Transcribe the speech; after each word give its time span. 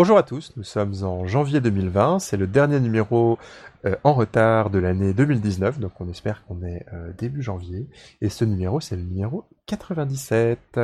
Bonjour 0.00 0.16
à 0.16 0.22
tous, 0.22 0.54
nous 0.56 0.64
sommes 0.64 0.94
en 1.02 1.26
janvier 1.26 1.60
2020, 1.60 2.20
c'est 2.20 2.38
le 2.38 2.46
dernier 2.46 2.80
numéro 2.80 3.38
euh, 3.84 3.96
en 4.02 4.14
retard 4.14 4.70
de 4.70 4.78
l'année 4.78 5.12
2019, 5.12 5.78
donc 5.78 5.92
on 6.00 6.08
espère 6.08 6.42
qu'on 6.46 6.62
est 6.62 6.86
euh, 6.94 7.12
début 7.18 7.42
janvier, 7.42 7.86
et 8.22 8.30
ce 8.30 8.46
numéro 8.46 8.80
c'est 8.80 8.96
le 8.96 9.02
numéro 9.02 9.44
97. 9.66 10.80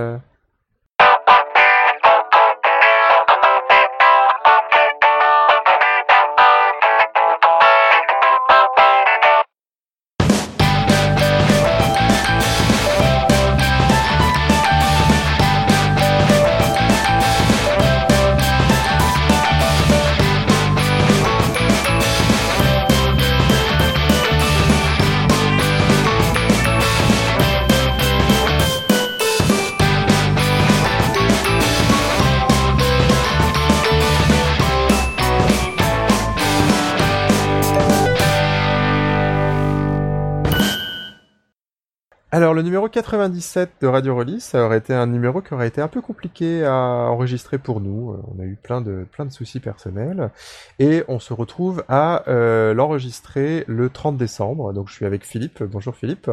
Le 42.56 42.62
numéro 42.62 42.88
97 42.88 43.72
de 43.82 43.86
Radio 43.86 44.16
Release, 44.16 44.42
ça 44.42 44.64
aurait 44.64 44.78
été 44.78 44.94
un 44.94 45.06
numéro 45.06 45.42
qui 45.42 45.52
aurait 45.52 45.68
été 45.68 45.82
un 45.82 45.88
peu 45.88 46.00
compliqué 46.00 46.64
à 46.64 46.72
enregistrer 46.72 47.58
pour 47.58 47.82
nous. 47.82 48.12
Euh, 48.12 48.22
on 48.34 48.40
a 48.40 48.44
eu 48.44 48.56
plein 48.56 48.80
de 48.80 49.06
plein 49.12 49.26
de 49.26 49.30
soucis 49.30 49.60
personnels 49.60 50.30
et 50.78 51.04
on 51.06 51.18
se 51.18 51.34
retrouve 51.34 51.84
à 51.88 52.26
euh, 52.28 52.72
l'enregistrer 52.72 53.64
le 53.68 53.90
30 53.90 54.16
décembre. 54.16 54.72
Donc 54.72 54.88
je 54.88 54.94
suis 54.94 55.04
avec 55.04 55.26
Philippe. 55.26 55.62
Bonjour 55.64 55.94
Philippe. 55.94 56.30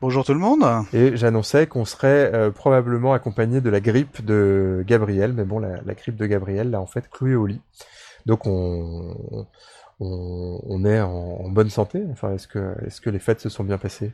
Bonjour 0.00 0.24
tout 0.24 0.32
le 0.32 0.40
monde. 0.40 0.64
Et 0.94 1.14
j'annonçais 1.14 1.66
qu'on 1.66 1.84
serait 1.84 2.32
euh, 2.32 2.50
probablement 2.50 3.12
accompagné 3.12 3.60
de 3.60 3.68
la 3.68 3.80
grippe 3.80 4.24
de 4.24 4.82
Gabriel, 4.86 5.34
mais 5.34 5.44
bon 5.44 5.58
la, 5.58 5.82
la 5.84 5.94
grippe 5.94 6.16
de 6.16 6.24
Gabriel 6.24 6.70
l'a 6.70 6.80
en 6.80 6.86
fait 6.86 7.10
cloué 7.10 7.34
au 7.34 7.44
lit. 7.44 7.60
Donc 8.24 8.46
on 8.46 9.46
on, 10.00 10.84
est 10.84 11.00
en, 11.00 11.10
en, 11.10 11.48
bonne 11.50 11.70
santé. 11.70 12.02
Enfin 12.10 12.32
est-ce 12.32 12.48
que 12.48 12.74
est-ce 12.86 13.02
que 13.02 13.10
les 13.10 13.18
fêtes 13.18 13.40
se 13.40 13.50
sont 13.50 13.62
bien 13.62 13.78
passées? 13.78 14.12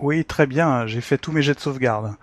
Oui, 0.00 0.24
très 0.24 0.46
bien. 0.46 0.86
J'ai 0.86 1.00
fait 1.00 1.18
tous 1.18 1.32
mes 1.32 1.42
jets 1.42 1.54
de 1.54 1.60
sauvegarde. 1.60 2.14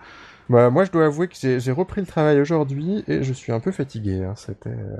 Bah, 0.48 0.70
moi, 0.70 0.84
je 0.84 0.90
dois 0.90 1.06
avouer 1.06 1.28
que 1.28 1.34
j'ai 1.36 1.70
repris 1.72 2.00
le 2.00 2.06
travail 2.08 2.40
aujourd'hui 2.40 3.04
et 3.06 3.22
je 3.22 3.32
suis 3.32 3.52
un 3.52 3.60
peu 3.60 3.70
fatigué. 3.70 4.24
Hein. 4.24 4.34
C'était, 4.36 4.70
euh, 4.70 4.96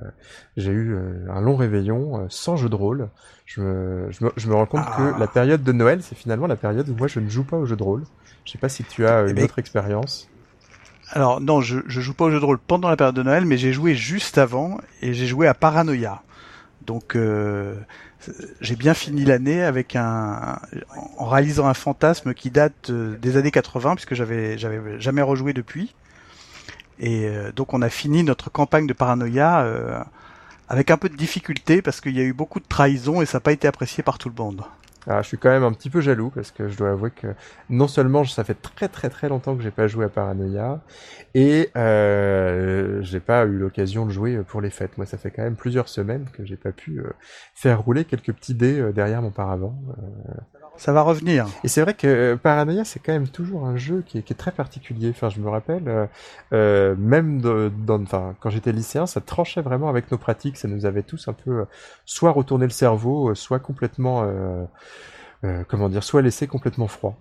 j'ai 0.56 0.70
eu 0.70 0.94
euh, 0.94 1.26
un 1.32 1.40
long 1.40 1.56
réveillon 1.56 2.20
euh, 2.20 2.26
sans 2.28 2.56
jeu 2.56 2.68
de 2.68 2.76
rôle. 2.76 3.08
Je 3.46 3.60
me, 3.60 4.06
je 4.12 4.24
me, 4.24 4.30
je 4.36 4.48
me 4.48 4.54
rends 4.54 4.66
compte 4.66 4.84
Ah. 4.86 4.96
que 4.96 5.18
la 5.20 5.26
période 5.26 5.64
de 5.64 5.72
Noël, 5.72 6.02
c'est 6.02 6.14
finalement 6.14 6.46
la 6.46 6.54
période 6.54 6.88
où 6.88 6.94
moi 6.94 7.08
je 7.08 7.18
ne 7.18 7.28
joue 7.28 7.42
pas 7.42 7.56
au 7.56 7.66
jeu 7.66 7.74
de 7.74 7.82
rôle. 7.82 8.04
Je 8.44 8.52
sais 8.52 8.58
pas 8.58 8.68
si 8.68 8.84
tu 8.84 9.04
as 9.06 9.24
Eh 9.26 9.30
une 9.30 9.36
ben, 9.36 9.44
autre 9.44 9.58
expérience. 9.58 10.28
Alors 11.10 11.40
non, 11.40 11.60
je, 11.60 11.80
je 11.88 12.00
joue 12.00 12.14
pas 12.14 12.26
au 12.26 12.30
jeu 12.30 12.38
de 12.38 12.44
rôle 12.44 12.58
pendant 12.58 12.88
la 12.88 12.96
période 12.96 13.16
de 13.16 13.22
Noël, 13.24 13.44
mais 13.44 13.56
j'ai 13.58 13.72
joué 13.72 13.96
juste 13.96 14.38
avant 14.38 14.78
et 15.02 15.12
j'ai 15.12 15.26
joué 15.26 15.48
à 15.48 15.54
Paranoia. 15.54 16.22
Donc 16.86 17.16
euh, 17.16 17.74
j'ai 18.60 18.76
bien 18.76 18.94
fini 18.94 19.24
l'année 19.24 19.62
avec 19.62 19.96
un 19.96 20.58
en 21.16 21.26
réalisant 21.26 21.66
un 21.66 21.74
fantasme 21.74 22.34
qui 22.34 22.50
date 22.50 22.90
euh, 22.90 23.16
des 23.16 23.36
années 23.36 23.50
80 23.50 23.94
puisque 23.94 24.14
j'avais 24.14 24.58
j'avais 24.58 25.00
jamais 25.00 25.22
rejoué 25.22 25.52
depuis. 25.52 25.94
Et 26.98 27.26
euh, 27.26 27.50
donc 27.52 27.72
on 27.72 27.82
a 27.82 27.88
fini 27.88 28.22
notre 28.22 28.50
campagne 28.50 28.86
de 28.86 28.92
Paranoia 28.92 29.62
euh, 29.62 29.98
avec 30.68 30.90
un 30.90 30.98
peu 30.98 31.08
de 31.08 31.16
difficulté 31.16 31.82
parce 31.82 32.00
qu'il 32.00 32.16
y 32.16 32.20
a 32.20 32.24
eu 32.24 32.34
beaucoup 32.34 32.60
de 32.60 32.66
trahison 32.68 33.22
et 33.22 33.26
ça 33.26 33.38
n'a 33.38 33.40
pas 33.40 33.52
été 33.52 33.66
apprécié 33.66 34.02
par 34.02 34.18
tout 34.18 34.28
le 34.28 34.34
monde. 34.36 34.62
Ah, 35.06 35.22
je 35.22 35.28
suis 35.28 35.38
quand 35.38 35.48
même 35.48 35.64
un 35.64 35.72
petit 35.72 35.88
peu 35.88 36.00
jaloux 36.00 36.30
parce 36.30 36.50
que 36.50 36.68
je 36.68 36.76
dois 36.76 36.90
avouer 36.90 37.10
que 37.10 37.28
non 37.70 37.88
seulement 37.88 38.24
ça 38.24 38.44
fait 38.44 38.60
très 38.60 38.88
très 38.88 39.08
très 39.08 39.28
longtemps 39.28 39.56
que 39.56 39.62
j'ai 39.62 39.70
pas 39.70 39.88
joué 39.88 40.04
à 40.04 40.08
Paranoia 40.08 40.82
et 41.34 41.70
euh, 41.76 43.00
j'ai 43.02 43.20
pas 43.20 43.44
eu 43.44 43.56
l'occasion 43.56 44.04
de 44.04 44.10
jouer 44.10 44.42
pour 44.46 44.60
les 44.60 44.70
fêtes. 44.70 44.96
Moi, 44.98 45.06
ça 45.06 45.16
fait 45.16 45.30
quand 45.30 45.42
même 45.42 45.56
plusieurs 45.56 45.88
semaines 45.88 46.26
que 46.32 46.44
j'ai 46.44 46.56
pas 46.56 46.72
pu 46.72 47.00
euh, 47.00 47.10
faire 47.54 47.80
rouler 47.80 48.04
quelques 48.04 48.32
petits 48.32 48.54
dés 48.54 48.78
euh, 48.78 48.92
derrière 48.92 49.22
mon 49.22 49.30
paravent. 49.30 49.74
Ça 50.80 50.94
va 50.94 51.02
revenir. 51.02 51.46
Et 51.62 51.68
c'est 51.68 51.82
vrai 51.82 51.92
que 51.92 52.06
euh, 52.06 52.36
Paranoia, 52.38 52.84
c'est 52.84 53.00
quand 53.00 53.12
même 53.12 53.28
toujours 53.28 53.66
un 53.66 53.76
jeu 53.76 54.02
qui 54.06 54.16
est, 54.16 54.34
très 54.38 54.50
particulier. 54.50 55.10
Enfin, 55.10 55.28
je 55.28 55.38
me 55.38 55.50
rappelle, 55.50 55.86
euh, 55.88 56.06
euh, 56.54 56.96
même 56.96 57.42
dans, 57.42 58.02
quand 58.40 58.48
j'étais 58.48 58.72
lycéen, 58.72 59.04
ça 59.04 59.20
tranchait 59.20 59.60
vraiment 59.60 59.90
avec 59.90 60.10
nos 60.10 60.16
pratiques. 60.16 60.56
Ça 60.56 60.68
nous 60.68 60.86
avait 60.86 61.02
tous 61.02 61.28
un 61.28 61.34
peu 61.34 61.66
soit 62.06 62.30
retourné 62.30 62.64
le 62.64 62.70
cerveau, 62.70 63.34
soit 63.34 63.58
complètement, 63.58 64.26
comment 65.68 65.90
dire, 65.90 66.02
soit 66.02 66.22
laissé 66.22 66.46
complètement 66.46 66.88
froid. 66.88 67.14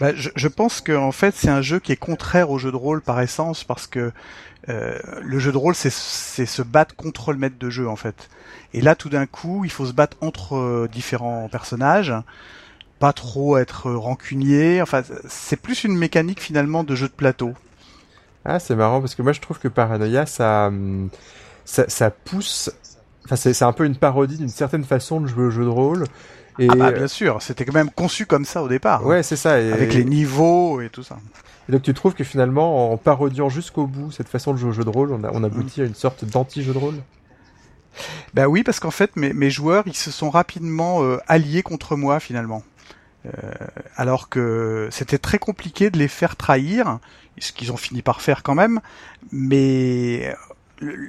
Bah, 0.00 0.12
je, 0.14 0.30
je 0.34 0.48
pense 0.48 0.80
que 0.80 0.92
en 0.92 1.12
fait 1.12 1.34
c'est 1.36 1.48
un 1.48 1.62
jeu 1.62 1.78
qui 1.78 1.92
est 1.92 1.96
contraire 1.96 2.50
au 2.50 2.58
jeu 2.58 2.72
de 2.72 2.76
rôle 2.76 3.00
par 3.00 3.20
essence 3.20 3.62
parce 3.62 3.86
que 3.86 4.12
euh, 4.68 4.98
le 5.22 5.38
jeu 5.38 5.52
de 5.52 5.56
rôle 5.56 5.74
c'est 5.74 5.90
se 5.90 6.62
battre 6.62 6.96
contre 6.96 7.32
le 7.32 7.38
maître 7.38 7.58
de 7.58 7.70
jeu 7.70 7.88
en 7.88 7.96
fait. 7.96 8.28
Et 8.72 8.80
là 8.80 8.96
tout 8.96 9.08
d'un 9.08 9.26
coup 9.26 9.64
il 9.64 9.70
faut 9.70 9.86
se 9.86 9.92
battre 9.92 10.16
entre 10.20 10.56
euh, 10.56 10.88
différents 10.90 11.48
personnages, 11.48 12.12
pas 12.98 13.12
trop 13.12 13.56
être 13.56 13.92
rancunier. 13.92 14.82
Enfin 14.82 15.02
c'est 15.28 15.60
plus 15.60 15.84
une 15.84 15.96
mécanique 15.96 16.40
finalement 16.40 16.82
de 16.82 16.94
jeu 16.96 17.06
de 17.06 17.12
plateau. 17.12 17.54
Ah, 18.44 18.58
c'est 18.58 18.74
marrant 18.76 19.00
parce 19.00 19.14
que 19.14 19.22
moi 19.22 19.32
je 19.32 19.40
trouve 19.40 19.58
que 19.58 19.68
Paranoia, 19.68 20.26
ça, 20.26 20.66
hum, 20.66 21.08
ça, 21.64 21.88
ça 21.88 22.10
pousse. 22.10 22.70
Enfin, 23.24 23.36
c'est 23.36 23.62
un 23.62 23.72
peu 23.72 23.86
une 23.86 23.96
parodie 23.96 24.36
d'une 24.36 24.50
certaine 24.50 24.84
façon 24.84 25.20
de 25.20 25.26
jouer 25.26 25.44
au 25.44 25.50
jeu 25.50 25.64
de 25.64 25.68
rôle. 25.68 26.04
Et 26.58 26.68
Ah 26.70 26.76
bah 26.76 26.92
bien 26.92 27.08
sûr, 27.08 27.42
c'était 27.42 27.64
quand 27.64 27.74
même 27.74 27.90
conçu 27.90 28.26
comme 28.26 28.44
ça 28.44 28.62
au 28.62 28.68
départ, 28.68 29.04
ouais, 29.04 29.22
c'est 29.22 29.36
ça. 29.36 29.60
Et... 29.60 29.72
avec 29.72 29.92
les 29.94 30.04
niveaux 30.04 30.80
et 30.80 30.88
tout 30.88 31.02
ça. 31.02 31.18
Et 31.68 31.72
donc 31.72 31.82
tu 31.82 31.94
trouves 31.94 32.14
que 32.14 32.24
finalement, 32.24 32.92
en 32.92 32.96
parodiant 32.96 33.48
jusqu'au 33.48 33.86
bout 33.86 34.12
cette 34.12 34.28
façon 34.28 34.52
de 34.52 34.58
jouer 34.58 34.70
au 34.70 34.72
jeu 34.72 34.84
de 34.84 34.90
rôle, 34.90 35.12
on, 35.12 35.24
a, 35.24 35.30
on 35.32 35.42
aboutit 35.42 35.82
à 35.82 35.84
une 35.84 35.94
sorte 35.94 36.24
d'anti-jeu 36.24 36.72
de 36.72 36.78
rôle? 36.78 36.94
Bah 38.34 38.48
oui, 38.48 38.62
parce 38.62 38.80
qu'en 38.80 38.90
fait, 38.90 39.16
mes, 39.16 39.32
mes 39.32 39.50
joueurs, 39.50 39.84
ils 39.86 39.96
se 39.96 40.10
sont 40.10 40.30
rapidement 40.30 41.02
euh, 41.02 41.18
alliés 41.26 41.62
contre 41.62 41.96
moi 41.96 42.20
finalement. 42.20 42.62
Euh, 43.26 43.30
alors 43.96 44.28
que 44.28 44.88
c'était 44.90 45.18
très 45.18 45.38
compliqué 45.38 45.90
de 45.90 45.98
les 45.98 46.08
faire 46.08 46.36
trahir, 46.36 46.98
ce 47.38 47.52
qu'ils 47.52 47.72
ont 47.72 47.76
fini 47.76 48.02
par 48.02 48.20
faire 48.20 48.42
quand 48.42 48.54
même. 48.54 48.80
Mais 49.32 50.34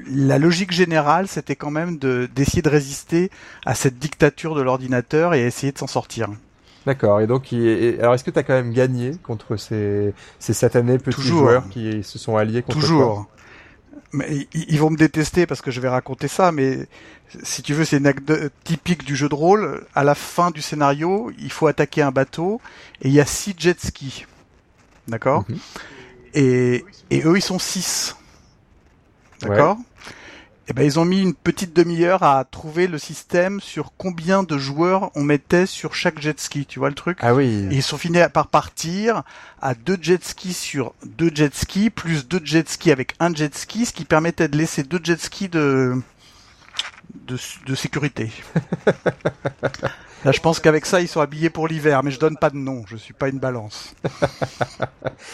la 0.08 0.38
logique 0.40 0.72
générale, 0.72 1.28
c'était 1.28 1.56
quand 1.56 1.72
même 1.72 1.98
de 1.98 2.28
d'essayer 2.36 2.62
de 2.62 2.70
résister 2.70 3.30
à 3.66 3.76
cette 3.76 3.98
dictature 4.00 4.56
de 4.56 4.62
l'ordinateur 4.62 5.34
et 5.34 5.46
essayer 5.46 5.72
de 5.72 5.78
s'en 5.78 5.88
sortir. 5.88 6.30
D'accord. 6.86 7.20
Et 7.22 7.28
donc, 7.28 7.52
et- 7.52 7.98
alors 8.00 8.14
est-ce 8.14 8.24
que 8.24 8.32
tu 8.32 8.38
as 8.40 8.44
quand 8.44 8.54
même 8.54 8.72
gagné 8.72 9.12
contre 9.24 9.56
ces, 9.58 10.14
ces 10.40 10.54
satanés 10.54 11.00
petits 11.00 11.16
Toujours. 11.18 11.40
joueurs 11.40 11.70
qui 11.70 12.04
se 12.04 12.20
sont 12.20 12.38
alliés 12.38 12.62
contre 12.62 12.80
toi 12.80 12.88
Toujours. 12.88 13.28
Mais 14.14 14.48
ils 14.54 14.66
ils 14.70 14.80
vont 14.80 14.92
me 14.92 14.98
détester 14.98 15.46
parce 15.48 15.62
que 15.62 15.72
je 15.72 15.82
vais 15.82 15.90
raconter 15.90 16.28
ça, 16.28 16.52
mais 16.52 16.88
si 17.44 17.62
tu 17.64 17.74
veux, 17.74 17.84
c'est 17.86 17.98
une 17.98 18.06
anecdote 18.08 18.54
typique 18.64 19.04
du 19.04 19.16
jeu 19.16 19.28
de 19.28 19.36
rôle. 19.36 19.84
À 19.96 20.04
la 20.04 20.16
fin 20.16 20.52
du 20.52 20.62
scénario, 20.62 21.32
il 21.40 21.52
faut 21.52 21.68
attaquer 21.68 22.02
un 22.04 22.12
bateau 22.12 22.62
et 23.02 23.08
il 23.10 23.14
y 23.14 23.20
a 23.20 23.26
six 23.26 23.56
jet 23.58 23.80
skis. 23.82 24.26
D'accord? 25.08 25.44
Mhm. 25.50 25.58
et, 26.36 26.86
et 27.10 27.24
eux, 27.26 27.36
ils 27.38 27.42
sont 27.42 27.60
six. 27.60 28.16
D'accord 29.42 29.78
Et 30.68 30.74
ben, 30.74 30.84
ils 30.84 31.00
ont 31.00 31.06
mis 31.06 31.22
une 31.22 31.34
petite 31.34 31.76
demi-heure 31.76 32.24
à 32.24 32.44
trouver 32.46 32.88
le 32.88 32.98
système 32.98 33.60
sur 33.60 33.92
combien 33.98 34.44
de 34.44 34.58
joueurs 34.58 35.12
on 35.16 35.24
mettait 35.24 35.66
sur 35.66 35.94
chaque 35.94 36.20
jet 36.20 36.40
ski. 36.40 36.66
Tu 36.66 36.80
vois 36.80 36.90
le 36.90 36.96
truc? 36.96 37.18
Ah 37.22 37.34
oui. 37.36 37.68
et 37.72 37.76
ils 37.76 37.84
sont 37.84 37.98
finis 37.98 38.20
par 38.34 38.48
partir 38.48 39.24
à 39.62 39.76
deux 39.76 39.98
jet 40.02 40.24
skis 40.24 40.54
sur 40.54 40.94
deux 41.06 41.32
jet 41.34 41.54
skis, 41.54 41.90
plus 41.90 42.28
deux 42.28 42.42
jet 42.44 42.68
skis 42.68 42.92
avec 42.92 43.14
un 43.20 43.34
jet 43.34 43.54
ski, 43.56 43.86
ce 43.86 43.94
qui 43.94 44.06
permettait 44.06 44.48
de 44.48 44.58
laisser 44.58 44.84
deux 44.84 45.00
jet 45.04 45.20
skis 45.20 45.50
de, 45.50 45.94
de, 47.28 47.38
de 47.66 47.76
sécurité. 47.76 48.32
Là, 50.26 50.32
je 50.32 50.42
pense 50.42 50.60
qu'avec 50.60 50.88
ça, 50.88 51.02
ils 51.02 51.08
sont 51.08 51.22
habillés 51.22 51.52
pour 51.52 51.68
l'hiver, 51.68 52.02
mais 52.02 52.10
je 52.10 52.20
donne 52.20 52.36
pas 52.36 52.50
de 52.50 52.58
nom, 52.58 52.84
je 52.88 52.98
suis 52.98 53.14
pas 53.14 53.30
une 53.30 53.38
balance. 53.38 53.94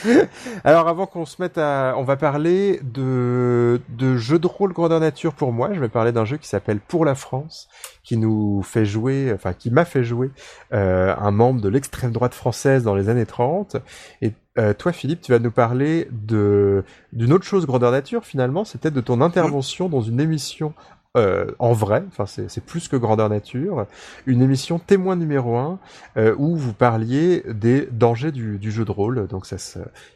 Alors 0.66 0.90
avant 0.90 1.06
qu'on 1.06 1.26
se 1.26 1.42
mette 1.42 1.58
à, 1.58 1.94
on 1.98 2.04
va 2.04 2.18
parler 2.18 2.82
de 2.84 3.80
de 3.88 4.18
jeux 4.18 4.38
de 4.38 4.48
rôle 4.48 4.74
grandeur 4.74 5.00
nature 5.00 5.34
pour 5.34 5.54
moi. 5.54 5.70
Je 5.74 5.80
vais 5.80 5.88
parler 5.88 6.12
d'un 6.12 6.26
jeu 6.26 6.36
qui 6.36 6.50
s'appelle 6.50 6.82
Pour 6.82 7.06
la 7.06 7.16
France, 7.16 7.70
qui 8.04 8.18
nous 8.18 8.64
fait 8.64 8.84
jouer, 8.84 9.32
enfin 9.34 9.54
qui 9.54 9.72
m'a 9.72 9.86
fait 9.86 10.04
jouer 10.04 10.30
euh, 10.74 11.16
un 11.18 11.32
membre 11.32 11.62
de 11.62 11.70
l'extrême 11.70 12.12
droite 12.12 12.34
française 12.34 12.84
dans 12.84 12.96
les 12.96 13.08
années 13.08 13.26
30. 13.26 13.78
Et 14.22 14.34
euh, 14.58 14.74
toi, 14.74 14.92
Philippe, 14.92 15.22
tu 15.22 15.32
vas 15.32 15.40
nous 15.40 15.52
parler 15.52 16.10
de 16.12 16.84
d'une 17.14 17.32
autre 17.32 17.46
chose 17.46 17.66
grandeur 17.66 17.92
nature. 17.92 18.26
Finalement, 18.26 18.66
c'était 18.66 18.92
de 18.92 19.00
ton 19.00 19.22
intervention 19.22 19.88
dans 19.88 20.02
une 20.02 20.20
émission. 20.20 20.74
Euh, 21.18 21.52
en 21.60 21.74
vrai, 21.74 22.04
enfin 22.08 22.26
c'est 22.26 22.64
plus 22.64 22.88
que 22.88 22.96
grandeur 22.96 23.30
nature, 23.30 23.86
une 24.26 24.42
émission 24.42 24.80
témoin 24.80 25.16
numéro 25.18 25.58
un 25.58 25.80
euh, 26.18 26.34
où 26.38 26.56
vous 26.56 26.74
parliez 26.74 27.44
des 27.48 27.86
dangers 27.92 28.32
du, 28.32 28.58
du 28.60 28.72
jeu 28.72 28.86
de 28.86 28.92
rôle. 28.92 29.28
Donc 29.28 29.46
ça, 29.46 29.58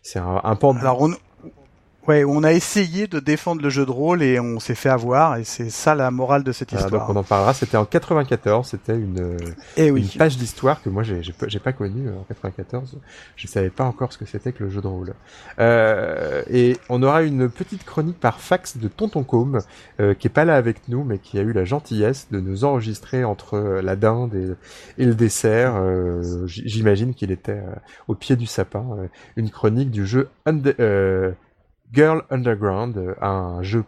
c'est 0.01 0.19
un, 0.19 0.39
un 0.43 0.55
pan. 0.55 0.73
de- 0.73 0.79
Ouais, 2.07 2.23
on 2.23 2.43
a 2.43 2.53
essayé 2.53 3.07
de 3.07 3.19
défendre 3.19 3.61
le 3.61 3.69
jeu 3.69 3.85
de 3.85 3.91
rôle 3.91 4.21
et 4.21 4.39
on 4.39 4.59
s'est 4.59 4.75
fait 4.75 4.89
avoir 4.89 5.37
et 5.37 5.43
c'est 5.43 5.69
ça 5.69 5.95
la 5.95 6.11
morale 6.11 6.43
de 6.43 6.51
cette 6.51 6.71
histoire. 6.71 6.91
donc 6.91 7.09
on 7.09 7.19
en 7.19 7.23
parlera. 7.23 7.53
C'était 7.53 7.77
en 7.77 7.85
94. 7.85 8.67
C'était 8.67 8.95
une, 8.95 9.37
et 9.77 9.87
eh 9.87 9.91
oui. 9.91 10.01
une 10.01 10.19
page 10.19 10.37
d'histoire 10.37 10.81
que 10.81 10.89
moi 10.89 11.03
j'ai 11.03 11.21
j'ai 11.23 11.59
pas 11.59 11.73
connue 11.73 12.09
en 12.09 12.23
94. 12.23 12.97
Je 13.35 13.47
savais 13.47 13.69
pas 13.69 13.83
encore 13.83 14.13
ce 14.13 14.17
que 14.17 14.25
c'était 14.25 14.51
que 14.51 14.63
le 14.63 14.69
jeu 14.69 14.81
de 14.81 14.87
rôle. 14.87 15.13
Euh, 15.59 16.43
et 16.49 16.77
on 16.89 17.01
aura 17.03 17.23
une 17.23 17.49
petite 17.49 17.83
chronique 17.85 18.19
par 18.19 18.39
fax 18.39 18.77
de 18.77 18.87
Tonton 18.87 19.23
Combe 19.23 19.61
euh, 19.99 20.13
qui 20.13 20.27
est 20.27 20.29
pas 20.29 20.45
là 20.45 20.55
avec 20.55 20.87
nous 20.87 21.03
mais 21.03 21.17
qui 21.17 21.39
a 21.39 21.41
eu 21.41 21.53
la 21.53 21.65
gentillesse 21.65 22.27
de 22.31 22.39
nous 22.39 22.65
enregistrer 22.65 23.23
entre 23.23 23.57
la 23.81 23.95
dinde 23.95 24.35
et, 24.35 25.01
et 25.01 25.05
le 25.05 25.15
dessert. 25.15 25.75
Euh, 25.75 26.45
J'imagine 26.47 27.13
qu'il 27.13 27.31
était 27.31 27.53
euh, 27.53 27.75
au 28.07 28.15
pied 28.15 28.35
du 28.35 28.45
sapin. 28.45 28.85
Euh, 28.97 29.07
une 29.35 29.49
chronique 29.49 29.91
du 29.91 30.05
jeu 30.05 30.29
euh, 30.47 31.31
Girl 31.93 32.23
Underground, 32.29 32.97
euh, 32.97 33.15
un 33.21 33.61
jeu 33.61 33.83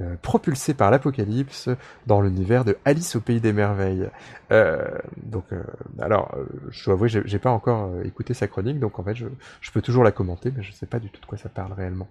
euh, 0.00 0.14
propulsé 0.22 0.74
par 0.74 0.92
l'apocalypse 0.92 1.68
dans 2.06 2.20
l'univers 2.20 2.64
de 2.64 2.76
Alice 2.84 3.16
au 3.16 3.20
pays 3.20 3.40
des 3.40 3.52
merveilles. 3.52 4.08
Euh, 4.52 4.78
donc, 5.16 5.46
euh, 5.52 5.60
alors, 5.98 6.32
je 6.70 6.84
dois 6.84 6.94
avouer, 6.94 7.08
j'ai 7.08 7.38
pas 7.40 7.50
encore 7.50 7.90
écouté 8.04 8.32
sa 8.32 8.46
chronique, 8.46 8.78
donc 8.78 9.00
en 9.00 9.02
fait, 9.02 9.16
je, 9.16 9.26
je, 9.60 9.72
peux 9.72 9.82
toujours 9.82 10.04
la 10.04 10.12
commenter, 10.12 10.52
mais 10.56 10.62
je 10.62 10.70
sais 10.70 10.86
pas 10.86 11.00
du 11.00 11.10
tout 11.10 11.20
de 11.20 11.26
quoi 11.26 11.36
ça 11.36 11.48
parle 11.48 11.72
réellement. 11.72 12.06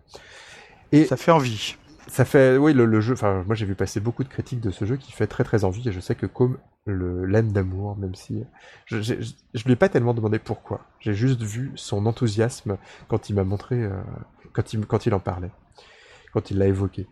Et 0.92 1.06
ça 1.06 1.16
fait 1.16 1.32
envie. 1.32 1.78
Ça 2.08 2.26
fait, 2.26 2.58
oui, 2.58 2.74
le, 2.74 2.86
le 2.86 3.00
jeu. 3.00 3.14
Enfin, 3.14 3.44
moi, 3.46 3.56
j'ai 3.56 3.66
vu 3.66 3.76
passer 3.76 4.02
beaucoup 4.02 4.26
de 4.26 4.30
critiques 4.30 4.62
de 4.62 4.72
ce 4.72 4.84
jeu 4.84 4.98
qui 4.98 5.14
fait 5.14 5.28
très 5.28 5.46
très 5.46 5.64
envie, 5.64 5.88
et 5.88 5.94
je 5.94 6.02
sais 6.02 6.16
que 6.16 6.26
comme 6.26 6.58
le 6.84 7.26
l'aime 7.26 7.54
d'amour, 7.54 7.96
même 7.98 8.16
si 8.16 8.44
je, 8.86 9.02
je, 9.02 9.14
je, 9.54 9.64
lui 9.64 9.74
ai 9.74 9.76
pas 9.78 9.88
tellement 9.88 10.14
demandé 10.14 10.40
pourquoi. 10.40 10.82
J'ai 11.00 11.14
juste 11.14 11.42
vu 11.42 11.72
son 11.76 12.06
enthousiasme 12.06 12.78
quand 13.08 13.30
il 13.30 13.36
m'a 13.36 13.46
montré, 13.46 13.82
quand 14.88 15.06
il 15.06 15.14
en 15.14 15.20
parlait, 15.20 15.52
quand 16.34 16.52
il 16.52 16.58
l'a 16.58 16.68
évoqué. 16.68 17.08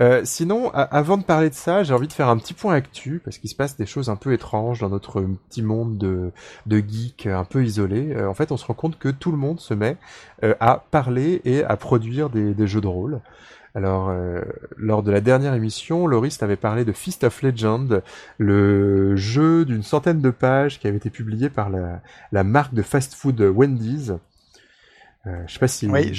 Euh, 0.00 0.22
sinon, 0.24 0.70
avant 0.70 1.16
de 1.16 1.24
parler 1.24 1.50
de 1.50 1.54
ça, 1.54 1.82
j'ai 1.82 1.92
envie 1.92 2.08
de 2.08 2.12
faire 2.12 2.28
un 2.28 2.38
petit 2.38 2.54
point 2.54 2.74
actu 2.74 3.20
parce 3.24 3.38
qu'il 3.38 3.50
se 3.50 3.54
passe 3.54 3.76
des 3.76 3.86
choses 3.86 4.08
un 4.08 4.16
peu 4.16 4.32
étranges 4.32 4.80
dans 4.80 4.88
notre 4.88 5.20
petit 5.20 5.62
monde 5.62 5.98
de, 5.98 6.32
de 6.66 6.78
geeks 6.78 7.26
un 7.26 7.44
peu 7.44 7.64
isolé. 7.64 8.14
Euh, 8.14 8.28
en 8.28 8.34
fait, 8.34 8.52
on 8.52 8.56
se 8.56 8.66
rend 8.66 8.74
compte 8.74 8.98
que 8.98 9.08
tout 9.08 9.30
le 9.30 9.38
monde 9.38 9.60
se 9.60 9.74
met 9.74 9.96
euh, 10.44 10.54
à 10.60 10.84
parler 10.90 11.40
et 11.44 11.64
à 11.64 11.76
produire 11.76 12.30
des, 12.30 12.66
jeux 12.66 12.80
de 12.80 12.86
rôle. 12.86 13.20
Alors, 13.74 14.12
lors 14.76 15.04
de 15.04 15.12
la 15.12 15.20
dernière 15.20 15.54
émission, 15.54 16.06
Loris 16.06 16.42
avait 16.42 16.56
parlé 16.56 16.84
de 16.84 16.90
Feast 16.90 17.22
of 17.22 17.42
Legend, 17.42 18.02
le 18.38 19.14
jeu 19.14 19.64
d'une 19.64 19.84
centaine 19.84 20.20
de 20.20 20.30
pages 20.30 20.80
qui 20.80 20.88
avait 20.88 20.96
été 20.96 21.10
publié 21.10 21.48
par 21.48 21.70
la 21.70 22.44
marque 22.44 22.74
de 22.74 22.82
fast-food 22.82 23.40
Wendy's. 23.40 24.14
Euh, 25.26 25.42
je 25.46 25.52
sais 25.52 25.58
pas 25.58 25.68
si. 25.68 25.86
Oui, 25.86 26.12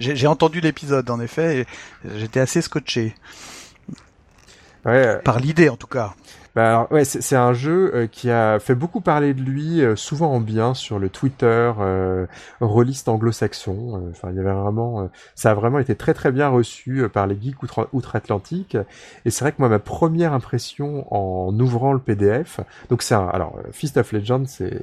j'ai 0.00 0.26
entendu 0.26 0.60
l'épisode 0.60 1.10
en 1.10 1.20
effet. 1.20 1.66
J'étais 2.16 2.40
assez 2.40 2.62
scotché. 2.62 3.14
Ouais, 4.84 5.18
Par 5.24 5.40
l'idée 5.40 5.68
en 5.68 5.76
tout 5.76 5.86
cas. 5.88 6.14
Bah 6.58 6.70
alors, 6.70 6.90
ouais, 6.90 7.04
c'est 7.04 7.36
un 7.36 7.52
jeu 7.52 7.92
euh, 7.94 8.06
qui 8.08 8.32
a 8.32 8.58
fait 8.58 8.74
beaucoup 8.74 9.00
parler 9.00 9.32
de 9.32 9.40
lui, 9.42 9.80
euh, 9.80 9.94
souvent 9.94 10.32
en 10.32 10.40
bien 10.40 10.74
sur 10.74 10.98
le 10.98 11.08
Twitter 11.08 11.72
euh, 11.78 12.26
anglo-saxon. 12.60 14.02
Euh, 14.02 14.10
enfin, 14.10 14.30
il 14.32 14.36
y 14.36 14.40
avait 14.40 14.50
vraiment, 14.50 15.08
ça 15.36 15.52
a 15.52 15.54
vraiment 15.54 15.78
été 15.78 15.94
très 15.94 16.14
très 16.14 16.32
bien 16.32 16.48
reçu 16.48 17.08
par 17.12 17.28
les 17.28 17.38
geeks 17.40 17.62
outre-Atlantique. 17.92 18.76
Et 19.24 19.30
c'est 19.30 19.44
vrai 19.44 19.52
que 19.52 19.58
moi, 19.60 19.68
ma 19.68 19.78
première 19.78 20.32
impression 20.32 21.06
en 21.14 21.56
ouvrant 21.60 21.92
le 21.92 22.00
PDF, 22.00 22.58
donc 22.90 23.02
c'est 23.02 23.14
un, 23.14 23.28
alors 23.28 23.56
Fist 23.70 23.96
of 23.96 24.10
Legend, 24.10 24.48
c'est 24.48 24.82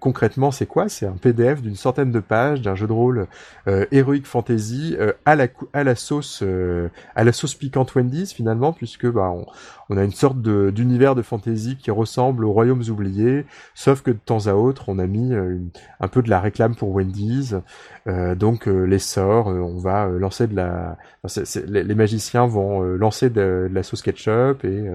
concrètement 0.00 0.50
c'est 0.50 0.66
quoi? 0.66 0.88
C'est 0.88 1.06
un 1.06 1.12
PDF 1.12 1.62
d'une 1.62 1.76
centaine 1.76 2.10
de 2.10 2.18
pages 2.18 2.60
d'un 2.60 2.74
jeu 2.74 2.88
de 2.88 2.92
rôle 2.92 3.28
Heroic 3.66 4.24
Fantasy 4.24 4.96
à 5.24 5.36
la 5.36 5.46
à 5.72 5.84
la 5.84 5.94
sauce 5.94 6.42
à 7.14 7.22
la 7.22 7.32
sauce 7.32 7.54
piquante 7.54 7.94
Wendy's 7.94 8.32
finalement, 8.32 8.72
puisque 8.72 9.06
bah 9.06 9.30
on, 9.32 9.46
on 9.90 9.96
a 9.96 10.04
une 10.04 10.12
sorte 10.12 10.40
d'univers 10.40 11.03
de 11.14 11.20
fantasy 11.20 11.76
qui 11.76 11.90
ressemble 11.90 12.46
aux 12.46 12.52
royaumes 12.52 12.82
oubliés, 12.88 13.44
sauf 13.74 14.00
que 14.00 14.10
de 14.10 14.16
temps 14.16 14.46
à 14.46 14.54
autre, 14.54 14.88
on 14.88 14.98
a 14.98 15.06
mis 15.06 15.34
euh, 15.34 15.58
un 16.00 16.08
peu 16.08 16.22
de 16.22 16.30
la 16.30 16.40
réclame 16.40 16.74
pour 16.74 16.90
Wendy's. 16.94 17.54
Euh, 18.06 18.34
donc 18.34 18.66
euh, 18.66 18.84
les 18.84 18.98
sorts, 18.98 19.48
on 19.48 19.76
va 19.76 20.06
lancer 20.06 20.46
de 20.46 20.56
la, 20.56 20.96
les, 21.66 21.94
magiciens 21.94 22.46
vont 22.46 22.80
lancer 22.80 23.28
de, 23.28 23.68
la 23.70 23.82
sauce 23.82 24.00
ketchup 24.00 24.64
et 24.64 24.90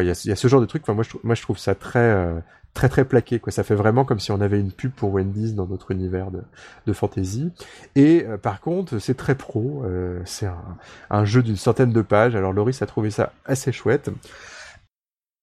il 0.00 0.06
y, 0.06 0.10
a, 0.10 0.14
ce 0.14 0.48
genre 0.48 0.60
de 0.60 0.66
truc. 0.66 0.82
Enfin, 0.82 0.94
moi, 0.94 1.04
je, 1.04 1.16
moi, 1.22 1.36
je 1.36 1.42
trouve 1.42 1.58
ça 1.58 1.76
très 1.76 2.42
très 2.74 2.88
très 2.88 3.04
plaqué 3.04 3.38
quoi 3.38 3.52
ça 3.52 3.64
fait 3.64 3.74
vraiment 3.74 4.06
comme 4.06 4.18
si 4.18 4.32
on 4.32 4.40
avait 4.40 4.58
une 4.58 4.72
pub 4.72 4.92
pour 4.92 5.12
Wendy's 5.12 5.54
dans 5.54 5.66
notre 5.66 5.90
univers 5.90 6.30
de, 6.30 6.40
de 6.86 6.92
fantasy 6.94 7.50
et 7.96 8.24
par 8.40 8.62
contre 8.62 8.98
c'est 8.98 9.12
très 9.12 9.34
pro 9.34 9.84
c'est 10.24 10.46
un, 10.46 10.78
un, 11.10 11.26
jeu 11.26 11.42
d'une 11.42 11.56
centaine 11.56 11.92
de 11.92 12.00
pages 12.00 12.34
alors 12.34 12.54
Loris 12.54 12.80
a 12.80 12.86
trouvé 12.86 13.10
ça 13.10 13.34
assez 13.44 13.72
chouette 13.72 14.08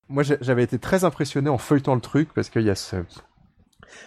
moi 0.10 0.24
j'avais 0.24 0.64
été 0.64 0.80
très 0.80 1.04
impressionné 1.04 1.50
en 1.50 1.58
feuilletant 1.58 1.96
le 1.96 2.02
truc 2.02 2.30
parce 2.34 2.50
qu'il 2.50 2.64
y 2.64 2.70
a 2.70 2.76
ce 2.76 2.98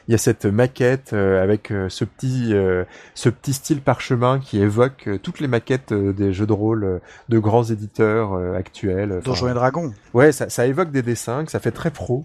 il 0.08 0.12
y 0.12 0.14
a 0.14 0.19
cette 0.19 0.46
maquette 0.46 1.12
euh, 1.12 1.43
avec 1.43 1.70
euh, 1.70 1.88
ce 1.88 2.04
petit 2.04 2.54
euh, 2.54 2.84
ce 3.14 3.28
petit 3.28 3.52
style 3.52 3.81
parchemin 3.81 4.38
qui 4.38 4.60
évoque 4.60 5.08
toutes 5.22 5.40
les 5.40 5.49
maquettes 5.49 5.93
des 5.93 6.32
jeux 6.32 6.46
de 6.46 6.52
rôle 6.52 7.00
de 7.28 7.38
grands 7.38 7.64
éditeurs 7.64 8.34
actuels. 8.54 9.20
Donjons 9.25 9.49
et 9.49 9.54
Dragons. 9.54 9.93
Ouais, 10.14 10.32
ça, 10.32 10.49
ça 10.49 10.66
évoque 10.66 10.90
des 10.90 11.02
dessins, 11.02 11.44
que 11.44 11.50
ça 11.50 11.60
fait 11.60 11.70
très 11.70 11.90
pro. 11.90 12.25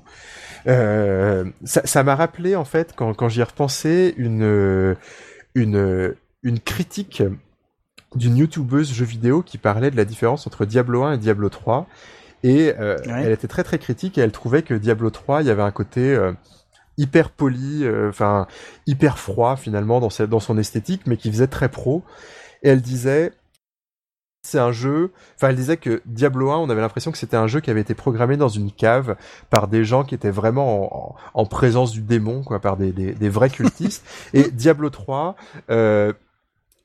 Euh, 0.68 1.46
ça 1.64 2.04
m'a 2.04 2.16
rappelé 2.16 2.56
en 2.56 2.66
fait 2.66 2.94
quand, 2.96 3.14
quand 3.14 3.30
j'y 3.30 3.42
ai 3.42 3.44
repensé 3.44 4.14
une 4.18 4.96
une 5.56 6.16
une 6.44 6.60
critique 6.60 7.24
d'une 8.16 8.38
youtubeuse 8.38 8.92
jeux 8.92 9.06
vidéo 9.06 9.42
qui 9.42 9.58
parlait 9.58 9.92
de 9.92 9.98
la 9.98 10.06
différence 10.06 10.48
entre 10.48 10.66
Diablo 10.66 11.04
1 11.04 11.14
et 11.14 11.18
Diablo 11.18 11.50
3 11.50 11.88
et 12.44 12.74
euh, 12.80 12.98
ouais. 13.06 13.24
elle 13.26 13.32
était 13.32 13.48
très 13.48 13.64
très 13.64 13.80
critique 13.80 14.18
et 14.18 14.22
elle 14.22 14.32
trouvait 14.32 14.64
que 14.64 14.74
Diablo 14.74 15.10
3 15.10 15.42
il 15.42 15.48
y 15.48 15.52
avait 15.52 15.64
un 15.64 15.72
côté 15.72 16.14
euh, 16.14 16.34
hyper 16.98 17.30
poli, 17.30 17.86
enfin 18.10 18.42
euh, 18.42 18.54
hyper 18.86 19.20
froid 19.20 19.56
finalement 19.56 20.00
dans, 20.00 20.10
sa, 20.10 20.28
dans 20.28 20.40
son 20.40 20.58
esthétique, 20.58 21.02
mais 21.06 21.18
qui 21.18 21.32
faisait 21.32 21.48
très 21.48 21.70
pro. 21.70 22.04
Et 22.64 22.70
elle 22.70 22.82
disait, 22.82 23.34
c'est 24.42 24.60
un 24.60 24.72
jeu. 24.72 25.12
Enfin, 25.36 25.50
elle 25.50 25.56
disait 25.56 25.78
que 25.78 26.02
Diablo 26.06 26.50
1, 26.52 26.58
on 26.58 26.70
avait 26.70 26.82
l'impression 26.82 27.12
que 27.12 27.18
c'était 27.18 27.38
un 27.38 27.48
jeu 27.48 27.60
qui 27.60 27.70
avait 27.70 27.82
été 27.82 27.94
programmé 27.94 28.38
dans 28.38 28.48
une 28.48 28.72
cave 28.72 29.16
par 29.50 29.68
des 29.68 29.84
gens 29.84 30.04
qui 30.04 30.16
étaient 30.16 30.32
vraiment 30.32 30.86
en, 30.86 31.16
en, 31.36 31.42
en 31.42 31.46
présence 31.46 31.92
du 31.92 32.02
démon, 32.02 32.44
quoi, 32.44 32.60
par 32.60 32.78
des, 32.78 32.92
des, 32.92 33.14
des 33.14 33.30
vrais 33.30 33.50
cultistes. 33.50 34.06
Et 34.34 34.50
Diablo 34.50 34.90
3, 34.90 35.36
euh, 35.70 36.14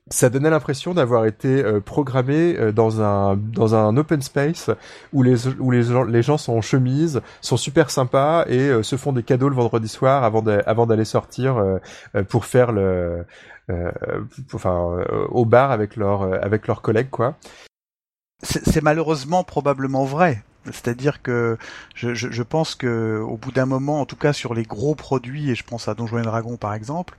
ça 0.09 0.29
donnait 0.29 0.49
l'impression 0.49 0.93
d'avoir 0.93 1.25
été 1.25 1.63
euh, 1.63 1.79
programmé 1.79 2.55
euh, 2.57 2.71
dans 2.71 3.01
un 3.01 3.37
dans 3.37 3.73
un 3.75 3.95
open 3.95 4.21
space 4.21 4.69
où 5.13 5.23
les 5.23 5.47
où 5.47 5.71
les 5.71 5.83
gens, 5.83 6.03
les 6.03 6.21
gens 6.21 6.37
sont 6.37 6.53
en 6.53 6.61
chemise, 6.61 7.21
sont 7.41 7.57
super 7.57 7.89
sympas 7.89 8.45
et 8.47 8.59
euh, 8.59 8.83
se 8.83 8.97
font 8.97 9.13
des 9.13 9.23
cadeaux 9.23 9.49
le 9.49 9.55
vendredi 9.55 9.87
soir 9.87 10.23
avant 10.23 10.41
de, 10.41 10.61
avant 10.65 10.85
d'aller 10.85 11.05
sortir 11.05 11.57
euh, 11.57 11.77
euh, 12.15 12.23
pour 12.23 12.45
faire 12.45 12.71
le 12.71 13.25
enfin 14.53 15.05
au 15.29 15.45
bar 15.45 15.71
avec 15.71 15.95
leurs 15.95 16.23
avec 16.43 16.67
leurs 16.67 16.81
collègues 16.81 17.09
quoi. 17.09 17.35
C'est 18.41 18.83
malheureusement 18.83 19.45
probablement 19.45 20.03
vrai. 20.03 20.43
C'est-à-dire 20.65 21.21
que 21.21 21.57
je, 21.95 22.13
je, 22.13 22.29
je, 22.31 22.43
pense 22.43 22.75
que 22.75 23.19
au 23.19 23.37
bout 23.37 23.51
d'un 23.51 23.65
moment, 23.65 24.01
en 24.01 24.05
tout 24.05 24.15
cas 24.15 24.33
sur 24.33 24.53
les 24.53 24.63
gros 24.63 24.95
produits, 24.95 25.49
et 25.49 25.55
je 25.55 25.63
pense 25.63 25.87
à 25.87 25.93
Donjons 25.93 26.19
et 26.19 26.23
Dragons 26.23 26.57
par 26.57 26.73
exemple, 26.73 27.17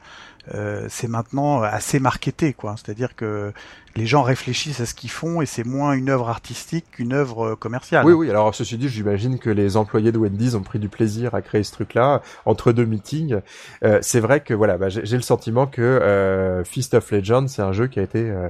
euh, 0.54 0.86
c'est 0.90 1.08
maintenant 1.08 1.62
assez 1.62 1.98
marketé, 2.00 2.52
quoi. 2.52 2.74
C'est-à-dire 2.76 3.16
que 3.16 3.52
les 3.96 4.06
gens 4.06 4.22
réfléchissent 4.22 4.80
à 4.80 4.86
ce 4.86 4.94
qu'ils 4.94 5.10
font 5.10 5.40
et 5.40 5.46
c'est 5.46 5.64
moins 5.64 5.92
une 5.92 6.10
œuvre 6.10 6.28
artistique 6.28 6.84
qu'une 6.92 7.12
œuvre 7.12 7.54
commerciale. 7.54 8.04
Oui, 8.04 8.12
oui. 8.12 8.30
Alors 8.30 8.54
ceci 8.54 8.76
dit, 8.76 8.88
j'imagine 8.88 9.38
que 9.38 9.50
les 9.50 9.76
employés 9.76 10.12
de 10.12 10.18
Wendy's 10.18 10.54
ont 10.54 10.62
pris 10.62 10.78
du 10.78 10.88
plaisir 10.88 11.34
à 11.34 11.42
créer 11.42 11.62
ce 11.62 11.72
truc-là 11.72 12.20
entre 12.44 12.72
deux 12.72 12.84
meetings. 12.84 13.40
Euh, 13.84 13.98
c'est 14.02 14.20
vrai 14.20 14.40
que 14.40 14.52
voilà, 14.52 14.76
bah, 14.76 14.88
j'ai 14.88 15.16
le 15.16 15.22
sentiment 15.22 15.66
que 15.66 15.80
euh, 15.80 16.64
Feast 16.64 16.94
of 16.94 17.10
Legends, 17.10 17.46
c'est 17.48 17.62
un 17.62 17.72
jeu 17.72 17.86
qui 17.86 18.00
a 18.00 18.02
été 18.02 18.18
euh, 18.30 18.48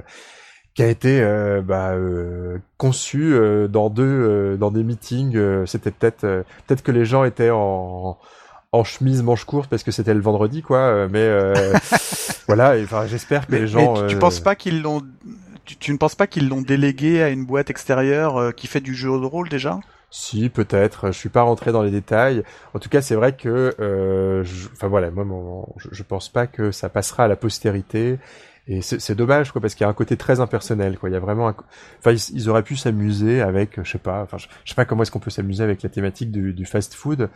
qui 0.75 0.83
a 0.83 0.87
été 0.87 1.21
euh, 1.21 1.61
bah, 1.61 1.93
euh, 1.93 2.57
conçu 2.77 3.33
euh, 3.33 3.67
dans 3.67 3.89
deux 3.89 4.03
euh, 4.03 4.57
dans 4.57 4.71
des 4.71 4.83
meetings. 4.83 5.35
Euh, 5.35 5.65
c'était 5.65 5.91
peut-être 5.91 6.25
euh, 6.25 6.43
peut-être 6.67 6.83
que 6.83 6.91
les 6.91 7.05
gens 7.05 7.23
étaient 7.23 7.49
en 7.49 8.17
en 8.73 8.83
chemise 8.83 9.23
manche 9.23 9.45
courte 9.45 9.69
parce 9.69 9.83
que 9.83 9.91
c'était 9.91 10.13
le 10.13 10.19
vendredi 10.19 10.61
quoi. 10.61 11.07
Mais 11.07 11.27
voilà. 12.47 12.75
Enfin, 12.83 13.07
j'espère 13.07 13.47
que 13.47 13.53
mais, 13.53 13.61
les 13.61 13.67
gens. 13.67 13.93
Mais 13.93 14.07
tu, 14.07 14.15
tu 14.15 14.19
penses 14.19 14.41
pas 14.41 14.55
qu'ils 14.55 14.81
l'ont 14.81 15.01
tu, 15.63 15.77
tu, 15.77 15.93
ne 15.93 15.97
penses 15.97 16.13
pas 16.13 16.27
qu'ils 16.27 16.49
l'ont 16.49 16.61
délégué 16.61 17.23
à 17.23 17.29
une 17.29 17.45
boîte 17.45 17.69
extérieure 17.69 18.53
qui 18.53 18.67
fait 18.67 18.81
du 18.81 18.93
jeu 18.93 19.09
de 19.09 19.25
rôle 19.25 19.49
déjà? 19.49 19.79
Si, 20.11 20.49
peut-être. 20.49 21.07
Je 21.07 21.17
suis 21.17 21.29
pas 21.29 21.41
rentré 21.41 21.71
dans 21.71 21.81
les 21.81 21.91
détails. 21.91 22.43
En 22.73 22.79
tout 22.79 22.89
cas, 22.89 23.01
c'est 23.01 23.15
vrai 23.15 23.35
que, 23.35 23.75
euh, 23.79 24.43
enfin 24.73 24.87
voilà, 24.87 25.09
moi, 25.09 25.25
mon, 25.25 25.67
je, 25.77 25.89
je 25.91 26.03
pense 26.03 26.29
pas 26.29 26.47
que 26.47 26.71
ça 26.71 26.87
passera 26.89 27.25
à 27.25 27.27
la 27.27 27.35
postérité. 27.35 28.17
Et 28.67 28.81
c'est 28.81 29.13
dommage, 29.13 29.51
quoi, 29.51 29.61
parce 29.61 29.75
qu'il 29.75 29.83
y 29.83 29.87
a 29.87 29.89
un 29.89 29.93
côté 29.93 30.17
très 30.17 30.39
impersonnel, 30.39 30.97
quoi. 30.97 31.09
Il 31.09 31.13
y 31.13 31.15
a 31.15 31.19
vraiment, 31.19 31.49
un... 31.49 31.55
enfin, 31.99 32.13
ils, 32.33 32.49
auraient 32.49 32.63
pu 32.63 32.75
s'amuser 32.75 33.41
avec, 33.41 33.79
je 33.83 33.91
sais 33.91 33.99
pas, 33.99 34.23
enfin, 34.23 34.37
je 34.37 34.47
sais 34.65 34.75
pas 34.75 34.85
comment 34.85 35.03
est-ce 35.03 35.11
qu'on 35.11 35.19
peut 35.19 35.29
s'amuser 35.29 35.63
avec 35.63 35.83
la 35.83 35.89
thématique 35.89 36.31
du, 36.31 36.51
du 36.51 36.65
fast-food. 36.65 37.29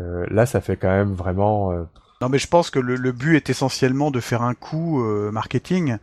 Euh, 0.00 0.26
là, 0.30 0.46
ça 0.46 0.60
fait 0.60 0.76
quand 0.76 0.88
même 0.88 1.12
vraiment. 1.12 1.70
Euh... 1.70 1.84
Non, 2.20 2.28
mais 2.28 2.38
je 2.38 2.48
pense 2.48 2.70
que 2.70 2.80
le, 2.80 2.96
le, 2.96 3.12
but 3.12 3.36
est 3.36 3.50
essentiellement 3.50 4.10
de 4.10 4.18
faire 4.18 4.42
un 4.42 4.54
coup 4.54 5.00
euh, 5.04 5.30
marketing 5.30 5.98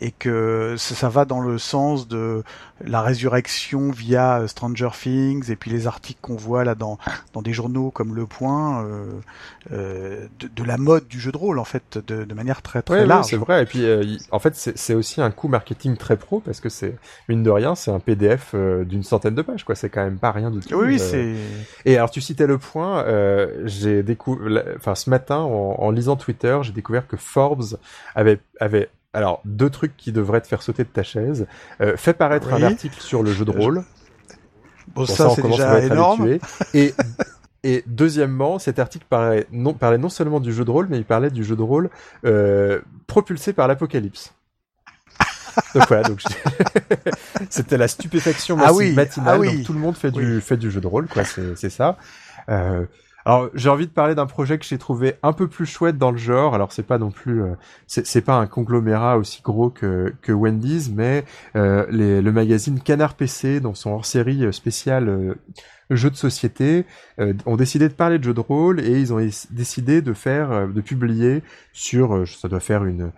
et 0.00 0.10
que 0.10 0.74
ça 0.76 1.08
va 1.08 1.24
dans 1.24 1.40
le 1.40 1.58
sens 1.58 2.08
de 2.08 2.42
la 2.84 3.02
résurrection 3.02 3.90
via 3.90 4.40
euh, 4.40 4.46
Stranger 4.48 4.90
Things 4.92 5.50
et 5.50 5.56
puis 5.56 5.70
les 5.70 5.86
articles 5.86 6.18
qu'on 6.20 6.34
voit 6.34 6.64
là 6.64 6.74
dans 6.74 6.98
dans 7.32 7.42
des 7.42 7.52
journaux 7.52 7.90
comme 7.90 8.14
Le 8.14 8.26
Point 8.26 8.84
euh, 8.84 9.06
euh, 9.72 10.26
de, 10.40 10.48
de, 10.48 10.64
la 10.64 10.76
mode 10.76 11.06
du 11.06 11.20
jeu 11.20 11.30
de 11.30 11.36
rôle 11.36 11.58
en 11.58 11.64
fait 11.64 11.98
de, 12.04 12.24
de 12.24 12.34
manière 12.34 12.62
très 12.62 12.82
très 12.82 13.06
large. 13.06 13.26
c'est 13.26 13.36
vrai 13.36 13.62
et 13.62 13.66
puis 13.66 13.84
euh, 13.84 14.16
en 14.32 14.40
fait 14.40 14.56
c'est 14.56 14.94
aussi 14.94 15.20
un 15.20 15.30
coup 15.30 15.46
marketing 15.46 15.96
très 15.96 16.16
pro 16.16 16.40
parce 16.40 16.60
que 16.60 16.68
c'est 16.68 16.96
mine 17.28 17.44
de 17.44 17.50
rien 17.50 17.74
c'est 17.76 17.92
un 17.92 18.00
PDF 18.00 18.54
d'une 18.54 19.04
centaine 19.04 19.34
de 19.34 19.42
pages 19.42 19.64
quoi 19.64 19.76
c'est 19.76 19.88
quand 19.88 20.02
même 20.02 20.18
pas 20.18 20.32
rien 20.32 20.50
du 20.50 20.60
tout. 20.60 20.74
Oui, 20.74 20.98
c'est. 20.98 21.34
Et 21.84 21.96
alors 21.96 22.10
tu 22.10 22.20
citais 22.20 22.46
Le 22.46 22.58
Point 22.58 23.04
j'ai 23.64 24.02
découvert 24.02 24.64
enfin 24.76 24.94
ce 24.94 25.10
matin 25.10 25.38
en, 25.38 25.76
en 25.78 25.90
lisant 25.90 26.16
Twitter 26.16 26.58
j'ai 26.62 26.72
découvert 26.72 27.06
que 27.06 27.16
Forbes 27.16 27.78
avait 28.14 28.40
avait 28.58 28.90
alors, 29.14 29.40
deux 29.44 29.70
trucs 29.70 29.96
qui 29.96 30.12
devraient 30.12 30.40
te 30.40 30.48
faire 30.48 30.62
sauter 30.62 30.82
de 30.82 30.88
ta 30.88 31.04
chaise. 31.04 31.46
Euh, 31.80 31.96
fais 31.96 32.12
paraître 32.12 32.52
un 32.52 32.62
article 32.62 33.00
sur 33.00 33.22
le 33.22 33.32
jeu 33.32 33.44
de 33.44 33.50
rôle. 33.52 33.84
Bon, 34.88 35.06
ça, 35.06 35.30
c'est 35.30 35.42
déjà 35.42 35.80
énorme. 35.80 36.38
Et, 36.74 36.92
et 37.62 37.82
deuxièmement, 37.86 38.58
cet 38.58 38.78
article 38.78 39.06
parlait 39.08 39.46
non, 39.50 39.72
parlait 39.72 39.96
non 39.96 40.10
seulement 40.10 40.38
du 40.38 40.52
jeu 40.52 40.66
de 40.66 40.70
rôle, 40.70 40.86
mais 40.90 40.98
il 40.98 41.04
parlait 41.04 41.30
du 41.30 41.44
jeu 41.44 41.56
de 41.56 41.62
rôle 41.62 41.88
euh, 42.26 42.80
propulsé 43.06 43.54
par 43.54 43.68
l'apocalypse. 43.68 44.34
donc 45.74 45.88
voilà, 45.88 46.02
donc 46.02 46.20
c'était 47.48 47.78
la 47.78 47.88
stupéfaction 47.88 48.58
ah 48.60 48.70
matinale. 48.94 49.34
Ah 49.34 49.38
oui. 49.38 49.56
donc 49.56 49.66
tout 49.66 49.72
le 49.72 49.78
monde 49.78 49.96
fait 49.96 50.10
du 50.10 50.42
fait 50.42 50.58
du 50.58 50.70
jeu 50.70 50.82
de 50.82 50.86
rôle, 50.86 51.08
quoi. 51.08 51.22
C'est 51.24 51.70
ça. 51.70 51.96
Euh, 52.50 52.84
alors 53.24 53.48
j'ai 53.54 53.70
envie 53.70 53.86
de 53.86 53.92
parler 53.92 54.14
d'un 54.14 54.26
projet 54.26 54.58
que 54.58 54.64
j'ai 54.66 54.76
trouvé 54.76 55.14
un 55.22 55.32
peu 55.32 55.48
plus 55.48 55.66
chouette 55.66 55.96
dans 55.96 56.10
le 56.10 56.18
genre. 56.18 56.54
Alors 56.54 56.72
c'est 56.72 56.82
pas 56.82 56.98
non 56.98 57.10
plus, 57.10 57.42
euh, 57.42 57.54
c'est 57.86 58.20
pas 58.20 58.36
un 58.36 58.46
conglomérat 58.46 59.16
aussi 59.16 59.40
gros 59.42 59.70
que, 59.70 60.14
que 60.20 60.32
Wendy's, 60.32 60.90
mais 60.90 61.24
euh, 61.56 61.86
les, 61.90 62.20
le 62.20 62.32
magazine 62.32 62.80
Canard 62.80 63.14
PC, 63.14 63.60
dans 63.60 63.74
son 63.74 63.92
hors-série 63.92 64.44
euh, 64.44 64.52
spéciale 64.52 65.08
euh, 65.08 65.34
jeux 65.90 66.10
de 66.10 66.16
société, 66.16 66.86
ont 67.44 67.56
décidé 67.56 67.88
de 67.88 67.94
parler 67.94 68.18
de 68.18 68.24
jeux 68.24 68.32
de 68.32 68.40
rôle 68.40 68.80
et 68.80 68.98
ils 68.98 69.12
ont 69.12 69.20
décidé 69.50 70.00
de 70.00 70.14
faire, 70.14 70.66
de 70.66 70.80
publier 70.80 71.42
sur, 71.74 72.26
ça 72.26 72.48
doit 72.48 72.60
faire 72.60 72.84
une 72.86 73.12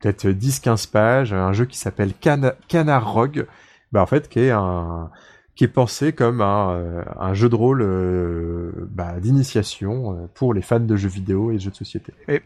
peut-être 0.00 0.26
10-15 0.26 0.90
pages, 0.90 1.32
un 1.34 1.52
jeu 1.52 1.66
qui 1.66 1.76
s'appelle 1.76 2.12
Can 2.14 2.52
Canard 2.68 3.12
Rogue, 3.12 3.46
bah 3.92 4.00
en 4.02 4.06
fait 4.06 4.30
qui 4.30 4.40
est 4.40 4.50
un 4.50 5.10
qui 5.56 5.64
est 5.64 5.68
pensé 5.68 6.12
comme 6.12 6.42
un, 6.42 6.70
euh, 6.72 7.02
un 7.18 7.34
jeu 7.34 7.48
de 7.48 7.54
rôle 7.54 7.82
euh, 7.82 8.70
bah, 8.90 9.14
d'initiation 9.18 10.12
euh, 10.12 10.26
pour 10.34 10.54
les 10.54 10.62
fans 10.62 10.78
de 10.78 10.96
jeux 10.96 11.08
vidéo 11.08 11.50
et 11.50 11.54
de 11.54 11.60
jeux 11.60 11.70
de 11.70 11.76
société. 11.76 12.12
Et 12.28 12.42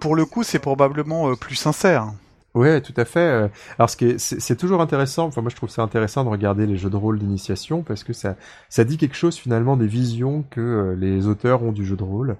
pour 0.00 0.14
le 0.14 0.24
coup, 0.24 0.44
c'est 0.44 0.60
probablement 0.60 1.34
plus 1.34 1.56
sincère. 1.56 2.12
Ouais, 2.54 2.80
tout 2.80 2.94
à 2.96 3.04
fait. 3.04 3.50
Alors, 3.78 3.90
ce 3.90 3.96
qui 3.96 4.04
est, 4.04 4.18
c'est, 4.18 4.54
toujours 4.54 4.80
intéressant. 4.80 5.26
Enfin, 5.26 5.40
moi, 5.40 5.50
je 5.50 5.56
trouve 5.56 5.70
ça 5.70 5.82
intéressant 5.82 6.22
de 6.22 6.28
regarder 6.28 6.66
les 6.66 6.76
jeux 6.76 6.90
de 6.90 6.96
rôle 6.96 7.18
d'initiation 7.18 7.82
parce 7.82 8.04
que 8.04 8.12
ça, 8.12 8.36
ça 8.68 8.84
dit 8.84 8.96
quelque 8.96 9.16
chose 9.16 9.36
finalement 9.36 9.76
des 9.76 9.88
visions 9.88 10.44
que 10.50 10.94
les 10.96 11.26
auteurs 11.26 11.64
ont 11.64 11.72
du 11.72 11.84
jeu 11.84 11.96
de 11.96 12.04
rôle. 12.04 12.36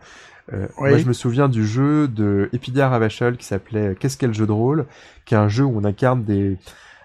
Euh, 0.52 0.66
Moi, 0.78 0.98
je 0.98 1.06
me 1.06 1.12
souviens 1.12 1.48
du 1.48 1.66
jeu 1.66 2.06
de 2.06 2.50
Epidia 2.52 2.88
Ravachol 2.88 3.36
qui 3.36 3.46
s'appelait 3.46 3.96
Qu'est-ce 3.98 4.18
qu'est 4.18 4.26
le 4.26 4.34
jeu 4.34 4.46
de 4.46 4.52
rôle, 4.52 4.86
qui 5.24 5.34
est 5.34 5.38
un 5.38 5.48
jeu 5.48 5.64
où 5.64 5.78
on 5.78 5.84
incarne 5.84 6.22
des 6.24 6.58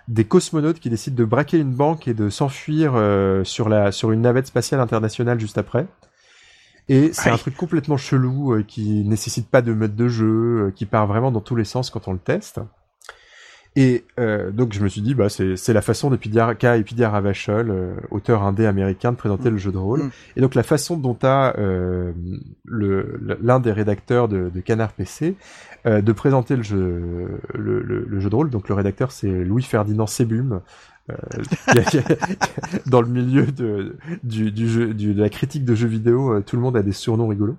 des 0.10 0.25
cosmonautes 0.25 0.80
qui 0.80 0.89
décident 0.89 1.16
de 1.16 1.24
braquer 1.24 1.60
une 1.60 1.72
banque 1.72 2.08
et 2.08 2.16
de 2.16 2.30
s'enfuir 2.30 2.94
euh, 2.96 3.44
sur 3.44 3.70
la 3.70 3.92
sur 3.92 4.12
une 4.12 4.22
navette 4.22 4.48
spatiale 4.48 4.82
internationale 4.82 5.39
juste 5.39 5.58
après. 5.58 5.88
Et 6.89 7.13
c'est 7.13 7.30
un 7.30 7.38
truc 7.38 7.56
complètement 7.56 7.98
chelou 7.98 8.54
euh, 8.54 8.63
qui 8.63 9.04
nécessite 9.06 9.48
pas 9.48 9.62
de 9.62 9.72
mode 9.74 9.96
de 9.96 10.08
jeu, 10.08 10.25
euh, 10.66 10.72
qui 10.72 10.88
part 10.88 11.06
vraiment 11.06 11.32
dans 11.32 11.39
tous 11.39 11.56
les 11.56 11.63
sens 11.63 11.92
quand 11.92 12.08
on 12.08 12.13
le 12.13 12.20
teste. 12.20 12.60
Et 13.79 14.03
euh, 14.19 14.51
donc 14.51 14.74
je 14.74 14.81
me 14.81 14.89
suis 14.89 15.00
dit, 15.00 15.15
bah 15.15 15.29
c'est 15.29 15.71
la 15.71 15.81
façon 15.81 16.09
d'Epidia 16.09 16.53
Epidia 16.75 17.09
Ravachol, 17.09 17.69
euh, 17.71 17.93
auteur 18.12 18.43
indé 18.43 18.65
américain, 18.65 19.13
de 19.13 19.15
présenter 19.15 19.50
mm. 19.50 19.53
le 19.53 19.57
jeu 19.57 19.71
de 19.71 19.77
rôle. 19.77 20.03
Mm. 20.03 20.12
Et 20.36 20.41
donc 20.41 20.53
la 20.53 20.63
façon 20.63 20.98
dont 20.98 21.17
a 21.24 21.57
euh, 21.57 22.12
l'un 22.65 23.62
des 23.62 23.71
rédacteurs 23.71 24.27
de, 24.27 24.50
de 24.53 24.59
Canard 24.59 24.91
PC 24.91 25.38
euh, 25.86 26.01
de 26.01 26.12
présenter 26.12 26.57
le 26.57 26.63
jeu, 26.63 27.39
le, 27.53 27.81
le, 27.81 28.05
le, 28.05 28.19
jeu 28.19 28.29
de 28.29 28.36
rôle. 28.36 28.50
Donc 28.50 28.67
le 28.67 28.75
rédacteur 28.75 29.13
c'est 29.13 29.31
Louis 29.31 29.63
Ferdinand 29.63 30.07
Sebum, 30.07 30.59
dans 32.86 33.01
le 33.01 33.08
milieu 33.08 33.46
de, 33.46 33.98
du, 34.24 34.51
du 34.51 34.70
jeu, 34.70 34.94
du, 34.94 35.13
de 35.13 35.22
la 35.22 35.30
critique 35.30 35.66
de 35.66 35.75
jeux 35.75 35.88
vidéo, 35.88 36.34
euh, 36.34 36.42
tout 36.42 36.56
le 36.56 36.62
monde 36.62 36.78
a 36.78 36.82
des 36.82 36.92
surnoms 36.92 37.28
rigolos. 37.28 37.58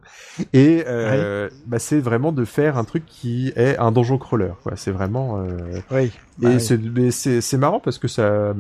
Et 0.53 0.85
euh, 0.87 1.49
bah, 1.67 1.79
c'est 1.79 2.01
vraiment 2.01 2.33
de 2.33 2.45
faire 2.45 2.79
un 2.79 2.85
truc 2.85 3.05
qui 3.07 3.53
est 3.57 3.77
un 3.79 3.93
donjon 3.93 4.19
crawler. 4.19 4.53
C'est 4.77 4.93
vraiment. 4.93 5.45
oui. 5.91 6.13
et 6.43 6.57
bah 6.57 6.59
c'est 7.11 7.59
marrant 7.59 7.81
parce 7.81 7.99
que 7.99 8.09
ça, 8.09 8.55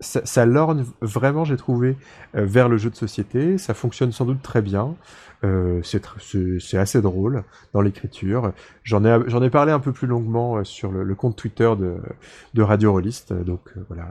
ça, 0.00 0.46
lorgne 0.46 0.84
vraiment, 1.00 1.44
j'ai 1.44 1.56
trouvé, 1.56 1.96
vers 2.34 2.68
le 2.68 2.76
jeu 2.76 2.90
de 2.90 2.96
société. 2.96 3.58
Ça 3.58 3.74
fonctionne 3.74 4.12
sans 4.12 4.24
doute 4.24 4.42
très 4.42 4.62
bien. 4.62 4.94
Euh, 5.44 5.80
c'est 5.82 6.78
assez 6.78 7.02
drôle 7.02 7.44
dans 7.72 7.80
l'écriture. 7.80 8.52
J'en 8.82 9.04
ai, 9.04 9.50
parlé 9.50 9.72
un 9.72 9.80
peu 9.80 9.92
plus 9.92 10.06
longuement 10.06 10.56
euh, 10.56 10.64
sur 10.64 10.90
le, 10.90 11.14
compte 11.14 11.36
Twitter 11.36 11.70
de, 11.78 11.96
de 12.54 12.62
Radio 12.62 12.92
Rollist. 12.92 13.32
Donc 13.32 13.60
euh, 13.76 13.80
voilà. 13.88 14.10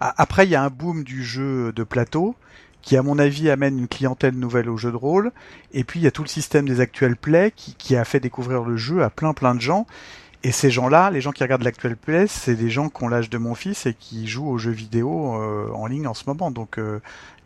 Après, 0.00 0.46
il 0.46 0.50
y 0.50 0.54
a 0.54 0.62
un 0.62 0.70
boom 0.70 1.02
du 1.02 1.24
jeu 1.24 1.72
de 1.72 1.82
plateau 1.82 2.36
qui, 2.82 2.96
à 2.96 3.02
mon 3.02 3.18
avis, 3.18 3.50
amène 3.50 3.76
une 3.76 3.88
clientèle 3.88 4.34
nouvelle 4.34 4.70
au 4.70 4.76
jeu 4.76 4.92
de 4.92 4.96
rôle. 4.96 5.32
Et 5.72 5.82
puis, 5.82 5.98
il 5.98 6.04
y 6.04 6.06
a 6.06 6.12
tout 6.12 6.22
le 6.22 6.28
système 6.28 6.68
des 6.68 6.80
actuels 6.80 7.16
plays 7.16 7.50
qui, 7.54 7.74
qui 7.74 7.96
a 7.96 8.04
fait 8.04 8.20
découvrir 8.20 8.62
le 8.62 8.76
jeu 8.76 9.02
à 9.02 9.10
plein 9.10 9.34
plein 9.34 9.56
de 9.56 9.60
gens. 9.60 9.86
Et 10.44 10.52
ces 10.52 10.70
gens-là, 10.70 11.10
les 11.10 11.20
gens 11.20 11.32
qui 11.32 11.42
regardent 11.42 11.64
l'actuel 11.64 11.96
play, 11.96 12.26
c'est 12.28 12.54
des 12.54 12.70
gens 12.70 12.88
qui 12.88 13.02
ont 13.02 13.08
l'âge 13.08 13.28
de 13.28 13.38
mon 13.38 13.54
fils 13.54 13.86
et 13.86 13.94
qui 13.94 14.28
jouent 14.28 14.48
aux 14.48 14.58
jeux 14.58 14.70
vidéo 14.70 15.34
euh, 15.34 15.70
en 15.72 15.86
ligne 15.86 16.06
en 16.06 16.14
ce 16.14 16.24
moment. 16.26 16.50
Donc 16.50 16.74
il 16.76 16.82
euh, 16.82 17.00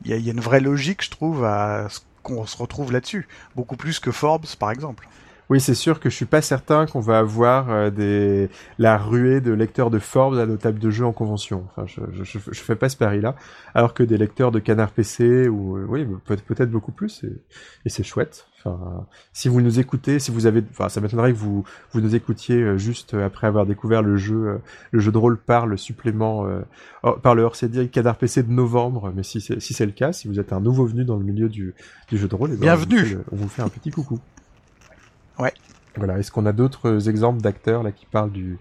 y, 0.04 0.12
a, 0.12 0.16
y, 0.16 0.28
a, 0.28 0.32
une 0.32 0.40
vraie 0.40 0.60
logique, 0.60 1.02
je 1.02 1.10
trouve, 1.10 1.44
à 1.44 1.86
ce 1.88 2.00
qu'on 2.22 2.44
se 2.46 2.56
retrouve 2.56 2.92
là-dessus. 2.92 3.28
Beaucoup 3.56 3.76
plus 3.76 3.98
que 3.98 4.10
Forbes, 4.10 4.46
par 4.58 4.70
exemple. 4.70 5.08
Oui, 5.50 5.60
c'est 5.60 5.74
sûr 5.74 6.00
que 6.00 6.08
je 6.08 6.14
suis 6.14 6.24
pas 6.24 6.40
certain 6.40 6.86
qu'on 6.86 7.00
va 7.00 7.18
avoir 7.18 7.70
euh, 7.70 7.90
des 7.90 8.48
la 8.78 8.96
ruée 8.96 9.40
de 9.40 9.52
lecteurs 9.52 9.90
de 9.90 9.98
Forbes 9.98 10.38
à 10.38 10.46
nos 10.46 10.56
tables 10.56 10.78
de 10.78 10.90
jeu 10.90 11.04
en 11.04 11.12
convention. 11.12 11.66
Enfin, 11.70 11.86
je, 11.86 12.00
je, 12.24 12.38
je 12.38 12.60
fais 12.60 12.76
pas 12.76 12.88
ce 12.88 12.96
pari-là, 12.96 13.34
alors 13.74 13.92
que 13.92 14.02
des 14.02 14.16
lecteurs 14.16 14.52
de 14.52 14.60
Canard 14.60 14.92
PC 14.92 15.48
ou 15.48 15.76
euh, 15.76 15.84
oui, 15.88 16.06
peut-être 16.24 16.70
beaucoup 16.70 16.92
plus 16.92 17.24
et, 17.24 17.42
et 17.84 17.88
c'est 17.88 18.02
chouette. 18.02 18.46
Enfin, 18.64 19.06
si 19.32 19.48
vous 19.48 19.60
nous 19.60 19.80
écoutez, 19.80 20.20
si 20.20 20.30
vous 20.30 20.46
avez, 20.46 20.62
enfin, 20.70 20.88
ça 20.88 21.00
m'étonnerait 21.00 21.32
que 21.32 21.38
vous 21.38 21.64
vous 21.92 22.00
nous 22.00 22.14
écoutiez 22.14 22.56
euh, 22.62 22.78
juste 22.78 23.14
après 23.14 23.48
avoir 23.48 23.66
découvert 23.66 24.02
le 24.02 24.16
jeu, 24.16 24.60
le 24.92 25.00
jeu 25.00 25.10
de 25.10 25.18
rôle 25.18 25.36
par 25.36 25.66
le 25.66 25.76
supplément, 25.76 26.46
par 27.22 27.34
le 27.34 27.42
hors-série 27.42 27.90
Canard 27.90 28.16
PC 28.16 28.44
de 28.44 28.52
novembre. 28.52 29.12
Mais 29.14 29.24
si 29.24 29.40
c'est 29.40 29.60
si 29.60 29.74
c'est 29.74 29.86
le 29.86 29.92
cas, 29.92 30.12
si 30.12 30.28
vous 30.28 30.38
êtes 30.38 30.52
un 30.52 30.60
nouveau 30.60 30.86
venu 30.86 31.04
dans 31.04 31.16
le 31.16 31.24
milieu 31.24 31.48
du, 31.48 31.74
du 32.08 32.16
jeu 32.16 32.28
de 32.28 32.34
rôle, 32.34 32.50
eh 32.52 32.56
ben, 32.56 32.60
bienvenue. 32.60 33.18
on 33.32 33.36
vous 33.36 33.48
fait 33.48 33.62
un 33.62 33.68
petit 33.68 33.90
coucou. 33.90 34.20
Ouais. 35.38 35.52
Voilà. 35.96 36.18
Est-ce 36.18 36.30
qu'on 36.30 36.46
a 36.46 36.52
d'autres 36.52 37.08
exemples 37.08 37.40
d'acteurs 37.40 37.82
là 37.82 37.92
qui 37.92 38.06
parlent 38.06 38.32
du, 38.32 38.58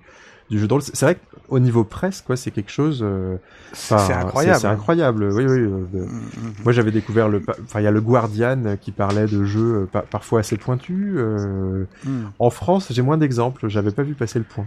du 0.49 0.59
jeu 0.59 0.67
de 0.67 0.73
rôle? 0.73 0.81
C'est 0.81 1.05
vrai 1.05 1.17
qu'au 1.47 1.59
niveau 1.59 1.83
presse, 1.83 2.21
quoi, 2.21 2.35
c'est 2.35 2.51
quelque 2.51 2.71
chose. 2.71 3.01
Euh, 3.03 3.37
c'est 3.73 3.95
incroyable. 3.95 4.59
C'est 4.59 4.67
incroyable. 4.67 5.23
Oui, 5.31 5.45
oui. 5.45 5.59
Euh, 5.59 5.67
mm, 5.67 5.97
mm, 5.97 6.07
mm. 6.07 6.53
Moi, 6.63 6.73
j'avais 6.73 6.91
découvert 6.91 7.29
le. 7.29 7.41
Enfin, 7.63 7.79
il 7.79 7.83
y 7.83 7.87
a 7.87 7.91
le 7.91 8.01
Guardian 8.01 8.77
qui 8.79 8.91
parlait 8.91 9.27
de 9.27 9.43
jeux 9.43 9.87
euh, 9.93 10.01
parfois 10.09 10.41
assez 10.41 10.57
pointus. 10.57 11.17
En 12.39 12.49
France, 12.49 12.87
j'ai 12.91 13.01
moins 13.01 13.17
d'exemples. 13.17 13.67
J'avais 13.69 13.91
pas 13.91 14.03
vu 14.03 14.13
passer 14.13 14.39
le 14.39 14.45
point. 14.45 14.65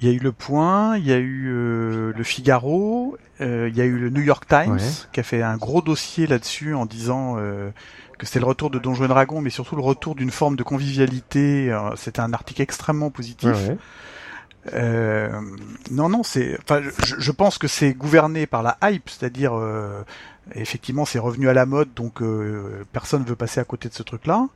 Il 0.00 0.06
y 0.06 0.10
a 0.10 0.14
eu 0.14 0.18
le 0.18 0.30
Point, 0.30 0.98
il 0.98 1.06
y 1.06 1.12
a 1.12 1.16
eu 1.16 1.46
le 1.46 2.22
Figaro, 2.22 3.16
il 3.40 3.74
y 3.74 3.80
a 3.80 3.84
eu 3.86 3.96
le 3.98 4.10
New 4.10 4.20
York 4.20 4.46
Times 4.46 4.78
qui 5.10 5.20
a 5.20 5.22
fait 5.22 5.40
un 5.40 5.56
gros 5.56 5.80
dossier 5.80 6.26
là-dessus 6.26 6.74
en 6.74 6.84
disant 6.84 7.38
que 8.18 8.26
c'était 8.26 8.40
le 8.40 8.46
retour 8.46 8.70
de 8.70 8.78
Donjons 8.78 9.04
et 9.04 9.08
Dragons, 9.08 9.40
mais 9.40 9.50
surtout 9.50 9.76
le 9.76 9.82
retour 9.82 10.14
d'une 10.14 10.30
forme 10.30 10.56
de 10.56 10.62
convivialité. 10.62 11.70
Euh, 11.70 11.94
c'était 11.96 12.20
un 12.20 12.32
article 12.32 12.62
extrêmement 12.62 13.10
positif. 13.10 13.70
Euh, 14.74 15.40
non, 15.90 16.08
non, 16.08 16.22
c'est. 16.22 16.58
Enfin, 16.62 16.82
je, 16.82 17.14
je, 17.18 17.32
pense 17.32 17.58
que 17.58 17.68
c'est 17.68 17.92
gouverné 17.94 18.46
par 18.46 18.62
la 18.62 18.76
hype, 18.82 19.08
c'est-à-dire 19.08 19.52
euh, 19.54 20.02
effectivement, 20.54 21.04
c'est 21.04 21.18
revenu 21.18 21.48
à 21.48 21.52
la 21.52 21.66
mode, 21.66 21.88
donc 21.94 22.22
euh, 22.22 22.84
personne 22.92 23.24
veut 23.24 23.36
passer 23.36 23.60
à 23.60 23.64
côté 23.64 23.88
de 23.88 23.94
ce 23.94 24.02
truc-là. 24.02 24.48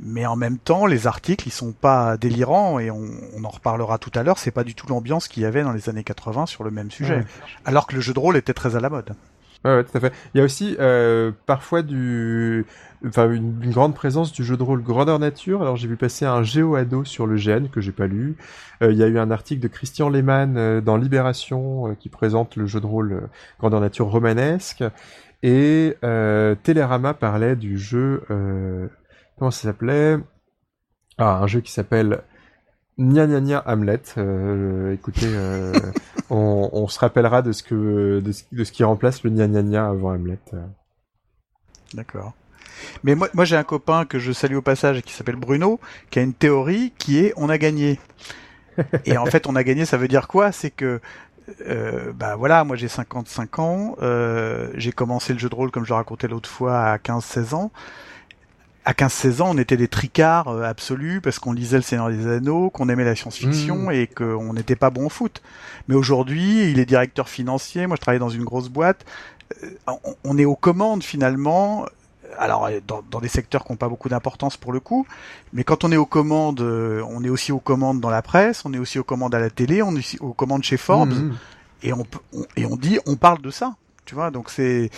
Mais 0.00 0.26
en 0.26 0.36
même 0.36 0.58
temps, 0.58 0.86
les 0.86 1.08
articles, 1.08 1.48
ils 1.48 1.52
sont 1.52 1.72
pas 1.72 2.16
délirants 2.16 2.78
et 2.78 2.88
on, 2.90 3.04
on 3.34 3.44
en 3.44 3.48
reparlera 3.48 3.98
tout 3.98 4.12
à 4.14 4.22
l'heure. 4.22 4.38
C'est 4.38 4.52
pas 4.52 4.62
du 4.62 4.76
tout 4.76 4.86
l'ambiance 4.86 5.26
qu'il 5.26 5.42
y 5.42 5.46
avait 5.46 5.62
dans 5.62 5.72
les 5.72 5.88
années 5.88 6.04
80 6.04 6.46
sur 6.46 6.62
le 6.62 6.70
même 6.70 6.90
sujet, 6.90 7.24
alors 7.64 7.86
que 7.88 7.96
le 7.96 8.00
jeu 8.00 8.14
de 8.14 8.18
rôle 8.18 8.36
était 8.36 8.54
très 8.54 8.76
à 8.76 8.80
la 8.80 8.90
mode. 8.90 9.14
Il 9.64 10.38
y 10.38 10.40
a 10.40 10.44
aussi 10.44 10.76
euh, 10.78 11.32
parfois 11.46 11.82
du, 11.82 12.64
une, 13.02 13.70
grande 13.70 13.94
présence 13.94 14.32
du 14.32 14.44
jeu 14.44 14.56
de 14.56 14.62
rôle 14.62 14.82
grandeur 14.82 15.18
nature. 15.18 15.62
Alors 15.62 15.76
j'ai 15.76 15.88
vu 15.88 15.96
passer 15.96 16.24
un 16.24 16.42
géo-ado 16.42 17.04
sur 17.04 17.26
le 17.26 17.36
GN 17.36 17.68
que 17.68 17.80
j'ai 17.80 17.92
pas 17.92 18.06
lu. 18.06 18.36
Euh, 18.82 18.92
il 18.92 18.98
y 18.98 19.02
a 19.02 19.08
eu 19.08 19.18
un 19.18 19.30
article 19.30 19.60
de 19.60 19.68
Christian 19.68 20.08
Lehmann 20.08 20.56
euh, 20.56 20.80
dans 20.80 20.96
Libération 20.96 21.96
qui 21.98 22.08
présente 22.08 22.56
le 22.56 22.66
jeu 22.66 22.80
de 22.80 22.86
rôle 22.86 23.28
grandeur 23.58 23.80
nature 23.80 24.06
romanesque. 24.06 24.84
Et 25.42 25.96
Télérama 26.62 27.14
parlait 27.14 27.54
du 27.54 27.78
jeu, 27.78 28.22
comment 29.38 29.52
ça 29.52 29.62
s'appelait? 29.68 30.18
Ah, 31.16 31.38
un 31.42 31.46
jeu 31.46 31.60
qui 31.60 31.70
s'appelle 31.70 32.22
Nia 32.98 33.26
Nia 33.26 33.40
Nia 33.40 33.62
Hamlet. 33.66 34.02
Euh, 34.18 34.92
écoutez, 34.92 35.26
euh, 35.26 35.72
on, 36.30 36.68
on, 36.72 36.88
se 36.88 36.98
rappellera 36.98 37.42
de 37.42 37.52
ce 37.52 37.62
que 37.62 38.20
de 38.20 38.32
ce, 38.32 38.44
de 38.52 38.64
ce 38.64 38.72
qui 38.72 38.84
remplace 38.84 39.22
le 39.22 39.30
Nia 39.30 39.46
Nia 39.46 39.62
Nia 39.62 39.86
avant 39.86 40.10
Hamlet. 40.10 40.38
D'accord. 41.94 42.34
Mais 43.02 43.14
moi, 43.14 43.28
moi 43.34 43.44
j'ai 43.44 43.56
un 43.56 43.64
copain 43.64 44.04
que 44.04 44.18
je 44.18 44.32
salue 44.32 44.56
au 44.56 44.62
passage 44.62 45.02
qui 45.02 45.12
s'appelle 45.12 45.36
Bruno, 45.36 45.80
qui 46.10 46.18
a 46.18 46.22
une 46.22 46.34
théorie 46.34 46.92
qui 46.98 47.18
est 47.18 47.32
on 47.36 47.48
a 47.48 47.58
gagné. 47.58 47.98
Et 49.04 49.16
en 49.16 49.26
fait, 49.26 49.48
on 49.48 49.56
a 49.56 49.64
gagné, 49.64 49.84
ça 49.84 49.96
veut 49.96 50.06
dire 50.06 50.28
quoi? 50.28 50.52
C'est 50.52 50.70
que 50.70 51.00
euh, 51.66 52.12
bah 52.12 52.36
voilà, 52.36 52.64
moi 52.64 52.76
j'ai 52.76 52.88
55 52.88 53.58
ans, 53.58 53.96
euh, 54.02 54.70
j'ai 54.74 54.92
commencé 54.92 55.32
le 55.32 55.38
jeu 55.38 55.48
de 55.48 55.54
rôle 55.54 55.70
comme 55.70 55.84
je 55.84 55.90
le 55.90 55.94
racontais 55.94 56.28
l'autre 56.28 56.48
fois 56.48 56.78
à 56.78 56.96
15-16 56.98 57.54
ans. 57.54 57.70
À 58.88 58.92
15-16 58.92 59.42
ans, 59.42 59.50
on 59.50 59.58
était 59.58 59.76
des 59.76 59.86
tricards 59.86 60.48
euh, 60.48 60.62
absolus 60.62 61.20
parce 61.20 61.38
qu'on 61.38 61.52
lisait 61.52 61.76
Le 61.76 61.82
Seigneur 61.82 62.08
des 62.08 62.26
Anneaux, 62.26 62.70
qu'on 62.70 62.88
aimait 62.88 63.04
la 63.04 63.14
science-fiction 63.14 63.88
mmh. 63.88 63.92
et 63.92 64.06
qu'on 64.06 64.54
n'était 64.54 64.76
pas 64.76 64.88
bon 64.88 65.06
au 65.06 65.08
foot. 65.10 65.42
Mais 65.88 65.94
aujourd'hui, 65.94 66.70
il 66.70 66.78
est 66.78 66.86
directeur 66.86 67.28
financier, 67.28 67.86
moi 67.86 67.96
je 67.96 68.00
travaille 68.00 68.18
dans 68.18 68.30
une 68.30 68.44
grosse 68.44 68.70
boîte. 68.70 69.04
Euh, 69.62 69.92
on 70.24 70.38
est 70.38 70.46
aux 70.46 70.56
commandes 70.56 71.02
finalement 71.02 71.84
alors 72.38 72.64
euh, 72.64 72.80
dans, 72.86 73.02
dans, 73.10 73.20
des 73.20 73.28
secteurs 73.28 73.62
qui 73.64 73.72
n'ont 73.72 73.76
pas 73.76 73.90
beaucoup 73.90 74.08
d'importance 74.08 74.56
pour 74.56 74.72
le 74.72 74.80
coup, 74.80 75.06
mais 75.52 75.64
quand 75.64 75.84
on 75.84 75.92
est 75.92 75.98
aux 75.98 76.06
commandes, 76.06 76.62
euh, 76.62 77.04
on 77.10 77.22
est 77.22 77.28
aussi 77.28 77.52
aux 77.52 77.60
commandes 77.60 78.00
dans 78.00 78.08
la 78.08 78.22
presse, 78.22 78.64
on 78.64 78.72
est 78.72 78.78
aussi 78.78 78.98
aux 78.98 79.04
commandes 79.04 79.34
à 79.34 79.38
la 79.38 79.50
télé, 79.50 79.82
on 79.82 79.94
est 79.96 79.98
aussi 79.98 80.16
aux 80.20 80.32
commandes 80.32 80.62
chez 80.62 80.78
Forbes, 80.78 81.10
mmh, 81.10 81.24
mmh. 81.24 81.36
et 81.82 81.92
on, 81.92 82.06
on, 82.32 82.46
et 82.56 82.64
on 82.64 82.76
dit, 82.76 82.98
on 83.06 83.16
parle 83.16 83.42
de 83.42 83.50
ça, 83.50 83.74
tu 84.06 84.14
vois, 84.14 84.30
donc 84.30 84.48
c'est 84.48 84.90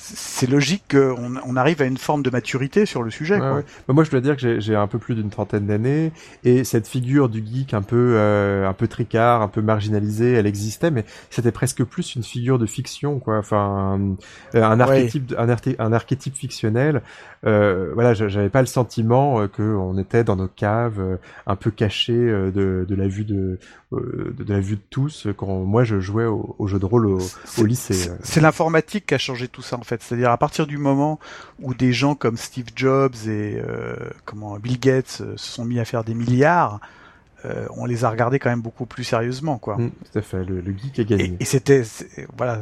c'est 0.00 0.48
logique 0.48 0.84
qu'on 0.92 1.34
on 1.44 1.56
arrive 1.56 1.82
à 1.82 1.84
une 1.84 1.98
forme 1.98 2.22
de 2.22 2.30
maturité 2.30 2.86
sur 2.86 3.02
le 3.02 3.10
sujet. 3.10 3.38
quoi. 3.38 3.62
Bah, 3.88 3.94
moi, 3.94 4.04
je 4.04 4.10
dois 4.10 4.20
dire 4.20 4.36
que 4.36 4.60
j'ai 4.60 4.76
un 4.76 4.86
peu 4.86 4.98
plus 4.98 5.16
d'une 5.16 5.28
trentaine 5.28 5.66
d'années 5.66 6.12
et 6.44 6.62
cette 6.62 6.86
figure 6.86 7.28
du 7.28 7.44
geek 7.44 7.74
un 7.74 7.82
peu 7.82 8.14
euh, 8.14 8.68
un 8.68 8.72
peu 8.72 8.86
tricard, 8.86 9.42
un 9.42 9.48
peu 9.48 9.60
marginalisé, 9.60 10.32
elle 10.32 10.46
existait, 10.46 10.92
mais 10.92 11.04
c'était 11.30 11.50
presque 11.50 11.82
plus 11.82 12.14
une 12.14 12.22
figure 12.22 12.58
de 12.60 12.66
fiction, 12.66 13.18
quoi. 13.18 13.38
Enfin, 13.38 13.98
un, 14.54 14.62
un 14.62 14.80
archétype, 14.80 15.34
un, 15.36 15.48
un, 15.78 15.92
archétype 15.92 16.36
fictionnel. 16.36 17.02
Euh, 17.46 17.92
voilà, 17.94 18.14
j'avais 18.14 18.48
pas 18.48 18.60
le 18.60 18.66
sentiment 18.66 19.40
euh, 19.40 19.46
qu'on 19.48 19.96
était 19.98 20.24
dans 20.24 20.36
nos 20.36 20.48
caves, 20.48 21.00
euh, 21.00 21.16
un 21.46 21.56
peu 21.56 21.70
cachés 21.70 22.14
de, 22.14 22.84
de 22.88 22.94
la 22.94 23.06
vue 23.06 23.24
de, 23.24 23.58
de, 23.92 24.34
de, 24.36 24.52
la 24.52 24.60
vue 24.60 24.76
de 24.76 24.82
tous 24.90 25.28
quand 25.36 25.60
moi 25.64 25.84
je 25.84 26.00
jouais 26.00 26.24
au, 26.26 26.56
au 26.58 26.66
jeu 26.66 26.78
de 26.78 26.84
rôle 26.84 27.06
au, 27.06 27.20
au 27.58 27.64
lycée. 27.64 28.10
C'est 28.22 28.40
l'informatique 28.40 29.06
qui 29.06 29.14
a 29.14 29.18
changé 29.18 29.48
tout 29.48 29.62
ça 29.62 29.76
en 29.76 29.82
fait. 29.82 30.02
C'est-à-dire 30.02 30.30
à 30.30 30.36
partir 30.36 30.66
du 30.66 30.78
moment 30.78 31.18
où 31.60 31.74
des 31.74 31.92
gens 31.92 32.14
comme 32.14 32.36
Steve 32.36 32.66
Jobs 32.74 33.14
et 33.26 33.60
euh, 33.64 33.96
comment 34.24 34.58
Bill 34.58 34.78
Gates 34.78 35.08
se 35.08 35.36
sont 35.36 35.64
mis 35.64 35.78
à 35.78 35.84
faire 35.84 36.04
des 36.04 36.14
milliards, 36.14 36.80
euh, 37.44 37.66
on 37.76 37.86
les 37.86 38.04
a 38.04 38.10
regardés 38.10 38.38
quand 38.38 38.50
même 38.50 38.62
beaucoup 38.62 38.86
plus 38.86 39.04
sérieusement, 39.04 39.58
quoi. 39.58 39.76
Mmh, 39.76 39.90
tout 40.12 40.18
à 40.18 40.22
fait, 40.22 40.44
le, 40.44 40.60
le 40.60 40.76
geek 40.76 40.98
est 40.98 41.04
gagné. 41.04 41.24
Et, 41.24 41.36
et 41.40 41.44
c'était, 41.44 41.82
voilà, 42.36 42.60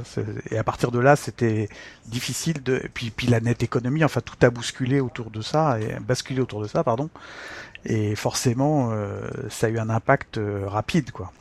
et 0.50 0.58
à 0.58 0.64
partir 0.64 0.90
de 0.90 0.98
là, 0.98 1.16
c'était 1.16 1.68
difficile 2.06 2.62
de, 2.62 2.76
et 2.84 2.88
puis, 2.92 3.10
puis 3.10 3.26
la 3.26 3.40
nette 3.40 3.62
économie, 3.62 4.04
enfin 4.04 4.20
tout 4.20 4.36
a 4.42 4.50
bousculé 4.50 5.00
autour 5.00 5.30
de 5.30 5.40
ça, 5.40 5.78
et 5.80 5.98
basculé 6.00 6.40
autour 6.40 6.60
de 6.60 6.68
ça, 6.68 6.84
pardon. 6.84 7.08
Et 7.84 8.14
forcément, 8.16 8.90
euh, 8.92 9.20
ça 9.48 9.68
a 9.68 9.70
eu 9.70 9.78
un 9.78 9.88
impact 9.88 10.38
euh, 10.38 10.64
rapide, 10.66 11.10
quoi 11.10 11.32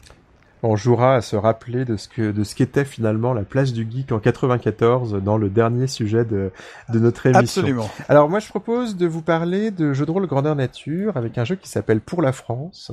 on 0.66 0.76
jouera 0.76 1.16
à 1.16 1.22
se 1.22 1.36
rappeler 1.36 1.86
de 1.86 1.96
ce 1.96 2.08
que 2.08 2.32
de 2.32 2.44
ce 2.44 2.56
qu'était 2.56 2.86
finalement 2.86 3.34
la 3.34 3.44
place 3.44 3.72
du 3.72 3.88
geek 3.90 4.12
en 4.12 4.20
94 4.20 5.22
dans 5.24 5.38
le 5.38 5.50
dernier 5.50 5.88
sujet 5.88 6.26
de, 6.26 6.52
de 6.90 7.00
notre 7.00 7.28
émission. 7.28 7.62
Absolument. 7.62 7.90
Alors 8.10 8.30
moi 8.30 8.40
je 8.40 8.50
propose 8.50 8.98
de 8.98 9.06
vous 9.06 9.22
parler 9.22 9.72
de 9.72 9.94
jeux 9.94 10.06
de 10.06 10.12
rôle 10.12 10.28
grandeur 10.28 10.56
nature 10.56 11.18
avec 11.18 11.38
un 11.38 11.46
jeu 11.46 11.56
qui 11.56 11.70
s'appelle 11.70 12.02
Pour 12.02 12.22
la 12.22 12.32
France, 12.32 12.92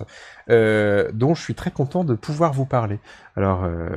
euh, 0.50 1.10
dont 1.14 1.34
je 1.34 1.42
suis 1.42 1.54
très 1.54 1.70
content 1.70 2.04
de 2.04 2.14
pouvoir 2.14 2.52
vous 2.52 2.66
parler. 2.66 2.98
Alors 3.36 3.64
euh, 3.64 3.88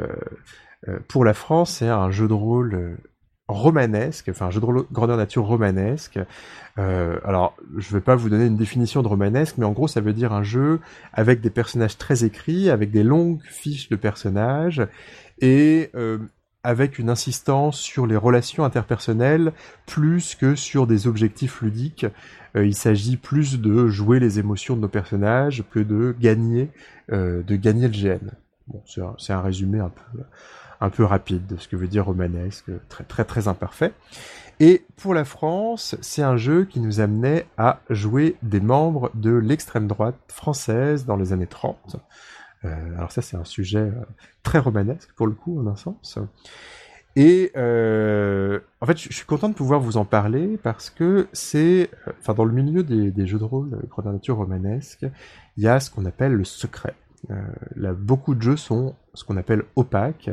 euh 0.88 1.00
Pour 1.08 1.25
la 1.25 1.34
France, 1.34 1.72
c'est 1.72 1.89
un 1.89 2.12
jeu 2.12 2.27
de 2.27 2.34
rôle 2.34 2.98
romanesque, 3.48 4.29
enfin 4.29 4.48
un 4.48 4.51
jeu 4.51 4.60
de 4.60 4.66
grandeur 4.92 5.18
nature 5.18 5.46
romanesque. 5.46 6.20
Euh, 6.77 7.20
alors, 7.24 7.55
je 7.77 7.94
vais 7.94 8.01
pas 8.01 8.16
vous 8.16 8.29
donner 8.29 8.46
une 8.46 8.58
définition 8.58 9.01
de 9.01 9.08
romanesque, 9.08 9.55
mais 9.58 9.66
en 9.66 9.72
gros, 9.72 9.88
ça 9.88 10.01
veut 10.01 10.14
dire 10.14 10.34
un 10.34 10.44
jeu 10.44 10.79
avec 11.14 11.42
des 11.42 11.50
personnages 11.50 11.98
très 11.98 12.24
écrits, 12.24 12.70
avec 12.70 12.92
des 12.92 13.03
longues 13.03 13.42
fiches 13.44 13.90
de 13.90 13.96
personnages 13.96 14.86
et 15.40 15.92
euh, 15.96 16.18
avec 16.64 16.98
une 16.98 17.10
insistance 17.10 17.79
sur 17.79 18.08
les 18.08 18.18
relations 18.18 18.66
interpersonnelles 18.66 19.53
plus 19.86 20.34
que 20.34 20.55
sur 20.55 20.88
des 20.88 21.05
objectifs 21.05 21.62
ludiques. 21.62 22.08
Euh, 22.55 22.66
il 22.66 22.75
s'agit 22.75 23.18
plus 23.18 23.62
de 23.62 23.88
jouer 23.88 24.20
les 24.20 24.40
émotions 24.40 24.75
de 24.75 24.81
nos 24.81 24.88
personnages 24.88 25.64
que 25.72 25.79
de 25.79 26.16
gagner, 26.20 26.72
de 27.10 27.55
gagner 27.55 27.88
le 27.88 27.94
GN. 27.94 28.31
Bon, 28.68 28.81
c'est 29.20 29.34
un 29.34 29.42
résumé 29.42 29.79
un 29.79 29.90
peu 29.90 30.24
un 30.81 30.90
peu 30.90 31.03
rapide 31.03 31.46
de 31.48 31.57
ce 31.57 31.68
que 31.68 31.75
veut 31.75 31.88
dire 31.88 32.05
romanesque, 32.05 32.70
très 32.90 33.03
très 33.03 33.25
très 33.25 33.48
imparfait. 33.48 33.94
Et 34.59 34.85
pour 34.96 35.14
la 35.14 35.25
France, 35.25 35.96
c'est 36.01 36.22
un 36.22 36.38
jeu 36.38 36.66
qui 36.66 36.79
nous 36.79 37.01
amenait 37.01 37.46
à 37.57 37.81
jouer 37.90 38.38
des 38.42 38.61
membres 38.61 39.11
de 39.14 39.31
l'extrême 39.31 39.88
droite 39.88 40.16
française 40.27 41.05
dans 41.05 41.18
les 41.18 41.33
années 41.33 41.48
30. 41.48 41.98
Euh, 42.64 42.98
alors 42.98 43.11
ça 43.11 43.22
c'est 43.22 43.35
un 43.38 43.44
sujet 43.44 43.79
euh, 43.79 43.92
très 44.44 44.59
romanesque 44.59 45.11
pour 45.16 45.27
le 45.27 45.33
coup 45.33 45.59
en 45.59 45.68
un 45.68 45.75
sens. 45.75 46.18
Et 47.18 47.51
euh, 47.55 48.59
en 48.81 48.85
fait, 48.85 48.98
je 48.98 49.14
suis 49.14 49.25
content 49.25 49.48
de 49.48 49.53
pouvoir 49.53 49.79
vous 49.79 49.96
en 49.96 50.03
parler 50.03 50.59
parce 50.61 50.90
que 50.90 51.27
c'est, 51.31 51.90
enfin, 52.20 52.33
dans 52.33 52.44
le 52.44 52.51
milieu 52.51 52.83
des, 52.83 53.25
jeux 53.25 53.40
de 53.40 53.44
rôle 53.44 53.70
de 53.70 54.11
nature 54.11 54.35
romanesque, 54.35 55.05
il 55.55 55.64
y 55.64 55.68
a 55.68 55.79
ce 55.79 55.90
qu'on 55.90 56.05
appelle 56.05 56.33
le 56.33 56.44
secret. 56.44 56.94
Euh, 57.31 57.94
beaucoup 57.94 58.35
de 58.35 58.42
jeux 58.42 58.57
sont 58.57 58.96
ce 59.14 59.24
qu'on 59.24 59.38
appelle 59.38 59.64
opaques, 59.75 60.29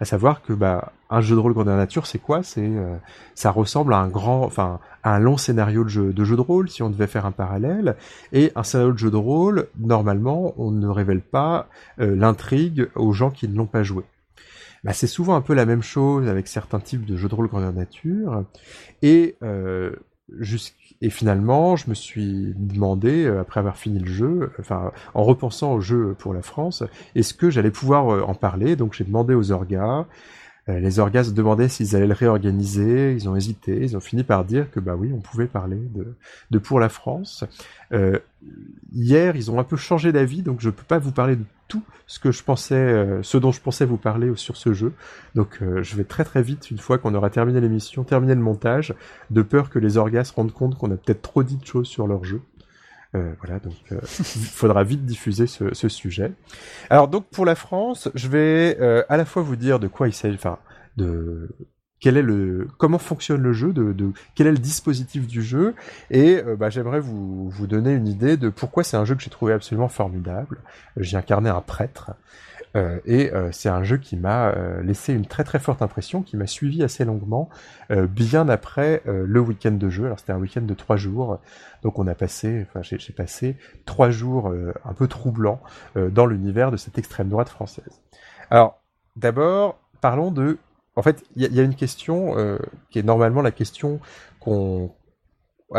à 0.00 0.04
savoir 0.04 0.42
que 0.42 0.52
bah, 0.52 0.92
un 1.10 1.20
jeu 1.20 1.34
de 1.34 1.40
rôle 1.40 1.54
grandeur 1.54 1.76
nature, 1.76 2.06
c'est 2.06 2.18
quoi? 2.18 2.42
C'est 2.42 2.66
euh, 2.66 2.96
ça 3.34 3.50
ressemble 3.50 3.94
à 3.94 3.98
un 3.98 4.08
grand, 4.08 4.44
enfin, 4.44 4.80
à 5.02 5.14
un 5.14 5.18
long 5.18 5.36
scénario 5.36 5.84
de 5.84 5.88
jeu, 5.88 6.12
de 6.12 6.24
jeu 6.24 6.36
de 6.36 6.40
rôle, 6.40 6.68
si 6.68 6.82
on 6.82 6.90
devait 6.90 7.06
faire 7.06 7.26
un 7.26 7.32
parallèle. 7.32 7.96
Et 8.32 8.52
un 8.54 8.62
scénario 8.62 8.92
de 8.92 8.98
jeu 8.98 9.10
de 9.10 9.16
rôle, 9.16 9.68
normalement, 9.78 10.54
on 10.58 10.70
ne 10.70 10.88
révèle 10.88 11.22
pas 11.22 11.68
euh, 12.00 12.14
l'intrigue 12.14 12.88
aux 12.94 13.12
gens 13.12 13.30
qui 13.30 13.48
ne 13.48 13.56
l'ont 13.56 13.66
pas 13.66 13.82
joué. 13.82 14.04
Bah, 14.84 14.92
c'est 14.92 15.06
souvent 15.06 15.34
un 15.34 15.40
peu 15.40 15.54
la 15.54 15.66
même 15.66 15.82
chose 15.82 16.28
avec 16.28 16.46
certains 16.46 16.80
types 16.80 17.04
de 17.04 17.16
jeux 17.16 17.28
de 17.28 17.34
rôle 17.34 17.48
grandeur 17.48 17.72
nature. 17.72 18.44
Et 19.02 19.36
euh, 19.42 19.92
et 21.00 21.10
finalement, 21.10 21.76
je 21.76 21.88
me 21.88 21.94
suis 21.94 22.52
demandé, 22.56 23.24
euh, 23.24 23.40
après 23.40 23.60
avoir 23.60 23.76
fini 23.76 23.98
le 24.00 24.10
jeu, 24.10 24.52
enfin, 24.58 24.92
en 25.14 25.22
repensant 25.22 25.74
au 25.74 25.80
jeu 25.80 26.14
pour 26.18 26.34
la 26.34 26.42
France, 26.42 26.82
est-ce 27.14 27.32
que 27.34 27.50
j'allais 27.50 27.70
pouvoir 27.70 28.12
euh, 28.12 28.22
en 28.22 28.34
parler? 28.34 28.76
Donc 28.76 28.94
j'ai 28.94 29.04
demandé 29.04 29.34
aux 29.34 29.52
orgas. 29.52 30.06
Euh, 30.68 30.80
les 30.80 30.98
orgas 30.98 31.24
se 31.24 31.30
demandaient 31.30 31.68
s'ils 31.68 31.94
allaient 31.94 32.06
le 32.06 32.14
réorganiser. 32.14 33.12
Ils 33.12 33.28
ont 33.28 33.36
hésité. 33.36 33.78
Ils 33.80 33.96
ont 33.96 34.00
fini 34.00 34.24
par 34.24 34.44
dire 34.44 34.70
que 34.70 34.80
bah 34.80 34.96
oui, 34.96 35.12
on 35.14 35.20
pouvait 35.20 35.46
parler 35.46 35.78
de, 36.50 36.58
pour 36.58 36.80
la 36.80 36.88
France. 36.88 37.44
Euh, 37.92 38.18
hier, 38.92 39.36
ils 39.36 39.50
ont 39.50 39.60
un 39.60 39.64
peu 39.64 39.76
changé 39.76 40.12
d'avis, 40.12 40.42
donc 40.42 40.60
je 40.60 40.70
peux 40.70 40.84
pas 40.84 40.98
vous 40.98 41.12
parler 41.12 41.36
de 41.36 41.44
tout 41.68 41.82
ce 42.06 42.18
que 42.18 42.32
je 42.32 42.42
pensais, 42.42 42.74
euh, 42.74 43.22
ce 43.22 43.38
dont 43.38 43.52
je 43.52 43.60
pensais 43.60 43.84
vous 43.84 43.96
parler 43.96 44.32
sur 44.36 44.56
ce 44.56 44.72
jeu. 44.72 44.92
Donc 45.34 45.60
je 45.60 45.96
vais 45.96 46.04
très 46.04 46.24
très 46.24 46.42
vite, 46.42 46.70
une 46.70 46.78
fois 46.78 46.98
qu'on 46.98 47.14
aura 47.14 47.30
terminé 47.30 47.60
l'émission, 47.60 48.04
terminé 48.04 48.34
le 48.34 48.40
montage, 48.40 48.94
de 49.30 49.42
peur 49.42 49.70
que 49.70 49.78
les 49.78 49.96
orgas 49.96 50.24
se 50.24 50.32
rendent 50.32 50.52
compte 50.52 50.76
qu'on 50.76 50.90
a 50.90 50.96
peut-être 50.96 51.22
trop 51.22 51.42
dit 51.42 51.56
de 51.56 51.66
choses 51.66 51.86
sur 51.86 52.06
leur 52.06 52.24
jeu. 52.24 52.40
Euh, 53.16 53.32
voilà, 53.40 53.58
donc 53.58 53.74
il 53.90 53.96
faudra 54.44 54.84
vite 54.84 55.04
diffuser 55.04 55.46
ce, 55.46 55.88
sujet. 55.88 56.32
Alors 56.90 57.08
donc 57.08 57.26
pour 57.26 57.44
la 57.44 57.54
France, 57.54 58.08
je 58.14 58.28
vais 58.28 58.78
à 59.08 59.16
la 59.16 59.24
fois 59.24 59.42
vous 59.42 59.56
dire 59.56 59.80
de 59.80 59.88
quoi 59.88 60.08
il 60.08 60.12
s'agit, 60.12 60.36
enfin 60.36 60.58
de 60.96 61.48
quel 62.00 62.16
est 62.16 62.22
le 62.22 62.68
comment 62.78 62.98
fonctionne 62.98 63.42
le 63.42 63.52
jeu, 63.52 63.72
de, 63.72 64.12
quel 64.34 64.46
est 64.46 64.52
le 64.52 64.58
dispositif 64.58 65.26
du 65.26 65.42
jeu, 65.42 65.74
et 66.10 66.36
euh, 66.36 66.56
bah, 66.56 66.70
j'aimerais 66.70 67.00
vous, 67.00 67.48
vous 67.48 67.66
donner 67.66 67.92
une 67.92 68.06
idée 68.06 68.36
de 68.36 68.48
pourquoi 68.48 68.84
c'est 68.84 68.96
un 68.96 69.04
jeu 69.04 69.14
que 69.14 69.22
j'ai 69.22 69.30
trouvé 69.30 69.52
absolument 69.52 69.88
formidable. 69.88 70.58
J'ai 70.96 71.16
incarné 71.16 71.48
un 71.48 71.60
prêtre. 71.60 72.12
Euh, 72.74 72.98
et 73.06 73.32
euh, 73.32 73.50
c'est 73.52 73.68
un 73.68 73.82
jeu 73.84 73.96
qui 73.96 74.16
m'a 74.16 74.48
euh, 74.48 74.82
laissé 74.82 75.12
une 75.12 75.26
très 75.26 75.44
très 75.44 75.58
forte 75.58 75.82
impression, 75.82 76.22
qui 76.22 76.36
m'a 76.36 76.46
suivi 76.46 76.82
assez 76.82 77.04
longuement, 77.04 77.48
bien 77.90 78.48
après 78.48 79.02
le 79.06 79.40
week-end 79.40 79.72
de 79.72 79.88
jeu. 79.88 80.06
Alors 80.06 80.18
c'était 80.18 80.32
un 80.32 80.38
week-end 80.38 80.62
de 80.62 80.74
trois 80.74 80.96
jours, 80.96 81.38
donc 81.82 81.98
on 81.98 82.06
a 82.06 82.14
passé, 82.14 82.66
enfin 82.68 82.82
j'ai 82.82 83.12
passé 83.12 83.56
trois 83.84 84.10
jours 84.10 84.52
un 84.84 84.92
peu 84.92 85.06
troublants 85.06 85.60
dans 85.94 86.26
l'univers 86.26 86.70
de 86.70 86.76
cette 86.76 86.98
extrême 86.98 87.28
droite 87.28 87.48
française. 87.48 88.00
Alors 88.50 88.80
d'abord, 89.14 89.78
parlons 90.00 90.30
de 90.30 90.58
en 90.96 91.02
fait, 91.02 91.24
il 91.36 91.54
y, 91.54 91.60
a 91.60 91.62
une 91.62 91.74
question 91.74 92.34
qui 92.90 92.98
est 92.98 93.02
normalement 93.02 93.42
la 93.42 93.50
question 93.50 94.00
qu'on 94.40 94.90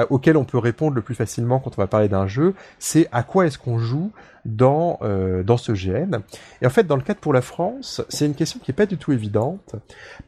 auquel 0.10 0.36
on 0.36 0.44
peut 0.44 0.58
répondre 0.58 0.96
le 0.96 1.02
plus 1.02 1.16
facilement 1.16 1.60
quand 1.60 1.78
on 1.78 1.82
va 1.82 1.88
parler 1.88 2.10
d'un 2.10 2.28
jeu, 2.28 2.54
c'est 2.78 3.08
à 3.12 3.24
quoi 3.24 3.46
est-ce 3.46 3.58
qu'on 3.58 3.80
joue 3.80 4.12
dans 4.44 5.00
euh, 5.02 5.44
dans 5.44 5.58
ce 5.58 5.72
GN. 5.72 6.20
Et 6.62 6.68
en 6.68 6.70
fait, 6.70 6.84
dans 6.84 6.98
le 6.98 7.02
cadre 7.02 7.20
pour 7.20 7.34
la 7.34 7.42
France, 7.42 8.02
c'est 8.10 8.26
une 8.26 8.36
question 8.36 8.60
qui 8.60 8.72
est 8.72 8.74
pas 8.74 8.86
du 8.86 8.98
tout 8.98 9.14
évidente 9.14 9.76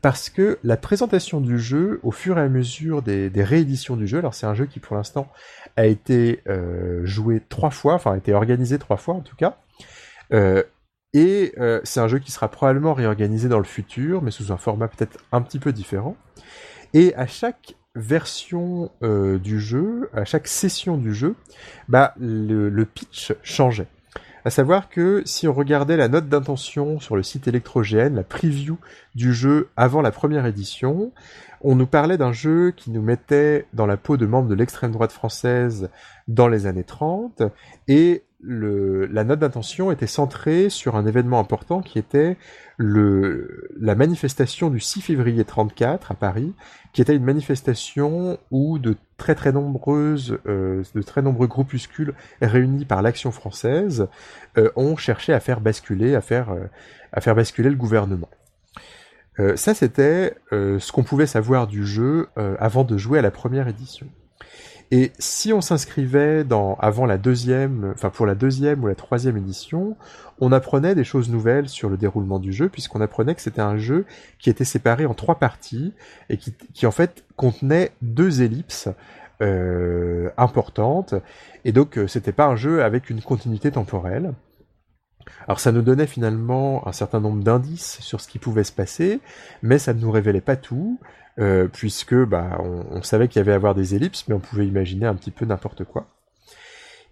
parce 0.01 0.29
que 0.29 0.59
la 0.63 0.77
présentation 0.77 1.41
du 1.41 1.59
jeu, 1.59 1.99
au 2.03 2.11
fur 2.11 2.37
et 2.37 2.41
à 2.41 2.47
mesure 2.47 3.01
des, 3.01 3.29
des 3.29 3.43
rééditions 3.43 3.97
du 3.97 4.07
jeu, 4.07 4.19
alors 4.19 4.33
c'est 4.33 4.45
un 4.45 4.53
jeu 4.53 4.65
qui 4.65 4.79
pour 4.79 4.95
l'instant 4.95 5.27
a 5.75 5.85
été 5.85 6.41
euh, 6.47 7.01
joué 7.03 7.41
trois 7.49 7.71
fois, 7.71 7.95
enfin 7.95 8.13
a 8.13 8.17
été 8.17 8.33
organisé 8.33 8.79
trois 8.79 8.97
fois 8.97 9.15
en 9.15 9.21
tout 9.21 9.35
cas. 9.35 9.57
et 11.13 11.53
c'est 11.83 11.99
un 11.99 12.07
jeu 12.07 12.19
qui 12.19 12.31
sera 12.31 12.49
probablement 12.49 12.93
réorganisé 12.93 13.49
dans 13.49 13.57
le 13.57 13.65
futur, 13.65 14.21
mais 14.21 14.31
sous 14.31 14.53
un 14.53 14.57
format 14.57 14.87
peut-être 14.87 15.17
un 15.33 15.41
petit 15.41 15.59
peu 15.59 15.73
différent. 15.73 16.15
Et 16.93 17.13
à 17.15 17.27
chaque 17.27 17.75
version 17.95 18.91
du 19.01 19.59
jeu, 19.59 20.09
à 20.13 20.25
chaque 20.25 20.47
session 20.47 20.97
du 20.97 21.13
jeu, 21.13 21.35
bah 21.87 22.13
le 22.17 22.83
pitch 22.85 23.33
changeait. 23.43 23.87
À 24.45 24.49
savoir 24.49 24.89
que 24.89 25.21
si 25.25 25.47
on 25.47 25.53
regardait 25.53 25.97
la 25.97 26.07
note 26.07 26.29
d'intention 26.29 26.99
sur 26.99 27.15
le 27.15 27.23
site 27.23 27.47
électrogène, 27.47 28.15
la 28.15 28.23
preview 28.23 28.77
du 29.13 29.33
jeu 29.33 29.69
avant 29.75 30.01
la 30.01 30.11
première 30.11 30.45
édition, 30.45 31.11
on 31.61 31.75
nous 31.75 31.87
parlait 31.87 32.17
d'un 32.17 32.31
jeu 32.31 32.71
qui 32.71 32.89
nous 32.91 33.01
mettait 33.01 33.67
dans 33.73 33.85
la 33.85 33.97
peau 33.97 34.15
de 34.15 34.25
membres 34.25 34.47
de 34.47 34.55
l'extrême 34.55 34.91
droite 34.91 35.11
française 35.11 35.89
dans 36.27 36.47
les 36.47 36.67
années 36.67 36.85
30 36.85 37.43
et 37.89 38.23
la 38.41 39.23
note 39.25 39.39
d'intention 39.39 39.91
était 39.91 40.07
centrée 40.07 40.69
sur 40.69 40.95
un 40.95 41.05
événement 41.05 41.39
important 41.39 41.81
qui 41.81 41.99
était 41.99 42.37
la 42.79 43.95
manifestation 43.95 44.69
du 44.69 44.79
6 44.79 45.01
février 45.01 45.43
34 45.43 46.11
à 46.11 46.15
Paris, 46.15 46.53
qui 46.93 47.01
était 47.01 47.15
une 47.15 47.25
manifestation 47.25 48.37
où 48.51 48.79
de 48.79 48.95
très 49.17 49.35
très 49.35 49.51
nombreuses, 49.51 50.39
euh, 50.47 50.83
de 50.95 51.01
très 51.01 51.21
nombreux 51.21 51.47
groupuscules 51.47 52.13
réunis 52.41 52.85
par 52.85 53.01
l'Action 53.01 53.31
française 53.31 54.07
euh, 54.57 54.71
ont 54.77 54.95
cherché 54.95 55.33
à 55.33 55.41
faire 55.41 55.59
basculer, 55.59 56.15
à 56.15 56.21
faire, 56.21 56.51
euh, 56.51 56.65
à 57.11 57.19
faire 57.19 57.35
basculer 57.35 57.69
le 57.69 57.75
gouvernement. 57.75 58.29
ça, 59.55 59.73
c'était 59.73 60.35
ce 60.51 60.91
qu'on 60.91 61.03
pouvait 61.03 61.25
savoir 61.25 61.67
du 61.67 61.85
jeu 61.85 62.27
avant 62.35 62.83
de 62.83 62.97
jouer 62.97 63.19
à 63.19 63.21
la 63.21 63.31
première 63.31 63.69
édition. 63.69 64.05
Et 64.91 65.11
si 65.19 65.53
on 65.53 65.61
s'inscrivait 65.61 66.43
dans 66.43 66.75
avant 66.75 67.05
la 67.05 67.19
deuxième, 67.19 67.91
enfin 67.93 68.09
pour 68.09 68.25
la 68.25 68.33
deuxième 68.33 68.83
ou 68.83 68.87
la 68.87 68.95
troisième 68.95 69.37
édition, 69.37 69.95
on 70.39 70.51
apprenait 70.51 70.95
des 70.95 71.03
choses 71.03 71.29
nouvelles 71.29 71.69
sur 71.69 71.89
le 71.89 71.97
déroulement 71.97 72.39
du 72.39 72.51
jeu, 72.51 72.69
puisqu'on 72.69 73.01
apprenait 73.01 73.35
que 73.35 73.41
c'était 73.41 73.61
un 73.61 73.77
jeu 73.77 74.05
qui 74.39 74.49
était 74.49 74.65
séparé 74.65 75.05
en 75.05 75.13
trois 75.13 75.35
parties 75.35 75.93
et 76.29 76.37
qui, 76.37 76.55
qui 76.73 76.87
en 76.87 76.91
fait 76.91 77.23
contenait 77.35 77.91
deux 78.01 78.41
ellipses 78.41 78.89
euh, 79.41 80.31
importantes. 80.37 81.13
Et 81.65 81.71
donc 81.71 81.97
euh, 81.97 82.07
c'était 82.07 82.31
pas 82.31 82.47
un 82.47 82.55
jeu 82.55 82.83
avec 82.83 83.11
une 83.11 83.21
continuité 83.21 83.71
temporelle. 83.71 84.33
Alors 85.47 85.59
ça 85.59 85.71
nous 85.71 85.83
donnait 85.83 86.07
finalement 86.07 86.87
un 86.87 86.91
certain 86.91 87.19
nombre 87.19 87.43
d'indices 87.43 87.99
sur 88.01 88.21
ce 88.21 88.27
qui 88.27 88.39
pouvait 88.39 88.63
se 88.63 88.71
passer, 88.71 89.19
mais 89.61 89.77
ça 89.77 89.93
ne 89.93 89.99
nous 89.99 90.09
révélait 90.11 90.41
pas 90.41 90.55
tout. 90.55 90.99
Euh, 91.39 91.69
puisque 91.71 92.15
bah, 92.15 92.59
on, 92.59 93.01
savait 93.01 93.29
qu'il 93.29 93.39
y 93.39 93.41
avait 93.41 93.53
à 93.53 93.55
avoir 93.55 93.73
des 93.73 93.95
ellipses, 93.95 94.27
mais 94.27 94.35
on 94.35 94.39
pouvait 94.39 94.67
imaginer 94.67 95.05
un 95.05 95.15
petit 95.15 95.31
peu 95.31 95.45
n'importe 95.45 95.85
quoi. 95.85 96.07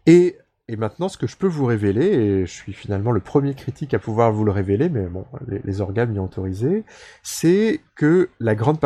Et, 0.06 0.38
maintenant, 0.70 1.08
ce 1.08 1.18
que 1.18 1.28
je 1.28 1.38
peux 1.38 1.48
vous 1.48 1.66
révéler, 1.66 2.06
et 2.06 2.46
je 2.46 2.52
suis 2.52 2.74
finalement 2.74 3.14
le 3.14 3.22
premier 3.22 3.54
critique 3.54 3.94
à 3.94 4.00
pouvoir 4.00 4.34
vous 4.34 4.44
le 4.44 4.52
révéler, 4.52 4.90
mais 4.90 5.06
bon, 5.06 5.26
les, 5.48 5.80
organes 5.80 6.12
m'y 6.12 6.20
ont 6.20 6.26
autorisé, 6.26 6.84
c'est 7.24 7.80
que 7.96 8.30
la 8.42 8.54
grande, 8.54 8.80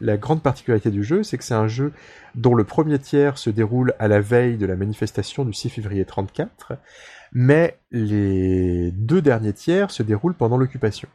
la 0.00 0.16
grande 0.16 0.42
particularité 0.42 0.92
du 0.92 1.02
jeu, 1.02 1.24
c'est 1.24 1.38
que 1.38 1.44
c'est 1.44 1.54
un 1.54 1.66
jeu 1.66 1.92
dont 2.36 2.54
le 2.54 2.62
premier 2.62 3.00
tiers 3.00 3.36
se 3.36 3.50
déroule 3.50 3.94
à 3.98 4.06
la 4.06 4.20
veille 4.20 4.58
de 4.58 4.66
la 4.66 4.76
manifestation 4.76 5.44
du 5.44 5.52
6 5.52 5.70
février 5.70 6.04
34, 6.04 6.74
mais 7.32 7.78
les 7.90 8.92
deux 8.92 9.22
derniers 9.22 9.54
tiers 9.54 9.90
se 9.90 10.04
déroulent 10.04 10.34
pendant 10.34 10.56
l'occupation. 10.56 11.08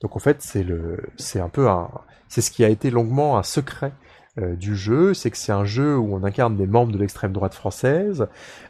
Donc 0.00 0.16
en 0.16 0.18
fait, 0.18 0.42
c'est 0.42 0.62
le, 0.62 0.98
c'est 1.16 1.40
un 1.40 1.48
peu 1.48 1.68
un, 1.68 1.90
c'est 2.28 2.40
ce 2.40 2.50
qui 2.50 2.64
a 2.64 2.68
été 2.68 2.90
longuement 2.90 3.38
un 3.38 3.42
secret 3.42 3.92
euh, 4.38 4.54
du 4.54 4.76
jeu, 4.76 5.14
c'est 5.14 5.30
que 5.30 5.36
c'est 5.36 5.52
un 5.52 5.64
jeu 5.64 5.96
où 5.96 6.14
on 6.14 6.22
incarne 6.24 6.56
des 6.56 6.66
membres 6.66 6.92
de 6.92 6.98
l'extrême 6.98 7.32
droite 7.32 7.54
française, 7.54 8.26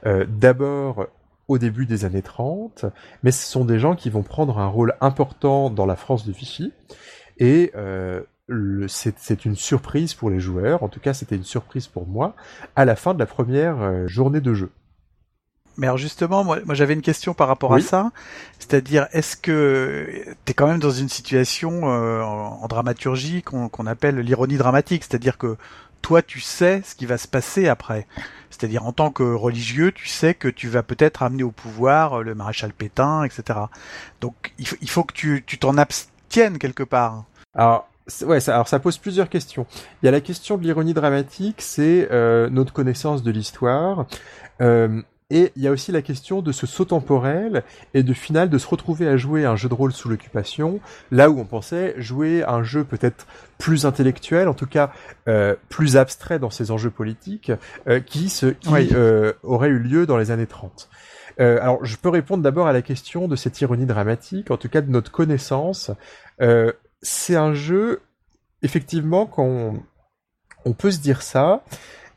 euh, 0.06 0.24
d'abord 0.28 1.06
au 1.48 1.58
début 1.58 1.86
des 1.86 2.04
années 2.04 2.22
30, 2.22 2.86
mais 3.22 3.32
ce 3.32 3.48
sont 3.48 3.64
des 3.64 3.78
gens 3.78 3.96
qui 3.96 4.10
vont 4.10 4.22
prendre 4.22 4.58
un 4.58 4.66
rôle 4.66 4.94
important 5.00 5.70
dans 5.70 5.86
la 5.86 5.96
France 5.96 6.26
de 6.26 6.32
Vichy, 6.32 6.72
et 7.38 7.72
euh, 7.74 8.22
c'est 8.86 9.44
une 9.44 9.56
surprise 9.56 10.14
pour 10.14 10.30
les 10.30 10.38
joueurs, 10.38 10.84
en 10.84 10.88
tout 10.88 11.00
cas 11.00 11.14
c'était 11.14 11.36
une 11.36 11.44
surprise 11.44 11.88
pour 11.88 12.06
moi, 12.06 12.36
à 12.76 12.84
la 12.84 12.94
fin 12.94 13.14
de 13.14 13.18
la 13.18 13.26
première 13.26 14.06
journée 14.06 14.40
de 14.40 14.54
jeu. 14.54 14.70
Mais 15.76 15.86
alors 15.86 15.98
justement, 15.98 16.44
moi, 16.44 16.58
moi 16.64 16.74
j'avais 16.74 16.94
une 16.94 17.02
question 17.02 17.34
par 17.34 17.48
rapport 17.48 17.74
à 17.74 17.80
ça, 17.80 18.10
c'est-à-dire 18.58 19.08
est-ce 19.12 19.36
que 19.36 20.08
tu 20.44 20.50
es 20.50 20.54
quand 20.54 20.66
même 20.66 20.78
dans 20.78 20.90
une 20.90 21.08
situation 21.08 21.90
euh, 21.90 22.22
en, 22.22 22.66
dramaturgie 22.66 23.42
qu'on 23.42 23.86
appelle 23.86 24.18
l'ironie 24.18 24.56
dramatique, 24.56 25.04
c'est-à-dire 25.04 25.38
que 25.38 25.56
toi 26.02 26.22
tu 26.22 26.40
sais 26.40 26.82
ce 26.84 26.94
qui 26.94 27.06
va 27.06 27.18
se 27.18 27.28
passer 27.28 27.68
après. 27.68 28.06
C'est-à-dire 28.50 28.86
en 28.86 28.92
tant 28.92 29.10
que 29.10 29.22
religieux, 29.22 29.92
tu 29.92 30.08
sais 30.08 30.32
que 30.32 30.48
tu 30.48 30.68
vas 30.68 30.82
peut-être 30.82 31.22
amener 31.22 31.42
au 31.42 31.50
pouvoir 31.50 32.22
le 32.22 32.34
maréchal 32.34 32.72
Pétain, 32.72 33.24
etc. 33.24 33.58
Donc 34.20 34.34
il, 34.58 34.66
il 34.80 34.88
faut 34.88 35.04
que 35.04 35.12
tu 35.12 35.58
t'en 35.58 35.76
abstiennes 35.76 36.58
quelque 36.58 36.84
part. 36.84 37.24
Alors 37.54 37.88
Ouais, 38.24 38.38
ça, 38.38 38.54
alors 38.54 38.68
ça 38.68 38.78
pose 38.78 38.98
plusieurs 38.98 39.28
questions. 39.28 39.66
Il 40.00 40.06
y 40.06 40.08
a 40.08 40.12
la 40.12 40.20
question 40.20 40.56
de 40.56 40.62
l'ironie 40.62 40.94
dramatique, 40.94 41.56
c'est 41.58 42.08
euh, 42.12 42.48
notre 42.50 42.72
connaissance 42.72 43.24
de 43.24 43.32
l'histoire. 43.32 44.06
Euh, 44.60 45.02
et 45.30 45.52
il 45.56 45.62
y 45.62 45.68
a 45.68 45.72
aussi 45.72 45.90
la 45.90 46.02
question 46.02 46.40
de 46.40 46.52
ce 46.52 46.66
saut 46.66 46.84
temporel 46.84 47.64
et 47.94 48.02
de 48.02 48.12
final 48.12 48.48
de 48.48 48.58
se 48.58 48.66
retrouver 48.68 49.08
à 49.08 49.16
jouer 49.16 49.44
un 49.44 49.56
jeu 49.56 49.68
de 49.68 49.74
rôle 49.74 49.92
sous 49.92 50.08
l'occupation, 50.08 50.80
là 51.10 51.30
où 51.30 51.40
on 51.40 51.44
pensait 51.44 51.94
jouer 51.98 52.44
un 52.44 52.62
jeu 52.62 52.84
peut-être 52.84 53.26
plus 53.58 53.86
intellectuel, 53.86 54.48
en 54.48 54.54
tout 54.54 54.66
cas 54.66 54.92
euh, 55.26 55.56
plus 55.68 55.96
abstrait 55.96 56.38
dans 56.38 56.50
ses 56.50 56.70
enjeux 56.70 56.90
politiques, 56.90 57.50
euh, 57.88 57.98
qui, 58.00 58.28
se, 58.28 58.46
qui 58.46 58.70
euh, 58.92 59.32
aurait 59.42 59.68
eu 59.68 59.78
lieu 59.78 60.06
dans 60.06 60.16
les 60.16 60.30
années 60.30 60.46
30. 60.46 60.88
Euh, 61.38 61.58
alors 61.60 61.84
je 61.84 61.96
peux 61.96 62.08
répondre 62.08 62.42
d'abord 62.42 62.66
à 62.66 62.72
la 62.72 62.82
question 62.82 63.28
de 63.28 63.36
cette 63.36 63.60
ironie 63.60 63.86
dramatique, 63.86 64.50
en 64.50 64.56
tout 64.56 64.68
cas 64.68 64.80
de 64.80 64.90
notre 64.90 65.10
connaissance. 65.10 65.90
Euh, 66.40 66.72
c'est 67.02 67.36
un 67.36 67.52
jeu, 67.52 68.02
effectivement, 68.62 69.26
qu'on 69.26 69.82
on 70.64 70.72
peut 70.72 70.90
se 70.90 70.98
dire 70.98 71.22
ça, 71.22 71.62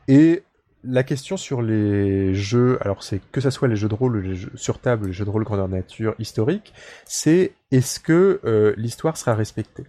et 0.08 0.42
la 0.84 1.02
question 1.02 1.36
sur 1.36 1.62
les 1.62 2.34
jeux, 2.34 2.78
alors 2.80 3.02
c'est 3.02 3.20
que 3.32 3.40
ça 3.40 3.50
soit 3.50 3.68
les 3.68 3.76
jeux 3.76 3.88
de 3.88 3.94
rôle, 3.94 4.20
les 4.20 4.34
jeux 4.34 4.52
sur 4.54 4.78
table, 4.78 5.08
les 5.08 5.12
jeux 5.12 5.24
de 5.24 5.30
rôle 5.30 5.44
grandeur 5.44 5.68
nature 5.68 6.14
historique, 6.18 6.72
c'est 7.04 7.52
est-ce 7.70 8.00
que 8.00 8.40
euh, 8.44 8.74
l'histoire 8.76 9.16
sera 9.16 9.34
respectée? 9.34 9.84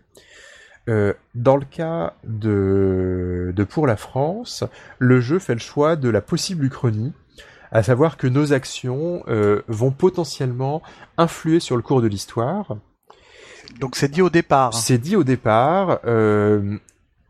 Euh, 0.90 1.14
Dans 1.36 1.56
le 1.56 1.66
cas 1.66 2.16
de, 2.24 3.54
de 3.56 3.64
Pour 3.64 3.88
la 3.88 3.96
France, 3.96 4.64
le 5.00 5.22
jeu 5.22 5.40
fait 5.40 5.54
le 5.54 5.60
choix 5.60 5.96
de 5.96 6.10
la 6.10 6.22
possible 6.22 6.66
uchronie, 6.66 7.14
à 7.72 7.84
savoir 7.84 8.18
que 8.18 8.28
nos 8.28 8.52
actions 8.52 9.24
euh, 9.28 9.62
vont 9.68 9.92
potentiellement 9.92 10.82
influer 11.18 11.62
sur 11.62 11.78
le 11.78 11.82
cours 11.82 12.02
de 12.02 12.08
l'histoire. 12.08 12.76
Donc 13.80 13.96
c'est 13.96 14.10
dit 14.10 14.22
au 14.22 14.30
départ. 14.30 14.74
C'est 14.74 14.98
dit 14.98 15.16
au 15.16 15.24
départ. 15.24 16.02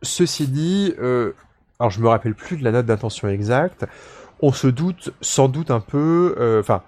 ceci 0.01 0.47
dit, 0.47 0.95
alors 1.81 1.89
je 1.89 1.99
me 1.99 2.07
rappelle 2.07 2.35
plus 2.35 2.57
de 2.57 2.63
la 2.63 2.71
note 2.71 2.85
d'intention 2.85 3.27
exacte, 3.27 3.85
on 4.39 4.51
se 4.51 4.67
doute 4.67 5.13
sans 5.19 5.47
doute 5.47 5.71
un 5.71 5.79
peu, 5.79 6.35
euh, 6.39 6.59
enfin, 6.59 6.83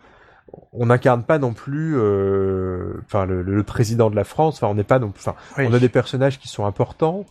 on 0.71 0.85
n'incarne 0.85 1.23
pas 1.23 1.39
non 1.39 1.53
plus, 1.53 1.95
euh, 1.97 3.01
enfin, 3.05 3.25
le, 3.25 3.63
président 3.63 4.11
de 4.11 4.15
la 4.15 4.23
France. 4.23 4.57
Enfin, 4.57 4.67
on 4.67 4.75
n'est 4.75 4.83
pas 4.83 4.99
non, 4.99 5.11
enfin, 5.15 5.33
on 5.57 5.73
a 5.73 5.79
des 5.79 5.89
personnages 5.89 6.39
qui 6.39 6.47
sont 6.47 6.67
importants, 6.67 7.25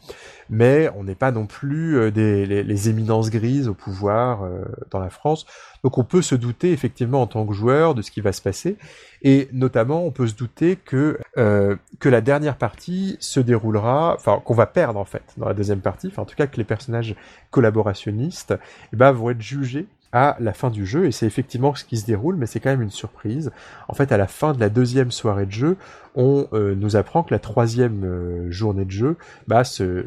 mais 0.53 0.89
on 0.97 1.03
n'est 1.03 1.17
pas 1.17 1.33
non 1.33 1.47
plus 1.47 1.97
euh, 1.97 2.11
des 2.13 2.47
les, 2.47 2.89
éminences 2.89 3.31
grises 3.31 3.69
au 3.69 3.75
pouvoir 3.75 4.49
dans 4.91 5.01
la 5.01 5.11
France. 5.11 5.47
Donc, 5.83 5.99
on 5.99 6.05
peut 6.05 6.23
se 6.23 6.35
douter 6.35 6.73
effectivement 6.73 7.23
en 7.23 7.27
tant 7.27 7.45
que 7.45 7.53
joueur 7.53 7.95
de 7.95 8.03
ce 8.03 8.11
qui 8.11 8.21
va 8.21 8.33
se 8.33 8.43
passer, 8.43 8.77
et 9.23 9.49
notamment, 9.53 10.05
on 10.05 10.11
peut 10.11 10.27
se 10.27 10.35
douter 10.35 10.77
que 10.77 11.19
que 11.37 12.09
la 12.09 12.21
dernière 12.21 12.57
partie 12.57 13.17
se 13.21 13.41
déroulera, 13.41 14.15
enfin, 14.15 14.41
qu'on 14.45 14.55
va 14.55 14.67
perdre 14.67 14.99
en 14.99 15.05
fait 15.05 15.23
dans 15.37 15.47
la 15.47 15.55
deuxième 15.55 15.81
partie. 15.81 16.09
Enfin, 16.09 16.23
en 16.23 16.27
tout 16.27 16.37
cas, 16.37 16.47
que 16.47 16.57
les 16.57 16.65
personnages 16.65 17.17
collaborationnistes, 17.51 18.55
eh 18.93 18.97
ben, 18.97 19.13
vont 19.13 19.31
être 19.31 19.43
jugés 19.43 19.87
à 20.13 20.37
la 20.41 20.53
fin 20.53 20.71
du 20.71 20.85
jeu, 20.87 21.07
et 21.07 21.13
c'est 21.13 21.27
effectivement 21.27 21.75
ce 21.75 21.85
qui 21.85 21.97
se 21.97 22.05
déroule, 22.05 22.37
mais 22.37 22.47
c'est 22.47 22.61
quand 22.61 22.71
même 22.71 22.83
une 22.83 22.91
surprise. 22.91 23.51
En 23.89 23.95
fait, 23.95 24.13
à 24.13 24.19
la 24.19 24.27
fin 24.27 24.53
de 24.53 24.61
la 24.61 24.69
deuxième 24.69 25.11
soirée 25.11 25.47
de 25.47 25.53
jeu, 25.53 25.77
on 26.15 26.47
euh, 26.53 26.75
nous 26.75 26.97
apprend 26.97 27.23
que 27.23 27.33
la 27.33 27.39
troisième 27.39 28.05
euh, 28.05 28.51
journée 28.51 28.85
de 28.85 28.91
jeu 28.91 29.17
bah, 29.49 29.65
se, 29.65 30.07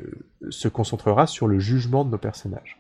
se 0.50 0.68
concentrera 0.68 1.26
sur 1.26 1.48
le 1.48 1.58
jugement 1.58 2.06
de 2.06 2.12
nos 2.12 2.20
personnages. 2.20 2.78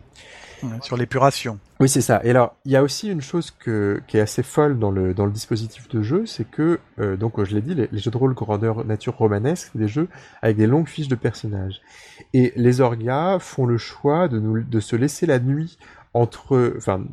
sur 0.82 0.98
l'épuration. 0.98 1.58
Oui, 1.80 1.90
c'est 1.90 2.02
ça. 2.02 2.22
Et 2.24 2.30
alors, 2.30 2.56
il 2.64 2.72
y 2.72 2.76
a 2.76 2.84
aussi 2.84 3.10
une 3.10 3.22
chose 3.22 3.50
que, 3.50 4.02
qui 4.08 4.18
est 4.18 4.22
assez 4.22 4.44
folle 4.44 4.78
dans 4.78 4.92
le, 4.92 5.16
dans 5.16 5.26
le 5.26 5.32
dispositif 5.32 5.90
de 5.90 6.04
jeu, 6.04 6.28
c'est 6.28 6.50
que, 6.50 6.80
euh, 7.00 7.18
donc 7.18 7.44
je 7.44 7.56
l'ai 7.56 7.62
dit, 7.62 7.74
les, 7.74 7.90
jeux 7.98 8.12
de 8.12 8.18
rôle 8.18 8.36
grandeur 8.36 8.86
nature 8.86 9.18
romanesque, 9.18 9.70
c'est 9.74 9.80
des 9.80 9.88
jeux 9.88 10.08
avec 10.44 10.58
des 10.58 10.68
longues 10.68 10.88
fiches 10.88 11.08
de 11.08 11.16
personnages. 11.16 11.82
Et 12.34 12.54
les 12.56 12.82
orgas 12.82 13.40
font 13.40 13.66
le 13.66 13.78
choix 13.80 14.28
de, 14.28 14.40
nous, 14.40 14.62
de 14.62 14.80
se 14.80 14.96
laisser 14.96 15.26
la 15.26 15.40
nuit 15.40 15.80
entre, 16.16 16.74
enfin, 16.78 17.04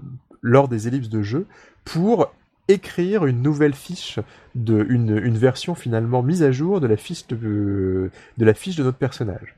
lors 0.41 0.69
des 0.69 0.89
ellipses 0.89 1.11
de 1.11 1.23
jeu 1.23 1.47
pour 1.85 2.33
écrire 2.69 3.27
une 3.27 3.43
nouvelle 3.43 3.75
fiche 3.75 4.19
de 4.55 4.87
une, 4.89 5.19
une 5.19 5.37
version 5.37 5.75
finalement 5.75 6.23
mise 6.23 6.43
à 6.43 6.53
jour 6.53 6.81
de 6.81 6.87
la 6.87 6.97
fiche 6.97 7.27
de, 7.27 8.11
de 8.39 8.45
la 8.45 8.55
fiche 8.55 8.77
de 8.77 8.85
notre 8.85 8.97
personnage. 8.99 9.57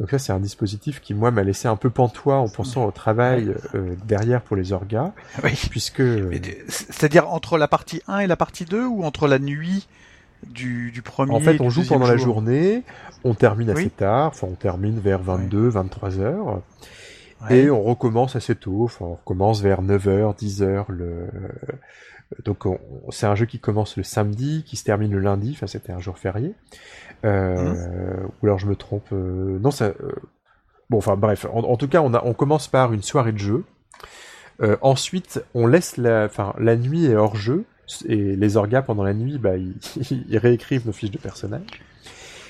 Donc 0.00 0.10
ça, 0.10 0.18
c'est 0.18 0.32
un 0.32 0.40
dispositif 0.40 1.00
qui, 1.00 1.14
moi, 1.14 1.30
m'a 1.30 1.42
laissé 1.42 1.68
un 1.68 1.76
peu 1.76 1.88
pantois 1.88 2.36
en 2.36 2.48
pensant 2.48 2.84
au 2.84 2.90
travail 2.90 3.54
euh, 3.74 3.94
derrière 4.06 4.42
pour 4.42 4.56
les 4.56 4.72
orgas. 4.72 5.12
Oui. 5.42 5.52
Puisque... 5.70 6.00
euh, 6.00 6.30
C'est-à-dire 6.68 7.30
entre 7.30 7.56
la 7.56 7.66
partie 7.68 8.02
1 8.06 8.18
et 8.20 8.26
la 8.26 8.36
partie 8.36 8.66
2 8.66 8.84
ou 8.84 9.04
entre 9.04 9.26
la 9.26 9.38
nuit 9.38 9.86
du, 10.46 10.90
du 10.90 11.00
premier 11.00 11.34
En 11.34 11.40
fait, 11.40 11.60
on 11.62 11.70
joue 11.70 11.82
pendant 11.86 12.06
la 12.06 12.16
jour? 12.18 12.26
journée, 12.26 12.82
on 13.24 13.32
termine 13.34 13.70
assez 13.70 13.84
Oui. 13.84 13.90
tard, 13.90 14.28
enfin 14.28 14.48
on 14.50 14.54
termine 14.54 15.00
vers 15.00 15.22
22, 15.22 15.68
23 15.68 16.18
heures, 16.18 16.60
Ouais. 17.42 17.58
et 17.58 17.70
on 17.70 17.82
recommence 17.82 18.34
assez 18.36 18.54
tôt, 18.54 18.84
enfin 18.84 19.04
on 19.04 19.14
recommence 19.14 19.60
vers 19.62 19.82
9 19.82 20.08
heures, 20.08 20.34
10 20.34 20.62
heures. 20.62 20.86
Le... 20.90 21.26
Donc 22.44 22.66
on- 22.66 22.80
c'est 23.10 23.26
un 23.26 23.34
jeu 23.34 23.46
qui 23.46 23.58
commence 23.58 23.96
le 23.96 24.02
samedi, 24.02 24.64
qui 24.66 24.76
se 24.76 24.84
termine 24.84 25.12
le 25.12 25.20
lundi, 25.20 25.52
enfin 25.54 25.66
c'était 25.66 25.92
un 25.92 26.00
jour 26.00 26.18
férié. 26.18 26.54
Euh, 27.24 27.56
Mmh. 27.56 28.30
Ou 28.42 28.46
alors 28.46 28.58
je 28.58 28.66
me 28.66 28.76
trompe, 28.76 29.06
euh, 29.12 29.58
non 29.60 29.70
ça... 29.70 29.86
euh, 29.86 30.12
Bon 30.88 30.98
enfin 30.98 31.16
bref, 31.16 31.46
en, 31.52 31.58
en 31.64 31.76
tout 31.76 31.88
cas 31.88 32.00
on, 32.00 32.14
a, 32.14 32.22
on 32.24 32.32
commence 32.32 32.68
par 32.68 32.92
une 32.92 33.02
soirée 33.02 33.32
de 33.32 33.38
jeu. 33.38 33.64
Ensuite, 34.80 35.44
on 35.54 35.66
laisse 35.66 35.98
la, 35.98 36.24
enfin, 36.24 36.54
la 36.58 36.76
nuit 36.76 37.04
est 37.06 37.14
hors 37.14 37.36
jeu 37.36 37.64
et 38.06 38.34
les 38.36 38.56
orgas 38.56 38.80
pendant 38.82 39.04
la 39.04 39.12
nuit, 39.12 39.36
bah, 39.38 39.56
ils, 39.58 39.74
ils 40.28 40.38
réécrivent 40.38 40.86
nos 40.86 40.92
fiches 40.92 41.10
de 41.10 41.18
personnages. 41.18 41.82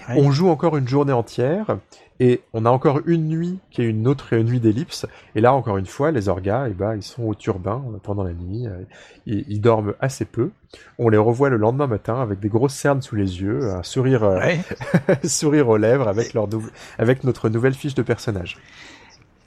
Ouais. 0.09 0.15
On 0.19 0.31
joue 0.31 0.49
encore 0.49 0.77
une 0.77 0.87
journée 0.89 1.13
entière 1.13 1.79
et 2.21 2.41
on 2.53 2.65
a 2.65 2.71
encore 2.71 3.01
une 3.07 3.29
nuit 3.29 3.59
qui 3.71 3.83
est 3.83 3.87
une 3.87 4.07
autre 4.09 4.35
nuit 4.37 4.61
d'ellipse. 4.61 5.05
Et 5.35 5.41
là, 5.41 5.53
encore 5.53 5.77
une 5.77 5.87
fois, 5.87 6.11
les 6.13 6.29
orgas, 6.29 6.69
eh 6.71 6.73
ben, 6.75 6.95
ils 6.97 7.03
sont 7.03 7.25
au 7.25 7.35
turbin 7.35 7.83
pendant 8.03 8.23
la 8.25 8.33
nuit. 8.33 8.67
euh, 8.67 8.85
Ils, 9.27 9.45
ils 9.49 9.61
dorment 9.61 9.95
assez 10.01 10.25
peu. 10.25 10.51
On 10.99 11.09
les 11.09 11.19
revoit 11.19 11.51
le 11.51 11.57
lendemain 11.57 11.87
matin 11.87 12.21
avec 12.23 12.41
des 12.41 12.49
grosses 12.49 12.75
cernes 12.75 13.03
sous 13.03 13.17
les 13.17 13.41
yeux, 13.43 13.71
un 13.71 13.83
sourire, 13.83 14.25
euh, 14.25 14.39
Ouais. 14.39 14.61
sourire 15.25 15.69
aux 15.69 15.77
lèvres 15.77 16.09
avec 16.09 16.33
leur 16.35 16.49
nou- 16.49 16.69
avec 16.99 17.25
notre 17.25 17.49
nouvelle 17.49 17.75
fiche 17.75 17.95
de 17.95 18.03
personnage. 18.03 18.57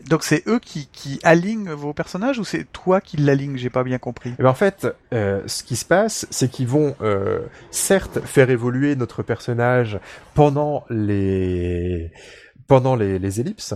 Donc 0.07 0.23
c'est 0.23 0.43
eux 0.47 0.59
qui, 0.59 0.87
qui 0.91 1.19
alignent 1.23 1.71
vos 1.71 1.93
personnages 1.93 2.39
ou 2.39 2.43
c'est 2.43 2.65
toi 2.71 3.01
qui 3.01 3.17
l'aligne 3.17 3.57
J'ai 3.57 3.69
pas 3.69 3.83
bien 3.83 3.97
compris? 3.97 4.33
Eh 4.39 4.43
ben, 4.43 4.49
en 4.49 4.53
fait, 4.53 4.87
euh, 5.13 5.41
ce 5.45 5.63
qui 5.63 5.75
se 5.75 5.85
passe, 5.85 6.25
c'est 6.29 6.49
qu'ils 6.49 6.67
vont 6.67 6.95
euh, 7.01 7.39
certes 7.71 8.19
faire 8.21 8.49
évoluer 8.49 8.95
notre 8.95 9.23
personnage 9.23 9.99
pendant 10.33 10.85
les 10.89 12.11
pendant 12.67 12.95
les, 12.95 13.17
les 13.17 13.41
ellipses, 13.41 13.73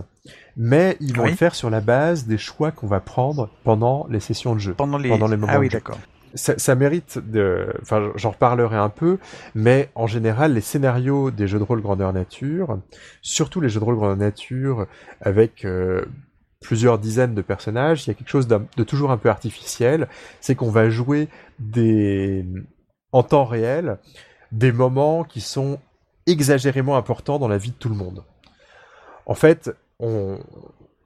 mais 0.55 0.97
ils 0.99 1.15
vont 1.15 1.23
Oui. 1.23 1.31
le 1.31 1.35
faire 1.35 1.55
sur 1.55 1.71
la 1.71 1.81
base 1.81 2.27
des 2.27 2.37
choix 2.37 2.69
qu'on 2.71 2.85
va 2.85 2.99
prendre 2.99 3.49
pendant 3.63 4.05
les 4.09 4.19
sessions 4.19 4.53
de 4.53 4.59
jeu. 4.59 4.75
Pendant 4.75 4.99
les, 4.99 5.09
Pendant 5.09 5.27
les 5.27 5.35
moments 5.35 5.51
ah 5.55 5.59
oui 5.59 5.67
d'accord. 5.67 5.97
Ça, 6.35 6.75
mérite 6.75 7.19
de, 7.19 7.67
enfin, 7.81 8.11
j'en 8.15 8.31
reparlerai 8.31 8.75
un 8.75 8.89
peu, 8.89 9.19
mais 9.53 9.89
en 9.93 10.07
général, 10.07 10.53
les 10.53 10.61
scénarios 10.61 11.29
des 11.29 11.47
jeux 11.47 11.59
de 11.59 11.63
rôle 11.63 11.81
grandeur 11.81 12.11
nature, 12.11 12.79
surtout 13.21 13.61
les 13.61 13.69
jeux 13.69 13.79
de 13.79 13.85
rôle 13.85 13.97
grandeur 13.97 14.17
nature 14.17 14.87
avec 15.21 15.63
euh, 15.63 16.03
plusieurs 16.59 16.97
dizaines 16.97 17.35
de 17.35 17.43
personnages, 17.43 18.05
il 18.05 18.07
y 18.07 18.11
a 18.11 18.13
quelque 18.15 18.29
chose 18.29 18.47
de 18.47 18.83
toujours 18.83 19.11
un 19.11 19.17
peu 19.17 19.29
artificiel, 19.29 20.07
c'est 20.41 20.55
qu'on 20.55 20.71
va 20.71 20.89
jouer 20.89 21.27
des, 21.59 22.45
en 23.11 23.21
temps 23.21 23.45
réel, 23.45 23.99
des 24.51 24.71
moments 24.71 25.23
qui 25.23 25.41
sont 25.41 25.79
exagérément 26.25 26.97
importants 26.97 27.37
dans 27.37 27.47
la 27.47 27.57
vie 27.57 27.71
de 27.71 27.75
tout 27.75 27.89
le 27.89 27.95
monde. 27.95 28.23
En 29.25 29.35
fait, 29.35 29.71
on, 29.99 30.39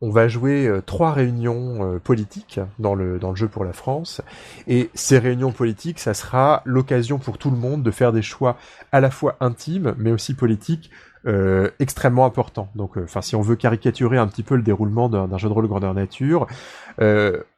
on 0.01 0.10
va 0.10 0.27
jouer 0.27 0.67
euh, 0.67 0.81
trois 0.81 1.12
réunions 1.12 1.95
euh, 1.95 1.99
politiques 1.99 2.60
dans 2.79 2.95
le, 2.95 3.19
dans 3.19 3.31
le 3.31 3.36
jeu 3.36 3.47
pour 3.47 3.65
la 3.65 3.73
France. 3.73 4.21
Et 4.67 4.89
ces 4.93 5.17
réunions 5.17 5.51
politiques, 5.51 5.99
ça 5.99 6.13
sera 6.13 6.62
l'occasion 6.65 7.17
pour 7.17 7.38
tout 7.38 7.49
le 7.49 7.57
monde 7.57 7.83
de 7.83 7.91
faire 7.91 8.12
des 8.12 8.21
choix 8.21 8.57
à 8.91 8.99
la 8.99 9.10
fois 9.10 9.38
intimes, 9.39 9.95
mais 9.97 10.12
aussi 10.12 10.33
politiques, 10.33 10.91
euh, 11.25 11.69
extrêmement 11.79 12.25
importants. 12.25 12.69
Donc, 12.75 12.97
enfin, 12.97 13.21
si 13.21 13.36
on 13.36 13.41
veut 13.41 13.55
caricaturer 13.55 14.17
un 14.17 14.27
petit 14.27 14.43
peu 14.43 14.55
le 14.55 14.62
déroulement 14.62 15.10
d'un 15.10 15.38
jeu 15.38 15.49
de 15.49 15.53
rôle 15.53 15.67
grandeur 15.67 15.93
nature, 15.93 16.47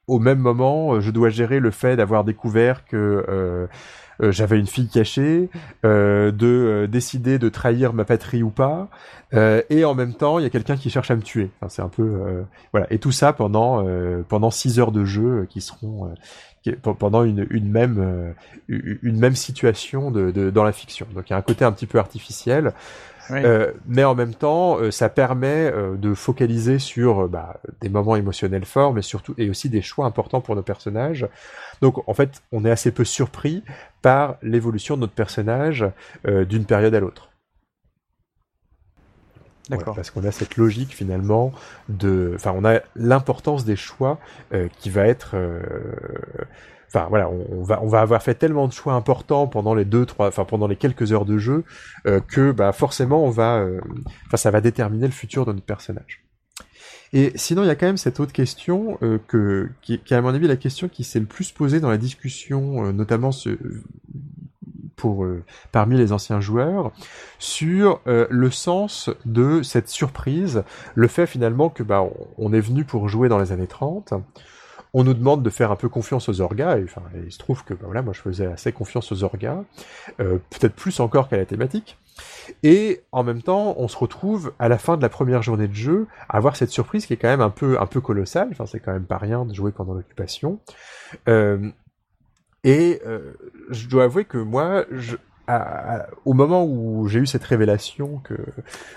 au 0.08 0.20
même 0.20 0.40
moment, 0.40 1.00
je 1.00 1.12
dois 1.12 1.30
gérer 1.30 1.60
le 1.60 1.70
fait 1.70 1.96
d'avoir 1.96 2.24
découvert 2.24 2.86
que 2.86 3.68
j'avais 4.22 4.60
une 4.60 4.68
fille 4.68 4.90
cachée, 4.90 5.50
euh, 5.86 6.32
de 6.32 6.48
euh, 6.48 6.88
décider 6.88 7.40
de 7.40 7.50
trahir 7.50 7.94
ma 7.94 8.06
patrie 8.06 8.44
ou 8.44 8.50
pas, 8.50 8.90
euh, 9.34 9.62
et 9.70 9.86
en 9.86 9.96
même 9.96 10.14
temps, 10.14 10.40
il 10.40 10.44
y 10.44 10.46
a 10.46 10.50
quelqu'un 10.50 10.76
qui 10.78 10.90
cherche 10.90 11.12
à 11.12 11.16
me 11.16 11.22
tuer. 11.22 11.50
Enfin, 11.62 11.70
c'est 11.70 11.82
un 11.82 11.90
peu 11.90 12.04
euh, 12.04 12.42
voilà, 12.72 12.88
et 12.92 13.00
tout 13.00 13.12
ça 13.12 13.34
pendant 13.34 13.86
euh, 13.88 14.24
pendant 14.28 14.52
six 14.52 14.80
heures 14.80 14.92
de 14.92 15.06
jeu 15.06 15.42
euh, 15.42 15.46
qui 15.46 15.62
seront 15.62 16.12
euh, 16.66 16.76
pendant 17.00 17.24
une, 17.24 17.48
une 17.50 17.70
même 17.70 17.98
euh, 18.00 18.34
une 18.68 19.18
même 19.18 19.36
situation 19.36 20.12
de, 20.12 20.32
de- 20.32 20.50
dans 20.50 20.64
la 20.64 20.74
fiction. 20.74 21.08
Donc 21.16 21.30
il 21.30 21.34
y 21.34 21.34
a 21.34 21.38
un 21.38 21.42
côté 21.42 21.64
un 21.64 21.72
petit 21.72 21.88
peu 21.88 22.00
artificiel, 22.00 22.74
Oui. 23.30 23.42
euh, 23.44 23.72
mais 23.88 24.04
en 24.04 24.16
même 24.16 24.34
temps, 24.34 24.80
euh, 24.80 24.92
ça 24.92 25.10
permet 25.10 25.72
euh, 25.72 25.96
de 25.96 26.14
focaliser 26.14 26.80
sur 26.80 27.28
bah, 27.28 27.60
des 27.82 27.90
moments 27.90 28.16
émotionnels 28.16 28.66
forts, 28.66 28.94
mais 28.94 29.02
surtout 29.02 29.34
et 29.38 29.50
aussi 29.50 29.70
des 29.70 29.82
choix 29.82 30.06
importants 30.06 30.42
pour 30.42 30.56
nos 30.56 30.62
personnages. 30.62 31.28
Donc 31.82 32.08
en 32.08 32.14
fait, 32.14 32.42
on 32.52 32.66
est 32.66 32.72
assez 32.72 32.92
peu 32.92 33.06
surpris 33.06 33.64
par 34.02 34.38
l'évolution 34.42 34.96
de 34.96 35.02
notre 35.02 35.14
personnage 35.14 35.86
d'une 36.26 36.66
période 36.66 36.96
à 36.96 37.00
l'autre. 37.00 37.28
D'accord. 39.70 39.94
parce 39.94 40.10
qu'on 40.10 40.26
a 40.26 40.32
cette 40.32 40.58
logique 40.58 40.96
finalement 40.96 41.52
de, 41.90 42.32
enfin, 42.34 42.56
on 42.56 42.66
a 42.66 42.80
l'importance 42.96 43.66
des 43.66 43.76
choix 43.76 44.18
qui 44.80 44.90
va 44.90 45.06
être, 45.06 45.36
enfin 46.90 47.08
voilà, 47.10 47.30
on, 47.30 47.64
va 47.64 47.80
on 47.82 47.88
va 47.88 48.02
avoir 48.02 48.22
fait 48.22 48.36
tellement 48.36 48.68
de 48.68 48.74
choix 48.74 48.94
importants 48.94 49.48
pendant 49.48 49.74
les 49.74 49.86
deux 49.86 50.06
trois, 50.06 50.28
enfin 50.28 50.46
pendant 50.46 50.68
les 50.68 50.76
quelques 50.76 51.12
heures 51.14 51.26
de 51.26 51.38
jeu 51.38 51.64
euh, 52.08 52.20
que 52.20 52.52
bah 52.52 52.72
forcément 52.72 53.24
on 53.24 53.30
va, 53.30 53.60
euh, 53.60 53.80
enfin 54.26 54.38
ça 54.38 54.52
va 54.52 54.62
déterminer 54.62 55.06
le 55.06 55.14
futur 55.14 55.46
de 55.46 55.54
notre 55.54 55.66
personnage. 55.66 56.24
Et 57.12 57.32
sinon, 57.36 57.64
il 57.64 57.68
y 57.68 57.72
a 57.72 57.76
quand 57.76 57.88
même 57.88 57.98
cette 57.98 58.20
autre 58.20 58.34
question 58.34 58.98
euh, 59.02 59.18
que, 59.28 59.70
qui, 59.82 59.94
est 59.94 60.12
à 60.12 60.22
mon 60.22 60.30
avis 60.30 60.48
la 60.48 60.58
question 60.58 60.88
qui 60.88 61.04
s'est 61.04 61.20
le 61.20 61.26
plus 61.26 61.52
posée 61.52 61.80
dans 61.80 61.90
la 61.90 61.98
discussion, 61.98 62.86
euh, 62.86 62.92
notamment 62.92 63.32
ce, 63.32 63.58
pour 64.96 65.24
euh, 65.24 65.44
parmi 65.72 65.98
les 65.98 66.12
anciens 66.12 66.40
joueurs, 66.40 66.92
sur 67.40 68.02
euh, 68.06 68.28
le 68.30 68.52
sens 68.52 69.10
de 69.26 69.64
cette 69.64 69.90
surprise, 69.90 70.64
le 70.94 71.08
fait 71.08 71.26
finalement 71.26 71.70
que 71.70 71.82
bah 71.82 72.04
on 72.38 72.54
est 72.54 72.60
venu 72.60 72.84
pour 72.84 73.08
jouer 73.10 73.30
dans 73.30 73.40
les 73.40 73.52
années 73.52 73.68
30. 73.68 74.14
On 74.94 75.04
nous 75.04 75.14
demande 75.14 75.44
de 75.44 75.50
faire 75.50 75.72
un 75.72 75.76
peu 75.76 75.90
confiance 75.90 76.30
aux 76.30 76.42
orgas, 76.42 76.78
et, 76.78 76.84
enfin, 76.84 77.04
il 77.24 77.32
se 77.32 77.38
trouve 77.38 77.64
que 77.64 77.74
bah, 77.74 77.86
voilà, 77.86 78.02
moi 78.02 78.14
je 78.14 78.22
faisais 78.22 78.46
assez 78.46 78.72
confiance 78.72 79.12
aux 79.12 79.24
orgas, 79.24 79.64
euh, 80.20 80.40
peut-être 80.50 80.74
plus 80.74 81.00
encore 81.00 81.30
qu'à 81.30 81.38
la 81.38 81.46
thématique. 81.46 81.98
Et 82.64 83.02
en 83.12 83.24
même 83.24 83.42
temps, 83.42 83.76
on 83.78 83.88
se 83.88 83.98
retrouve 83.98 84.54
à 84.60 84.68
la 84.68 84.78
fin 84.78 84.98
de 84.98 85.02
la 85.02 85.10
première 85.10 85.42
journée 85.42 85.68
de 85.68 85.74
jeu 85.74 86.08
à 86.28 86.38
avoir 86.38 86.56
cette 86.56 86.72
surprise 86.72 87.06
qui 87.06 87.14
est 87.14 87.18
quand 87.18 87.30
même 87.30 87.42
un 87.42 87.50
peu 87.50 87.80
un 87.80 87.86
peu 87.86 88.02
colossale. 88.02 88.50
Enfin, 88.52 88.66
c'est 88.66 88.80
quand 88.80 88.92
même 88.92 89.06
pas 89.06 89.18
rien 89.18 89.46
de 89.46 89.54
jouer 89.54 89.72
pendant 89.72 89.94
l'occupation. 89.94 90.60
Euh, 91.28 91.70
et 92.64 93.02
euh, 93.06 93.34
je 93.70 93.88
dois 93.88 94.06
avouer 94.06 94.26
que 94.26 94.38
moi, 94.38 94.86
je, 94.92 95.16
à- 95.56 95.96
à- 96.02 96.08
au 96.26 96.34
moment 96.34 96.64
où 96.66 97.08
j'ai 97.08 97.20
eu 97.20 97.26
cette 97.26 97.44
révélation 97.44 98.20
que, 98.24 98.34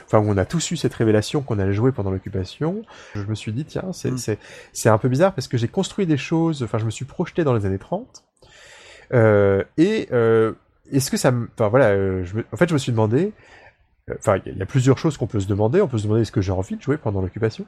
enfin, 0.07 0.19
où 0.19 0.29
on 0.31 0.37
a 0.37 0.45
tous 0.45 0.71
eu 0.71 0.77
cette 0.77 0.95
révélation 0.95 1.43
qu'on 1.43 1.59
allait 1.59 1.73
jouer 1.73 1.93
pendant 1.93 2.11
l'occupation, 2.11 2.83
je 3.15 3.23
me 3.25 3.35
suis 3.35 3.53
dit 3.53 3.65
tiens, 3.65 3.93
c'est 3.93 4.11
Mm. 4.12 4.37
c'est 4.73 4.88
un 4.88 4.99
peu 4.99 5.09
bizarre 5.09 5.33
parce 5.35 5.49
que 5.49 5.57
j'ai 5.57 5.69
construit 5.69 6.07
des 6.07 6.17
choses. 6.17 6.62
Enfin, 6.62 6.79
je 6.79 6.85
me 6.85 6.91
suis 6.91 7.05
projeté 7.05 7.45
dans 7.45 7.55
les 7.55 7.67
années 7.67 7.79
30 7.79 8.25
euh, 9.12 9.62
et 9.79 10.09
euh, 10.12 10.53
est-ce 10.91 11.11
que 11.11 11.17
ça 11.17 11.31
me... 11.31 11.49
Enfin 11.55 11.69
voilà, 11.69 11.87
euh, 11.91 12.25
je 12.25 12.37
me- 12.37 12.45
en 12.53 12.57
fait 12.57 12.69
je 12.69 12.75
me 12.75 12.79
suis 12.79 12.93
demandé... 12.93 13.33
Enfin, 14.19 14.37
il 14.37 14.43
y 14.47 14.49
a- 14.51 14.53
il 14.53 14.59
y, 14.59 14.62
a 14.62 14.67
plusieurs 14.67 14.99
choses 14.99 15.17
qu'on 15.17 15.29
peut 15.29 15.41
se 15.41 15.47
demander. 15.47 15.81
On 15.81 15.87
peut 15.88 15.97
se 15.99 16.03
demander 16.05 16.23
est-ce 16.23 16.33
que 16.33 16.41
j'ai 16.43 16.51
envie 16.53 16.77
de 16.77 16.83
jouer 16.83 16.97
pendant 16.97 17.21
l'occupation? 17.23 17.65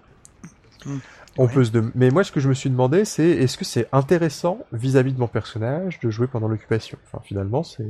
Hmm. 0.84 0.98
On 1.36 1.46
Ouais. 1.46 1.52
peut 1.52 1.64
se 1.64 1.72
dem- 1.72 1.90
Mais 1.96 2.10
moi, 2.10 2.22
ce 2.22 2.30
que 2.30 2.38
je 2.40 2.48
me 2.48 2.54
suis 2.54 2.70
demandé, 2.70 3.04
c'est 3.04 3.28
est-ce 3.28 3.58
que 3.58 3.64
c'est 3.64 3.88
intéressant 3.92 4.58
vis-à-vis 4.72 5.12
de 5.12 5.18
mon 5.18 5.26
personnage 5.26 5.98
de 6.00 6.08
jouer 6.10 6.28
pendant 6.28 6.46
l'occupation? 6.48 6.96
Enfin, 7.06 7.20
finalement, 7.24 7.62
c'est... 7.64 7.82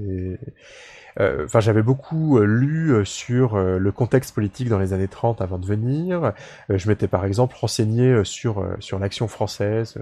euh, 1.21 1.45
Enfin, 1.45 1.61
j'avais 1.61 1.83
beaucoup 1.83 2.39
euh, 2.39 2.45
lu 2.45 2.91
euh, 2.93 3.05
sur 3.05 3.55
euh, 3.55 3.79
le 3.79 3.93
contexte 3.93 4.35
politique 4.35 4.69
dans 4.69 4.79
les 4.79 4.93
années 4.93 5.09
30 5.09 5.41
avant 5.43 5.59
de 5.59 5.67
venir. 5.67 6.33
Je 6.71 6.89
m'étais 6.89 7.07
par 7.09 7.25
exemple 7.25 7.55
renseigné 7.61 8.25
sur 8.25 8.67
sur 8.81 8.99
l'action 8.99 9.29
française. 9.29 9.99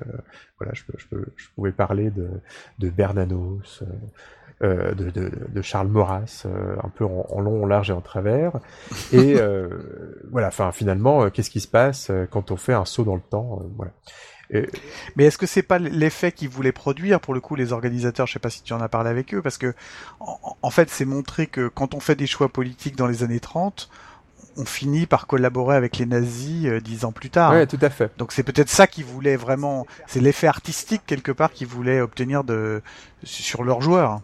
voilà, 0.58 0.72
je, 0.74 0.82
je, 0.96 1.16
je 1.36 1.46
pouvais 1.54 1.72
parler 1.72 2.10
de 2.10 2.28
de 2.78 2.90
Bernanos, 2.90 3.82
de, 4.62 5.10
de, 5.10 5.30
de 5.48 5.62
Charles 5.62 5.88
Maurras, 5.88 6.44
euh, 6.46 6.76
un 6.82 6.88
peu 6.88 7.04
en, 7.04 7.26
en 7.30 7.40
long, 7.40 7.64
en 7.64 7.66
large 7.66 7.90
et 7.90 7.92
en 7.92 8.00
travers. 8.00 8.52
Et 9.12 9.36
euh, 9.36 9.68
voilà, 10.30 10.48
enfin 10.48 10.72
finalement, 10.72 11.24
euh, 11.24 11.30
qu'est-ce 11.30 11.50
qui 11.50 11.60
se 11.60 11.68
passe 11.68 12.10
euh, 12.10 12.26
quand 12.30 12.50
on 12.50 12.56
fait 12.56 12.72
un 12.72 12.84
saut 12.84 13.04
dans 13.04 13.16
le 13.16 13.22
temps 13.22 13.60
euh, 13.60 13.66
Voilà. 13.76 13.92
Mais 15.16 15.24
est-ce 15.24 15.38
que 15.38 15.46
c'est 15.46 15.62
pas 15.62 15.78
l'effet 15.78 16.30
qu'ils 16.30 16.50
voulaient 16.50 16.72
produire 16.72 17.20
pour 17.20 17.32
le 17.32 17.40
coup 17.40 17.54
les 17.54 17.72
organisateurs? 17.72 18.26
Je 18.26 18.34
sais 18.34 18.38
pas 18.38 18.50
si 18.50 18.62
tu 18.62 18.74
en 18.74 18.82
as 18.82 18.88
parlé 18.88 19.08
avec 19.08 19.32
eux 19.32 19.40
parce 19.40 19.56
que 19.56 19.72
en, 20.20 20.56
en 20.60 20.70
fait 20.70 20.90
c'est 20.90 21.06
montré 21.06 21.46
que 21.46 21.68
quand 21.68 21.94
on 21.94 22.00
fait 22.00 22.16
des 22.16 22.26
choix 22.26 22.50
politiques 22.50 22.94
dans 22.94 23.06
les 23.06 23.22
années 23.22 23.40
30, 23.40 23.88
on 24.56 24.64
finit 24.64 25.06
par 25.06 25.26
collaborer 25.26 25.76
avec 25.76 25.98
les 25.98 26.06
nazis 26.06 26.66
euh, 26.66 26.80
dix 26.80 27.04
ans 27.04 27.12
plus 27.12 27.30
tard. 27.30 27.52
ouais, 27.52 27.66
tout 27.66 27.78
à 27.80 27.90
fait. 27.90 28.10
Donc 28.18 28.32
c'est 28.32 28.42
peut-être 28.42 28.68
ça 28.68 28.86
qu'ils 28.86 29.04
voulaient 29.04 29.36
vraiment, 29.36 29.86
c'est 30.06 30.20
l'effet 30.20 30.46
artistique 30.46 31.02
quelque 31.06 31.32
part 31.32 31.52
qu'ils 31.52 31.66
voulaient 31.66 32.00
obtenir 32.00 32.44
de 32.44 32.82
sur 33.24 33.64
leurs 33.64 33.80
joueurs. 33.80 34.20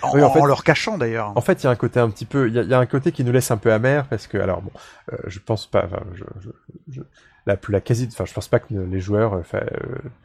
En, 0.00 0.16
en, 0.20 0.30
fait, 0.30 0.40
en 0.40 0.44
leur 0.44 0.62
cachant 0.62 0.96
d'ailleurs. 0.96 1.32
En 1.34 1.40
fait, 1.40 1.62
il 1.62 1.64
y 1.64 1.66
a 1.66 1.70
un 1.70 1.76
côté 1.76 1.98
un 1.98 2.08
petit 2.08 2.24
peu, 2.24 2.48
il 2.48 2.54
y, 2.56 2.64
y, 2.64 2.74
a 2.74 2.78
un 2.78 2.86
côté 2.86 3.10
qui 3.10 3.24
nous 3.24 3.32
laisse 3.32 3.50
un 3.50 3.56
peu 3.56 3.72
amer 3.72 4.06
parce 4.06 4.28
que, 4.28 4.38
alors 4.38 4.62
bon, 4.62 4.70
euh, 5.12 5.16
je 5.26 5.40
pense 5.40 5.66
pas, 5.66 5.86
enfin, 5.86 6.02
je, 6.14 6.22
je, 6.40 6.50
je, 6.92 7.00
la, 7.48 7.56
la 7.68 7.80
quasi, 7.80 8.08
enfin, 8.12 8.26
je 8.26 8.34
pense 8.34 8.48
pas 8.48 8.58
que 8.58 8.66
les 8.74 9.00
joueurs, 9.00 9.32
enfin, 9.32 9.60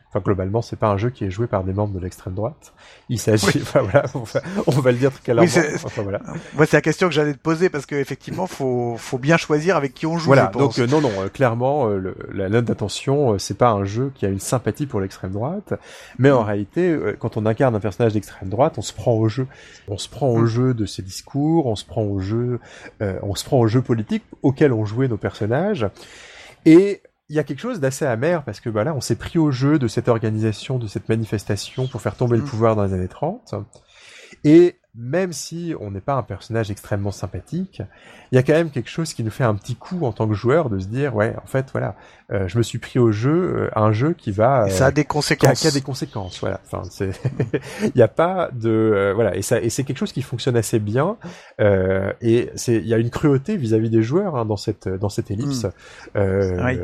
enfin 0.10 0.20
globalement, 0.24 0.62
c'est 0.62 0.76
pas 0.76 0.90
un 0.90 0.98
jeu 0.98 1.10
qui 1.10 1.24
est 1.24 1.32
joué 1.32 1.48
par 1.48 1.64
des 1.64 1.72
membres 1.72 1.94
de 1.94 2.00
l'extrême 2.00 2.34
droite. 2.34 2.74
Il 3.08 3.18
s'agit, 3.18 3.46
oui. 3.48 3.54
enfin 3.62 3.82
voilà, 3.82 4.06
on 4.14 4.20
va, 4.20 4.42
on 4.68 4.72
va, 4.72 4.92
le 4.92 4.98
dire 4.98 5.12
très 5.12 5.22
clairement. 5.22 5.44
Oui, 5.44 5.76
enfin, 5.84 6.02
voilà. 6.04 6.20
Moi, 6.56 6.66
c'est 6.66 6.76
la 6.78 6.82
question 6.82 7.08
que 7.08 7.14
j'allais 7.14 7.34
te 7.34 7.40
poser 7.40 7.70
parce 7.70 7.86
que 7.86 7.96
effectivement, 7.96 8.46
faut, 8.46 8.96
faut 8.98 9.18
bien 9.18 9.38
choisir 9.38 9.78
avec 9.78 9.94
qui 9.94 10.06
on 10.06 10.18
joue. 10.18 10.28
Voilà. 10.28 10.48
Donc 10.48 10.78
euh, 10.80 10.86
non, 10.86 11.00
non, 11.00 11.12
euh, 11.18 11.30
clairement, 11.30 11.88
euh, 11.88 11.98
le, 11.98 12.16
la 12.34 12.50
note 12.50 12.66
d'attention, 12.66 13.40
c'est 13.40 13.58
pas 13.58 13.70
un 13.70 13.86
jeu 13.86 14.12
qui 14.16 14.26
a 14.26 14.30
une 14.30 14.42
sympathie 14.42 14.86
pour 14.86 15.00
l'extrême 15.00 15.32
droite, 15.32 15.74
mais 16.20 16.30
en 16.30 16.44
réalité, 16.44 17.00
quand 17.20 17.38
on 17.38 17.46
incarne 17.46 17.74
un 17.74 17.80
personnage 17.80 18.14
d'extrême 18.14 18.50
droite, 18.50 18.76
on 18.78 18.82
se 18.82 18.92
prend 18.92 19.14
au 19.14 19.30
jeu. 19.30 19.48
On 19.88 19.98
se 19.98 20.10
prend 20.10 20.28
au 20.28 20.42
mm. 20.42 20.48
jeu 20.48 20.74
de 20.74 20.86
ses 20.86 21.02
discours, 21.02 21.68
on 21.68 21.76
se 21.76 21.86
prend 21.86 22.04
au 22.04 22.20
jeu, 22.20 22.60
on 23.00 23.36
se 23.36 23.46
prend 23.46 23.60
au 23.60 23.68
jeu 23.68 23.82
politique 23.82 24.24
auquel 24.42 24.74
ont 24.74 24.86
joué 24.86 25.08
nos 25.08 25.18
personnages. 25.18 25.88
Et 26.66 27.02
il 27.34 27.36
y 27.36 27.40
a 27.40 27.44
quelque 27.44 27.62
chose 27.62 27.80
d'assez 27.80 28.06
amer 28.06 28.44
parce 28.44 28.60
que 28.60 28.70
bah 28.70 28.84
là, 28.84 28.94
on 28.94 29.02
s'est 29.02 29.16
pris 29.16 29.40
au 29.40 29.50
jeu 29.50 29.80
de 29.80 29.88
cette 29.88 30.08
organisation, 30.08 30.78
de 30.78 30.86
cette 30.86 31.10
manifestation 31.10 31.88
pour 31.88 32.00
faire 32.00 32.16
tomber 32.16 32.38
le 32.38 32.44
mmh. 32.44 32.46
pouvoir 32.46 32.76
dans 32.76 32.84
les 32.84 32.94
années 32.94 33.08
30. 33.08 33.56
Et 34.44 34.76
même 34.96 35.34
si 35.34 35.74
on 35.80 35.90
n'est 35.90 36.02
pas 36.02 36.14
un 36.14 36.24
personnage 36.24 36.70
extrêmement 36.70 37.12
sympathique, 37.12 37.82
il 38.32 38.36
y 38.36 38.40
a 38.40 38.44
quand 38.44 38.54
même 38.54 38.70
quelque 38.70 38.90
chose 38.90 39.14
qui 39.14 39.24
nous 39.24 39.32
fait 39.32 39.44
un 39.44 39.56
petit 39.56 39.76
coup 39.76 40.06
en 40.06 40.12
tant 40.12 40.28
que 40.28 40.34
joueur 40.34 40.70
de 40.70 40.80
se 40.80 40.88
dire 40.88 41.16
ouais 41.16 41.36
en 41.42 41.46
fait 41.46 41.68
voilà 41.72 41.96
euh, 42.32 42.48
je 42.48 42.58
me 42.58 42.64
suis 42.64 42.80
pris 42.80 42.98
au 42.98 43.12
jeu 43.12 43.32
euh, 43.32 43.70
un 43.76 43.92
jeu 43.92 44.14
qui 44.14 44.32
va 44.32 44.64
euh, 44.64 44.70
ça 44.70 44.88
a 44.88 44.92
des 44.92 45.06
conséquences 45.06 45.60
qui 45.60 45.68
a, 45.68 45.72
qui 45.72 45.76
a 45.76 45.80
des 45.80 45.86
conséquences 45.86 46.40
voilà 46.40 46.60
enfin 46.66 46.82
c'est 46.90 47.12
il 47.84 47.92
n'y 47.96 48.02
a 48.02 48.08
pas 48.08 48.50
de 48.52 48.70
euh, 48.70 49.14
voilà 49.14 49.36
et 49.36 49.42
ça 49.44 49.62
et 49.62 49.70
c'est 49.70 49.84
quelque 49.84 49.98
chose 49.98 50.12
qui 50.12 50.24
fonctionne 50.24 50.56
assez 50.56 50.80
bien 50.80 51.18
euh, 51.60 52.12
et 52.22 52.50
c'est 52.56 52.78
il 52.78 52.88
y 52.88 52.94
a 52.94 52.98
une 52.98 53.10
cruauté 53.12 53.56
vis-à-vis 53.58 53.90
des 53.90 54.02
joueurs 54.02 54.36
hein, 54.36 54.46
dans 54.46 54.58
cette 54.58 54.88
dans 54.88 55.10
cette 55.10 55.30
ellipse 55.30 55.66
mmh. 56.16 56.20
oui. 56.20 56.80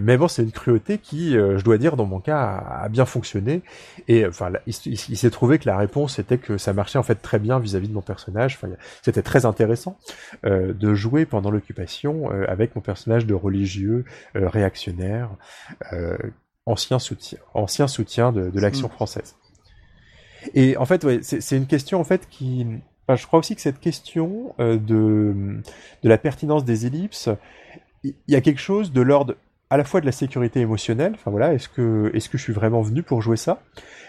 mais 0.00 0.16
bon 0.16 0.28
c'est 0.28 0.42
une 0.42 0.52
cruauté 0.52 0.98
qui 0.98 1.32
je 1.32 1.62
dois 1.64 1.78
dire 1.78 1.96
dans 1.96 2.06
mon 2.06 2.20
cas 2.20 2.38
a, 2.38 2.84
a 2.84 2.88
bien 2.88 3.06
fonctionné 3.06 3.62
et 4.06 4.26
enfin 4.26 4.50
il, 4.66 4.74
il, 4.86 4.92
il 4.92 5.16
s'est 5.16 5.30
trouvé 5.30 5.58
que 5.58 5.66
la 5.66 5.76
réponse 5.76 6.18
était 6.18 6.38
que 6.38 6.58
ça 6.58 6.72
marchait 6.72 6.98
en 6.98 7.03
fait 7.04 7.14
très 7.14 7.38
bien 7.38 7.58
vis-à-vis 7.58 7.86
-vis 7.86 7.90
de 7.90 7.94
mon 7.94 8.02
personnage 8.02 8.54
enfin 8.56 8.68
c'était 9.02 9.22
très 9.22 9.46
intéressant 9.46 9.98
euh, 10.44 10.72
de 10.72 10.94
jouer 10.94 11.26
pendant 11.26 11.50
l'occupation 11.50 12.32
euh, 12.32 12.44
avec 12.48 12.74
mon 12.74 12.82
personnage 12.82 13.26
de 13.26 13.34
religieux 13.34 14.04
euh, 14.36 14.48
réactionnaire, 14.48 15.30
ancien 16.66 16.98
soutien, 16.98 17.38
ancien 17.52 17.86
soutien 17.86 18.32
de, 18.32 18.50
de 18.50 18.60
l'action 18.60 18.88
mm. 18.88 18.92
française. 18.92 19.36
Et 20.54 20.76
en 20.76 20.84
fait, 20.84 21.04
ouais, 21.04 21.20
c'est 21.22 21.56
une 21.56 21.66
question 21.66 22.00
en 22.00 22.04
fait 22.04 22.28
qui, 22.28 22.66
enfin, 23.06 23.16
je 23.16 23.26
crois 23.26 23.38
aussi 23.38 23.54
que 23.54 23.62
cette 23.62 23.80
question 23.80 24.54
de 24.58 25.62
de 26.02 26.08
la 26.08 26.18
pertinence 26.18 26.64
des 26.64 26.84
ellipses, 26.86 27.30
il 28.02 28.14
y 28.28 28.36
a 28.36 28.42
quelque 28.42 28.60
chose 28.60 28.92
de 28.92 29.00
l'ordre 29.00 29.36
à 29.74 29.76
la 29.76 29.82
fois 29.82 30.00
de 30.00 30.06
la 30.06 30.12
sécurité 30.12 30.60
émotionnelle, 30.60 31.12
enfin 31.16 31.32
voilà, 31.32 31.52
est-ce 31.52 31.68
que 31.68 32.12
je 32.14 32.36
suis 32.36 32.52
vraiment 32.52 32.80
venu 32.80 33.02
pour 33.02 33.20
jouer 33.20 33.36
ça 33.36 33.60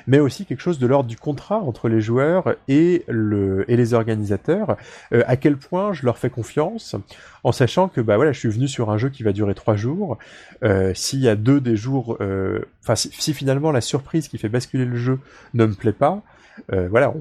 mais 0.08 0.20
aussi 0.20 0.46
quelque 0.46 0.60
chose 0.60 0.78
de 0.78 0.86
l'ordre 0.86 1.10
du 1.10 1.18
contrat 1.18 1.58
entre 1.58 1.90
les 1.90 2.00
joueurs 2.00 2.56
et, 2.68 3.04
le, 3.08 3.66
et 3.68 3.76
les 3.76 3.96
organisateurs, 3.96 4.78
euh, 5.14 5.24
à 5.26 5.36
quel 5.36 5.58
point 5.58 5.94
je 5.94 6.06
leur 6.06 6.20
fais 6.20 6.30
confiance, 6.30 6.96
en 7.44 7.52
sachant 7.52 7.88
que 7.88 8.02
bah 8.02 8.16
voilà, 8.16 8.32
je 8.32 8.38
suis 8.38 8.50
venu 8.50 8.68
sur 8.68 8.92
un 8.92 9.00
jeu 9.00 9.10
qui 9.10 9.24
va 9.24 9.32
durer 9.32 9.56
trois 9.56 9.76
jours. 9.76 10.20
Euh, 10.64 10.94
S'il 10.94 11.22
y 11.22 11.28
a 11.28 11.36
deux 11.36 11.60
des 11.60 11.76
jours, 11.76 12.18
euh, 12.22 12.66
enfin 12.84 12.96
si, 12.96 13.34
finalement 13.34 13.72
la 13.72 13.82
surprise 13.82 14.28
qui 14.28 14.38
fait 14.38 14.50
basculer 14.50 14.86
le 14.86 14.98
jeu 14.98 15.18
ne 15.56 15.66
me 15.66 15.74
plaît 15.74 15.92
pas, 15.92 16.22
voilà, 16.70 17.12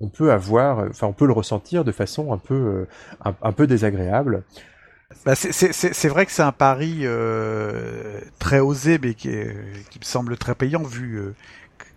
on 0.00 0.08
peut 0.08 0.32
avoir, 0.32 0.78
enfin 0.88 1.06
on 1.08 1.12
peut 1.12 1.26
le 1.26 1.32
ressentir 1.32 1.84
de 1.84 1.92
façon 1.92 2.32
un 2.32 3.52
peu 3.52 3.66
désagréable. 3.66 4.44
Bah 5.24 5.34
c'est 5.34 6.08
vrai 6.08 6.26
que 6.26 6.32
c'est 6.32 6.42
un 6.42 6.52
pari 6.52 7.00
euh, 7.02 8.20
très 8.38 8.60
osé, 8.60 8.98
mais 9.02 9.14
qui, 9.14 9.28
est, 9.28 9.56
qui, 9.90 9.98
me 9.98 10.04
semble 10.04 10.36
très 10.36 10.54
payant 10.54 10.82
vu 10.82 11.16
euh, 11.16 11.34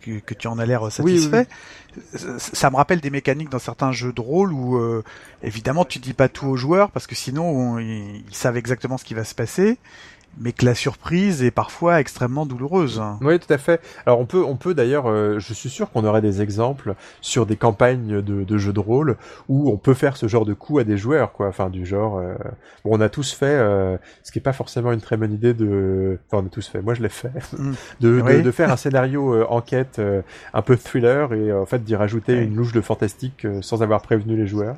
que, 0.02 0.20
que 0.20 0.34
tu 0.34 0.48
en 0.48 0.60
as 0.60 0.66
l'air 0.66 0.92
satisfait. 0.92 1.48
Oui, 1.48 2.20
oui. 2.20 2.34
Ça 2.38 2.70
me 2.70 2.76
rappelle 2.76 3.00
des 3.00 3.10
mécaniques 3.10 3.50
dans 3.50 3.60
certains 3.60 3.92
jeux 3.94 4.12
de 4.12 4.20
rôle 4.20 4.52
où 4.52 4.78
euh, 4.78 5.04
évidemment 5.44 5.86
tu 5.86 6.00
dis 6.00 6.14
pas 6.14 6.28
tout 6.28 6.46
aux 6.46 6.58
joueurs 6.58 6.92
parce 6.92 7.08
que 7.08 7.16
sinon 7.16 7.50
on, 7.50 7.80
ils 7.80 8.24
savent 8.32 8.58
exactement 8.58 8.98
ce 8.98 9.06
qui 9.06 9.14
va 9.14 9.24
se 9.24 9.34
passer 9.34 9.78
mais 10.40 10.52
que 10.52 10.66
la 10.66 10.76
surprise 10.76 11.44
est 11.44 11.52
parfois 11.52 12.00
extrêmement 12.00 12.46
douloureuse. 12.46 13.02
Oui, 13.22 13.40
tout 13.40 13.52
à 13.52 13.58
fait. 13.58 13.82
Alors 14.06 14.20
on 14.20 14.26
peut, 14.26 14.44
on 14.44 14.56
peut 14.56 14.74
d'ailleurs, 14.74 15.08
euh, 15.08 15.40
je 15.40 15.54
suis 15.54 15.70
sûr 15.70 15.92
qu'on 15.92 16.06
aurait 16.06 16.22
des 16.22 16.42
exemples 16.42 16.96
sur 17.22 17.46
des 17.46 17.56
campagnes 17.56 18.22
de, 18.22 18.44
de, 18.44 18.58
jeux 18.58 18.74
de 18.74 18.80
rôle 18.80 19.18
où 19.50 19.70
on 19.72 19.78
peut 19.78 19.94
faire 19.94 20.18
ce 20.18 20.28
genre 20.28 20.46
de 20.46 20.54
coup 20.54 20.80
à 20.80 20.84
des 20.84 20.98
joueurs, 20.98 21.32
quoi. 21.32 21.48
Enfin, 21.48 21.70
du 21.70 21.86
genre, 21.86 22.18
euh, 22.18 22.36
bon, 22.84 22.98
on 22.98 23.02
a 23.02 23.10
tous 23.10 23.34
fait, 23.34 23.46
euh, 23.46 23.98
ce 24.24 24.32
qui 24.32 24.40
est 24.40 24.42
pas 24.42 24.54
forcément 24.54 24.92
une 24.92 25.02
très 25.02 25.18
bonne 25.18 25.34
idée 25.34 25.54
de, 25.54 26.20
enfin, 26.28 26.44
on 26.44 26.48
a 26.48 26.50
tous 26.50 26.68
fait. 26.68 26.82
Moi, 26.82 26.94
je 26.94 27.02
l'ai 27.02 27.10
fait, 27.10 27.32
mm. 27.58 27.74
de, 28.02 28.22
oui. 28.22 28.38
de, 28.38 28.42
de, 28.42 28.52
faire 28.52 28.72
un 28.72 28.78
scénario 28.78 29.34
euh, 29.34 29.46
enquête 29.50 29.98
euh, 30.00 30.22
un 30.54 30.62
peu 30.62 30.76
thriller 30.76 31.34
et 31.34 31.54
en 31.54 31.66
fait 31.66 31.84
d'y 31.84 31.96
rajouter 31.96 32.38
oui. 32.38 32.46
une 32.46 32.56
louche 32.56 32.74
de 32.74 32.82
fantastique 32.82 33.48
sans 33.62 33.84
avoir 33.84 34.02
prévenu 34.02 34.36
les 34.36 34.48
joueurs. 34.48 34.76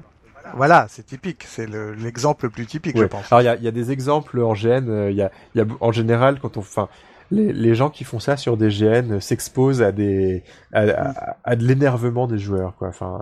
Voilà, 0.56 0.88
c'est 0.90 1.06
typique, 1.06 1.44
c'est 1.48 1.68
l'exemple 1.68 2.46
le, 2.46 2.52
plus 2.52 2.66
typique, 2.66 2.96
ouais. 2.96 3.04
je 3.04 3.08
pense. 3.08 3.32
Alors 3.32 3.42
il 3.42 3.46
y 3.46 3.50
a, 3.50 3.56
y 3.56 3.68
a, 3.68 3.72
des 3.72 3.92
exemples 3.92 4.42
en 4.42 4.54
GN, 4.54 5.10
il 5.10 5.16
y 5.16 5.22
a, 5.22 5.32
y 5.56 5.62
a 5.62 5.66
en 5.80 5.92
général 5.92 6.40
quand 6.40 6.58
on, 6.58 6.62
enfin, 6.62 6.90
les, 7.32 7.54
les, 7.54 7.76
gens 7.76 7.90
qui 7.90 8.04
font 8.04 8.20
ça 8.20 8.38
sur 8.38 8.58
des 8.58 8.70
GN 8.70 9.20
s'exposent 9.20 9.82
à 9.82 9.92
des 9.92 10.44
à, 10.74 10.82
à, 10.82 11.38
à 11.44 11.56
de 11.56 11.66
l'énervement 11.66 12.28
des 12.28 12.38
joueurs 12.38 12.76
quoi. 12.78 12.88
Enfin, 12.88 13.22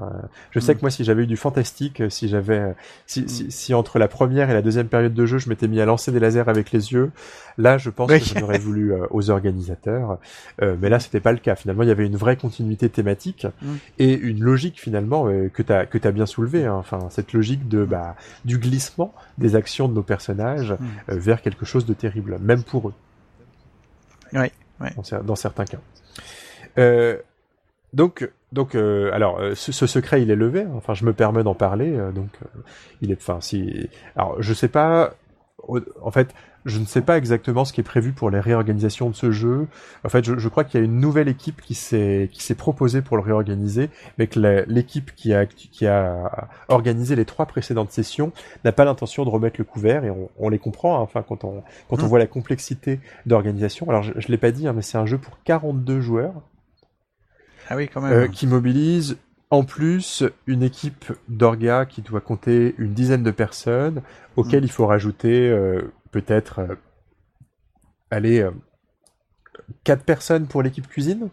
je 0.52 0.60
sais 0.60 0.74
mm. 0.74 0.76
que 0.76 0.82
moi 0.82 0.90
si 0.90 1.04
j'avais 1.04 1.24
eu 1.24 1.28
du 1.28 1.38
fantastique, 1.38 2.04
si 2.10 2.28
j'avais 2.28 2.76
si, 3.08 3.22
mm. 3.22 3.28
si, 3.28 3.52
si, 3.52 3.74
entre 3.74 4.00
la 4.00 4.08
première 4.08 4.50
et 4.50 4.54
la 4.54 4.62
deuxième 4.62 4.88
période 4.88 5.14
de 5.14 5.26
jeu, 5.26 5.38
je 5.38 5.50
m'étais 5.50 5.68
mis 5.68 5.82
à 5.82 5.86
lancer 5.86 6.12
des 6.12 6.20
lasers 6.20 6.48
avec 6.48 6.72
les 6.72 6.94
yeux, 6.94 7.12
là 7.58 7.78
je 7.78 7.90
pense 7.90 8.12
oui. 8.12 8.20
que 8.20 8.40
j'aurais 8.40 8.60
voulu 8.60 8.94
euh, 8.94 9.06
aux 9.12 9.30
organisateurs, 9.30 10.20
euh, 10.62 10.76
mais 10.80 10.90
là 10.90 11.00
c'était 11.00 11.20
pas 11.20 11.32
le 11.32 11.40
cas. 11.40 11.56
Finalement, 11.56 11.84
il 11.84 11.90
y 11.90 11.92
avait 11.92 12.06
une 12.06 12.18
vraie 12.18 12.38
continuité 12.38 12.90
thématique 12.90 13.48
mm. 13.62 13.74
et 14.00 14.14
une 14.14 14.42
logique 14.42 14.80
finalement 14.80 15.28
euh, 15.28 15.50
que 15.50 15.62
t'as 15.62 15.86
que 15.86 15.98
t'as 15.98 16.12
bien 16.12 16.26
soulevé. 16.26 16.66
Hein. 16.66 16.76
Enfin, 16.76 17.00
cette 17.10 17.34
logique 17.34 17.68
de 17.68 17.86
bah 17.86 18.16
du 18.44 18.58
glissement 18.58 19.14
des 19.38 19.56
actions 19.56 19.88
de 19.88 19.94
nos 19.94 20.04
personnages 20.04 20.72
euh, 20.72 21.18
vers 21.18 21.42
quelque 21.42 21.66
chose 21.66 21.86
de 21.86 21.94
terrible, 21.94 22.38
même 22.40 22.64
pour 22.64 22.90
eux. 22.90 22.94
Oui. 24.34 24.48
Dans, 25.24 25.36
certains 25.36 25.66
cas. 25.66 25.78
Euh, 26.78 27.18
donc, 27.94 28.30
donc, 28.52 28.76
euh, 28.76 29.10
alors, 29.14 29.40
euh, 29.40 29.56
ce, 29.56 29.88
secret, 29.88 30.22
il 30.22 30.32
est 30.32 30.36
levé. 30.36 30.62
Hein. 30.62 30.72
Enfin, 30.76 30.94
je 30.94 31.06
me 31.06 31.14
permets 31.14 31.44
d'en 31.44 31.56
parler. 31.56 31.98
Donc, 32.14 32.30
il 33.02 33.12
est, 33.12 33.18
enfin, 33.18 33.40
si, 33.42 33.90
alors, 34.16 34.42
je 34.42 34.54
sais 34.54 34.68
pas. 34.68 35.16
En 36.02 36.12
fait, 36.12 36.34
je 36.66 36.80
ne 36.80 36.86
sais 36.86 37.02
pas 37.02 37.18
exactement 37.18 37.64
ce 37.64 37.74
qui 37.74 37.82
est 37.82 37.86
prévu 37.86 38.12
pour 38.12 38.32
les 38.32 38.40
réorganisations 38.40 39.10
de 39.10 39.16
ce 39.16 39.32
jeu. 39.32 39.68
En 40.04 40.10
fait, 40.10 40.26
je, 40.26 40.38
je 40.38 40.50
crois 40.50 40.64
qu'il 40.64 40.80
y 40.80 40.84
a 40.84 40.86
une 40.86 41.00
nouvelle 41.00 41.28
équipe 41.28 41.62
qui 41.62 41.76
s'est 41.76 42.30
qui 42.32 42.44
s'est 42.44 42.56
proposée 42.56 43.02
pour 43.04 43.18
le 43.18 43.24
réorganiser, 43.24 43.90
mais 44.18 44.28
que 44.28 44.66
l'équipe 44.68 45.14
qui 45.16 45.34
a 45.34 45.46
qui 45.46 45.86
a 45.86 46.50
organisé 46.68 47.16
les 47.16 47.26
trois 47.26 47.46
précédentes 47.46 47.92
sessions 47.92 48.32
n'a 48.64 48.72
pas 48.72 48.84
l'intention 48.84 49.26
de 49.26 49.30
remettre 49.30 49.58
le 49.60 49.64
couvert 49.64 50.04
et 50.04 50.10
on, 50.10 50.30
on 50.40 50.50
les 50.50 50.60
comprend. 50.60 50.98
Hein, 50.98 51.02
enfin, 51.02 51.22
quand 51.22 51.44
on 51.44 51.64
quand 51.88 52.02
mmh. 52.02 52.04
on 52.04 52.08
voit 52.08 52.20
la 52.20 52.28
complexité 52.28 53.00
d'organisation. 53.28 53.88
Alors, 53.90 54.02
je, 54.02 54.14
je 54.16 54.28
l'ai 54.30 54.38
pas 54.38 54.52
dit, 54.52 54.68
hein, 54.68 54.74
mais 54.74 54.82
c'est 54.82 54.98
un 54.98 55.06
jeu 55.06 55.20
pour 55.20 55.38
42 55.44 56.02
joueurs. 56.02 56.34
Ah 57.70 57.76
oui, 57.76 57.88
quand 57.88 58.02
même. 58.02 58.12
Euh, 58.12 58.28
qui 58.28 58.48
mobilise 58.48 59.18
en 59.52 59.64
plus 59.64 60.24
une 60.48 60.64
équipe 60.64 61.14
d'orga 61.30 61.86
qui 61.86 62.02
doit 62.02 62.22
compter 62.22 62.74
une 62.78 62.94
dizaine 62.94 63.24
de 63.24 63.32
personnes, 63.32 64.02
auxquelles 64.36 64.64
mmh. 64.64 64.66
il 64.66 64.72
faut 64.72 64.88
rajouter 64.88 65.50
euh, 65.50 65.94
peut-être, 66.16 66.60
euh, 66.60 66.76
allez, 68.10 68.40
euh, 68.40 68.52
quatre 69.84 70.06
personnes 70.06 70.48
pour 70.48 70.64
l'équipe 70.64 70.88
cuisine. 70.88 71.28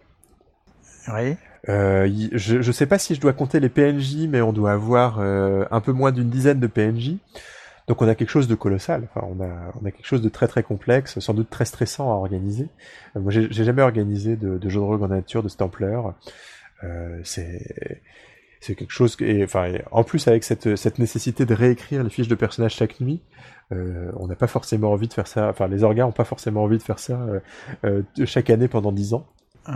Oui. 1.06 1.36
Euh, 1.68 2.10
je 2.32 2.56
ne 2.56 2.72
sais 2.72 2.86
pas 2.86 2.98
si 2.98 3.14
je 3.14 3.20
dois 3.20 3.32
compter 3.32 3.60
les 3.60 3.68
PNJ, 3.68 4.26
mais 4.28 4.40
on 4.42 4.52
doit 4.52 4.72
avoir 4.72 5.20
euh, 5.20 5.64
un 5.70 5.80
peu 5.80 5.92
moins 5.92 6.10
d'une 6.10 6.30
dizaine 6.30 6.58
de 6.58 6.66
PNJ. 6.66 7.12
Donc 7.86 8.02
on 8.02 8.08
a 8.08 8.16
quelque 8.16 8.30
chose 8.30 8.48
de 8.48 8.56
colossal. 8.56 9.08
Enfin, 9.08 9.24
on 9.30 9.40
a 9.40 9.72
on 9.80 9.86
a 9.86 9.92
quelque 9.92 10.06
chose 10.06 10.22
de 10.22 10.28
très 10.28 10.48
très 10.48 10.64
complexe, 10.64 11.20
sans 11.20 11.34
doute 11.34 11.48
très 11.48 11.64
stressant 11.64 12.10
à 12.10 12.14
organiser. 12.14 12.68
Moi, 13.14 13.30
j'ai 13.30 13.64
jamais 13.64 13.82
organisé 13.82 14.34
de, 14.34 14.58
de 14.58 14.68
jeu 14.68 14.80
de 14.80 14.84
rôle 14.84 15.02
en 15.04 15.08
nature 15.08 15.44
de. 15.44 15.48
Euh, 16.82 17.20
c'est 17.22 18.02
c'est 18.60 18.76
quelque 18.76 18.92
chose 18.92 19.16
que, 19.16 19.24
et, 19.24 19.44
enfin, 19.44 19.72
en 19.90 20.04
plus 20.04 20.28
avec 20.28 20.44
cette, 20.44 20.76
cette 20.76 21.00
nécessité 21.00 21.44
de 21.44 21.54
réécrire 21.54 22.04
les 22.04 22.10
fiches 22.10 22.28
de 22.28 22.36
personnages 22.36 22.74
chaque 22.74 23.00
nuit, 23.00 23.20
euh, 23.72 24.10
on 24.16 24.26
n'a 24.26 24.34
pas 24.34 24.46
forcément 24.46 24.92
envie 24.92 25.08
de 25.08 25.12
faire 25.12 25.26
ça. 25.26 25.48
Enfin, 25.48 25.68
les 25.68 25.82
organes 25.82 26.06
n'ont 26.06 26.12
pas 26.12 26.24
forcément 26.24 26.62
envie 26.64 26.78
de 26.78 26.82
faire 26.82 26.98
ça 26.98 27.14
euh, 27.14 27.40
euh, 27.84 28.02
chaque 28.26 28.50
année 28.50 28.68
pendant 28.68 28.92
dix 28.92 29.14
ans. 29.14 29.26
Ouais. 29.68 29.74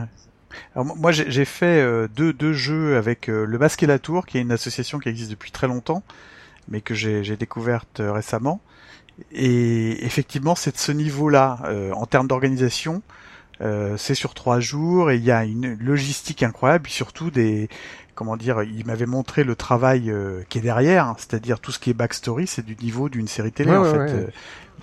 Alors, 0.75 0.97
moi, 0.97 1.13
j'ai 1.13 1.45
fait 1.45 2.09
deux, 2.15 2.33
deux 2.33 2.55
jeux 2.55 2.97
avec 2.97 3.27
le 3.27 3.59
Basque 3.59 3.83
et 3.83 3.87
la 3.87 3.99
Tour, 3.99 4.25
qui 4.25 4.39
est 4.39 4.41
une 4.41 4.53
association 4.53 4.99
qui 4.99 5.11
existe 5.11 5.31
depuis 5.31 5.51
très 5.51 5.67
longtemps, 5.67 6.03
mais 6.69 6.81
que 6.81 6.95
j'ai 6.95 7.37
découverte 7.37 8.01
récemment. 8.01 8.63
Et 9.33 10.03
effectivement, 10.07 10.55
c'est 10.55 10.73
de 10.73 10.79
ce 10.79 10.93
niveau-là, 10.93 11.59
en 11.93 12.07
termes 12.07 12.27
d'organisation. 12.27 13.03
c'est 13.61 14.15
sur 14.15 14.33
trois 14.33 14.59
jours 14.59 15.11
et 15.11 15.17
il 15.17 15.25
y 15.25 15.31
a 15.31 15.45
une 15.45 15.75
logistique 15.79 16.43
incroyable, 16.43 16.87
et 16.89 16.93
surtout 16.93 17.31
des 17.31 17.69
comment 18.17 18.37
dire, 18.37 18.65
il 18.65 18.85
m'avait 18.87 19.07
montré 19.07 19.45
le 19.45 19.55
travail 19.55 20.11
euh, 20.11 20.43
qui 20.49 20.59
est 20.59 20.63
derrière, 20.63 21.07
hein, 21.07 21.15
c'est-à-dire 21.19 21.61
tout 21.61 21.71
ce 21.71 21.79
qui 21.79 21.91
est 21.91 21.95
backstory, 21.95 22.49
c'est 22.49 22.65
du 22.65 22.77
niveau 22.83 23.09
d'une 23.09 23.29
série 23.29 23.53
télé 23.53 23.71
en 23.71 23.85
fait. 23.85 24.11
Euh, 24.11 24.27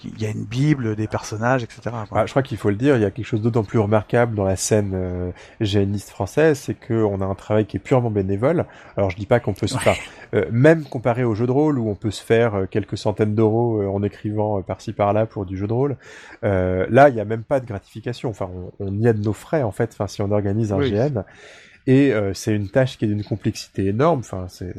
il 0.03 0.21
y 0.21 0.25
a 0.25 0.29
une 0.29 0.43
bible, 0.43 0.95
des 0.95 1.07
personnages, 1.07 1.63
etc. 1.63 1.81
Ah, 2.11 2.25
je 2.25 2.31
crois 2.31 2.43
qu'il 2.43 2.57
faut 2.57 2.69
le 2.69 2.75
dire, 2.75 2.95
il 2.95 3.01
y 3.01 3.05
a 3.05 3.11
quelque 3.11 3.25
chose 3.25 3.41
d'autant 3.41 3.63
plus 3.63 3.79
remarquable 3.79 4.35
dans 4.35 4.43
la 4.43 4.55
scène 4.55 4.91
euh, 4.93 5.31
géniste 5.61 6.09
française, 6.09 6.59
c'est 6.59 6.73
qu'on 6.73 7.21
a 7.21 7.25
un 7.25 7.35
travail 7.35 7.65
qui 7.65 7.77
est 7.77 7.79
purement 7.79 8.09
bénévole. 8.09 8.65
Alors 8.97 9.09
je 9.09 9.17
dis 9.17 9.25
pas 9.25 9.39
qu'on 9.39 9.53
peut 9.53 9.67
se 9.67 9.77
faire, 9.77 9.95
euh, 10.33 10.45
même 10.51 10.83
comparé 10.83 11.23
au 11.23 11.35
jeu 11.35 11.45
de 11.45 11.51
rôle 11.51 11.79
où 11.79 11.89
on 11.89 11.95
peut 11.95 12.11
se 12.11 12.23
faire 12.23 12.55
euh, 12.55 12.65
quelques 12.65 12.97
centaines 12.97 13.35
d'euros 13.35 13.81
euh, 13.81 13.87
en 13.87 14.03
écrivant 14.03 14.61
par-ci 14.61 14.93
par-là 14.93 15.25
pour 15.25 15.45
du 15.45 15.57
jeu 15.57 15.67
de 15.67 15.73
rôle, 15.73 15.97
là 16.41 17.09
il 17.09 17.15
y 17.15 17.19
a 17.19 17.25
même 17.25 17.43
pas 17.43 17.59
de 17.59 17.65
gratification. 17.65 18.29
Enfin, 18.29 18.49
on, 18.53 18.71
on 18.79 18.99
y 18.99 19.07
a 19.07 19.13
de 19.13 19.21
nos 19.21 19.33
frais 19.33 19.63
en 19.63 19.71
fait. 19.71 19.91
Enfin, 19.93 20.07
si 20.07 20.21
on 20.21 20.31
organise 20.31 20.73
un 20.73 20.79
GN 20.79 21.23
et 21.85 22.13
euh, 22.13 22.33
c'est 22.33 22.55
une 22.55 22.69
tâche 22.69 22.97
qui 22.97 23.05
est 23.05 23.07
d'une 23.07 23.23
complexité 23.23 23.87
énorme, 23.87 24.19
enfin 24.19 24.45
c'est, 24.47 24.73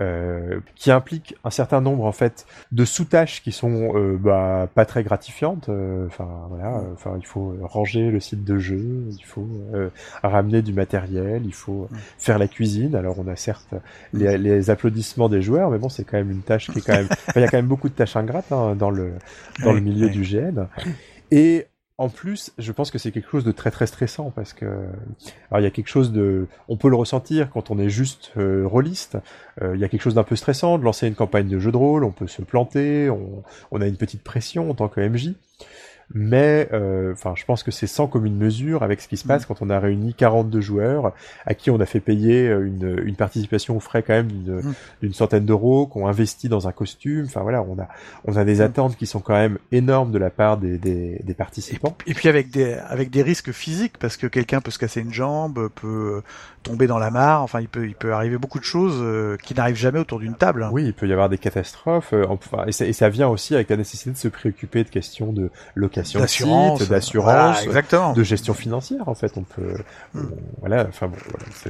euh, 0.00 0.58
qui 0.74 0.90
implique 0.90 1.36
un 1.44 1.50
certain 1.50 1.80
nombre 1.80 2.04
en 2.04 2.12
fait 2.12 2.46
de 2.72 2.84
sous-tâches 2.84 3.42
qui 3.42 3.52
sont 3.52 3.92
euh, 3.94 4.16
bah, 4.18 4.68
pas 4.74 4.84
très 4.84 5.04
gratifiantes. 5.04 5.68
Euh, 5.68 6.06
enfin 6.06 6.28
voilà, 6.48 6.82
enfin 6.92 7.14
il 7.18 7.26
faut 7.26 7.54
ranger 7.62 8.10
le 8.10 8.18
site 8.18 8.44
de 8.44 8.58
jeu, 8.58 9.04
il 9.10 9.24
faut 9.24 9.48
ramener 10.22 10.62
du 10.62 10.72
matériel, 10.72 11.42
il 11.44 11.54
faut 11.54 11.88
faire 12.18 12.38
la 12.38 12.48
cuisine. 12.48 12.96
Alors 12.96 13.18
on 13.18 13.28
a 13.28 13.36
certes 13.36 13.74
les, 14.12 14.38
les, 14.38 14.70
applaudissements 14.70 15.28
des 15.28 15.42
joueurs, 15.42 15.70
mais 15.70 15.78
bon 15.78 15.88
c'est 15.88 16.04
quand 16.04 16.16
même 16.16 16.30
une 16.30 16.42
tâche 16.42 16.70
qui 16.70 16.78
est 16.78 16.86
quand 16.86 16.94
même, 16.94 17.08
il 17.36 17.42
y 17.42 17.44
a 17.44 17.48
quand 17.48 17.58
même 17.58 17.66
beaucoup 17.66 17.88
de 17.88 17.94
tâches 17.94 18.16
ingrates 18.16 18.50
hein, 18.50 18.74
dans 18.74 18.90
le 18.90 19.12
dans 19.62 19.72
le 19.72 19.80
milieu 19.80 20.08
du 20.08 20.22
GN. 20.22 20.66
Et 21.30 21.66
en 21.98 22.08
plus, 22.08 22.52
je 22.58 22.72
pense 22.72 22.90
que 22.90 22.98
c'est 22.98 23.12
quelque 23.12 23.30
chose 23.30 23.44
de 23.44 23.52
très 23.52 23.70
très 23.70 23.86
stressant 23.86 24.30
parce 24.30 24.52
que 24.52 24.64
alors 24.64 25.60
il 25.60 25.62
y 25.62 25.66
a 25.66 25.70
quelque 25.70 25.88
chose 25.88 26.10
de, 26.10 26.48
on 26.68 26.76
peut 26.76 26.88
le 26.88 26.96
ressentir 26.96 27.50
quand 27.50 27.70
on 27.70 27.78
est 27.78 27.90
juste 27.90 28.32
euh, 28.36 28.66
rôliste. 28.66 29.18
Euh, 29.60 29.74
il 29.74 29.80
y 29.80 29.84
a 29.84 29.88
quelque 29.88 30.02
chose 30.02 30.14
d'un 30.14 30.24
peu 30.24 30.36
stressant 30.36 30.78
de 30.78 30.84
lancer 30.84 31.06
une 31.06 31.14
campagne 31.14 31.48
de 31.48 31.58
jeu 31.58 31.70
de 31.70 31.76
rôle. 31.76 32.04
On 32.04 32.10
peut 32.10 32.26
se 32.26 32.42
planter, 32.42 33.10
on, 33.10 33.42
on 33.70 33.80
a 33.80 33.86
une 33.86 33.96
petite 33.96 34.22
pression 34.22 34.70
en 34.70 34.74
tant 34.74 34.88
que 34.88 35.00
MJ 35.00 35.34
mais 36.14 36.68
euh, 36.72 37.12
enfin, 37.12 37.34
je 37.36 37.44
pense 37.44 37.62
que 37.62 37.70
c'est 37.70 37.86
sans 37.86 38.06
commune 38.06 38.36
mesure 38.36 38.82
avec 38.82 39.00
ce 39.00 39.08
qui 39.08 39.16
se 39.16 39.26
passe 39.26 39.44
mm. 39.44 39.46
quand 39.46 39.62
on 39.62 39.70
a 39.70 39.78
réuni 39.78 40.14
42 40.14 40.60
joueurs 40.60 41.12
à 41.46 41.54
qui 41.54 41.70
on 41.70 41.80
a 41.80 41.86
fait 41.86 42.00
payer 42.00 42.48
euh, 42.48 42.66
une, 42.66 43.00
une 43.04 43.16
participation 43.16 43.76
aux 43.76 43.80
frais 43.80 44.02
quand 44.02 44.12
même 44.12 44.28
d'une 44.28 44.72
mm. 45.02 45.12
centaine 45.12 45.46
d'euros, 45.46 45.86
qu'on 45.86 46.06
investit 46.06 46.48
dans 46.48 46.68
un 46.68 46.72
costume. 46.72 47.24
Enfin 47.26 47.42
voilà, 47.42 47.62
on 47.62 47.78
a 47.78 47.88
on 48.24 48.36
a 48.36 48.44
des 48.44 48.56
mm. 48.56 48.62
attentes 48.62 48.96
qui 48.96 49.06
sont 49.06 49.20
quand 49.20 49.34
même 49.34 49.58
énormes 49.70 50.12
de 50.12 50.18
la 50.18 50.30
part 50.30 50.58
des, 50.58 50.78
des, 50.78 51.20
des 51.24 51.34
participants. 51.34 51.96
Et, 52.06 52.14
puis 52.14 52.28
avec 52.28 52.50
des 52.50 52.74
avec 52.74 53.10
des 53.10 53.22
risques 53.22 53.52
physiques 53.52 53.96
parce 53.98 54.16
que 54.16 54.26
quelqu'un 54.26 54.60
peut 54.60 54.70
se 54.70 54.78
casser 54.78 55.00
une 55.00 55.12
jambe, 55.12 55.68
peut 55.74 56.22
tomber 56.62 56.86
dans 56.86 56.98
la 56.98 57.10
mare. 57.10 57.42
Enfin, 57.42 57.60
il 57.60 57.68
peut 57.68 57.86
il 57.86 57.94
peut 57.94 58.12
arriver 58.12 58.36
beaucoup 58.36 58.58
de 58.58 58.64
choses 58.64 58.98
euh, 59.00 59.36
qui 59.42 59.54
n'arrivent 59.54 59.76
jamais 59.76 59.98
autour 59.98 60.20
d'une 60.20 60.34
table. 60.34 60.68
Oui, 60.72 60.84
il 60.84 60.94
peut 60.94 61.08
y 61.08 61.12
avoir 61.12 61.28
des 61.28 61.38
catastrophes. 61.38 62.12
enfin, 62.28 62.64
et, 62.66 62.72
ça, 62.72 62.84
et 62.84 62.92
ça 62.92 63.08
vient 63.08 63.28
aussi 63.28 63.54
avec 63.54 63.70
la 63.70 63.76
nécessité 63.76 64.10
de 64.10 64.16
se 64.16 64.28
préoccuper 64.28 64.84
de 64.84 64.90
questions 64.90 65.32
de 65.32 65.50
location 65.74 66.01
d'assurance, 66.02 66.88
d'assurance, 66.88 67.64
de 68.14 68.22
gestion 68.22 68.54
financière 68.54 69.08
en 69.08 69.14
fait. 69.14 69.32
On 69.36 69.42
peut, 69.42 69.74
hmm. 70.14 70.26
voilà, 70.60 70.86
enfin 70.88 71.08
bon, 71.08 71.16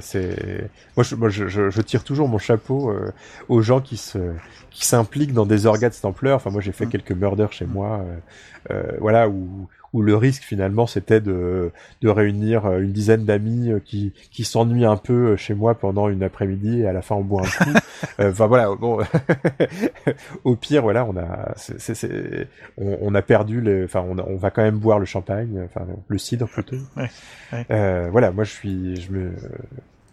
c'est, 0.00 0.70
moi, 0.96 1.04
je, 1.04 1.14
moi 1.14 1.28
je, 1.28 1.48
je, 1.48 1.80
tire 1.82 2.04
toujours 2.04 2.28
mon 2.28 2.38
chapeau 2.38 2.90
euh, 2.90 3.12
aux 3.48 3.62
gens 3.62 3.80
qui 3.80 3.96
se, 3.96 4.18
qui 4.70 4.86
s'impliquent 4.86 5.34
dans 5.34 5.46
des 5.46 5.66
organes 5.66 5.90
de 5.90 5.94
cette 5.94 6.04
ampleur. 6.04 6.36
Enfin, 6.36 6.50
moi, 6.50 6.60
j'ai 6.60 6.72
fait 6.72 6.86
hmm. 6.86 6.90
quelques 6.90 7.12
meurders 7.12 7.52
chez 7.52 7.66
moi, 7.66 8.00
euh, 8.00 8.74
euh, 8.74 8.96
voilà, 9.00 9.28
où 9.28 9.68
où 9.92 10.02
le 10.02 10.16
risque 10.16 10.42
finalement 10.42 10.86
c'était 10.86 11.20
de, 11.20 11.70
de 12.00 12.08
réunir 12.08 12.66
euh, 12.66 12.80
une 12.80 12.92
dizaine 12.92 13.24
d'amis 13.24 13.70
euh, 13.70 13.80
qui, 13.84 14.12
qui 14.30 14.44
s'ennuient 14.44 14.86
un 14.86 14.96
peu 14.96 15.32
euh, 15.32 15.36
chez 15.36 15.54
moi 15.54 15.74
pendant 15.74 16.08
une 16.08 16.22
après-midi 16.22 16.80
et 16.80 16.86
à 16.86 16.92
la 16.92 17.02
fin 17.02 17.14
on 17.14 17.22
boit 17.22 17.42
un 17.42 17.64
coup. 17.64 17.70
Enfin 18.18 18.46
voilà, 18.48 18.74
bon, 18.74 18.98
au 20.44 20.56
pire 20.56 20.82
voilà, 20.82 21.04
on 21.04 21.16
a, 21.16 21.52
c'est, 21.56 21.94
c'est, 21.94 22.48
on, 22.76 22.98
on, 23.00 23.14
a 23.14 23.22
perdu 23.22 23.60
le, 23.60 23.84
enfin 23.84 24.04
on, 24.06 24.18
on 24.18 24.36
va 24.36 24.50
quand 24.50 24.62
même 24.62 24.78
boire 24.78 24.98
le 24.98 25.04
champagne, 25.04 25.62
enfin 25.64 25.86
le 26.08 26.18
cidre 26.18 26.48
plutôt. 26.48 26.76
Ouais, 26.96 27.08
ouais. 27.52 27.66
Euh, 27.70 28.08
voilà, 28.10 28.32
moi 28.32 28.42
je 28.42 28.50
suis, 28.50 29.00
je 29.00 29.12
me, 29.12 29.32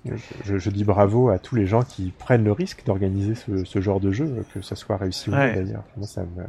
je, 0.06 0.58
je, 0.58 0.70
dis 0.70 0.84
bravo 0.84 1.30
à 1.30 1.40
tous 1.40 1.56
les 1.56 1.66
gens 1.66 1.84
qui 1.84 2.14
prennent 2.18 2.44
le 2.44 2.52
risque 2.52 2.86
d'organiser 2.86 3.36
ce, 3.36 3.66
ce, 3.66 3.82
genre 3.82 4.00
de 4.00 4.12
jeu, 4.12 4.46
que 4.54 4.62
ça 4.62 4.76
soit 4.76 4.98
réussi 4.98 5.30
ou 5.30 5.34
pas 5.34 5.52
d'ailleurs. 5.52 5.84
Ça 6.04 6.22
me, 6.22 6.44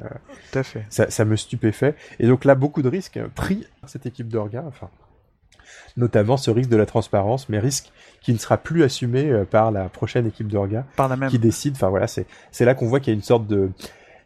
Tout 0.52 0.58
à 0.58 0.62
fait. 0.62 0.86
Ça, 0.88 1.10
ça, 1.10 1.24
me 1.24 1.36
stupéfait. 1.36 1.94
Et 2.20 2.26
donc 2.26 2.44
là, 2.44 2.54
beaucoup 2.54 2.82
de 2.82 2.88
risques 2.88 3.20
pris 3.34 3.66
par 3.80 3.90
cette 3.90 4.06
équipe 4.06 4.28
d'orga, 4.28 4.64
enfin, 4.66 4.88
notamment 5.96 6.36
ce 6.36 6.50
risque 6.50 6.70
de 6.70 6.76
la 6.76 6.86
transparence, 6.86 7.48
mais 7.48 7.58
risque 7.58 7.92
qui 8.20 8.32
ne 8.32 8.38
sera 8.38 8.56
plus 8.56 8.82
assumé 8.82 9.30
euh, 9.30 9.44
par 9.44 9.70
la 9.70 9.88
prochaine 9.88 10.26
équipe 10.26 10.48
d'orga, 10.48 10.86
qui 11.28 11.38
décide. 11.38 11.74
Enfin 11.74 11.88
voilà, 11.88 12.06
c'est 12.06 12.26
c'est 12.50 12.64
là 12.64 12.74
qu'on 12.74 12.86
voit 12.86 13.00
qu'il 13.00 13.12
y 13.12 13.14
a 13.14 13.16
une 13.16 13.22
sorte 13.22 13.46
de, 13.46 13.70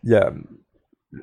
il 0.02 0.10
y 0.10 0.16
a 0.16 0.32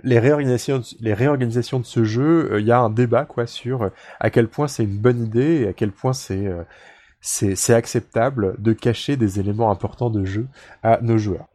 les 0.04 0.20
réorganisations, 0.20 0.82
les 1.02 1.14
réorganisations 1.14 1.80
de 1.80 1.86
ce 1.86 2.06
jeu, 2.06 2.54
euh, 2.54 2.62
il 2.62 2.66
y 2.66 2.72
a 2.72 2.80
un 2.80 2.90
débat 2.90 3.26
quoi 3.26 3.46
sur 3.46 3.84
euh, 3.84 3.90
à 4.20 4.30
quel 4.30 4.48
point 4.48 4.68
c'est 4.68 4.84
une 4.84 4.98
bonne 4.98 5.22
idée 5.22 5.62
et 5.62 5.68
à 5.68 5.74
quel 5.74 5.92
point 5.92 6.14
c'est 6.14 6.50
c'est 7.22 7.74
acceptable 7.74 8.56
de 8.60 8.74
cacher 8.74 9.16
des 9.16 9.40
éléments 9.40 9.72
importants 9.72 10.10
de 10.10 10.26
jeu 10.26 10.48
à 10.84 11.00
nos 11.02 11.18
joueurs. 11.18 11.48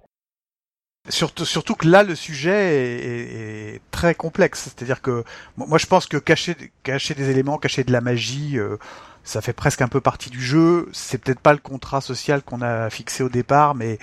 Surtout, 1.08 1.44
surtout 1.44 1.74
que 1.74 1.86
là, 1.86 2.02
le 2.02 2.16
sujet 2.16 2.74
est, 2.74 3.74
est, 3.74 3.80
très 3.92 4.14
complexe. 4.14 4.64
C'est-à-dire 4.64 5.02
que 5.02 5.24
moi, 5.56 5.78
je 5.78 5.86
pense 5.86 6.06
que 6.06 6.16
cacher, 6.16 6.56
cacher 6.82 7.14
des 7.14 7.30
éléments, 7.30 7.58
cacher 7.58 7.84
de 7.84 7.92
la 7.92 8.00
magie, 8.00 8.58
euh, 8.58 8.76
ça 9.22 9.40
fait 9.40 9.52
presque 9.52 9.82
un 9.82 9.88
peu 9.88 10.00
partie 10.00 10.30
du 10.30 10.40
jeu. 10.40 10.88
C'est 10.92 11.18
peut-être 11.18 11.40
pas 11.40 11.52
le 11.52 11.60
contrat 11.60 12.00
social 12.00 12.42
qu'on 12.42 12.60
a 12.60 12.90
fixé 12.90 13.22
au 13.22 13.28
départ, 13.28 13.76
mais 13.76 13.98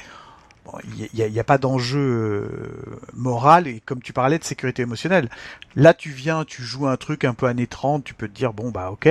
il 0.97 1.09
n'y 1.13 1.21
a, 1.21 1.27
y 1.27 1.39
a, 1.39 1.43
pas 1.43 1.57
d'enjeu 1.57 1.99
euh, 1.99 2.97
moral 3.13 3.67
et 3.67 3.81
comme 3.81 4.01
tu 4.01 4.13
parlais 4.13 4.39
de 4.39 4.43
sécurité 4.45 4.83
émotionnelle. 4.83 5.29
Là, 5.75 5.93
tu 5.93 6.09
viens, 6.09 6.45
tu 6.45 6.63
joues 6.63 6.87
un 6.87 6.97
truc 6.97 7.25
un 7.25 7.33
peu 7.33 7.47
années 7.47 7.67
30, 7.67 8.03
tu 8.03 8.13
peux 8.13 8.29
te 8.29 8.33
dire 8.33 8.53
bon 8.53 8.71
bah 8.71 8.91
ok, 8.91 9.09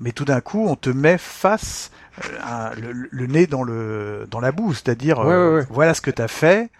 mais 0.00 0.12
tout 0.12 0.24
d'un 0.24 0.40
coup, 0.40 0.66
on 0.66 0.76
te 0.76 0.90
met 0.90 1.18
face 1.18 1.90
euh, 2.24 2.70
le, 3.10 3.26
nez 3.26 3.46
dans 3.46 3.62
le 3.62 4.26
dans 4.30 4.40
la 4.40 4.52
boue, 4.52 4.72
c'est-à-dire 4.72 5.20
euh, 5.20 5.62
voilà 5.70 5.94
ce 5.94 6.00
que 6.00 6.10
tu 6.10 6.22
as 6.22 6.28
fait. 6.28 6.70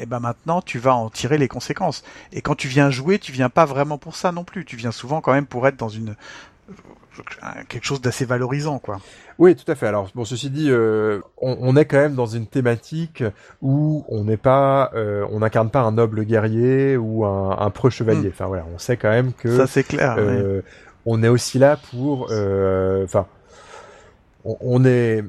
Et 0.00 0.06
ben 0.06 0.20
maintenant, 0.20 0.62
tu 0.62 0.78
vas 0.78 0.94
en 0.94 1.10
tirer 1.10 1.38
les 1.38 1.48
conséquences. 1.48 2.04
Et 2.32 2.40
quand 2.40 2.54
tu 2.54 2.68
viens 2.68 2.90
jouer, 2.90 3.18
tu 3.18 3.32
viens 3.32 3.50
pas 3.50 3.64
vraiment 3.64 3.98
pour 3.98 4.14
ça 4.14 4.30
non 4.30 4.44
plus. 4.44 4.64
Tu 4.64 4.76
viens 4.76 4.92
souvent 4.92 5.20
quand 5.20 5.32
même 5.32 5.46
pour 5.46 5.66
être 5.66 5.76
dans 5.76 5.88
une 5.88 6.14
quelque 7.68 7.84
chose 7.84 8.00
d'assez 8.00 8.24
valorisant, 8.24 8.78
quoi. 8.78 8.98
Oui, 9.40 9.56
tout 9.56 9.68
à 9.68 9.74
fait. 9.74 9.88
Alors, 9.88 10.08
bon, 10.14 10.24
ceci 10.24 10.50
dit, 10.50 10.70
euh, 10.70 11.20
on, 11.36 11.76
est 11.76 11.84
quand 11.84 11.96
même 11.96 12.14
dans 12.14 12.26
une 12.26 12.46
thématique 12.46 13.24
où 13.60 14.04
on 14.08 14.22
n'est 14.22 14.36
pas, 14.36 14.92
on 14.94 15.40
n'incarne 15.40 15.70
pas 15.70 15.80
un 15.80 15.90
noble 15.90 16.24
guerrier 16.24 16.96
ou 16.96 17.24
un, 17.24 17.58
un 17.58 17.70
preux 17.70 17.90
chevalier. 17.90 18.28
Hmm. 18.28 18.32
Enfin 18.32 18.46
voilà, 18.46 18.66
on 18.72 18.78
sait 18.78 18.96
quand 18.96 19.10
même 19.10 19.32
que 19.32 19.56
ça 19.56 19.66
c'est 19.66 19.82
clair 19.82 20.16
on 21.10 21.22
est 21.22 21.28
aussi 21.28 21.58
là 21.58 21.78
pour, 21.90 22.28
euh, 22.30 23.02
enfin, 23.02 23.26
on, 24.44 24.84
est, 24.84 25.24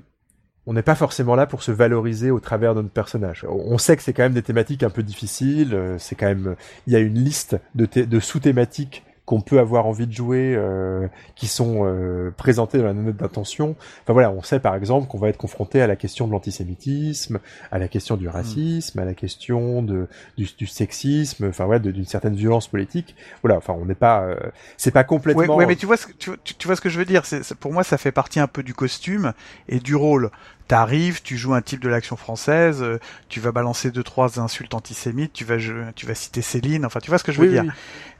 on 0.65 0.73
n'est 0.73 0.81
pas 0.81 0.95
forcément 0.95 1.35
là 1.35 1.45
pour 1.45 1.63
se 1.63 1.71
valoriser 1.71 2.31
au 2.31 2.41
travers 2.41 2.75
de 2.75 2.81
notre 2.81 2.93
personnage. 2.93 3.45
On 3.47 3.77
sait 3.77 3.95
que 3.95 4.03
c'est 4.03 4.11
quand 4.11 4.23
même 4.23 4.33
des 4.33 4.41
thématiques 4.41 4.83
un 4.83 4.89
peu 4.89 5.03
difficiles. 5.03 5.73
Euh, 5.73 5.95
c'est 5.97 6.15
quand 6.15 6.25
même, 6.25 6.57
il 6.85 6.91
y 6.91 6.97
a 6.97 6.99
une 6.99 7.17
liste 7.17 7.55
de, 7.75 7.85
de 7.85 8.19
sous-thématiques 8.19 9.05
qu'on 9.29 9.41
peut 9.41 9.59
avoir 9.59 9.85
envie 9.85 10.07
de 10.07 10.11
jouer, 10.11 10.55
euh, 10.57 11.07
qui 11.35 11.45
sont 11.45 11.81
euh, 11.83 12.31
présentés 12.35 12.79
dans 12.79 12.85
la 12.85 12.93
note 12.93 13.15
d'intention. 13.15 13.75
Enfin 14.01 14.13
voilà, 14.13 14.31
on 14.31 14.41
sait 14.41 14.59
par 14.59 14.73
exemple 14.73 15.07
qu'on 15.07 15.19
va 15.19 15.29
être 15.29 15.37
confronté 15.37 15.83
à 15.83 15.85
la 15.85 15.95
question 15.95 16.25
de 16.25 16.31
l'antisémitisme, 16.31 17.37
à 17.71 17.77
la 17.77 17.87
question 17.87 18.17
du 18.17 18.27
racisme, 18.27 18.97
à 18.97 19.05
la 19.05 19.13
question 19.13 19.83
de 19.83 20.07
du, 20.35 20.65
sexisme, 20.65 21.49
enfin 21.49 21.65
voilà, 21.65 21.77
d'une 21.77 22.07
certaine 22.07 22.33
violence 22.33 22.67
politique. 22.67 23.15
Voilà, 23.43 23.57
enfin 23.57 23.75
on 23.79 23.85
n'est 23.85 23.93
pas, 23.93 24.23
euh, 24.23 24.35
c'est 24.77 24.89
pas 24.89 25.03
complètement. 25.03 25.55
Ouais, 25.55 25.67
mais 25.67 25.75
tu 25.75 25.85
vois 25.85 25.97
ce 25.97 26.07
que 26.07 26.13
tu, 26.13 26.31
tu, 26.43 26.65
vois 26.65 26.75
ce 26.75 26.81
que 26.81 26.89
je 26.89 26.97
veux 26.97 27.05
dire. 27.05 27.23
C'est 27.23 27.53
pour 27.53 27.71
moi 27.71 27.83
ça 27.83 27.99
fait 27.99 28.11
partie 28.11 28.39
un 28.39 28.47
peu 28.47 28.63
du 28.63 28.73
costume 28.73 29.33
et 29.67 29.79
du 29.79 29.95
rôle 29.95 30.31
t'arrives, 30.67 31.23
tu 31.23 31.35
joues 31.35 31.55
un 31.55 31.63
type 31.63 31.81
de 31.81 31.89
l'action 31.89 32.15
française, 32.15 32.85
tu 33.27 33.39
vas 33.39 33.51
balancer 33.51 33.89
deux 33.89 34.03
trois 34.03 34.39
insultes 34.39 34.75
antisémites, 34.75 35.33
tu 35.33 35.43
vas 35.43 35.57
tu 35.95 36.05
vas 36.05 36.13
citer 36.13 36.43
Céline, 36.43 36.85
enfin 36.85 36.99
tu 36.99 37.09
vois 37.09 37.17
ce 37.17 37.23
que 37.23 37.31
je 37.31 37.41
veux 37.41 37.49
dire 37.49 37.65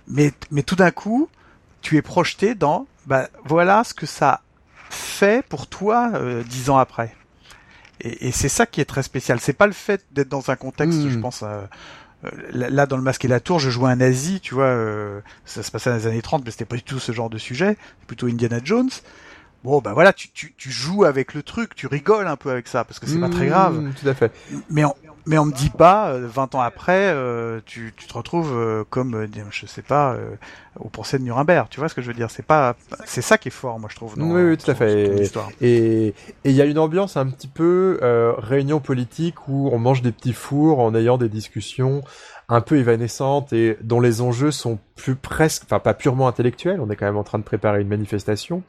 mais, 0.10 0.34
mais 0.52 0.64
tout 0.64 0.76
d'un 0.76 0.92
coup, 0.92 1.30
tu 1.82 1.98
es 1.98 2.02
projeté 2.02 2.56
dans, 2.56 2.88
bah, 3.06 3.30
voilà 3.46 3.84
ce 3.84 3.94
que 3.94 4.06
ça 4.06 4.42
fait 4.90 5.46
pour 5.48 5.68
toi 5.68 6.12
euh, 6.16 6.44
dix 6.44 6.70
ans 6.70 6.78
après. 6.78 7.16
Et, 8.02 8.28
et 8.28 8.32
c'est 8.32 8.50
ça 8.50 8.66
qui 8.66 8.82
est 8.82 8.86
très 8.86 9.04
spécial. 9.04 9.40
C'est 9.40 9.54
pas 9.54 9.68
le 9.68 9.74
fait 9.74 10.06
d'être 10.12 10.30
dans 10.30 10.50
un 10.50 10.56
contexte, 10.56 11.08
je 11.08 11.18
hmm. 11.18 11.22
pense, 11.22 11.44
euh, 11.44 11.62
euh, 12.26 12.30
là 12.52 12.86
dans 12.86 12.98
le 12.98 13.04
masque 13.04 13.24
et 13.26 13.28
la 13.28 13.40
tour, 13.40 13.60
je 13.60 13.70
jouais 13.70 13.90
un 13.90 13.98
nazi, 13.98 14.42
tu 14.42 14.54
vois, 14.54 14.66
euh, 14.66 15.22
ça 15.46 15.64
se 15.64 15.72
passait 15.72 15.90
dans 15.90 15.96
les 15.96 16.08
années 16.08 16.22
30, 16.22 16.44
mais 16.44 16.52
c'était 16.52 16.66
pas 16.66 16.76
du 16.76 16.84
tout 16.84 17.00
ce 17.00 17.12
genre 17.12 17.30
de 17.30 17.38
sujet, 17.38 17.78
plutôt 18.08 18.28
Indiana 18.28 18.60
Jones. 18.64 18.90
Bon, 19.64 19.80
ben 19.80 19.94
voilà, 19.94 20.14
tu, 20.14 20.30
tu, 20.30 20.54
tu 20.58 20.72
joues 20.72 21.04
avec 21.04 21.34
le 21.34 21.44
truc, 21.44 21.76
tu 21.76 21.88
rigoles 21.88 22.28
un 22.28 22.38
peu 22.38 22.50
avec 22.50 22.68
ça, 22.68 22.84
parce 22.86 23.00
que 23.00 23.08
c'est 23.08 23.20
pas 23.20 23.30
très 23.30 23.48
grave. 23.48 23.80
Hmm, 23.80 23.94
tout 23.94 24.08
à 24.08 24.14
fait. 24.14 24.32
Mais 24.70 24.86
en, 24.86 24.96
mais 25.26 25.38
on 25.38 25.46
me 25.46 25.54
dit 25.54 25.70
pas, 25.70 26.18
20 26.18 26.56
ans 26.56 26.62
après, 26.62 27.16
tu, 27.66 27.94
tu, 27.96 28.08
te 28.08 28.14
retrouves 28.14 28.86
comme, 28.90 29.28
je 29.52 29.66
sais 29.66 29.82
pas, 29.82 30.18
au 30.80 30.90
procès 30.90 31.20
de 31.20 31.24
Nuremberg. 31.24 31.68
Tu 31.70 31.80
vois 31.80 31.90
ce 31.90 31.96
que 31.96 32.02
je 32.02 32.08
veux 32.08 32.14
dire? 32.14 32.32
C'est 32.32 32.46
pas, 32.46 32.76
c'est 33.06 33.22
ça 33.22 33.38
qui 33.38 33.50
est 33.50 33.52
fort, 33.52 33.80
moi 33.80 33.90
je 33.92 33.96
trouve. 33.96 34.14
oui, 34.18 34.42
oui, 34.42 34.58
tout 34.58 34.70
à 34.72 34.76
fait. 34.76 35.30
Et 35.62 36.14
il 36.44 36.52
y 36.52 36.62
a 36.62 36.66
une 36.66 36.80
ambiance 36.80 37.18
un 37.18 37.28
petit 37.28 37.48
peu 37.48 38.00
réunion 38.38 38.80
politique 38.80 39.48
où 39.48 39.70
on 39.72 39.80
mange 39.80 40.02
des 40.02 40.12
petits 40.12 40.34
fours 40.34 40.80
en 40.80 40.96
ayant 40.96 41.18
des 41.18 41.30
discussions 41.30 42.02
un 42.50 42.62
peu 42.62 42.78
évanescente 42.78 43.54
et 43.54 43.78
dont 43.82 44.02
les 44.02 44.22
enjeux 44.22 44.52
sont 44.52 44.80
plus 44.96 45.16
presque, 45.16 45.64
enfin 45.66 45.80
pas 45.80 45.94
purement 45.94 46.28
intellectuels, 46.28 46.82
on 46.82 46.90
est 46.90 46.96
quand 46.96 47.06
même 47.06 47.18
en 47.18 47.24
train 47.24 47.38
de 47.38 47.44
préparer 47.44 47.82
une 47.82 47.88
manifestation, 47.88 48.64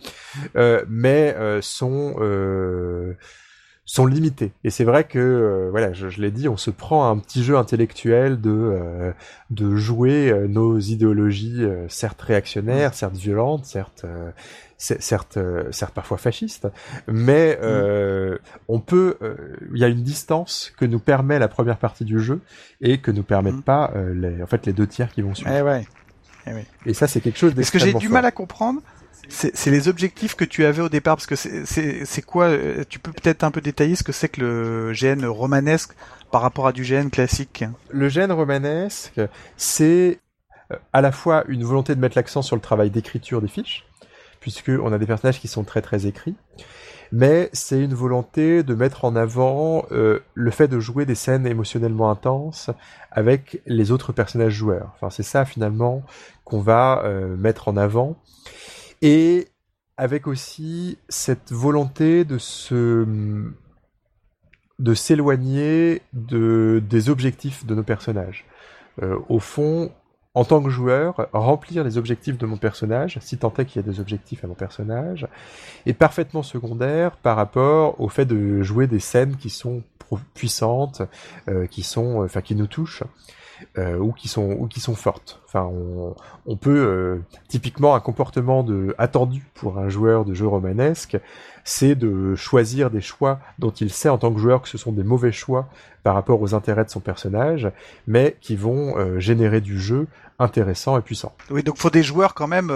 euh, 0.55 0.84
mais 0.88 1.34
euh, 1.38 1.62
sont 1.62 2.16
euh, 2.20 3.14
sont 3.93 4.07
limités. 4.07 4.53
Et 4.64 4.70
c'est 4.70 4.84
vrai 4.84 5.05
que, 5.05 5.18
euh, 5.18 5.68
voilà, 5.70 5.93
je, 5.93 6.09
je 6.09 6.20
l'ai 6.20 6.30
dit, 6.30 6.49
on 6.49 6.57
se 6.57 6.70
prend 6.70 7.11
un 7.11 7.18
petit 7.18 7.43
jeu 7.43 7.57
intellectuel 7.57 8.41
de 8.41 8.51
euh, 8.51 9.12
de 9.51 9.74
jouer 9.76 10.32
nos 10.49 10.78
idéologies, 10.78 11.64
certes 11.88 12.22
réactionnaires, 12.22 12.95
certes 12.95 13.16
violentes, 13.16 13.64
certes 13.64 14.05
certes, 14.80 15.36
euh, 15.36 15.70
certes 15.70 15.95
parfois 15.95 16.16
fasciste, 16.16 16.68
mais 17.07 17.53
mm. 17.53 17.59
euh, 17.62 18.38
on 18.68 18.80
peut, 18.80 19.16
euh, 19.22 19.57
il 19.74 19.78
y 19.78 19.84
a 19.84 19.88
une 19.88 20.03
distance 20.03 20.72
que 20.76 20.84
nous 20.84 20.99
permet 20.99 21.38
la 21.38 21.49
première 21.49 21.76
partie 21.76 22.05
du 22.05 22.18
jeu 22.18 22.41
et 22.80 22.99
que 22.99 23.11
nous 23.11 23.22
permettent 23.22 23.57
mm. 23.57 23.62
pas 23.62 23.93
les, 24.14 24.43
en 24.43 24.47
fait, 24.47 24.66
les 24.66 24.72
deux 24.72 24.86
tiers 24.86 25.12
qui 25.12 25.22
vont 25.22 25.34
suivre. 25.34 25.53
Eh 25.55 25.62
ouais. 25.62 25.86
Eh 26.47 26.53
Et 26.86 26.95
ça, 26.95 27.07
c'est 27.07 27.20
quelque 27.20 27.38
chose 27.38 27.53
Ce 27.61 27.70
que 27.70 27.78
j'ai 27.78 27.93
du 27.93 28.09
mal 28.09 28.24
à 28.24 28.30
comprendre, 28.30 28.80
c'est 29.29 29.71
les 29.71 29.89
objectifs 29.89 30.35
que 30.35 30.45
tu 30.45 30.64
avais 30.64 30.83
au 30.83 30.89
départ, 30.89 31.16
parce 31.16 31.27
que 31.27 31.37
c'est 31.37 32.23
quoi 32.23 32.51
Tu 32.89 32.99
peux 32.99 33.12
peut-être 33.12 33.45
un 33.45 33.51
peu 33.51 33.61
détailler 33.61 33.97
ce 33.97 34.03
que 34.03 34.12
c'est 34.12 34.29
que 34.29 34.41
le 34.41 34.93
GN 34.93 35.25
romanesque 35.27 35.93
par 36.31 36.43
rapport 36.43 36.66
à 36.66 36.73
du 36.73 36.83
GN 36.83 37.09
classique? 37.09 37.64
Le 37.91 38.09
GN 38.09 38.33
romanesque, 38.33 39.21
c'est 39.57 40.18
à 40.93 41.01
la 41.01 41.12
fois 41.12 41.45
une 41.49 41.64
volonté 41.64 41.95
de 41.95 42.01
mettre 42.01 42.16
l'accent 42.16 42.43
sur 42.43 42.57
le 42.57 42.62
travail 42.62 42.91
d'écriture 42.91 43.41
des 43.41 43.49
fiches, 43.49 43.87
puisqu'on 44.41 44.93
a 44.93 44.99
des 44.99 45.07
personnages 45.07 45.41
qui 45.41 45.49
sont 45.49 45.64
très 45.64 45.83
très 45.83 46.07
écrits. 46.07 46.35
Mais 47.12 47.51
c'est 47.53 47.83
une 47.83 47.95
volonté 47.95 48.62
de 48.62 48.75
mettre 48.75 49.05
en 49.05 49.16
avant 49.16 49.85
euh, 49.91 50.21
le 50.35 50.51
fait 50.53 50.68
de 50.68 50.79
jouer 50.79 51.07
des 51.07 51.16
scènes 51.16 51.45
émotionnellement 51.45 52.09
intenses 52.09 52.71
avec 53.11 53.61
les 53.66 53.91
autres 53.91 54.12
personnages 54.12 54.53
joueurs. 54.53 54.93
Enfin, 54.95 55.11
c'est 55.11 55.25
ça 55.25 55.45
finalement 55.45 56.03
qu'on 56.45 56.61
va 56.61 57.03
euh, 57.05 57.37
mettre 57.37 57.66
en 57.66 57.77
avant. 57.77 58.16
Et 59.03 59.48
avec 59.96 60.26
aussi 60.26 60.98
cette 61.09 61.53
volonté 61.53 62.24
de 62.24 62.38
se 62.38 63.07
de 64.78 64.94
s'éloigner 64.94 66.01
de 66.14 66.82
des 66.88 67.11
objectifs 67.11 67.66
de 67.66 67.74
nos 67.74 67.82
personnages. 67.82 68.46
Euh, 69.03 69.18
au 69.28 69.38
fond, 69.38 69.92
en 70.34 70.44
tant 70.44 70.62
que 70.62 70.70
joueur, 70.70 71.28
remplir 71.32 71.84
les 71.84 71.98
objectifs 71.98 72.38
de 72.38 72.46
mon 72.46 72.57
personnage, 72.57 73.18
si 73.20 73.36
tant 73.36 73.53
est 73.59 73.64
qu'il 73.64 73.82
y 73.82 73.84
a 73.84 73.88
des 73.88 74.01
objectifs 74.01 74.44
à 74.44 74.46
mon 74.46 74.55
personnage, 74.55 75.26
est 75.86 75.92
parfaitement 75.92 76.42
secondaire 76.42 77.16
par 77.16 77.36
rapport 77.36 78.01
au 78.01 78.09
fait 78.09 78.24
de 78.24 78.62
jouer 78.62 78.86
des 78.86 79.01
scènes 79.01 79.36
qui 79.36 79.51
sont 79.51 79.82
puissantes, 80.34 81.03
euh, 81.48 81.66
qui 81.66 81.82
sont, 81.82 82.22
enfin, 82.24 82.40
qui 82.40 82.55
nous 82.55 82.66
touchent. 82.66 83.03
Euh, 83.78 83.98
ou 83.98 84.12
qui 84.12 84.26
sont 84.26 84.50
ou 84.50 84.66
qui 84.66 84.80
sont 84.80 84.94
fortes. 84.94 85.40
Enfin, 85.46 85.62
on, 85.62 86.14
on 86.44 86.56
peut 86.56 86.70
euh, 86.70 87.22
typiquement 87.48 87.94
un 87.94 88.00
comportement 88.00 88.62
de 88.62 88.94
attendu 88.98 89.44
pour 89.54 89.78
un 89.78 89.88
joueur 89.88 90.24
de 90.24 90.34
jeu 90.34 90.46
romanesque, 90.46 91.18
c'est 91.62 91.94
de 91.94 92.34
choisir 92.34 92.90
des 92.90 93.00
choix 93.00 93.38
dont 93.58 93.70
il 93.70 93.90
sait 93.90 94.08
en 94.08 94.18
tant 94.18 94.32
que 94.32 94.40
joueur 94.40 94.62
que 94.62 94.68
ce 94.68 94.76
sont 94.76 94.92
des 94.92 95.04
mauvais 95.04 95.30
choix 95.30 95.68
par 96.02 96.14
rapport 96.14 96.40
aux 96.42 96.54
intérêts 96.54 96.84
de 96.84 96.90
son 96.90 97.00
personnage, 97.00 97.70
mais 98.06 98.36
qui 98.40 98.56
vont 98.56 98.98
euh, 98.98 99.20
générer 99.20 99.61
du 99.61 99.78
jeu 99.78 100.08
intéressant 100.38 100.98
et 100.98 101.02
puissant. 101.02 101.32
Oui, 101.50 101.62
donc 101.62 101.76
faut 101.76 101.90
des 101.90 102.02
joueurs 102.02 102.34
quand 102.34 102.48
même 102.48 102.72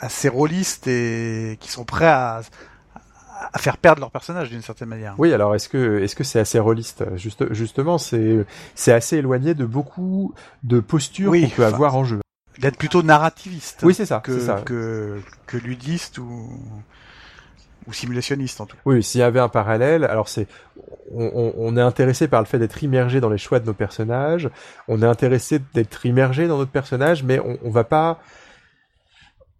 assez 0.00 0.28
rôlistes 0.28 0.86
et 0.86 1.58
qui 1.60 1.70
sont 1.70 1.84
prêts 1.84 2.06
à, 2.06 2.40
à 3.52 3.58
faire 3.58 3.76
perdre 3.76 4.00
leur 4.00 4.10
personnage 4.10 4.50
d'une 4.50 4.62
certaine 4.62 4.88
manière. 4.88 5.14
Oui, 5.18 5.32
alors 5.32 5.54
est-ce 5.54 5.68
que 5.68 6.00
est-ce 6.02 6.14
que 6.14 6.24
c'est 6.24 6.40
assez 6.40 6.58
rôliste 6.58 7.04
Juste, 7.16 7.52
Justement, 7.52 7.98
c'est 7.98 8.44
c'est 8.74 8.92
assez 8.92 9.16
éloigné 9.16 9.54
de 9.54 9.64
beaucoup 9.64 10.34
de 10.62 10.80
postures 10.80 11.32
qu'on 11.32 11.48
peut 11.48 11.66
avoir 11.66 11.96
en 11.96 12.04
jeu. 12.04 12.20
D'être 12.58 12.76
plutôt 12.76 13.02
narrativiste. 13.02 13.80
Oui, 13.82 13.94
c'est 13.94 14.06
ça, 14.06 14.20
que, 14.20 14.38
ça. 14.38 14.60
que 14.64 15.20
que 15.46 15.56
ludiste 15.56 16.18
ou 16.18 16.50
ou 17.86 17.92
simulationniste 17.92 18.60
en 18.60 18.66
tout. 18.66 18.76
Oui, 18.84 19.02
s'il 19.02 19.20
y 19.20 19.24
avait 19.24 19.40
un 19.40 19.48
parallèle, 19.48 20.04
alors 20.04 20.28
c'est 20.28 20.46
on, 21.12 21.52
on, 21.56 21.76
est 21.76 21.80
intéressé 21.80 22.28
par 22.28 22.40
le 22.40 22.46
fait 22.46 22.58
d'être 22.58 22.82
immergé 22.82 23.20
dans 23.20 23.30
les 23.30 23.38
choix 23.38 23.58
de 23.58 23.66
nos 23.66 23.72
personnages, 23.72 24.50
on 24.86 25.02
est 25.02 25.06
intéressé 25.06 25.60
d'être 25.74 26.04
immergé 26.04 26.46
dans 26.46 26.58
notre 26.58 26.70
personnage, 26.70 27.24
mais 27.24 27.40
on, 27.40 27.58
on 27.64 27.70
va 27.70 27.84
pas 27.84 28.20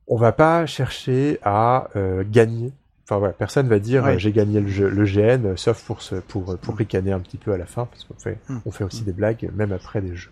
on 0.07 0.17
va 0.17 0.33
pas 0.33 0.67
chercher 0.67 1.39
à 1.43 1.89
euh, 1.97 2.25
gagner 2.29 2.73
Enfin 3.11 3.19
voilà, 3.19 3.35
personne 3.35 3.67
va 3.67 3.81
dire 3.81 4.07
euh, 4.07 4.19
j'ai 4.19 4.31
gagné 4.31 4.61
le, 4.61 4.89
le 4.89 5.05
GN, 5.05 5.45
euh, 5.45 5.57
sauf 5.57 5.83
pour 5.83 5.99
pour 6.29 6.57
pour 6.57 6.77
ricaner 6.77 7.11
un 7.11 7.19
petit 7.19 7.39
peu 7.39 7.53
à 7.53 7.57
la 7.57 7.67
fin, 7.67 7.87
parce 7.87 8.05
qu'on 8.05 8.15
fait 8.15 8.39
hmm. 8.49 8.59
on 8.65 8.71
fait 8.71 8.85
aussi 8.85 9.03
hmm. 9.03 9.07
des 9.07 9.13
blagues 9.13 9.51
même 9.53 9.73
après 9.73 10.01
des 10.01 10.15
jeux 10.15 10.31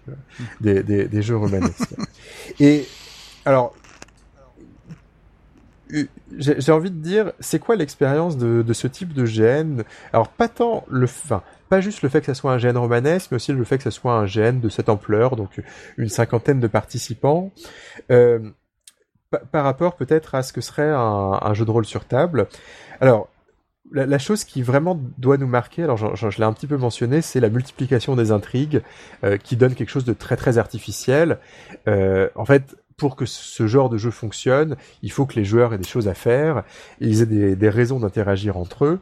des, 0.60 0.84
des, 0.84 1.08
des 1.08 1.22
jeux 1.22 1.36
romanesques. 1.36 1.96
Et 2.60 2.86
alors 3.44 3.74
j'ai 6.36 6.70
envie 6.70 6.90
de 6.90 7.00
dire, 7.00 7.32
c'est 7.40 7.58
quoi 7.58 7.74
l'expérience 7.74 8.36
de, 8.36 8.62
de, 8.62 8.72
ce 8.74 8.86
type 8.86 9.12
de 9.12 9.24
GN 9.24 9.82
Alors 10.12 10.28
pas 10.28 10.46
tant 10.46 10.84
le, 10.88 11.04
enfin, 11.04 11.42
pas 11.68 11.80
juste 11.80 12.02
le 12.02 12.08
fait 12.08 12.20
que 12.20 12.26
ça 12.26 12.34
soit 12.34 12.52
un 12.52 12.58
GN 12.58 12.76
romanesque, 12.76 13.30
mais 13.32 13.36
aussi 13.36 13.52
le 13.52 13.64
fait 13.64 13.78
que 13.78 13.84
ça 13.84 13.90
soit 13.90 14.12
un 14.12 14.26
GN 14.26 14.60
de 14.60 14.68
cette 14.68 14.88
ampleur, 14.88 15.34
donc 15.34 15.62
une 15.96 16.10
cinquantaine 16.10 16.60
de 16.60 16.66
participants. 16.66 17.52
Euh, 18.12 18.38
par 19.50 19.64
rapport 19.64 19.96
peut-être 19.96 20.34
à 20.34 20.42
ce 20.42 20.52
que 20.52 20.60
serait 20.60 20.90
un, 20.90 21.54
jeu 21.54 21.64
de 21.64 21.70
rôle 21.70 21.84
sur 21.84 22.04
table. 22.04 22.48
Alors, 23.00 23.28
la, 23.92 24.18
chose 24.18 24.44
qui 24.44 24.62
vraiment 24.62 25.00
doit 25.16 25.38
nous 25.38 25.46
marquer, 25.46 25.82
alors 25.82 25.96
je, 26.16 26.38
l'ai 26.38 26.44
un 26.44 26.52
petit 26.52 26.66
peu 26.66 26.76
mentionné, 26.76 27.22
c'est 27.22 27.40
la 27.40 27.48
multiplication 27.48 28.16
des 28.16 28.32
intrigues 28.32 28.82
euh, 29.24 29.36
qui 29.36 29.56
donne 29.56 29.74
quelque 29.74 29.90
chose 29.90 30.04
de 30.04 30.12
très 30.12 30.36
très 30.36 30.58
artificiel. 30.58 31.38
Euh, 31.86 32.28
en 32.34 32.44
fait, 32.44 32.76
pour 32.96 33.16
que 33.16 33.26
ce 33.26 33.66
genre 33.66 33.88
de 33.88 33.96
jeu 33.96 34.10
fonctionne, 34.10 34.76
il 35.02 35.12
faut 35.12 35.24
que 35.24 35.36
les 35.36 35.44
joueurs 35.44 35.72
aient 35.72 35.78
des 35.78 35.86
choses 35.86 36.08
à 36.08 36.14
faire, 36.14 36.64
ils 37.00 37.22
aient 37.22 37.26
des, 37.26 37.56
des 37.56 37.68
raisons 37.70 38.00
d'interagir 38.00 38.56
entre 38.56 38.84
eux, 38.84 39.00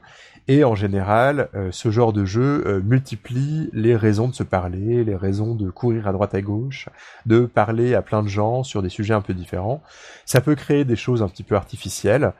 et 0.49 0.62
en 0.62 0.76
général, 0.76 1.49
euh, 1.55 1.70
ce 1.72 1.90
genre 1.90 2.12
de 2.12 2.24
jeu 2.24 2.62
euh, 2.66 2.80
multiplie 2.80 3.68
les 3.72 3.97
raisons 3.97 4.28
de 4.28 4.34
se 4.34 4.44
parler, 4.44 5.03
les 5.03 5.16
raisons 5.16 5.57
de 5.57 5.70
courir 5.70 6.07
à 6.07 6.12
droite 6.12 6.34
à 6.34 6.40
gauche, 6.40 6.88
de 7.26 7.47
parler 7.47 7.94
à 7.94 8.03
plein 8.03 8.22
de 8.22 8.28
gens 8.28 8.62
sur 8.62 8.80
des 8.80 8.88
sujets 8.88 9.14
un 9.14 9.20
peu 9.20 9.34
différents. 9.34 9.82
Ça 10.24 10.40
peut 10.40 10.55
créer 10.55 10.84
des 10.84 10.94
choses 10.94 11.22
un 11.22 11.28
petit 11.28 11.42
peu 11.42 11.57
artificielles. 11.57 12.32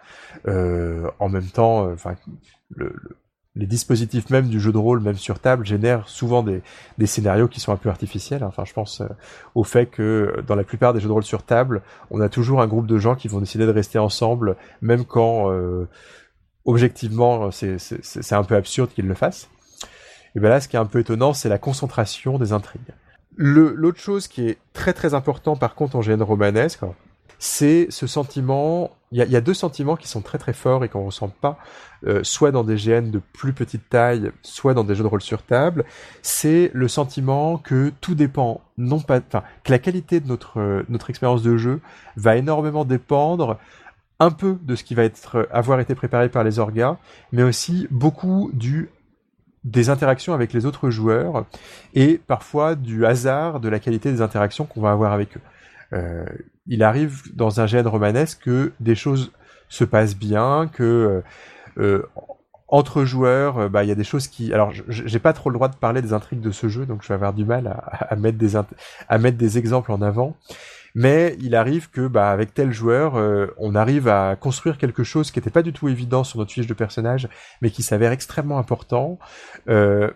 Euh, 0.47 1.11
en 1.19 1.29
même 1.29 1.47
temps, 1.47 1.91
enfin, 1.91 2.15
les 3.57 3.67
dispositifs 3.67 4.31
même 4.31 4.49
du 4.49 4.61
jeu 4.61 4.71
de 4.71 4.79
rôle, 4.79 5.01
même 5.01 5.17
sur 5.17 5.41
table, 5.41 5.67
génèrent 5.67 6.09
souvent 6.09 6.45
des, 6.45 6.63
des 6.99 7.07
scénarios 7.07 7.49
qui 7.49 7.59
sont 7.59 7.73
un 7.73 7.77
peu 7.77 7.89
artificiels. 7.89 8.45
Enfin, 8.45 8.65
je 8.65 8.73
pense 8.73 9.03
au 9.57 9.65
fait 9.65 9.87
que 9.87 10.45
dans 10.47 10.55
la 10.55 10.65
plupart 10.65 10.93
des 10.93 11.01
jeux 11.01 11.09
de 11.09 11.13
rôle 11.13 11.25
sur 11.25 11.43
table, 11.43 11.83
on 12.13 12.21
a 12.21 12.29
toujours 12.29 12.61
un 12.61 12.69
groupe 12.69 12.87
de 12.87 12.99
gens 12.99 13.17
qui 13.17 13.27
vont 13.27 13.41
décider 13.41 13.67
de 13.67 13.73
rester 13.73 13.99
ensemble, 13.99 14.57
même 14.81 15.05
quand 15.05 15.51
objectivement, 16.67 17.51
c'est 17.51 18.33
un 18.33 18.45
peu 18.45 18.57
absurde 18.57 18.91
qu'il 18.95 19.07
le 19.07 19.15
fasse. 19.15 19.49
Et 20.35 20.41
ben 20.41 20.51
là, 20.51 20.61
ce 20.61 20.69
qui 20.69 20.77
est 20.77 20.79
un 20.79 20.87
peu 20.87 20.99
étonnant, 20.99 21.33
c'est 21.33 21.49
la 21.49 21.59
concentration 21.59 22.39
des 22.39 22.53
intrigues. 22.53 22.93
L'autre 23.37 24.01
chose 24.01 24.29
qui 24.29 24.49
est 24.49 24.59
très 24.73 24.93
très 24.93 25.15
important 25.15 25.57
par 25.57 25.75
contre 25.75 25.97
en 25.97 26.01
GN 26.01 26.23
romanesque, 26.23 26.81
c'est 27.39 27.87
ce 27.91 28.07
sentiment. 28.07 28.91
Il 29.13 29.19
y 29.19 29.37
a, 29.37 29.41
deux 29.41 29.55
sentiments 29.55 29.95
qui 29.95 30.09
sont 30.09 30.21
très 30.21 30.37
très 30.37 30.53
forts 30.53 30.85
et 30.85 30.89
qu'on 30.89 31.07
ressent 31.07 31.29
pas, 31.29 31.59
euh, 32.07 32.25
soit 32.25 32.51
dans 32.51 32.65
des 32.65 32.75
GN 32.75 33.11
de 33.11 33.21
plus 33.21 33.53
petite 33.53 33.89
taille, 33.89 34.33
soit 34.43 34.75
dans 34.75 34.85
des 34.85 34.95
jeux 34.95 35.05
de 35.05 35.09
rôle 35.09 35.23
sur 35.23 35.43
table. 35.43 35.85
C'est 36.23 36.71
le 36.75 36.89
sentiment 36.89 37.57
que 37.59 37.93
tout 38.01 38.15
dépend, 38.15 38.63
non 38.79 39.01
pas, 39.01 39.21
enfin, 39.21 39.45
que 39.65 39.71
la 39.71 39.79
qualité 39.79 40.19
de 40.21 40.27
notre 40.27 40.85
notre 40.89 41.09
expérience 41.09 41.43
de 41.43 41.57
jeu 41.57 41.81
va 42.17 42.37
énormément 42.37 42.85
dépendre 42.85 43.59
un 44.19 44.31
peu 44.31 44.59
de 44.63 44.75
ce 44.75 44.85
qui 44.85 44.95
va 44.95 45.05
être 45.05 45.49
avoir 45.51 45.81
été 45.81 45.95
préparé 45.95 46.29
par 46.29 46.45
les 46.45 46.59
orgas, 46.59 46.97
mais 47.33 47.43
aussi 47.43 47.87
beaucoup 47.91 48.51
du 48.53 48.91
des 49.65 49.91
interactions 49.91 50.33
avec 50.33 50.53
les 50.53 50.65
autres 50.65 50.91
joueurs 50.91 51.45
et 51.93 52.21
parfois 52.25 52.77
du 52.77 53.05
hasard 53.05 53.59
de 53.59 53.69
la 53.69 53.81
qualité 53.81 54.13
des 54.13 54.23
interactions 54.23 54.65
qu'on 54.65 54.81
va 54.81 54.93
avoir 54.93 55.13
avec 55.13 55.37
eux. 55.37 55.41
Euh, 55.93 56.25
il 56.69 56.85
arrive 56.85 57.23
dans 57.35 57.61
un 57.61 57.67
gène 57.67 57.89
romanesque 57.89 58.43
que 58.45 58.73
des 58.79 58.95
choses 58.95 59.33
se 59.69 59.83
passent 59.85 60.17
bien, 60.17 60.69
que 60.73 60.83
euh, 60.83 61.23
euh 61.79 62.03
entre 62.69 63.05
joueurs, 63.05 63.71
bah 63.71 63.85
il 63.85 63.89
y 63.89 63.93
a 63.93 63.95
des 63.95 64.03
choses 64.03 64.27
qui. 64.27 64.53
Alors 64.53 64.73
j'ai 64.89 65.21
pas 65.21 65.33
trop 65.33 65.51
le 65.51 65.55
droit 65.55 65.69
de 65.69 65.77
parler 65.77 66.03
des 66.03 66.13
intrigues 66.13 66.41
de 66.41 66.51
ce 66.51 66.67
jeu, 66.67 66.85
donc 66.85 67.05
je 67.05 67.09
vais 67.09 67.15
avoir 67.15 67.33
du 67.33 67.45
mal 67.45 67.81
à 68.01 68.17
mettre 68.17 68.39
des 68.39 68.57
à 68.57 69.19
mettre 69.19 69.39
des 69.39 69.57
exemples 69.57 69.93
en 69.93 70.03
avant 70.03 70.37
mais 70.97 71.37
il 71.41 71.55
arrive 71.55 71.91
que 71.91 72.09
bah, 72.09 72.31
avec 72.31 72.55
tel 72.55 72.73
joueur, 72.73 73.17
euh, 73.17 73.49
on 73.59 73.75
arrive 73.75 74.09
à 74.09 74.35
construire 74.35 74.79
quelque 74.79 75.05
chose 75.05 75.31
qui 75.31 75.39
n'était 75.39 75.51
pas 75.51 75.61
du 75.63 75.75
tout 75.75 75.89
évident 75.89 76.25
sur 76.25 76.39
notre 76.39 76.53
fiche 76.53 76.67
de 76.67 76.73
personnage, 76.73 77.29
mais 77.61 77.69
qui 77.69 77.83
s'avère 77.83 78.13
extrêmement 78.13 78.59
important. 78.59 79.19
Euh, 79.69 80.11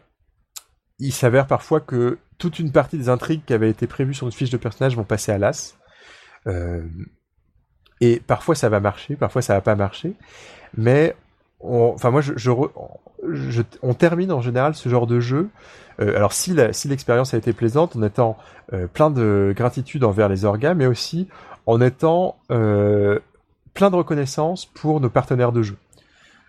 il 0.98 1.12
s'avère 1.12 1.46
parfois 1.46 1.80
que 1.80 2.16
toute 2.38 2.58
une 2.58 2.72
partie 2.72 2.96
des 2.96 3.10
intrigues 3.10 3.44
qui 3.44 3.52
avaient 3.52 3.68
été 3.68 3.86
prévues 3.86 4.14
sur 4.14 4.24
notre 4.24 4.38
fiche 4.38 4.48
de 4.48 4.56
personnage 4.56 4.96
vont 4.96 5.04
passer 5.04 5.30
à 5.30 5.36
l'as. 5.36 5.76
Euh, 6.46 6.82
et 8.00 8.18
parfois 8.18 8.54
ça 8.54 8.70
va 8.70 8.80
marcher, 8.80 9.16
parfois 9.16 9.42
ça 9.42 9.52
va 9.52 9.60
pas 9.60 9.76
marcher. 9.76 10.14
Mais 10.78 11.14
on, 11.60 11.92
enfin 11.94 12.10
moi 12.10 12.22
on 13.82 13.94
termine 13.94 14.32
en 14.32 14.40
général 14.40 14.74
ce 14.74 14.88
genre 14.88 15.06
de 15.06 15.20
jeu. 15.20 15.48
Euh, 16.00 16.16
alors 16.16 16.32
si 16.32 16.54
l'expérience 16.54 17.34
a 17.34 17.36
été 17.36 17.52
plaisante, 17.52 17.96
en 17.96 18.02
étant 18.02 18.36
euh, 18.72 18.86
plein 18.86 19.10
de 19.10 19.52
gratitude 19.56 20.04
envers 20.04 20.28
les 20.28 20.44
orgas, 20.44 20.74
mais 20.74 20.86
aussi 20.86 21.28
en 21.66 21.80
étant 21.80 22.36
euh, 22.50 23.18
plein 23.74 23.90
de 23.90 23.96
reconnaissance 23.96 24.66
pour 24.66 25.00
nos 25.00 25.10
partenaires 25.10 25.52
de 25.52 25.62
jeu. 25.62 25.76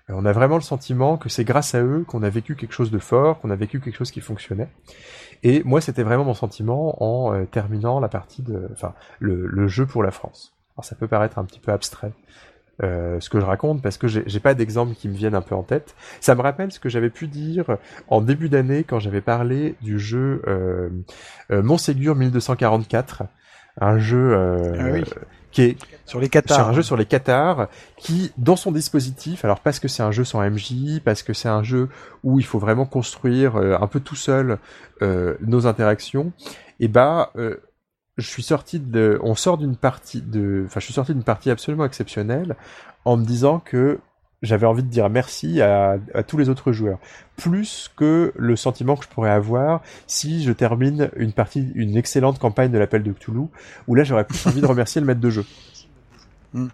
On 0.10 0.26
a 0.26 0.34
vraiment 0.34 0.56
le 0.56 0.62
sentiment 0.62 1.16
que 1.16 1.30
c'est 1.30 1.46
grâce 1.46 1.74
à 1.74 1.82
eux 1.82 2.04
qu'on 2.06 2.24
a 2.24 2.30
vécu 2.30 2.56
quelque 2.56 2.74
chose 2.74 2.92
de 2.92 3.00
fort, 3.00 3.40
qu'on 3.40 3.50
a 3.50 3.56
vécu 3.56 3.80
quelque 3.80 3.96
chose 3.96 4.12
qui 4.12 4.20
fonctionnait. 4.20 4.68
Et 5.44 5.64
moi, 5.64 5.80
c'était 5.80 6.04
vraiment 6.04 6.26
mon 6.26 6.34
sentiment 6.34 7.02
en 7.02 7.46
terminant 7.46 8.02
la 8.02 8.10
partie 8.10 8.42
de, 8.42 8.68
enfin, 8.74 8.94
le, 9.20 9.46
le, 9.48 9.68
jeu 9.70 9.86
pour 9.86 10.04
la 10.04 10.12
France. 10.12 10.54
Alors 10.76 10.84
ça 10.84 10.96
peut 10.96 11.08
paraître 11.08 11.40
un 11.40 11.46
petit 11.46 11.60
peu 11.60 11.72
abstrait, 11.72 12.12
euh, 12.84 13.20
ce 13.20 13.30
que 13.30 13.40
je 13.40 13.46
raconte 13.46 13.82
parce 13.82 13.98
que 13.98 14.08
j'ai 14.08 14.40
pas 14.40 14.54
d'exemple 14.54 14.96
qui 14.96 15.10
me 15.10 15.16
viennent 15.16 15.36
un 15.36 15.42
peu 15.42 15.56
en 15.56 15.64
tête. 15.64 15.96
Ça 16.20 16.36
me 16.36 16.42
rappelle 16.42 16.72
ce 16.72 16.80
que 16.80 16.90
j'avais 16.90 17.10
pu 17.10 17.28
dire 17.28 17.78
en 18.08 18.22
début 18.22 18.50
d'année 18.50 18.84
quand 18.84 19.00
j'avais 19.00 19.22
parlé 19.22 19.76
du 19.82 20.00
jeu 20.00 20.42
euh, 20.48 20.90
euh, 21.52 21.62
Montségur 21.62 22.16
1244, 22.16 23.24
un 23.80 23.98
jeu 23.98 24.36
ah 24.36 24.84
oui. 24.92 25.04
qui 25.52 25.62
est 25.64 25.78
sur 26.12 26.20
les 26.20 26.28
Qatars. 26.28 26.58
Sur 26.58 26.68
un 26.68 26.74
jeu 26.74 26.84
sur 26.84 26.98
les 26.98 27.06
Qatars, 27.06 27.70
qui, 27.96 28.34
dans 28.38 28.58
son 28.58 28.74
dispositif, 28.74 29.46
alors 29.46 29.62
parce 29.62 29.80
que 29.80 29.88
c'est 29.88 30.04
un 30.04 30.12
jeu 30.12 30.26
sans 30.26 30.42
MJ, 30.42 31.00
parce 31.04 31.24
que 31.24 31.32
c'est 31.32 31.48
un 31.48 31.64
jeu 31.64 31.88
où 32.24 32.38
il 32.38 32.46
faut 32.46 32.60
vraiment 32.60 32.86
construire 32.86 33.56
euh, 33.56 33.78
un 33.80 33.88
peu 33.88 34.02
tout 34.02 34.18
seul 34.18 34.58
euh, 35.02 35.36
nos 35.40 35.68
interactions, 35.68 36.34
et 36.82 36.90
bah, 36.90 37.32
euh, 37.38 37.56
je 38.18 38.28
suis 38.28 38.44
sorti 38.44 38.80
de, 38.80 39.20
on 39.24 39.36
sort 39.36 39.58
d'une 39.58 39.76
partie 39.76 40.22
de, 40.22 40.64
enfin, 40.66 40.80
je 40.80 40.86
suis 40.86 40.94
sorti 40.94 41.14
d'une 41.14 41.24
partie 41.24 41.50
absolument 41.50 41.86
exceptionnelle 41.86 42.56
en 43.06 43.18
me 43.18 43.26
disant 43.26 43.60
que 43.60 44.00
j'avais 44.42 44.66
envie 44.66 44.84
de 44.84 44.88
dire 44.88 45.10
merci 45.10 45.62
à, 45.62 45.98
à, 46.14 46.24
tous 46.24 46.38
les 46.38 46.50
autres 46.50 46.72
joueurs, 46.72 47.00
plus 47.38 47.92
que 47.96 48.34
le 48.36 48.56
sentiment 48.56 48.96
que 48.96 49.06
je 49.06 49.10
pourrais 49.10 49.30
avoir 49.30 49.82
si 50.08 50.44
je 50.44 50.52
termine 50.52 51.10
une 51.16 51.32
partie, 51.32 51.72
une 51.76 51.96
excellente 51.96 52.40
campagne 52.40 52.72
de 52.72 52.78
l'appel 52.78 53.04
de 53.04 53.12
Cthulhu, 53.12 53.48
où 53.88 53.96
là 53.96 54.04
j'aurais 54.04 54.26
plus 54.26 54.46
envie 54.48 54.62
de 54.62 54.66
remercier 54.66 55.00
le 55.00 55.08
maître 55.08 55.22
de 55.22 55.30
jeu. 55.30 55.46
Mm. 56.54 56.68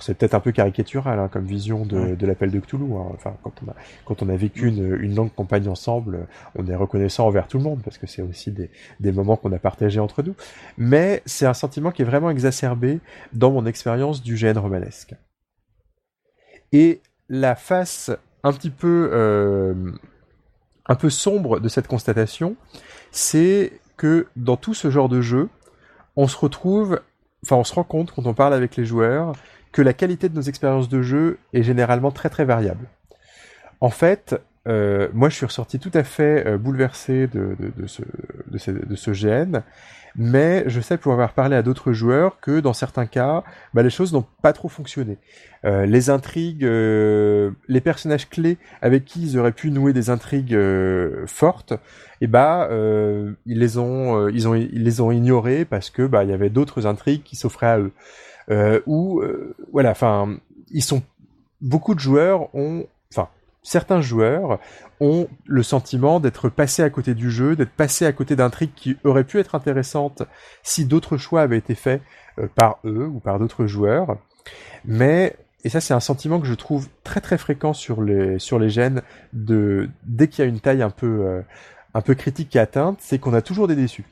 C'est 0.00 0.16
peut-être 0.16 0.34
un 0.34 0.40
peu 0.40 0.52
caricatural 0.52 1.18
hein, 1.18 1.28
comme 1.28 1.44
vision 1.44 1.84
de, 1.84 2.14
de 2.14 2.26
l'appel 2.26 2.50
de 2.50 2.60
Cthulhu. 2.60 2.94
Hein. 2.94 3.06
Enfin, 3.14 3.36
quand 3.42 3.52
on 3.64 3.70
a 3.70 3.74
quand 4.04 4.22
on 4.22 4.28
a 4.28 4.36
vécu 4.36 4.68
une, 4.68 4.96
une, 5.00 5.14
longue 5.14 5.34
campagne 5.34 5.68
ensemble, 5.68 6.26
on 6.56 6.66
est 6.66 6.74
reconnaissant 6.74 7.26
envers 7.26 7.48
tout 7.48 7.58
le 7.58 7.64
monde 7.64 7.80
parce 7.82 7.98
que 7.98 8.06
c'est 8.06 8.22
aussi 8.22 8.50
des, 8.50 8.70
des 9.00 9.12
moments 9.12 9.36
qu'on 9.36 9.52
a 9.52 9.58
partagés 9.58 10.00
entre 10.00 10.22
nous. 10.22 10.34
Mais 10.78 11.22
c'est 11.26 11.46
un 11.46 11.54
sentiment 11.54 11.90
qui 11.90 12.02
est 12.02 12.06
vraiment 12.06 12.30
exacerbé 12.30 13.00
dans 13.32 13.50
mon 13.50 13.66
expérience 13.66 14.22
du 14.22 14.34
GN 14.36 14.58
romanesque. 14.58 15.14
Et 16.72 17.00
la 17.28 17.54
face 17.54 18.10
un 18.42 18.52
petit 18.52 18.70
peu 18.70 19.10
euh, 19.12 19.92
un 20.86 20.94
peu 20.94 21.10
sombre 21.10 21.60
de 21.60 21.68
cette 21.68 21.86
constatation, 21.86 22.56
c'est 23.10 23.72
que 23.96 24.26
dans 24.36 24.56
tout 24.56 24.74
ce 24.74 24.90
genre 24.90 25.08
de 25.08 25.20
jeu, 25.20 25.48
on 26.16 26.28
se 26.28 26.36
retrouve 26.36 27.00
enfin, 27.44 27.56
on 27.56 27.64
se 27.64 27.74
rend 27.74 27.84
compte 27.84 28.12
quand 28.12 28.26
on 28.26 28.34
parle 28.34 28.54
avec 28.54 28.76
les 28.76 28.84
joueurs 28.84 29.32
que 29.74 29.82
la 29.82 29.92
qualité 29.92 30.28
de 30.28 30.36
nos 30.36 30.42
expériences 30.42 30.88
de 30.88 31.02
jeu 31.02 31.38
est 31.52 31.64
généralement 31.64 32.12
très 32.12 32.30
très 32.30 32.44
variable. 32.44 32.86
En 33.80 33.90
fait, 33.90 34.40
euh, 34.68 35.08
moi 35.12 35.28
je 35.28 35.34
suis 35.34 35.46
ressorti 35.46 35.80
tout 35.80 35.90
à 35.94 36.04
fait 36.04 36.46
euh, 36.46 36.58
bouleversé 36.58 37.26
de, 37.26 37.56
ce, 37.88 38.02
ce, 38.94 39.10
GN, 39.10 39.62
mais 40.14 40.62
je 40.68 40.80
sais 40.80 40.96
pour 40.96 41.12
avoir 41.12 41.32
parlé 41.32 41.56
à 41.56 41.62
d'autres 41.62 41.92
joueurs 41.92 42.38
que 42.38 42.60
dans 42.60 42.72
certains 42.72 43.06
cas, 43.06 43.42
bah, 43.74 43.82
les 43.82 43.90
choses 43.90 44.12
n'ont 44.12 44.24
pas 44.42 44.52
trop 44.52 44.68
fonctionné. 44.68 45.18
Euh, 45.64 45.86
les 45.86 46.08
intrigues, 46.08 46.62
les 46.62 47.80
personnages 47.80 48.30
clés 48.30 48.58
avec 48.80 49.04
qui 49.04 49.22
ils 49.22 49.38
auraient 49.40 49.50
pu 49.50 49.72
nouer 49.72 49.92
des 49.92 50.08
intrigues 50.08 50.56
fortes, 51.26 51.72
et 51.72 51.76
eh 52.22 52.26
bah 52.28 52.68
ils 52.70 53.58
les 53.58 53.76
ont, 53.78 54.28
ils 54.28 54.46
ont, 54.46 54.54
ils 54.54 54.84
les 54.84 55.00
ont 55.00 55.10
ignorés 55.10 55.64
parce 55.64 55.90
que 55.90 56.06
bah 56.06 56.22
il 56.22 56.30
y 56.30 56.32
avait 56.32 56.48
d'autres 56.48 56.86
intrigues 56.86 57.24
qui 57.24 57.34
s'offraient 57.34 57.66
à 57.66 57.78
eux. 57.80 57.92
Ou 58.86 59.22
voilà, 59.72 59.90
enfin 59.90 60.36
ils 60.70 60.82
sont 60.82 61.02
beaucoup 61.60 61.94
de 61.94 62.00
joueurs 62.00 62.54
ont, 62.54 62.86
enfin 63.12 63.28
certains 63.62 64.00
joueurs 64.00 64.58
ont 65.00 65.28
le 65.46 65.62
sentiment 65.62 66.20
d'être 66.20 66.48
passés 66.48 66.82
à 66.82 66.90
côté 66.90 67.14
du 67.14 67.30
jeu, 67.30 67.56
d'être 67.56 67.70
passés 67.70 68.06
à 68.06 68.12
côté 68.12 68.36
d'intrigues 68.36 68.74
qui 68.74 68.96
auraient 69.04 69.24
pu 69.24 69.38
être 69.38 69.54
intéressantes 69.54 70.22
si 70.62 70.84
d'autres 70.84 71.16
choix 71.16 71.42
avaient 71.42 71.58
été 71.58 71.74
faits 71.74 72.02
par 72.54 72.78
eux 72.84 73.06
ou 73.06 73.20
par 73.20 73.38
d'autres 73.38 73.66
joueurs. 73.66 74.18
Mais 74.84 75.36
et 75.64 75.70
ça 75.70 75.80
c'est 75.80 75.94
un 75.94 76.00
sentiment 76.00 76.40
que 76.40 76.46
je 76.46 76.54
trouve 76.54 76.88
très 77.02 77.20
très 77.20 77.38
fréquent 77.38 77.72
sur 77.72 78.02
les 78.02 78.38
sur 78.38 78.58
les 78.58 78.68
gènes 78.68 79.02
de 79.32 79.88
dès 80.04 80.28
qu'il 80.28 80.44
y 80.44 80.46
a 80.46 80.50
une 80.50 80.60
taille 80.60 80.82
un 80.82 80.90
peu 80.90 81.24
euh, 81.24 81.42
un 81.94 82.00
peu 82.00 82.14
critique 82.14 82.50
qui 82.50 82.58
est 82.58 82.60
atteinte, 82.60 82.98
c'est 83.00 83.18
qu'on 83.18 83.34
a 83.34 83.40
toujours 83.40 83.68
des 83.68 83.76
déçus. 83.76 84.04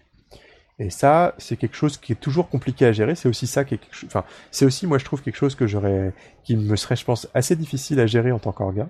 Et 0.78 0.90
ça, 0.90 1.34
c'est 1.38 1.56
quelque 1.56 1.76
chose 1.76 1.96
qui 1.98 2.12
est 2.12 2.16
toujours 2.16 2.48
compliqué 2.48 2.86
à 2.86 2.92
gérer. 2.92 3.14
C'est 3.14 3.28
aussi 3.28 3.46
ça 3.46 3.64
qui 3.64 3.78
quelque... 3.78 4.06
enfin, 4.06 4.24
c'est 4.50 4.64
aussi 4.64 4.86
moi 4.86 4.98
je 4.98 5.04
trouve 5.04 5.22
quelque 5.22 5.36
chose 5.36 5.54
que 5.54 5.66
j'aurais, 5.66 6.12
qui 6.44 6.56
me 6.56 6.76
serait, 6.76 6.96
je 6.96 7.04
pense, 7.04 7.28
assez 7.34 7.56
difficile 7.56 8.00
à 8.00 8.06
gérer 8.06 8.32
en 8.32 8.38
tant 8.38 8.52
qu'organe. 8.52 8.88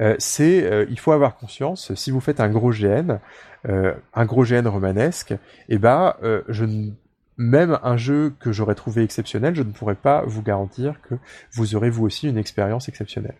Euh, 0.00 0.14
c'est, 0.18 0.64
euh, 0.64 0.86
il 0.90 0.98
faut 0.98 1.12
avoir 1.12 1.36
conscience, 1.36 1.94
si 1.94 2.10
vous 2.10 2.20
faites 2.20 2.40
un 2.40 2.48
gros 2.48 2.70
GN, 2.70 3.18
euh, 3.68 3.94
un 4.14 4.24
gros 4.26 4.44
GN 4.44 4.66
romanesque, 4.68 5.32
et 5.32 5.38
eh 5.70 5.78
ben, 5.78 6.14
ne 6.22 6.90
même 7.36 7.78
un 7.84 7.96
jeu 7.96 8.34
que 8.40 8.50
j'aurais 8.50 8.74
trouvé 8.74 9.02
exceptionnel, 9.04 9.54
je 9.54 9.62
ne 9.62 9.70
pourrais 9.70 9.94
pas 9.94 10.24
vous 10.26 10.42
garantir 10.42 11.00
que 11.02 11.14
vous 11.52 11.76
aurez 11.76 11.88
vous 11.88 12.04
aussi 12.04 12.28
une 12.28 12.36
expérience 12.36 12.88
exceptionnelle. 12.88 13.36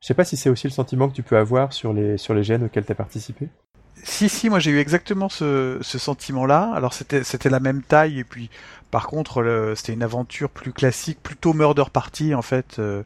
Je 0.00 0.06
sais 0.06 0.14
pas 0.14 0.24
si 0.24 0.36
c'est 0.36 0.50
aussi 0.50 0.66
le 0.66 0.72
sentiment 0.72 1.08
que 1.08 1.14
tu 1.14 1.22
peux 1.22 1.38
avoir 1.38 1.72
sur 1.72 1.94
les, 1.94 2.18
sur 2.18 2.34
les 2.34 2.42
gènes 2.42 2.64
auxquels 2.64 2.84
tu 2.84 2.92
as 2.92 2.96
participé. 2.96 3.48
Si, 4.02 4.28
si, 4.28 4.48
moi 4.48 4.58
j'ai 4.58 4.70
eu 4.70 4.78
exactement 4.78 5.28
ce, 5.28 5.78
ce 5.80 5.98
sentiment-là. 5.98 6.72
Alors 6.74 6.92
c'était, 6.92 7.24
c'était 7.24 7.50
la 7.50 7.60
même 7.60 7.82
taille 7.82 8.20
et 8.20 8.24
puis 8.24 8.50
par 8.90 9.06
contre 9.08 9.74
c'était 9.76 9.92
une 9.92 10.02
aventure 10.02 10.48
plus 10.48 10.72
classique, 10.72 11.18
plutôt 11.22 11.52
murder 11.52 11.84
party 11.92 12.34
en 12.34 12.42
fait. 12.42 12.78
Euh, 12.78 13.02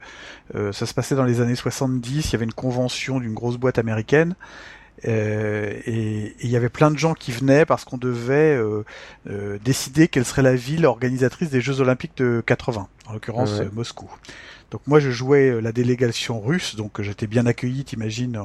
euh, 0.54 0.72
ça 0.72 0.86
se 0.86 0.94
passait 0.94 1.14
dans 1.14 1.24
les 1.24 1.40
années 1.40 1.54
70, 1.54 2.28
il 2.28 2.32
y 2.32 2.36
avait 2.36 2.44
une 2.44 2.52
convention 2.52 3.20
d'une 3.20 3.34
grosse 3.34 3.56
boîte 3.56 3.78
américaine 3.78 4.34
euh, 5.06 5.78
et 5.86 6.34
il 6.40 6.50
y 6.50 6.56
avait 6.56 6.68
plein 6.68 6.90
de 6.90 6.98
gens 6.98 7.14
qui 7.14 7.32
venaient 7.32 7.64
parce 7.64 7.84
qu'on 7.84 7.96
devait 7.96 8.54
euh, 8.56 8.84
euh, 9.28 9.58
décider 9.64 10.08
quelle 10.08 10.24
serait 10.24 10.42
la 10.42 10.54
ville 10.54 10.84
organisatrice 10.84 11.50
des 11.50 11.60
Jeux 11.60 11.80
Olympiques 11.80 12.16
de 12.18 12.42
80, 12.44 12.88
en 13.06 13.12
l'occurrence 13.12 13.60
Moscou. 13.72 14.10
Donc 14.70 14.82
moi 14.86 15.00
je 15.00 15.10
jouais 15.10 15.60
la 15.60 15.72
délégation 15.72 16.40
russe, 16.40 16.76
donc 16.76 17.00
j'étais 17.02 17.26
bien 17.26 17.46
accueilli, 17.46 17.84
t'imagines, 17.84 18.40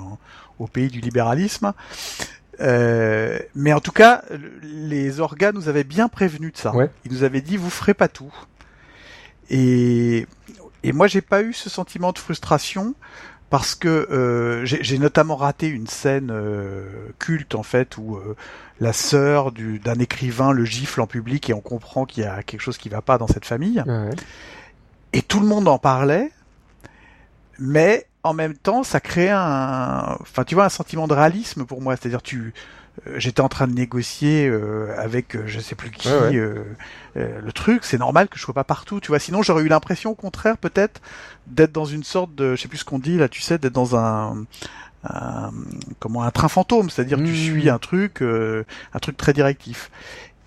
au 0.59 0.67
pays 0.67 0.87
du 0.87 0.99
libéralisme. 0.99 1.73
Euh, 2.61 3.39
mais 3.53 3.73
en 3.73 3.79
tout 3.79 3.91
cas, 3.91 4.23
les 4.63 5.19
organes 5.19 5.55
nous 5.55 5.69
avaient 5.69 5.83
bien 5.83 6.07
prévenu 6.07 6.51
de 6.51 6.57
ça. 6.57 6.73
Ils 7.05 7.11
nous 7.11 7.23
avaient 7.23 7.41
dit 7.41 7.57
vous 7.57 7.69
ferez 7.69 7.93
pas 7.93 8.07
tout. 8.07 8.33
Et, 9.49 10.25
et 10.83 10.91
moi 10.91 11.07
j'ai 11.07 11.21
pas 11.21 11.43
eu 11.43 11.53
ce 11.53 11.69
sentiment 11.69 12.11
de 12.11 12.17
frustration 12.17 12.95
parce 13.49 13.75
que 13.75 13.87
euh, 13.87 14.65
j'ai 14.65 14.97
notamment 14.97 15.35
raté 15.35 15.67
une 15.67 15.87
scène 15.87 16.29
euh, 16.31 17.09
culte 17.19 17.55
en 17.55 17.63
fait 17.63 17.97
où 17.97 18.15
euh, 18.15 18.35
la 18.79 18.91
sœur 18.91 19.51
d'un 19.51 19.99
écrivain 19.99 20.51
le 20.51 20.65
gifle 20.65 20.99
en 21.01 21.07
public 21.07 21.49
et 21.49 21.53
on 21.53 21.61
comprend 21.61 22.05
qu'il 22.05 22.23
y 22.23 22.25
a 22.25 22.43
quelque 22.43 22.61
chose 22.61 22.77
qui 22.77 22.89
va 22.89 23.01
pas 23.01 23.17
dans 23.17 23.27
cette 23.27 23.45
famille. 23.45 23.83
Et 25.15 25.21
tout 25.21 25.39
le 25.39 25.47
monde 25.47 25.69
en 25.69 25.77
parlait, 25.77 26.29
mais 27.57 28.05
en 28.23 28.33
même 28.33 28.53
temps, 28.53 28.83
ça 28.83 28.99
crée 28.99 29.29
un, 29.29 30.17
enfin 30.19 30.43
tu 30.43 30.55
vois, 30.55 30.65
un 30.65 30.69
sentiment 30.69 31.07
de 31.07 31.13
réalisme 31.13 31.63
pour 31.63 31.81
moi. 31.81 31.95
C'est-à-dire 31.95 32.21
tu 32.21 32.53
euh, 33.07 33.13
j'étais 33.17 33.39
en 33.39 33.47
train 33.47 33.67
de 33.67 33.73
négocier 33.73 34.45
euh, 34.49 34.93
avec 34.97 35.37
euh, 35.37 35.43
je 35.45 35.61
sais 35.61 35.75
plus 35.75 35.89
qui 35.89 36.09
le 36.09 37.51
truc. 37.53 37.85
C'est 37.85 37.97
normal 37.97 38.27
que 38.27 38.37
je 38.37 38.43
sois 38.43 38.53
pas 38.53 38.65
partout 38.65 38.99
tu 38.99 39.07
vois. 39.07 39.19
Sinon 39.19 39.41
j'aurais 39.41 39.63
eu 39.63 39.69
l'impression 39.69 40.11
au 40.11 40.15
contraire 40.15 40.57
peut-être 40.57 40.99
d'être 41.47 41.71
dans 41.71 41.85
une 41.85 42.03
sorte 42.03 42.35
de 42.35 42.57
je 42.57 42.61
sais 42.61 42.67
plus 42.67 42.79
ce 42.79 42.85
qu'on 42.85 42.99
dit 42.99 43.17
là 43.17 43.29
tu 43.29 43.39
sais 43.39 43.57
d'être 43.57 43.71
dans 43.71 43.95
un, 43.95 44.43
comment 45.99 46.23
un 46.23 46.31
train 46.31 46.49
fantôme. 46.49 46.89
C'est-à-dire 46.89 47.19
tu 47.19 47.23
mmh. 47.23 47.35
suis 47.35 47.69
un 47.69 47.79
truc 47.79 48.21
un 48.21 48.99
truc 48.99 49.15
très 49.15 49.31
directif 49.31 49.89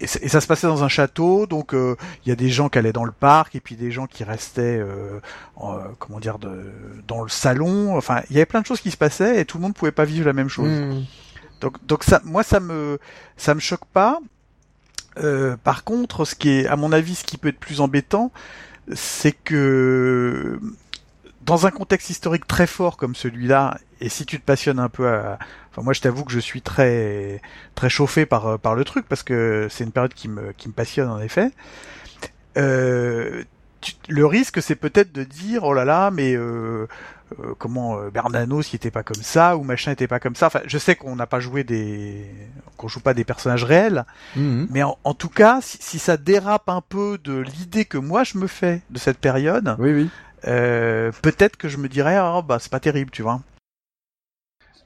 et, 0.01 0.07
ça 0.07 0.41
se 0.41 0.47
passait 0.47 0.67
dans 0.67 0.85
un 0.85 0.89
château, 0.89 1.47
donc 1.47 1.73
il 1.73 2.29
y 2.29 2.33
a 2.33 2.37
des 2.37 2.51
gens 2.51 2.69
qui 2.69 2.79
allaient 2.79 2.93
dans 2.93 3.05
le 3.05 3.13
parc 3.13 3.55
et 3.55 3.61
puis 3.61 3.77
des 3.77 3.91
gens 3.91 4.07
qui 4.07 4.25
restaient, 4.25 4.81
comment 5.99 6.21
dire, 6.21 6.39
de, 6.39 6.73
dans 7.07 7.23
le 7.23 7.29
salon. 7.29 7.97
Enfin, 7.97 8.23
il 8.31 8.37
y 8.37 8.39
avait 8.39 8.47
plein 8.47 8.61
de 8.61 8.67
choses 8.67 8.81
qui 8.81 8.91
se 8.91 8.97
passaient 8.97 9.41
et 9.41 9.45
tout 9.45 9.59
le 9.59 9.63
monde 9.63 9.75
pouvait 9.75 9.93
pas 9.93 10.05
vivre 10.05 10.27
la 10.27 10.33
même 10.33 10.49
chose. 10.49 10.71
Mmh. 10.71 11.05
Donc, 11.61 11.85
donc 11.87 12.05
ça, 12.05 12.21
moi, 12.25 12.43
ça 12.43 12.61
me, 12.61 12.99
ça 13.37 13.55
me 13.55 13.61
choque 13.61 13.85
pas. 13.93 14.21
Euh, 15.19 15.57
par 15.57 15.85
contre, 15.85 16.25
ce 16.25 16.35
qui 16.35 16.51
est, 16.51 16.67
à 16.67 16.77
mon 16.77 16.93
avis, 16.93 17.15
ce 17.15 17.25
qui 17.25 17.39
peut 17.39 17.49
être 17.49 17.59
plus 17.59 17.81
embêtant, 17.81 18.31
c'est 18.95 19.33
que 19.33 20.61
dans 21.43 21.67
un 21.67 21.71
contexte 21.71 22.11
historique 22.11 22.47
très 22.47 22.67
fort 22.67 22.97
comme 22.97 23.15
celui-là, 23.15 23.79
et 24.01 24.09
si 24.09 24.27
tu 24.27 24.39
te 24.39 24.45
passionnes 24.45 24.79
un 24.79 24.89
peu 24.89 25.09
à, 25.09 25.39
enfin 25.79 25.85
moi 25.85 25.93
je 25.93 26.01
t'avoue 26.01 26.25
que 26.25 26.33
je 26.33 26.39
suis 26.41 26.61
très 26.63 27.41
très 27.75 27.89
chauffé 27.89 28.27
par 28.27 28.59
par 28.59 28.75
le 28.75 28.85
truc 28.85 29.07
parce 29.09 29.23
que 29.23 29.69
c'est 29.71 29.85
une 29.85 29.93
période 29.93 30.15
qui 30.15 30.29
me 30.29 30.53
qui 30.53 30.69
me 30.69 30.73
passionne 30.75 31.09
en 31.09 31.21
effet. 31.21 31.51
Euh, 32.57 33.45
le 34.09 34.27
risque 34.27 34.61
c'est 34.61 34.75
peut-être 34.75 35.13
de 35.13 35.23
dire 35.23 35.63
oh 35.65 35.73
là 35.73 35.85
là 35.85 36.11
mais 36.11 36.35
euh, 36.35 36.89
euh, 37.39 37.55
comment 37.59 37.99
euh, 38.01 38.11
Bernanos 38.11 38.67
qui 38.67 38.75
était 38.75 38.91
pas 38.91 39.05
comme 39.05 39.23
ça 39.23 39.57
ou 39.57 39.63
machin 39.63 39.93
était 39.93 40.09
pas 40.09 40.19
comme 40.19 40.35
ça. 40.35 40.47
Enfin, 40.47 40.63
je 40.67 40.79
sais 40.79 40.97
qu'on 40.97 41.15
n'a 41.15 41.27
pas 41.27 41.39
joué 41.41 41.63
des, 41.63 42.25
qu'on 42.77 42.89
joue 42.89 43.01
pas 43.01 43.15
des 43.15 43.25
personnages 43.25 43.65
réels, 43.65 44.05
Mhm. 44.35 44.67
mais 44.71 44.83
en, 44.83 44.99
en 45.05 45.15
tout 45.15 45.29
cas, 45.29 45.61
si, 45.63 45.77
si 45.81 45.99
ça 45.99 46.17
dérape 46.17 46.69
un 46.71 46.81
peu 46.81 47.19
de 47.23 47.37
l'idée 47.39 47.85
que 47.85 47.99
moi 47.99 48.25
je 48.25 48.39
me 48.39 48.47
fais 48.47 48.81
de 48.91 48.99
cette 48.99 49.19
période, 49.19 49.77
Oui, 49.79 49.93
oui. 49.93 50.11
euh, 50.49 51.13
peut-être 51.23 51.57
que 51.59 51.69
je 51.69 51.77
me 51.77 51.89
dirais 51.89 52.19
oh 52.21 52.43
bah 52.43 52.59
c'est 52.59 52.73
pas 52.73 52.81
terrible, 52.81 53.11
tu 53.11 53.23
vois. 53.23 53.41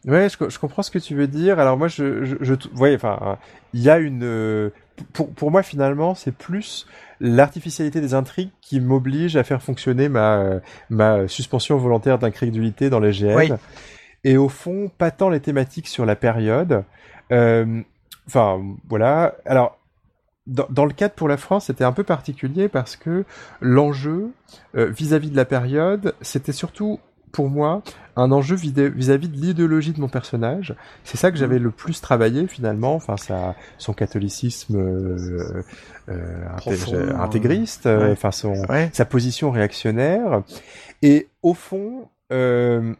Ouais, 0.07 0.29
je, 0.29 0.37
co- 0.37 0.51
je 0.51 0.59
comprends 0.59 0.83
ce 0.83 0.91
que 0.91 0.99
tu 0.99 1.15
veux 1.15 1.29
dire. 1.29 1.59
Alors 1.61 1.77
moi, 1.79 1.89
je, 1.89 2.25
je, 2.25 2.37
je 2.41 2.55
ouais, 2.77 2.95
enfin, 2.95 3.39
il 3.73 3.81
y 3.81 3.89
a 3.91 3.99
une, 3.99 4.25
euh, 4.25 4.71
pour, 5.13 5.33
pour 5.33 5.51
moi 5.51 5.63
finalement, 5.63 6.15
c'est 6.15 6.33
plus 6.35 6.87
l'artificialité 7.21 8.01
des 8.01 8.15
intrigues 8.15 8.51
qui 8.61 8.81
m'oblige 8.81 9.37
à 9.37 9.45
faire 9.45 9.63
fonctionner 9.63 10.09
ma, 10.09 10.39
euh, 10.39 10.61
ma 10.91 11.29
suspension 11.29 11.77
volontaire 11.77 12.19
d'incrédulité 12.19 12.91
dans 12.91 12.99
les 12.99 13.13
GN. 13.13 13.37
Oui. 13.37 13.53
Et 14.25 14.37
au 14.37 14.49
fond, 14.49 14.91
pas 14.99 15.11
tant 15.11 15.29
les 15.29 15.41
thématiques 15.41 15.89
sur 15.89 16.05
la 16.07 16.17
période. 16.17 16.85
Euh, 17.31 17.83
Enfin, 18.29 18.61
voilà. 18.89 19.35
Alors, 19.47 19.79
dans, 20.47 20.67
dans 20.71 20.85
le 20.85 20.93
cadre 20.93 21.15
pour 21.15 21.27
la 21.27 21.37
France, 21.37 21.67
c'était 21.67 21.83
un 21.83 21.91
peu 21.91 22.05
particulier 22.05 22.69
parce 22.69 22.95
que 22.95 23.25
l'enjeu 23.61 24.31
euh, 24.77 24.87
vis-à-vis 24.91 25.29
de 25.31 25.37
la 25.37 25.45
période, 25.45 26.15
c'était 26.21 26.53
surtout 26.53 27.01
pour 27.33 27.49
moi 27.49 27.83
un 28.15 28.31
enjeu 28.31 28.55
vis-à-vis 28.57 29.29
de 29.29 29.37
l'idéologie 29.37 29.93
de 29.93 30.01
mon 30.01 30.09
personnage. 30.09 30.75
C'est 31.03 31.17
ça 31.17 31.31
que 31.31 31.39
j'avais 31.39 31.59
le 31.59 31.71
plus 31.71 32.01
travaillé 32.03 32.47
finalement, 32.47 32.95
enfin 32.95 33.17
sa, 33.17 33.55
son 33.79 33.95
catholicisme 33.95 34.77
euh, 34.77 35.63
euh, 36.11 36.47
Profond, 36.59 37.09
intégriste, 37.19 37.87
euh, 37.87 38.09
ouais. 38.09 38.13
enfin 38.13 38.31
son 38.31 38.53
Ouais. 38.69 38.91
sa 38.93 39.07
position 39.07 39.51
réactionnaire. 39.51 40.43
Et 41.01 41.29
au 41.43 41.55
fond, 41.55 42.09
euh, 42.33 42.93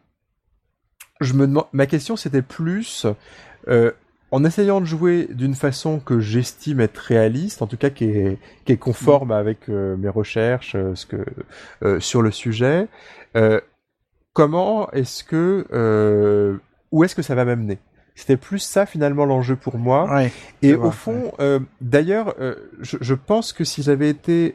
je 1.21 1.35
me 1.35 1.47
demande, 1.47 1.67
ma 1.73 1.87
question 1.87 2.17
c'était 2.17 2.43
plus, 2.43 3.07
en 4.31 4.45
essayant 4.47 4.81
de 4.81 4.87
jouer 4.87 5.29
d'une 5.31 5.55
façon 5.55 6.01
que 6.01 6.21
j'estime 6.21 6.81
être 6.81 6.97
réaliste, 6.97 7.61
en 7.61 7.67
tout 7.67 7.77
cas 7.77 7.91
qui 7.91 8.05
est, 8.07 8.39
qui 8.65 8.73
est 8.73 8.79
conforme 8.79 9.31
avec 9.31 9.69
euh, 9.69 9.95
mes 9.99 10.09
recherches, 10.09 10.75
ce 10.95 11.05
que 11.05 11.23
sur 12.01 12.23
le 12.23 12.31
sujet. 12.31 12.89
euh, 13.37 13.61
comment 14.33 14.91
est-ce 14.93 15.25
que, 15.25 15.67
euh, 15.73 16.57
où 16.91 17.05
est-ce 17.05 17.15
que 17.15 17.23
ça 17.23 17.35
va 17.35 17.45
m'amener? 17.45 17.79
C'était 18.15 18.37
plus 18.37 18.59
ça 18.59 18.85
finalement 18.85 19.25
l'enjeu 19.25 19.57
pour 19.57 19.79
moi. 19.79 20.13
Ouais. 20.13 20.33
Et 20.61 20.75
au 20.75 20.83
vois, 20.83 20.93
fond, 20.93 21.33
euh, 21.41 21.61
d'ailleurs, 21.81 22.35
euh, 22.41 22.55
je, 22.81 22.99
je 23.01 23.15
pense 23.15 23.53
que 23.53 23.65
si 23.65 23.83
j'avais 23.83 24.11
été, 24.11 24.55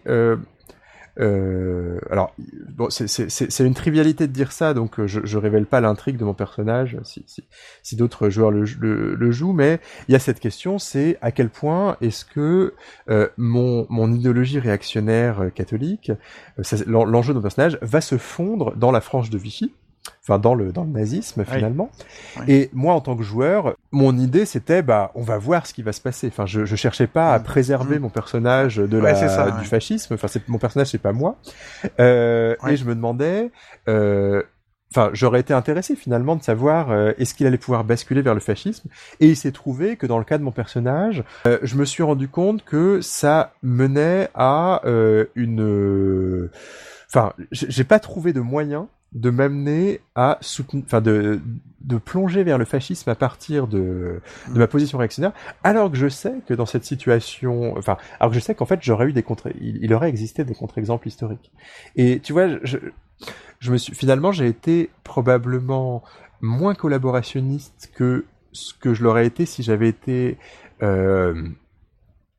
euh, 1.20 2.00
alors, 2.12 2.34
bon, 2.70 2.90
c'est- 2.90 3.60
une 3.60 3.74
trivialité 3.74 4.28
de 4.28 4.32
dire 4.34 4.52
ça, 4.52 4.74
donc 4.74 5.00
euh, 5.00 5.08
je, 5.08 5.22
je 5.24 5.38
révèle 5.38 5.66
pas 5.66 5.82
l'intrigue 5.82 6.18
de 6.18 6.26
mon 6.26 6.34
personnage, 6.34 6.98
si, 7.04 7.24
si, 7.28 7.44
si 7.84 7.96
d'autres 7.96 8.30
joueurs 8.30 8.52
le, 8.52 8.66
le, 8.80 9.16
le 9.16 9.32
jouent, 9.32 9.54
mais 9.54 9.80
il 10.08 10.12
y 10.12 10.16
a 10.16 10.20
cette 10.20 10.40
question, 10.40 10.78
c'est 10.80 11.18
à 11.22 11.32
quel 11.32 11.50
point 11.50 11.98
est-ce 12.02 12.24
que 12.26 12.74
euh, 13.10 13.28
mon, 13.38 13.88
mon 13.90 14.14
idéologie 14.14 14.60
réactionnaire 14.60 15.42
euh, 15.42 15.50
catholique, 15.50 16.12
euh, 16.60 16.64
l'enjeu 16.86 17.34
de 17.34 17.38
mon 17.40 17.42
personnage, 17.44 17.80
va 17.82 18.02
se 18.02 18.18
fondre 18.18 18.76
dans 18.76 18.92
la 18.92 19.02
frange 19.02 19.30
de 19.30 19.38
Vichy, 19.38 19.74
enfin 20.24 20.40
dans 20.40 20.56
le 20.56 20.72
dans 20.72 20.84
le 20.84 20.90
nazisme 20.92 21.44
finalement. 21.46 21.90
Oui. 22.38 22.44
Et 22.48 22.70
moi, 22.74 22.94
en 22.94 23.02
tant 23.02 23.16
que 23.16 23.24
joueur, 23.24 23.76
mon 23.92 24.18
idée 24.18 24.46
c'était, 24.46 24.82
bah, 24.82 25.12
on 25.16 25.22
va 25.24 25.38
voir 25.38 25.66
ce 25.68 25.74
qui 25.74 25.84
va 25.84 25.92
se 25.92 26.02
passer. 26.02 26.28
Enfin, 26.28 26.46
je, 26.46 26.66
je 26.66 26.76
cherchais 26.76 27.08
pas 27.08 27.34
à 27.34 27.40
Mm. 27.40 27.44
préserver 27.44 28.00
Mm. 28.00 28.02
mon 28.04 28.10
personnage 28.10 28.78
de 28.78 28.98
Ouais, 29.00 29.14
la 29.14 29.16
ça, 29.30 29.52
du 29.52 29.58
ouais. 29.60 29.64
fascisme. 29.66 30.14
Enfin, 30.16 30.28
c'est 30.28 30.48
mon 30.50 30.58
personnage, 30.58 30.88
c'est 30.88 30.98
pas 30.98 31.14
moi. 31.14 31.38
Euh, 32.00 32.56
Ouais. 32.64 32.74
Et 32.74 32.78
je 32.78 32.86
me 32.86 32.96
demandais. 32.96 33.52
Euh, 33.88 34.44
Enfin, 34.94 35.10
j'aurais 35.12 35.42
été 35.42 35.54
intéressé 35.54 35.98
finalement 35.98 36.38
de 36.38 36.44
savoir 36.44 36.92
euh, 36.92 37.12
est-ce 37.18 37.34
qu'il 37.34 37.46
allait 37.46 37.58
pouvoir 37.58 37.84
basculer 37.84 38.22
vers 38.22 38.34
le 38.34 38.40
fascisme. 38.40 38.88
Et 39.20 39.28
il 39.28 39.36
s'est 39.36 39.52
trouvé 39.52 39.98
que 39.98 40.08
dans 40.08 40.18
le 40.18 40.24
cas 40.24 40.38
de 40.38 40.44
mon 40.44 40.54
personnage, 40.54 41.26
euh, 41.46 41.60
je 41.62 41.76
me 41.76 41.84
suis 41.84 42.04
rendu 42.04 42.30
compte 42.30 42.64
que 42.64 43.02
ça 43.02 43.52
menait 43.62 44.30
à 44.34 44.82
euh, 44.86 45.26
une. 45.36 45.60
euh, 45.62 46.52
Enfin, 47.10 47.34
j'ai 47.52 47.84
pas 47.84 48.00
trouvé 48.00 48.32
de 48.32 48.40
moyen 48.40 48.88
de 49.18 49.30
m'amener 49.30 50.02
à 50.16 50.38
soutenir, 50.42 50.86
enfin 50.86 51.02
de 51.02 51.42
de 51.82 51.98
plonger 51.98 52.44
vers 52.44 52.58
le 52.58 52.66
fascisme 52.66 53.10
à 53.10 53.16
partir 53.16 53.68
de 53.68 54.22
de 54.54 54.60
ma 54.60 54.68
position 54.68 54.98
réactionnaire, 54.98 55.34
alors 55.64 55.90
que 55.92 55.98
je 55.98 56.08
sais 56.08 56.34
que 56.48 56.54
dans 56.54 56.66
cette 56.66 56.84
situation, 56.84 57.76
enfin, 57.78 57.98
alors 58.20 58.32
que 58.32 58.36
je 58.36 58.44
sais 58.44 58.56
qu'en 58.56 58.66
fait 58.66 58.80
j'aurais 58.82 59.08
eu 59.08 59.14
des 59.14 59.24
contre, 59.24 59.50
il, 59.60 59.84
il 59.84 59.94
aurait 59.94 60.10
existé 60.10 60.44
des 60.44 60.54
contre-exemples 60.54 61.08
historiques. 61.08 61.52
Et 61.96 62.20
tu 62.20 62.34
vois, 62.34 62.48
je, 62.64 62.78
je 63.60 63.72
me 63.72 63.78
suis 63.78 63.96
finalement 63.96 64.32
j'ai 64.32 64.48
été 64.48 64.90
probablement 65.04 66.04
moins 66.42 66.76
collaborationniste 66.76 67.92
que 67.96 68.26
ce 68.52 68.74
que 68.74 68.94
je 68.94 69.04
l'aurais 69.04 69.26
été 69.26 69.46
si 69.46 69.64
j'avais 69.64 69.90
été 69.90 70.38
euh, 70.84 71.50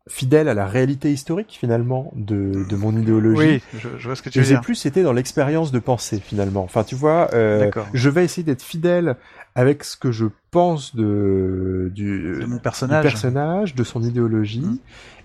fidèle 0.08 0.48
à 0.48 0.54
la 0.54 0.66
réalité 0.66 1.12
historique 1.12 1.56
finalement 1.60 2.10
de, 2.16 2.64
de 2.68 2.76
mon 2.76 2.96
idéologie. 2.96 3.38
Oui, 3.38 3.62
je, 3.78 3.88
je 3.98 4.06
vois 4.06 4.16
ce 4.16 4.22
que 4.22 4.30
tu 4.30 4.38
Et 4.38 4.40
veux 4.40 4.46
j'ai 4.46 4.54
dire. 4.54 4.60
plus 4.62 4.86
été 4.86 5.02
dans 5.02 5.12
l'expérience 5.12 5.70
de 5.70 5.78
pensée 5.78 6.20
finalement. 6.20 6.62
Enfin, 6.64 6.82
tu 6.84 6.94
vois, 6.94 7.28
euh, 7.34 7.70
je 7.94 8.08
vais 8.10 8.24
essayer 8.24 8.42
d'être 8.42 8.62
fidèle 8.62 9.16
avec 9.54 9.84
ce 9.84 9.96
que 9.96 10.10
je 10.12 10.26
pense 10.50 10.94
de 10.96 11.90
du, 11.94 12.38
De 12.40 12.46
mon 12.46 12.56
du 12.56 12.62
personnage. 12.62 13.02
personnage, 13.02 13.74
de 13.74 13.84
son 13.84 14.02
idéologie. 14.02 14.60
Mm. 14.60 14.78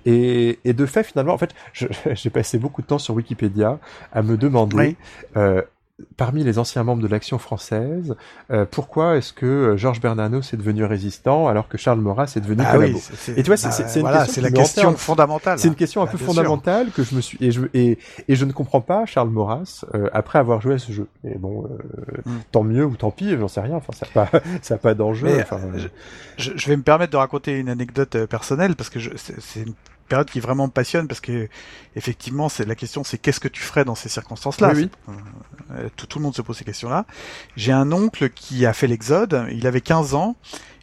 Et, 0.05 0.59
et 0.65 0.73
de 0.73 0.85
fait, 0.85 1.03
finalement, 1.03 1.33
en 1.33 1.37
fait, 1.37 1.51
j'ai 1.73 2.29
passé 2.29 2.57
beaucoup 2.57 2.81
de 2.81 2.87
temps 2.87 2.97
sur 2.99 3.13
Wikipédia 3.15 3.79
à 4.11 4.21
me 4.21 4.35
demander, 4.35 4.75
Oui. 4.75 4.95
euh, 5.37 5.61
parmi 6.17 6.43
les 6.43 6.57
anciens 6.57 6.83
membres 6.83 7.03
de 7.03 7.07
l'Action 7.07 7.37
française, 7.37 8.15
euh, 8.49 8.65
pourquoi 8.69 9.15
est-ce 9.17 9.31
que 9.31 9.45
euh, 9.45 9.77
Georges 9.77 10.01
Bernanos 10.01 10.51
est 10.51 10.57
devenu 10.57 10.83
résistant 10.85 11.47
alors 11.47 11.67
que 11.67 11.77
Charles 11.77 11.99
Maurras 12.01 12.33
est 12.35 12.39
devenu 12.41 12.63
Ah 12.65 12.71
collabo 12.73 12.97
oui, 12.97 13.33
Et 13.37 13.43
tu 13.43 13.47
vois, 13.47 13.57
c'est- 13.57 13.69
bah, 13.69 13.89
une 13.95 14.01
voilà, 14.01 14.23
question 14.25 14.41
la 14.41 14.51
question 14.51 14.95
fondamentale. 14.97 15.59
c'est 15.59 15.67
une 15.67 15.75
question 15.75 16.01
un 16.01 16.05
Bah, 16.05 16.11
peu 16.11 16.17
sûr. 16.17 16.25
fondamentale 16.25 16.89
que 16.91 17.03
je 17.03 17.13
me 17.15 17.21
suis 17.21 17.37
et 17.41 17.51
je 17.51 17.61
et, 17.75 17.99
et 18.27 18.35
je 18.35 18.43
ne 18.45 18.51
comprends 18.51 18.81
pas 18.81 19.05
Charles 19.05 19.29
Maurras 19.29 19.85
euh, 19.93 20.09
après 20.13 20.39
avoir 20.39 20.61
joué 20.61 20.73
à 20.75 20.79
ce 20.79 20.91
jeu. 20.91 21.07
Et 21.23 21.37
bon, 21.37 21.65
euh, 21.65 21.77
Mm. 22.25 22.31
tant 22.51 22.63
mieux 22.63 22.85
ou 22.85 22.95
tant 22.95 23.11
pis, 23.11 23.37
j'en 23.37 23.47
sais 23.47 23.61
rien. 23.61 23.75
Enfin, 23.75 23.93
ça 23.93 24.07
n'a 24.15 24.25
pas 24.27 24.39
ça 24.63 24.75
a 24.75 24.77
pas 24.79 24.95
d'enjeu. 24.95 25.29
Enfin, 25.41 25.57
euh, 25.75 25.79
je, 26.37 26.51
je 26.55 26.67
vais 26.69 26.75
me 26.77 26.83
permettre 26.83 27.11
de 27.11 27.17
raconter 27.17 27.59
une 27.59 27.69
anecdote 27.69 28.15
euh, 28.15 28.25
personnelle 28.27 28.75
parce 28.75 28.89
que 28.89 28.99
c'est 29.17 29.59
une 29.61 29.73
période 30.13 30.29
qui 30.29 30.39
vraiment 30.39 30.67
me 30.67 30.71
passionne 30.71 31.07
parce 31.07 31.21
que 31.21 31.49
effectivement 31.95 32.49
c'est 32.49 32.65
la 32.65 32.75
question 32.75 33.03
c'est 33.03 33.17
qu'est-ce 33.17 33.39
que 33.39 33.47
tu 33.47 33.61
ferais 33.61 33.83
dans 33.83 33.95
ces 33.95 34.09
circonstances-là? 34.09 34.73
Oui, 34.75 34.89
euh, 35.71 35.89
tout, 35.95 36.05
tout 36.05 36.19
le 36.19 36.23
monde 36.23 36.35
se 36.35 36.41
pose 36.43 36.57
ces 36.57 36.65
questions-là. 36.65 37.05
J'ai 37.55 37.71
un 37.71 37.91
oncle 37.91 38.29
qui 38.29 38.65
a 38.65 38.73
fait 38.73 38.87
l'exode, 38.87 39.47
il 39.51 39.65
avait 39.65 39.81
15 39.81 40.13
ans 40.13 40.35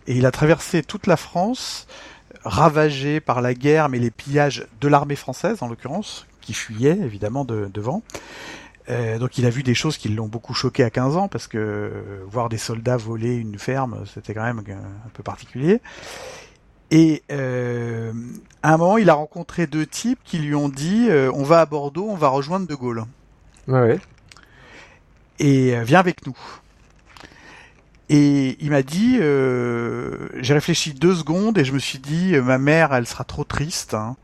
et 0.08 0.16
il 0.16 0.26
a 0.26 0.32
traversé 0.32 0.82
toute 0.82 1.06
la 1.06 1.16
France 1.16 1.86
ravagé 2.42 3.20
par 3.20 3.40
la 3.40 3.54
guerre 3.54 3.88
mais 3.88 4.00
les 4.00 4.10
pillages 4.10 4.66
de 4.80 4.88
l'armée 4.88 5.16
française 5.16 5.62
en 5.62 5.68
l'occurrence 5.68 6.26
qui 6.40 6.52
fuyait 6.52 6.98
évidemment 6.98 7.44
de, 7.44 7.70
devant. 7.72 8.02
Euh, 8.90 9.18
donc 9.18 9.38
il 9.38 9.46
a 9.46 9.50
vu 9.50 9.62
des 9.62 9.74
choses 9.74 9.96
qui 9.96 10.08
l'ont 10.08 10.26
beaucoup 10.26 10.54
choqué 10.54 10.82
à 10.82 10.90
15 10.90 11.16
ans 11.16 11.28
parce 11.28 11.46
que 11.46 11.58
euh, 11.58 12.24
voir 12.26 12.48
des 12.48 12.58
soldats 12.58 12.96
voler 12.96 13.36
une 13.36 13.58
ferme, 13.58 14.04
c'était 14.12 14.34
quand 14.34 14.42
même 14.42 14.62
euh, 14.68 14.74
un 14.74 15.08
peu 15.12 15.22
particulier. 15.22 15.80
Et 16.90 17.22
euh, 17.30 18.12
à 18.62 18.74
un 18.74 18.76
moment, 18.76 18.98
il 18.98 19.08
a 19.10 19.14
rencontré 19.14 19.66
deux 19.66 19.86
types 19.86 20.18
qui 20.24 20.38
lui 20.38 20.54
ont 20.54 20.68
dit 20.68 21.06
euh, 21.08 21.30
on 21.34 21.44
va 21.44 21.60
à 21.60 21.66
Bordeaux, 21.66 22.08
on 22.08 22.16
va 22.16 22.28
rejoindre 22.28 22.66
De 22.66 22.74
Gaulle 22.74 23.04
ouais, 23.68 23.80
ouais. 23.80 24.00
et 25.38 25.76
euh, 25.76 25.84
viens 25.84 26.00
avec 26.00 26.26
nous. 26.26 26.36
Et 28.08 28.56
il 28.60 28.70
m'a 28.70 28.82
dit, 28.82 29.18
euh, 29.20 30.28
j'ai 30.40 30.54
réfléchi 30.54 30.94
deux 30.94 31.14
secondes 31.14 31.58
et 31.58 31.64
je 31.64 31.72
me 31.72 31.78
suis 31.78 31.98
dit, 32.00 32.34
euh, 32.34 32.42
ma 32.42 32.58
mère, 32.58 32.92
elle 32.92 33.06
sera 33.06 33.22
trop 33.24 33.44
triste. 33.44 33.94
hein. 33.94 34.16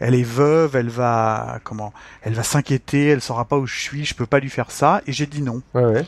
Elle 0.00 0.14
est 0.14 0.22
veuve, 0.24 0.76
elle 0.76 0.88
va 0.90 1.60
comment 1.64 1.94
Elle 2.22 2.34
va 2.34 2.42
s'inquiéter, 2.42 3.06
elle 3.08 3.20
saura 3.22 3.44
pas 3.46 3.56
où 3.56 3.66
je 3.66 3.78
suis, 3.80 4.04
je 4.04 4.14
peux 4.14 4.26
pas 4.26 4.40
lui 4.40 4.50
faire 4.50 4.70
ça. 4.70 5.00
Et 5.06 5.12
j'ai 5.12 5.26
dit 5.26 5.40
non. 5.42 5.62
ouais, 5.74 5.84
ouais. 5.84 6.06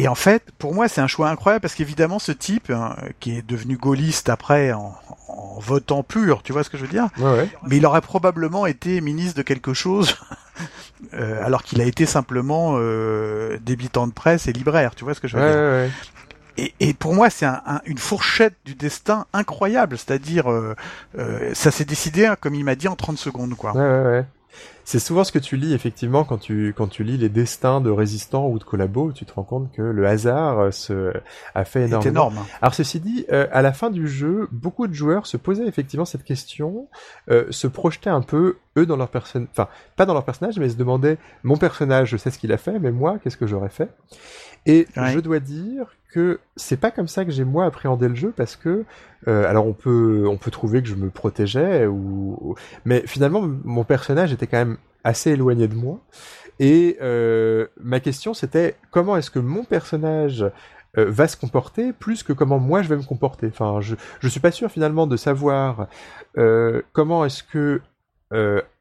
Et 0.00 0.06
en 0.06 0.14
fait, 0.14 0.44
pour 0.58 0.74
moi, 0.74 0.86
c'est 0.86 1.00
un 1.00 1.08
choix 1.08 1.28
incroyable 1.28 1.60
parce 1.62 1.74
qu'évidemment, 1.74 2.20
ce 2.20 2.30
type, 2.30 2.70
hein, 2.70 2.94
qui 3.18 3.36
est 3.36 3.42
devenu 3.46 3.76
gaulliste 3.76 4.28
après 4.28 4.72
en, 4.72 4.94
en 5.26 5.58
votant 5.58 6.04
pur, 6.04 6.42
tu 6.44 6.52
vois 6.52 6.62
ce 6.62 6.70
que 6.70 6.76
je 6.78 6.82
veux 6.84 6.88
dire? 6.88 7.08
Ouais, 7.18 7.24
ouais. 7.32 7.48
Mais 7.66 7.78
il 7.78 7.84
aurait 7.86 8.00
probablement 8.00 8.66
été 8.66 9.00
ministre 9.00 9.36
de 9.36 9.42
quelque 9.42 9.74
chose, 9.74 10.16
euh, 11.14 11.44
alors 11.44 11.64
qu'il 11.64 11.80
a 11.80 11.84
été 11.84 12.06
simplement 12.06 12.74
euh, 12.76 13.58
débitant 13.60 14.06
de 14.06 14.12
presse 14.12 14.46
et 14.46 14.52
libraire, 14.52 14.94
tu 14.94 15.02
vois 15.04 15.14
ce 15.14 15.20
que 15.20 15.26
je 15.28 15.36
veux 15.36 15.42
Ouais, 15.42 15.48
dire? 15.48 15.56
ouais, 15.56 15.70
ouais. 15.88 15.90
et, 16.58 16.74
et 16.80 16.94
pour 16.94 17.14
moi, 17.14 17.30
c'est 17.30 17.46
un, 17.46 17.60
un- 17.66 17.80
une 17.84 17.98
fourchette 17.98 18.54
du 18.64 18.74
destin 18.76 19.26
incroyable, 19.32 19.98
c'est-à-dire, 19.98 20.50
euh, 20.50 20.76
euh, 21.18 21.50
ça 21.54 21.70
s'est 21.72 21.84
décidé, 21.84 22.26
hein, 22.26 22.36
comme 22.40 22.54
il 22.54 22.64
m'a 22.64 22.74
dit, 22.76 22.88
en 22.88 22.96
30 22.96 23.18
secondes, 23.18 23.54
quoi. 23.56 23.72
Ouais, 23.74 23.80
ouais, 23.80 24.02
ouais. 24.04 24.26
C'est 24.88 25.00
souvent 25.00 25.22
ce 25.22 25.32
que 25.32 25.38
tu 25.38 25.58
lis 25.58 25.74
effectivement 25.74 26.24
quand 26.24 26.38
tu 26.38 26.72
quand 26.74 26.86
tu 26.86 27.04
lis 27.04 27.18
les 27.18 27.28
destins 27.28 27.82
de 27.82 27.90
résistants 27.90 28.48
ou 28.48 28.58
de 28.58 28.64
collabos, 28.64 29.12
tu 29.12 29.26
te 29.26 29.34
rends 29.34 29.42
compte 29.42 29.70
que 29.70 29.82
le 29.82 30.06
hasard 30.06 30.60
euh, 30.60 30.70
se 30.70 31.12
a 31.54 31.66
fait 31.66 31.84
énormément. 31.84 32.30
énorme. 32.30 32.38
Alors 32.62 32.72
ceci 32.72 32.98
dit, 32.98 33.26
euh, 33.30 33.46
à 33.52 33.60
la 33.60 33.74
fin 33.74 33.90
du 33.90 34.08
jeu, 34.08 34.48
beaucoup 34.50 34.86
de 34.86 34.94
joueurs 34.94 35.26
se 35.26 35.36
posaient 35.36 35.66
effectivement 35.66 36.06
cette 36.06 36.24
question, 36.24 36.88
euh, 37.30 37.44
se 37.50 37.66
projetaient 37.66 38.08
un 38.08 38.22
peu 38.22 38.56
eux 38.78 38.86
dans 38.86 38.96
leur 38.96 39.08
personne, 39.08 39.46
enfin 39.50 39.68
pas 39.96 40.06
dans 40.06 40.14
leur 40.14 40.24
personnage, 40.24 40.58
mais 40.58 40.70
se 40.70 40.76
demandaient 40.76 41.18
mon 41.42 41.58
personnage, 41.58 42.08
je 42.08 42.16
sais 42.16 42.30
ce 42.30 42.38
qu'il 42.38 42.52
a 42.52 42.56
fait, 42.56 42.78
mais 42.78 42.90
moi, 42.90 43.18
qu'est-ce 43.22 43.36
que 43.36 43.46
j'aurais 43.46 43.68
fait? 43.68 43.90
Et 44.66 44.86
je 44.94 45.18
dois 45.20 45.40
dire 45.40 45.86
que 46.08 46.40
c'est 46.56 46.78
pas 46.78 46.90
comme 46.90 47.08
ça 47.08 47.24
que 47.24 47.30
j'ai 47.30 47.44
moi 47.44 47.66
appréhendé 47.66 48.08
le 48.08 48.14
jeu 48.14 48.32
parce 48.34 48.56
que 48.56 48.84
euh, 49.26 49.48
alors 49.48 49.66
on 49.66 49.74
peut 49.74 50.26
on 50.28 50.36
peut 50.36 50.50
trouver 50.50 50.82
que 50.82 50.88
je 50.88 50.94
me 50.94 51.10
protégeais 51.10 51.86
ou 51.86 52.54
mais 52.84 53.02
finalement 53.06 53.42
mon 53.42 53.84
personnage 53.84 54.32
était 54.32 54.46
quand 54.46 54.58
même 54.58 54.78
assez 55.04 55.32
éloigné 55.32 55.68
de 55.68 55.74
moi 55.74 56.00
et 56.58 56.96
euh, 57.02 57.66
ma 57.80 58.00
question 58.00 58.32
c'était 58.32 58.76
comment 58.90 59.16
est-ce 59.16 59.30
que 59.30 59.38
mon 59.38 59.64
personnage 59.64 60.42
euh, 60.96 61.10
va 61.10 61.28
se 61.28 61.36
comporter 61.36 61.92
plus 61.92 62.22
que 62.22 62.32
comment 62.32 62.58
moi 62.58 62.80
je 62.80 62.88
vais 62.88 62.96
me 62.96 63.02
comporter? 63.02 63.48
Enfin, 63.48 63.80
je 63.82 63.94
je 64.20 64.28
suis 64.28 64.40
pas 64.40 64.50
sûr 64.50 64.70
finalement 64.70 65.06
de 65.06 65.16
savoir 65.16 65.88
comment 66.92 67.24
est-ce 67.24 67.42
que 67.42 67.82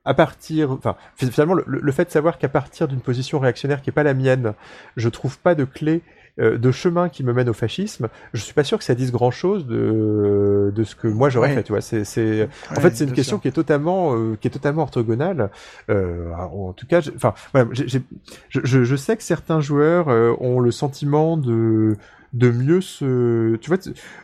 à 0.08 0.14
partir, 0.14 0.72
enfin, 0.72 0.95
finalement, 1.16 1.53
le, 1.53 1.64
le 1.68 1.91
fait 1.91 2.05
de 2.05 2.12
savoir 2.12 2.38
qu'à 2.38 2.49
partir 2.49 2.88
d'une 2.88 3.01
position 3.01 3.39
réactionnaire 3.39 3.82
qui 3.82 3.89
est 3.89 3.93
pas 3.93 4.03
la 4.03 4.14
mienne, 4.14 4.53
je 4.95 5.10
trouve 5.10 5.38
pas 5.38 5.53
de 5.53 5.66
clé 5.66 6.01
euh, 6.39 6.58
de 6.58 6.72
chemin 6.72 7.10
qui 7.10 7.24
me 7.24 7.34
mène 7.34 7.49
au 7.49 7.53
fascisme, 7.53 8.10
je 8.32 8.41
suis 8.41 8.53
pas 8.53 8.64
sûr 8.64 8.78
que 8.78 8.84
ça 8.84 8.93
dise 8.93 9.12
grand 9.12 9.32
chose 9.32 9.66
de 9.66 10.72
de 10.74 10.84
ce 10.84 10.95
que 10.95 11.08
moi 11.08 11.30
j'aurais 11.30 11.55
fait. 11.55 11.64
Tu 11.64 11.72
vois, 11.72 11.82
c'est 11.82 12.03
c'est 12.03 12.47
en 12.70 12.80
fait 12.80 12.95
c'est 12.95 13.05
une 13.05 13.14
question 13.14 13.39
qui 13.39 13.47
est 13.47 13.51
totalement 13.51 14.16
euh, 14.16 14.38
qui 14.39 14.47
est 14.47 14.51
totalement 14.51 14.84
orthogonale. 14.84 15.49
Euh, 15.89 16.32
en 16.36 16.74
tout 16.74 16.86
cas, 16.86 17.01
enfin, 17.16 17.34
voilà, 17.53 17.68
je, 17.74 18.84
je 18.84 18.95
sais 18.95 19.18
que 19.18 19.24
certains 19.24 19.62
joueurs 19.62 20.10
euh, 20.10 20.36
ont 20.39 20.60
le 20.60 20.70
sentiment 20.72 21.38
de 21.38 21.97
de 22.34 22.51
mieux 22.51 22.82
se, 22.82 23.55
tu 23.55 23.70
vois, 23.70 23.80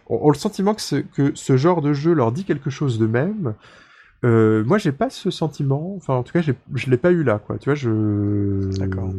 ont, 0.08 0.30
le 0.30 0.38
sentiment 0.38 0.76
que 0.76 0.82
ce, 0.82 0.98
que 0.98 1.32
ce 1.34 1.58
genre 1.58 1.82
de 1.82 1.94
jeu 1.94 2.14
leur 2.14 2.32
dit 2.32 2.44
quelque 2.44 2.70
chose 2.70 3.00
de 3.00 3.08
même. 3.08 3.56
Euh, 4.24 4.64
moi, 4.64 4.78
j'ai 4.78 4.92
pas 4.92 5.10
ce 5.10 5.32
sentiment. 5.32 5.94
Enfin, 5.98 6.16
en 6.16 6.24
tout 6.24 6.34
cas, 6.34 6.42
je 6.42 6.90
l'ai 6.90 6.98
pas 6.98 7.12
eu 7.12 7.24
là, 7.24 7.40
quoi. 7.40 7.58
Tu 7.58 7.66
vois, 7.66 7.76
je. 7.76 8.78
D'accord. 8.78 9.12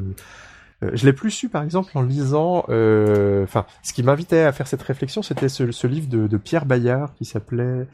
Euh, 0.84 0.90
je 0.94 1.06
l'ai 1.06 1.12
plus 1.12 1.30
su 1.30 1.48
par 1.48 1.62
exemple 1.62 1.96
en 1.96 2.02
lisant. 2.02 2.64
Euh, 2.68 3.44
enfin, 3.44 3.66
ce 3.82 3.92
qui 3.92 4.02
m'invitait 4.02 4.40
à 4.40 4.52
faire 4.52 4.66
cette 4.66 4.82
réflexion, 4.82 5.22
c'était 5.22 5.48
ce, 5.48 5.86
livre 5.86 6.08
de, 6.08 6.36
Pierre 6.36 6.66
Bayard 6.66 7.14
qui 7.14 7.24
s'appelait. 7.24 7.86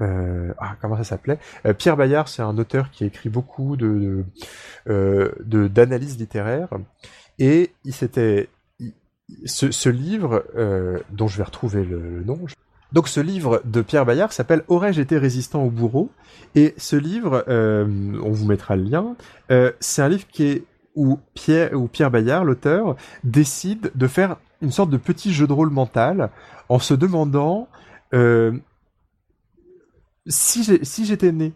Euh, 0.00 0.52
ah, 0.58 0.74
comment 0.80 0.96
ça 0.96 1.04
s'appelait? 1.04 1.38
Pierre 1.78 1.96
Bayard, 1.96 2.28
c'est 2.28 2.42
un 2.42 2.58
auteur 2.58 2.90
qui 2.90 3.04
a 3.04 3.06
écrit 3.06 3.28
beaucoup 3.28 3.76
de 3.76 4.24
d'analyses 4.86 6.18
littéraires 6.18 6.70
et 7.38 7.72
il 7.84 7.92
s'était 7.92 8.48
ce, 9.44 9.88
livre 9.88 10.44
dont 11.10 11.28
je 11.28 11.38
vais 11.38 11.44
retrouver 11.44 11.84
le, 11.84 12.22
nom. 12.24 12.38
Donc 12.94 13.08
ce 13.08 13.20
livre 13.20 13.60
de 13.64 13.82
Pierre 13.82 14.06
Bayard 14.06 14.32
s'appelle 14.32 14.62
Aurais-je 14.68 15.00
été 15.00 15.18
résistant 15.18 15.64
au 15.64 15.70
bourreau? 15.70 16.10
Et 16.54 16.74
ce 16.78 16.94
livre, 16.94 17.44
on 17.48 18.30
vous 18.30 18.46
mettra 18.46 18.76
le 18.76 18.84
lien, 18.84 19.16
c'est 19.80 20.00
un 20.00 20.08
livre 20.08 20.26
où 20.94 21.18
Pierre 21.34 22.10
Bayard, 22.10 22.44
l'auteur, 22.44 22.94
décide 23.24 23.90
de 23.96 24.06
faire 24.06 24.36
une 24.62 24.70
sorte 24.70 24.90
de 24.90 24.96
petit 24.96 25.32
jeu 25.32 25.48
de 25.48 25.52
rôle 25.52 25.70
mental 25.70 26.30
en 26.68 26.78
se 26.78 26.94
demandant 26.94 27.68
euh, 28.14 28.52
si 30.26 30.64
j'étais 31.04 31.32
né 31.32 31.52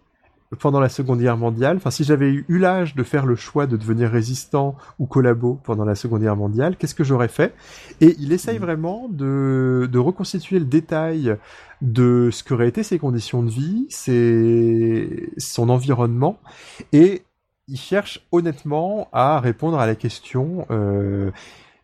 pendant 0.58 0.80
la 0.80 0.88
Seconde 0.88 1.20
Guerre 1.20 1.36
mondiale, 1.36 1.76
enfin 1.76 1.90
si 1.90 2.04
j'avais 2.04 2.30
eu, 2.30 2.58
l'âge 2.58 2.94
de 2.94 3.02
faire 3.02 3.26
le 3.26 3.36
choix 3.36 3.66
de 3.66 3.76
devenir 3.76 4.10
résistant 4.10 4.76
ou 4.98 5.06
collabo 5.06 5.60
pendant 5.62 5.84
la 5.84 5.94
Seconde 5.94 6.22
Guerre 6.22 6.36
mondiale, 6.36 6.76
qu'est-ce 6.76 6.94
que 6.94 7.04
j'aurais 7.04 7.28
fait? 7.28 7.54
Et 8.00 8.16
il 8.18 8.32
essaye 8.32 8.58
mmh. 8.58 8.62
vraiment 8.62 9.08
de, 9.10 9.88
de 9.90 9.98
reconstituer 9.98 10.58
le 10.58 10.64
détail 10.64 11.36
de 11.82 12.30
ce 12.32 12.42
qu'auraient 12.42 12.68
été 12.68 12.82
ses 12.82 12.98
conditions 12.98 13.42
de 13.42 13.50
vie, 13.50 13.86
ses, 13.90 15.30
son 15.36 15.68
environnement, 15.68 16.38
et 16.92 17.22
il 17.68 17.76
cherche 17.78 18.26
honnêtement 18.32 19.08
à 19.12 19.40
répondre 19.40 19.78
à 19.78 19.86
la 19.86 19.94
question. 19.94 20.66
Euh, 20.70 21.30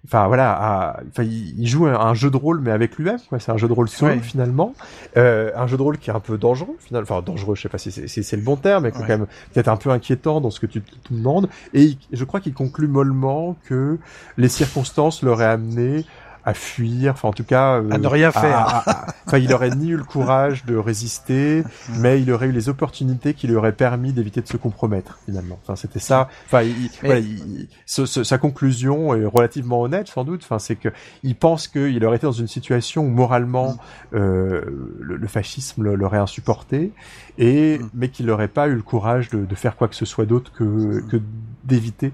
enfin 0.04 0.26
voilà, 0.26 0.96
enfin 1.08 1.22
il, 1.22 1.66
joue 1.66 1.86
un, 1.86 2.14
jeu 2.14 2.30
de 2.30 2.36
rôle 2.36 2.60
mais 2.60 2.70
avec 2.70 2.96
lui-même. 2.96 3.18
Quoi. 3.28 3.38
C'est 3.38 3.52
un 3.52 3.56
jeu 3.56 3.68
de 3.68 3.72
rôle 3.72 3.88
seul 3.88 4.20
finalement, 4.20 4.74
euh, 5.16 5.50
un 5.56 5.66
jeu 5.66 5.76
de 5.76 5.82
rôle 5.82 5.98
qui 5.98 6.10
est 6.10 6.12
un 6.12 6.20
peu 6.20 6.38
dangereux 6.38 6.76
finalement. 6.78 7.06
Enfin 7.10 7.22
dangereux, 7.22 7.54
je 7.54 7.62
sais 7.62 7.68
pas 7.68 7.78
si 7.78 7.90
c'est 7.90 8.36
le 8.36 8.42
bon 8.42 8.56
terme, 8.56 8.84
mais 8.84 8.92
quand 8.92 9.06
même 9.06 9.26
peut-être 9.52 9.68
un 9.68 9.76
peu 9.76 9.90
inquiétant 9.90 10.40
dans 10.40 10.50
ce 10.50 10.60
que 10.60 10.66
tu 10.66 10.82
te 10.82 11.12
demandes. 11.12 11.48
Et 11.72 11.96
je 12.12 12.24
crois 12.24 12.40
qu'il 12.40 12.54
conclut 12.54 12.88
mollement 12.88 13.56
que 13.64 13.98
les 14.36 14.48
circonstances 14.48 15.22
l'auraient 15.22 15.44
amené 15.44 16.04
à 16.44 16.54
fuir, 16.54 17.12
enfin 17.12 17.28
en 17.28 17.32
tout 17.32 17.44
cas 17.44 17.80
euh, 17.80 17.90
à 17.90 17.98
ne 17.98 18.06
rien 18.06 18.30
faire. 18.30 18.84
Enfin, 19.26 19.38
il 19.38 19.52
aurait 19.52 19.70
ni 19.70 19.88
eu 19.88 19.96
le 19.96 20.04
courage 20.04 20.64
de 20.66 20.76
résister, 20.76 21.64
mais 21.98 22.20
il 22.20 22.30
aurait 22.30 22.48
eu 22.48 22.52
les 22.52 22.68
opportunités 22.68 23.34
qui 23.34 23.46
lui 23.46 23.56
auraient 23.56 23.72
permis 23.72 24.12
d'éviter 24.12 24.42
de 24.42 24.46
se 24.46 24.56
compromettre 24.56 25.18
finalement. 25.24 25.58
Enfin, 25.62 25.76
c'était 25.76 26.00
ça. 26.00 26.28
Enfin, 26.46 26.62
il, 26.62 26.90
voilà, 27.02 27.20
sa 27.86 28.38
conclusion 28.38 29.14
est 29.14 29.24
relativement 29.24 29.80
honnête 29.80 30.08
sans 30.08 30.24
doute. 30.24 30.42
Enfin, 30.44 30.58
c'est 30.58 30.76
que 30.76 30.90
il 31.22 31.34
pense 31.34 31.68
qu'il 31.68 32.04
aurait 32.04 32.16
été 32.16 32.26
dans 32.26 32.32
une 32.32 32.48
situation 32.48 33.04
où 33.04 33.10
moralement 33.10 33.72
mm. 33.72 34.16
euh, 34.16 34.62
le, 35.00 35.26
fascisme 35.26 35.82
l'aurait 35.94 36.18
insupporté, 36.18 36.92
et 37.38 37.78
mm. 37.78 37.90
mais 37.94 38.08
qu'il 38.08 38.26
n'aurait 38.26 38.48
pas 38.48 38.68
eu 38.68 38.74
le 38.74 38.82
courage 38.82 39.30
de, 39.30 39.44
de, 39.44 39.54
faire 39.54 39.76
quoi 39.76 39.88
que 39.88 39.96
ce 39.96 40.04
soit 40.04 40.26
d'autre 40.26 40.52
que, 40.52 40.64
mm. 40.64 41.08
que 41.08 41.16
d'éviter 41.64 42.12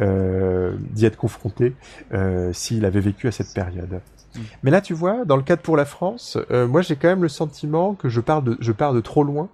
euh, 0.00 0.76
d'y 0.90 1.06
être 1.06 1.16
confronté 1.16 1.74
euh, 2.12 2.52
s'il 2.52 2.84
avait 2.84 3.00
vécu 3.00 3.28
à 3.28 3.32
cette 3.32 3.52
période. 3.52 4.00
Mm. 4.34 4.40
Mais 4.62 4.70
là, 4.70 4.80
tu 4.80 4.94
vois, 4.94 5.24
dans 5.24 5.36
le 5.36 5.42
cadre 5.42 5.62
pour 5.62 5.76
la 5.76 5.84
France, 5.84 6.38
euh, 6.50 6.66
moi 6.66 6.82
j'ai 6.82 6.96
quand 6.96 7.08
même 7.08 7.22
le 7.22 7.28
sentiment 7.28 7.94
que 7.94 8.08
je 8.08 8.20
pars 8.20 8.42
de, 8.42 8.56
je 8.60 8.72
pars 8.72 8.92
de 8.92 9.00
trop 9.00 9.24
loin 9.24 9.48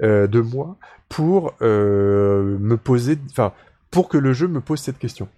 de 0.00 0.40
moi 0.40 0.76
pour 1.10 1.52
me 1.60 2.74
poser, 2.76 3.18
enfin, 3.30 3.52
pour 3.90 4.08
que 4.08 4.16
le 4.16 4.32
jeu 4.32 4.48
me 4.48 4.62
pose 4.62 4.80
cette 4.80 4.98
question. 4.98 5.28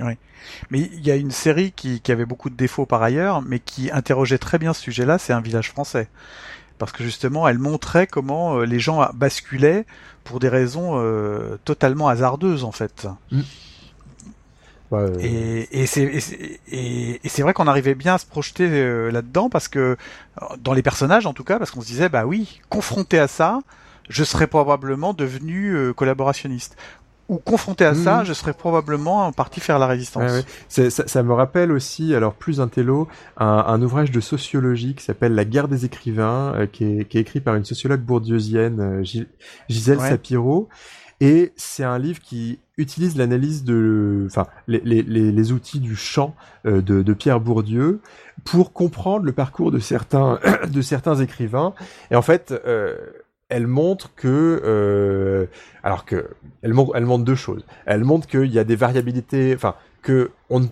Oui. 0.00 0.14
Mais 0.70 0.80
il 0.80 1.06
y 1.06 1.10
a 1.12 1.14
une 1.14 1.30
série 1.30 1.70
qui, 1.70 2.00
qui, 2.00 2.10
avait 2.10 2.24
beaucoup 2.24 2.50
de 2.50 2.56
défauts 2.56 2.86
par 2.86 3.00
ailleurs, 3.00 3.42
mais 3.42 3.60
qui 3.60 3.92
interrogeait 3.92 4.38
très 4.38 4.58
bien 4.58 4.72
ce 4.72 4.82
sujet-là, 4.82 5.18
c'est 5.18 5.32
Un 5.32 5.40
village 5.40 5.70
français 5.70 6.08
parce 6.80 6.92
que 6.92 7.04
justement 7.04 7.46
elle 7.46 7.58
montrait 7.58 8.08
comment 8.08 8.56
euh, 8.56 8.64
les 8.64 8.80
gens 8.80 9.08
basculaient 9.14 9.86
pour 10.24 10.40
des 10.40 10.48
raisons 10.48 10.94
euh, 10.94 11.56
totalement 11.64 12.08
hasardeuses 12.08 12.64
en 12.64 12.72
fait. 12.72 13.06
Mm. 13.30 13.40
Et, 15.20 15.68
et 15.72 15.86
c'est 15.86 17.42
vrai 17.42 17.52
qu'on 17.52 17.68
arrivait 17.68 17.94
bien 17.94 18.14
à 18.14 18.18
se 18.18 18.26
projeter 18.26 18.66
euh, 18.68 19.12
là-dedans 19.12 19.48
parce 19.48 19.68
que 19.68 19.96
dans 20.58 20.72
les 20.72 20.82
personnages 20.82 21.26
en 21.26 21.32
tout 21.32 21.44
cas 21.44 21.60
parce 21.60 21.70
qu'on 21.70 21.80
se 21.80 21.86
disait 21.86 22.08
bah 22.08 22.26
oui 22.26 22.60
confronté 22.70 23.20
à 23.20 23.28
ça 23.28 23.60
je 24.08 24.24
serais 24.24 24.48
probablement 24.48 25.14
devenu 25.14 25.94
collaborationniste 25.94 26.76
ou 27.30 27.38
confronté 27.38 27.84
à 27.84 27.94
ça, 27.94 28.22
mmh. 28.22 28.24
je 28.26 28.32
serais 28.32 28.52
probablement 28.52 29.30
parti 29.32 29.60
faire 29.60 29.78
la 29.78 29.86
résistance. 29.86 30.44
Ça, 30.68 30.90
ça, 30.90 31.22
me 31.22 31.32
rappelle 31.32 31.70
aussi, 31.70 32.12
alors 32.12 32.34
plus 32.34 32.60
un 32.60 32.66
télo, 32.66 33.06
un, 33.36 33.80
ouvrage 33.80 34.10
de 34.10 34.20
sociologie 34.20 34.96
qui 34.96 35.04
s'appelle 35.04 35.34
La 35.36 35.44
guerre 35.44 35.68
des 35.68 35.84
écrivains, 35.84 36.52
euh, 36.56 36.66
qui, 36.66 36.84
est, 36.84 37.04
qui, 37.04 37.18
est, 37.18 37.20
écrit 37.20 37.40
par 37.40 37.54
une 37.54 37.64
sociologue 37.64 38.00
bourdieusienne, 38.00 38.80
euh, 38.80 39.22
Gisèle 39.68 40.00
Sapiro. 40.00 40.68
Et 41.20 41.52
c'est 41.56 41.84
un 41.84 41.98
livre 41.98 42.18
qui 42.20 42.58
utilise 42.78 43.16
l'analyse 43.16 43.62
de, 43.62 44.24
enfin, 44.26 44.46
les, 44.66 44.80
les, 44.80 45.02
les, 45.02 45.52
outils 45.52 45.78
du 45.78 45.94
champ 45.94 46.34
euh, 46.66 46.80
de, 46.80 47.02
de, 47.02 47.12
Pierre 47.12 47.40
Bourdieu 47.40 48.00
pour 48.44 48.72
comprendre 48.72 49.26
le 49.26 49.32
parcours 49.32 49.70
de 49.70 49.78
certains, 49.78 50.40
de 50.68 50.80
certains 50.80 51.16
écrivains. 51.16 51.74
Et 52.10 52.16
en 52.16 52.22
fait, 52.22 52.52
euh, 52.66 52.96
elle 53.50 53.66
montre 53.66 54.14
que, 54.14 54.60
euh, 54.64 55.46
alors 55.82 56.04
que, 56.04 56.30
elle 56.62 56.72
elle 56.94 57.06
montre 57.06 57.24
deux 57.24 57.34
choses. 57.34 57.64
Elle 57.86 58.04
montre 58.04 58.26
qu'il 58.26 58.52
y 58.52 58.58
a 58.58 58.64
des 58.64 58.76
variabilités, 58.76 59.52
enfin, 59.54 59.74
que 60.02 60.30
on 60.48 60.68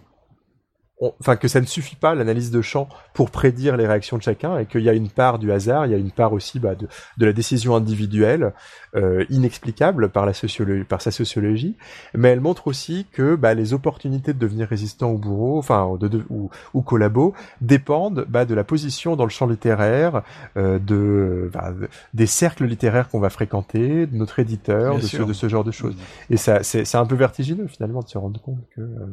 enfin 1.00 1.36
que 1.36 1.48
ça 1.48 1.60
ne 1.60 1.66
suffit 1.66 1.96
pas 1.96 2.14
l'analyse 2.14 2.50
de 2.50 2.60
champ 2.60 2.88
pour 3.14 3.30
prédire 3.30 3.76
les 3.76 3.86
réactions 3.86 4.16
de 4.16 4.22
chacun 4.22 4.58
et 4.58 4.66
qu'il 4.66 4.82
y 4.82 4.88
a 4.88 4.92
une 4.92 5.08
part 5.08 5.38
du 5.38 5.52
hasard, 5.52 5.86
il 5.86 5.92
y 5.92 5.94
a 5.94 5.98
une 5.98 6.10
part 6.10 6.32
aussi 6.32 6.58
bah, 6.58 6.74
de, 6.74 6.88
de, 7.18 7.26
la 7.26 7.32
décision 7.32 7.76
individuelle 7.76 8.52
euh, 8.96 9.24
inexplicable 9.30 10.08
par 10.08 10.26
la 10.26 10.32
sociologie, 10.32 10.84
par 10.84 11.00
sa 11.00 11.10
sociologie, 11.10 11.76
mais 12.14 12.28
elle 12.28 12.40
montre 12.40 12.66
aussi 12.66 13.06
que 13.12 13.36
bah, 13.36 13.54
les 13.54 13.74
opportunités 13.74 14.32
de 14.32 14.38
devenir 14.38 14.68
résistant 14.68 15.10
au 15.10 15.18
bourreau, 15.18 15.58
enfin 15.58 15.96
de, 16.00 16.24
ou, 16.30 16.50
ou 16.74 16.82
collabo, 16.82 17.34
dépendent 17.60 18.24
bah, 18.28 18.44
de 18.44 18.54
la 18.54 18.64
position 18.64 19.14
dans 19.14 19.24
le 19.24 19.30
champ 19.30 19.46
littéraire, 19.46 20.22
euh, 20.56 20.78
de, 20.78 21.50
bah, 21.52 21.72
des 22.14 22.26
cercles 22.26 22.64
littéraires 22.64 23.08
qu'on 23.08 23.20
va 23.20 23.30
fréquenter, 23.30 24.06
de 24.06 24.16
notre 24.16 24.38
éditeur, 24.38 24.96
de 24.96 25.02
ce, 25.02 25.22
de 25.22 25.32
ce, 25.32 25.48
genre 25.48 25.64
de 25.64 25.70
choses. 25.70 25.96
Et 26.30 26.36
ça, 26.36 26.62
c'est 26.62 26.94
un 26.94 27.06
peu 27.06 27.14
vertigineux 27.14 27.66
finalement 27.68 28.00
de 28.00 28.08
se 28.08 28.18
rendre 28.18 28.40
compte 28.40 28.60
que 28.74 28.80
euh, 28.80 29.06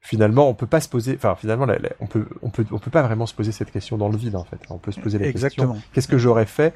finalement 0.00 0.48
on 0.48 0.54
peut 0.54 0.66
pas 0.66 0.80
se 0.80 0.88
poser 0.88 1.14
enfin 1.14 1.36
finalement 1.36 1.66
on 2.00 2.06
peut 2.06 2.26
on 2.42 2.50
peut 2.50 2.64
on 2.70 2.78
peut 2.78 2.90
pas 2.90 3.02
vraiment 3.02 3.26
se 3.26 3.34
poser 3.34 3.52
cette 3.52 3.70
question 3.70 3.98
dans 3.98 4.08
le 4.08 4.16
vide 4.16 4.34
en 4.34 4.44
fait 4.44 4.58
on 4.70 4.78
peut 4.78 4.92
se 4.92 5.00
poser 5.00 5.18
la 5.18 5.26
Exactement. 5.26 5.74
question 5.74 5.88
qu'est-ce 5.92 6.08
que 6.08 6.18
j'aurais 6.18 6.46
fait 6.46 6.74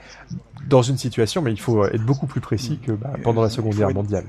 dans 0.69 0.83
une 0.83 0.99
situation 0.99 1.41
mais 1.41 1.51
il 1.51 1.61
faut 1.61 1.85
être 1.87 2.05
beaucoup 2.05 2.27
plus 2.27 2.43
précis 2.43 2.79
que 2.79 2.93
bah, 2.93 3.15
pendant 3.23 3.43
la 3.43 3.49
seconde 3.49 3.75
guerre 3.75 3.95
mondiale 3.95 4.27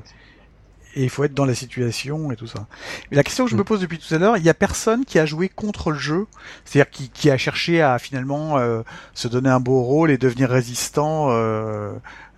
et 0.96 1.04
il 1.04 1.10
faut 1.10 1.24
être 1.24 1.34
dans 1.34 1.46
la 1.46 1.56
situation 1.56 2.32
et 2.32 2.36
tout 2.36 2.48
ça. 2.48 2.68
Mais 3.12 3.18
la 3.18 3.24
question 3.24 3.46
que 3.46 3.52
je 3.52 3.56
me 3.56 3.62
mm. 3.62 3.66
pose 3.66 3.82
depuis 3.82 4.00
tout 4.00 4.14
à 4.14 4.18
l'heure, 4.18 4.38
il 4.38 4.44
y 4.44 4.50
a 4.50 4.54
personne 4.54 5.06
qui 5.06 5.20
a 5.20 5.26
joué 5.26 5.50
contre 5.50 5.92
le 5.92 5.98
jeu, 5.98 6.26
c'est-à-dire 6.64 6.90
qui, 6.90 7.10
qui, 7.10 7.30
a 7.30 7.38
cherché 7.38 7.82
à 7.82 8.00
finalement 8.00 8.58
euh, 8.58 8.82
se 9.14 9.28
donner 9.28 9.50
un 9.50 9.60
beau 9.60 9.82
rôle 9.82 10.10
et 10.10 10.18
devenir 10.18 10.50
résistant, 10.50 11.28
euh, 11.32 11.94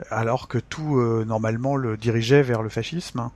alors 0.09 0.47
que 0.47 0.57
tout 0.57 0.97
euh, 0.97 1.23
normalement 1.25 1.75
le 1.75 1.97
dirigeait 1.97 2.41
vers 2.41 2.63
le 2.63 2.69
fascisme. 2.69 3.29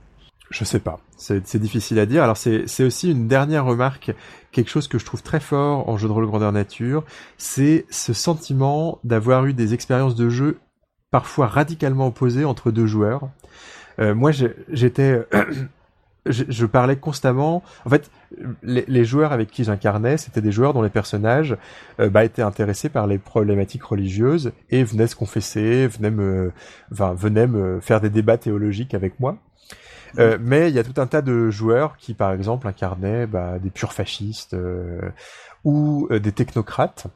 Je 0.52 0.64
sais 0.64 0.80
pas, 0.80 1.00
c'est 1.16 1.56
difficile 1.56 1.98
à 1.98 2.04
dire. 2.04 2.22
Alors 2.22 2.36
c'est 2.36 2.84
aussi 2.84 3.10
une 3.10 3.26
dernière 3.26 3.64
remarque, 3.64 4.12
quelque 4.52 4.68
chose 4.68 4.86
que 4.86 4.98
je 4.98 5.06
trouve 5.06 5.22
très 5.22 5.40
fort 5.40 5.88
en 5.88 5.96
jeu 5.96 6.08
de 6.08 6.12
rôle 6.12 6.26
grandeur 6.26 6.52
nature, 6.52 7.04
c'est 7.38 7.86
ce 7.88 8.12
sentiment 8.12 8.98
d'avoir 9.02 9.46
eu 9.46 9.54
des 9.54 9.72
expériences 9.72 10.14
de 10.14 10.28
jeu 10.28 10.58
parfois 11.10 11.46
radicalement 11.46 12.06
opposées 12.06 12.44
entre 12.44 12.70
deux 12.70 12.86
joueurs. 12.86 13.30
Euh, 13.98 14.14
moi, 14.14 14.30
j'étais, 14.68 15.26
je, 16.26 16.66
parlais 16.66 16.96
constamment. 16.96 17.62
En 17.86 17.90
fait, 17.90 18.10
les, 18.62 19.04
joueurs 19.06 19.32
avec 19.32 19.50
qui 19.50 19.64
j'incarnais, 19.64 20.18
c'était 20.18 20.42
des 20.42 20.52
joueurs 20.52 20.74
dont 20.74 20.82
les 20.82 20.90
personnages 20.90 21.56
euh, 21.98 22.10
bah, 22.10 22.24
étaient 22.24 22.42
intéressés 22.42 22.90
par 22.90 23.06
les 23.06 23.18
problématiques 23.18 23.84
religieuses 23.84 24.52
et 24.70 24.84
venaient 24.84 25.06
se 25.06 25.16
confesser, 25.16 25.86
venaient 25.86 26.10
me, 26.10 26.52
enfin, 26.92 27.14
venaient 27.14 27.46
me 27.46 27.80
faire 27.80 28.02
des 28.02 28.10
débats 28.10 28.38
théologiques 28.38 28.94
avec 28.94 29.18
moi. 29.18 29.38
Euh, 30.18 30.38
mais 30.40 30.68
il 30.68 30.74
y 30.74 30.78
a 30.78 30.84
tout 30.84 31.00
un 31.00 31.06
tas 31.06 31.22
de 31.22 31.50
joueurs 31.50 31.96
qui, 31.96 32.14
par 32.14 32.32
exemple, 32.32 32.66
incarnaient 32.66 33.26
bah, 33.26 33.58
des 33.58 33.70
purs 33.70 33.92
fascistes 33.92 34.56
ou 35.64 36.08
des 36.10 36.32
technocrates. 36.32 37.06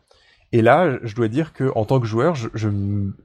Et 0.53 0.62
là, 0.62 0.99
je 1.03 1.14
dois 1.14 1.28
dire 1.28 1.53
que 1.53 1.72
en 1.74 1.84
tant 1.84 2.01
que 2.01 2.07
joueur, 2.07 2.34
je, 2.34 2.49
je, 2.55 2.68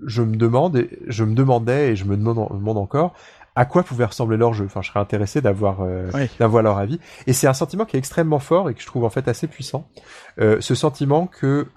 je 0.05 0.21
me 0.21 0.35
demande, 0.35 0.87
je 1.07 1.23
me 1.23 1.35
demandais 1.35 1.91
et 1.91 1.95
je 1.95 2.05
me 2.05 2.17
demande 2.17 2.77
encore 2.77 3.13
à 3.55 3.65
quoi 3.65 3.83
pouvait 3.83 4.05
ressembler 4.05 4.37
leur 4.37 4.53
jeu. 4.53 4.65
Enfin, 4.65 4.81
je 4.81 4.89
serais 4.89 4.99
intéressé 4.99 5.41
d'avoir 5.41 5.81
euh, 5.81 6.09
d'avoir 6.39 6.63
leur 6.63 6.77
avis. 6.77 6.99
Et 7.27 7.33
c'est 7.33 7.47
un 7.47 7.53
sentiment 7.53 7.85
qui 7.85 7.95
est 7.95 7.99
extrêmement 7.99 8.39
fort 8.39 8.69
et 8.69 8.73
que 8.73 8.81
je 8.81 8.85
trouve 8.87 9.03
en 9.03 9.09
fait 9.09 9.27
assez 9.27 9.47
puissant. 9.47 9.87
Euh, 10.39 10.57
ce 10.61 10.75
sentiment 10.75 11.27
que 11.27 11.67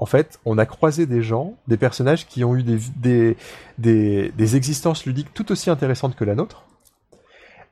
en 0.00 0.06
fait, 0.06 0.38
on 0.44 0.58
a 0.58 0.66
croisé 0.66 1.06
des 1.06 1.22
gens, 1.22 1.56
des 1.66 1.76
personnages 1.76 2.28
qui 2.28 2.44
ont 2.44 2.54
eu 2.54 2.62
des, 2.62 2.78
des, 2.96 3.36
des, 3.78 4.32
des 4.36 4.56
existences 4.56 5.06
ludiques 5.06 5.34
tout 5.34 5.50
aussi 5.50 5.70
intéressantes 5.70 6.14
que 6.14 6.24
la 6.24 6.36
nôtre, 6.36 6.67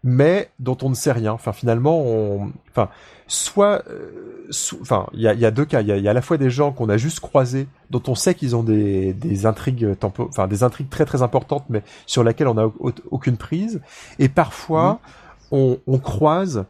mais 0.06 0.50
dont 0.60 0.78
on 0.82 0.88
ne 0.88 0.94
sait 0.94 1.10
rien. 1.10 1.32
Enfin, 1.32 1.52
finalement, 1.52 2.00
on, 2.00 2.52
enfin, 2.70 2.88
soit, 3.26 3.82
euh, 3.90 4.48
enfin, 4.80 5.08
il 5.12 5.20
y 5.20 5.26
a, 5.26 5.34
y 5.34 5.44
a, 5.44 5.50
deux 5.50 5.64
cas. 5.64 5.82
Il 5.82 5.88
y 5.88 5.92
a, 5.92 5.96
y 5.96 6.06
a, 6.06 6.12
à 6.12 6.14
la 6.14 6.22
fois 6.22 6.38
des 6.38 6.48
gens 6.48 6.70
qu'on 6.70 6.88
a 6.88 6.96
juste 6.96 7.18
croisés, 7.18 7.66
dont 7.90 8.02
on 8.06 8.14
sait 8.14 8.36
qu'ils 8.36 8.54
ont 8.54 8.62
des, 8.62 9.12
des 9.12 9.46
intrigues 9.46 9.98
tempo, 9.98 10.26
enfin, 10.28 10.46
des 10.46 10.62
intrigues 10.62 10.88
très 10.88 11.04
très 11.04 11.22
importantes, 11.22 11.64
mais 11.68 11.82
sur 12.06 12.22
lesquelles 12.22 12.46
on 12.46 12.54
n'a 12.54 12.70
aucune 13.10 13.36
prise. 13.36 13.80
Et 14.20 14.28
parfois, 14.28 14.92
mmh. 14.92 15.56
on, 15.56 15.78
on, 15.88 15.98
croise 15.98 16.66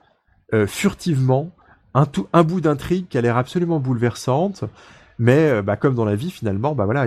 euh, 0.55 0.67
furtivement 0.67 1.51
un, 1.93 2.07
tout, 2.07 2.29
un 2.33 2.43
bout 2.43 2.63
d'intrigue 2.63 3.07
qui 3.07 3.19
a 3.19 3.21
l'air 3.21 3.37
absolument 3.37 3.81
bouleversante, 3.81 4.65
mais 5.19 5.51
euh, 5.51 5.61
bah, 5.61 5.77
comme 5.77 5.95
dans 5.95 6.07
la 6.07 6.17
vie 6.17 6.31
finalement, 6.31 6.75
bah 6.75 6.87
voilà, 6.87 7.07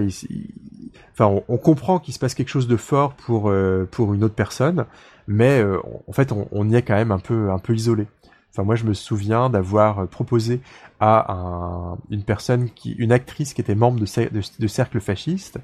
enfin, 1.13 1.25
on, 1.25 1.43
on 1.47 1.57
comprend 1.57 1.97
qu'il 1.97 2.13
se 2.13 2.19
passe 2.19 2.35
quelque 2.35 2.49
chose 2.49 2.67
de 2.67 2.77
fort 2.77 3.13
pour 3.13 3.51
pour 3.89 4.13
une 4.13 4.23
autre 4.23 4.35
personne, 4.35 4.85
mais 5.29 5.61
euh, 5.61 5.79
en 6.07 6.11
fait 6.11 6.31
on, 6.31 6.47
on, 6.51 6.67
y 6.69 6.75
est 6.75 6.81
quand 6.81 6.95
même 6.95 7.11
un 7.11 7.19
peu 7.19 7.51
un 7.51 7.59
peu 7.59 7.73
isolé. 7.73 8.07
Enfin 8.51 8.63
moi 8.63 8.75
je 8.75 8.83
me 8.83 8.93
souviens 8.93 9.49
d'avoir 9.49 10.07
proposé 10.07 10.59
à 10.99 11.31
un, 11.31 11.97
une 12.09 12.23
personne 12.23 12.69
qui 12.71 12.91
une 12.93 13.11
actrice 13.11 13.53
qui 13.53 13.61
était 13.61 13.75
membre 13.75 13.99
de, 13.99 14.29
de, 14.29 14.41
de 14.59 14.67
cercle 14.67 14.99
fasciste 14.99 15.59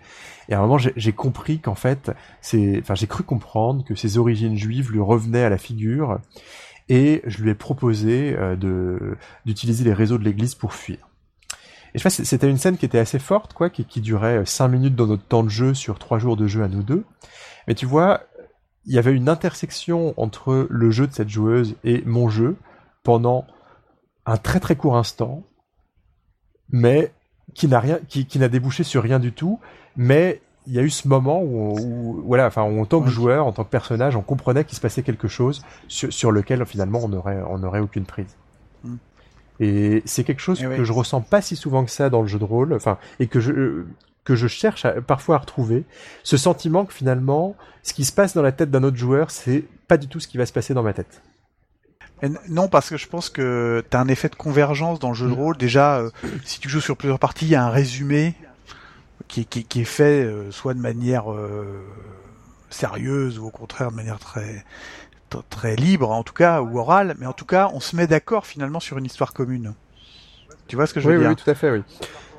et 0.48 0.54
à 0.54 0.60
un 0.60 0.62
moment 0.62 0.78
j'ai 0.78 1.12
compris 1.12 1.60
qu'en 1.60 1.76
fait 1.76 2.12
c'est 2.42 2.78
enfin 2.80 2.94
j'ai 2.94 3.08
cru 3.08 3.24
comprendre 3.24 3.84
que 3.84 3.96
ses 3.96 4.20
origines 4.20 4.56
juives 4.56 4.92
lui 4.92 5.02
revenaient 5.02 5.44
à 5.44 5.50
la 5.50 5.58
figure 5.58 6.20
et 6.88 7.24
je 7.26 7.42
lui 7.42 7.50
ai 7.50 7.56
proposé 7.56 8.36
euh, 8.38 8.56
de 8.56 9.18
d'utiliser 9.46 9.84
les 9.84 9.94
réseaux 9.94 10.18
de 10.18 10.24
l'église 10.24 10.56
pour 10.56 10.74
fuir. 10.74 10.98
Et 11.94 12.00
je 12.00 12.10
sais 12.10 12.26
c'était 12.26 12.50
une 12.50 12.58
scène 12.58 12.78
qui 12.78 12.86
était 12.86 13.00
assez 13.00 13.20
forte, 13.20 13.54
quoi, 13.54 13.70
qui, 13.70 13.86
qui 13.86 14.02
durait 14.02 14.46
cinq 14.46 14.68
minutes 14.68 14.96
dans 14.96 15.08
notre 15.08 15.24
temps 15.24 15.44
de 15.44 15.50
jeu 15.50 15.74
sur 15.74 15.98
trois 15.98 16.20
jours 16.20 16.38
de 16.38 16.46
jeu 16.46 16.62
à 16.62 16.68
nous 16.68 16.84
deux. 16.84 17.06
Mais 17.68 17.74
tu 17.74 17.86
vois, 17.86 18.22
il 18.86 18.94
y 18.94 18.98
avait 18.98 19.14
une 19.14 19.30
intersection 19.30 20.14
entre 20.18 20.68
le 20.70 20.92
jeu 20.92 21.08
de 21.08 21.14
cette 21.14 21.30
joueuse 21.30 21.76
et 21.84 22.04
mon 22.06 22.30
jeu 22.30 22.56
pendant 23.04 23.46
un 24.26 24.38
très 24.38 24.60
très 24.60 24.76
court 24.76 24.98
instant, 24.98 25.44
mais 26.70 27.12
qui 27.54 27.68
n'a 27.68 27.80
rien, 27.80 28.00
qui, 28.08 28.26
qui 28.26 28.40
n'a 28.40 28.48
débouché 28.48 28.84
sur 28.84 29.04
rien 29.04 29.20
du 29.20 29.32
tout. 29.32 29.60
Mais 29.96 30.42
il 30.68 30.74
y 30.74 30.80
a 30.80 30.82
eu 30.82 30.90
ce 30.90 31.08
moment 31.08 31.44
où, 31.44 32.24
voilà, 32.26 32.48
enfin, 32.48 32.64
en 32.64 32.86
tant 32.86 33.02
que 33.02 33.10
joueur, 33.10 33.46
en 33.46 33.52
tant 33.52 33.64
que 33.64 33.70
personnage, 33.70 34.16
on 34.16 34.22
comprenait 34.22 34.64
qu'il 34.64 34.76
se 34.76 34.82
passait 34.82 35.04
quelque 35.04 35.28
chose 35.28 35.62
sur, 35.88 36.12
sur 36.12 36.32
lequel 36.32 36.66
finalement 36.66 37.00
on 37.04 37.10
n'aurait 37.10 37.42
on 37.50 37.64
aurait 37.64 37.80
aucune 37.80 38.06
prise. 38.06 38.36
Mm. 38.84 38.96
Et 39.60 40.04
c'est 40.06 40.24
quelque 40.24 40.42
chose 40.42 40.62
eh 40.64 40.76
que 40.76 40.84
je 40.84 40.92
ressens 40.92 41.22
pas 41.22 41.42
si 41.42 41.56
souvent 41.56 41.86
que 41.86 41.92
ça 41.92 42.10
dans 42.10 42.22
le 42.22 42.28
jeu 42.28 42.40
de 42.40 42.44
rôle, 42.44 42.74
enfin, 42.74 42.98
et 43.20 43.28
que 43.28 43.40
je 43.40 43.86
que 44.26 44.36
je 44.36 44.48
cherche 44.48 44.86
parfois 45.08 45.36
à 45.36 45.40
retrouver, 45.40 45.86
ce 46.24 46.36
sentiment 46.36 46.84
que 46.86 46.94
finalement, 46.94 47.56
ce 47.84 47.94
qui 47.94 48.04
se 48.04 48.12
passe 48.12 48.34
dans 48.34 48.42
la 48.42 48.52
tête 48.52 48.72
d'un 48.72 48.84
autre 48.84 48.98
joueur, 48.98 49.32
c'est 49.32 49.64
pas 49.88 49.98
du 49.98 50.08
tout 50.08 50.20
ce 50.20 50.28
qui 50.28 50.38
va 50.38 50.46
se 50.46 50.52
passer 50.52 50.74
dans 50.74 50.84
ma 50.84 50.94
tête. 50.94 51.22
non, 52.50 52.68
parce 52.68 52.90
que 52.90 52.98
je 52.98 53.08
pense 53.08 53.30
que 53.30 53.84
tu 53.90 53.96
as 53.96 54.00
un 54.00 54.08
effet 54.08 54.28
de 54.28 54.36
convergence 54.36 55.00
dans 55.00 55.10
le 55.10 55.16
jeu 55.16 55.28
de 55.28 55.32
mm. 55.32 55.40
rôle. 55.40 55.58
Déjà, 55.58 56.00
euh, 56.00 56.10
si 56.44 56.60
tu 56.60 56.68
joues 56.68 56.82
sur 56.82 56.98
plusieurs 56.98 57.20
parties, 57.20 57.46
il 57.46 57.52
y 57.52 57.56
a 57.56 57.64
un 57.64 57.70
résumé 57.70 58.34
qui, 59.28 59.46
qui, 59.46 59.64
qui 59.64 59.82
est 59.82 59.86
fait 59.86 60.24
euh, 60.24 60.52
soit 60.52 60.74
de 60.74 60.80
manière 60.80 61.32
euh, 61.32 61.86
sérieuse 62.72 63.38
ou 63.38 63.46
au 63.46 63.52
contraire 63.52 63.92
de 63.92 63.96
manière 63.96 64.20
très 64.20 64.66
très 65.50 65.76
libre 65.76 66.12
en 66.12 66.24
tout 66.24 66.34
cas 66.34 66.62
ou 66.62 66.80
orale, 66.80 67.16
mais 67.20 67.26
en 67.26 67.34
tout 67.34 67.46
cas 67.46 67.70
on 67.74 67.82
se 67.82 67.96
met 67.96 68.08
d'accord 68.08 68.46
finalement 68.46 68.80
sur 68.80 68.98
une 68.98 69.06
histoire 69.06 69.34
commune. 69.34 69.74
Tu 70.68 70.76
vois 70.76 70.88
ce 70.88 70.94
que 70.94 71.00
je 71.00 71.10
veux 71.10 71.20
dire? 71.20 71.30
Oui, 71.30 71.36
tout 71.36 71.50
à 71.50 71.56
fait, 71.56 71.72
oui. 71.72 71.84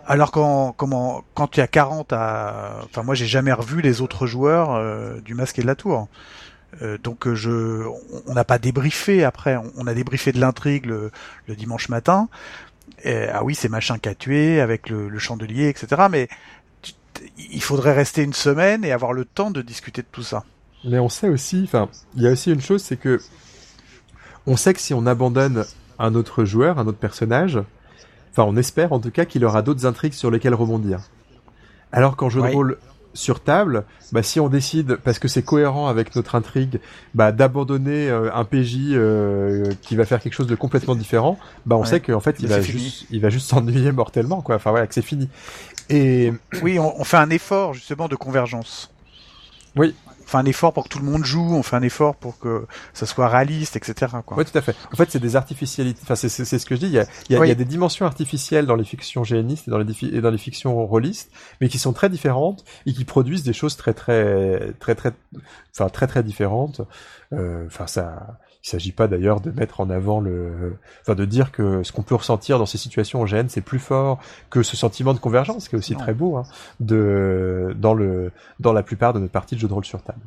Alors 0.08 0.30
quand 0.30 0.72
comment 0.72 1.24
quand 1.34 1.56
il 1.56 1.60
y 1.60 1.62
a 1.62 1.66
40 1.66 2.12
à 2.12 2.78
enfin 2.84 3.02
moi 3.02 3.16
j'ai 3.16 3.26
jamais 3.26 3.52
revu 3.52 3.82
les 3.82 4.00
autres 4.00 4.26
joueurs 4.28 4.72
euh, 4.72 5.20
du 5.20 5.34
masque 5.34 5.58
et 5.58 5.62
de 5.62 5.66
la 5.66 5.74
tour. 5.74 6.08
Euh, 6.80 6.96
donc 6.98 7.26
euh, 7.26 7.34
je 7.34 7.84
on 8.26 8.34
n'a 8.34 8.44
pas 8.44 8.58
débriefé 8.58 9.24
après, 9.24 9.56
on, 9.76 9.86
a 9.86 9.94
débriefé 9.94 10.30
de 10.30 10.38
l'intrigue 10.38 10.86
le, 10.86 11.10
dimanche 11.48 11.88
matin. 11.88 12.28
Ah 13.04 13.44
oui, 13.44 13.54
c'est 13.54 13.68
machin 13.68 13.98
qui 13.98 14.08
a 14.08 14.14
tué 14.14 14.60
avec 14.60 14.88
le, 14.88 15.18
chandelier, 15.18 15.68
etc. 15.68 16.06
Mais 16.10 16.28
il 17.38 17.62
faudrait 17.62 17.92
rester 17.92 18.22
une 18.22 18.32
semaine 18.32 18.84
et 18.84 18.90
avoir 18.90 19.12
le 19.12 19.24
temps 19.24 19.50
de 19.50 19.62
discuter 19.62 20.02
de 20.02 20.08
tout 20.10 20.22
ça. 20.22 20.44
Mais 20.84 20.98
on 20.98 21.08
sait 21.08 21.28
aussi, 21.28 21.62
enfin, 21.64 21.88
il 22.16 22.22
y 22.22 22.26
a 22.26 22.30
aussi 22.30 22.52
une 22.52 22.60
chose, 22.60 22.82
c'est 22.82 22.96
que 22.96 23.20
on 24.46 24.56
sait 24.56 24.74
que 24.74 24.80
si 24.80 24.92
on 24.92 25.06
abandonne 25.06 25.64
un 25.98 26.14
autre 26.14 26.44
joueur, 26.44 26.78
un 26.78 26.86
autre 26.86 26.98
personnage, 26.98 27.60
Enfin, 28.36 28.50
on 28.52 28.56
espère 28.58 28.92
en 28.92 29.00
tout 29.00 29.10
cas 29.10 29.24
qu'il 29.24 29.46
aura 29.46 29.62
d'autres 29.62 29.86
intrigues 29.86 30.12
sur 30.12 30.30
lesquelles 30.30 30.54
rebondir. 30.54 31.00
Alors 31.90 32.16
qu'en 32.16 32.28
jeu 32.28 32.42
de 32.42 32.48
rôle 32.48 32.76
sur 33.14 33.40
table, 33.40 33.84
bah, 34.12 34.22
si 34.22 34.40
on 34.40 34.50
décide, 34.50 34.96
parce 34.96 35.18
que 35.18 35.26
c'est 35.26 35.42
cohérent 35.42 35.88
avec 35.88 36.14
notre 36.14 36.34
intrigue, 36.34 36.80
bah, 37.14 37.32
d'abandonner 37.32 38.10
euh, 38.10 38.30
un 38.34 38.44
PJ 38.44 38.90
euh, 38.90 39.72
qui 39.80 39.96
va 39.96 40.04
faire 40.04 40.20
quelque 40.20 40.34
chose 40.34 40.48
de 40.48 40.54
complètement 40.54 40.94
différent, 40.94 41.38
bah, 41.64 41.76
on 41.76 41.84
sait 41.86 42.00
qu'en 42.00 42.20
fait, 42.20 42.36
il 42.40 42.48
va, 42.48 42.60
juste, 42.60 43.06
il 43.10 43.22
va 43.22 43.30
juste 43.30 43.48
s'ennuyer 43.48 43.90
mortellement, 43.90 44.42
quoi. 44.42 44.56
Enfin, 44.56 44.70
voilà, 44.70 44.86
que 44.86 44.92
c'est 44.92 45.00
fini. 45.00 45.30
Et... 45.88 46.30
Oui, 46.60 46.78
on, 46.78 47.00
on, 47.00 47.04
fait 47.04 47.16
un 47.16 47.30
effort, 47.30 47.72
justement, 47.72 48.06
de 48.06 48.16
convergence. 48.16 48.90
Oui, 49.76 49.94
on 50.26 50.28
fait 50.28 50.38
un 50.38 50.44
effort 50.44 50.72
pour 50.72 50.84
que 50.84 50.88
tout 50.88 50.98
le 50.98 51.04
monde 51.04 51.24
joue, 51.24 51.54
on 51.54 51.62
fait 51.62 51.76
un 51.76 51.82
effort 51.82 52.16
pour 52.16 52.38
que 52.38 52.66
ça 52.94 53.06
soit 53.06 53.28
réaliste, 53.28 53.76
etc. 53.76 54.12
Quoi. 54.24 54.36
Oui, 54.38 54.44
tout 54.44 54.56
à 54.58 54.60
fait. 54.60 54.74
En 54.92 54.96
fait, 54.96 55.10
c'est 55.10 55.20
des 55.20 55.36
artificialités. 55.36 56.00
Enfin, 56.02 56.16
c'est 56.16 56.28
ce 56.28 56.66
que 56.66 56.74
je 56.74 56.80
dis. 56.80 56.86
Il 56.86 56.92
y 56.92 56.98
a, 56.98 57.06
il 57.28 57.36
y 57.36 57.38
a, 57.38 57.44
il 57.44 57.48
y 57.48 57.52
a 57.52 57.54
des 57.54 57.64
dimensions 57.64 58.06
artificielles 58.06 58.66
dans 58.66 58.74
les 58.74 58.84
fictions 58.84 59.22
génistes 59.22 59.68
et 59.68 59.70
dans 59.70 59.78
les, 59.78 60.04
et 60.04 60.20
dans 60.20 60.30
les 60.30 60.38
fictions 60.38 60.84
rôlistes, 60.84 61.30
mais 61.60 61.68
qui 61.68 61.78
sont 61.78 61.92
très 61.92 62.08
différentes 62.08 62.64
et 62.86 62.92
qui 62.92 63.04
produisent 63.04 63.44
des 63.44 63.52
choses 63.52 63.76
très, 63.76 63.94
très, 63.94 64.72
très, 64.80 64.94
très, 64.94 65.12
enfin, 65.72 65.88
très, 65.88 66.06
très 66.06 66.22
différentes. 66.22 66.80
Euh, 67.32 67.66
enfin, 67.66 67.86
ça 67.86 68.38
il 68.66 68.70
s'agit 68.70 68.90
pas 68.90 69.06
d'ailleurs 69.06 69.40
de 69.40 69.52
mettre 69.52 69.80
en 69.80 69.90
avant 69.90 70.18
le, 70.18 70.76
enfin 71.02 71.14
de 71.14 71.24
dire 71.24 71.52
que 71.52 71.84
ce 71.84 71.92
qu'on 71.92 72.02
peut 72.02 72.16
ressentir 72.16 72.58
dans 72.58 72.66
ces 72.66 72.78
situations 72.78 73.20
en 73.20 73.24
GN 73.24 73.46
c'est 73.48 73.60
plus 73.60 73.78
fort 73.78 74.18
que 74.50 74.64
ce 74.64 74.76
sentiment 74.76 75.14
de 75.14 75.20
convergence 75.20 75.68
qui 75.68 75.76
est 75.76 75.78
aussi 75.78 75.94
très 75.94 76.14
beau 76.14 76.36
hein, 76.36 76.42
de 76.80 77.76
dans 77.78 77.94
le 77.94 78.32
dans 78.58 78.72
la 78.72 78.82
plupart 78.82 79.12
de 79.12 79.20
nos 79.20 79.28
parties 79.28 79.54
de 79.54 79.60
jeux 79.60 79.68
de 79.68 79.72
rôle 79.72 79.84
sur 79.84 80.02
table. 80.02 80.20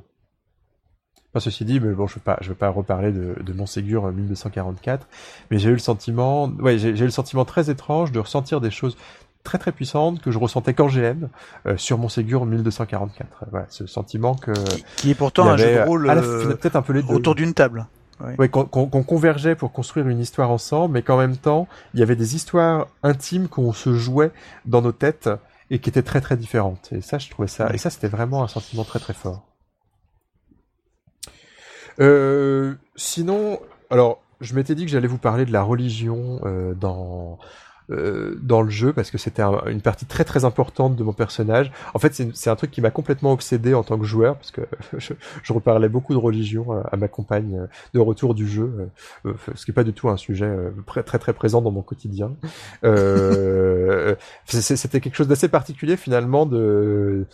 Enfin, 1.31 1.41
ceci 1.41 1.63
dit, 1.63 1.79
mais 1.79 1.93
bon, 1.93 2.07
je 2.07 2.15
veux 2.15 2.21
pas, 2.21 2.39
je 2.41 2.49
veux 2.49 2.55
pas 2.55 2.69
reparler 2.69 3.11
de, 3.11 3.35
de 3.39 3.53
Montségur 3.53 4.11
1244, 4.11 5.07
mais 5.51 5.59
j'ai 5.59 5.69
eu 5.69 5.73
le 5.73 5.77
sentiment, 5.77 6.47
ouais, 6.47 6.79
j'ai 6.79 6.89
eu 6.89 7.03
le 7.03 7.11
sentiment 7.11 7.45
très 7.45 7.69
étrange 7.69 8.11
de 8.11 8.19
ressentir 8.19 8.61
des 8.61 8.71
choses 8.71 8.97
très 9.43 9.59
très 9.59 9.71
puissantes 9.71 10.21
que 10.21 10.31
je 10.31 10.39
ressentais 10.39 10.73
qu'en 10.73 10.87
GN 10.87 11.27
euh, 11.67 11.77
sur 11.77 11.99
Montségur 11.99 12.47
1244. 12.47 13.45
Voilà, 13.51 13.67
ce 13.69 13.85
sentiment 13.85 14.33
que 14.33 14.53
qui, 14.95 15.11
est 15.11 15.15
pourtant 15.15 15.47
un 15.49 15.57
jeu 15.57 15.75
de 15.75 15.81
rôle 15.81 16.09
euh, 16.09 16.55
peut-être 16.55 16.75
un 16.75 16.81
peu 16.81 16.93
les 16.93 17.03
autour 17.03 17.35
d'une 17.35 17.53
table. 17.53 17.85
Ouais. 18.21 18.49
qu'on 18.49 19.03
convergeait 19.03 19.55
pour 19.55 19.71
construire 19.71 20.07
une 20.07 20.19
histoire 20.19 20.51
ensemble, 20.51 20.93
mais 20.93 21.01
qu'en 21.01 21.17
même 21.17 21.37
temps, 21.37 21.67
il 21.93 21.99
y 21.99 22.03
avait 22.03 22.15
des 22.15 22.35
histoires 22.35 22.87
intimes 23.03 23.47
qu'on 23.47 23.73
se 23.73 23.93
jouait 23.93 24.31
dans 24.65 24.81
nos 24.81 24.91
têtes 24.91 25.29
et 25.69 25.79
qui 25.79 25.89
étaient 25.89 26.03
très 26.03 26.21
très 26.21 26.37
différentes. 26.37 26.89
Et 26.91 27.01
ça, 27.01 27.17
je 27.17 27.29
trouvais 27.29 27.47
ça, 27.47 27.69
et 27.73 27.77
ça, 27.77 27.89
c'était 27.89 28.07
vraiment 28.07 28.43
un 28.43 28.47
sentiment 28.47 28.83
très 28.83 28.99
très 28.99 29.13
fort. 29.13 29.45
Euh, 31.99 32.75
sinon, 32.95 33.59
alors, 33.89 34.21
je 34.41 34.55
m'étais 34.55 34.75
dit 34.75 34.85
que 34.85 34.91
j'allais 34.91 35.07
vous 35.07 35.17
parler 35.17 35.45
de 35.45 35.51
la 35.51 35.61
religion 35.61 36.39
euh, 36.45 36.73
dans 36.73 37.39
euh, 37.91 38.37
dans 38.41 38.61
le 38.61 38.69
jeu 38.69 38.93
parce 38.93 39.11
que 39.11 39.17
c'était 39.17 39.41
une 39.41 39.81
partie 39.81 40.05
très 40.05 40.23
très 40.23 40.45
importante 40.45 40.95
de 40.95 41.03
mon 41.03 41.13
personnage. 41.13 41.71
En 41.93 41.99
fait, 41.99 42.13
c'est 42.33 42.49
un 42.49 42.55
truc 42.55 42.71
qui 42.71 42.81
m'a 42.81 42.91
complètement 42.91 43.33
obsédé 43.33 43.73
en 43.73 43.83
tant 43.83 43.97
que 43.97 44.05
joueur 44.05 44.35
parce 44.35 44.51
que 44.51 44.61
je, 44.97 45.53
reparlais 45.53 45.89
beaucoup 45.89 46.13
de 46.13 46.19
religion 46.19 46.71
à, 46.71 46.95
ma 46.97 47.07
compagne 47.07 47.67
de 47.93 47.99
retour 47.99 48.35
du 48.35 48.47
jeu, 48.47 48.89
euh, 49.25 49.33
ce 49.55 49.65
qui 49.65 49.71
est 49.71 49.73
pas 49.73 49.83
du 49.83 49.93
tout 49.93 50.09
un 50.09 50.17
sujet 50.17 50.55
très 50.85 51.03
très 51.03 51.19
très 51.19 51.33
présent 51.33 51.61
dans 51.61 51.71
mon 51.71 51.81
quotidien. 51.81 52.35
c'était 54.45 54.99
quelque 54.99 55.15
chose 55.15 55.27
d'assez 55.27 55.47
particulier 55.47 55.97
finalement 55.97 56.45
de 56.45 57.25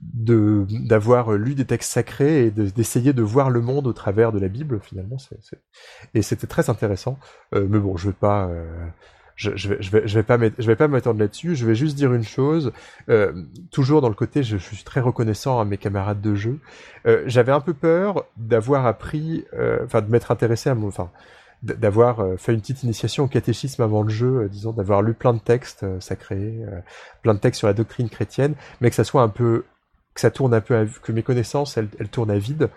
d'avoir 0.00 1.32
lu 1.32 1.54
des 1.54 1.66
textes 1.66 1.92
sacrés 1.92 2.46
et 2.46 2.50
d'essayer 2.50 3.12
de, 3.12 3.22
voir 3.22 3.50
le 3.50 3.60
monde 3.60 3.86
au 3.86 3.92
travers 3.92 4.32
de 4.32 4.38
la 4.38 4.48
Bible 4.48 4.80
finalement 4.80 5.18
et 6.14 6.22
c'était 6.22 6.46
très 6.46 6.70
intéressant 6.70 7.18
euh, 7.54 7.66
mais 7.68 7.78
bon 7.78 7.96
je 7.96 8.08
vais 8.08 8.14
pas 8.14 8.46
euh, 8.48 8.64
je, 9.40 9.56
je, 9.56 9.68
vais, 9.70 9.76
je 9.80 9.90
vais 9.90 10.06
je 10.06 10.14
vais 10.14 10.22
pas 10.22 10.38
je 10.38 10.66
vais 10.66 10.76
pas 10.76 10.86
m'attendre 10.86 11.18
là-dessus. 11.18 11.56
Je 11.56 11.64
vais 11.64 11.74
juste 11.74 11.96
dire 11.96 12.12
une 12.12 12.24
chose. 12.24 12.72
Euh, 13.08 13.32
toujours 13.70 14.02
dans 14.02 14.10
le 14.10 14.14
côté 14.14 14.42
je, 14.42 14.58
suis 14.58 14.84
très 14.84 15.00
reconnaissant 15.00 15.58
à 15.60 15.64
mes 15.64 15.78
camarades 15.78 16.20
de 16.20 16.34
jeu. 16.34 16.58
Euh, 17.06 17.22
j'avais 17.24 17.52
un 17.52 17.60
peu 17.60 17.72
peur 17.72 18.26
d'avoir 18.36 18.84
appris 18.84 19.46
euh, 19.54 19.78
enfin 19.86 20.02
de 20.02 20.10
m'être 20.10 20.30
intéressé 20.30 20.68
à 20.68 20.74
mon 20.74 20.88
enfin 20.88 21.10
d'avoir 21.62 22.24
fait 22.38 22.54
une 22.54 22.60
petite 22.60 22.84
initiation 22.84 23.24
au 23.24 23.28
catéchisme 23.28 23.82
avant 23.82 24.02
le 24.02 24.08
jeu, 24.08 24.48
disons 24.48 24.72
d'avoir 24.72 25.02
lu 25.02 25.12
plein 25.12 25.34
de 25.34 25.40
textes 25.40 25.84
sacrés, 26.00 26.58
plein 27.20 27.34
de 27.34 27.38
textes 27.38 27.58
sur 27.58 27.66
la 27.66 27.74
doctrine 27.74 28.08
chrétienne, 28.08 28.54
mais 28.80 28.88
que 28.88 28.96
ça 28.96 29.04
soit 29.04 29.20
un 29.20 29.28
peu 29.28 29.64
que 30.14 30.22
ça 30.22 30.30
tourne 30.30 30.54
un 30.54 30.62
peu 30.62 30.74
à, 30.74 30.86
que 30.86 31.12
mes 31.12 31.22
connaissances 31.22 31.76
elles, 31.76 31.88
elles 31.98 32.08
tournent 32.08 32.30
à 32.30 32.38
vide 32.38 32.70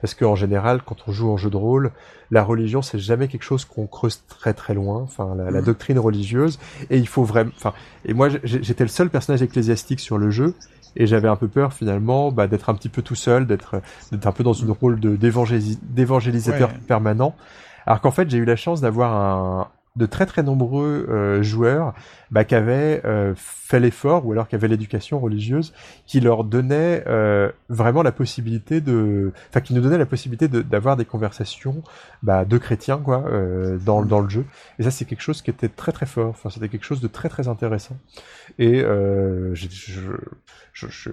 parce 0.00 0.14
qu'en 0.14 0.34
général 0.34 0.82
quand 0.84 0.96
on 1.06 1.12
joue 1.12 1.30
en 1.30 1.36
jeu 1.36 1.50
de 1.50 1.56
rôle 1.56 1.92
la 2.30 2.42
religion 2.42 2.82
c'est 2.82 2.98
jamais 2.98 3.28
quelque 3.28 3.42
chose 3.42 3.64
qu'on 3.64 3.86
creuse 3.86 4.22
très 4.28 4.54
très 4.54 4.74
loin 4.74 5.00
enfin 5.02 5.34
la, 5.36 5.50
la, 5.50 5.60
mmh. 5.60 5.64
doctrine 5.64 5.98
religieuse 5.98 6.58
et 6.90 6.98
il 6.98 7.08
faut 7.08 7.24
vraiment 7.24 7.50
enfin 7.56 7.72
et 8.04 8.14
moi 8.14 8.28
j'étais 8.44 8.84
le 8.84 8.88
seul 8.88 9.10
personnage 9.10 9.42
ecclésiastique 9.42 10.00
sur 10.00 10.18
le 10.18 10.30
jeu 10.30 10.54
et 10.96 11.06
j'avais 11.06 11.28
un 11.28 11.36
peu 11.36 11.48
peur 11.48 11.72
finalement 11.72 12.32
bah, 12.32 12.46
d'être 12.46 12.68
un 12.68 12.74
petit 12.74 12.88
peu 12.88 13.02
tout 13.02 13.14
seul 13.14 13.46
d'être 13.46 13.80
d'être 14.12 14.26
un 14.26 14.32
peu 14.32 14.44
dans 14.44 14.52
une 14.52 14.70
rôle 14.70 14.98
d'évangélisateur 15.00 16.68
ouais. 16.68 16.78
permanent 16.86 17.34
alors 17.86 18.00
qu'en 18.00 18.10
fait 18.10 18.28
j'ai 18.30 18.38
eu 18.38 18.44
la 18.44 18.56
chance 18.56 18.80
d'avoir 18.80 19.14
un 19.14 19.68
de 19.96 20.06
très 20.06 20.24
très 20.24 20.42
nombreux 20.42 21.06
euh, 21.08 21.42
joueurs 21.42 21.94
bah, 22.30 22.44
qui 22.44 22.54
avaient 22.54 23.02
euh, 23.04 23.34
fait 23.36 23.80
l'effort 23.80 24.24
ou 24.24 24.32
alors 24.32 24.46
qui 24.46 24.54
avaient 24.54 24.68
l'éducation 24.68 25.18
religieuse 25.18 25.72
qui 26.06 26.20
leur 26.20 26.44
donnait 26.44 27.02
euh, 27.08 27.50
vraiment 27.68 28.02
la 28.02 28.12
possibilité 28.12 28.80
de 28.80 29.32
enfin 29.48 29.60
qui 29.60 29.74
nous 29.74 29.80
donnait 29.80 29.98
la 29.98 30.06
possibilité 30.06 30.48
d'avoir 30.48 30.96
des 30.96 31.04
conversations 31.04 31.82
bah, 32.22 32.44
de 32.44 32.56
chrétiens 32.56 32.98
quoi 32.98 33.24
dans 33.84 34.04
dans 34.04 34.20
le 34.20 34.28
jeu. 34.28 34.44
Et 34.78 34.84
ça 34.84 34.90
c'est 34.90 35.04
quelque 35.04 35.22
chose 35.22 35.42
qui 35.42 35.50
était 35.50 35.68
très 35.68 35.92
très 35.92 36.06
fort. 36.06 36.30
Enfin 36.30 36.50
c'était 36.50 36.68
quelque 36.68 36.84
chose 36.84 37.00
de 37.00 37.08
très 37.08 37.28
très 37.28 37.48
intéressant. 37.48 37.96
Et 38.58 38.80
je, 38.80 39.54
je, 40.72 40.86
je 40.88 41.10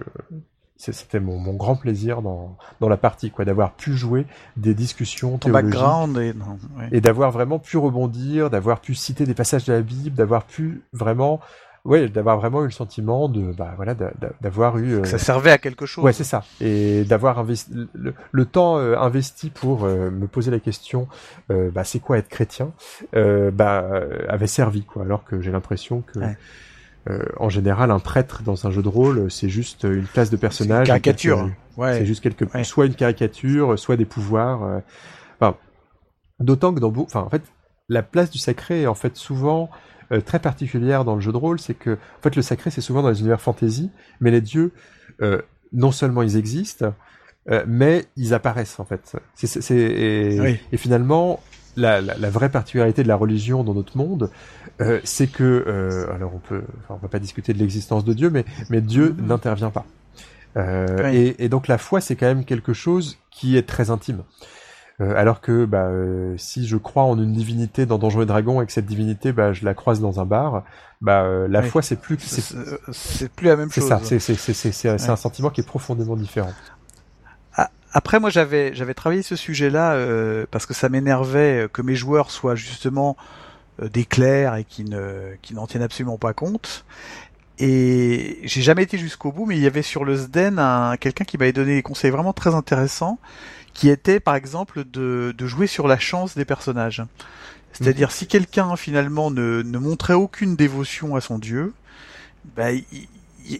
c'était 0.78 1.18
mon, 1.18 1.38
mon, 1.38 1.54
grand 1.54 1.74
plaisir 1.74 2.22
dans, 2.22 2.56
dans 2.80 2.88
la 2.88 2.96
partie, 2.96 3.30
quoi, 3.30 3.44
d'avoir 3.44 3.72
pu 3.72 3.92
jouer 3.94 4.26
des 4.56 4.74
discussions 4.74 5.36
Ton 5.36 5.50
background 5.50 6.16
et, 6.18 6.32
ouais. 6.32 6.88
et 6.92 7.00
d'avoir 7.00 7.32
vraiment 7.32 7.58
pu 7.58 7.76
rebondir, 7.76 8.48
d'avoir 8.48 8.80
pu 8.80 8.94
citer 8.94 9.26
des 9.26 9.34
passages 9.34 9.64
de 9.64 9.72
la 9.72 9.82
Bible, 9.82 10.14
d'avoir 10.14 10.44
pu 10.44 10.82
vraiment, 10.92 11.40
ouais, 11.84 12.08
d'avoir 12.08 12.38
vraiment 12.38 12.62
eu 12.62 12.66
le 12.66 12.70
sentiment 12.70 13.28
de, 13.28 13.52
bah 13.52 13.72
voilà, 13.74 13.94
d'avoir 14.40 14.78
eu. 14.78 15.00
Euh... 15.00 15.04
Ça 15.04 15.18
servait 15.18 15.50
à 15.50 15.58
quelque 15.58 15.84
chose. 15.84 16.04
Ouais, 16.04 16.12
c'est 16.12 16.22
ça, 16.22 16.44
et 16.60 17.02
d'avoir 17.02 17.40
investi 17.40 17.72
le, 17.92 18.14
le, 18.30 18.44
temps 18.44 18.78
euh, 18.78 18.96
investi 18.96 19.50
pour 19.50 19.84
euh, 19.84 20.10
me 20.10 20.28
poser 20.28 20.52
la 20.52 20.60
question, 20.60 21.08
bah 21.48 21.82
c'est 21.82 21.98
quoi 21.98 22.18
être 22.18 22.28
chrétien, 22.28 22.72
euh, 23.16 23.50
bah 23.50 23.84
avait 24.28 24.46
servi, 24.46 24.84
quoi, 24.84 25.02
alors 25.02 25.24
que 25.24 25.40
j'ai 25.40 25.50
l'impression 25.50 26.02
que. 26.02 26.20
Ouais 26.20 26.36
euh, 27.08 27.24
en 27.38 27.48
général, 27.48 27.90
un 27.90 27.98
prêtre 27.98 28.42
dans 28.42 28.66
un 28.66 28.70
jeu 28.70 28.82
de 28.82 28.88
rôle, 28.88 29.30
c'est 29.30 29.48
juste 29.48 29.84
une 29.84 30.06
classe 30.06 30.30
de 30.30 30.36
personnage. 30.36 30.88
Une 30.88 30.92
caricature. 30.92 31.50
Ouais. 31.76 31.98
C'est 31.98 32.06
juste 32.06 32.22
quelque, 32.22 32.44
ouais. 32.44 32.64
soit 32.64 32.86
une 32.86 32.94
caricature, 32.94 33.78
soit 33.78 33.96
des 33.96 34.04
pouvoirs. 34.04 34.64
Euh... 34.64 34.80
Enfin, 35.40 35.56
d'autant 36.40 36.74
que 36.74 36.80
dans, 36.80 36.92
enfin, 36.96 37.20
en 37.20 37.30
fait, 37.30 37.42
la 37.88 38.02
place 38.02 38.30
du 38.30 38.38
sacré 38.38 38.82
est 38.82 38.86
en 38.86 38.94
fait 38.94 39.16
souvent 39.16 39.70
euh, 40.12 40.20
très 40.20 40.38
particulière 40.38 41.04
dans 41.04 41.14
le 41.14 41.20
jeu 41.20 41.32
de 41.32 41.36
rôle. 41.36 41.58
C'est 41.58 41.74
que, 41.74 41.92
en 41.92 42.22
fait, 42.22 42.36
le 42.36 42.42
sacré 42.42 42.70
c'est 42.70 42.80
souvent 42.80 43.02
dans 43.02 43.10
les 43.10 43.20
univers 43.20 43.40
fantasy, 43.40 43.90
mais 44.20 44.30
les 44.30 44.40
dieux, 44.40 44.72
non 45.72 45.92
seulement 45.92 46.22
ils 46.22 46.36
existent, 46.36 46.94
mais 47.66 48.04
ils 48.16 48.34
apparaissent 48.34 48.78
en 48.78 48.84
fait. 48.84 49.16
C'est, 49.34 49.70
et, 49.70 50.40
oui. 50.40 50.60
et 50.70 50.76
finalement, 50.76 51.40
la, 51.80 52.00
la, 52.00 52.16
la, 52.16 52.30
vraie 52.30 52.50
particularité 52.50 53.02
de 53.02 53.08
la 53.08 53.16
religion 53.16 53.64
dans 53.64 53.74
notre 53.74 53.96
monde, 53.96 54.30
euh, 54.80 55.00
c'est 55.04 55.26
que, 55.26 55.64
euh, 55.66 56.12
alors 56.14 56.32
on 56.34 56.38
peut, 56.38 56.62
enfin, 56.84 56.94
on 56.94 57.02
va 57.02 57.08
pas 57.08 57.18
discuter 57.18 57.52
de 57.52 57.58
l'existence 57.58 58.04
de 58.04 58.12
Dieu, 58.12 58.30
mais, 58.30 58.44
mais 58.70 58.80
Dieu 58.80 59.14
mmh. 59.16 59.26
n'intervient 59.26 59.70
pas. 59.70 59.86
Euh, 60.56 60.86
oui. 61.04 61.16
et, 61.16 61.44
et, 61.44 61.48
donc 61.48 61.68
la 61.68 61.78
foi, 61.78 62.00
c'est 62.00 62.16
quand 62.16 62.26
même 62.26 62.44
quelque 62.44 62.72
chose 62.72 63.18
qui 63.30 63.56
est 63.56 63.66
très 63.66 63.90
intime. 63.90 64.22
Euh, 65.00 65.14
alors 65.16 65.40
que 65.40 65.64
bah, 65.64 65.86
euh, 65.86 66.34
si 66.38 66.66
je 66.66 66.76
crois 66.76 67.04
en 67.04 67.16
une 67.22 67.32
divinité 67.32 67.86
dans 67.86 67.98
Donjons 67.98 68.22
et 68.22 68.26
Dragons 68.26 68.60
et 68.60 68.66
que 68.66 68.72
cette 68.72 68.86
divinité, 68.86 69.30
bah, 69.30 69.52
je 69.52 69.64
la 69.64 69.72
croise 69.72 70.00
dans 70.00 70.18
un 70.18 70.24
bar, 70.24 70.64
bah, 71.00 71.22
euh, 71.22 71.46
la 71.46 71.60
oui. 71.60 71.68
foi, 71.68 71.82
c'est 71.82 72.00
plus, 72.00 72.18
c'est 72.90 73.30
plus 73.30 73.46
la 73.46 73.56
même 73.56 73.70
chose. 73.70 73.84
C'est 74.02 74.18
ça, 74.18 74.34
c'est 74.42 74.90
ouais. 74.90 75.10
un 75.10 75.16
sentiment 75.16 75.50
qui 75.50 75.60
est 75.60 75.64
profondément 75.66 76.16
différent. 76.16 76.52
Après, 77.92 78.20
moi, 78.20 78.30
j'avais 78.30 78.74
j'avais 78.74 78.94
travaillé 78.94 79.22
ce 79.22 79.36
sujet-là 79.36 79.94
euh, 79.94 80.46
parce 80.50 80.66
que 80.66 80.74
ça 80.74 80.88
m'énervait 80.88 81.68
que 81.72 81.82
mes 81.82 81.94
joueurs 81.94 82.30
soient 82.30 82.54
justement 82.54 83.16
euh, 83.82 83.88
des 83.88 84.04
clercs 84.04 84.56
et 84.56 84.64
qui 84.64 84.84
ne 84.84 85.34
qui 85.42 85.54
n'en 85.54 85.66
tiennent 85.66 85.82
absolument 85.82 86.18
pas 86.18 86.34
compte. 86.34 86.84
Et 87.58 88.40
j'ai 88.44 88.62
jamais 88.62 88.84
été 88.84 88.98
jusqu'au 88.98 89.32
bout, 89.32 89.46
mais 89.46 89.56
il 89.56 89.62
y 89.62 89.66
avait 89.66 89.82
sur 89.82 90.04
le 90.04 90.16
SDEN 90.16 90.58
un 90.58 90.96
quelqu'un 90.96 91.24
qui 91.24 91.38
m'avait 91.38 91.52
donné 91.52 91.74
des 91.74 91.82
conseils 91.82 92.10
vraiment 92.10 92.32
très 92.32 92.54
intéressants, 92.54 93.18
qui 93.74 93.88
était 93.88 94.20
par 94.20 94.36
exemple 94.36 94.84
de 94.84 95.34
de 95.36 95.46
jouer 95.46 95.66
sur 95.66 95.88
la 95.88 95.98
chance 95.98 96.36
des 96.36 96.44
personnages. 96.44 97.02
C'est-à-dire 97.72 98.08
mmh. 98.08 98.12
si 98.12 98.26
quelqu'un 98.26 98.76
finalement 98.76 99.30
ne 99.30 99.62
ne 99.62 99.78
montrait 99.78 100.14
aucune 100.14 100.56
dévotion 100.56 101.16
à 101.16 101.20
son 101.20 101.38
dieu, 101.38 101.72
bah, 102.56 102.72
il, 102.72 102.84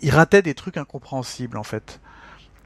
il 0.03 0.11
ratait 0.11 0.43
des 0.43 0.55
trucs 0.55 0.77
incompréhensibles 0.77 1.59
en 1.59 1.63
fait. 1.63 2.01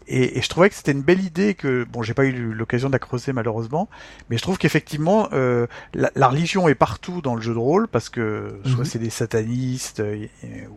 Et, 0.08 0.38
et, 0.38 0.42
je 0.42 0.48
trouvais 0.48 0.68
que 0.68 0.74
c'était 0.74 0.92
une 0.92 1.02
belle 1.02 1.20
idée 1.24 1.54
que 1.54 1.84
bon 1.84 2.02
j'ai 2.02 2.14
pas 2.14 2.24
eu 2.24 2.32
l'occasion 2.32 2.88
de 2.88 2.92
la 2.92 2.98
creuser 2.98 3.32
malheureusement 3.32 3.88
mais 4.28 4.36
je 4.36 4.42
trouve 4.42 4.58
qu'effectivement 4.58 5.28
euh, 5.32 5.66
la, 5.94 6.10
la, 6.14 6.28
religion 6.28 6.68
est 6.68 6.74
partout 6.74 7.20
dans 7.22 7.34
le 7.34 7.40
jeu 7.40 7.52
de 7.54 7.58
rôle 7.58 7.86
parce 7.88 8.08
que 8.08 8.20
mm 8.20 8.62
-hmm. 8.64 8.74
soit 8.74 8.84
c'est 8.84 8.98
des 8.98 9.10
satanistes 9.10 10.00
euh, 10.00 10.26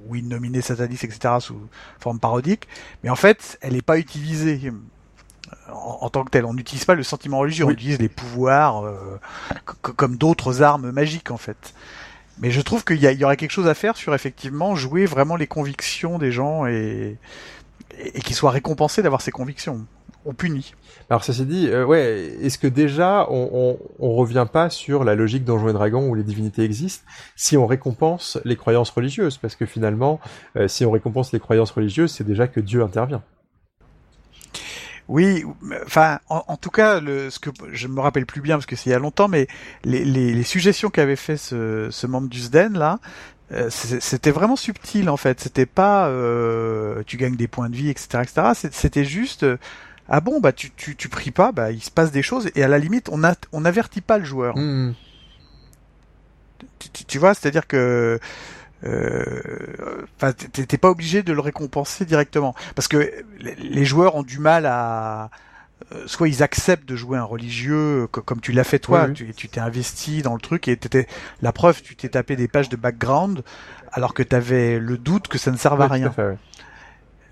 ou 0.07 0.15
une 0.15 0.30
nominée 0.30 0.61
satanistes 0.61 1.03
etc 1.03 1.36
sous 1.39 1.59
forme 1.99 2.19
parodique 2.19 2.67
mais 3.03 3.09
en 3.09 3.15
fait 3.15 3.57
elle 3.61 3.73
n'est 3.73 3.82
pas 3.82 3.97
utilisée 3.97 4.71
en, 5.71 5.97
en, 6.01 6.09
tant 6.09 6.23
que 6.23 6.30
telle 6.30 6.45
on 6.45 6.53
n'utilise 6.53 6.86
pas 6.86 6.95
le 6.95 7.03
sentiment 7.03 7.39
religieux 7.39 7.65
oui. 7.65 7.73
on 7.73 7.78
utilise 7.80 7.99
les 7.99 8.09
pouvoirs 8.09 8.86
euh, 8.86 9.19
comme 9.82 10.17
d'autres 10.17 10.61
armes 10.61 10.91
magiques 10.91 11.32
en 11.32 11.38
fait 11.38 11.73
mais 12.38 12.51
je 12.51 12.61
trouve 12.61 12.84
qu'il 12.84 13.01
y, 13.01 13.07
y, 13.07 13.23
aurait 13.23 13.38
quelque 13.38 13.51
chose 13.51 13.67
à 13.67 13.73
faire 13.73 13.95
sur 13.95 14.13
effectivement 14.13 14.76
jouer 14.76 15.05
vraiment 15.05 15.38
les 15.38 15.47
convictions 15.47 16.17
des 16.17 16.32
gens 16.32 16.65
et 16.65 17.17
et, 18.00 18.22
qu'il 18.22 18.36
soit 18.36 18.51
récompensé 18.51 19.01
d'avoir 19.01 19.22
ses 19.22 19.32
convictions 19.32 19.86
on 20.26 20.34
punit. 20.34 20.74
Alors 21.09 21.24
ça 21.24 21.34
s'est 21.34 21.46
dit, 21.46 21.67
euh, 21.70 21.86
ouais, 21.86 22.36
est-ce 22.42 22.58
que 22.58 22.67
déjà 22.67 23.28
on, 23.30 23.50
on, 23.54 23.80
on, 24.00 24.16
revient 24.16 24.47
pas 24.51 24.72
sur 24.72 25.04
la 25.04 25.13
logique 25.13 25.43
Donjons 25.43 25.70
et 25.70 25.74
Dragons 25.74 26.08
où 26.09 26.16
les 26.16 26.24
divinités 26.24 26.63
existent 26.63 27.05
si 27.36 27.58
on 27.58 27.67
récompense 27.67 28.39
les 28.43 28.55
croyances 28.55 28.89
religieuses? 28.89 29.38
Parce 29.38 29.55
que 29.55 29.67
finalement, 29.67 30.20
euh, 30.55 30.67
si 30.67 30.84
on 30.84 30.89
récompense 30.89 31.32
les 31.32 31.39
croyances 31.39 31.72
religieuses, 31.72 32.12
c'est 32.12 32.24
déjà 32.24 32.47
que 32.47 32.59
Dieu 32.59 32.82
intervient. 32.82 33.22
Oui, 35.08 35.43
enfin, 35.86 36.17
en, 36.30 36.43
en, 36.47 36.58
tout 36.58 36.72
cas, 36.72 37.00
le, 37.00 37.30
ce 37.30 37.38
que 37.38 37.51
je 37.72 37.88
me 37.88 38.00
rappelle 38.00 38.26
plus 38.26 38.42
bien 38.42 38.55
parce 38.55 38.66
que 38.66 38.76
c'est 38.76 38.89
il 38.89 38.93
y 38.93 38.96
a 38.96 39.00
longtemps, 39.00 39.28
mais 39.28 39.46
les, 39.84 40.04
les, 40.04 40.34
les 40.34 40.43
suggestions 40.43 40.89
qu'avait 40.89 41.16
fait 41.16 41.38
ce, 41.38 41.89
ce 41.92 42.08
membre 42.08 42.28
du 42.28 42.39
SDEN 42.39 42.76
là, 42.76 43.00
c'était 43.70 44.32
vraiment 44.32 44.55
subtil 44.55 45.09
en 45.09 45.17
fait. 45.17 45.39
C'était 45.39 45.66
pas 45.66 46.08
euh, 46.08 47.04
tu 47.05 47.17
gagnes 47.17 47.36
des 47.36 47.47
points 47.47 47.70
de 47.70 47.76
vie, 47.76 47.89
etc., 47.89 48.24
etc. 48.24 48.70
C'était 48.72 49.05
juste 49.05 49.43
euh, 49.43 49.58
ah 50.09 50.20
bon 50.20 50.39
bah 50.39 50.51
tu, 50.51 50.72
tu 50.72 50.96
tu 50.96 51.09
pries 51.09 51.32
pas, 51.32 51.51
bah 51.51 51.72
il 51.72 51.82
se 51.82 51.92
passe 51.92 52.12
des 52.12 52.24
choses 52.24 52.50
et 52.55 52.63
à 52.63 52.67
la 52.67 52.80
limite 52.80 53.09
on 53.12 53.24
a 53.24 53.36
on 53.51 53.66
avertit 53.66 54.01
pas 54.01 54.17
le 54.17 54.26
joueur. 54.26 54.58
Mmh. 54.58 54.96
Tu, 56.80 56.89
tu, 56.89 57.05
tu, 57.05 57.20
vois, 57.20 57.34
c'est-à-dire 57.34 57.67
que 57.67 58.20
enfin 58.84 60.34
t'es 60.34 60.78
pas 60.78 60.89
obligé 60.89 61.24
de 61.24 61.34
le 61.34 61.39
récompenser 61.39 62.05
directement 62.05 62.55
parce 62.76 62.88
que 62.88 63.12
les 63.39 63.86
joueurs 63.86 64.16
ont 64.16 64.24
du 64.24 64.39
mal 64.39 64.66
à 64.66 65.24
euh, 65.24 65.28
soit 66.07 66.27
ils 66.27 66.41
acceptent 66.41 66.87
de 66.87 66.95
jouer 66.95 67.17
un 67.17 67.23
religieux 67.23 68.07
comme 68.07 68.41
tu 68.41 68.51
l'as 68.51 68.63
fait 68.63 68.79
toi, 68.79 69.09
tu 69.09 69.49
t'es 69.49 69.59
investi 69.59 70.21
dans 70.21 70.33
le 70.33 70.41
truc 70.41 70.67
et 70.67 70.77
t'étais 70.77 71.07
la 71.41 71.51
preuve, 71.51 71.81
tu 71.81 71.95
t'es 71.95 72.09
tapé 72.09 72.35
des 72.35 72.47
pages 72.47 72.69
de 72.69 72.75
background 72.75 73.43
alors 73.91 74.13
que 74.13 74.23
tu 74.23 74.35
avais 74.35 74.79
le 74.79 74.97
doute 74.97 75.27
que 75.27 75.37
ça 75.37 75.51
ne 75.51 75.57
serve 75.57 75.81
à 75.81 75.87
rien. 75.87 76.13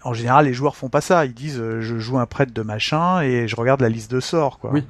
En 0.03 0.13
général, 0.13 0.45
les 0.45 0.53
joueurs 0.53 0.75
font 0.75 0.89
pas 0.89 1.01
ça. 1.01 1.25
Ils 1.25 1.33
disent 1.33 1.59
euh, 1.59 1.81
je 1.81 1.97
joue 1.97 2.19
un 2.19 2.25
prêtre 2.25 2.53
de 2.53 2.61
machin 2.61 3.21
et 3.21 3.47
je 3.47 3.55
regarde 3.55 3.79
la 3.81 3.89
liste 3.89 4.11
de 4.11 4.19
sorts. 4.19 4.59
Quoi. 4.59 4.71
Oui. 4.71 4.85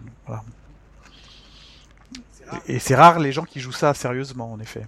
Et 2.67 2.79
c'est 2.79 2.95
rare 2.95 3.19
les 3.19 3.31
gens 3.31 3.43
qui 3.43 3.59
jouent 3.59 3.71
ça 3.71 3.93
sérieusement, 3.93 4.51
en 4.51 4.59
effet. 4.59 4.85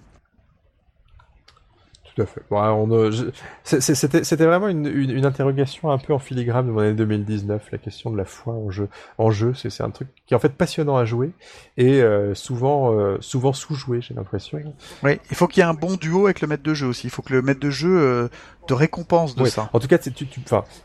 Tout 2.16 2.22
à 2.22 2.26
fait. 2.26 2.40
Bon, 2.50 3.20
c'était 3.64 4.46
vraiment 4.46 4.68
une, 4.68 4.86
une, 4.86 5.26
interrogation 5.26 5.90
un 5.90 5.98
peu 5.98 6.14
en 6.14 6.18
filigrane 6.18 6.66
de 6.66 6.70
mon 6.70 6.78
année 6.78 6.94
2019, 6.94 7.68
la 7.70 7.78
question 7.78 8.10
de 8.10 8.16
la 8.16 8.24
foi 8.24 8.54
en 8.54 8.70
jeu. 8.70 8.88
En 9.18 9.30
jeu, 9.30 9.52
c'est 9.54 9.82
un 9.82 9.90
truc 9.90 10.08
qui 10.26 10.32
est 10.32 10.36
en 10.36 10.40
fait 10.40 10.54
passionnant 10.54 10.96
à 10.96 11.04
jouer 11.04 11.32
et 11.76 12.00
euh, 12.00 12.34
souvent, 12.34 12.98
euh, 12.98 13.18
souvent 13.20 13.52
sous-joué, 13.52 14.00
j'ai 14.00 14.14
l'impression. 14.14 14.58
Oui, 15.02 15.20
il 15.30 15.36
faut 15.36 15.46
qu'il 15.46 15.62
y 15.62 15.66
ait 15.66 15.68
un 15.68 15.74
bon 15.74 15.96
duo 15.96 16.24
avec 16.24 16.40
le 16.40 16.48
maître 16.48 16.62
de 16.62 16.72
jeu 16.72 16.86
aussi. 16.86 17.06
Il 17.06 17.10
faut 17.10 17.20
que 17.20 17.34
le 17.34 17.42
maître 17.42 17.60
de 17.60 17.68
jeu 17.68 17.94
euh, 17.94 18.28
te 18.66 18.72
récompense 18.72 19.36
de 19.36 19.44
ça. 19.44 19.68
En 19.74 19.78
tout 19.78 19.86
cas, 19.86 19.98
tu, 19.98 20.10
tu, 20.10 20.26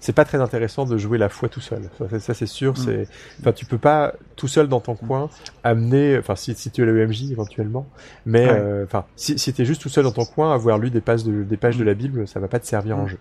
c'est 0.02 0.14
pas 0.14 0.26
très 0.26 0.42
intéressant 0.42 0.84
de 0.84 0.98
jouer 0.98 1.18
la 1.18 1.30
foi 1.30 1.48
tout 1.48 1.62
seul. 1.62 1.90
Ça, 2.20 2.34
c'est 2.34 2.46
sûr. 2.46 2.74
Mm. 2.74 2.76
C'est, 2.76 3.08
enfin, 3.40 3.54
tu 3.54 3.66
peux 3.66 3.78
pas 3.78 4.14
tout 4.36 4.50
seul 4.50 4.68
dans 4.68 4.82
ton 4.82 4.96
coin 4.96 5.30
amener, 5.64 6.18
enfin, 6.18 6.36
si, 6.36 6.56
si 6.56 6.72
tu 6.72 6.82
es 6.82 6.86
le 6.86 7.08
MJ 7.08 7.32
éventuellement, 7.32 7.88
mais 8.26 8.50
enfin, 8.84 9.06
si, 9.16 9.40
si 9.40 9.54
tu 9.54 9.62
es 9.62 9.66
juste 9.66 9.82
tout 9.82 9.90
seul 9.90 10.04
dans 10.04 10.12
ton 10.12 10.26
coin, 10.26 10.54
avoir 10.54 10.78
lu 10.78 10.90
des 10.90 11.02
de, 11.24 11.44
des 11.44 11.58
pages 11.58 11.78
de 11.78 11.84
la 11.84 11.94
Bible, 11.94 12.28
ça 12.28 12.40
va 12.40 12.48
pas 12.48 12.60
te 12.60 12.68
servir 12.68 12.98
en 12.98 13.04
mm. 13.04 13.10
jeu. 13.10 13.20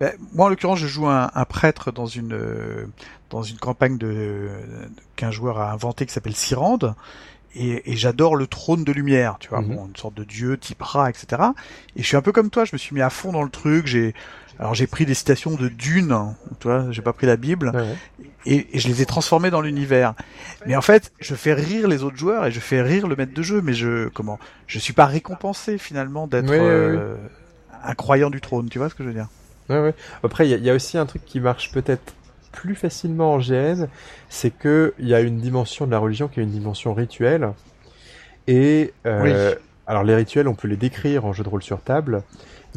Ben, 0.00 0.12
moi, 0.32 0.46
en 0.46 0.48
l'occurrence, 0.48 0.78
je 0.78 0.86
joue 0.86 1.08
un, 1.08 1.30
un, 1.34 1.44
prêtre 1.44 1.90
dans 1.90 2.06
une 2.06 2.38
dans 3.30 3.42
une 3.42 3.58
campagne 3.58 3.98
de 3.98 4.48
qu'un 5.16 5.30
joueur 5.30 5.58
a 5.58 5.72
inventé 5.72 6.06
qui 6.06 6.12
s'appelle 6.12 6.36
Cyrande. 6.36 6.94
Et, 7.54 7.90
et 7.90 7.96
j'adore 7.96 8.36
le 8.36 8.46
trône 8.46 8.84
de 8.84 8.92
lumière, 8.92 9.36
tu 9.40 9.48
vois, 9.48 9.62
mhm. 9.62 9.74
bon, 9.74 9.86
une 9.86 9.96
sorte 9.96 10.14
de 10.14 10.22
dieu 10.22 10.58
type 10.58 10.82
rat, 10.82 11.10
etc. 11.10 11.42
Et 11.96 12.02
je 12.02 12.06
suis 12.06 12.16
un 12.16 12.22
peu 12.22 12.30
comme 12.30 12.50
toi, 12.50 12.64
je 12.64 12.70
me 12.74 12.78
suis 12.78 12.94
mis 12.94 13.00
à 13.00 13.10
fond 13.10 13.32
dans 13.32 13.42
le 13.42 13.50
truc. 13.50 13.86
J'ai 13.86 14.14
alors 14.58 14.74
j'ai 14.74 14.86
pris 14.86 15.06
des 15.06 15.14
citations 15.14 15.54
de 15.54 15.68
Dune, 15.68 16.16
tu 16.60 16.68
vois, 16.68 16.90
j'ai 16.90 17.02
pas 17.02 17.12
pris 17.12 17.26
la 17.26 17.36
Bible, 17.36 17.72
et, 18.46 18.66
et, 18.72 18.78
je 18.78 18.88
les 18.88 19.02
ai 19.02 19.06
transformées 19.06 19.50
dans 19.50 19.60
l'univers. 19.60 20.14
Mais 20.66 20.76
en 20.76 20.82
fait, 20.82 21.12
je 21.20 21.34
fais 21.34 21.54
rire 21.54 21.88
les 21.88 22.02
autres 22.02 22.16
joueurs 22.16 22.46
et 22.46 22.50
je 22.50 22.60
fais 22.60 22.82
rire 22.82 23.06
le 23.06 23.16
maître 23.16 23.34
de 23.34 23.42
jeu, 23.42 23.60
mais 23.62 23.72
je 23.72 24.08
comment, 24.08 24.38
je 24.66 24.78
suis 24.78 24.92
pas 24.92 25.06
récompensé 25.06 25.78
finalement 25.78 26.26
d'être 26.26 26.50
euh, 26.50 27.16
un 27.84 27.94
croyant 27.94 28.30
du 28.30 28.40
trône, 28.40 28.68
tu 28.68 28.78
vois 28.78 28.88
ce 28.88 28.94
que 28.94 29.02
je 29.02 29.08
veux 29.08 29.14
dire? 29.14 29.28
Ouais, 29.68 29.80
ouais. 29.80 29.94
Après, 30.22 30.48
il 30.48 30.58
y, 30.58 30.64
y, 30.64 30.70
a 30.70 30.74
aussi 30.74 30.96
un 30.96 31.06
truc 31.06 31.24
qui 31.24 31.40
marche 31.40 31.72
peut-être 31.72 32.14
plus 32.52 32.74
facilement 32.74 33.34
en 33.34 33.38
GN, 33.38 33.86
c'est 34.28 34.50
que 34.50 34.94
il 34.98 35.06
y 35.06 35.14
a 35.14 35.20
une 35.20 35.38
dimension 35.38 35.86
de 35.86 35.90
la 35.92 35.98
religion 35.98 36.28
qui 36.28 36.40
est 36.40 36.42
une 36.42 36.50
dimension 36.50 36.94
rituelle. 36.94 37.52
Et 38.48 38.94
euh, 39.06 39.54
alors 39.86 40.02
les 40.02 40.14
rituels, 40.14 40.48
on 40.48 40.54
peut 40.54 40.68
les 40.68 40.76
décrire 40.76 41.24
en 41.24 41.32
jeu 41.32 41.44
de 41.44 41.48
rôle 41.48 41.62
sur 41.62 41.80
table, 41.80 42.22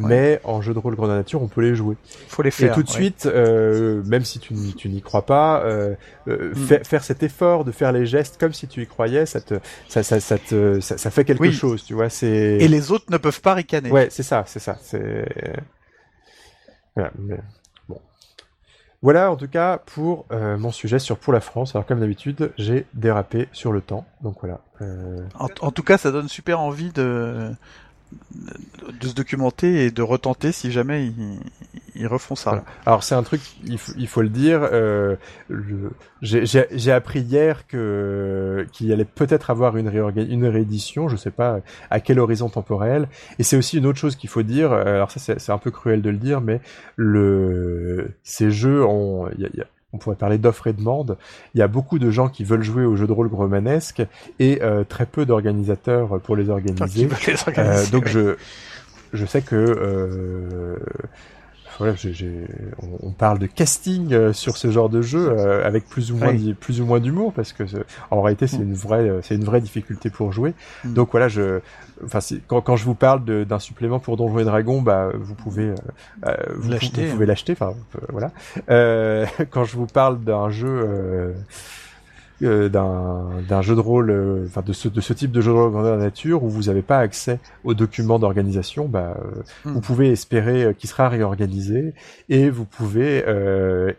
mais 0.07 0.39
en 0.43 0.61
jeu 0.61 0.73
de 0.73 0.79
rôle 0.79 0.95
grandeur 0.95 1.15
nature, 1.15 1.41
on 1.41 1.47
peut 1.47 1.61
les 1.61 1.75
jouer. 1.75 1.95
Faut 2.27 2.41
les 2.41 2.51
faire. 2.51 2.71
Et 2.71 2.75
tout 2.75 2.83
de 2.83 2.89
suite, 2.89 3.25
euh, 3.25 4.03
même 4.05 4.23
si 4.23 4.39
tu 4.39 4.53
n'y 4.53 5.01
crois 5.01 5.25
pas, 5.25 5.61
euh, 5.63 5.95
euh 6.27 6.53
mm. 6.55 6.83
faire 6.83 7.03
cet 7.03 7.23
effort 7.23 7.65
de 7.65 7.71
faire 7.71 7.91
les 7.91 8.05
gestes 8.05 8.39
comme 8.39 8.53
si 8.53 8.67
tu 8.67 8.81
y 8.81 8.87
croyais, 8.87 9.25
ça 9.25 9.41
te, 9.41 9.55
ça, 9.87 10.03
ça, 10.03 10.19
ça 10.19 10.37
te, 10.37 10.79
ça, 10.79 11.11
fait 11.11 11.25
quelque 11.25 11.51
chose, 11.51 11.83
tu 11.83 11.93
vois. 11.93 12.09
C'est. 12.09 12.57
Et 12.59 12.67
les 12.67 12.91
autres 12.91 13.05
ne 13.09 13.17
peuvent 13.17 13.41
pas 13.41 13.53
ricaner. 13.53 13.91
Ouais, 13.91 14.07
c'est 14.09 14.23
ça, 14.23 14.43
c'est 14.47 14.59
ça. 14.59 14.77
C'est. 14.81 15.25
Voilà. 16.95 17.11
Voilà 19.03 19.31
en 19.31 19.35
tout 19.35 19.47
cas 19.47 19.79
pour 19.79 20.27
mon 20.29 20.71
sujet 20.71 20.99
sur 20.99 21.17
Pour 21.17 21.33
la 21.33 21.41
France. 21.41 21.75
Alors 21.75 21.85
comme 21.85 21.99
d'habitude, 21.99 22.53
j'ai 22.57 22.85
dérapé 22.93 23.49
sur 23.51 23.71
le 23.71 23.81
temps. 23.81 24.05
Donc 24.21 24.37
voilà. 24.41 24.61
En, 25.39 25.47
en, 25.61 25.71
tout 25.71 25.83
cas, 25.83 25.97
ça 25.97 26.11
donne 26.11 26.27
super 26.27 26.59
envie 26.59 26.91
de, 26.91 27.51
de 28.99 29.07
se 29.07 29.13
documenter 29.13 29.85
et 29.85 29.91
de 29.91 30.01
retenter 30.01 30.51
si 30.51 30.71
jamais 30.71 31.05
ils, 31.07 31.39
ils 31.95 32.07
refont 32.07 32.35
ça. 32.35 32.63
Alors 32.85 33.03
c'est 33.03 33.15
un 33.15 33.23
truc, 33.23 33.41
il, 33.65 33.77
il, 33.97 34.07
faut 34.07 34.21
le 34.21 34.29
dire. 34.29 34.61
Euh, 34.71 35.15
J'ai 36.21 36.91
appris 36.91 37.21
hier 37.21 37.67
que 37.67 38.65
qu'il 38.71 38.91
allait 38.91 39.05
peut-être 39.05 39.49
avoir 39.49 39.77
une, 39.77 39.91
une 40.15 40.45
réédition. 40.45 41.07
Je 41.07 41.15
sais 41.15 41.31
pas 41.31 41.59
à 41.89 41.99
quel 41.99 42.19
horizon 42.19 42.49
temporel. 42.49 43.07
Et 43.39 43.43
c'est 43.43 43.57
aussi 43.57 43.77
une 43.77 43.85
autre 43.85 43.99
chose 43.99 44.15
qu'il 44.15 44.29
faut 44.29 44.43
dire. 44.43 44.71
Alors 44.71 45.11
ça 45.11 45.35
c'est 45.37 45.51
un 45.51 45.57
peu 45.57 45.71
cruel 45.71 46.01
de 46.01 46.09
le 46.09 46.17
dire, 46.17 46.41
mais 46.41 46.61
le 46.95 48.11
ces 48.23 48.51
jeux 48.51 48.83
ont 48.85 49.29
y 49.37 49.45
a, 49.45 49.49
y 49.53 49.61
a, 49.61 49.65
on 49.93 49.97
pourrait 49.97 50.15
parler 50.15 50.37
d'offres 50.37 50.67
et 50.67 50.73
demande. 50.73 51.17
Il 51.53 51.59
y 51.59 51.61
a 51.61 51.67
beaucoup 51.67 51.99
de 51.99 52.09
gens 52.11 52.29
qui 52.29 52.43
veulent 52.43 52.63
jouer 52.63 52.85
aux 52.85 52.95
jeux 52.95 53.07
de 53.07 53.11
rôle 53.11 53.27
romanesques 53.27 54.03
et 54.39 54.61
euh, 54.61 54.83
très 54.83 55.05
peu 55.05 55.25
d'organisateurs 55.25 56.19
pour 56.21 56.35
les 56.35 56.49
organiser. 56.49 57.07
euh, 57.57 57.85
donc 57.87 58.07
je 58.07 58.35
je 59.13 59.25
sais 59.25 59.41
que 59.41 60.77
euh, 61.79 61.93
voilà, 61.93 61.95
on, 62.81 63.07
on, 63.07 63.11
parle 63.11 63.39
de 63.39 63.45
casting 63.45 64.13
euh, 64.13 64.33
sur 64.33 64.57
ce 64.57 64.69
genre 64.69 64.89
de 64.89 65.01
jeu 65.01 65.29
euh, 65.29 65.65
avec 65.65 65.87
plus 65.87 66.11
ou 66.11 66.17
moins 66.17 66.35
plus 66.59 66.81
ou 66.81 66.85
moins 66.85 66.99
d'humour 66.99 67.33
parce 67.33 67.53
que 67.53 67.63
en 68.09 68.21
réalité 68.21 68.47
c'est 68.47 68.59
mm. 68.59 68.63
une 68.63 68.73
vraie 68.73 69.19
c'est 69.21 69.35
une 69.35 69.43
vraie 69.43 69.61
difficulté 69.61 70.09
pour 70.09 70.31
jouer. 70.31 70.53
Mm. 70.83 70.93
Donc 70.93 71.11
voilà, 71.11 71.27
je 71.27 71.59
enfin 72.03 72.19
quand, 72.47 72.61
quand 72.61 72.75
je 72.75 72.85
vous 72.85 72.95
parle 72.95 73.23
d'un 73.45 73.59
supplément 73.59 73.99
pour 73.99 74.17
Donjons 74.17 74.39
et 74.39 74.43
Dragons, 74.43 74.81
bah 74.81 75.09
vous 75.13 75.35
pouvez 75.35 75.73
euh, 76.25 76.35
vous, 76.55 76.69
l'acheter, 76.69 77.05
vous, 77.05 77.13
pouvez 77.13 77.25
hein. 77.25 77.27
l'acheter. 77.27 77.53
Enfin 77.53 77.73
voilà. 78.09 78.31
quand 79.49 79.63
je 79.63 79.75
vous 79.75 79.87
parle 79.87 80.19
d'un 80.21 80.49
jeu 80.49 81.35
euh, 82.43 82.69
d'un 82.69 83.61
jeu 83.61 83.75
de 83.75 83.79
rôle, 83.79 84.09
euh, 84.09 84.45
enfin 84.47 84.61
de 84.61 84.73
ce, 84.73 84.87
de 84.87 85.01
ce 85.01 85.13
type 85.13 85.31
de 85.31 85.41
jeu 85.41 85.51
de 85.51 85.55
rôle 85.55 85.71
grandeur 85.71 85.97
nature 85.97 86.43
où 86.43 86.49
vous 86.49 86.63
n'avez 86.63 86.81
pas 86.81 86.99
accès 86.99 87.39
aux 87.63 87.73
documents 87.73 88.19
d'organisation, 88.19 88.87
bah, 88.87 89.17
euh, 89.19 89.41
hmm. 89.65 89.73
vous 89.73 89.81
pouvez 89.81 90.11
espérer 90.11 90.75
qu'il 90.77 90.89
sera 90.89 91.09
réorganisé 91.09 91.93
et 92.29 92.49
vous 92.49 92.65
pouvez 92.65 93.23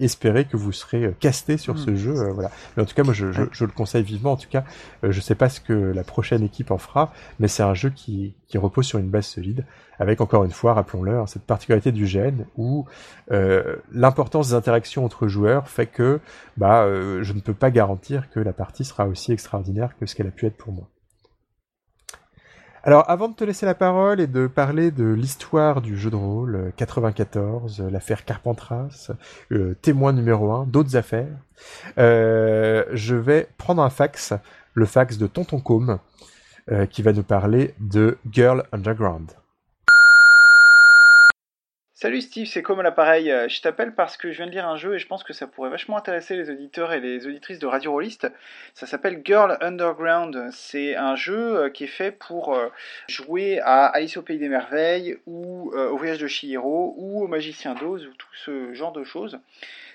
espérer 0.00 0.44
que 0.44 0.56
vous 0.56 0.72
serez 0.72 1.14
casté 1.20 1.56
sur 1.56 1.78
ce 1.78 1.90
hmm. 1.90 1.96
jeu. 1.96 2.30
voilà. 2.32 2.50
Mais 2.76 2.82
en 2.82 2.86
tout 2.86 2.94
cas, 2.94 3.04
moi, 3.04 3.14
je, 3.14 3.32
je, 3.32 3.42
je, 3.52 3.64
le 3.64 3.72
conseille 3.72 4.02
vivement. 4.02 4.32
En 4.32 4.36
tout 4.36 4.48
cas, 4.50 4.64
je 5.02 5.20
sais 5.20 5.34
pas 5.34 5.48
ce 5.48 5.60
que 5.60 5.72
la 5.72 6.04
prochaine 6.04 6.42
équipe 6.42 6.70
en 6.70 6.78
fera, 6.78 7.12
mais 7.38 7.48
c'est 7.48 7.62
un 7.62 7.74
jeu 7.74 7.90
qui, 7.90 8.34
qui 8.48 8.58
repose 8.58 8.86
sur 8.86 8.98
une 8.98 9.08
base 9.08 9.26
solide 9.26 9.64
avec 10.02 10.20
encore 10.20 10.42
une 10.42 10.50
fois, 10.50 10.74
rappelons-le, 10.74 11.22
cette 11.28 11.44
particularité 11.44 11.92
du 11.92 12.08
gène 12.08 12.46
où 12.56 12.86
euh, 13.30 13.76
l'importance 13.92 14.48
des 14.48 14.54
interactions 14.54 15.04
entre 15.04 15.28
joueurs 15.28 15.68
fait 15.68 15.86
que 15.86 16.18
bah, 16.56 16.82
euh, 16.82 17.22
je 17.22 17.32
ne 17.32 17.38
peux 17.38 17.54
pas 17.54 17.70
garantir 17.70 18.28
que 18.28 18.40
la 18.40 18.52
partie 18.52 18.84
sera 18.84 19.06
aussi 19.06 19.30
extraordinaire 19.30 19.90
que 20.00 20.06
ce 20.06 20.16
qu'elle 20.16 20.26
a 20.26 20.32
pu 20.32 20.46
être 20.46 20.56
pour 20.56 20.72
moi. 20.72 20.88
Alors, 22.82 23.08
avant 23.08 23.28
de 23.28 23.34
te 23.34 23.44
laisser 23.44 23.64
la 23.64 23.76
parole 23.76 24.20
et 24.20 24.26
de 24.26 24.48
parler 24.48 24.90
de 24.90 25.04
l'histoire 25.04 25.80
du 25.80 25.96
jeu 25.96 26.10
de 26.10 26.16
rôle 26.16 26.72
94, 26.76 27.80
euh, 27.80 27.88
l'affaire 27.88 28.24
Carpentras, 28.24 29.12
témoin 29.82 30.12
numéro 30.12 30.50
1, 30.50 30.66
d'autres 30.66 30.96
affaires, 30.96 31.38
je 31.96 33.14
vais 33.14 33.46
prendre 33.56 33.84
un 33.84 33.90
fax, 33.90 34.34
le 34.74 34.84
fax 34.84 35.16
de 35.16 35.28
Tonton 35.28 35.60
Combe, 35.60 36.00
qui 36.90 37.02
va 37.02 37.12
nous 37.12 37.22
parler 37.22 37.74
de 37.78 38.18
Girl 38.32 38.64
Underground. 38.72 39.30
Salut 42.02 42.20
Steve, 42.20 42.46
c'est 42.46 42.62
comme 42.62 42.82
l'appareil. 42.82 43.30
Euh, 43.30 43.48
je 43.48 43.60
t'appelle 43.60 43.94
parce 43.94 44.16
que 44.16 44.32
je 44.32 44.38
viens 44.38 44.46
de 44.46 44.50
lire 44.50 44.66
un 44.66 44.74
jeu 44.74 44.96
et 44.96 44.98
je 44.98 45.06
pense 45.06 45.22
que 45.22 45.32
ça 45.32 45.46
pourrait 45.46 45.70
vachement 45.70 45.96
intéresser 45.96 46.34
les 46.34 46.50
auditeurs 46.50 46.92
et 46.92 46.98
les 46.98 47.28
auditrices 47.28 47.60
de 47.60 47.66
Radio 47.68 47.92
Rollist. 47.92 48.28
Ça 48.74 48.86
s'appelle 48.86 49.22
Girl 49.24 49.56
Underground. 49.60 50.48
C'est 50.50 50.96
un 50.96 51.14
jeu 51.14 51.58
euh, 51.58 51.70
qui 51.70 51.84
est 51.84 51.86
fait 51.86 52.10
pour 52.10 52.56
euh, 52.56 52.70
jouer 53.06 53.60
à 53.60 53.86
Alice 53.86 54.16
au 54.16 54.22
Pays 54.22 54.40
des 54.40 54.48
Merveilles 54.48 55.16
ou 55.26 55.72
au 55.72 55.96
Voyage 55.96 56.18
de 56.18 56.26
Chihiro 56.26 56.92
ou 56.96 57.22
au 57.22 57.28
Magicien 57.28 57.74
d'Oz 57.74 58.04
ou 58.04 58.14
tout 58.14 58.34
ce 58.34 58.74
genre 58.74 58.90
de 58.90 59.04
choses. 59.04 59.38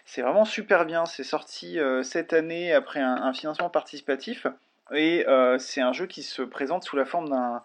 C'est 0.05 0.21
vraiment 0.21 0.45
super 0.45 0.85
bien. 0.85 1.05
C'est 1.05 1.25
sorti 1.25 1.77
cette 2.03 2.31
année 2.31 2.71
après 2.71 3.01
un, 3.01 3.33
financement 3.33 3.69
participatif. 3.69 4.47
Et 4.93 5.25
c'est 5.59 5.81
un 5.81 5.91
jeu 5.91 6.05
qui 6.05 6.23
se 6.23 6.41
présente 6.41 6.85
sous 6.85 6.95
la 6.95 7.03
forme 7.03 7.27
d'un 7.27 7.61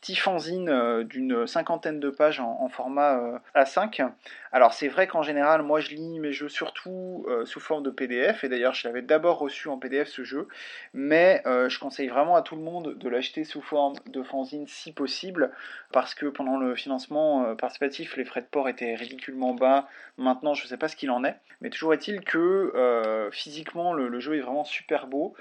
petit 0.00 0.14
fanzine 0.14 0.68
euh, 0.68 1.04
d'une 1.04 1.46
cinquantaine 1.46 2.00
de 2.00 2.10
pages 2.10 2.40
en, 2.40 2.68
format 2.68 3.18
euh, 3.18 3.38
A5. 3.54 4.08
Alors 4.52 4.72
c'est 4.72 4.88
vrai 4.88 5.06
qu'en 5.06 5.22
général, 5.22 5.62
moi 5.62 5.80
je 5.80 5.90
lis 5.90 6.20
mes 6.20 6.32
jeux 6.32 6.48
surtout 6.48 7.24
euh, 7.28 7.44
sous 7.44 7.60
forme 7.60 7.82
de 7.82 7.90
PDF, 7.90 8.44
et 8.44 8.48
d'ailleurs 8.48 8.74
je 8.74 8.86
l'avais 8.86 9.02
d'abord 9.02 9.38
reçu 9.38 9.68
en 9.68 9.78
PDF 9.78 10.08
ce 10.08 10.24
jeu, 10.24 10.48
mais 10.94 11.42
je 11.44 11.78
conseille 11.78 12.08
vraiment 12.08 12.36
à 12.36 12.42
tout 12.42 12.56
le 12.56 12.62
monde 12.62 12.96
de 12.96 13.08
l'acheter 13.08 13.44
sous 13.44 13.62
forme 13.62 13.94
de 14.06 14.22
fanzine 14.22 14.66
si 14.66 14.92
possible, 14.92 15.50
parce 15.92 16.14
que 16.14 16.26
pendant 16.26 16.58
le 16.58 16.74
financement 16.74 17.54
participatif, 17.56 18.16
les 18.16 18.24
frais 18.24 18.42
de 18.42 18.46
port 18.46 18.68
étaient 18.68 18.94
ridiculement 18.94 19.54
bas. 19.54 19.88
Maintenant, 20.18 20.54
je 20.54 20.64
ne 20.64 20.68
sais 20.68 20.76
pas 20.76 20.88
ce 20.88 20.96
qu'il 20.96 21.10
en 21.10 21.24
est, 21.24 21.36
mais 21.60 21.70
toujours 21.70 21.94
est-il 21.94 22.20
que 22.22 23.28
physiquement, 23.32 23.92
le, 23.92 24.20
jeu 24.20 24.36
est 24.36 24.40
vraiment 24.40 24.64
super 24.64 25.06
beau. 25.06 25.34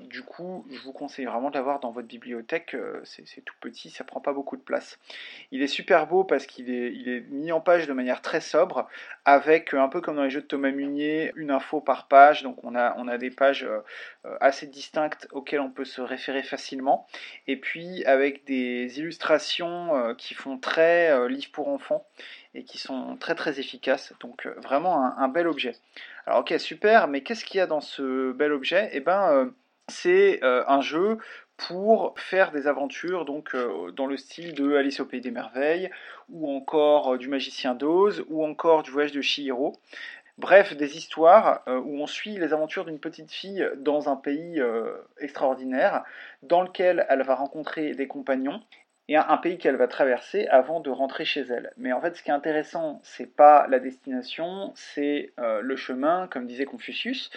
Du 0.00 0.22
coup, 0.22 0.66
je 0.70 0.78
vous 0.80 0.92
conseille 0.92 1.24
vraiment 1.24 1.50
de 1.50 1.54
l'avoir 1.54 1.80
dans 1.80 1.90
votre 1.90 2.08
bibliothèque. 2.08 2.76
c'est 3.04 3.44
tout 3.44 3.54
petit, 3.60 3.90
ça 3.90 4.04
prend 4.04 4.20
pas 4.20 4.32
beaucoup 4.32 4.56
de 4.56 4.62
place. 4.62 4.98
Il 5.50 5.62
est 5.62 5.68
super 5.68 6.06
beau 6.06 6.24
parce 6.24 6.46
qu'il 6.46 6.70
est, 6.70 7.24
mis 7.30 7.52
en 7.52 7.60
page 7.60 7.86
de 7.86 7.92
manière 7.92 8.22
très 8.22 8.40
sobre, 8.40 8.88
avec 9.24 9.74
un 9.74 9.88
peu 9.88 10.00
comme 10.00 10.16
dans 10.16 10.24
les 10.24 10.30
jeux 10.30 10.40
de 10.40 10.46
Thomas 10.46 10.70
Munier, 10.70 11.32
une 11.36 11.50
info 11.50 11.80
par 11.80 12.08
page. 12.08 12.42
Donc 12.42 12.62
on 12.64 12.74
a 12.74 13.18
des 13.18 13.30
pages 13.30 13.66
assez 14.40 14.66
distinctes 14.66 15.28
auxquelles 15.32 15.60
on 15.60 15.70
peut 15.70 15.84
se 15.84 16.00
référer 16.00 16.42
facilement. 16.42 17.06
Et 17.46 17.56
puis 17.56 18.04
avec 18.04 18.44
des 18.44 18.98
illustrations 18.98 20.14
qui 20.16 20.34
font 20.34 20.58
très 20.58 21.28
livre 21.28 21.50
pour 21.52 21.68
enfants 21.68 22.06
et 22.54 22.64
qui 22.64 22.78
sont 22.78 23.16
très 23.16 23.34
très 23.34 23.60
efficaces. 23.60 24.12
Donc 24.20 24.46
euh, 24.46 24.54
vraiment 24.62 25.16
un, 25.18 25.28
bel 25.28 25.46
objet. 25.46 25.76
Alors 26.26 26.40
ok 26.40 26.54
super, 26.58 27.08
mais 27.08 27.22
qu'est-ce 27.22 27.44
qu'il 27.44 27.58
y 27.58 27.60
a 27.60 27.66
dans 27.66 27.80
ce 27.80 28.32
bel 28.32 28.52
objet? 28.52 28.90
Eh 28.92 29.00
ben 29.00 29.30
euh, 29.32 29.46
c'est 29.88 30.42
euh, 30.44 30.64
un 30.68 30.80
jeu 30.80 31.18
pour 31.56 32.14
faire 32.18 32.50
des 32.50 32.66
aventures 32.66 33.24
donc 33.24 33.54
dans 33.94 34.06
le 34.06 34.16
style 34.16 34.52
de 34.54 34.74
Alice 34.74 34.98
au 35.00 35.04
pays 35.04 35.20
des 35.20 35.30
merveilles 35.30 35.90
ou 36.28 36.50
encore 36.50 37.18
du 37.18 37.28
magicien 37.28 37.74
d'Oz 37.74 38.24
ou 38.28 38.44
encore 38.44 38.82
du 38.82 38.90
voyage 38.90 39.12
de 39.12 39.20
Chihiro. 39.20 39.78
Bref, 40.38 40.76
des 40.76 40.96
histoires 40.96 41.62
où 41.68 42.02
on 42.02 42.06
suit 42.08 42.36
les 42.36 42.52
aventures 42.52 42.84
d'une 42.84 42.98
petite 42.98 43.30
fille 43.30 43.64
dans 43.76 44.08
un 44.08 44.16
pays 44.16 44.60
extraordinaire, 45.20 46.02
dans 46.42 46.62
lequel 46.62 47.06
elle 47.08 47.22
va 47.22 47.36
rencontrer 47.36 47.94
des 47.94 48.08
compagnons 48.08 48.60
et 49.08 49.16
un, 49.16 49.36
pays 49.36 49.58
qu'elle 49.58 49.76
va 49.76 49.88
traverser 49.88 50.46
avant 50.46 50.80
de 50.80 50.90
rentrer 50.90 51.24
chez 51.24 51.40
elle. 51.40 51.72
Mais 51.76 51.92
en 51.92 52.00
fait, 52.00 52.16
ce 52.16 52.22
qui 52.22 52.30
est 52.30 52.34
intéressant, 52.34 53.00
c'est 53.02 53.34
pas 53.34 53.66
la 53.68 53.80
destination, 53.80 54.72
c'est 54.74 55.32
euh, 55.38 55.60
le 55.60 55.76
chemin, 55.76 56.28
comme 56.28 56.46
disait 56.46 56.66
Confucius, 56.66 57.30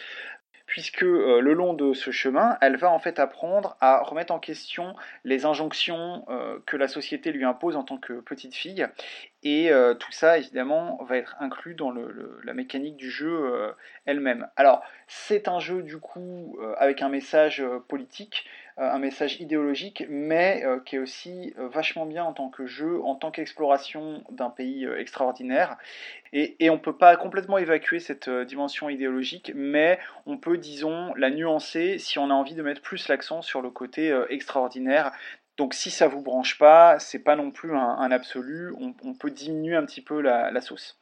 puisque 0.67 1.03
euh, 1.03 1.41
le 1.41 1.53
long 1.53 1.73
de 1.73 1.93
ce 1.93 2.11
chemin, 2.11 2.57
elle 2.61 2.77
va 2.77 2.91
en 2.91 2.99
fait 2.99 3.19
apprendre 3.19 3.77
à 3.81 4.01
remettre 4.03 4.31
en 4.31 4.39
question 4.39 4.95
les 5.23 5.45
injonctions 5.45 6.25
euh, 6.29 6.59
que 6.67 6.77
la 6.77 6.87
société 6.87 7.31
lui 7.31 7.45
impose 7.45 7.75
en 7.75 7.83
tant 7.83 7.97
que 7.97 8.13
petite 8.13 8.53
fille. 8.53 8.85
Et 9.47 9.69
tout 9.99 10.11
ça, 10.11 10.39
évidemment, 10.39 10.97
va 11.03 11.17
être 11.17 11.35
inclus 11.39 11.75
dans 11.75 11.91
la 11.91 12.53
mécanique 12.55 12.97
du 12.97 13.11
jeu 13.11 13.75
elle-même. 14.07 14.47
Alors, 14.55 14.83
c'est 15.05 15.47
un 15.47 15.59
jeu, 15.59 15.83
du 15.83 15.99
coup, 15.99 16.57
avec 16.79 17.03
un 17.03 17.09
message 17.09 17.63
politique, 17.87 18.47
un 18.77 18.99
message 18.99 19.39
idéologique, 19.39 20.05
mais 20.09 20.63
euh, 20.65 20.79
qui 20.79 20.97
est 20.97 20.99
aussi 20.99 21.53
euh, 21.57 21.69
vachement 21.69 22.05
bien 22.05 22.23
en 22.23 22.33
tant 22.33 22.49
que 22.49 22.65
jeu, 22.65 23.01
en 23.03 23.15
tant 23.15 23.31
qu'exploration 23.31 24.23
d'un 24.29 24.49
pays 24.49 24.87
extraordinaire. 24.97 25.77
Et, 26.33 26.69
on 26.69 26.73
ne 26.73 26.79
peut 26.79 26.97
pas 26.97 27.15
complètement 27.15 27.57
évacuer 27.57 27.99
cette 27.99 28.29
dimension 28.29 28.89
idéologique, 28.89 29.53
mais 29.55 29.99
on 30.25 30.37
peut, 30.37 30.57
disons, 30.57 31.13
la 31.15 31.29
nuancer 31.29 31.97
si 31.97 32.19
on 32.19 32.29
a 32.29 32.33
envie 32.33 32.55
de 32.55 32.61
mettre 32.61 32.81
plus 32.81 33.07
l'accent 33.07 33.41
sur 33.41 33.61
le 33.61 33.69
côté 33.69 34.13
extraordinaire 34.29 35.13
donc 35.55 35.73
si 35.73 35.89
ça 35.89 36.09
vous 36.09 36.21
branche 36.21 36.57
pas, 36.57 36.99
c'est 36.99 37.19
pas 37.19 37.37
non 37.37 37.49
plus 37.49 37.73
un, 37.77 38.11
absolu, 38.11 38.73
on, 38.77 39.13
peut 39.13 39.31
diminuer 39.31 39.77
un 39.77 39.85
petit 39.85 40.01
peu 40.01 40.19
la 40.19 40.59
sauce. 40.59 40.99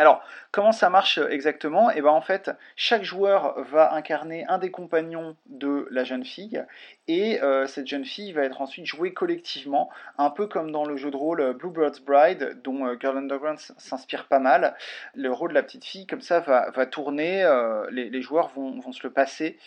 Alors, 0.00 0.22
comment 0.50 0.72
ça 0.72 0.88
marche 0.88 1.18
exactement? 1.18 1.90
Et 1.90 1.96
eh 1.98 2.00
bien 2.00 2.10
en 2.10 2.22
fait, 2.22 2.50
chaque 2.74 3.02
joueur 3.02 3.62
va 3.64 3.92
incarner 3.92 4.46
un 4.46 4.56
des 4.56 4.70
compagnons 4.70 5.36
de 5.44 5.86
la 5.90 6.04
jeune 6.04 6.24
fille, 6.24 6.64
et 7.10 7.42
euh, 7.42 7.66
cette 7.66 7.88
jeune 7.88 8.04
fille 8.04 8.32
va 8.32 8.44
être 8.44 8.60
ensuite 8.60 8.86
jouée 8.86 9.12
collectivement, 9.12 9.90
un 10.16 10.30
peu 10.30 10.46
comme 10.46 10.70
dans 10.70 10.84
le 10.84 10.96
jeu 10.96 11.10
de 11.10 11.16
rôle 11.16 11.54
Bluebird's 11.54 12.00
Bride, 12.00 12.60
dont 12.62 12.86
euh, 12.86 12.96
Girl 13.00 13.18
Underground 13.18 13.58
s'inspire 13.58 14.26
pas 14.26 14.38
mal. 14.38 14.76
Le 15.16 15.32
rôle 15.32 15.50
de 15.50 15.54
la 15.54 15.64
petite 15.64 15.84
fille, 15.84 16.06
comme 16.06 16.20
ça, 16.20 16.40
va, 16.40 16.86
tourner, 16.86 17.42
euh, 17.42 17.84
les, 17.90 18.22
joueurs 18.22 18.52
vont, 18.54 18.80
se 18.92 19.02
le 19.02 19.10
passer 19.12 19.58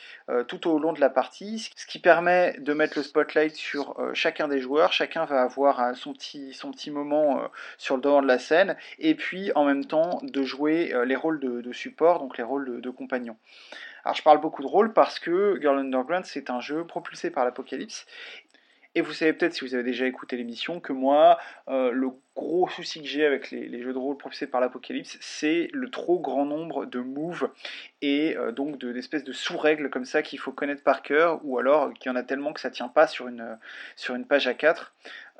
tout 0.48 0.70
au 0.70 0.80
long 0.80 0.94
de 0.94 0.99
la 1.02 1.10
partie, 1.10 1.60
ce 1.76 1.86
qui 1.86 1.99
permet 1.99 2.56
de 2.60 2.74
mettre 2.74 2.98
le 2.98 3.03
spotlight 3.03 3.56
sur 3.56 3.98
chacun 4.14 4.48
des 4.48 4.60
joueurs, 4.60 4.94
chacun 4.94 5.26
va 5.26 5.41
avoir 5.41 5.95
son 5.95 6.14
petit, 6.14 6.91
moment 6.91 7.41
sur 7.78 7.95
le 7.95 8.02
devant 8.02 8.22
de 8.22 8.28
la 8.28 8.40
scène, 8.40 8.76
et 8.99 9.15
puis 9.15 9.52
en 9.56 9.65
même 9.65 9.86
temps 9.86 10.20
de 10.22 10.44
jouer 10.44 10.94
euh, 10.94 11.06
les 11.06 11.15
rôles 11.15 11.40
de, 11.40 11.72
support, 11.74 12.20
donc 12.20 12.38
les 12.38 12.44
rôles 12.44 12.82
de, 12.82 12.90
compagnons. 12.90 13.38
Alors 14.04 14.16
je 14.16 14.24
parle 14.24 14.42
beaucoup 14.42 14.62
de 14.62 14.68
rôles 14.68 14.94
parce 14.94 15.20
que 15.20 15.58
Girl 15.62 15.80
Underground 15.80 16.26
c'est 16.26 16.50
un 16.50 16.60
jeu 16.60 16.86
propulsé 16.86 17.30
par 17.32 17.46
l'Apocalypse. 17.46 18.06
Et 18.96 19.02
vous 19.02 19.14
savez 19.14 19.34
peut-être, 19.34 19.54
si 19.56 19.66
vous 19.66 19.74
avez 19.74 19.84
déjà 19.84 20.06
écouté 20.06 20.38
l'émission, 20.38 20.80
que 20.80 20.94
moi, 20.94 21.40
euh, 21.68 21.92
le 21.92 22.12
gros 22.35 22.68
souci 22.69 23.01
que 23.01 23.07
j'ai 23.07 23.26
avec 23.26 23.51
les, 23.51 23.84
jeux 23.84 23.93
de 23.93 23.97
rôle 23.97 24.18
propulsés 24.18 24.47
par 24.47 24.60
l'apocalypse, 24.60 25.18
c'est 25.22 25.69
le 25.72 25.89
trop 25.89 26.19
grand 26.19 26.45
nombre 26.45 26.85
de 26.85 26.99
moves 26.99 27.49
et 28.01 28.35
euh, 28.38 28.51
donc 28.51 28.80
d'espèces 28.80 29.23
de, 29.23 29.31
sous-règles 29.31 29.89
comme 29.89 30.05
ça 30.05 30.22
qu'il 30.22 30.39
faut 30.39 30.51
connaître 30.51 30.84
par 30.84 31.03
cœur, 31.03 31.39
ou 31.43 31.60
alors 31.60 31.93
qu'il 31.93 32.11
y 32.11 32.14
en 32.14 32.15
a 32.15 32.23
tellement 32.23 32.53
que 32.53 32.60
ça 32.60 32.72
tient 32.72 32.88
pas 32.88 33.07
sur 33.07 33.27
une, 33.27 33.57
sur 33.95 34.15
une 34.15 34.26
page 34.26 34.47
A4. 34.47 34.91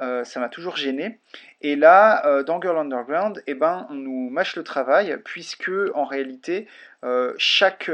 Euh, 0.02 0.24
ça 0.24 0.40
m'a 0.40 0.50
toujours 0.50 0.76
gêné. 0.76 1.20
Et 1.62 1.76
là, 1.76 2.44
dans 2.44 2.62
Girl 2.62 2.78
Underground, 2.78 3.44
eh 3.48 3.54
ben, 3.54 3.88
on 3.90 3.94
nous 3.94 4.30
mâche 4.30 4.56
le 4.56 4.64
travail, 4.64 5.18
puisque 5.24 5.72
en 5.94 6.04
réalité, 6.04 6.68
chaque, 7.38 7.90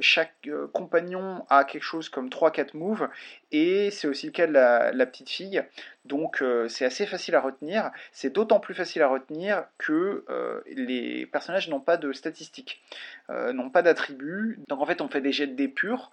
chaque 0.00 0.48
compagnon 0.72 1.44
a 1.48 1.64
quelque 1.64 1.82
chose 1.82 2.08
comme 2.08 2.28
3-4 2.28 2.76
moves, 2.76 3.08
et 3.52 3.90
c'est 3.90 4.06
aussi 4.06 4.26
le 4.26 4.32
cas 4.32 4.46
de 4.46 4.52
la, 4.52 5.06
petite 5.06 5.30
fille. 5.30 5.64
Donc 6.04 6.42
euh, 6.42 6.68
c'est 6.68 6.84
assez 6.84 7.06
facile 7.06 7.34
à 7.34 7.40
retenir. 7.40 7.90
C'est 8.12 8.30
d'autant 8.30 8.60
plus 8.60 8.74
facile 8.74 9.02
à 9.02 9.08
retenir 9.08 9.64
que 9.78 10.24
euh, 10.28 10.60
les 10.66 11.26
personnages 11.26 11.68
n'ont 11.68 11.80
pas 11.80 11.96
de 11.96 12.12
statistiques, 12.12 12.82
euh, 13.30 13.52
n'ont 13.52 13.70
pas 13.70 13.82
d'attributs. 13.82 14.60
Donc 14.68 14.80
en 14.80 14.86
fait 14.86 15.00
on 15.00 15.08
fait 15.08 15.22
des 15.22 15.32
jets 15.32 15.46
de 15.46 15.54
dés 15.54 15.68
purs. 15.68 16.10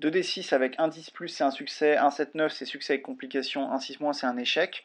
2d6 0.00 0.54
avec 0.54 0.74
1 0.78 0.88
10 0.88 1.10
plus 1.10 1.28
c'est 1.28 1.44
un 1.44 1.50
succès, 1.50 1.96
1 1.96 2.10
7 2.10 2.34
9 2.34 2.52
c'est 2.52 2.64
succès 2.64 2.94
avec 2.94 3.02
complication, 3.02 3.70
1 3.70 3.78
6 3.78 4.00
moins 4.00 4.12
c'est 4.14 4.26
un 4.26 4.38
échec. 4.38 4.84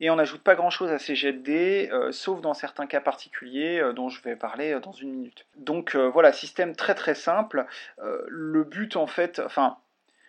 Et 0.00 0.10
on 0.10 0.16
n'ajoute 0.16 0.42
pas 0.42 0.56
grand 0.56 0.70
chose 0.70 0.90
à 0.90 0.98
ces 0.98 1.14
jets 1.14 1.32
de 1.32 1.38
dés, 1.38 1.90
sauf 2.10 2.40
dans 2.40 2.52
certains 2.52 2.86
cas 2.86 3.00
particuliers 3.00 3.80
dont 3.94 4.08
je 4.08 4.20
vais 4.22 4.34
parler 4.34 4.78
dans 4.82 4.90
une 4.90 5.12
minute. 5.12 5.46
Donc 5.56 5.94
voilà, 5.94 6.32
système 6.32 6.74
très 6.74 6.96
très 6.96 7.14
simple. 7.14 7.64
le 8.02 8.64
but 8.64 8.96
en 8.96 9.06
fait, 9.06 9.38
enfin 9.38 9.78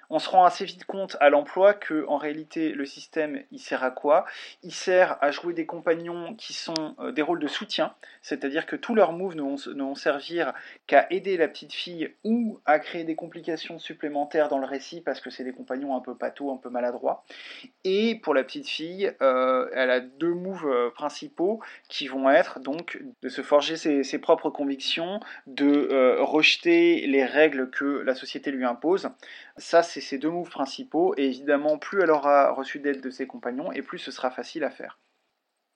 on 0.10 0.19
se 0.19 0.30
rend 0.30 0.45
assez 0.45 0.65
vite 0.65 0.86
compte 0.86 1.18
à 1.19 1.30
l'emploi 1.30 1.73
que 1.73 2.06
en 2.07 2.18
réalité 2.18 2.72
le 2.72 2.86
système 2.86 3.44
il 3.52 3.60
sert 3.60 3.84
à 3.84 3.91
quoi? 3.91 4.26
Il 4.64 4.73
sert 4.73 5.18
à 5.22 5.32
jouer 5.32 5.53
des 5.53 5.65
compagnons 5.65 6.36
qui 6.36 6.53
sont 6.53 6.95
euh, 6.99 7.11
des 7.11 7.22
rôles 7.22 7.40
de 7.40 7.48
soutien, 7.48 7.94
c'est-à-dire 8.22 8.65
que 8.65 8.76
tous 8.76 8.95
leurs 8.95 9.14
moves 9.14 9.36
ne 9.36 9.41
vont, 9.41 9.95
servir 9.95 10.53
qu'à 10.88 11.07
aider 11.10 11.38
la 11.38 11.48
petite 11.48 11.73
fille 11.73 12.14
ou 12.23 12.60
à 12.65 12.80
créer 12.80 13.03
des 13.03 13.15
complications 13.15 13.80
supplémentaires 13.80 14.49
dans 14.49 14.57
le 14.57 14.65
récit 14.65 15.02
parce 15.02 15.22
que 15.22 15.30
c'est 15.30 15.44
des 15.44 15.53
compagnons 15.53 15.95
un 15.95 16.02
peu 16.02 16.15
pato, 16.15 16.52
un 16.52 16.57
peu 16.57 16.69
maladroits. 16.69 17.23
Et 17.84 18.15
pour 18.15 18.34
la 18.34 18.44
petite 18.44 18.68
fille, 18.68 19.11
euh, 19.22 19.69
elle 19.73 19.90
a 19.90 19.99
deux 20.02 20.34
moves 20.34 20.68
euh, 20.68 20.90
principaux 20.90 21.61
qui 21.88 22.07
vont 22.07 22.30
être 22.30 22.60
donc 22.60 23.02
de 23.22 23.30
se 23.30 23.41
forger 23.41 23.77
ses, 23.77 24.19
propres 24.19 24.49
convictions, 24.49 25.19
de 25.45 26.18
rejeter 26.19 27.06
les 27.07 27.26
règles 27.26 27.69
que 27.69 28.02
la 28.02 28.15
société 28.15 28.52
lui 28.52 28.65
impose. 28.65 29.10
Ça, 29.57 29.84
c'est 29.84 29.95
ses 30.02 30.18
deux 30.18 30.30
moves 30.30 30.50
principaux, 30.50 31.14
et 31.18 31.26
évidemment, 31.26 31.78
plus 31.78 32.02
elle 32.02 32.12
aura 32.12 32.52
reçu 32.52 32.80
d'aide 32.80 33.02
de 33.02 33.10
ses 33.10 33.28
compagnons, 33.28 33.72
et 33.72 33.82
plus 33.82 34.00
ce 34.00 34.12
sera 34.12 34.32
facile 34.32 34.64
à 34.64 34.70
faire. 34.70 35.00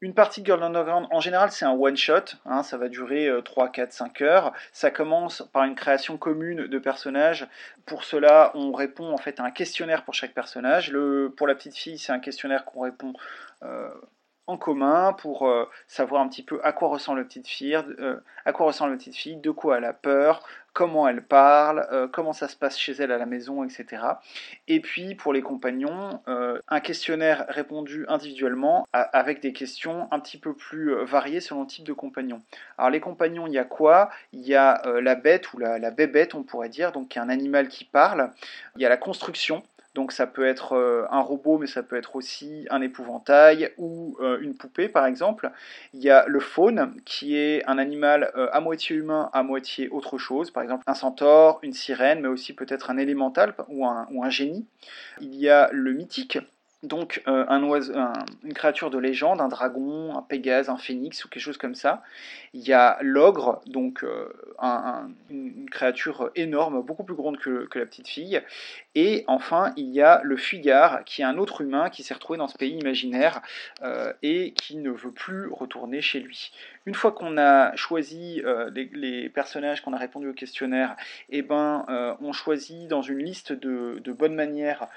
Une 0.01 0.13
partie 0.13 0.39
de 0.39 0.45
Girl 0.45 0.63
Underground, 0.63 1.07
en 1.11 1.19
général, 1.19 1.51
c'est 1.51 1.65
un 1.65 1.73
one-shot, 1.73 2.35
hein, 2.45 2.63
ça 2.63 2.77
va 2.77 2.87
durer 2.87 3.29
3, 3.43 3.69
4, 3.69 3.91
5 3.91 4.21
heures. 4.21 4.53
Ça 4.71 4.91
commence 4.91 5.43
par 5.51 5.65
une 5.65 5.75
création 5.75 6.17
commune 6.17 6.67
de 6.67 6.79
personnages. 6.79 7.49
Pour 7.85 8.05
cela, 8.05 8.51
on 8.53 8.71
répond 8.71 9.11
en 9.11 9.17
fait 9.17 9.41
à 9.41 9.43
un 9.43 9.51
questionnaire 9.51 10.05
pour 10.05 10.13
chaque 10.13 10.33
personnage. 10.33 10.93
Pour 11.35 11.47
la 11.47 11.55
petite 11.55 11.75
fille, 11.75 11.97
c'est 11.97 12.13
un 12.13 12.19
questionnaire 12.19 12.63
qu'on 12.63 12.79
répond 12.79 13.11
euh, 13.63 13.89
en 14.49 14.57
commun 14.57 15.13
pour 15.13 15.47
euh, 15.47 15.69
savoir 15.87 16.21
un 16.21 16.27
petit 16.27 16.43
peu 16.43 16.59
à 16.63 16.73
quoi 16.73 16.89
ressemble 16.89 17.19
la 17.19 17.25
petite 17.25 17.47
fille, 17.47 17.77
euh, 17.99 18.17
à 18.45 18.51
quoi 18.51 18.65
ressemble 18.65 18.91
la 18.91 18.97
petite 18.97 19.15
fille, 19.15 19.35
de 19.35 19.51
quoi 19.51 19.77
elle 19.77 19.85
a 19.85 19.93
peur, 19.93 20.43
comment 20.73 21.07
elle 21.07 21.21
parle, 21.21 21.87
euh, 21.91 22.07
comment 22.07 22.33
ça 22.33 22.47
se 22.47 22.55
passe 22.55 22.77
chez 22.77 22.93
elle 22.93 23.11
à 23.11 23.19
la 23.19 23.27
maison, 23.27 23.63
etc. 23.63 24.01
Et 24.67 24.79
puis 24.79 25.13
pour 25.13 25.33
les 25.33 25.41
compagnons, 25.41 26.21
un 26.25 26.79
questionnaire 26.79 27.45
répondu 27.49 28.05
individuellement 28.07 28.87
avec 28.91 29.41
des 29.41 29.53
questions 29.53 30.07
un 30.11 30.19
petit 30.19 30.37
peu 30.37 30.53
plus 30.53 30.93
variées 31.05 31.41
selon 31.41 31.61
le 31.61 31.67
type 31.67 31.85
de 31.85 31.93
compagnon. 31.93 32.41
Alors 32.77 32.89
les 32.89 32.99
compagnons, 32.99 33.45
il 33.45 33.53
y 33.53 33.59
a 33.59 33.65
quoi? 33.65 34.09
Il 34.33 34.41
y 34.41 34.55
a 34.55 34.81
la 35.01 35.15
bête 35.15 35.53
ou 35.53 35.59
la, 35.59 35.77
la 35.77 35.91
bébête, 35.91 36.33
on 36.33 36.43
pourrait 36.43 36.69
dire, 36.69 36.91
donc 36.91 37.17
un 37.17 37.29
animal 37.29 37.67
qui 37.67 37.85
parle. 37.85 38.31
Il 38.75 38.81
y 38.81 38.85
a 38.85 38.89
la 38.89 38.97
construction. 38.97 39.63
Donc 39.99 40.13
ça 40.13 40.27
peut 40.27 40.47
être 40.47 40.77
euh, 40.77 41.05
un 41.11 41.19
robot, 41.19 41.57
mais 41.57 41.67
ça 41.67 41.83
peut 41.83 41.97
être 41.97 42.15
aussi 42.15 42.65
un 42.69 42.79
épouvantail 42.81 43.73
ou 43.77 44.15
euh, 44.21 44.39
une 44.39 44.55
poupée, 44.55 44.87
par 44.87 45.05
exemple. 45.05 45.51
Il 45.93 45.99
y 45.99 46.09
a 46.09 46.23
le 46.25 46.39
faune, 46.39 46.93
qui 47.03 47.35
est 47.35 47.65
un 47.67 47.77
animal 47.77 48.31
euh, 48.37 48.47
à 48.53 48.61
moitié 48.61 48.95
humain, 48.95 49.29
à 49.33 49.43
moitié 49.43 49.89
autre 49.89 50.17
chose, 50.17 50.51
par 50.51 50.63
exemple 50.63 50.85
un 50.87 50.93
centaure, 50.93 51.59
une 51.63 51.73
sirène, 51.73 52.21
mais 52.21 52.29
aussi 52.29 52.53
peut-être 52.53 52.89
un 52.89 52.97
élémental 52.97 53.53
ou 53.67 53.85
un, 53.85 54.07
ou 54.11 54.23
un 54.23 54.29
génie. 54.29 54.65
Il 55.19 55.35
y 55.35 55.49
a 55.49 55.67
le 55.73 55.91
mythique, 55.91 56.39
donc 56.81 57.21
une 57.27 58.53
créature 58.53 58.89
de 58.89 58.97
légende, 58.97 59.41
un 59.41 59.49
dragon, 59.49 60.15
un 60.15 60.21
pégase, 60.21 60.69
un 60.69 60.77
phénix 60.77 61.25
ou 61.25 61.27
quelque 61.27 61.43
chose 61.43 61.57
comme 61.57 61.75
ça. 61.75 62.01
Il 62.53 62.65
y 62.65 62.71
a 62.71 62.97
l'ogre, 63.01 63.61
donc 63.67 64.05
une 65.29 65.69
créature 65.69 66.31
énorme, 66.35 66.81
beaucoup 66.81 67.03
plus 67.03 67.15
grande 67.15 67.37
que, 67.37 67.67
la 67.75 67.85
petite 67.85 68.07
fille. 68.07 68.41
Et 69.01 69.23
enfin, 69.27 69.71
il 69.77 69.91
y 69.91 70.01
a 70.01 70.19
le 70.25 70.35
fuyard, 70.35 71.05
qui 71.05 71.21
est 71.21 71.25
un 71.25 71.37
autre 71.37 71.61
humain 71.61 71.89
qui 71.89 72.03
s'est 72.03 72.13
retrouvé 72.13 72.37
dans 72.37 72.49
ce 72.49 72.57
pays 72.57 72.77
imaginaire 72.77 73.41
euh, 73.81 74.11
et 74.23 74.51
qui 74.51 74.75
ne 74.75 74.91
veut 74.91 75.13
plus 75.13 75.47
retourner 75.47 76.01
chez 76.01 76.19
lui. 76.19 76.51
Une 76.85 76.95
fois 76.95 77.13
qu'on 77.13 77.37
a 77.37 77.73
choisi 77.77 78.41
les, 78.73 79.29
personnages, 79.29 79.81
qu'on 79.81 79.93
a 79.93 79.97
répondu 79.97 80.27
au 80.27 80.33
questionnaire, 80.33 80.95
eh 81.29 81.43
ben, 81.43 81.85
on 82.19 82.33
choisit 82.33 82.87
dans 82.87 83.03
une 83.03 83.19
liste 83.19 83.53
de, 83.53 84.11
bonnes 84.11 84.33
manières 84.33 84.87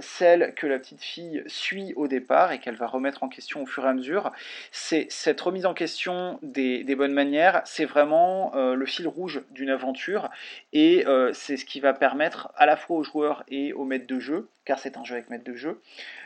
celle 0.00 0.54
que 0.54 0.66
la 0.66 0.78
petite 0.78 1.02
fille 1.02 1.42
suit 1.46 1.92
au 1.94 2.08
départ 2.08 2.52
et 2.52 2.58
qu'elle 2.58 2.76
va 2.76 2.86
remettre 2.86 3.22
en 3.22 3.28
question 3.28 3.62
au 3.62 3.66
fur 3.66 3.84
et 3.84 3.88
à 3.88 3.92
mesure. 3.92 4.32
C'est 4.70 5.06
cette 5.10 5.40
remise 5.40 5.66
en 5.66 5.74
question 5.74 6.38
des, 6.42 6.94
bonnes 6.94 7.12
manières, 7.12 7.62
c'est 7.64 7.84
vraiment 7.84 8.52
euh, 8.54 8.74
le 8.74 8.86
fil 8.86 9.08
rouge 9.08 9.42
d'une 9.50 9.70
aventure 9.70 10.30
et 10.72 11.06
euh, 11.06 11.32
c'est 11.32 11.56
ce 11.56 11.64
qui 11.64 11.80
va 11.80 11.92
permettre 11.92 12.52
à 12.56 12.66
la 12.66 12.76
fois 12.76 12.96
aux 12.96 13.02
joueurs 13.02 13.44
et 13.52 13.74
aux 13.74 13.84
maîtres 13.84 14.06
de 14.06 14.18
jeu, 14.18 14.48
car 14.64 14.78
c'est 14.78 14.96
un 14.96 15.04
jeu 15.04 15.14
avec 15.14 15.28
maître 15.28 15.44
de 15.44 15.54
jeu, 15.54 15.80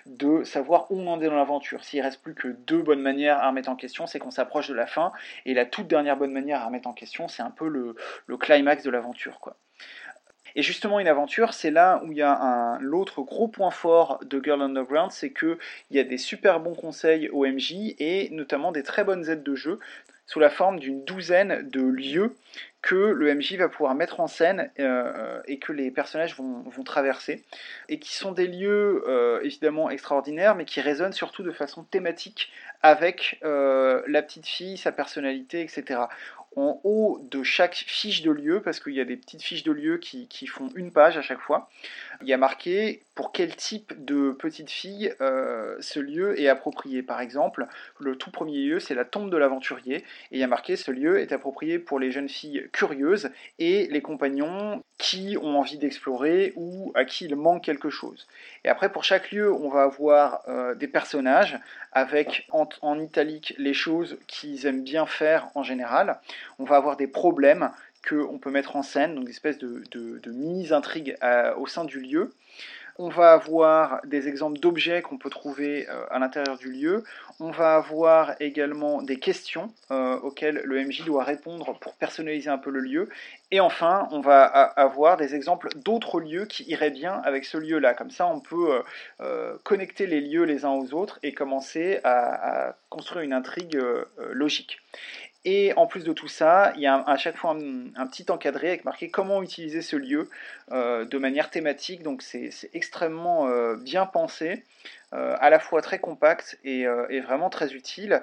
de 0.07 0.44
savoir 0.44 0.90
où 0.90 1.01
on 1.01 1.09
en 1.09 1.20
est 1.20 1.27
dans 1.27 1.35
l'aventure. 1.35 1.85
S'il 1.85 2.01
reste 2.01 2.23
plus 2.23 2.35
que 2.35 2.48
deux 2.48 2.81
bonnes 2.81 3.03
manières 3.03 3.39
à 3.39 3.48
remettre 3.48 3.69
en 3.69 3.74
question, 3.74 4.07
c'est 4.07 4.20
qu'on 4.20 4.31
s'approche 4.31 4.69
de 4.69 4.74
la 4.74 4.86
fin 4.86 5.12
et 5.44 5.53
la 5.53 5.66
toute 5.66 5.89
dernière 5.89 6.16
bonne 6.16 6.32
manière 6.32 6.61
à 6.61 6.66
remettre 6.66 6.89
en 6.89 6.93
question, 6.93 7.27
c'est 7.27 7.43
un 7.43 7.51
peu 7.51 7.69
le, 7.69 7.97
climax 8.39 8.85
de 8.85 8.90
l'aventure, 8.90 9.40
quoi. 9.40 9.57
Et 10.55 10.62
justement, 10.62 11.01
une 11.01 11.09
aventure, 11.09 11.53
c'est 11.53 11.70
là 11.70 12.01
où 12.05 12.12
il 12.12 12.16
y 12.16 12.23
a 12.23 12.78
l'autre 12.81 13.20
gros 13.20 13.47
point 13.47 13.70
fort 13.70 14.20
de 14.24 14.40
Girl 14.43 14.62
Underground, 14.62 15.11
c'est 15.11 15.31
qu'il 15.31 15.59
y 15.90 15.98
a 15.98 16.05
des 16.05 16.16
super 16.16 16.61
bons 16.61 16.74
conseils 16.74 17.28
au 17.28 17.44
MJ 17.44 17.94
et 17.98 18.31
notamment 18.31 18.73
des 18.73 18.82
très 18.82 19.05
bonnes 19.05 19.28
aides 19.28 19.43
de 19.43 19.55
jeu 19.55 19.81
sous 20.24 20.40
la 20.40 20.48
forme 20.48 20.78
d'une 20.78 21.05
douzaine 21.05 21.69
de 21.69 21.82
lieux 21.82 22.35
que 22.86 22.94
le 22.94 23.34
MJ 23.34 23.56
va 23.56 23.68
pouvoir 23.68 23.96
mettre 23.96 24.20
en 24.20 24.28
scène 24.28 24.70
euh, 24.78 25.42
et 25.48 25.58
que 25.58 25.72
les 25.72 25.90
personnages 25.90 26.36
vont, 26.36 26.84
traverser, 26.84 27.44
et 27.88 27.98
qui 27.98 28.14
sont 28.14 28.30
des 28.30 28.46
lieux 28.46 29.02
euh, 29.08 29.40
évidemment 29.42 29.90
extraordinaires, 29.90 30.54
mais 30.54 30.64
qui 30.64 30.80
résonnent 30.80 31.12
surtout 31.12 31.42
de 31.42 31.50
façon 31.50 31.82
thématique 31.82 32.52
avec 32.82 33.40
euh, 33.42 34.02
la 34.06 34.22
petite 34.22 34.46
fille, 34.46 34.76
sa 34.76 34.92
personnalité, 34.92 35.62
etc 35.62 36.02
en 36.57 36.81
haut 36.85 37.20
de 37.31 37.43
chaque 37.43 37.74
fiche 37.74 38.23
de 38.23 38.31
lieu, 38.31 38.61
parce 38.62 38.81
qu'il 38.81 38.95
y 38.95 39.01
a 39.01 39.05
des 39.05 39.16
petites 39.16 39.43
fiches 39.43 39.62
de 39.62 39.73
lieu 39.73 39.99
qui, 39.99 40.47
font 40.47 40.70
une 40.74 40.91
page 40.91 41.19
à 41.19 41.23
chaque 41.23 41.41
fois, 41.41 41.69
il 42.23 42.28
y 42.28 42.33
a 42.33 42.39
marqué 42.39 43.03
pour 43.15 43.31
quel 43.31 43.55
type 43.55 43.93
de 44.05 44.33
petite 44.33 44.70
fille 44.70 45.12
euh, 45.20 45.77
ce 45.81 46.01
lieu 46.01 46.41
est 46.41 46.49
approprié. 46.49 47.03
Par 47.03 47.20
exemple, 47.20 47.66
le 48.01 48.16
tout 48.16 48.31
premier 48.31 48.59
lieu, 48.59 48.81
c'est 48.81 48.95
la 48.95 49.05
tombe 49.05 49.31
de 49.31 49.37
l'aventurier, 49.37 49.97
et 49.97 50.05
il 50.33 50.39
y 50.39 50.45
a 50.45 50.47
marqué 50.47 50.77
ce 50.77 50.91
lieu 50.91 51.20
est 51.20 51.33
approprié 51.33 51.78
pour 51.78 52.01
les 52.01 52.11
jeunes 52.11 52.28
filles 52.28 52.69
curieuses 52.73 53.31
et 53.59 53.87
les 53.89 54.01
compagnons 54.01 54.83
qui 54.98 55.36
ont 55.40 55.59
envie 55.59 55.77
d'explorer 55.77 56.52
ou 56.56 56.90
à 56.94 57.05
qui 57.05 57.27
il 57.27 57.36
manque 57.36 57.62
quelque 57.62 57.90
chose. 57.90 58.27
Et 58.64 58.68
après, 58.68 58.90
pour 58.90 59.05
chaque 59.05 59.31
lieu, 59.31 59.52
on 59.52 59.68
va 59.68 59.82
avoir 59.82 60.43
euh, 60.48 60.74
des 60.74 60.89
personnages 60.89 61.59
avec 61.93 62.48
en, 62.51 62.98
italique 62.98 63.55
les 63.59 63.74
choses 63.74 64.18
qu'ils 64.27 64.66
aiment 64.66 64.82
bien 64.82 65.06
faire 65.06 65.48
en 65.55 65.62
général. 65.62 66.18
On 66.59 66.64
va 66.64 66.77
avoir 66.77 66.97
des 66.97 67.06
problèmes 67.06 67.70
qu'on 68.09 68.39
peut 68.39 68.51
mettre 68.51 68.77
en 68.77 68.82
scène, 68.82 69.14
donc 69.14 69.24
des 69.24 69.32
espèces 69.32 69.59
de, 69.59 70.31
mini-intrigues 70.31 71.16
euh, 71.23 71.55
au 71.56 71.66
sein 71.66 71.85
du 71.85 72.01
lieu. 72.01 72.32
On 72.98 73.09
va 73.09 73.32
avoir 73.32 74.01
des 74.06 74.27
exemples 74.28 74.59
d'objets 74.59 75.02
qu'on 75.02 75.18
peut 75.18 75.28
trouver 75.28 75.86
euh, 75.89 76.06
à 76.10 76.18
l'intérieur 76.18 76.56
du 76.56 76.70
lieu. 76.70 77.05
On 77.40 77.51
va 77.51 77.77
avoir 77.77 78.35
également 78.40 79.02
des 79.02 79.18
questions 79.18 79.70
euh, 79.90 80.18
auxquelles 80.20 80.62
le 80.64 80.82
MJ 80.82 81.05
doit 81.05 81.24
répondre 81.24 81.78
pour 81.78 81.94
personnaliser 81.94 82.48
un 82.48 82.59
peu 82.59 82.70
le 82.70 82.81
lieu. 82.81 83.09
Et 83.51 83.60
enfin, 83.60 84.09
on 84.12 84.20
va 84.20 84.44
avoir 84.44 85.16
des 85.18 85.35
exemples 85.35 85.68
d'autres 85.77 86.20
lieux 86.20 86.47
qui 86.47 86.64
iraient 86.64 86.90
bien 86.90 87.20
avec 87.24 87.44
ce 87.44 87.59
lieu-là. 87.59 87.94
Comme 87.94 88.10
ça, 88.10 88.27
on 88.27 88.40
peut 88.40 88.82
connecter 89.62 90.06
les 90.06 90.20
lieux 90.20 90.43
les 90.43 90.64
uns 90.64 90.73
aux 90.73 90.93
autres 90.94 91.20
et 91.23 91.32
commencer 91.32 92.01
à 92.02 92.74
construire 92.89 93.23
une 93.23 93.32
intrigue 93.32 93.81
logique. 94.32 94.81
Et 95.48 95.73
en 95.77 95.86
plus 95.86 96.02
de 96.02 96.12
tout 96.12 96.27
ça, 96.27 96.73
il 96.74 96.82
y 96.82 96.89
a 96.89 96.97
à 97.06 97.16
chaque 97.16 97.36
fois 97.36 97.52
un, 97.52 98.06
petit 98.09 98.27
encadré 98.31 98.66
avec 98.66 98.85
marqué 98.85 99.10
comment 99.10 99.44
utiliser 99.44 99.81
ce 99.81 99.94
lieu 99.94 100.28
euh, 100.73 101.05
de 101.05 101.18
manière 101.18 101.51
thématique. 101.51 102.02
Donc 102.02 102.23
c'est 102.23 102.51
extrêmement 102.74 103.47
euh, 103.47 103.77
bien 103.77 104.06
pensé, 104.06 104.64
euh, 105.12 105.36
à 105.39 105.48
la 105.48 105.60
fois 105.60 105.82
très 105.82 106.01
compact 106.01 106.59
et, 106.64 106.86
et, 107.10 107.20
vraiment 107.20 107.48
très 107.48 107.74
utile. 107.74 108.23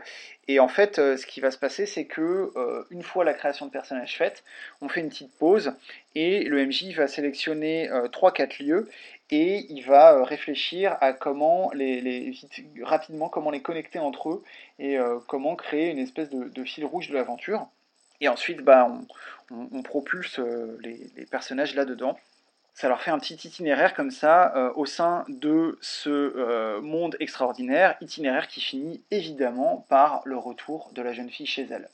Et 0.50 0.60
en 0.60 0.68
fait, 0.68 0.98
ce 0.98 1.26
qui 1.26 1.40
va 1.40 1.50
se 1.50 1.58
passer, 1.58 1.86
c'est 1.86 2.04
que 2.04 2.52
une 2.92 3.04
fois 3.04 3.24
la 3.24 3.34
création 3.34 3.68
de 3.68 3.72
personnages 3.72 4.18
faite, 4.18 4.44
on 4.82 4.90
fait 4.90 5.00
une 5.00 5.08
petite 5.08 5.34
pause 5.38 5.72
et 6.16 6.44
le 6.44 6.66
MJ 6.66 6.94
va 6.94 7.08
sélectionner 7.08 7.88
3-4 7.90 8.62
lieux 8.62 8.90
et 9.34 9.66
il 9.70 9.84
va 9.84 10.14
euh, 10.14 10.24
réfléchir 10.24 10.96
à 11.02 11.12
comment 11.12 11.72
les, 11.74 12.32
rapidement 12.84 13.30
comment 13.30 13.50
les 13.50 13.64
connecter 13.64 13.98
entre 13.98 14.30
eux 14.30 14.44
et 14.78 15.00
euh, 15.00 15.18
comment 15.28 15.56
créer 15.56 15.90
une 15.90 15.98
espèce 15.98 16.30
de, 16.30 16.64
fil 16.64 16.86
rouge 16.86 17.10
de 17.10 17.16
l'aventure. 17.16 17.68
Et 18.22 18.30
ensuite, 18.30 18.62
bah, 18.62 18.92
on, 19.50 19.82
propulse 19.82 20.38
euh, 20.38 20.78
les, 20.84 21.26
personnages 21.26 21.74
là-dedans. 21.74 22.16
Ça 22.76 22.90
leur 22.90 23.02
fait 23.02 23.10
un 23.10 23.18
petit 23.18 23.34
itinéraire 23.48 23.96
comme 23.96 24.12
ça 24.12 24.72
au 24.76 24.88
sein 24.88 25.26
de 25.28 25.78
ce 25.80 26.80
monde 26.80 27.16
extraordinaire, 27.20 27.96
itinéraire 28.02 28.48
qui 28.48 28.62
finit 28.62 29.04
évidemment 29.12 29.86
par 29.90 30.24
le 30.26 30.38
retour 30.38 30.90
de 30.94 31.04
la 31.04 31.14
jeune 31.14 31.30
fille 31.30 31.46
chez 31.46 31.68
elle. 31.70 31.88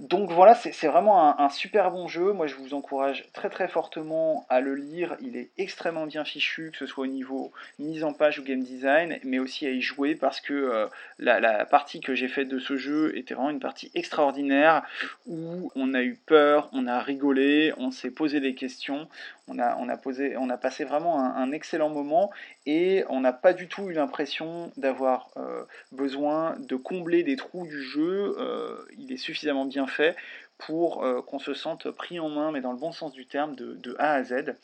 Donc 0.00 0.32
voilà, 0.32 0.56
c'est 0.56 0.88
vraiment 0.88 1.40
un, 1.40 1.48
super 1.50 1.92
bon 1.92 2.08
jeu. 2.08 2.32
Moi, 2.32 2.48
je 2.48 2.56
vous 2.56 2.74
encourage 2.74 3.26
très 3.32 3.48
très 3.48 3.68
fortement 3.68 4.44
à 4.48 4.60
le 4.60 4.74
lire. 4.74 5.16
Il 5.20 5.36
est 5.36 5.50
extrêmement 5.56 6.06
bien 6.06 6.24
fichu, 6.24 6.72
que 6.72 6.78
ce 6.78 6.86
soit 6.86 7.04
au 7.04 7.06
niveau 7.06 7.52
mise 7.78 8.02
en 8.02 8.12
page 8.12 8.40
ou 8.40 8.42
game 8.42 8.64
design, 8.64 9.20
mais 9.22 9.38
aussi 9.38 9.66
à 9.66 9.70
y 9.70 9.80
jouer 9.80 10.16
parce 10.16 10.40
que 10.40 10.52
euh, 10.52 10.86
la, 11.20 11.64
partie 11.64 12.00
que 12.00 12.16
j'ai 12.16 12.26
faite 12.26 12.48
de 12.48 12.58
ce 12.58 12.76
jeu 12.76 13.16
était 13.16 13.34
vraiment 13.34 13.50
une 13.50 13.60
partie 13.60 13.92
extraordinaire 13.94 14.82
où 15.26 15.70
on 15.76 15.94
a 15.94 16.02
eu 16.02 16.18
peur, 16.26 16.70
on 16.72 16.88
a 16.88 16.98
rigolé, 16.98 17.72
on 17.76 17.92
s'est 17.92 18.10
posé 18.10 18.40
des 18.40 18.56
questions, 18.56 19.06
on 19.48 19.58
a, 19.58 20.56
passé 20.56 20.84
vraiment 20.84 21.18
un, 21.18 21.52
excellent 21.52 21.90
moment 21.90 22.30
et 22.66 23.04
on 23.08 23.20
n'a 23.20 23.32
pas 23.32 23.52
du 23.52 23.68
tout 23.68 23.90
eu 23.90 23.92
l'impression 23.92 24.72
d'avoir 24.76 25.28
euh, 25.36 25.64
besoin 25.92 26.56
de 26.58 26.76
combler 26.76 27.22
des 27.22 27.36
trous 27.36 27.66
du 27.66 27.82
jeu. 27.82 28.36
Euh, 28.38 28.76
il 28.98 29.12
est 29.12 29.18
suffisamment 29.18 29.66
bien 29.66 29.86
fait 29.86 30.16
pour 30.58 31.04
euh, 31.04 31.20
qu'on 31.20 31.38
se 31.38 31.52
sente 31.52 31.90
pris 31.90 32.18
en 32.20 32.28
main, 32.28 32.52
mais 32.52 32.60
dans 32.60 32.72
le 32.72 32.78
bon 32.78 32.92
sens 32.92 33.12
du 33.12 33.26
terme, 33.26 33.54
de, 33.54 33.96
A 33.98 34.14
à 34.14 34.22
Z. 34.22 34.54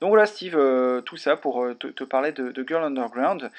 Donc 0.00 0.10
voilà 0.10 0.26
Steve, 0.26 0.56
tout 1.04 1.16
ça 1.16 1.36
pour 1.36 1.66
te, 1.76 2.04
parler 2.04 2.30
de, 2.30 2.64
Girl 2.66 2.84
Underground. 2.84 3.50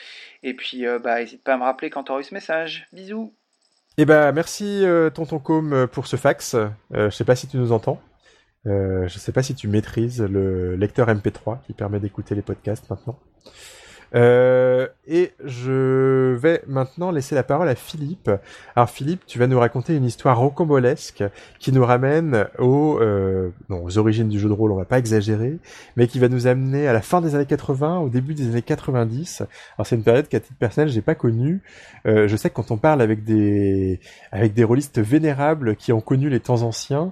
Et 0.41 0.53
puis 0.53 0.85
bah 1.03 1.19
n'hésite 1.19 1.43
pas 1.43 1.55
à 1.55 1.57
me 1.57 1.63
rappeler 1.63 1.89
quand 1.89 2.05
tu 2.05 2.11
auras 2.13 2.21
eu 2.21 2.23
ce 2.23 2.34
message. 2.34 2.88
Bisous 2.93 3.34
et 3.97 4.03
eh 4.03 4.05
bah 4.05 4.31
merci 4.31 4.85
Tonton 5.13 5.39
Com 5.39 5.88
pour 5.91 6.07
ce 6.07 6.15
fax. 6.15 6.55
je 6.91 7.09
sais 7.09 7.26
pas 7.26 7.35
si 7.35 7.49
tu 7.49 7.57
nous 7.57 7.73
entends. 7.73 7.99
Euh, 8.68 9.07
je 9.07 9.15
ne 9.15 9.19
sais 9.19 9.31
pas 9.31 9.44
si 9.44 9.56
tu 9.56 9.68
maîtrises 9.68 10.22
le 10.22 10.76
lecteur 10.76 11.07
MP3 11.07 11.61
qui 11.65 11.73
permet 11.73 11.99
d'écouter 11.99 12.36
les 12.36 12.41
podcasts 12.41 12.90
maintenant. 12.90 13.19
Euh, 14.15 14.88
et 15.07 15.31
je 15.44 16.34
vais 16.34 16.61
maintenant 16.68 17.11
laisser 17.11 17.36
la 17.36 17.44
parole 17.44 17.68
à 17.68 17.76
Philippe. 17.76 18.30
Alors 18.76 18.90
Philippe, 18.90 19.26
tu 19.26 19.40
vas 19.40 19.48
nous 19.48 19.60
raconter 19.60 19.95
une 19.95 20.06
histoire 20.06 20.38
rocambolesque 20.38 21.23
qui 21.60 21.72
nous 21.72 21.86
ramène 21.86 22.48
aux, 22.57 22.99
euh, 22.99 23.49
non, 23.69 23.84
aux 23.84 23.98
origines 23.98 24.30
du 24.30 24.40
jeu 24.40 24.49
de 24.49 24.53
rôle, 24.53 24.72
on 24.72 24.76
va 24.76 24.86
pas 24.86 24.99
exagérer, 24.99 25.57
mais 25.95 26.07
qui 26.07 26.19
va 26.19 26.27
nous 26.27 26.48
amener 26.48 26.88
à 26.88 26.94
la 26.94 27.02
fin 27.02 27.22
des 27.22 27.36
années 27.36 27.45
80, 27.45 27.99
au 27.99 28.10
début 28.10 28.34
des 28.34 28.48
années 28.48 28.61
90. 28.61 29.41
Alors 29.77 29.88
c'est 29.88 29.95
une 29.95 30.03
période 30.03 30.27
qu'à 30.27 30.40
titre 30.40 30.57
personnel 30.57 30.90
j'ai 30.90 31.02
pas 31.02 31.15
connue. 31.15 31.61
Euh, 32.06 32.27
je 32.27 32.36
sais 32.36 32.49
que 32.49 32.56
quand 32.56 32.72
on 32.72 32.77
parle 32.77 33.02
avec 33.02 33.23
des 33.23 33.99
avec 34.31 34.53
des 34.53 34.64
rôlistes 34.64 34.99
vénérables 34.99 35.76
qui 35.76 35.91
ont 35.94 36.02
connu 36.02 36.30
les 36.30 36.40
temps 36.40 36.61
anciens, 36.61 37.11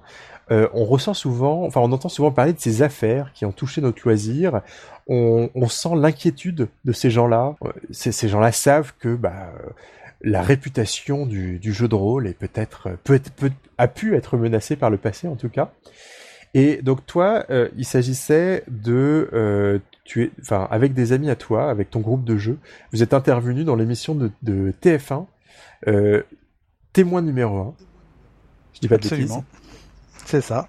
euh, 0.50 0.68
on 0.74 0.86
ressent 0.86 1.14
souvent, 1.14 1.66
enfin 1.66 1.82
on 1.82 1.92
entend 1.92 2.10
souvent 2.10 2.32
parler 2.32 2.54
de 2.54 2.60
ces 2.60 2.82
affaires 2.82 3.32
qui 3.34 3.46
ont 3.46 3.52
touché 3.52 3.82
notre 3.82 4.02
loisir. 4.04 4.62
On, 5.10 5.70
sent 5.70 5.96
l'inquiétude 5.96 6.68
de 6.84 6.92
ces 6.92 7.10
gens-là. 7.10 7.56
Euh, 7.64 7.72
ces, 7.92 8.28
gens-là 8.28 8.52
savent 8.52 8.94
que 9.00 9.16
bah, 9.16 9.54
la 10.22 10.42
réputation 10.42 11.26
du, 11.26 11.60
jeu 11.62 11.88
de 11.88 11.96
rôle 11.96 12.34
peut-être 12.34 12.90
peut, 13.04 13.20
peut, 13.38 13.52
a 13.78 13.88
pu 13.88 14.16
être 14.16 14.38
menacée 14.38 14.76
par 14.76 14.90
le 14.90 14.98
passé 14.98 15.28
en 15.28 15.36
tout 15.36 15.50
cas. 15.50 15.72
Et 16.54 16.82
donc 16.82 17.06
toi, 17.06 17.46
euh, 17.50 17.70
il 17.78 17.86
s'agissait 17.86 18.64
de 18.68 19.82
tu 20.04 20.24
es, 20.24 20.32
avec 20.52 20.94
des 20.94 21.14
amis 21.14 21.30
à 21.30 21.36
toi, 21.36 21.70
avec 21.70 21.90
ton 21.90 22.00
groupe 22.00 22.24
de 22.24 22.38
jeu, 22.38 22.58
vous 22.92 23.04
êtes 23.04 23.14
intervenu 23.14 23.64
dans 23.64 23.76
l'émission 23.76 24.16
de, 24.16 24.32
de 24.42 24.74
TF1, 24.82 25.26
témoin 26.94 27.22
numéro 27.22 27.58
1. 27.58 27.76
Je 28.74 28.80
dis 28.82 28.88
pas 28.88 28.98
de 28.98 29.08
bêtises. 29.08 29.40
C'est 30.30 30.42
ça. 30.42 30.68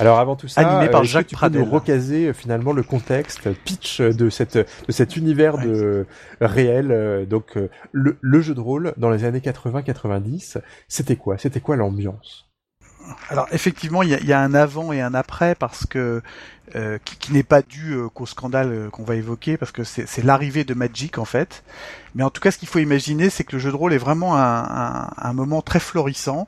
Alors 0.00 0.18
avant 0.18 0.36
tout 0.36 0.48
ça, 0.48 0.60
Animé 0.60 0.90
par 0.90 1.00
que 1.00 1.06
Jacques 1.06 1.28
tu 1.28 1.34
peux 1.34 1.38
Pradel. 1.38 1.62
nous 1.62 1.70
recaser 1.70 2.26
euh, 2.28 2.32
finalement 2.34 2.74
le 2.74 2.82
contexte, 2.82 3.46
le 3.46 3.54
pitch 3.54 4.02
de 4.02 4.28
cette 4.28 4.58
de 4.58 4.92
cet 4.92 5.16
univers 5.16 5.54
Ouais. 5.54 5.64
de 5.64 6.06
réel. 6.42 6.92
euh, 6.92 7.24
donc 7.24 7.56
euh, 7.56 7.70
le, 7.92 8.18
le 8.20 8.40
jeu 8.42 8.54
de 8.54 8.60
rôle 8.60 8.92
dans 8.98 9.08
les 9.08 9.24
années 9.24 9.40
80-90, 9.40 10.58
c'était 10.88 11.16
quoi? 11.16 11.38
C'était 11.38 11.60
quoi 11.60 11.76
l'ambiance? 11.76 12.44
Alors 13.30 13.46
effectivement, 13.52 14.02
il 14.02 14.10
y 14.10 14.14
a, 14.14 14.18
il 14.20 14.26
y 14.26 14.34
a 14.34 14.40
un 14.40 14.52
avant 14.52 14.92
et 14.92 15.00
un 15.00 15.14
après 15.14 15.54
parce 15.54 15.86
que 15.86 16.20
euh, 16.76 16.98
qui, 17.02 17.16
qui 17.16 17.32
n'est 17.32 17.42
pas 17.42 17.62
dû 17.62 17.94
euh, 17.94 18.08
qu'au 18.10 18.26
scandale 18.26 18.70
euh, 18.70 18.90
qu'on 18.90 19.04
va 19.04 19.14
évoquer 19.14 19.56
parce 19.56 19.72
que 19.72 19.84
c'est 19.84 20.06
c'est 20.06 20.22
l'arrivée 20.22 20.64
de 20.64 20.74
Magic 20.74 21.16
en 21.16 21.24
fait. 21.24 21.64
Mais 22.14 22.24
en 22.24 22.28
tout 22.30 22.42
cas, 22.42 22.50
ce 22.50 22.58
qu'il 22.58 22.68
faut 22.68 22.78
imaginer, 22.80 23.30
c'est 23.30 23.44
que 23.44 23.52
le 23.56 23.58
jeu 23.58 23.70
de 23.70 23.76
rôle 23.76 23.94
est 23.94 23.98
vraiment 23.98 24.36
un, 24.36 24.42
un- 24.64 25.10
un 25.16 25.32
moment 25.32 25.62
très 25.62 25.80
florissant. 25.80 26.46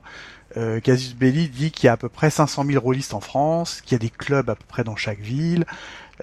Euh, 0.57 0.79
Casus 0.79 1.15
Belli 1.15 1.47
dit 1.49 1.71
qu'il 1.71 1.85
y 1.85 1.89
a 1.89 1.93
à 1.93 1.97
peu 1.97 2.09
près 2.09 2.29
500 2.29 2.65
000 2.65 2.81
rôlistes 2.83 3.13
en 3.13 3.21
France, 3.21 3.81
qu'il 3.81 3.93
y 3.93 3.95
a 3.95 3.99
des 3.99 4.09
clubs 4.09 4.49
à 4.49 4.55
peu 4.55 4.65
près 4.67 4.83
dans 4.83 4.95
chaque 4.95 5.19
ville. 5.19 5.65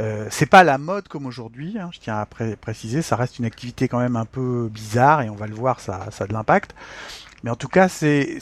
Euh, 0.01 0.27
c'est 0.31 0.47
pas 0.47 0.63
la 0.65 0.79
mode 0.79 1.09
comme 1.09 1.27
aujourd'hui, 1.27 1.77
hein, 1.79 1.91
je 1.93 1.99
tiens 1.99 2.19
à 2.19 2.27
pré- 2.27 2.57
préciser, 2.57 3.03
ça 3.03 3.17
reste 3.17 3.39
une 3.39 3.45
activité 3.47 3.89
quand 3.89 3.99
même 3.99 4.17
un 4.17 4.27
peu 4.27 4.69
bizarre 4.73 5.23
et 5.23 5.31
on 5.31 5.35
va 5.35 5.47
le 5.47 5.55
voir, 5.55 5.81
ça, 5.81 6.07
ça 6.13 6.25
a 6.25 6.27
de 6.27 6.33
l'impact. 6.33 6.75
Mais 7.43 7.51
en 7.51 7.57
tout 7.57 7.69
cas, 7.69 7.89
c'est- 7.89 8.39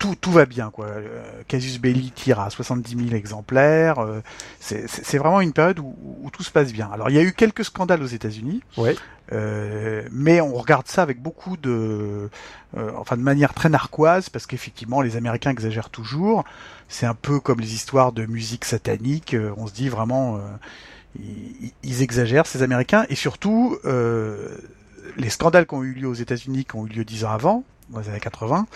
tout, 0.00 0.16
tout 0.20 0.32
va 0.32 0.46
bien 0.46 0.70
quoi. 0.70 0.86
Euh, 0.86 1.22
Casus 1.46 1.78
Belli 1.78 2.10
tire 2.10 2.40
à 2.40 2.50
70 2.50 2.96
000 2.96 3.14
exemplaires. 3.14 4.00
euh, 4.00 4.20
c'est 4.58 5.18
vraiment 5.18 5.40
une 5.40 5.52
période 5.52 5.78
où, 5.78 5.94
où 6.22 6.30
tout 6.30 6.42
se 6.42 6.50
passe 6.50 6.72
bien. 6.72 6.90
Alors 6.92 7.08
il 7.10 7.14
y 7.14 7.18
a 7.18 7.22
eu 7.22 7.32
quelques 7.32 7.64
scandales 7.64 8.02
aux 8.02 8.06
États-Unis, 8.06 8.62
Ouais. 8.76 8.96
euh, 9.32 10.02
mais 10.10 10.40
on 10.40 10.54
regarde 10.54 10.88
ça 10.88 11.02
avec 11.02 11.20
beaucoup 11.22 11.56
de, 11.56 12.28
euh, 12.76 12.90
enfin 12.96 13.16
de 13.16 13.22
manière 13.22 13.54
très 13.54 13.68
narquoise 13.68 14.28
parce 14.28 14.46
qu'effectivement 14.46 15.02
les 15.02 15.16
Américains 15.16 15.50
exagèrent 15.50 15.90
toujours. 15.90 16.44
C'est 16.88 17.06
un 17.06 17.14
peu 17.14 17.38
comme 17.38 17.60
les 17.60 17.74
histoires 17.74 18.10
de 18.12 18.26
musique 18.26 18.64
satanique. 18.64 19.36
on 19.56 19.68
se 19.68 19.72
dit 19.72 19.88
vraiment, 19.88 20.36
euh, 20.36 20.40
ils, 21.20 21.72
ils 21.84 22.02
exagèrent 22.02 22.46
ces 22.46 22.62
Américains 22.62 23.04
et 23.10 23.14
surtout 23.14 23.78
les 25.16 25.30
scandales 25.30 25.66
qui 25.66 25.74
ont 25.74 25.82
eu 25.82 25.92
lieu 25.92 26.08
aux 26.08 26.14
États-Unis, 26.14 26.64
qui 26.64 26.76
ont 26.76 26.86
eu 26.86 26.90
lieu 26.90 27.04
dix 27.04 27.24
ans 27.24 27.30
avant, 27.32 27.64
dans 27.90 28.00
les 28.00 28.08
années 28.08 28.20
80, 28.20 28.66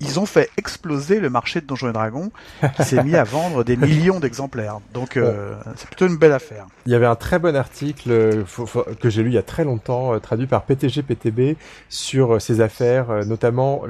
ils 0.00 0.20
ont 0.20 0.26
fait 0.26 0.50
exploser 0.58 1.20
le 1.20 1.30
marché 1.30 1.60
de 1.60 1.66
Donjons 1.66 1.88
et 1.88 1.92
Dragons, 1.92 2.30
qui 2.76 2.82
s'est 2.84 3.02
mis 3.02 3.14
à 3.16 3.24
vendre 3.36 3.64
des 3.64 3.76
millions 3.76 4.20
d'exemplaires. 4.20 4.78
Donc 4.92 5.16
euh, 5.16 5.54
c'est 5.76 5.86
plutôt 5.86 6.06
une 6.06 6.16
belle 6.18 6.32
affaire. 6.32 6.66
Il 6.86 6.92
y 6.92 6.94
avait 6.94 7.06
un 7.06 7.14
très 7.16 7.38
bon 7.38 7.56
article 7.56 8.10
euh, 8.10 8.44
faut- 8.44 8.66
faut- 8.66 8.84
que 9.00 9.08
j'ai 9.10 9.22
lu 9.22 9.30
il 9.30 9.34
y 9.34 9.38
a 9.38 9.42
très 9.42 9.64
longtemps, 9.64 10.14
euh, 10.14 10.18
traduit 10.18 10.46
par 10.46 10.62
PTG 10.64 11.02
PTB, 11.02 11.56
sur 11.88 12.34
euh, 12.34 12.38
ces 12.38 12.60
affaires, 12.60 13.06
notamment 13.26 13.82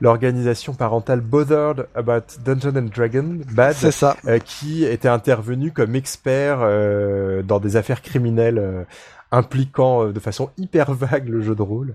l'organisation 0.00 0.74
parentale 0.74 1.20
Bothered 1.20 1.88
About 1.94 2.38
Dungeons 2.44 2.76
and 2.76 2.88
Dragons, 2.94 3.38
BAD, 3.52 3.74
ça. 3.90 4.16
euh, 4.26 4.38
qui 4.38 4.84
était 4.84 5.08
intervenu 5.08 5.72
comme 5.72 5.94
expert 5.96 6.58
euh, 6.60 7.42
dans 7.42 7.58
des 7.60 7.76
affaires 7.76 8.02
criminelles 8.02 8.58
euh, 8.58 8.82
impliquant 9.30 10.04
euh, 10.06 10.12
de 10.12 10.20
façon 10.20 10.50
hyper 10.58 10.92
vague 10.94 11.28
le 11.28 11.42
jeu 11.42 11.54
de 11.54 11.62
rôle. 11.62 11.94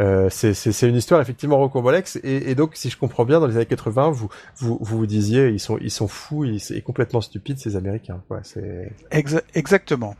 Euh, 0.00 0.28
c'est- 0.30 0.52
une 0.88 0.96
histoire 0.96 1.20
effectivement 1.20 1.58
rocambolesque 1.58 2.18
et, 2.24 2.50
et 2.50 2.54
donc 2.54 2.72
si 2.74 2.90
je 2.90 2.96
comprends 2.98 3.24
bien 3.24 3.38
dans 3.40 3.46
les 3.46 3.56
années 3.56 3.66
80 3.66 4.10
vous 4.10 4.28
vous 4.56 4.78
vous, 4.80 4.98
vous 4.98 5.06
disiez 5.06 5.48
ils 5.50 5.60
sont 5.60 5.78
ils 5.80 5.90
sont 5.90 6.08
fous 6.08 6.44
ils 6.44 6.58
sont 6.60 6.74
complètement 6.84 7.20
stupides 7.20 7.58
ces 7.58 7.76
Américains 7.76 8.20
quoi 8.28 8.40
c'est 8.42 8.90
Exa- 9.12 9.42
exactement. 9.54 10.16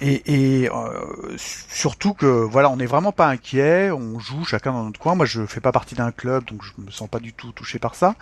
Et, 0.00 0.62
et 0.64 0.70
euh, 0.70 1.34
surtout 1.38 2.12
que 2.12 2.26
voilà, 2.26 2.68
on 2.70 2.76
n'est 2.76 2.84
vraiment 2.86 3.12
pas 3.12 3.28
inquiet, 3.28 3.90
on 3.90 4.18
joue 4.18 4.44
chacun 4.44 4.72
dans 4.72 4.84
notre 4.84 5.00
coin. 5.00 5.14
Moi, 5.14 5.24
je 5.24 5.46
fais 5.46 5.60
pas 5.60 5.72
partie 5.72 5.94
d'un 5.94 6.12
club, 6.12 6.44
donc 6.44 6.62
je 6.62 6.72
me 6.84 6.90
sens 6.90 7.08
pas 7.08 7.18
du 7.18 7.32
tout 7.32 7.50
touché 7.52 7.78
par 7.78 7.94
ça. 7.94 8.14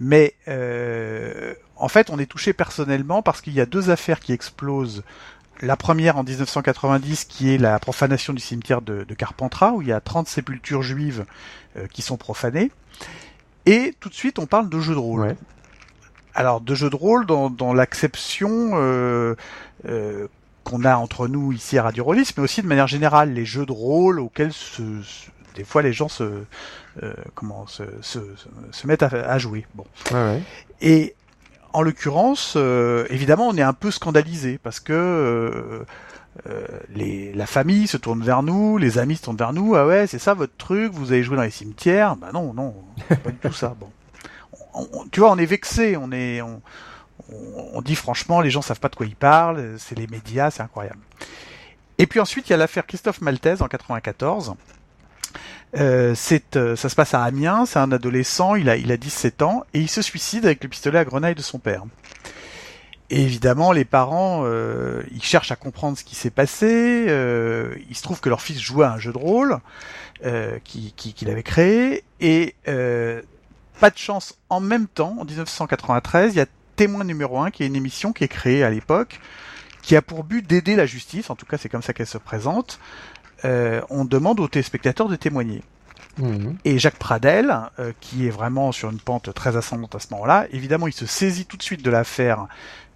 Mais 0.00 0.34
euh, 0.48 1.54
en 1.76 1.88
fait, 1.88 2.10
on 2.10 2.18
est 2.18 2.26
touché 2.26 2.52
personnellement 2.52 3.22
parce 3.22 3.40
qu'il 3.40 3.54
y 3.54 3.60
a 3.60 3.66
deux 3.66 3.90
affaires 3.90 4.20
qui 4.20 4.32
explosent. 4.32 5.02
La 5.62 5.76
première 5.76 6.16
en 6.16 6.22
1990, 6.24 7.24
qui 7.24 7.52
est 7.54 7.58
la 7.58 7.78
profanation 7.78 8.32
du 8.32 8.40
cimetière 8.40 8.80
de, 8.82 9.04
de 9.04 9.14
Carpentras, 9.14 9.72
où 9.72 9.82
il 9.82 9.88
y 9.88 9.92
a 9.92 10.00
30 10.00 10.28
sépultures 10.28 10.82
juives 10.82 11.24
euh, 11.76 11.86
qui 11.88 12.02
sont 12.02 12.16
profanées. 12.16 12.70
Et 13.66 13.94
tout 14.00 14.08
de 14.08 14.14
suite, 14.14 14.38
on 14.38 14.46
parle 14.46 14.68
de 14.68 14.80
jeux 14.80 14.94
de 14.94 14.98
rôle. 14.98 15.20
ouais 15.20 15.36
Alors, 16.34 16.60
de 16.60 16.74
jeux 16.74 16.90
de 16.90 16.96
rôle 16.96 17.26
dans, 17.26 17.50
dans 17.50 17.74
l'acception 17.74 18.70
euh, 18.74 19.34
euh, 19.88 20.28
qu'on 20.64 20.84
a 20.84 20.96
entre 20.96 21.26
nous 21.28 21.50
ici 21.52 21.76
à 21.76 21.82
Radio 21.82 22.04
Rollis, 22.04 22.30
mais 22.36 22.42
aussi 22.44 22.62
de 22.62 22.66
manière 22.68 22.86
générale, 22.86 23.32
les 23.32 23.44
jeux 23.44 23.66
de 23.66 23.72
rôle 23.72 24.20
auxquels 24.20 24.52
se, 24.52 25.02
se- 25.02 25.30
des 25.56 25.64
fois 25.64 25.82
les 25.82 25.92
gens 25.92 26.08
se, 26.08 26.44
euh, 27.02 27.12
comment, 27.34 27.66
se, 27.66 27.82
se, 28.00 28.20
se- 28.36 28.48
se 28.70 28.86
mettent 28.86 29.02
à, 29.02 29.08
à 29.08 29.38
jouer. 29.38 29.66
Bon. 29.74 29.84
ouais, 30.12 30.16
ouais. 30.16 30.42
Et 30.80 31.14
en 31.72 31.82
l'occurrence, 31.82 32.54
euh, 32.56 33.06
évidemment, 33.10 33.48
on 33.48 33.56
est 33.56 33.62
un 33.62 33.72
peu 33.72 33.90
scandalisé 33.90 34.58
parce 34.58 34.80
que 34.80 34.92
euh, 34.92 35.84
euh, 36.48 36.66
les, 36.94 37.32
la 37.32 37.46
famille 37.46 37.86
se 37.86 37.96
tourne 37.96 38.22
vers 38.22 38.42
nous, 38.42 38.78
les 38.78 38.98
amis 38.98 39.16
se 39.16 39.22
tournent 39.22 39.36
vers 39.36 39.52
nous. 39.52 39.74
Ah 39.74 39.86
ouais, 39.86 40.06
c'est 40.06 40.18
ça 40.18 40.34
votre 40.34 40.56
truc 40.56 40.92
Vous 40.92 41.12
avez 41.12 41.22
joué 41.22 41.36
dans 41.36 41.42
les 41.42 41.50
cimetières? 41.50 42.16
Bah 42.16 42.30
non, 42.32 42.52
non, 42.54 42.74
pas 43.08 43.30
du 43.30 43.36
tout 43.38 43.52
ça. 43.52 43.74
Bon, 43.78 43.90
On- 44.74 44.88
on- 44.92 45.08
tu 45.08 45.20
vois, 45.20 45.30
on 45.32 45.38
est 45.38 45.46
vexé, 45.46 45.96
on 45.96 46.10
est, 46.12 46.40
on, 46.42 46.60
on, 47.32 47.70
on 47.74 47.82
dit 47.82 47.94
franchement, 47.96 48.40
les 48.40 48.50
gens 48.50 48.62
savent 48.62 48.80
pas 48.80 48.88
de 48.88 48.96
quoi 48.96 49.06
ils 49.06 49.16
parlent. 49.16 49.74
C'est 49.78 49.96
les 49.98 50.06
médias, 50.06 50.50
c'est 50.50 50.62
incroyable. 50.62 51.00
Et 51.98 52.06
puis 52.06 52.20
ensuite, 52.20 52.48
il 52.48 52.52
y 52.52 52.54
a 52.54 52.58
l'affaire 52.58 52.86
Christophe 52.86 53.20
Maltese 53.20 53.60
en 53.60 53.66
94. 53.68 54.54
Euh, 55.76 56.14
c'est, 56.14 56.56
euh, 56.56 56.76
ça 56.76 56.88
se 56.88 56.94
passe 56.94 57.12
à 57.14 57.22
Amiens, 57.22 57.66
c'est 57.66 57.78
un 57.78 57.92
adolescent, 57.92 58.54
il 58.54 58.68
a, 58.70 58.76
il 58.76 58.90
a 58.90 58.96
17 58.96 59.42
ans, 59.42 59.64
et 59.74 59.80
il 59.80 59.88
se 59.88 60.00
suicide 60.02 60.46
avec 60.46 60.62
le 60.62 60.68
pistolet 60.70 60.98
à 60.98 61.04
grenaille 61.04 61.34
de 61.34 61.42
son 61.42 61.58
père. 61.58 61.84
Et 63.10 63.22
évidemment, 63.22 63.72
les 63.72 63.84
parents, 63.86 64.42
euh, 64.44 65.02
ils 65.12 65.22
cherchent 65.22 65.50
à 65.50 65.56
comprendre 65.56 65.96
ce 65.96 66.04
qui 66.04 66.14
s'est 66.14 66.30
passé. 66.30 67.06
euh, 67.08 67.74
il 67.88 67.96
se 67.96 68.02
trouve 68.02 68.20
que 68.20 68.28
leur 68.28 68.42
fils 68.42 68.60
jouait 68.60 68.84
à 68.86 68.92
un 68.92 68.98
jeu 68.98 69.12
de 69.12 69.18
rôle 69.18 69.58
euh, 70.24 70.58
qui- 70.64 70.92
qui- 70.96 71.14
qu'il 71.14 71.30
avait 71.30 71.42
créé, 71.42 72.02
et 72.20 72.54
euh, 72.66 73.22
pas 73.80 73.90
de 73.90 73.96
chance. 73.98 74.36
En 74.50 74.60
même 74.60 74.86
temps, 74.88 75.16
en 75.20 75.24
1993, 75.24 76.34
il 76.34 76.38
y 76.38 76.40
a 76.40 76.46
Témoin 76.76 77.04
numéro 77.04 77.38
1, 77.40 77.50
qui 77.50 77.62
est 77.62 77.66
une 77.66 77.76
émission 77.76 78.12
qui 78.12 78.24
est 78.24 78.28
créée 78.28 78.62
à 78.64 78.70
l'époque, 78.70 79.20
qui 79.82 79.96
a 79.96 80.02
pour 80.02 80.22
but 80.24 80.46
d'aider 80.46 80.76
la 80.76 80.86
justice. 80.86 81.30
En 81.30 81.34
tout 81.36 81.46
cas, 81.46 81.56
c'est 81.56 81.68
comme 81.68 81.82
ça 81.82 81.92
qu'elle 81.92 82.06
se 82.06 82.18
présente. 82.18 82.78
Euh, 83.44 83.80
on 83.90 84.04
demande 84.04 84.40
aux 84.40 84.48
téléspectateurs 84.48 85.08
de 85.08 85.16
témoigner. 85.16 85.62
Mhm. 86.18 86.56
Et 86.64 86.78
Jacques 86.78 86.98
Pradel, 86.98 87.56
euh, 87.78 87.92
qui 88.00 88.26
est 88.26 88.30
vraiment 88.30 88.72
sur 88.72 88.90
une 88.90 88.98
pente 88.98 89.32
très 89.34 89.56
ascendante 89.56 89.94
à 89.94 90.00
ce 90.00 90.08
moment-là, 90.12 90.46
évidemment, 90.50 90.88
il 90.88 90.92
se 90.92 91.06
saisit 91.06 91.46
tout 91.46 91.56
de 91.56 91.62
suite 91.62 91.82
de 91.82 91.90
l'affaire 91.90 92.48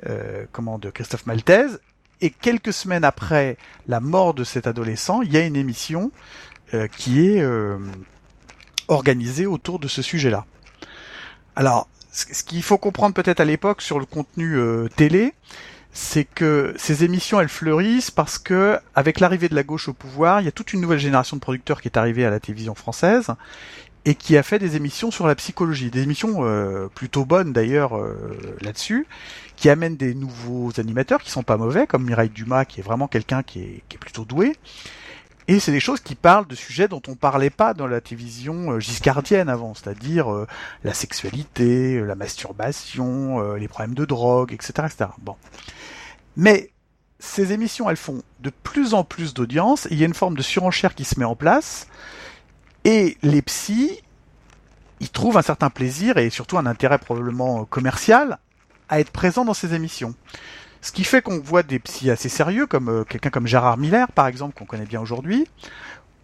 euh, 0.08 0.46
comment 0.50 0.78
de 0.78 0.90
Christophe 0.90 1.26
Maltese. 1.26 1.80
Et 2.20 2.30
quelques 2.30 2.72
semaines 2.72 3.04
après 3.04 3.56
la 3.86 4.00
mort 4.00 4.34
de 4.34 4.42
cet 4.42 4.66
adolescent, 4.66 5.22
il 5.22 5.32
y 5.32 5.36
a 5.36 5.44
une 5.44 5.56
émission 5.56 6.10
euh, 6.74 6.88
qui 6.88 7.26
est 7.26 7.40
euh, 7.40 7.78
organisée 8.88 9.46
autour 9.46 9.78
de 9.78 9.86
ce 9.86 10.02
sujet-là. 10.02 10.44
Alors, 11.54 11.88
ce 12.10 12.42
qu'il 12.42 12.62
faut 12.62 12.78
comprendre 12.78 13.14
peut-être 13.14 13.40
à 13.40 13.44
l'époque 13.44 13.80
sur 13.80 13.98
le 13.98 14.06
contenu 14.06 14.58
télé, 14.96 15.34
c'est 15.92 16.24
que 16.24 16.74
ces 16.78 17.04
émissions 17.04 17.40
elles 17.40 17.48
fleurissent 17.48 18.10
parce 18.10 18.38
que 18.38 18.78
avec 18.94 19.20
l'arrivée 19.20 19.48
de 19.48 19.54
la 19.54 19.62
gauche 19.62 19.88
au 19.88 19.92
pouvoir, 19.92 20.40
il 20.40 20.44
y 20.44 20.48
a 20.48 20.52
toute 20.52 20.72
une 20.72 20.80
nouvelle 20.80 20.98
génération 20.98 21.36
de 21.36 21.42
producteurs 21.42 21.80
qui 21.82 21.88
est 21.88 21.98
arrivée 21.98 22.24
à 22.24 22.30
la 22.30 22.40
télévision 22.40 22.74
française 22.74 23.28
et 24.04 24.14
qui 24.14 24.36
a 24.36 24.42
fait 24.42 24.58
des 24.58 24.74
émissions 24.74 25.10
sur 25.10 25.26
la 25.26 25.34
psychologie, 25.34 25.90
des 25.90 26.02
émissions 26.02 26.38
euh, 26.40 26.88
plutôt 26.92 27.24
bonnes 27.24 27.52
d'ailleurs 27.52 27.96
euh, 27.96 28.56
là-dessus, 28.60 29.06
qui 29.56 29.68
amènent 29.68 29.96
des 29.96 30.14
nouveaux 30.14 30.72
animateurs 30.78 31.22
qui 31.22 31.30
sont 31.30 31.44
pas 31.44 31.56
mauvais, 31.56 31.86
comme 31.86 32.04
Mireille 32.04 32.30
Dumas 32.30 32.64
qui 32.64 32.80
est 32.80 32.82
vraiment 32.82 33.06
quelqu'un 33.06 33.42
qui 33.42 33.60
est, 33.60 33.82
qui 33.88 33.96
est 33.96 34.00
plutôt 34.00 34.24
doué. 34.24 34.56
Et 35.48 35.58
c'est 35.58 35.72
des 35.72 35.80
choses 35.80 36.00
qui 36.00 36.14
parlent 36.14 36.46
de 36.46 36.54
sujets 36.54 36.88
dont 36.88 37.02
on 37.08 37.14
parlait 37.14 37.50
pas 37.50 37.74
dans 37.74 37.86
la 37.86 38.00
télévision 38.00 38.72
euh, 38.72 38.80
giscardienne 38.80 39.48
avant, 39.48 39.74
c'est-à-dire 39.74 40.32
euh, 40.32 40.46
la 40.84 40.94
sexualité, 40.94 41.96
euh, 41.96 42.04
la 42.04 42.14
masturbation, 42.14 43.54
les 43.54 43.68
problèmes 43.68 43.94
de 43.94 44.04
drogue, 44.04 44.52
etc., 44.52 44.72
etc. 44.86 45.10
Bon. 45.18 45.36
Mais 46.36 46.70
ces 47.18 47.52
émissions, 47.52 47.90
elles 47.90 47.96
font 47.96 48.22
de 48.40 48.50
plus 48.50 48.94
en 48.94 49.04
plus 49.04 49.34
d'audience, 49.34 49.88
il 49.90 49.98
y 49.98 50.02
a 50.02 50.06
une 50.06 50.14
forme 50.14 50.36
de 50.36 50.42
surenchère 50.42 50.94
qui 50.94 51.04
se 51.04 51.18
met 51.18 51.24
en 51.24 51.36
place, 51.36 51.88
et 52.84 53.16
les 53.22 53.42
psys, 53.42 54.00
ils 55.00 55.10
trouvent 55.10 55.36
un 55.36 55.42
certain 55.42 55.70
plaisir, 55.70 56.18
et 56.18 56.30
surtout 56.30 56.58
un 56.58 56.66
intérêt 56.66 56.98
probablement 56.98 57.64
commercial, 57.64 58.38
à 58.88 59.00
être 59.00 59.10
présents 59.10 59.44
dans 59.44 59.54
ces 59.54 59.74
émissions. 59.74 60.14
Ce 60.82 60.92
qui 60.92 61.04
fait 61.04 61.22
qu'on 61.22 61.38
voit 61.40 61.62
des 61.62 61.78
psys 61.78 62.10
assez 62.10 62.28
sérieux, 62.28 62.66
comme 62.66 62.88
euh, 62.88 63.04
quelqu'un 63.04 63.30
comme 63.30 63.46
Gérard 63.46 63.78
Miller, 63.78 64.10
par 64.12 64.26
exemple, 64.26 64.54
qu'on 64.58 64.66
connaît 64.66 64.84
bien 64.84 65.00
aujourd'hui, 65.00 65.46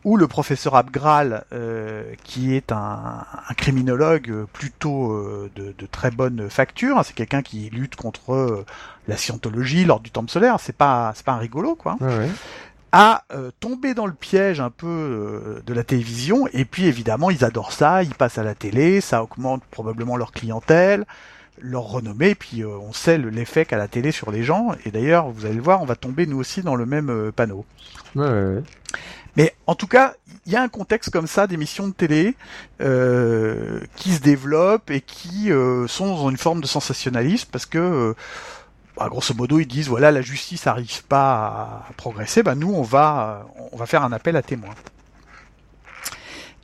ou 0.04 0.16
le 0.16 0.26
professeur 0.28 0.74
Abgral, 0.76 1.44
euh, 1.52 2.12
qui 2.24 2.54
est 2.54 2.72
un, 2.72 3.24
un 3.48 3.54
criminologue 3.54 4.30
euh, 4.30 4.46
plutôt 4.52 5.12
euh, 5.12 5.50
de, 5.56 5.74
de 5.76 5.86
très 5.86 6.10
bonne 6.10 6.50
facture. 6.50 7.00
C'est 7.04 7.14
quelqu'un 7.14 7.42
qui 7.42 7.70
lutte 7.70 7.96
contre 7.96 8.64
la 9.06 9.16
scientologie, 9.16 9.84
l'ordre 9.84 10.02
du 10.02 10.10
temple 10.10 10.30
solaire. 10.30 10.58
C'est 10.60 10.76
pas, 10.76 11.12
c'est 11.14 11.24
pas 11.24 11.32
un 11.32 11.38
rigolo, 11.38 11.74
quoi. 11.74 11.96
Ouais, 12.00 12.18
ouais. 12.18 12.28
à 12.90 13.24
euh, 13.34 13.50
tomber 13.60 13.92
dans 13.94 14.06
le 14.06 14.12
piège 14.14 14.60
un 14.60 14.70
peu 14.70 14.86
euh, 14.86 15.62
de 15.66 15.74
la 15.74 15.84
télévision. 15.84 16.46
Et 16.52 16.64
puis 16.64 16.86
évidemment, 16.86 17.30
ils 17.30 17.44
adorent 17.44 17.72
ça, 17.72 18.02
ils 18.02 18.14
passent 18.14 18.38
à 18.38 18.42
la 18.44 18.54
télé, 18.54 19.00
ça 19.00 19.22
augmente 19.22 19.62
probablement 19.70 20.16
leur 20.16 20.32
clientèle, 20.32 21.04
leur 21.60 21.84
renommée. 21.84 22.34
Puis 22.34 22.62
euh, 22.62 22.68
on 22.68 22.92
sait 22.92 23.18
l'effet 23.18 23.64
qu'a 23.64 23.76
la 23.76 23.88
télé 23.88 24.12
sur 24.12 24.30
les 24.30 24.44
gens. 24.44 24.72
Et 24.84 24.90
d'ailleurs, 24.90 25.30
vous 25.30 25.46
allez 25.46 25.56
le 25.56 25.62
voir, 25.62 25.82
on 25.82 25.86
va 25.86 25.96
tomber 25.96 26.26
nous 26.26 26.38
aussi 26.38 26.62
dans 26.62 26.76
le 26.76 26.86
même 26.86 27.32
panneau. 27.34 27.64
Ouais, 28.14 28.26
ouais, 28.26 28.54
ouais. 28.56 28.62
Mais 29.38 29.54
en 29.68 29.76
tout 29.76 29.86
cas, 29.86 30.14
il 30.46 30.52
y 30.52 30.56
a 30.56 30.62
un 30.62 30.68
contexte 30.68 31.10
comme 31.10 31.26
ça 31.28 31.46
d'émissions 31.46 31.86
de 31.88 31.92
télé 31.92 32.34
euh, 32.80 33.80
qui 33.94 34.12
se 34.12 34.20
développent 34.20 34.90
et 34.90 35.00
qui 35.00 35.52
euh, 35.52 35.86
sont 35.86 36.08
dans 36.08 36.30
une 36.30 36.36
forme 36.36 36.60
de 36.60 36.66
sensationnalisme 36.66 37.48
parce 37.52 37.66
que, 37.66 37.78
euh, 37.78 38.14
bah, 38.96 39.08
grosso 39.08 39.34
modo, 39.34 39.60
ils 39.60 39.66
disent 39.66 39.88
voilà 39.88 40.10
la 40.10 40.22
justice 40.22 40.66
n'arrive 40.66 41.04
pas 41.04 41.84
à 41.88 41.92
progresser, 41.96 42.42
bah 42.42 42.54
nous 42.54 42.72
on 42.72 42.82
va 42.82 43.46
on 43.70 43.76
va 43.76 43.86
faire 43.86 44.02
un 44.02 44.12
appel 44.12 44.36
à 44.36 44.42
témoins. 44.42 44.74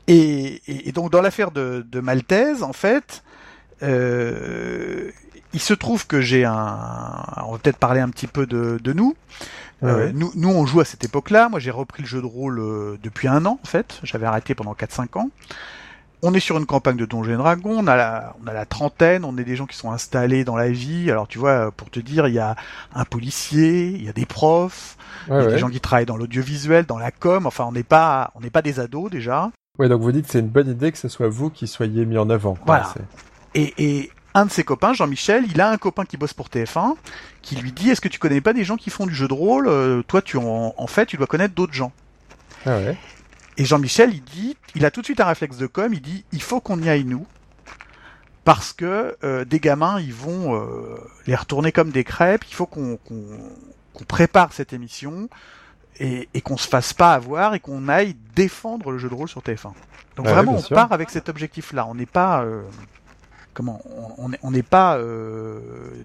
Et, 0.07 0.61
et, 0.67 0.89
et 0.89 0.93
donc 0.93 1.11
dans 1.13 1.23
l'affaire 1.23 1.51
de, 1.51 1.87
de 1.89 2.01
Maltaise, 2.01 2.63
en 2.63 2.73
fait, 2.73 3.24
euh, 3.85 5.11
il 5.53 5.61
se 5.61 5.75
trouve 5.75 6.07
que 6.07 6.21
j'ai 6.21 6.45
un, 6.45 6.79
on 7.47 7.53
va 7.53 7.59
peut-être 7.59 7.79
parler 7.79 8.01
un 8.01 8.09
petit 8.09 8.27
peu 8.27 8.47
de, 8.47 8.79
de 8.83 8.93
nous. 8.93 9.15
Euh, 9.83 10.11
nous, 10.15 10.33
nous, 10.35 10.49
on 10.49 10.65
joue 10.65 10.81
à 10.81 10.85
cette 10.85 11.05
époque-là. 11.05 11.49
Moi, 11.51 11.61
j'ai 11.61 11.71
repris 11.71 12.03
le 12.03 12.09
jeu 12.09 12.21
de 12.23 12.27
rôle 12.27 12.59
euh, 12.59 12.97
depuis 13.03 13.29
un 13.29 13.45
an, 13.45 13.59
en 13.63 13.67
fait. 13.67 14.01
J'avais 14.03 14.25
arrêté 14.27 14.55
pendant 14.55 14.73
4-5 14.73 15.19
ans. 15.19 15.29
On 16.23 16.33
est 16.33 16.41
sur 16.41 16.57
une 16.57 16.65
campagne 16.65 16.97
de 16.97 17.05
Donjons 17.05 17.33
et 17.35 17.37
Dragons. 17.37 17.77
On 17.81 17.87
a, 17.87 17.95
la, 17.97 18.35
on 18.43 18.47
a 18.47 18.55
la 18.55 18.65
trentaine. 18.65 19.27
On 19.27 19.37
est 19.37 19.45
des 19.45 19.57
gens 19.57 19.67
qui 19.67 19.77
sont 19.77 19.93
installés 19.93 20.43
dans 20.45 20.57
la 20.57 20.71
vie. 20.71 21.11
Alors, 21.11 21.29
tu 21.29 21.39
vois, 21.39 21.71
pour 21.71 21.91
te 21.91 22.01
dire, 22.01 22.29
il 22.29 22.35
y 22.35 22.39
a 22.39 22.57
un 22.95 23.05
policier, 23.05 23.89
il 23.89 24.03
y 24.03 24.09
a 24.09 24.15
des 24.15 24.25
profs, 24.25 24.97
il 25.27 25.35
y 25.35 25.37
Ouais, 25.37 25.43
a 25.45 25.47
des 25.49 25.59
gens 25.59 25.69
qui 25.69 25.81
travaillent 25.81 26.07
dans 26.07 26.17
l'audiovisuel, 26.17 26.87
dans 26.87 26.99
la 26.99 27.11
com. 27.11 27.47
Enfin, 27.47 27.65
on 27.69 27.73
n'est 27.73 27.83
pas, 27.83 28.33
on 28.37 28.41
n'est 28.41 28.49
pas 28.51 28.63
des 28.63 28.81
ados 28.81 29.11
déjà. 29.11 29.51
Ouais, 29.79 29.89
donc 29.91 30.01
vous 30.01 30.13
dites 30.13 30.25
que 30.27 30.33
c'est 30.33 30.39
une 30.41 30.49
bonne 30.49 30.69
idée 30.71 30.93
que 30.93 30.99
ce 30.99 31.09
soit 31.09 31.29
vous 31.29 31.51
qui 31.51 31.67
soyez 31.67 32.07
mis 32.07 32.17
en 32.17 32.31
avant. 32.31 32.55
quoi. 32.55 32.65
Voilà. 32.67 32.95
Et, 33.55 33.73
et 33.79 34.11
un 34.35 34.47
de 34.47 34.51
ses 34.51 34.65
copains, 34.65 34.93
Jean-Michel, 34.93 35.45
il 35.49 35.61
a 35.61 35.71
un 35.71 35.77
copain 35.79 36.05
qui 36.05 36.17
bosse 36.17 36.35
pour 36.35 36.49
TF1, 36.49 36.95
qui 37.43 37.57
lui 37.57 37.73
dit 37.73 37.91
Est-ce 37.91 38.01
que 38.01 38.09
tu 38.09 38.19
connais 38.19 38.41
pas 38.41 38.53
des 38.53 38.65
gens 38.65 38.77
qui 38.77 38.91
font 38.91 39.07
du 39.07 39.15
jeu 39.15 39.29
de 39.29 39.35
rôle 39.35 39.69
Euh, 39.69 40.03
Toi, 40.03 40.23
tu 40.23 40.37
en, 40.37 40.75
en 40.77 40.87
fait, 40.87 41.07
tu 41.07 41.17
dois 41.17 41.27
connaître 41.27 41.55
d'autres 41.55 41.73
gens. 41.73 41.93
Ah 42.67 42.79
ouais. 42.79 42.97
Et 43.57 43.65
Jean-Michel, 43.65 44.13
il 44.13 44.25
dit, 44.25 44.57
il 44.75 44.85
a 44.85 44.91
tout 44.91 45.01
de 45.01 45.07
suite 45.07 45.21
un 45.21 45.27
réflexe 45.27 45.57
de 45.59 45.69
com, 45.69 45.93
il 45.93 46.01
dit, 46.03 46.25
il 46.33 46.43
faut 46.43 46.61
qu'on 46.61 46.83
y 46.83 46.89
aille 46.89 47.05
nous, 47.05 47.25
parce 48.45 48.73
que 48.73 49.17
euh, 49.23 49.45
des 49.45 49.61
gamins, 49.61 50.01
ils 50.01 50.13
vont 50.13 50.57
euh, 50.57 50.97
les 51.27 51.37
retourner 51.37 51.71
comme 51.71 51.91
des 51.91 52.03
crêpes. 52.03 52.45
Il 52.51 52.55
faut 52.55 52.67
qu'on 52.67 52.99
prépare 54.09 54.53
cette 54.53 54.73
émission 54.73 55.29
et, 56.01 56.29
et 56.35 56.41
qu'on 56.41 56.57
se 56.57 56.67
fasse 56.67 56.93
pas 56.93 57.15
avoir 57.15 57.55
et 57.55 57.61
qu'on 57.61 57.89
aille 57.89 58.17
défendre 58.35 58.91
le 58.91 58.99
jeu 58.99 59.09
de 59.09 59.15
rôle 59.15 59.29
sur 59.29 59.41
TF1. 59.41 59.73
Donc 60.17 60.27
Ouais, 60.27 60.33
vraiment, 60.33 60.57
on 60.57 60.63
part 60.75 60.93
avec 60.93 61.11
cet 61.11 61.29
objectif-là. 61.29 61.87
On 61.87 61.95
n'est 61.95 62.07
pas 62.07 62.43
euh, 62.43 62.63
comment 63.55 63.81
on- 64.19 64.51
n'est 64.51 64.63
pas 64.63 64.97
euh, 64.99 65.59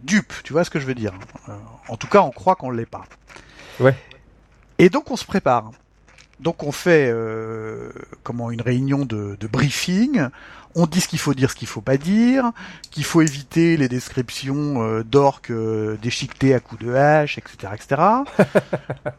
dupe. 0.03 0.33
Tu 0.43 0.53
vois 0.53 0.63
ce 0.63 0.69
que 0.69 0.79
je 0.79 0.85
veux 0.85 0.95
dire 0.95 1.13
Euh, 1.49 1.53
En 1.89 1.97
tout 1.97 2.07
cas, 2.07 2.21
on 2.21 2.31
croit 2.31 2.55
qu'on 2.55 2.71
l'est 2.71 2.85
pas. 2.85 3.03
Ouais. 3.79 3.95
Et 4.77 4.89
donc 4.89 5.11
on 5.11 5.15
se 5.17 5.25
prépare. 5.25 5.71
Donc 6.39 6.63
on 6.63 6.71
fait 6.71 7.09
euh, 7.11 7.91
comment 8.23 8.49
une 8.51 8.61
réunion 8.61 8.99
de, 9.05 9.35
de 9.39 9.47
briefing. 9.47 10.27
On 10.75 10.85
dit 10.85 11.01
ce 11.01 11.07
qu'il 11.07 11.19
faut 11.19 11.33
dire, 11.33 11.49
ce 11.49 11.55
qu'il 11.55 11.67
faut 11.67 11.81
pas 11.81 11.97
dire, 11.97 12.51
qu'il 12.91 13.03
faut 13.03 13.21
éviter 13.21 13.75
les 13.75 13.89
descriptions 13.89 14.81
euh, 14.83 15.03
d'orques 15.03 15.49
euh, 15.51 15.97
déchiquetés 16.01 16.53
à 16.53 16.59
coups 16.59 16.83
de 16.85 16.93
hache, 16.93 17.37
etc., 17.39 17.73
etc. 17.73 18.01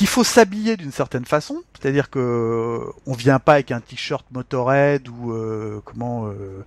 qu'il 0.00 0.06
faut 0.08 0.24
s'habiller 0.24 0.78
d'une 0.78 0.92
certaine 0.92 1.26
façon, 1.26 1.62
c'est-à-dire 1.78 2.08
que 2.08 2.86
on 3.04 3.12
vient 3.12 3.38
pas 3.38 3.52
avec 3.52 3.70
un 3.70 3.80
t-shirt 3.80 4.24
Motorhead 4.32 5.06
ou 5.10 5.34
euh, 5.34 5.82
comment 5.84 6.24
euh, 6.26 6.64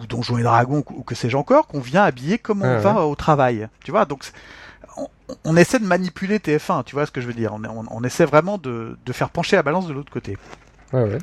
ou 0.00 0.06
Donjons 0.06 0.38
et 0.38 0.42
Dragons 0.42 0.82
ou 0.88 1.02
que 1.02 1.14
sais-je 1.14 1.36
encore, 1.36 1.66
qu'on 1.66 1.80
vient 1.80 2.04
habillé 2.04 2.38
comme 2.38 2.62
on 2.62 2.76
Ouais, 2.76 2.78
va 2.78 3.04
au 3.04 3.14
travail. 3.16 3.68
Tu 3.84 3.90
vois, 3.90 4.06
donc 4.06 4.24
on, 4.96 5.08
on 5.44 5.56
essaie 5.58 5.78
de 5.78 5.84
manipuler 5.84 6.38
TF1, 6.38 6.84
tu 6.84 6.94
vois 6.94 7.04
ce 7.04 7.10
que 7.10 7.20
je 7.20 7.26
veux 7.26 7.34
dire. 7.34 7.52
On, 7.52 7.62
on, 7.66 7.84
on 7.90 8.02
essaie 8.02 8.24
vraiment 8.24 8.56
de, 8.56 8.96
de 9.04 9.12
faire 9.12 9.28
pencher 9.28 9.56
la 9.56 9.62
balance 9.62 9.86
de 9.86 9.92
l'autre 9.92 10.10
côté. 10.10 10.38
Ouais. 10.94 11.18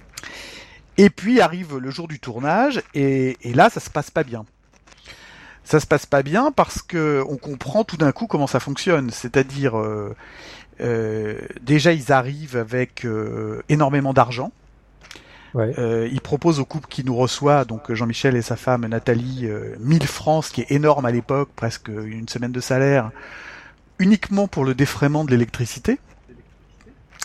Et 1.00 1.10
puis 1.10 1.42
arrive 1.42 1.78
le 1.78 1.90
jour 1.90 2.08
du 2.08 2.20
tournage 2.20 2.84
et, 2.94 3.36
et 3.42 3.54
là 3.56 3.72
ça 3.72 3.80
se 3.80 3.90
passe 3.90 4.12
pas 4.12 4.24
bien. 4.24 4.46
Ça 5.64 5.80
se 5.80 5.88
passe 5.88 6.06
pas 6.06 6.22
bien 6.22 6.52
parce 6.52 6.84
que 6.84 7.24
on 7.28 7.38
comprend 7.38 7.84
tout 7.84 7.98
d'un 7.98 8.12
coup 8.12 8.28
comment 8.28 8.46
ça 8.46 8.60
fonctionne. 8.60 9.10
C'est-à-dire 9.10 9.76
euh, 9.80 10.16
déjà 10.80 11.94
ils 11.94 12.12
arrivent 12.12 12.58
avec 12.58 13.06
euh, 13.06 13.62
énormément 13.70 14.14
d'argent. 14.14 14.52
Ouais. 15.54 15.74
Euh, 15.78 16.10
ils 16.12 16.20
proposent 16.20 16.60
au 16.60 16.66
couple 16.66 16.88
qui 16.90 17.06
nous 17.06 17.16
reçoit, 17.16 17.64
donc 17.64 17.94
Jean-Michel 17.94 18.36
et 18.36 18.42
sa 18.42 18.58
femme 18.58 18.86
Nathalie, 18.88 19.46
euh, 19.46 19.76
1000 19.80 20.06
francs, 20.06 20.46
ce 20.46 20.52
qui 20.52 20.62
est 20.62 20.72
énorme 20.72 21.06
à 21.06 21.12
l'époque, 21.12 21.50
presque 21.56 21.88
une 21.88 22.28
semaine 22.28 22.52
de 22.52 22.60
salaire, 22.60 23.12
uniquement 23.98 24.50
pour 24.50 24.66
le 24.66 24.76
défraiement 24.76 25.24
de 25.24 25.32
l'électricité. 25.32 25.98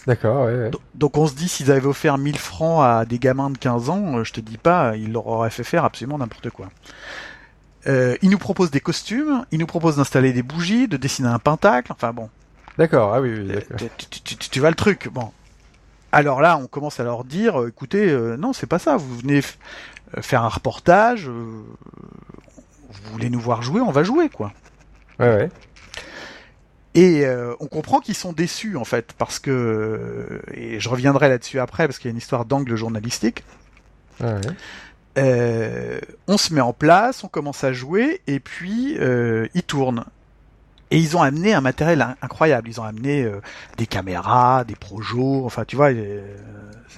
D'accord, 0.07 0.47
ouais, 0.47 0.55
ouais. 0.55 0.71
Do- 0.71 0.81
Donc 0.95 1.19
on 1.19 1.27
se 1.27 1.35
dit, 1.35 1.49
s'ils 1.49 1.73
avaient 1.73 1.87
offert 1.87 2.19
1000 2.19 2.39
francs 2.39 2.85
à 2.85 3.05
des 3.05 3.19
gamins 3.19 3.51
de 3.51 3.59
15 3.59 3.91
ans, 3.91 4.19
euh, 4.19 4.25
je 4.25 4.33
te 4.33 4.41
dis 4.41 4.59
pas, 4.59 4.97
ils 4.97 5.13
leur 5.13 5.27
auraient 5.27 5.51
fait 5.51 5.65
faire 5.65 5.85
absolument 5.85 6.19
n'importe 6.19 6.51
quoi. 6.51 6.69
Euh, 7.89 8.17
ils 8.23 8.31
nous 8.31 8.39
proposent 8.39 8.71
des 8.71 8.81
costumes, 8.81 9.45
ils 9.51 9.59
nous 9.59 9.67
proposent 9.67 9.97
d'installer 9.97 10.33
des 10.33 10.43
bougies, 10.43 10.87
de 10.87 10.97
dessiner 10.97 11.29
un 11.29 11.39
pentacle, 11.39 11.93
enfin 11.93 12.13
bon, 12.13 12.29
D'accord, 12.81 13.13
ah 13.13 13.21
oui, 13.21 13.29
oui, 13.31 13.51
euh, 13.51 13.55
d'accord. 13.57 13.77
tu, 13.99 14.07
tu- 14.07 14.21
tu- 14.23 14.37
tu- 14.37 14.49
tu 14.49 14.59
vois 14.61 14.71
le 14.71 14.75
truc. 14.75 15.09
Bon. 15.13 15.31
Alors 16.13 16.41
là, 16.41 16.57
on 16.57 16.67
commence 16.67 16.99
à 16.99 17.05
leur 17.05 17.25
dire, 17.25 17.61
euh, 17.61 17.69
écoutez, 17.69 18.09
euh, 18.09 18.39
non, 18.39 18.55
c'est 18.55 18.67
pas 18.67 18.79
ça, 18.79 18.97
vous 18.97 19.19
venez 19.19 19.41
f- 19.41 19.57
faire 20.23 20.43
un 20.43 20.49
reportage, 20.49 21.29
euh, 21.29 21.33
vous 21.33 23.13
voulez 23.13 23.29
nous 23.29 23.39
voir 23.39 23.61
jouer, 23.61 23.83
on 23.83 23.91
va 23.91 24.03
jouer, 24.03 24.31
quoi. 24.31 24.55
Ouais, 25.19 25.29
ouais. 25.29 25.51
Et 26.95 27.27
euh, 27.27 27.55
on 27.61 27.67
comprend 27.67 28.01
qu'ils 28.01 28.15
sont 28.17 28.33
déçus 28.33 28.79
en 28.79 28.87
fait 28.87 29.13
parce 29.13 29.39
que 29.39 30.41
et 30.55 30.81
je 30.81 30.89
reviendrai 30.89 31.29
là-dessus 31.29 31.61
après 31.61 31.87
parce 31.87 31.99
qu'il 31.99 32.09
y 32.09 32.11
a 32.11 32.13
une 32.13 32.17
histoire 32.19 32.47
d'angle 32.47 32.75
journalistique. 32.77 33.45
Ouais, 34.23 34.33
ouais. 34.33 34.41
Euh, 35.19 36.01
on 36.29 36.39
se 36.39 36.55
met 36.55 36.63
en 36.63 36.73
place, 36.73 37.25
on 37.25 37.29
commence 37.29 37.63
à 37.63 37.75
jouer 37.75 38.23
et 38.27 38.41
puis 38.41 38.97
euh, 38.99 39.47
ils 39.55 39.63
tournent. 39.65 40.05
Et 40.91 40.99
ils 40.99 41.17
ont 41.17 41.23
amené 41.23 41.55
un 41.55 41.61
matériel 41.61 42.03
in- 42.03 42.17
incroyable. 42.23 42.69
Ils 42.69 42.81
ont 42.81 42.85
amené 42.85 43.23
euh, 43.23 43.41
des 43.77 43.87
caméras, 43.87 44.65
des 44.65 44.75
projos. 44.75 45.45
Enfin, 45.47 45.65
tu 45.65 45.77
vois, 45.77 45.91
euh, 45.91 46.37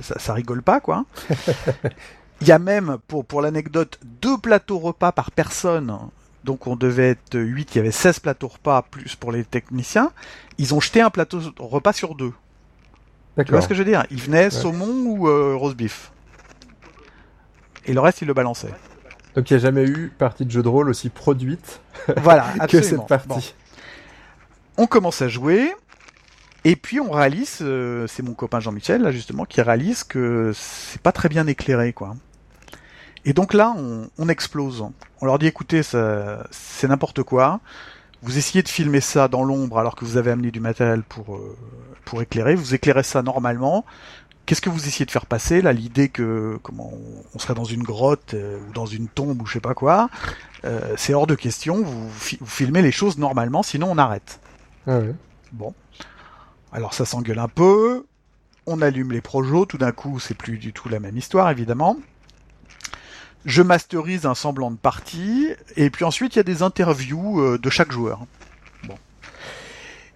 ça, 0.00 0.18
ça 0.18 0.32
rigole 0.34 0.62
pas 0.62 0.80
quoi. 0.80 1.04
Il 2.40 2.48
y 2.48 2.52
a 2.52 2.58
même, 2.58 2.96
pour 3.06 3.24
pour 3.24 3.40
l'anecdote, 3.42 4.00
deux 4.20 4.36
plateaux 4.38 4.78
repas 4.78 5.12
par 5.12 5.30
personne. 5.30 5.96
Donc 6.44 6.66
on 6.66 6.74
devait 6.74 7.10
être 7.10 7.38
8, 7.38 7.74
il 7.74 7.78
y 7.78 7.80
avait 7.80 7.92
16 7.92 8.18
plateaux 8.18 8.48
repas 8.48 8.82
plus 8.82 9.14
pour 9.14 9.30
les 9.30 9.44
techniciens. 9.44 10.10
Ils 10.58 10.74
ont 10.74 10.80
jeté 10.80 11.00
un 11.00 11.10
plateau 11.10 11.38
repas 11.60 11.92
sur 11.92 12.16
deux. 12.16 12.32
Tu 13.44 13.52
vois 13.52 13.60
ce 13.62 13.68
que 13.68 13.74
je 13.74 13.78
veux 13.78 13.88
dire? 13.88 14.04
Ils 14.10 14.20
venaient 14.20 14.50
saumon 14.50 15.04
ou 15.06 15.28
euh, 15.28 15.54
roast 15.54 15.76
beef. 15.76 16.10
Et 17.86 17.92
le 17.92 18.00
reste, 18.00 18.22
ils 18.22 18.26
le 18.28 18.34
balançaient. 18.34 18.74
Donc 19.36 19.50
il 19.50 19.54
n'y 19.54 19.58
a 19.58 19.62
jamais 19.62 19.84
eu 19.84 20.12
partie 20.18 20.44
de 20.44 20.50
jeu 20.50 20.62
de 20.62 20.68
rôle 20.68 20.88
aussi 20.90 21.08
produite 21.10 21.80
Voilà, 22.18 22.46
que 22.68 22.82
cette 22.82 23.06
partie. 23.06 23.28
Bon. 23.28 23.40
On 24.76 24.86
commence 24.86 25.22
à 25.22 25.28
jouer. 25.28 25.74
Et 26.64 26.76
puis 26.76 27.00
on 27.00 27.10
réalise, 27.10 27.58
euh, 27.60 28.06
c'est 28.06 28.22
mon 28.22 28.34
copain 28.34 28.60
Jean-Michel 28.60 29.02
là 29.02 29.10
justement 29.10 29.44
qui 29.44 29.60
réalise 29.60 30.04
que 30.04 30.52
c'est 30.54 31.00
pas 31.00 31.10
très 31.10 31.28
bien 31.28 31.46
éclairé 31.48 31.92
quoi. 31.92 32.14
Et 33.24 33.32
donc 33.32 33.52
là 33.52 33.74
on, 33.76 34.28
explose. 34.28 34.84
On 35.20 35.26
leur 35.26 35.38
dit 35.40 35.46
écoutez 35.46 35.82
c'est 35.82 36.88
n'importe 36.88 37.24
quoi. 37.24 37.60
Vous 38.22 38.38
essayez 38.38 38.62
de 38.62 38.68
filmer 38.68 39.00
ça 39.00 39.26
dans 39.26 39.42
l'ombre 39.42 39.78
alors 39.78 39.96
que 39.96 40.04
vous 40.04 40.16
avez 40.16 40.30
amené 40.30 40.52
du 40.52 40.60
matériel 40.60 41.02
pour 41.02 41.34
euh, 41.34 41.56
pour 42.04 42.22
éclairer. 42.22 42.54
Vous 42.54 42.74
éclairez 42.74 43.02
ça 43.02 43.22
normalement. 43.22 43.84
Qu'est-ce 44.46 44.60
que 44.60 44.70
vous 44.70 44.86
essayez 44.86 45.06
de 45.06 45.10
faire 45.10 45.26
passer? 45.26 45.62
Là 45.62 45.72
L'idée 45.72 46.08
que 46.10 46.58
comment 46.62 46.92
on, 47.34 47.38
serait 47.40 47.54
dans 47.54 47.64
une 47.64 47.82
grotte 47.82 48.34
euh, 48.34 48.58
ou 48.68 48.72
dans 48.72 48.86
une 48.86 49.08
tombe 49.08 49.42
ou 49.42 49.46
je 49.46 49.54
sais 49.54 49.60
pas 49.60 49.74
quoi, 49.74 50.10
c'est 50.96 51.12
hors 51.12 51.26
de 51.26 51.34
question. 51.34 51.82
Vous 51.82 52.08
filmez 52.46 52.82
les 52.82 52.92
choses 52.92 53.18
normalement, 53.18 53.64
sinon 53.64 53.88
on 53.90 53.98
arrête. 53.98 54.38
Ah 54.86 54.98
ouais. 54.98 55.14
Bon. 55.52 55.74
Alors 56.72 56.94
ça 56.94 57.04
s'engueule 57.04 57.38
un 57.38 57.48
peu. 57.48 58.04
On 58.66 58.80
allume 58.80 59.12
les 59.12 59.20
projos. 59.20 59.66
Tout 59.66 59.78
d'un 59.78 59.92
coup, 59.92 60.18
c'est 60.20 60.34
plus 60.34 60.58
du 60.58 60.72
tout 60.72 60.88
la 60.88 61.00
même 61.00 61.16
histoire, 61.16 61.50
évidemment. 61.50 61.98
Je 63.44 63.62
masterise 63.62 64.24
un 64.24 64.34
semblant 64.34 64.70
de 64.70 64.76
partie. 64.76 65.48
Et 65.76 65.90
puis 65.90 66.04
ensuite, 66.04 66.34
il 66.34 66.38
y 66.38 66.40
a 66.40 66.44
des 66.44 66.62
interviews 66.62 67.40
euh, 67.40 67.58
de 67.58 67.70
chaque 67.70 67.92
joueur. 67.92 68.20
Bon. 68.84 68.94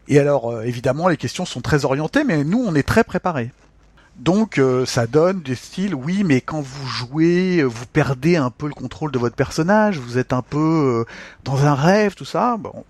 Et 0.08 0.18
alors, 0.18 0.50
euh, 0.50 0.62
évidemment, 0.62 1.08
les 1.08 1.16
questions 1.16 1.44
sont 1.44 1.60
très 1.60 1.84
orientées, 1.84 2.24
mais 2.24 2.44
nous, 2.44 2.64
on 2.64 2.74
est 2.74 2.86
très 2.86 3.04
préparés. 3.04 3.50
Donc, 4.16 4.58
euh, 4.58 4.86
ça 4.86 5.06
donne 5.06 5.42
des 5.42 5.56
styles, 5.56 5.94
oui, 5.94 6.22
mais 6.24 6.40
quand 6.40 6.60
vous 6.60 6.86
jouez, 6.86 7.62
vous 7.64 7.84
perdez 7.86 8.36
un 8.36 8.50
peu 8.50 8.66
le 8.68 8.74
contrôle 8.74 9.10
de 9.10 9.18
votre 9.18 9.36
personnage, 9.36 9.98
vous 9.98 10.16
êtes 10.16 10.32
un 10.32 10.40
peu 10.40 11.04
dans 11.44 11.66
un 11.66 11.74
rêve, 11.74 12.14
tout 12.14 12.24
ça. 12.24 12.56
Bon, 12.56 12.84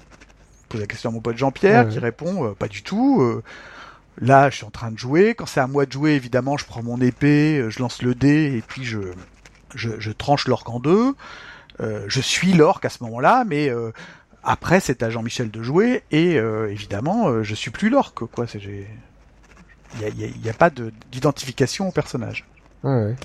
pose 0.69 0.81
la 0.81 0.87
question 0.87 1.11
à 1.11 1.13
mon 1.13 1.21
pote 1.21 1.37
Jean-Pierre 1.37 1.87
Ouais. 1.87 1.93
qui 1.93 1.99
répond 1.99 2.47
euh, 2.47 2.53
pas 2.55 2.69
du 2.69 2.83
tout. 2.83 3.21
euh, 3.23 3.43
Là, 4.19 4.49
je 4.49 4.57
suis 4.57 4.65
en 4.65 4.71
train 4.71 4.91
de 4.91 4.99
jouer. 4.99 5.35
Quand 5.35 5.45
c'est 5.45 5.61
à 5.61 5.67
moi 5.67 5.85
de 5.85 5.93
jouer, 5.93 6.13
évidemment, 6.13 6.57
je 6.57 6.65
prends 6.65 6.83
mon 6.83 6.99
épée, 7.03 7.59
euh, 7.59 7.69
je 7.71 7.81
lance 7.81 8.01
le 8.01 8.15
dé 8.15 8.57
et 8.57 8.63
puis 8.67 8.83
je, 8.85 8.99
je, 9.75 9.91
je 9.99 10.11
tranche 10.11 10.49
l'orque 10.49 10.71
en 10.71 10.81
deux. 10.81 11.15
Euh, 11.81 12.05
je 12.09 12.21
suis 12.23 12.55
l'orque 12.55 12.87
à 12.87 12.89
ce 12.89 13.03
moment-là, 13.05 13.45
mais 13.47 13.69
euh, 13.69 13.91
après, 14.43 14.81
c'est 14.81 15.03
à 15.03 15.11
Jean-Michel 15.11 15.51
de 15.51 15.63
jouer 15.63 16.03
et 16.13 16.39
euh, 16.39 16.71
évidemment, 16.71 17.29
euh, 17.29 17.43
je 17.43 17.55
suis 17.55 17.71
plus 17.71 17.91
l'orque. 17.91 18.25
Quoi, 18.25 18.47
c'est 18.47 18.59
j'ai, 18.59 18.89
il 19.97 20.01
y 20.01 20.05
a, 20.07 20.09
y 20.09 20.25
a- 20.25 20.47
y 20.47 20.49
a 20.49 20.55
pas 20.55 20.71
de- 20.71 20.93
d'identification 21.13 21.89
au 21.89 21.93
personnage. 21.93 22.47
Ouais, 22.85 22.95
ouais. 23.05 23.17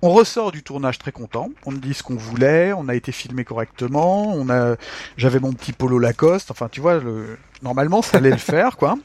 On 0.00 0.10
ressort 0.10 0.52
du 0.52 0.62
tournage 0.62 0.98
très 0.98 1.10
content. 1.10 1.50
On 1.66 1.72
me 1.72 1.78
dit 1.78 1.94
ce 1.94 2.02
qu'on 2.02 2.14
voulait. 2.14 2.72
On 2.72 2.88
a 2.88 2.94
été 2.94 3.10
filmé 3.10 3.44
correctement. 3.44 4.32
On 4.32 4.48
a, 4.48 4.76
j'avais 5.16 5.40
mon 5.40 5.52
petit 5.52 5.72
polo 5.72 5.98
Lacoste. 5.98 6.50
Enfin, 6.50 6.68
tu 6.70 6.80
vois, 6.80 6.98
le... 6.98 7.36
normalement, 7.62 8.02
ça 8.02 8.18
allait 8.18 8.30
le 8.30 8.36
faire, 8.36 8.76
quoi. 8.76 8.96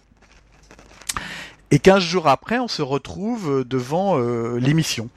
Et 1.72 1.80
15 1.80 2.04
jours 2.04 2.28
après, 2.28 2.60
on 2.60 2.68
se 2.68 2.84
retrouve 2.84 3.64
devant 3.68 4.20
euh, 4.20 4.60
l'émission. 4.60 5.10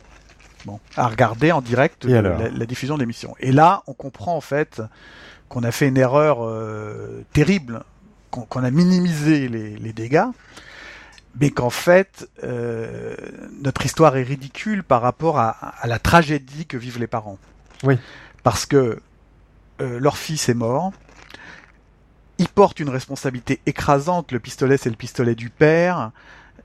Bon, 0.65 0.81
à 0.97 1.07
regarder 1.07 1.53
en 1.53 1.61
direct 1.61 2.07
euh, 2.07 2.23
la, 2.23 2.49
la 2.49 2.67
diffusion 2.67 2.95
de 2.95 3.01
l'émission. 3.01 3.35
Et 3.39 3.53
là, 3.53 3.83
on 3.87 3.93
comprend 3.93 4.35
en 4.37 4.41
fait 4.41 4.83
qu'on 5.49 5.63
a 5.63 5.71
fait 5.71 5.89
une 5.89 5.99
erreur 5.99 6.39
euh, 6.41 7.25
terrible, 7.33 7.85
qu'on 8.31 8.43
qu'on 8.43 8.65
a 8.65 8.71
minimisé 8.71 9.49
les, 9.49 9.77
les 9.77 9.93
dégâts, 9.93 10.27
mais 11.41 11.51
qu'en 11.51 11.71
fait, 11.71 12.29
euh, 12.45 13.15
notre 13.63 13.85
histoire 13.85 14.17
est 14.17 14.23
ridicule 14.23 14.83
par 14.83 15.03
rapport 15.03 15.39
à, 15.39 15.51
à 15.51 15.87
la 15.87 15.99
tragédie 15.99 16.67
que 16.67 16.77
vivent 16.77 16.99
les 16.99 17.07
parents. 17.07 17.39
Oui. 17.83 17.99
Parce 18.43 18.65
que 18.67 19.01
euh, 19.81 20.01
leur 20.01 20.17
fils 20.17 20.49
est 20.49 20.55
mort, 20.55 20.93
il 22.39 22.49
porte 22.49 22.81
une 22.81 22.89
responsabilité 22.91 23.61
écrasante, 23.67 24.33
le 24.33 24.41
pistolet 24.41 24.77
c'est 24.77 24.91
le 24.91 24.97
pistolet 24.97 25.35
du 25.35 25.51
père, 25.51 26.11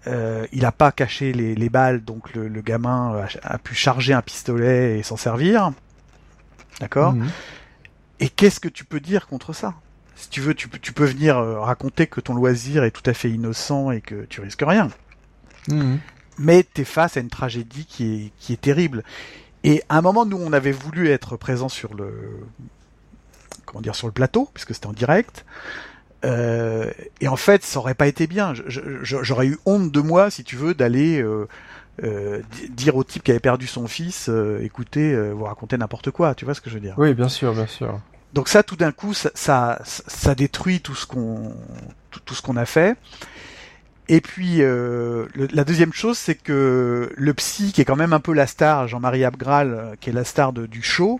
euh, 0.07 0.47
il 0.51 0.61
n'a 0.61 0.71
pas 0.71 0.91
caché 0.91 1.33
les, 1.33 1.55
les 1.55 1.69
balles, 1.69 2.01
donc 2.03 2.33
le, 2.33 2.47
le 2.47 2.61
gamin 2.61 3.25
a, 3.43 3.55
a 3.55 3.57
pu 3.57 3.75
charger 3.75 4.13
un 4.13 4.21
pistolet 4.21 4.99
et 4.99 5.03
s'en 5.03 5.17
servir. 5.17 5.71
D'accord? 6.79 7.13
Mhm. 7.13 7.29
Et 8.19 8.29
qu'est-ce 8.29 8.59
que 8.59 8.69
tu 8.69 8.85
peux 8.85 8.99
dire 8.99 9.27
contre 9.27 9.53
ça? 9.53 9.73
Si 10.21 10.29
tu 10.29 10.39
veux, 10.39 10.53
tu, 10.53 10.67
peux- 10.67 10.77
tu 10.79 10.93
peux 10.93 11.05
venir 11.05 11.37
euh, 11.39 11.59
raconter 11.59 12.05
que 12.05 12.21
ton 12.21 12.35
loisir 12.35 12.83
est 12.83 12.91
tout 12.91 13.01
à 13.09 13.13
fait 13.13 13.29
innocent 13.31 13.89
et 13.91 14.01
que 14.01 14.25
tu 14.25 14.39
risques 14.39 14.63
rien. 14.65 14.89
Mhm. 15.67 15.99
Mais 16.37 16.63
t'es 16.63 16.83
face 16.85 17.17
à 17.17 17.19
une 17.21 17.29
tragédie 17.29 17.85
qui 17.85 18.13
est, 18.27 18.31
qui 18.39 18.53
est 18.53 18.61
terrible. 18.61 19.03
Et 19.63 19.81
à 19.89 19.97
un 19.97 20.01
moment, 20.01 20.25
nous, 20.25 20.37
on 20.39 20.53
avait 20.53 20.71
voulu 20.71 21.09
être 21.09 21.37
présents 21.37 21.69
sur 21.69 21.93
le, 21.95 22.11
comment 23.65 23.81
dire, 23.81 23.95
sur 23.95 24.07
le 24.07 24.13
plateau, 24.13 24.49
puisque 24.53 24.73
c'était 24.73 24.87
en 24.87 24.93
direct. 24.93 25.45
Euh, 26.23 26.91
et 27.19 27.27
en 27.27 27.35
fait, 27.35 27.63
ça 27.63 27.79
aurait 27.79 27.95
pas 27.95 28.07
été 28.07 28.27
bien. 28.27 28.53
J'aurais 28.67 29.47
eu 29.47 29.57
honte 29.65 29.91
de 29.91 30.01
moi, 30.01 30.29
si 30.29 30.43
tu 30.43 30.55
veux, 30.55 30.73
d'aller 30.75 31.21
euh, 31.21 31.47
euh, 32.03 32.41
di- 32.51 32.69
dire 32.69 32.95
au 32.95 33.03
type 33.03 33.23
qui 33.23 33.31
avait 33.31 33.39
perdu 33.39 33.65
son 33.67 33.87
fils, 33.87 34.29
écoutez, 34.61 35.15
vous 35.31 35.45
racontez 35.45 35.77
n'importe 35.77 36.11
quoi. 36.11 36.35
Tu 36.35 36.45
vois 36.45 36.53
ce 36.53 36.61
que 36.61 36.69
je 36.69 36.75
veux 36.75 36.81
dire 36.81 36.93
Oui, 36.97 37.13
bien 37.15 37.29
sûr, 37.29 37.53
bien 37.53 37.67
sûr. 37.67 37.99
Donc 38.33 38.47
ça, 38.47 38.63
tout 38.63 38.75
d'un 38.75 38.91
coup, 38.91 39.13
ça, 39.13 39.31
ça, 39.33 39.79
ça 39.83 40.35
détruit 40.35 40.79
tout 40.81 40.95
ce 40.95 41.05
qu'on, 41.05 41.53
tout, 42.25 42.33
ce 42.33 42.41
qu'on 42.41 42.57
a 42.57 42.65
fait. 42.65 42.97
Et 44.07 44.19
puis 44.19 44.61
euh, 44.61 45.27
la 45.35 45.63
deuxième 45.63 45.93
chose, 45.93 46.17
c'est 46.17 46.35
que 46.35 47.11
le 47.15 47.33
psy, 47.33 47.71
qui 47.71 47.81
est 47.81 47.85
quand 47.85 47.95
même 47.95 48.13
un 48.13 48.19
peu 48.19 48.33
la 48.33 48.47
star, 48.47 48.87
Jean-Marie 48.87 49.23
Abgral, 49.23 49.73
euh, 49.73 49.95
qui 49.99 50.09
est 50.09 50.13
la 50.13 50.25
star 50.25 50.51
du 50.53 50.81
show, 50.81 51.19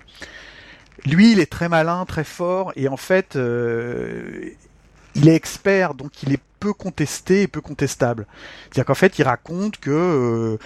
lui, 1.06 1.32
il 1.32 1.40
est 1.40 1.52
très 1.52 1.70
malin, 1.70 2.06
très 2.06 2.24
fort, 2.24 2.74
et 2.76 2.88
en 2.88 2.98
fait, 2.98 3.36
euh, 3.36 4.52
il 5.16 5.28
est 5.30 5.36
expert, 5.36 5.94
donc 5.94 6.24
il 6.24 6.34
est 6.34 6.42
peu 6.60 6.74
contesté 6.74 7.44
et 7.44 7.48
peu 7.48 7.62
contestable. 7.62 8.28
C'est-à-dire 8.64 8.86
qu'en 8.86 8.96
fait, 8.96 9.18
il 9.20 9.24
raconte 9.24 9.78
que 9.78 9.90
euh, 9.92 10.58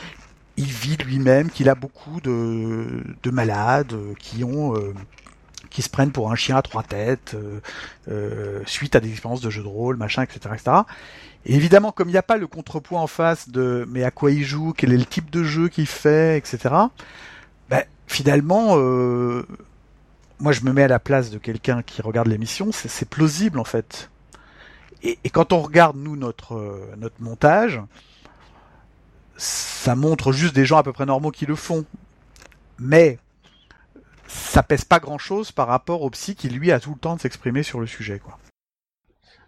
il 0.58 0.66
vit 0.66 0.98
lui-même, 0.98 1.50
qu'il 1.50 1.70
a 1.70 1.76
beaucoup 1.76 2.22
de, 2.22 3.04
de 3.24 3.30
malades 3.32 3.94
euh, 3.94 4.14
qui 4.20 4.44
ont 4.44 4.76
euh, 4.76 4.94
qui 5.76 5.82
se 5.82 5.90
prennent 5.90 6.14
pour 6.14 6.32
un 6.32 6.36
chien 6.36 6.56
à 6.56 6.62
trois 6.62 6.84
têtes 6.84 7.36
euh, 7.36 7.60
euh, 8.08 8.62
suite 8.66 8.96
à 8.96 9.02
des 9.02 9.10
expériences 9.10 9.42
de 9.42 9.50
jeux 9.50 9.62
de 9.62 9.68
rôle, 9.68 9.98
machin, 9.98 10.24
etc., 10.24 10.40
etc. 10.54 10.78
Et 11.46 11.54
évidemment, 11.54 11.92
comme 11.92 12.08
il 12.08 12.14
n'y 12.14 12.18
a 12.18 12.24
pas 12.24 12.38
le 12.38 12.48
contrepoint 12.48 13.02
en 13.02 13.08
face 13.08 13.50
de 13.50 13.86
mais 13.92 14.06
à 14.06 14.10
quoi 14.10 14.32
il 14.32 14.46
joue, 14.46 14.72
quel 14.72 14.94
est 14.94 14.98
le 14.98 15.06
type 15.06 15.30
de 15.30 15.44
jeu 15.44 15.68
qu'il 15.68 15.86
fait, 15.86 16.38
etc. 16.38 16.74
Ben, 17.70 17.84
finalement, 18.08 18.78
euh, 18.78 19.46
moi 20.40 20.54
je 20.54 20.62
me 20.62 20.72
mets 20.72 20.84
à 20.84 20.88
la 20.88 21.00
place 21.00 21.30
de 21.30 21.40
quelqu'un 21.40 21.82
qui 21.82 22.02
regarde 22.02 22.30
l'émission, 22.30 22.72
c'est 22.72 23.10
plausible 23.10 23.60
en 23.60 23.66
fait. 23.66 24.10
Et, 25.04 25.20
et 25.26 25.30
quand 25.30 25.52
on 25.52 25.60
regarde 25.60 25.98
nous 25.98 26.16
notre 26.16 26.56
euh, 26.56 26.96
notre 26.98 27.22
montage, 27.22 27.82
ça 29.36 29.94
montre 29.98 30.32
juste 30.32 30.56
des 30.56 30.66
gens 30.66 30.78
à 30.78 30.84
peu 30.84 30.94
près 30.94 31.06
normaux 31.06 31.32
qui 31.32 31.46
le 31.46 31.56
font. 31.58 31.84
Mais 32.80 33.20
ça 34.28 34.64
pèse 34.64 34.86
pas 34.86 35.00
grand 35.00 35.18
chose 35.18 35.52
par 35.52 35.68
rapport 35.68 36.02
au 36.02 36.10
psy 36.10 36.36
qui 36.36 36.50
lui 36.50 36.72
a 36.72 36.80
tout 36.80 36.92
le 36.92 37.00
temps 37.00 37.16
de 37.16 37.22
s'exprimer 37.22 37.64
sur 37.64 37.80
le 37.80 37.88
sujet 37.88 38.20
quoi. 38.20 38.38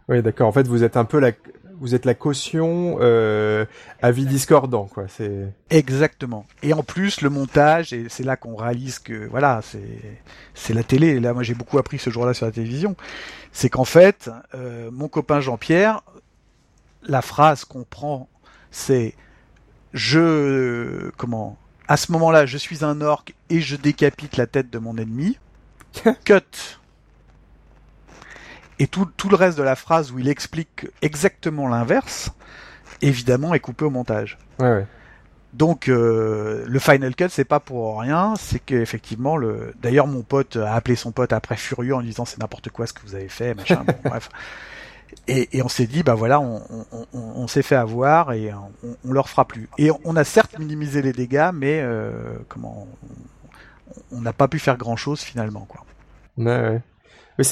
Oui, 0.09 0.21
d'accord. 0.21 0.47
En 0.47 0.51
fait, 0.53 0.67
vous 0.67 0.83
êtes 0.83 0.95
un 0.95 1.03
peu 1.03 1.19
la, 1.19 1.33
vous 1.79 1.93
êtes 1.93 2.05
la 2.05 2.13
caution 2.13 2.97
euh, 3.01 3.65
avis 4.01 4.25
discordant, 4.25 4.85
quoi. 4.85 5.05
C'est. 5.07 5.53
Exactement. 5.69 6.45
Et 6.63 6.73
en 6.73 6.83
plus 6.83 7.21
le 7.21 7.29
montage 7.29 7.93
et 7.93 8.05
c'est 8.09 8.23
là 8.23 8.35
qu'on 8.35 8.55
réalise 8.55 8.99
que 8.99 9.27
voilà, 9.27 9.61
c'est 9.63 10.19
c'est 10.53 10.73
la 10.73 10.83
télé. 10.83 11.19
Là 11.19 11.33
moi 11.33 11.43
j'ai 11.43 11.53
beaucoup 11.53 11.77
appris 11.77 11.99
ce 11.99 12.09
jour-là 12.09 12.33
sur 12.33 12.45
la 12.45 12.51
télévision. 12.51 12.95
C'est 13.51 13.69
qu'en 13.69 13.85
fait 13.85 14.29
euh, 14.55 14.89
mon 14.91 15.07
copain 15.07 15.39
Jean-Pierre 15.41 16.01
la 17.03 17.21
phrase 17.21 17.63
qu'on 17.65 17.83
prend 17.83 18.27
c'est 18.71 19.13
je 19.93 21.09
comment 21.17 21.57
à 21.87 21.97
ce 21.97 22.11
moment-là 22.11 22.45
je 22.45 22.57
suis 22.57 22.83
un 22.83 23.01
orc 23.01 23.25
et 23.49 23.61
je 23.61 23.75
décapite 23.75 24.37
la 24.37 24.47
tête 24.47 24.69
de 24.69 24.79
mon 24.79 24.97
ennemi. 24.97 25.37
Cut. 26.25 26.79
Et 28.79 28.87
tout, 28.87 29.05
tout 29.17 29.29
le 29.29 29.35
reste 29.35 29.57
de 29.57 29.63
la 29.63 29.75
phrase 29.75 30.11
où 30.11 30.19
il 30.19 30.27
explique 30.27 30.87
exactement 31.01 31.67
l'inverse, 31.67 32.31
évidemment, 33.01 33.55
est 33.55 33.59
coupé 33.59 33.85
au 33.85 33.89
montage. 33.89 34.37
Ouais, 34.59 34.67
ouais. 34.67 34.87
Donc 35.53 35.87
euh, 35.87 36.65
le 36.67 36.79
final 36.79 37.15
cut 37.15 37.29
c'est 37.29 37.45
pas 37.45 37.59
pour 37.59 37.99
rien, 37.99 38.33
c'est 38.37 38.59
qu'effectivement 38.59 39.37
le. 39.37 39.73
D'ailleurs 39.81 40.05
mon 40.05 40.21
pote 40.21 40.57
a 40.57 40.75
appelé 40.75 40.95
son 40.95 41.11
pote 41.11 41.33
après 41.33 41.55
furieux 41.55 41.95
en 41.95 42.01
disant 42.01 42.25
c'est 42.25 42.39
n'importe 42.39 42.69
quoi 42.69 42.85
ce 42.85 42.93
que 42.93 43.01
vous 43.01 43.15
avez 43.15 43.29
fait, 43.29 43.55
machin. 43.55 43.83
bon, 43.87 43.95
bref. 44.03 44.29
Et, 45.27 45.61
on 45.61 45.67
s'est 45.67 45.87
dit 45.87 46.03
bah 46.03 46.13
voilà 46.13 46.39
on, 46.39 47.47
s'est 47.47 47.61
fait 47.61 47.75
avoir 47.75 48.31
et 48.33 48.51
on, 48.53 49.11
leur 49.11 49.29
fera 49.29 49.45
plus. 49.45 49.67
Et 49.77 49.89
on 50.05 50.15
a 50.15 50.23
certes 50.23 50.57
minimisé 50.57 51.01
les 51.01 51.13
dégâts, 51.13 51.51
mais 51.53 51.81
euh, 51.81 52.11
comment 52.47 52.87
on- 54.11 54.21
n'a 54.21 54.33
pas 54.33 54.47
pu 54.47 54.59
faire 54.59 54.77
grand 54.77 54.95
chose 54.95 55.21
finalement 55.21 55.65
quoi. 55.67 55.85
Ouais, 56.37 56.45
ouais. 56.45 56.81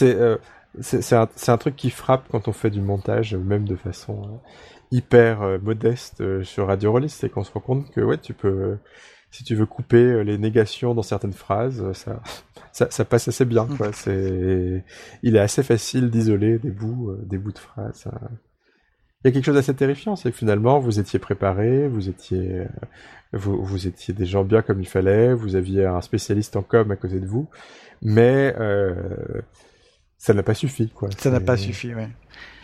Euh, 0.04 0.38
c'est, 0.82 1.14
un, 1.14 1.58
truc 1.58 1.76
qui 1.76 1.90
frappe 1.90 2.26
quand 2.32 2.48
on 2.48 2.54
fait 2.54 2.70
du 2.70 2.82
montage, 2.82 3.36
même 3.36 3.68
de 3.68 3.76
façon 3.76 4.24
euh, 4.24 4.50
hyper 4.92 5.60
modeste 5.62 6.44
sur 6.44 6.68
Radio 6.68 6.92
Rollist, 6.92 7.20
c'est 7.20 7.30
qu'on 7.30 7.44
se 7.44 7.52
rend 7.52 7.60
compte 7.60 7.92
que 7.92 8.02
ouais, 8.02 8.18
tu 8.18 8.34
peux, 8.34 8.78
si 9.32 9.44
tu 9.44 9.56
veux 9.56 9.66
couper 9.66 10.24
les 10.24 10.38
négations 10.38 10.94
dans 10.94 11.04
certaines 11.04 11.34
phrases, 11.34 11.92
ça, 11.94 12.22
ça, 12.78 12.88
ça 12.90 13.06
passe 13.06 13.30
assez 13.30 13.46
bien, 13.46 13.66
quoi. 13.78 13.94
C'est, 13.94 14.84
il 15.24 15.38
est 15.38 15.40
assez 15.40 15.64
facile 15.64 16.10
d'isoler 16.10 16.60
des 16.60 16.72
bouts, 16.72 17.12
euh, 17.12 17.22
des 17.26 17.38
bouts 17.38 17.54
de 17.54 17.58
phrases. 17.60 17.96
ça. 18.04 18.12
Il 19.24 19.28
y 19.28 19.30
a 19.30 19.32
quelque 19.32 19.46
chose 19.46 19.56
d'assez 19.56 19.74
terrifiant, 19.74 20.18
c'est 20.18 20.30
que 20.30 20.36
finalement 20.38 20.78
vous 20.80 21.00
étiez 21.00 21.18
préparé, 21.18 21.88
vous 21.88 22.10
étiez, 22.10 22.60
euh, 22.60 22.66
vous, 23.32 23.64
vous 23.64 23.88
étiez 23.88 24.14
des 24.14 24.26
gens 24.26 24.44
bien 24.44 24.62
comme 24.62 24.82
il 24.82 24.88
fallait, 24.90 25.34
vous 25.34 25.56
aviez 25.56 25.86
un 25.86 26.02
spécialiste 26.02 26.58
en 26.58 26.64
com 26.64 26.92
à 26.92 26.98
côté 26.98 27.22
de 27.22 27.26
vous, 27.26 27.48
mais 28.02 28.54
euh, 28.60 28.94
ça 30.18 30.34
n'a 30.34 30.44
pas 30.44 30.54
suffi, 30.54 30.90
quoi. 30.90 31.08
Ça 31.18 31.32
n'a 31.32 31.40
pas 31.40 31.56
suffi, 31.56 31.96
ouais. 31.96 32.10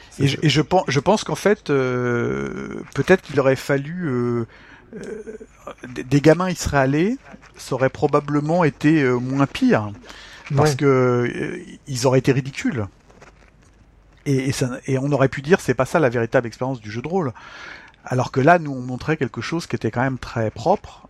c'est- 0.09 0.23
Et 0.23 0.27
je, 0.27 0.38
et 0.43 0.49
je 0.49 0.61
pense, 0.61 0.83
je 0.89 0.99
pense 0.99 1.23
qu'en 1.23 1.35
fait, 1.35 1.63
peut-être 1.67 3.21
qu'il 3.21 3.39
aurait 3.39 3.55
fallu 3.55 4.45
des, 5.88 6.03
des 6.03 6.22
gamins 6.22 6.49
y 6.49 6.55
seraient 6.55 6.77
allés, 6.80 7.18
ça 7.57 7.76
aurait 7.76 7.89
probablement 7.89 8.63
été 8.63 9.01
euh, 9.03 9.15
moins 9.18 9.45
pire, 9.47 9.91
parce 10.55 10.72
Ouais. 10.72 10.76
que 10.77 10.85
euh, 10.85 11.59
ils 11.88 12.07
auraient 12.07 12.19
été 12.19 12.31
ridicules. 12.31 12.88
Et, 14.26 14.49
et, 14.49 14.51
ça, 14.51 14.69
et 14.85 14.97
on 14.99 15.11
aurait 15.11 15.30
pu 15.30 15.41
dire 15.41 15.59
c'est 15.59 15.73
pas 15.73 15.85
ça 15.85 15.99
la 15.99 16.09
véritable 16.09 16.45
expérience 16.47 16.80
du 16.80 16.91
jeu 16.91 17.01
de 17.01 17.07
rôle. 17.07 17.34
Alors 18.05 18.31
que 18.31 18.39
là, 18.39 18.59
nous 18.59 18.72
on 18.72 18.81
montrait 18.81 19.18
quelque 19.18 19.41
chose 19.41 19.65
qui 19.68 19.76
était 19.76 19.91
quand 19.91 20.01
même 20.01 20.18
très 20.19 20.51
propre 20.51 21.07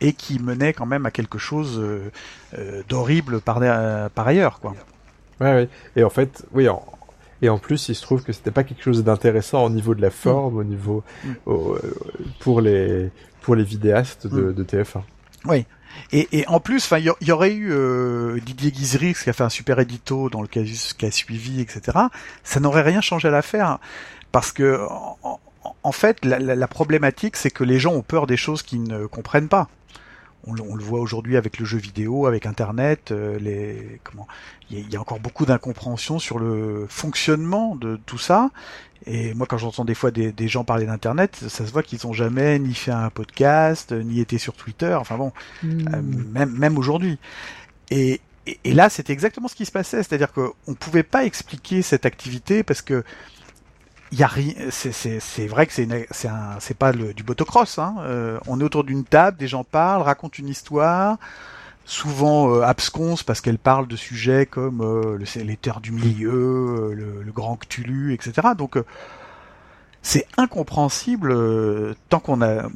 et 0.00 0.12
qui 0.12 0.38
menait 0.38 0.72
quand 0.74 0.86
même 0.86 1.06
à 1.06 1.10
quelque 1.10 1.38
chose 1.38 1.78
euh, 1.78 2.10
euh, 2.58 2.82
d'horrible 2.88 3.40
par, 3.40 3.58
euh, 3.62 4.08
par 4.14 4.26
ailleurs, 4.28 4.60
quoi. 4.60 4.74
Ouais, 5.40 5.52
ouais. 5.54 5.68
Et 5.96 6.04
en 6.04 6.10
fait, 6.10 6.44
oui, 6.52 6.68
en... 6.68 6.84
et 7.42 7.48
en 7.48 7.58
plus, 7.58 7.88
il 7.88 7.94
se 7.94 8.02
trouve 8.02 8.22
que 8.22 8.32
c'était 8.32 8.50
pas 8.50 8.64
quelque 8.64 8.82
chose 8.82 9.04
d'intéressant 9.04 9.64
au 9.64 9.70
niveau 9.70 9.94
de 9.94 10.02
la 10.02 10.10
forme, 10.10 10.56
au 10.56 10.64
niveau 10.64 11.02
Mm. 11.24 11.28
au- 11.46 11.74
euh, 11.74 11.94
pour 12.40 12.60
les 12.60 13.10
pour 13.42 13.54
les 13.54 13.64
vidéastes 13.64 14.26
de, 14.26 14.40
Mm. 14.50 14.54
de 14.54 14.62
TF1. 14.64 15.02
Et, 16.12 16.28
et 16.32 16.46
en 16.48 16.60
plus, 16.60 16.84
enfin, 16.84 16.98
il 16.98 17.10
y, 17.26 17.32
aurait 17.32 17.54
eu 17.54 17.70
euh, 17.72 18.38
Didier 18.44 18.70
Guizrix 18.70 19.14
qui 19.22 19.30
a 19.30 19.32
fait 19.32 19.44
un 19.44 19.48
super 19.48 19.78
édito 19.78 20.28
dans 20.28 20.42
le 20.42 20.48
casus 20.48 20.92
qui 20.92 21.06
a 21.06 21.10
suivi, 21.10 21.60
etc. 21.62 21.96
Ça 22.44 22.60
n'aurait 22.60 22.82
rien 22.82 23.00
changé 23.00 23.28
à 23.28 23.30
l'affaire 23.30 23.78
parce 24.30 24.52
que 24.52 24.78
en, 25.22 25.40
en 25.82 25.92
fait, 25.92 26.24
la, 26.24 26.38
la 26.38 26.68
problématique, 26.68 27.36
c'est 27.36 27.50
que 27.50 27.64
les 27.64 27.78
gens 27.78 27.92
ont 27.94 28.02
peur 28.02 28.26
des 28.26 28.36
choses 28.36 28.62
qu'ils 28.62 28.82
ne 28.82 29.06
comprennent 29.06 29.48
pas 29.48 29.68
on, 30.46 30.74
le 30.74 30.82
voit 30.82 31.00
aujourd'hui 31.00 31.36
avec 31.36 31.58
le 31.58 31.64
jeu 31.64 31.78
vidéo, 31.78 32.26
avec 32.26 32.46
Internet, 32.46 33.10
euh, 33.10 33.38
les 33.38 34.00
comment 34.04 34.26
il 34.70 34.90
y, 34.92 34.96
a 34.96 35.00
encore 35.00 35.20
beaucoup 35.20 35.46
d'incompréhension 35.46 36.18
sur 36.18 36.38
le 36.38 36.86
fonctionnement 36.88 37.76
de 37.76 38.00
tout 38.04 38.18
ça. 38.18 38.50
Et 39.06 39.32
moi, 39.34 39.46
quand 39.46 39.58
j'entends 39.58 39.84
des 39.84 39.94
fois 39.94 40.10
des, 40.10 40.48
gens 40.48 40.64
parler 40.64 40.86
d'Internet, 40.86 41.36
ça 41.36 41.64
se 41.64 41.70
voit 41.70 41.84
qu'ils 41.84 42.04
ont 42.06 42.12
jamais 42.12 42.58
ni 42.58 42.74
fait 42.74 42.90
un 42.90 43.10
podcast, 43.10 43.92
ni 43.92 44.20
été 44.20 44.38
sur 44.38 44.54
Twitter. 44.54 44.94
Enfin 44.94 45.16
bon, 45.16 45.32
hmm. 45.62 45.88
euh, 45.94 46.02
même 46.02 46.50
même 46.50 46.78
aujourd'hui. 46.78 47.18
Et, 47.90 48.20
et, 48.64 48.74
là, 48.74 48.88
c'était 48.88 49.12
exactement 49.12 49.46
ce 49.46 49.54
qui 49.54 49.66
se 49.66 49.72
passait, 49.72 50.02
c'est-à-dire 50.02 50.32
qu'on 50.32 50.74
pouvait 50.74 51.04
pas 51.04 51.24
expliquer 51.24 51.82
cette 51.82 52.06
activité 52.06 52.62
parce 52.62 52.82
que 52.82 53.04
y 54.12 54.22
a 54.22 54.26
rien. 54.26 54.54
C'est 54.70 55.46
vrai 55.46 55.66
que 55.66 55.72
c'est 55.72 55.88
c'est 56.10 56.28
c'est 56.60 56.78
pas 56.78 56.92
le, 56.92 57.14
du 57.14 57.24
motocross. 57.24 57.78
Hein. 57.78 57.96
Euh, 58.00 58.38
on 58.46 58.60
est 58.60 58.64
autour 58.64 58.84
d'une 58.84 59.04
table, 59.04 59.36
des 59.36 59.48
gens 59.48 59.64
parlent, 59.64 60.02
racontent 60.02 60.36
une 60.38 60.48
histoire, 60.48 61.18
souvent 61.84 62.52
euh, 62.52 62.62
absconce 62.62 63.22
parce 63.22 63.40
qu'elle 63.40 63.58
parle 63.58 63.86
de 63.86 63.96
sujets 63.96 64.46
comme 64.46 64.80
euh, 64.80 65.16
le, 65.18 65.42
les 65.42 65.56
terres 65.56 65.80
du 65.80 65.92
milieu, 65.92 66.30
euh, 66.90 66.94
le, 66.94 67.22
le, 67.22 67.32
grand 67.32 67.56
Cthulhu, 67.56 68.12
etc. 68.12 68.48
Donc 68.56 68.78
c'est 70.02 70.26
incompréhensible 70.36 71.34
tant 72.08 72.20
qu'on 72.20 72.42
a 72.42 72.68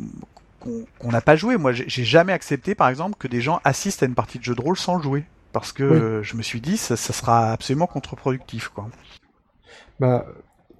qu'on 0.60 1.10
n'a 1.10 1.22
pas 1.22 1.36
joué. 1.36 1.56
Moi, 1.56 1.72
j'ai 1.72 2.04
jamais 2.04 2.34
accepté, 2.34 2.74
par 2.74 2.90
exemple, 2.90 3.16
que 3.18 3.26
des 3.26 3.40
gens 3.40 3.60
assistent 3.64 4.02
à 4.02 4.06
une 4.06 4.14
partie 4.14 4.38
de 4.38 4.44
jeu 4.44 4.54
de 4.54 4.60
rôle 4.60 4.76
sans 4.76 5.00
jouer, 5.00 5.24
parce 5.52 5.72
que 5.72 6.20
je 6.22 6.36
me 6.36 6.42
suis 6.42 6.60
dit 6.60 6.76
ça, 6.76 6.96
ça 6.96 7.14
sera 7.14 7.50
absolument 7.50 7.86
contre-productif, 7.86 8.68
quoi. 8.68 8.90
Bah, 10.00 10.26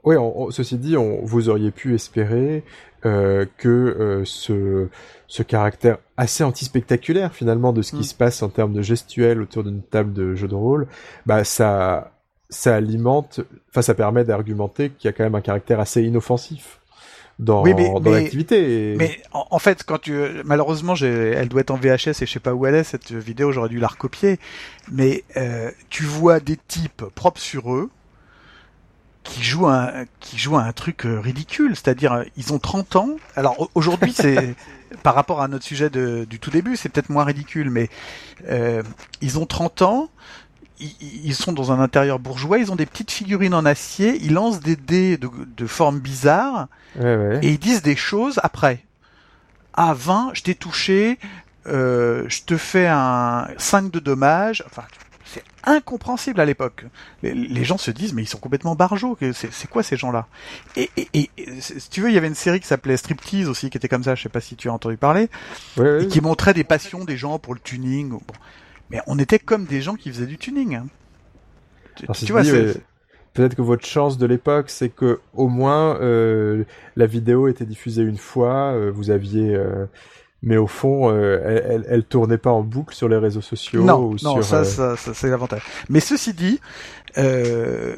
oui, 0.05 0.17
ceci 0.51 0.79
dit, 0.79 0.97
on, 0.97 1.25
vous 1.25 1.49
auriez 1.49 1.71
pu 1.71 1.95
espérer 1.95 2.65
euh, 3.07 3.47
que 3.57 3.69
euh, 3.69 4.25
ce, 4.25 4.89
ce 5.27 5.43
caractère 5.43 5.99
assez 6.17 6.45
anti-spectaculaire 6.45 7.33
finalement 7.33 7.73
de 7.73 7.83
ce 7.83 7.93
qui 7.93 8.01
mm. 8.01 8.05
se 8.05 8.15
passe 8.15 8.43
en 8.43 8.49
termes 8.49 8.73
de 8.73 8.83
gestuelle 8.83 9.41
autour 9.41 9.65
d'une 9.65 9.83
table 9.83 10.13
de 10.13 10.35
jeu 10.35 10.49
de 10.49 10.55
rôle, 10.55 10.87
bah 11.25 11.45
ça, 11.45 12.13
ça 12.51 12.77
alimente, 12.77 13.41
enfin 13.71 13.83
ça 13.83 13.95
permet 13.95 14.25
d'argumenter 14.25 14.91
qu'il 14.91 15.09
y 15.09 15.09
a 15.09 15.13
quand 15.13 15.25
même 15.25 15.35
un 15.35 15.41
caractère 15.41 15.81
assez 15.81 16.03
inoffensif 16.03 16.81
dans, 17.41 17.63
dans 18.01 18.11
l'activité. 18.11 18.95
Mais 18.99 19.23
en, 19.33 19.59
fait, 19.59 19.83
quand 19.85 19.99
tu, 19.99 20.15
malheureusement, 20.45 20.95
elle 20.95 21.49
doit 21.49 21.63
être 21.63 21.71
en 21.71 21.77
VHS 21.77 22.23
et 22.23 22.27
je 22.27 22.33
sais 22.33 22.41
pas 22.41 22.53
où 22.53 22.67
elle 22.67 22.75
est 22.75 22.85
cette 22.85 23.13
vidéo, 23.13 23.51
j'aurais 23.51 23.71
dû 23.71 23.79
la 23.79 23.89
recopier. 23.89 24.39
Mais 24.93 25.25
euh, 25.37 25.71
tu 25.89 26.05
vois 26.05 26.39
des 26.39 26.57
types 26.57 27.03
propres 27.15 27.41
sur 27.41 27.73
eux 27.73 27.89
qui 29.23 29.43
jouent 29.43 29.69
un 29.69 30.05
qui 30.21 30.39
jouent 30.39 30.57
un 30.57 30.73
truc 30.73 31.05
euh, 31.05 31.21
ridicule, 31.21 31.77
c'est-à-dire 31.77 32.13
euh, 32.13 32.25
ils 32.37 32.53
ont 32.53 32.59
30 32.59 32.97
ans. 32.97 33.17
Alors 33.37 33.71
aujourd'hui 33.75 34.13
c'est 34.13 34.55
par 35.03 35.15
rapport 35.15 35.41
à 35.41 35.49
notre 35.49 35.65
sujet 35.65 35.91
de, 35.91 36.25
du 36.29 36.39
tout 36.39 36.51
début, 36.51 36.77
c'est 36.77 36.89
peut-être 36.89 37.11
moins 37.11 37.25
ridicule, 37.25 37.71
mais 37.71 37.89
euh, 38.49 38.83
ils 39.21 39.39
ont 39.39 39.47
30 39.47 39.83
ans, 39.83 40.11
ils, 40.81 41.35
sont 41.35 41.53
dans 41.53 41.73
un 41.73 41.81
intérieur 41.81 42.19
bourgeois, 42.19 42.59
ils 42.59 42.73
ont 42.73 42.77
des 42.77 42.87
petites 42.87 43.11
figurines 43.11 43.55
en 43.55 43.67
acier, 43.67 44.19
ils 44.23 44.33
lancent 44.33 44.61
des 44.61 44.77
dés 44.77 45.19
de, 45.19 45.29
de 45.57 45.67
forme 45.67 46.01
bizarre 46.01 46.69
et 46.99 47.49
ils 47.51 47.59
disent 47.59 47.83
des 47.83 47.97
choses 47.97 48.41
après. 48.43 48.83
Ah 49.75 49.95
20, 49.95 50.31
je 50.35 50.43
t'ai 50.43 50.55
touché, 50.55 51.19
euh, 51.67 52.25
je 52.29 52.43
te 52.43 52.57
fais 52.57 52.87
un 52.87 53.49
5 53.59 53.91
de 53.91 54.01
dommages. 54.01 54.65
Enfin, 54.67 54.85
c'est 55.33 55.45
incompréhensible 55.63 56.41
à 56.41 56.45
l'époque. 56.45 56.85
Les, 57.23 57.65
gens 57.65 57.79
se 57.79 57.93
disent 57.93 58.13
mais 58.15 58.23
ils 58.23 58.29
sont 58.29 58.39
complètement 58.39 58.75
barjots. 58.75 59.17
C'est 59.33 59.71
quoi 59.71 59.85
ces 59.85 59.97
gens-là? 59.97 60.27
Et, 60.77 60.91
si 61.61 61.89
tu 61.89 62.01
veux, 62.01 62.09
il 62.09 62.15
y 62.15 62.19
avait 62.19 62.27
une 62.27 62.35
série 62.35 62.59
qui 62.59 62.67
s'appelait 62.67 62.97
Striptease 62.97 63.49
aussi 63.49 63.71
qui 63.71 63.79
était 63.79 63.89
comme 63.89 64.03
ça. 64.03 64.17
Je 64.17 64.23
sais 64.23 64.29
pas 64.29 64.41
si 64.41 64.57
tu 64.57 64.69
as 64.69 64.73
entendu 64.73 64.97
parler, 64.97 65.29
et 65.79 66.09
qui 66.09 66.21
montrait 66.21 66.53
des 66.53 66.65
passions 66.65 67.05
des 67.05 67.17
gens 67.17 67.39
pour 67.39 67.55
le 67.55 67.61
tuning. 67.61 68.19
Mais 68.91 69.01
on 69.07 69.21
était 69.21 69.39
comme 69.39 69.67
des 69.67 69.81
gens 69.83 69.95
qui 69.95 70.11
faisaient 70.11 70.27
du 70.27 70.37
tuning. 70.37 70.75
Hein. 70.75 70.87
Tu, 72.15 72.33
vois, 72.33 72.43
peut-être 72.43 73.55
que 73.55 73.63
votre 73.63 73.87
chance 73.87 74.19
de 74.19 74.27
l'époque, 74.27 74.69
c'est 74.69 74.89
que 74.89 75.21
au 75.35 75.49
moins 75.49 76.01
euh, 76.01 76.65
la 76.97 77.07
vidéo 77.07 77.47
était 77.47 77.67
diffusée 77.67 78.03
une 78.03 78.17
fois, 78.17 78.73
euh, 78.73 78.91
vous 78.91 79.11
aviez 79.11 79.55
euh, 79.55 79.87
mais 80.43 80.57
au 80.57 80.67
fond, 80.67 81.11
euh, 81.11 81.39
elle, 81.45 81.85
elle, 81.89 82.03
tournait 82.03 82.39
pas 82.39 82.51
en 82.51 82.63
boucle 82.63 82.95
sur 82.95 83.09
les 83.09 83.19
réseaux 83.19 83.43
sociaux. 83.43 83.83
Non, 83.83 83.99
ou 83.99 84.17
non, 84.23 84.41
ça, 84.41 84.61
euh, 84.61 84.65
ça, 84.65 84.97
ça 84.97 85.13
c'est 85.13 85.29
l'avantage. 85.29 85.63
Mais 85.91 86.01
ceci 86.01 86.33
dit, 86.33 86.61
euh, 87.19 87.95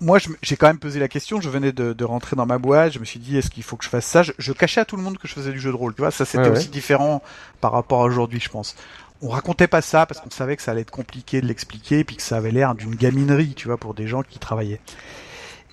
moi, 0.00 0.18
j'ai 0.42 0.56
quand 0.56 0.68
même 0.68 0.78
posé 0.78 1.00
la 1.00 1.08
question. 1.08 1.40
Je 1.40 1.48
venais 1.48 1.72
de, 1.72 1.92
de, 1.92 2.04
rentrer 2.04 2.36
dans 2.36 2.46
ma 2.46 2.58
boîte. 2.58 2.92
Je 2.92 3.00
me 3.00 3.04
suis 3.04 3.18
dit, 3.18 3.36
est-ce 3.36 3.50
qu'il 3.50 3.64
faut 3.64 3.76
que 3.76 3.84
je 3.84 3.88
fasse 3.88 4.06
ça? 4.06 4.22
Je, 4.22 4.52
cachais 4.52 4.80
à 4.80 4.84
tout 4.84 4.96
le 4.96 5.02
monde 5.02 5.18
que 5.18 5.26
je 5.26 5.34
faisais 5.34 5.50
du 5.50 5.58
jeu 5.58 5.70
de 5.70 5.76
rôle. 5.76 5.94
Tu 5.94 6.02
vois, 6.02 6.12
ça 6.12 6.24
c'était 6.24 6.48
aussi 6.48 6.68
différent 6.68 7.22
par 7.60 7.72
rapport 7.72 8.02
à 8.02 8.04
aujourd'hui, 8.04 8.40
je 8.40 8.50
pense. 8.50 8.76
On 9.20 9.28
racontait 9.28 9.68
pas 9.68 9.80
ça 9.80 10.06
parce 10.06 10.20
qu'on 10.20 10.30
savait 10.30 10.56
que 10.56 10.62
ça 10.62 10.72
allait 10.72 10.82
être 10.82 10.90
compliqué 10.90 11.40
de 11.40 11.46
l'expliquer, 11.46 12.00
et 12.00 12.04
puis 12.04 12.16
que 12.16 12.22
ça 12.22 12.36
avait 12.36 12.50
l'air 12.50 12.74
d'une 12.74 12.94
gaminerie, 12.94 13.54
tu 13.54 13.68
vois, 13.68 13.78
pour 13.78 13.94
des 13.94 14.06
gens 14.06 14.22
qui 14.22 14.38
travaillaient. 14.38 14.80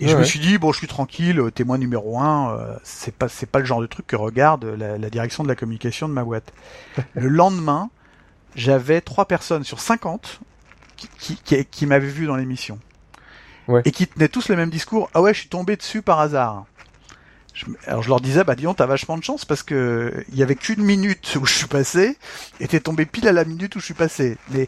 Et 0.01 0.07
je 0.07 0.17
me 0.17 0.23
suis 0.23 0.39
dit 0.39 0.57
bon, 0.57 0.71
je 0.71 0.79
suis 0.79 0.87
tranquille, 0.87 1.39
euh, 1.39 1.51
témoin 1.51 1.77
numéro 1.77 2.19
un, 2.19 2.57
euh, 2.57 2.75
c'est 2.83 3.13
pas 3.13 3.29
c'est 3.29 3.45
pas 3.45 3.59
le 3.59 3.65
genre 3.65 3.81
de 3.81 3.85
truc 3.85 4.07
que 4.07 4.15
regarde 4.15 4.65
la, 4.65 4.97
la 4.97 5.09
direction 5.09 5.43
de 5.43 5.47
la 5.47 5.55
communication 5.55 6.09
de 6.09 6.13
ma 6.13 6.23
boîte. 6.23 6.51
le 7.13 7.27
lendemain, 7.27 7.89
j'avais 8.55 9.01
trois 9.01 9.25
personnes 9.25 9.63
sur 9.63 9.79
50 9.79 10.41
qui 11.17 11.35
qui, 11.37 11.65
qui, 11.65 11.85
m'avaient 11.85 12.07
vu 12.07 12.25
dans 12.25 12.35
l'émission 12.35 12.79
ouais. 13.67 13.81
et 13.85 13.91
qui 13.91 14.07
tenaient 14.07 14.27
tous 14.27 14.49
le 14.49 14.55
même 14.55 14.71
discours. 14.71 15.09
Ah 15.13 15.21
ouais, 15.21 15.33
je 15.33 15.41
suis 15.41 15.49
tombé 15.49 15.75
dessus 15.75 16.01
par 16.01 16.19
hasard. 16.19 16.65
Je, 17.53 17.65
alors 17.85 18.01
je 18.01 18.09
leur 18.09 18.21
disais 18.21 18.43
bah 18.43 18.55
disons 18.55 18.73
t'as 18.73 18.85
vachement 18.85 19.17
de 19.17 19.23
chance 19.23 19.43
parce 19.43 19.61
que 19.61 20.25
il 20.29 20.37
y 20.37 20.43
avait 20.43 20.55
qu'une 20.55 20.81
minute 20.83 21.37
où 21.39 21.45
je 21.45 21.53
suis 21.53 21.67
passé 21.67 22.17
et 22.61 22.67
t'es 22.67 22.79
tombé 22.79 23.05
pile 23.05 23.27
à 23.27 23.33
la 23.33 23.45
minute 23.45 23.75
où 23.75 23.79
je 23.79 23.85
suis 23.85 23.93
passé. 23.93 24.37
Mais 24.49 24.67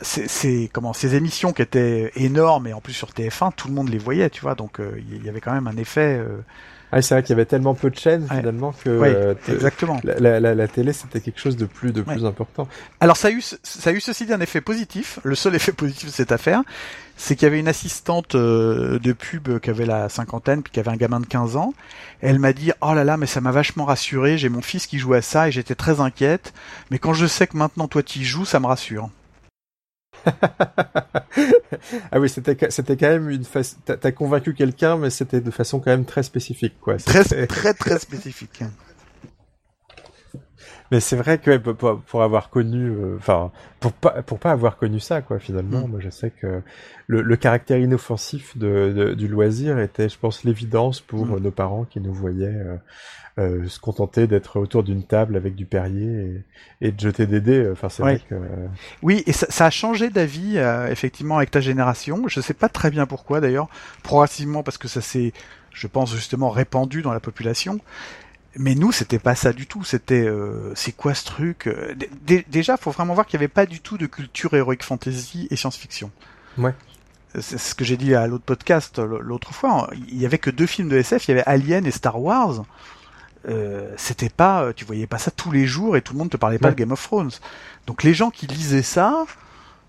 c'est 0.00 0.70
comment 0.72 0.92
ces 0.92 1.14
émissions 1.14 1.52
qui 1.52 1.62
étaient 1.62 2.12
énormes 2.16 2.66
et 2.66 2.72
en 2.72 2.80
plus 2.80 2.92
sur 2.92 3.10
TF1 3.10 3.52
tout 3.54 3.68
le 3.68 3.74
monde 3.74 3.88
les 3.88 3.98
voyait 3.98 4.30
tu 4.30 4.40
vois 4.42 4.54
donc 4.54 4.80
euh, 4.80 5.00
il 5.10 5.24
y 5.24 5.28
avait 5.28 5.40
quand 5.40 5.52
même 5.52 5.66
un 5.66 5.76
effet 5.76 6.18
euh... 6.18 6.38
ah, 6.92 7.02
c'est 7.02 7.14
vrai 7.14 7.22
qu'il 7.22 7.30
y 7.30 7.32
avait 7.34 7.46
tellement 7.46 7.74
peu 7.74 7.90
de 7.90 7.98
chaînes 7.98 8.26
finalement 8.28 8.72
que 8.72 8.88
euh, 8.88 9.34
exactement. 9.48 10.00
la, 10.04 10.40
la, 10.40 10.54
la, 10.54 10.68
télé 10.68 10.92
c'était 10.92 11.20
quelque 11.20 11.40
chose 11.40 11.56
de 11.56 11.66
plus 11.66 11.92
de 11.92 12.02
plus 12.02 12.24
important. 12.24 12.68
Alors 13.00 13.16
ça 13.16 13.28
a 13.28 13.30
eu 13.30 13.42
ça 13.42 13.90
a 13.90 13.92
eu 13.92 14.00
ceci 14.00 14.26
d'un 14.26 14.40
effet 14.40 14.60
positif. 14.60 15.18
Le 15.24 15.34
seul 15.34 15.54
effet 15.54 15.72
positif 15.72 16.06
de 16.06 16.14
cette 16.14 16.32
affaire 16.32 16.62
c'est 17.16 17.36
qu'il 17.36 17.44
y 17.44 17.50
avait 17.50 17.60
une 17.60 17.68
assistante 17.68 18.34
euh, 18.34 18.98
de 18.98 19.12
pub 19.12 19.58
qui 19.58 19.68
avait 19.68 19.84
la 19.84 20.08
cinquantaine 20.08 20.62
puis 20.62 20.72
qui 20.72 20.80
avait 20.80 20.90
un 20.90 20.96
gamin 20.96 21.20
de 21.20 21.26
15 21.26 21.56
ans. 21.56 21.74
Elle 22.22 22.38
m'a 22.38 22.52
dit 22.52 22.72
oh 22.80 22.94
là 22.94 23.04
là 23.04 23.16
mais 23.16 23.26
ça 23.26 23.40
m'a 23.40 23.50
vachement 23.50 23.84
rassuré. 23.84 24.38
J'ai 24.38 24.48
mon 24.48 24.62
fils 24.62 24.86
qui 24.86 24.98
joue 24.98 25.12
à 25.14 25.22
ça 25.22 25.48
et 25.48 25.52
j'étais 25.52 25.74
très 25.74 26.00
inquiète. 26.00 26.54
Mais 26.90 26.98
quand 26.98 27.12
je 27.12 27.26
sais 27.26 27.46
que 27.46 27.56
maintenant 27.56 27.88
toi 27.88 28.02
tu 28.02 28.20
y 28.20 28.24
joues 28.24 28.44
ça 28.44 28.60
me 28.60 28.66
rassure 28.66 29.10
ah 32.12 32.20
oui, 32.20 32.28
c'était 32.28 32.56
c'était 32.70 32.96
quand 32.96 33.08
même 33.08 33.30
une 33.30 33.44
face. 33.44 33.76
T'as 33.84 34.12
convaincu 34.12 34.54
quelqu'un, 34.54 34.96
mais 34.96 35.10
c'était 35.10 35.40
de 35.40 35.50
façon 35.50 35.80
quand 35.80 35.90
même 35.90 36.04
très 36.04 36.22
spécifique, 36.22 36.74
quoi. 36.80 36.96
Très 36.96 37.46
très 37.46 37.74
très 37.74 37.98
spécifique. 37.98 38.62
Mais 40.90 41.00
c'est 41.00 41.16
vrai 41.16 41.38
que 41.38 41.56
pour, 41.56 42.00
pour, 42.00 42.22
avoir 42.22 42.50
connu, 42.50 42.88
euh, 42.90 43.16
enfin 43.18 43.50
pour 43.78 43.92
pas 43.92 44.22
pour 44.22 44.38
pas 44.38 44.50
avoir 44.50 44.76
connu 44.76 45.00
ça, 45.00 45.22
quoi. 45.22 45.38
Finalement, 45.38 45.86
mm. 45.86 45.90
moi 45.90 46.00
je 46.00 46.10
sais 46.10 46.30
que 46.30 46.62
le, 47.06 47.22
le 47.22 47.36
caractère 47.36 47.78
inoffensif 47.78 48.56
de, 48.56 48.92
de, 48.94 49.14
du 49.14 49.28
loisir 49.28 49.78
était, 49.78 50.08
je 50.08 50.18
pense, 50.18 50.44
l'évidence 50.44 51.00
pour 51.00 51.26
mm. 51.26 51.38
nos 51.38 51.50
parents 51.50 51.84
qui 51.84 52.00
nous 52.00 52.12
voyaient 52.12 52.46
euh, 52.46 52.76
euh, 53.38 53.68
se 53.68 53.78
contenter 53.78 54.26
d'être 54.26 54.58
autour 54.58 54.82
d'une 54.82 55.04
table 55.04 55.36
avec 55.36 55.54
du 55.54 55.64
Perrier 55.64 56.42
et, 56.80 56.88
et 56.88 56.92
de 56.92 57.00
jeter 57.00 57.26
des 57.26 57.40
dés. 57.40 57.68
Enfin, 57.70 57.88
c'est 57.88 58.02
vrai 58.02 58.20
que. 58.28 58.34
Oui, 59.02 59.22
et 59.26 59.32
ça, 59.32 59.46
ça 59.48 59.66
a 59.66 59.70
changé 59.70 60.10
d'avis 60.10 60.58
euh, 60.58 60.88
effectivement 60.88 61.38
avec 61.38 61.50
ta 61.50 61.60
génération. 61.60 62.28
Je 62.28 62.40
sais 62.40 62.54
pas 62.54 62.68
très 62.68 62.90
bien 62.90 63.06
pourquoi 63.06 63.40
d'ailleurs, 63.40 63.68
progressivement 64.02 64.62
parce 64.62 64.78
que 64.78 64.88
ça 64.88 65.00
s'est, 65.00 65.32
je 65.72 65.86
pense 65.86 66.12
justement 66.12 66.50
répandu 66.50 67.02
dans 67.02 67.12
la 67.12 67.20
population. 67.20 67.80
Mais 68.56 68.74
nous, 68.74 68.90
c'était 68.90 69.18
pas 69.18 69.34
ça 69.34 69.52
du 69.52 69.66
tout. 69.66 69.84
C'était, 69.84 70.26
euh, 70.26 70.72
c'est 70.74 70.92
quoi 70.92 71.14
ce 71.14 71.24
truc 71.24 71.68
D 72.22 72.44
Déjà, 72.48 72.76
faut 72.76 72.90
vraiment 72.90 73.14
voir 73.14 73.26
qu'il 73.26 73.38
n'y 73.38 73.44
avait 73.44 73.52
pas 73.52 73.66
du 73.66 73.80
tout 73.80 73.96
de 73.96 74.06
culture 74.06 74.54
héroïque 74.54 74.82
fantasy 74.82 75.46
et 75.50 75.56
science-fiction. 75.56 76.10
Ouais 76.58 76.74
c'est 77.38 77.58
ce 77.58 77.74
que 77.74 77.84
j'ai 77.84 77.96
dit 77.96 78.14
à 78.14 78.26
l'autre 78.26 78.44
podcast 78.44 78.98
l'autre 78.98 79.54
fois. 79.54 79.90
Il 80.08 80.18
y 80.20 80.26
avait 80.26 80.38
que 80.38 80.50
deux 80.50 80.66
films 80.66 80.88
de 80.88 80.96
SF, 80.96 81.28
il 81.28 81.30
y 81.30 81.32
avait 81.32 81.46
Alien 81.46 81.86
et 81.86 81.90
Star 81.90 82.20
Wars. 82.20 82.64
Euh, 83.48 83.92
c'était 83.96 84.28
pas, 84.28 84.64
euh, 84.64 84.72
tu 84.74 84.84
voyais 84.84 85.06
pas 85.06 85.18
ça 85.18 85.30
tous 85.30 85.50
les 85.50 85.66
jours 85.66 85.96
et 85.96 86.02
tout 86.02 86.12
le 86.12 86.18
monde 86.18 86.30
te 86.30 86.36
parlait 86.36 86.58
pas 86.58 86.70
de 86.70 86.76
Game 86.76 86.92
of 86.92 87.02
Thrones. 87.02 87.30
Donc 87.86 88.02
les 88.02 88.12
gens 88.14 88.30
qui 88.30 88.46
lisaient 88.46 88.82
ça, 88.82 89.24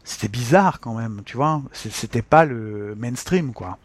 c'était 0.03 0.29
bizarre 0.29 0.79
quand 0.79 0.93
même, 0.93 1.21
tu 1.25 1.35
vois. 1.35 1.61
C'était 1.73 2.21
pas 2.21 2.45
le 2.45 2.95
mainstream 2.95 3.53
quoi. 3.53 3.77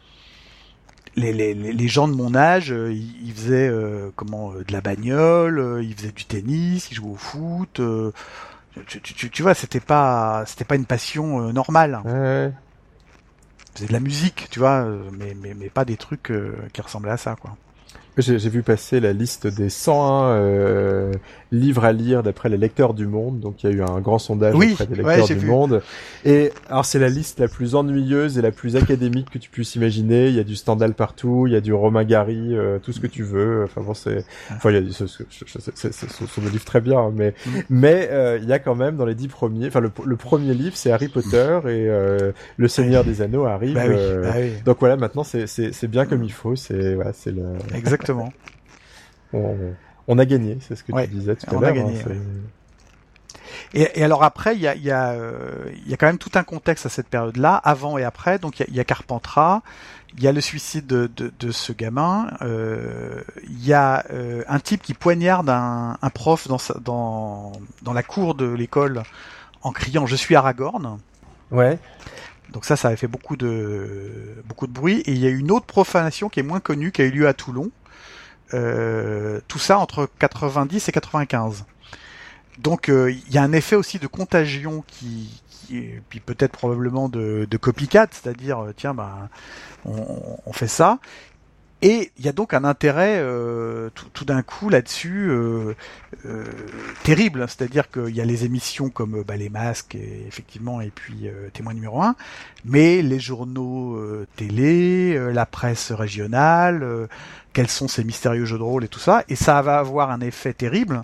Les, 1.16 1.32
les, 1.32 1.54
les 1.54 1.88
gens 1.88 2.08
de 2.08 2.14
mon 2.14 2.34
âge, 2.34 2.70
euh, 2.72 2.92
ils, 2.92 3.32
faisaient 3.32 3.72
comment 4.16 4.52
de 4.52 4.70
la 4.72 4.82
bagnole, 4.82 5.80
ils 5.82 5.94
faisaient 5.94 6.12
du 6.12 6.26
tennis, 6.26 6.90
ils 6.90 6.94
jouaient 6.94 7.12
au 7.12 7.14
foot. 7.14 7.80
Tu, 8.86 9.00
tu, 9.00 9.30
tu, 9.30 9.42
vois, 9.42 9.54
c'était 9.54 9.80
pas 9.80 10.44
c'était 10.46 10.66
pas 10.66 10.76
une 10.76 10.84
passion 10.84 11.52
normale. 11.52 12.00
Ouais. 12.04 12.52
Ils 13.70 13.78
faisaient 13.78 13.88
de 13.88 13.92
la 13.92 14.00
musique, 14.00 14.48
tu 14.50 14.58
vois, 14.58 14.86
mais 15.18 15.34
mais, 15.40 15.54
mais 15.54 15.70
pas 15.70 15.86
des 15.86 15.96
trucs 15.96 16.32
qui 16.72 16.80
ressemblaient 16.80 17.12
à 17.12 17.16
ça 17.16 17.36
quoi. 17.40 17.56
J'ai 18.18 18.48
vu 18.48 18.62
passer 18.62 18.98
la 18.98 19.12
liste 19.12 19.46
des 19.46 19.68
101 19.68 20.30
euh, 20.30 21.12
livres 21.52 21.84
à 21.84 21.92
lire 21.92 22.22
d'après 22.22 22.48
les 22.48 22.56
lecteurs 22.56 22.94
du 22.94 23.06
monde. 23.06 23.40
Donc 23.40 23.62
il 23.62 23.70
y 23.70 23.72
a 23.72 23.76
eu 23.76 23.82
un 23.82 24.00
grand 24.00 24.18
sondage 24.18 24.54
oui, 24.54 24.72
auprès 24.72 24.86
des 24.86 24.96
lecteurs 24.96 25.26
du 25.26 25.46
monde. 25.46 25.82
Et 26.24 26.52
alors 26.68 26.84
c'est 26.84 26.98
la 26.98 27.08
liste 27.08 27.40
la 27.40 27.48
plus 27.48 27.74
ennuyeuse 27.74 28.38
et 28.38 28.42
la 28.42 28.50
plus 28.50 28.76
académique 28.76 29.30
que 29.30 29.38
tu 29.38 29.50
puisses 29.50 29.74
imaginer. 29.76 30.28
Il 30.28 30.34
y 30.34 30.40
a 30.40 30.44
du 30.44 30.56
Stendhal 30.56 30.94
partout, 30.94 31.46
il 31.46 31.52
y 31.52 31.56
a 31.56 31.60
du 31.60 31.72
Romain 31.72 32.04
Gary, 32.04 32.56
euh, 32.56 32.78
tout 32.78 32.92
ce 32.92 33.00
que 33.00 33.06
tu 33.06 33.22
veux. 33.22 33.64
Enfin 33.64 33.80
bon, 33.82 33.94
c'est, 33.94 34.24
enfin 34.50 34.70
il 34.70 34.86
y 34.86 34.90
a, 34.90 34.92
ce, 34.92 35.06
ce, 35.06 35.24
ce, 35.26 36.26
sont 36.26 36.40
des 36.40 36.50
livres 36.50 36.64
très 36.64 36.80
bien, 36.80 36.98
hein, 36.98 37.12
mais 37.14 37.34
mm. 37.46 37.50
mais 37.70 38.08
euh, 38.10 38.38
il 38.42 38.48
y 38.48 38.52
a 38.52 38.58
quand 38.58 38.74
même 38.74 38.96
dans 38.96 39.06
les 39.06 39.14
dix 39.14 39.28
premiers. 39.28 39.68
Enfin 39.68 39.80
le, 39.80 39.90
le 40.04 40.16
premier 40.16 40.54
livre 40.54 40.76
c'est 40.76 40.90
Harry 40.90 41.08
Potter 41.08 41.58
et 41.64 41.88
euh, 41.88 42.32
le 42.56 42.68
Seigneur 42.68 43.04
des 43.04 43.22
Anneaux 43.22 43.44
arrive. 43.44 43.74
Bah 43.74 43.84
oui, 43.88 43.94
bah 44.22 44.32
oui. 44.36 44.52
Donc 44.64 44.78
voilà, 44.80 44.96
maintenant 44.96 45.24
c'est 45.24 45.46
c'est 45.46 45.88
bien 45.88 46.06
comme 46.06 46.24
il 46.24 46.32
faut. 46.32 46.56
C'est 46.56 46.94
voilà, 46.94 47.12
c'est 47.12 47.32
le. 47.32 47.42
Exactement. 47.74 48.32
Exactement. 49.32 49.74
On, 50.08 50.18
a 50.18 50.24
gagné, 50.24 50.58
c'est 50.60 50.76
ce 50.76 50.84
que 50.84 50.92
tu 50.92 51.08
disais 51.08 51.36
tout 51.36 51.56
à 51.56 51.60
l'heure. 51.60 51.86
Hein, 51.86 52.14
et, 53.74 54.02
alors 54.02 54.22
après, 54.22 54.54
il 54.54 54.60
y 54.60 54.68
a, 54.68 54.74
y, 54.74 54.90
a, 54.90 55.10
euh, 55.10 55.70
y 55.86 55.94
a 55.94 55.96
quand 55.96 56.06
même 56.06 56.18
tout 56.18 56.30
un 56.34 56.42
contexte 56.42 56.86
à 56.86 56.88
cette 56.88 57.08
période-là, 57.08 57.54
avant 57.56 57.98
et 57.98 58.04
après. 58.04 58.38
Donc 58.38 58.60
il 58.60 58.74
y 58.74 58.80
a, 58.80 58.84
Carpentras, 58.84 59.62
il 60.16 60.22
y 60.22 60.28
a 60.28 60.32
le 60.32 60.40
suicide 60.40 60.86
de, 60.86 61.10
de, 61.16 61.50
ce 61.50 61.72
gamin, 61.72 62.30
euh, 62.42 63.22
il 63.44 63.64
y 63.64 63.72
a 63.72 64.04
euh, 64.10 64.44
un 64.48 64.60
type 64.60 64.82
qui 64.82 64.94
poignarde 64.94 65.48
un, 65.50 65.98
un 66.00 66.10
prof 66.10 66.48
dans, 66.48 66.58
sa, 66.58 66.74
dans, 66.78 67.52
dans 67.82 67.92
la 67.92 68.02
cour 68.02 68.34
de 68.34 68.46
l'école 68.46 69.02
en 69.62 69.72
criant 69.72 70.06
"Je 70.06 70.16
suis 70.16 70.34
Aragorn". 70.34 70.98
Ouais. 71.50 71.78
Donc 72.50 72.64
ça, 72.64 72.76
ça 72.76 72.88
avait 72.88 72.96
fait 72.96 73.08
beaucoup 73.08 73.36
de 73.36 74.42
beaucoup 74.46 74.66
de 74.66 74.72
bruit. 74.72 75.00
Et 75.06 75.12
il 75.12 75.18
y 75.18 75.26
a 75.26 75.30
une 75.30 75.50
autre 75.50 75.66
profanation 75.66 76.28
qui 76.28 76.40
est 76.40 76.44
moins 76.44 76.60
connue, 76.60 76.92
qui 76.92 77.02
a 77.02 77.04
eu 77.04 77.10
lieu 77.10 77.28
à 77.28 77.34
Toulon, 77.34 77.70
tout 78.50 79.58
ça 79.58 79.78
entre 79.78 80.08
90 80.18 80.88
et 80.88 80.92
95. 80.92 81.64
Donc 82.58 82.88
euh, 82.88 83.12
il 83.12 83.32
y 83.32 83.38
a 83.38 83.42
un 83.42 83.52
effet 83.52 83.76
aussi 83.76 83.98
de 83.98 84.06
contagion 84.06 84.82
qui, 84.86 85.42
puis 86.08 86.20
peut-être 86.20 86.52
probablement 86.52 87.08
de, 87.08 87.46
de 87.48 87.56
copycat, 87.56 88.08
c'est-à-dire 88.10 88.60
euh, 88.60 88.72
tiens 88.74 88.94
on, 89.84 90.38
on, 90.44 90.52
fait 90.52 90.68
ça. 90.68 90.98
Et 91.82 92.10
il 92.18 92.24
y 92.24 92.28
a 92.28 92.32
donc 92.32 92.54
un 92.54 92.64
intérêt 92.64 93.18
euh, 93.18 93.90
tout, 93.94 94.06
tout 94.12 94.24
d'un 94.24 94.40
coup 94.42 94.70
là-dessus 94.70 95.28
euh, 95.28 95.74
euh, 96.24 96.44
terrible, 97.02 97.44
c'est-à-dire 97.48 97.90
qu'il 97.90 98.16
y 98.16 98.20
a 98.22 98.24
les 98.24 98.46
émissions 98.46 98.88
comme 98.88 99.22
bah, 99.22 99.36
les 99.36 99.50
masques, 99.50 99.94
et, 99.94 100.24
effectivement, 100.26 100.80
et 100.80 100.88
puis 100.88 101.28
témoin 101.52 101.74
numéro 101.74 102.02
un, 102.02 102.16
mais 102.64 103.02
les 103.02 103.20
journaux 103.20 104.00
télé, 104.36 105.18
la 105.32 105.44
presse 105.44 105.92
régionale, 105.92 107.08
quels 107.52 107.68
sont 107.68 107.88
ces 107.88 108.04
mystérieux 108.04 108.46
jeux 108.46 108.58
de 108.58 108.62
rôle 108.62 108.84
et 108.84 108.88
tout 108.88 108.98
ça, 108.98 109.24
et 109.28 109.36
ça 109.36 109.60
va 109.60 109.78
avoir 109.78 110.10
un 110.10 110.20
effet 110.20 110.54
terrible, 110.54 111.02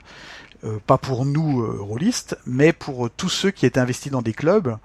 pas 0.87 0.97
pour 0.97 1.27
nous 1.27 1.85
rôlistes, 1.85 2.39
mais 2.47 2.73
pour 2.73 3.11
tous 3.11 3.29
ceux 3.29 3.51
qui 3.51 3.67
étaient 3.67 3.81
investis 3.81 4.11
dans 4.11 4.23
des 4.23 4.33
clubs 4.33 4.79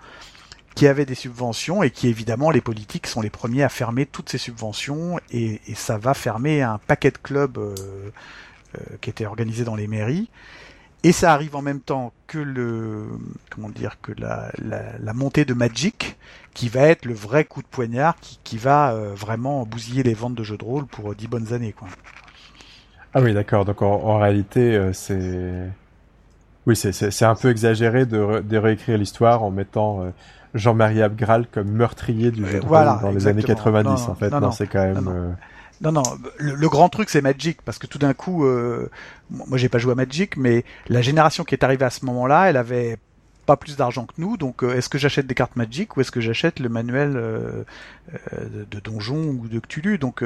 qui 0.78 0.86
avaient 0.86 1.08
des 1.08 1.16
subventions 1.16 1.82
et 1.82 1.90
qui 1.90 2.08
évidemment 2.08 2.52
les 2.52 2.62
politiques 2.62 3.08
sont 3.08 3.22
les 3.22 3.32
premiers 3.32 3.64
à 3.64 3.70
fermer 3.70 4.06
toutes 4.06 4.30
ces 4.30 4.38
subventions 4.38 5.20
et, 5.32 5.60
ça 5.74 5.98
va 5.98 6.14
fermer 6.14 6.62
un 6.62 6.78
paquet 6.78 7.10
de 7.10 7.18
clubs 7.18 7.58
euh, 7.58 7.74
euh, 8.78 8.98
qui 9.02 9.10
étaient 9.10 9.26
organisés 9.26 9.64
dans 9.64 9.76
les 9.76 9.88
mairies 9.88 10.30
et 11.04 11.12
ça 11.12 11.34
arrive 11.34 11.56
en 11.56 11.64
même 11.64 11.80
temps 11.80 12.14
que 12.28 12.38
le 12.38 13.08
comment 13.49 13.70
dire 13.70 13.98
que 14.04 14.12
la, 14.20 15.14
montée 15.16 15.45
de 15.45 15.56
Magic 15.56 16.16
qui 16.54 16.70
va 16.70 16.82
être 16.82 17.06
le 17.06 17.16
vrai 17.16 17.44
coup 17.44 17.64
de 17.64 17.68
poignard 17.68 18.16
qui, 18.44 18.58
va 18.60 18.91
euh, 18.91 19.16
vraiment 19.16 19.66
bousiller 19.66 20.04
les 20.04 20.14
ventes 20.14 20.36
de 20.36 20.44
jeux 20.44 20.58
de 20.58 20.64
rôle 20.64 20.86
pour 20.86 21.16
dix 21.16 21.28
bonnes 21.28 21.54
années 21.54 21.74
quoi. 21.74 21.88
Ah 23.16 23.22
oui 23.22 23.34
d'accord 23.34 23.66
donc 23.66 23.82
en, 23.82 24.20
réalité 24.20 24.91
c'est 24.94 25.72
oui 26.68 26.76
c'est 26.76 27.26
un 27.26 27.36
peu 27.36 27.49
exagéré 27.49 28.06
de 28.06 28.58
réécrire 28.58 28.99
l'histoire 28.99 29.41
en 29.41 29.49
mettant 29.49 30.14
Jean-Marie 30.53 31.02
Abgral 31.02 31.48
comme 31.52 31.69
meurtrier 31.69 32.32
du 32.32 32.45
jeu 32.45 32.60
dans 32.60 33.11
les 33.11 33.28
années 33.28 33.44
90 33.44 33.90
en 34.07 34.15
fait. 34.15 34.30
Non, 34.30 34.52
c'est 34.52 34.68
quand 34.68 34.84
même. 34.84 35.07
Euh, 35.07 35.32
non, 35.82 35.91
non, 35.91 36.03
le, 36.38 36.68
grand 36.69 36.90
truc 36.90 37.10
c'est 37.10 37.22
Magic 37.22 37.61
parce 37.61 37.78
que 37.78 37.86
tout 37.86 37.99
d'un 37.99 38.14
coup, 38.14 38.45
euh, 38.45 38.90
moi 39.30 39.57
j'ai 39.57 39.69
pas 39.69 39.78
joué 39.78 39.91
à 39.91 39.95
Magic, 39.95 40.36
mais 40.38 40.65
la 40.88 41.02
génération 41.02 41.44
qui 41.44 41.53
est 41.53 41.64
arrivée 41.64 41.86
à 41.86 41.90
ce 41.90 42.06
moment-là, 42.06 42.49
elle 42.49 42.57
avait 42.57 42.98
pas 43.45 43.57
plus 43.57 43.78
d'argent 43.78 44.06
que 44.06 44.14
nous, 44.18 44.38
donc 44.38 44.64
euh, 44.64 44.76
est-ce 44.76 44.90
que 44.90 44.98
j'achète 44.98 45.28
des 45.28 45.36
cartes 45.36 45.56
Magic 45.56 45.95
ou 45.95 46.02
est-ce 46.02 46.11
que 46.11 46.19
j'achète 46.19 46.60
le 46.60 46.68
manuel 46.68 47.14
de, 47.14 48.65
de, 48.69 48.80
donjon 48.80 49.19
ou 49.19 49.48
de 49.48 49.60
Cthulhu? 49.60 49.99
Donc 49.99 50.24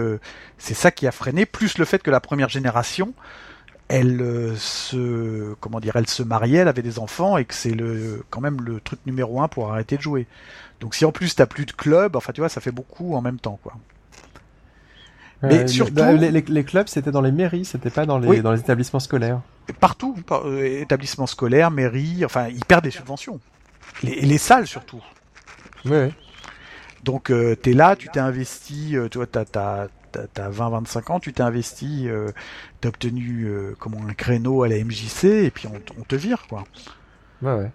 c'est 0.57 0.73
ça 0.73 0.89
qui 0.89 1.05
a 1.05 1.11
freiné, 1.11 1.45
plus 1.45 1.77
le 1.77 1.85
fait 1.85 2.01
que 2.01 2.11
la 2.11 2.21
première 2.21 2.49
génération, 2.49 3.13
elle 3.91 4.21
euh, 4.21 4.55
se 4.55 5.53
comment 5.59 5.81
dire 5.81 5.95
elle 5.95 6.07
se 6.07 6.23
mariait, 6.23 6.59
elle 6.59 6.67
avait 6.69 6.81
des 6.81 6.97
enfants 6.97 7.37
et 7.37 7.45
que 7.45 7.53
c'est 7.53 7.73
le 7.73 8.23
quand 8.29 8.39
même 8.39 8.61
le 8.61 8.79
truc 8.79 8.99
numéro 9.05 9.41
un 9.41 9.47
pour 9.47 9.71
arrêter 9.71 9.97
de 9.97 10.01
jouer. 10.01 10.27
Donc 10.79 10.95
si 10.95 11.03
en 11.03 11.11
plus 11.11 11.35
t'as 11.35 11.45
plus 11.45 11.65
de 11.65 11.73
club, 11.73 12.15
enfin 12.15 12.31
tu 12.31 12.39
vois, 12.39 12.49
ça 12.49 12.61
fait 12.61 12.71
beaucoup 12.71 13.15
en 13.15 13.21
même 13.21 13.39
temps 13.39 13.59
quoi. 13.61 13.73
Mais 15.43 15.67
surtout, 15.67 15.93
bah, 15.95 16.13
les, 16.13 16.63
clubs 16.63 16.87
c'était 16.87 17.11
dans 17.11 17.21
les 17.21 17.31
mairies, 17.31 17.65
c'était 17.65 17.89
pas 17.89 18.05
dans 18.05 18.19
les 18.19 18.41
dans 18.41 18.51
les 18.51 18.59
établissements 18.59 18.99
scolaires. 18.99 19.41
Partout, 19.79 20.15
euh, 20.31 20.81
établissements 20.81 21.27
scolaires, 21.27 21.71
mairies, 21.71 22.23
enfin 22.23 22.47
ils 22.47 22.63
perdent 22.63 22.83
des 22.83 22.91
subventions. 22.91 23.39
Les, 24.03 24.21
les 24.21 24.37
salles 24.37 24.67
surtout. 24.67 25.01
Oui. 25.85 26.13
Donc 27.03 27.31
euh, 27.31 27.55
t'es 27.55 27.73
là, 27.73 27.95
tu 27.95 28.07
t'es 28.09 28.19
investi, 28.19 28.95
tu 29.09 29.17
vois, 29.17 29.27
t'as 29.27 29.45
t'as 29.45 29.87
20-25 30.17 31.11
ans, 31.11 31.19
tu 31.19 31.33
t'es 31.33 31.41
investi, 31.41 32.07
euh, 32.07 32.29
t'as 32.79 32.89
obtenu 32.89 33.45
euh, 33.45 33.75
comment 33.79 33.99
un 34.07 34.13
créneau 34.13 34.63
à 34.63 34.67
la 34.67 34.83
MJC 34.83 35.25
et 35.25 35.51
puis 35.51 35.67
on, 35.67 36.03
te 36.03 36.15
vire 36.15 36.45
quoi. 36.47 36.63
Ouais 37.41 37.53
ouais. 37.53 37.71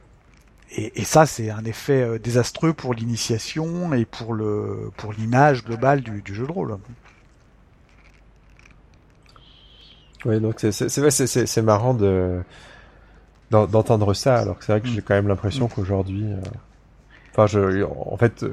Et, 0.71 1.01
et 1.01 1.05
ça 1.05 1.27
c'est 1.27 1.51
un 1.51 1.65
effet 1.65 2.03
euh, 2.03 2.19
désastreux 2.19 2.73
pour 2.73 2.95
l'initiation 2.95 3.93
et 3.95 4.05
pour 4.05 4.35
le 4.35 4.91
pour 4.97 5.13
l'image 5.13 5.65
globale 5.65 6.01
du, 6.01 6.23
du, 6.23 6.35
jeu 6.35 6.47
de 6.47 6.53
rôle. 6.53 6.77
Oui 10.25 10.41
donc 10.41 10.61
c'est 10.61 11.63
marrant 11.63 11.95
de 11.95 12.43
d'entendre 13.51 14.13
ça 14.13 14.39
alors 14.39 14.59
que 14.59 14.65
c'est 14.65 14.73
vrai 14.73 14.81
que 14.81 14.89
j'ai 14.89 15.03
quand 15.03 15.15
même 15.15 15.29
l'impression 15.29 15.67
mm. 15.67 15.71
qu'aujourd'hui, 15.71 16.25
euh, 16.33 16.41
enfin 17.33 17.47
je 17.47 17.85
en 17.85 18.17
fait 18.17 18.45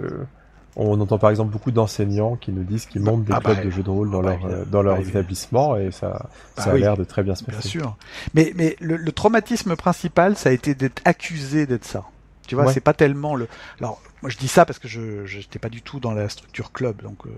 on 0.75 0.99
entend 0.99 1.17
par 1.17 1.29
exemple 1.29 1.51
beaucoup 1.51 1.71
d'enseignants 1.71 2.35
qui 2.35 2.51
nous 2.51 2.63
disent 2.63 2.85
qu'ils 2.85 3.01
montent 3.01 3.23
des 3.23 3.33
ah 3.33 3.39
clubs 3.39 3.57
bah, 3.57 3.63
de 3.63 3.69
jeux 3.69 3.83
de 3.83 3.89
rôle 3.89 4.09
dans 4.11 4.21
bah, 4.21 4.37
leur 4.41 4.45
euh, 4.45 4.65
dans 4.65 4.81
leur 4.81 4.97
bah, 4.97 5.03
établissement 5.03 5.77
et 5.77 5.91
ça 5.91 6.29
ça 6.57 6.71
a 6.71 6.77
l'air 6.77 6.97
de 6.97 7.03
très 7.03 7.23
bien 7.23 7.35
se 7.35 7.43
passer. 7.43 7.59
Bien 7.59 7.69
sûr. 7.69 7.97
Mais 8.33 8.53
mais 8.55 8.75
le, 8.79 8.95
le 8.95 9.11
traumatisme 9.11 9.75
principal 9.75 10.35
ça 10.35 10.49
a 10.49 10.51
été 10.51 10.75
d'être 10.75 11.01
accusé 11.05 11.65
d'être 11.65 11.85
ça. 11.85 12.05
Tu 12.47 12.55
vois, 12.55 12.71
c'est 12.73 12.81
pas 12.81 12.93
tellement 12.93 13.35
le. 13.35 13.47
Alors 13.79 14.01
moi 14.21 14.29
je 14.29 14.37
dis 14.37 14.47
ça 14.47 14.65
parce 14.65 14.79
que 14.79 14.87
je 14.87 15.25
j'étais 15.25 15.59
pas 15.59 15.69
du 15.69 15.81
tout 15.81 15.99
dans 15.99 16.13
la 16.13 16.29
structure 16.29 16.71
club 16.71 17.01
donc. 17.01 17.25
Euh, 17.25 17.29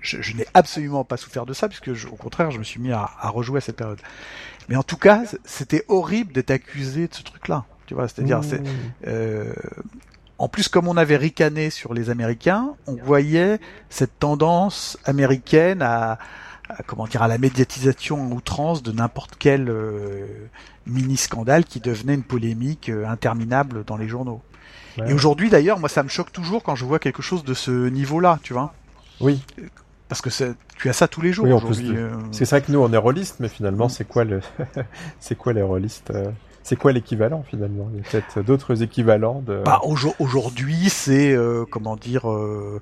je, 0.00 0.20
je 0.20 0.36
n'ai 0.36 0.46
absolument 0.54 1.04
pas 1.04 1.16
souffert 1.16 1.46
de 1.46 1.52
ça 1.52 1.68
puisque 1.68 1.92
je, 1.94 2.06
au 2.06 2.16
contraire 2.16 2.50
je 2.50 2.58
me 2.58 2.64
suis 2.64 2.80
mis 2.80 2.92
à, 2.92 3.10
à 3.20 3.28
rejouer 3.28 3.58
à 3.58 3.60
cette 3.60 3.76
période. 3.76 3.98
Mais 4.68 4.76
en 4.76 4.82
tout 4.82 4.96
cas, 4.96 5.22
c'était 5.44 5.84
horrible 5.88 6.32
d'être 6.32 6.50
accusé 6.50 7.08
de 7.08 7.14
ce 7.14 7.22
truc-là. 7.22 7.64
Tu 7.86 7.94
vois, 7.94 8.08
c'est-à-dire, 8.08 8.42
c'est, 8.42 8.58
mmh. 8.58 8.66
euh, 9.06 9.52
en 10.38 10.48
plus, 10.48 10.68
comme 10.68 10.86
on 10.86 10.96
avait 10.96 11.16
ricané 11.16 11.70
sur 11.70 11.94
les 11.94 12.10
Américains, 12.10 12.74
on 12.86 12.96
voyait 12.96 13.58
cette 13.88 14.18
tendance 14.18 14.98
américaine 15.04 15.80
à, 15.80 16.18
comment 16.86 17.06
dire 17.06 17.22
à 17.22 17.28
la 17.28 17.38
médiatisation 17.38 18.22
en 18.22 18.30
outrance 18.32 18.82
de 18.82 18.92
n'importe 18.92 19.36
quel 19.38 19.68
euh, 19.70 20.26
mini 20.86 21.16
scandale 21.16 21.64
qui 21.64 21.80
devenait 21.80 22.14
une 22.14 22.22
polémique 22.22 22.90
euh, 22.90 23.06
interminable 23.06 23.84
dans 23.84 23.96
les 23.96 24.08
journaux. 24.08 24.42
Et 25.06 25.12
aujourd'hui, 25.12 25.50
d'ailleurs, 25.50 25.78
moi, 25.78 25.90
ça 25.90 26.02
me 26.02 26.08
choque 26.08 26.32
toujours 26.32 26.62
quand 26.62 26.74
je 26.74 26.86
vois 26.86 26.98
quelque 26.98 27.20
chose 27.20 27.44
de 27.44 27.52
ce 27.52 27.88
niveau-là, 27.90 28.38
tu 28.42 28.54
vois. 28.54 28.72
Oui. 29.20 29.42
Parce 30.08 30.22
que 30.22 30.30
tu 30.78 30.88
as 30.88 30.94
ça 30.94 31.06
tous 31.06 31.20
les 31.20 31.34
jours. 31.34 31.44
Oui. 31.46 31.92
Euh. 31.94 32.16
C'est 32.32 32.48
vrai 32.48 32.62
que 32.62 32.72
nous, 32.72 32.78
on 32.78 32.90
est 32.90 32.96
rôlistes, 32.96 33.36
mais 33.38 33.48
finalement, 33.48 33.86
mm. 33.86 33.90
c'est 33.90 34.08
quoi 34.08 34.24
le, 34.24 34.40
c'est 35.20 35.34
quoi 35.34 35.52
les 35.52 35.60
rôlistes 35.60 36.12
c'est 36.66 36.74
quoi 36.74 36.90
l'équivalent 36.90 37.44
finalement? 37.48 37.88
Il 37.92 37.98
y 37.98 38.00
a 38.00 38.10
peut-être 38.10 38.44
d'autres 38.44 38.82
équivalents 38.82 39.40
de. 39.40 39.62
Bah, 39.64 39.80
aujourd'hui, 40.18 40.88
c'est 40.88 41.32
euh, 41.32 41.64
comment 41.70 41.94
dire. 41.94 42.28
Euh, 42.28 42.80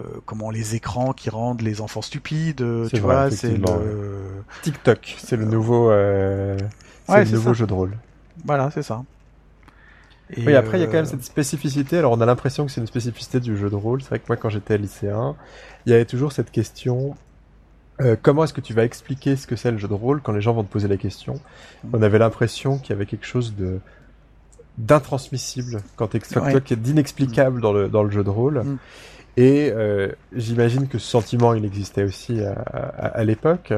euh, 0.00 0.04
comment 0.24 0.50
les 0.50 0.76
écrans 0.76 1.12
qui 1.12 1.30
rendent 1.30 1.60
les 1.60 1.80
enfants 1.80 2.00
stupides, 2.00 2.64
tu 2.88 3.00
vois, 3.00 3.30
c'est 3.30 3.58
le 3.58 4.22
TikTok, 4.62 5.16
c'est 5.18 5.36
le 5.36 5.44
nouveau, 5.44 5.90
c'est 5.90 7.24
le 7.24 7.30
nouveau 7.32 7.54
jeu 7.54 7.66
de 7.66 7.72
rôle. 7.72 7.96
Voilà, 8.44 8.70
c'est 8.70 8.82
ça. 8.82 9.02
Et 10.30 10.42
oui, 10.46 10.54
après, 10.54 10.78
il 10.78 10.80
y 10.80 10.84
a 10.84 10.86
quand 10.86 10.94
même 10.94 11.04
cette 11.04 11.22
spécificité. 11.22 11.98
Alors, 11.98 12.12
on 12.12 12.20
a 12.20 12.26
l'impression 12.26 12.64
que 12.64 12.72
c'est 12.72 12.80
une 12.80 12.86
spécificité 12.86 13.40
du 13.40 13.58
jeu 13.58 13.68
de 13.68 13.76
rôle. 13.76 14.00
C'est 14.00 14.08
vrai 14.08 14.20
que 14.20 14.24
moi, 14.26 14.36
quand 14.36 14.48
j'étais 14.48 14.78
lycéen, 14.78 15.36
il 15.84 15.92
y 15.92 15.94
avait 15.94 16.06
toujours 16.06 16.32
cette 16.32 16.50
question 16.50 17.14
euh, 18.00 18.16
comment 18.20 18.44
est-ce 18.44 18.52
que 18.52 18.60
tu 18.60 18.74
vas 18.74 18.84
expliquer 18.84 19.36
ce 19.36 19.46
que 19.46 19.56
c'est 19.56 19.70
le 19.70 19.78
jeu 19.78 19.88
de 19.88 19.94
rôle 19.94 20.20
quand 20.20 20.32
les 20.32 20.40
gens 20.40 20.52
vont 20.52 20.64
te 20.64 20.72
poser 20.72 20.88
la 20.88 20.96
question 20.96 21.40
On 21.92 22.02
avait 22.02 22.18
l'impression 22.18 22.78
qu'il 22.78 22.90
y 22.90 22.92
avait 22.92 23.06
quelque 23.06 23.26
chose 23.26 23.54
de 23.56 23.78
d'intransmissible 24.76 25.80
quand 25.96 26.08
qui 26.08 26.74
est 26.74 26.76
d'inexplicable 26.76 27.60
dans 27.60 27.72
le 27.72 27.88
dans 27.88 28.02
le 28.02 28.10
jeu 28.10 28.24
de 28.24 28.30
rôle. 28.30 28.58
Mm. 28.64 28.78
Et 29.36 29.70
euh, 29.72 30.08
j'imagine 30.34 30.86
que 30.88 30.98
ce 30.98 31.08
sentiment, 31.08 31.54
il 31.54 31.64
existait 31.64 32.04
aussi 32.04 32.40
à, 32.42 32.52
à, 32.52 33.06
à 33.08 33.24
l'époque. 33.24 33.72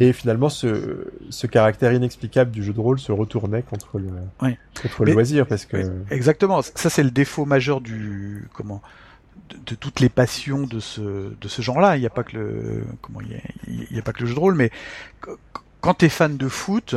Et 0.00 0.12
finalement, 0.12 0.48
ce, 0.48 1.06
ce 1.30 1.46
caractère 1.46 1.92
inexplicable 1.92 2.50
du 2.50 2.62
jeu 2.62 2.72
de 2.72 2.80
rôle 2.80 2.98
se 2.98 3.12
retournait 3.12 3.62
contre 3.62 3.98
le, 3.98 4.08
Oui. 4.42 4.56
contre 4.82 5.04
le 5.04 5.06
Mais- 5.06 5.12
loisir, 5.14 5.46
parce 5.46 5.64
que... 5.64 5.76
Exactement. 6.10 6.60
Ça, 6.60 6.90
c'est 6.90 7.04
le 7.04 7.10
défaut 7.12 7.44
majeur 7.46 7.80
du 7.80 8.48
comment 8.52 8.82
de, 9.50 9.56
de 9.66 9.74
toutes 9.74 10.00
les 10.00 10.08
passions 10.08 10.66
de 10.66 10.80
ce 10.80 11.00
de 11.40 11.48
ce 11.48 11.62
genre-là. 11.62 11.96
Il 11.96 12.00
n'y 12.00 12.06
a 12.06 12.10
pas 12.10 12.24
que 12.24 12.36
le 12.36 12.84
comment 13.02 13.20
il 13.20 13.32
y 13.32 13.34
a, 13.34 13.40
il 13.66 13.96
y 13.96 13.98
a 13.98 14.02
pas 14.02 14.12
que 14.12 14.20
le 14.20 14.26
jeu 14.26 14.34
de 14.34 14.40
rôle, 14.40 14.54
mais 14.54 14.70
qu- 15.22 15.30
quand 15.80 15.94
t'es 15.94 16.08
fan 16.08 16.36
de 16.36 16.48
foot. 16.48 16.94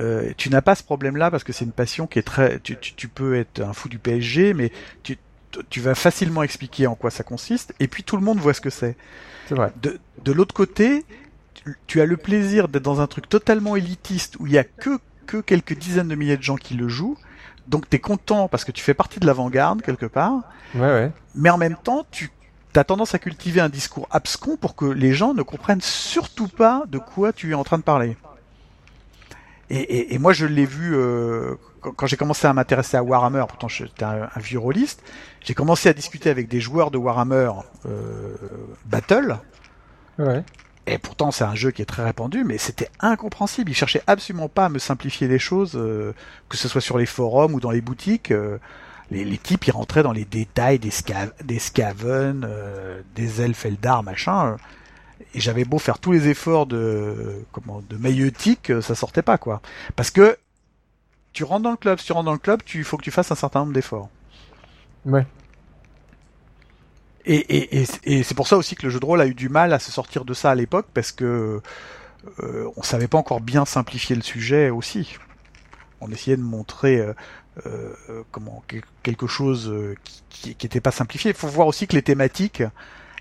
euh, 0.00 0.30
tu 0.36 0.50
n'as 0.50 0.60
pas 0.62 0.74
ce 0.74 0.82
problème-là 0.82 1.30
parce 1.30 1.44
que 1.44 1.52
c'est 1.52 1.64
une 1.64 1.72
passion 1.72 2.06
qui 2.06 2.18
est 2.18 2.22
très. 2.22 2.60
Tu, 2.60 2.76
tu, 2.78 2.94
tu 2.94 3.08
peux 3.08 3.36
être 3.36 3.60
un 3.60 3.72
fou 3.72 3.88
du 3.88 3.98
PSG, 3.98 4.52
mais 4.54 4.70
tu, 5.02 5.16
tu 5.70 5.80
vas 5.80 5.94
facilement 5.94 6.42
expliquer 6.42 6.86
en 6.86 6.94
quoi 6.94 7.10
ça 7.10 7.24
consiste, 7.24 7.74
et 7.80 7.88
puis 7.88 8.02
tout 8.04 8.16
le 8.16 8.22
monde 8.22 8.38
voit 8.38 8.52
ce 8.54 8.60
que 8.60 8.70
c'est. 8.70 8.96
C'est 9.48 9.54
vrai. 9.54 9.72
De, 9.76 9.98
de 10.22 10.32
l'autre 10.32 10.54
côté, 10.54 11.04
tu, 11.54 11.76
tu 11.86 12.00
as 12.00 12.06
le 12.06 12.16
plaisir 12.18 12.68
d'être 12.68 12.82
dans 12.82 13.00
un 13.00 13.06
truc 13.06 13.28
totalement 13.28 13.76
élitiste 13.76 14.36
où 14.38 14.46
il 14.46 14.52
y 14.52 14.58
a 14.58 14.64
que 14.64 14.98
que 15.26 15.38
quelques 15.38 15.76
dizaines 15.76 16.08
de 16.08 16.14
milliers 16.14 16.36
de 16.36 16.42
gens 16.42 16.56
qui 16.56 16.74
le 16.74 16.88
jouent. 16.88 17.18
Donc 17.68 17.88
t'es 17.88 17.98
content 17.98 18.48
parce 18.48 18.64
que 18.64 18.72
tu 18.72 18.82
fais 18.82 18.94
partie 18.94 19.18
de 19.20 19.26
l'avant-garde 19.26 19.82
quelque 19.82 20.06
part, 20.06 20.42
Ouais, 20.74 20.80
ouais. 20.80 21.12
mais 21.34 21.50
en 21.50 21.58
même 21.58 21.76
temps 21.76 22.06
tu 22.10 22.30
as 22.76 22.84
tendance 22.84 23.14
à 23.14 23.18
cultiver 23.18 23.60
un 23.60 23.68
discours 23.70 24.06
abscon 24.10 24.56
pour 24.56 24.76
que 24.76 24.84
les 24.84 25.12
gens 25.14 25.32
ne 25.34 25.42
comprennent 25.42 25.80
surtout 25.80 26.48
pas 26.48 26.82
de 26.88 26.98
quoi 26.98 27.32
tu 27.32 27.50
es 27.50 27.54
en 27.54 27.64
train 27.64 27.78
de 27.78 27.82
parler. 27.82 28.16
Et, 29.70 29.78
et, 29.80 30.14
et 30.14 30.18
moi 30.18 30.32
je 30.32 30.46
l'ai 30.46 30.66
vu 30.66 30.94
euh, 30.94 31.54
quand, 31.80 31.90
quand 31.92 32.06
j'ai 32.06 32.16
commencé 32.16 32.46
à 32.46 32.52
m'intéresser 32.52 32.96
à 32.96 33.02
Warhammer, 33.02 33.44
pourtant 33.48 33.66
j'étais 33.66 34.04
un, 34.04 34.28
un 34.34 34.40
vieux 34.40 34.58
rôliste, 34.60 35.02
j'ai 35.40 35.54
commencé 35.54 35.88
à 35.88 35.92
discuter 35.92 36.30
avec 36.30 36.46
des 36.48 36.60
joueurs 36.60 36.90
de 36.92 36.98
Warhammer 36.98 37.50
euh, 37.86 38.36
Battle, 38.84 39.38
Ouais. 40.18 40.42
Et 40.86 40.98
pourtant, 40.98 41.30
c'est 41.32 41.44
un 41.44 41.54
jeu 41.54 41.70
qui 41.72 41.82
est 41.82 41.86
très 41.86 42.04
répandu, 42.04 42.44
mais 42.44 42.58
c'était 42.58 42.88
incompréhensible. 43.00 43.70
Ils 43.70 43.74
cherchaient 43.74 44.02
absolument 44.06 44.48
pas 44.48 44.66
à 44.66 44.68
me 44.68 44.78
simplifier 44.78 45.28
les 45.28 45.38
choses, 45.38 45.72
euh, 45.76 46.12
que 46.48 46.56
ce 46.56 46.68
soit 46.68 46.80
sur 46.80 46.98
les 46.98 47.06
forums 47.06 47.54
ou 47.54 47.60
dans 47.60 47.70
les 47.72 47.80
boutiques. 47.80 48.30
euh, 48.30 48.58
les, 49.10 49.24
les 49.24 49.38
types, 49.38 49.66
ils 49.66 49.70
rentraient 49.72 50.02
dans 50.02 50.12
les 50.12 50.24
détails 50.24 50.78
des, 50.78 50.90
sca 50.90 51.26
des 51.44 51.58
Skaven, 51.60 52.44
euh, 52.48 53.00
des 53.14 53.40
elfes 53.42 53.64
Eldar, 53.66 54.02
machin. 54.02 54.52
euh, 54.52 54.56
et 55.34 55.40
j'avais 55.40 55.64
beau 55.64 55.78
faire 55.78 55.98
tous 55.98 56.12
les 56.12 56.28
efforts 56.28 56.66
de 56.66 57.44
comment 57.52 57.82
de 57.88 57.96
maïeutique, 57.96 58.70
euh, 58.70 58.82
ça 58.82 58.94
sortait 58.94 59.22
pas 59.22 59.38
quoi. 59.38 59.60
Parce 59.96 60.10
que 60.10 60.36
tu 61.32 61.44
rentres 61.44 61.62
dans 61.62 61.70
le 61.72 61.76
club, 61.76 61.98
si 61.98 62.06
tu 62.06 62.12
rentres 62.12 62.26
dans 62.26 62.32
le 62.32 62.38
club, 62.38 62.62
tu 62.64 62.84
faut 62.84 62.96
que 62.96 63.02
tu 63.04 63.10
fasses 63.10 63.30
un 63.30 63.34
certain 63.36 63.60
nombre 63.60 63.72
d'efforts. 63.72 64.10
Ouais. 65.04 65.26
Et, 67.28 67.84
c'est 68.22 68.34
pour 68.36 68.46
ça 68.48 68.56
aussi 68.56 68.76
que 68.76 68.84
le 68.84 68.90
jeu 68.90 69.00
de 69.00 69.04
rôle 69.04 69.20
a 69.20 69.26
eu 69.26 69.34
du 69.34 69.48
mal 69.48 69.72
à 69.72 69.78
se 69.78 69.90
sortir 69.90 70.24
de 70.24 70.32
ça 70.34 70.50
à 70.50 70.54
l'époque 70.54 70.86
parce 70.94 71.12
que 71.12 71.60
euh, 72.40 72.68
on 72.76 72.82
savait 72.82 73.08
pas 73.08 73.18
encore 73.18 73.40
bien 73.40 73.64
simplifier 73.64 74.16
le 74.16 74.22
sujet 74.22 74.70
aussi. 74.70 75.16
On 76.00 76.10
essayait 76.10 76.36
de 76.36 76.42
montrer 76.42 76.98
euh, 77.00 77.12
euh, 77.66 78.22
comment 78.30 78.62
quel- 78.68 78.82
quelque 79.02 79.26
chose 79.26 79.68
euh, 79.70 79.94
qui, 80.04 80.22
qui, 80.30 80.54
qui 80.54 80.66
était 80.66 80.80
pas 80.80 80.90
simplifié. 80.92 81.30
Il 81.32 81.36
faut 81.36 81.48
voir 81.48 81.66
aussi 81.66 81.86
que 81.86 81.96
les 81.96 82.02
thématiques 82.02 82.62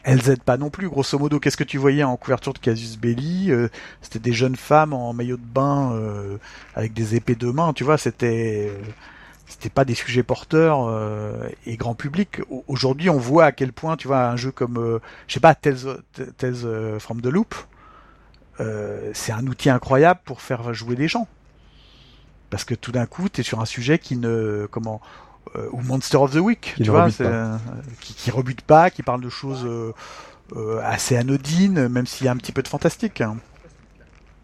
elles 0.04 0.30
aident 0.30 0.44
pas 0.44 0.58
non 0.58 0.70
plus. 0.70 0.88
Grosso 0.88 1.18
modo, 1.18 1.40
qu'est-ce 1.40 1.58
que 1.58 1.64
tu 1.64 1.80
voyais 1.80 2.04
en 2.04 2.16
couverture 2.16 2.54
de 2.54 2.60
Casus 2.60 2.98
Belli 2.98 3.52
Euh, 3.52 3.70
C'était 4.02 4.20
des 4.20 4.34
jeunes 4.34 4.56
femmes 4.56 4.94
en 4.94 5.14
maillot 5.14 5.38
de 5.38 5.42
bain 5.42 6.00
avec 6.76 6.94
des 6.94 7.16
épées 7.16 7.36
de 7.36 7.48
main. 7.50 7.74
Tu 7.74 7.84
vois, 7.84 7.98
c'était 7.98 8.72
c'était 9.48 9.70
pas 9.70 9.86
des 9.86 9.96
sujets 9.96 10.24
porteurs 10.24 10.88
euh, 10.88 11.48
et 11.66 11.78
grand 11.78 11.96
public. 11.96 12.42
Au- 12.50 12.64
Aujourd'hui, 12.68 13.10
on 13.10 13.18
voit 13.18 13.46
à 13.46 13.52
quel 13.52 13.72
point, 13.74 13.98
tu 13.98 14.08
vois, 14.08 14.28
un 14.28 14.36
jeu 14.36 14.52
comme, 14.52 14.78
euh, 14.78 15.00
je 15.28 15.34
sais 15.36 15.40
pas, 15.40 15.56
Tales, 15.56 15.98
Tales 16.38 17.00
from 17.00 17.22
the 17.22 17.28
Loop, 17.28 17.56
euh, 18.60 19.12
c'est 19.14 19.32
un 19.32 19.46
outil 19.48 19.70
incroyable 19.70 20.20
pour 20.26 20.42
faire 20.42 20.74
jouer 20.74 20.96
des 20.96 21.08
gens. 21.08 21.28
Parce 22.50 22.64
que 22.64 22.76
tout 22.76 22.92
d'un 22.92 23.06
coup, 23.06 23.28
tu 23.30 23.42
es 23.42 23.44
sur 23.44 23.60
un 23.60 23.66
sujet 23.66 24.00
qui 24.00 24.16
ne, 24.18 24.68
comment, 24.72 25.02
euh, 25.56 25.68
ou 25.72 25.82
Monster 25.82 26.18
of 26.18 26.32
the 26.32 26.36
Week, 26.38 26.74
Qui 26.76 26.84
tu 26.84 26.90
vois, 26.90 27.06
qui, 28.02 28.14
qui 28.14 28.32
rebute 28.32 28.62
pas, 28.62 28.90
qui 28.90 29.04
parle 29.04 29.22
de 29.22 29.30
choses 29.30 29.66
euh, 29.66 30.80
assez 30.84 31.18
anodines, 31.18 31.88
même 31.88 32.06
s'il 32.08 32.26
y 32.26 32.30
a 32.30 32.32
un 32.32 32.38
petit 32.38 32.52
peu 32.52 32.62
de 32.62 32.68
fantastique. 32.68 33.22
hein. 33.22 33.38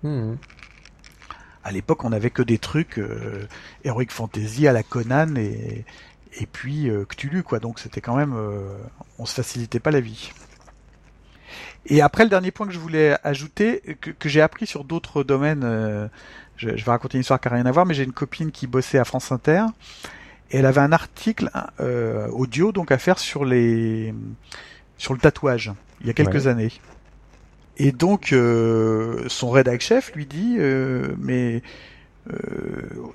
Mhm. 0.04 0.38
À 1.64 1.72
l'époque, 1.72 2.04
on 2.04 2.10
n'avait 2.10 2.30
que 2.32 2.42
des 2.42 2.58
trucs 2.58 2.98
euh, 2.98 3.46
Heroic 3.84 4.08
Fantasy 4.12 4.68
à 4.68 4.74
la 4.74 4.84
Conan 4.84 5.36
et, 5.36 5.86
et 6.40 6.46
puis 6.46 6.90
euh, 6.90 7.06
Cthulhu, 7.06 7.44
quoi. 7.44 7.60
Donc 7.60 7.80
c'était 7.80 8.02
quand 8.02 8.16
même, 8.16 8.34
euh, 8.36 8.78
on 9.20 9.26
se 9.26 9.34
facilitait 9.36 9.80
pas 9.80 9.92
la 9.92 10.00
vie. 10.02 10.32
Et 11.86 12.02
après, 12.02 12.24
le 12.24 12.30
dernier 12.30 12.52
point 12.52 12.68
que 12.68 12.74
je 12.74 12.80
voulais 12.80 13.18
ajouter, 13.24 13.82
que, 14.02 14.12
que 14.12 14.30
j'ai 14.30 14.42
appris 14.42 14.68
sur 14.68 14.84
d'autres 14.84 15.24
domaines, 15.24 15.64
euh, 15.64 16.08
je, 16.58 16.76
je 16.78 16.86
vais 16.86 16.92
raconter 16.92 17.18
une 17.18 17.22
histoire 17.22 17.40
qui 17.40 17.48
n'a 17.50 17.56
rien 17.56 17.66
à 17.66 17.72
voir, 17.72 17.86
mais 17.86 17.94
j'ai 17.94 18.04
une 18.04 18.14
copine 18.14 18.52
qui 18.52 18.68
bossait 18.68 19.00
à 19.00 19.04
France 19.06 19.32
Inter 19.32 19.66
et 20.52 20.58
elle 20.58 20.66
avait 20.66 20.82
un 20.82 20.92
article 20.92 21.50
euh, 21.80 22.28
audio 22.30 22.72
donc 22.72 22.92
à 22.92 22.98
faire 22.98 23.18
sur 23.20 23.46
les 23.46 24.14
sur 24.98 25.14
le 25.14 25.20
tatouage 25.20 25.72
il 26.02 26.08
y 26.08 26.10
a 26.10 26.14
quelques 26.14 26.46
Ouais. 26.46 26.48
années. 26.48 26.72
Et 27.78 27.92
donc 27.92 28.34
euh, 28.34 29.24
son 29.28 29.50
rédac 29.50 29.82
chef 29.82 30.14
lui 30.14 30.26
dit 30.26 30.58
euh, 30.60 31.16
mais 31.18 31.62
euh, 32.30 32.34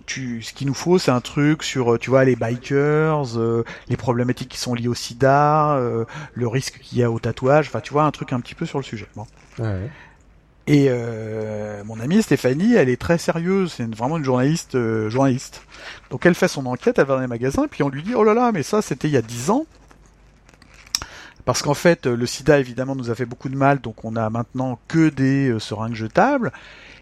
tu, 0.07 0.43
ce 0.43 0.53
qu'il 0.53 0.67
nous 0.67 0.75
faut, 0.75 0.99
c'est 0.99 1.11
un 1.11 1.21
truc 1.21 1.63
sur, 1.63 1.99
tu 1.99 2.11
vois, 2.11 2.25
les 2.25 2.35
bikers, 2.35 3.39
euh, 3.39 3.65
les 3.89 3.97
problématiques 3.97 4.49
qui 4.49 4.59
sont 4.59 4.75
liées 4.75 4.89
au 4.89 4.95
sida, 4.95 5.77
euh, 5.77 6.05
le 6.35 6.49
risque 6.49 6.81
qu'il 6.81 6.99
y 6.99 7.03
a 7.03 7.11
au 7.11 7.21
tatouage, 7.21 7.69
enfin, 7.69 7.81
tu 7.81 7.93
vois, 7.93 8.05
un 8.05 8.11
truc 8.11 8.33
un 8.33 8.41
petit 8.41 8.55
peu 8.55 8.67
sur 8.67 8.79
le 8.79 8.85
sujet. 8.85 9.07
Bon. 9.15 9.27
Ouais. 9.59 9.89
Et 10.67 10.87
euh, 10.89 11.85
mon 11.85 12.01
amie 12.01 12.21
Stéphanie, 12.23 12.75
elle 12.75 12.89
est 12.89 13.01
très 13.01 13.19
sérieuse, 13.19 13.75
c'est 13.77 13.95
vraiment 13.95 14.17
une 14.17 14.25
journaliste, 14.25 14.75
euh, 14.75 15.09
journaliste. 15.09 15.63
Donc 16.11 16.27
elle 16.27 16.35
fait 16.35 16.49
son 16.49 16.67
enquête, 16.67 16.99
elle 16.99 17.07
va 17.07 17.15
dans 17.15 17.21
les 17.21 17.29
magasins, 17.29 17.67
puis 17.71 17.85
on 17.85 17.89
lui 17.89 18.03
dit, 18.03 18.15
oh 18.17 18.25
là 18.25 18.35
là, 18.35 18.51
mais 18.53 18.65
ça, 18.65 18.83
c'était 18.83 19.07
il 19.07 19.15
y 19.15 19.17
a 19.17 19.23
10 19.23 19.51
ans. 19.51 19.67
Parce 21.47 21.63
qu'en 21.63 21.75
fait, 21.75 22.07
le 22.07 22.27
sida, 22.27 22.59
évidemment, 22.59 22.95
nous 22.95 23.11
a 23.11 23.15
fait 23.15 23.25
beaucoup 23.25 23.49
de 23.49 23.57
mal, 23.57 23.81
donc 23.81 24.05
on 24.05 24.17
a 24.17 24.29
maintenant 24.29 24.79
que 24.89 25.09
des 25.09 25.49
euh, 25.49 25.59
seringues 25.59 25.95
jetables. 25.95 26.53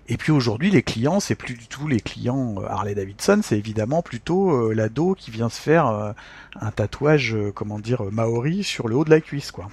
Et 0.07 0.17
puis 0.19 0.33
aujourd'hui, 0.33 0.71
les 0.71 0.83
clients, 0.83 1.19
c'est 1.19 1.35
plus 1.35 1.55
du 1.55 1.67
tout 1.67 1.89
les 1.89 2.01
clients 2.01 2.57
euh, 2.59 2.67
Harley 2.69 2.95
Davidson, 2.95 3.41
c'est 3.43 3.57
évidemment 3.57 4.03
plutôt 4.03 4.53
euh, 4.53 4.75
l'ado 4.75 5.15
qui 5.15 5.31
vient 5.31 5.49
se 5.49 5.61
faire 5.61 5.87
euh, 5.87 6.13
un 6.61 6.71
tatouage, 6.71 7.35
euh, 7.35 7.53
comment 7.53 7.79
dire, 7.79 8.05
euh, 8.05 8.11
maori 8.11 8.63
sur 8.65 8.87
le 8.87 8.97
haut 8.97 9.05
de 9.05 9.11
la 9.11 9.21
cuisse, 9.21 9.51
quoi. 9.51 9.69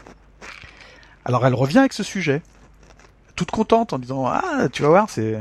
Alors 1.25 1.45
elle 1.45 1.53
revient 1.53 1.79
avec 1.79 1.93
ce 1.93 2.03
sujet, 2.03 2.41
toute 3.35 3.51
contente 3.51 3.93
en 3.93 3.99
disant 3.99 4.25
ah 4.25 4.67
tu 4.71 4.81
vas 4.81 4.89
voir 4.89 5.09
c'est 5.09 5.37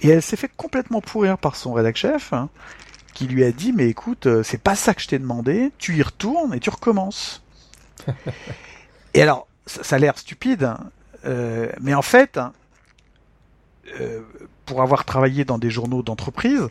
et 0.00 0.08
elle 0.08 0.22
s'est 0.22 0.36
fait 0.36 0.50
complètement 0.56 1.00
pourrir 1.00 1.36
par 1.36 1.56
son 1.56 1.74
rédac 1.74 1.96
chef 1.96 2.32
hein, 2.32 2.48
qui 3.12 3.26
lui 3.26 3.44
a 3.44 3.52
dit 3.52 3.72
mais 3.72 3.88
écoute 3.88 4.26
euh, 4.26 4.42
c'est 4.42 4.62
pas 4.62 4.74
ça 4.74 4.94
que 4.94 5.02
je 5.02 5.08
t'ai 5.08 5.18
demandé, 5.18 5.72
tu 5.78 5.96
y 5.96 6.02
retournes 6.02 6.54
et 6.54 6.60
tu 6.60 6.70
recommences. 6.70 7.41
Et 9.14 9.22
alors 9.22 9.46
ça, 9.66 9.96
a 9.96 9.98
l'air 9.98 10.18
stupide, 10.18 10.64
hein, 10.64 10.90
euh, 11.24 11.70
mais 11.80 11.94
en 11.94 12.02
fait 12.02 12.38
euh, 14.00 14.20
pour 14.64 14.82
avoir 14.82 15.04
travaillé 15.04 15.44
dans 15.44 15.58
des 15.58 15.70
journaux 15.70 16.02
d'entreprise, 16.02 16.68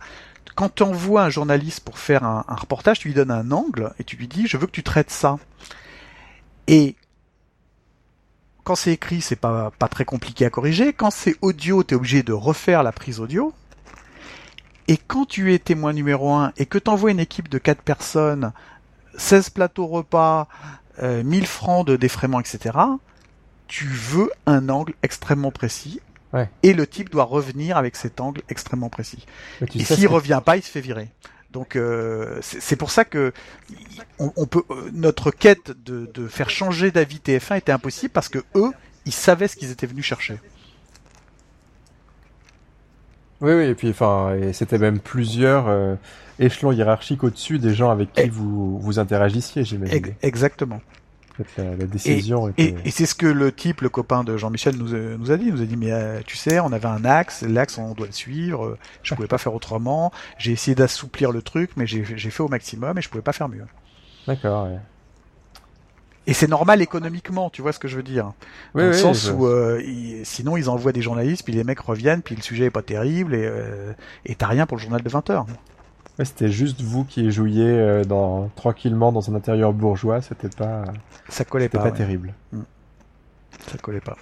quand 0.55 0.73
tu 0.73 0.83
envoies 0.83 1.23
un 1.23 1.29
journaliste 1.29 1.81
pour 1.81 1.99
faire 1.99 2.23
un, 2.23 2.43
reportage, 2.47 2.99
tu 2.99 3.09
lui 3.09 3.15
donnes 3.15 3.31
un 3.31 3.51
angle 3.51 3.93
et 3.99 4.03
tu 4.03 4.15
lui 4.15 4.27
dis 4.27 4.47
je 4.47 4.57
veux 4.57 4.65
que 4.65 4.71
tu 4.71 4.83
traites 4.83 5.11
ça. 5.11 5.37
Et 6.67 6.95
quand 8.63 8.75
c'est 8.75 8.93
écrit, 8.93 9.21
c'est 9.21 9.35
pas, 9.35 9.71
pas 9.77 9.87
très 9.87 10.05
compliqué 10.05 10.45
à 10.45 10.49
corriger. 10.49 10.93
Quand 10.93 11.11
c'est 11.11 11.35
audio, 11.41 11.83
tu 11.83 11.93
es 11.93 11.97
obligé 11.97 12.23
de 12.23 12.33
refaire 12.33 12.83
la 12.83 12.91
prise 12.91 13.19
audio. 13.19 13.53
Et 14.87 14.97
quand 14.97 15.25
tu 15.25 15.53
es 15.53 15.59
témoin 15.59 15.93
numéro 15.93 16.31
un 16.33 16.53
et 16.57 16.65
que 16.65 16.77
tu 16.77 16.89
envoies 16.89 17.11
une 17.11 17.19
équipe 17.19 17.49
de 17.49 17.57
4 17.57 17.81
personnes, 17.81 18.51
16 19.17 19.51
plateaux 19.51 19.87
repas, 19.87 20.47
euh, 21.01 21.23
1000 21.23 21.45
francs 21.47 21.85
de 21.85 21.95
défraiement, 21.95 22.39
etc., 22.39 22.77
tu 23.67 23.85
veux 23.85 24.29
un 24.45 24.69
angle 24.69 24.93
extrêmement 25.01 25.51
précis. 25.51 26.01
Ouais. 26.33 26.49
Et 26.63 26.73
le 26.73 26.87
type 26.87 27.09
doit 27.09 27.23
revenir 27.23 27.77
avec 27.77 27.95
cet 27.95 28.21
angle 28.21 28.41
extrêmement 28.49 28.89
précis. 28.89 29.25
Et 29.75 29.83
s'il 29.83 30.07
revient 30.07 30.41
pas, 30.43 30.57
il 30.57 30.63
se 30.63 30.69
fait 30.69 30.81
virer. 30.81 31.09
Donc 31.51 31.75
euh, 31.75 32.37
c'est 32.41 32.77
pour 32.77 32.91
ça 32.91 33.03
que 33.03 33.33
on, 34.19 34.31
on 34.37 34.45
peut 34.45 34.63
euh, 34.69 34.89
notre 34.93 35.31
quête 35.31 35.71
de, 35.83 36.09
de 36.13 36.27
faire 36.27 36.49
changer 36.49 36.91
d'avis 36.91 37.17
TF1 37.17 37.57
était 37.57 37.73
impossible 37.73 38.13
parce 38.13 38.29
que 38.29 38.39
eux, 38.55 38.71
ils 39.05 39.13
savaient 39.13 39.49
ce 39.49 39.57
qu'ils 39.57 39.71
étaient 39.71 39.87
venus 39.87 40.05
chercher. 40.05 40.39
Oui, 43.41 43.53
oui, 43.53 43.63
et 43.63 43.75
puis 43.75 43.89
enfin, 43.89 44.37
c'était 44.53 44.77
même 44.77 44.99
plusieurs 44.99 45.67
euh, 45.67 45.95
échelons 46.41 46.71
hiérarchiques 46.71 47.23
au-dessus 47.23 47.59
des 47.59 47.73
gens 47.73 47.89
avec 47.89 48.11
qui 48.13 48.21
Et- 48.21 48.29
vous 48.29 48.79
vous 48.79 48.99
interagissiez, 48.99 49.63
j'imagine. 49.63 49.95
Ex- 49.95 50.09
exactement. 50.21 50.81
La, 51.57 51.63
la 51.75 51.85
décision 51.85 52.49
Et, 52.49 52.65
était... 52.65 52.75
et 52.85 52.91
c'est 52.91 53.05
ce 53.07 53.15
que 53.15 53.25
le 53.25 53.51
type, 53.51 53.81
le 53.81 53.89
copain 53.89 54.23
de 54.23 54.35
Jean-Michel 54.37 54.75
nous, 54.75 54.93
a- 54.93 55.17
nous 55.17 55.31
a 55.31 55.37
dit. 55.37 55.45
Il 55.47 55.53
nous 55.53 55.61
a 55.61 55.65
dit, 55.65 55.77
mais 55.77 55.91
euh, 55.91 56.19
tu 56.27 56.35
sais, 56.37 56.59
on 56.59 56.71
avait 56.71 56.87
un 56.87 57.03
axe, 57.05 57.41
l'axe 57.43 57.77
on 57.79 57.93
doit 57.93 58.05
le 58.05 58.11
suivre. 58.11 58.65
euh, 58.65 58.77
Je 59.01 59.15
pouvais 59.15 59.27
pas 59.29 59.37
faire 59.39 59.55
autrement. 59.55 60.11
J'ai 60.37 60.51
essayé 60.51 60.75
d'assouplir 60.75 61.31
le 61.31 61.41
truc, 61.41 61.71
mais 61.77 61.87
j'ai 61.87 62.03
fait 62.03 62.43
au 62.43 62.47
maximum 62.49 62.97
et 62.97 63.01
je 63.01 63.09
pouvais 63.09 63.23
pas 63.23 63.33
faire 63.33 63.49
mieux. 63.49 63.65
D'accord. 64.27 64.65
ouais. 64.67 64.77
Et 66.27 66.33
c'est 66.33 66.47
normal 66.47 66.83
économiquement, 66.83 67.49
tu 67.49 67.63
vois 67.63 67.73
ce 67.73 67.79
que 67.79 67.87
je 67.87 67.95
veux 67.97 68.03
dire 68.03 68.33
Dans 68.75 68.81
le 68.81 68.93
sens 68.93 69.31
où 69.35 69.47
euh, 69.47 69.81
sinon 70.23 70.55
ils 70.55 70.69
envoient 70.69 70.91
des 70.91 71.01
journalistes, 71.01 71.43
puis 71.43 71.53
les 71.53 71.63
mecs 71.63 71.79
reviennent, 71.79 72.21
puis 72.21 72.35
le 72.35 72.43
sujet 72.43 72.65
est 72.65 72.69
pas 72.71 72.83
terrible, 72.83 73.33
et 73.33 73.43
euh, 73.43 73.91
t'as 74.37 74.45
rien 74.45 74.67
pour 74.67 74.77
le 74.77 74.81
journal 74.83 75.01
de 75.01 75.09
20 75.09 75.29
heures. 75.31 75.47
Ouais, 76.21 76.25
c'était 76.25 76.51
juste 76.51 76.81
vous 76.81 77.03
qui 77.03 77.31
jouiez 77.31 77.67
euh, 77.67 78.03
dans, 78.03 78.49
tranquillement 78.49 79.11
dans 79.11 79.31
un 79.31 79.33
intérieur 79.33 79.73
bourgeois, 79.73 80.21
c'était 80.21 80.49
pas. 80.49 80.83
Ça 81.29 81.45
collait 81.45 81.67
pas. 81.67 81.79
pas 81.79 81.89
terrible. 81.89 82.35
Mm. 82.51 82.61
Ça 83.65 83.77
collait 83.79 84.01
pas. 84.01 84.17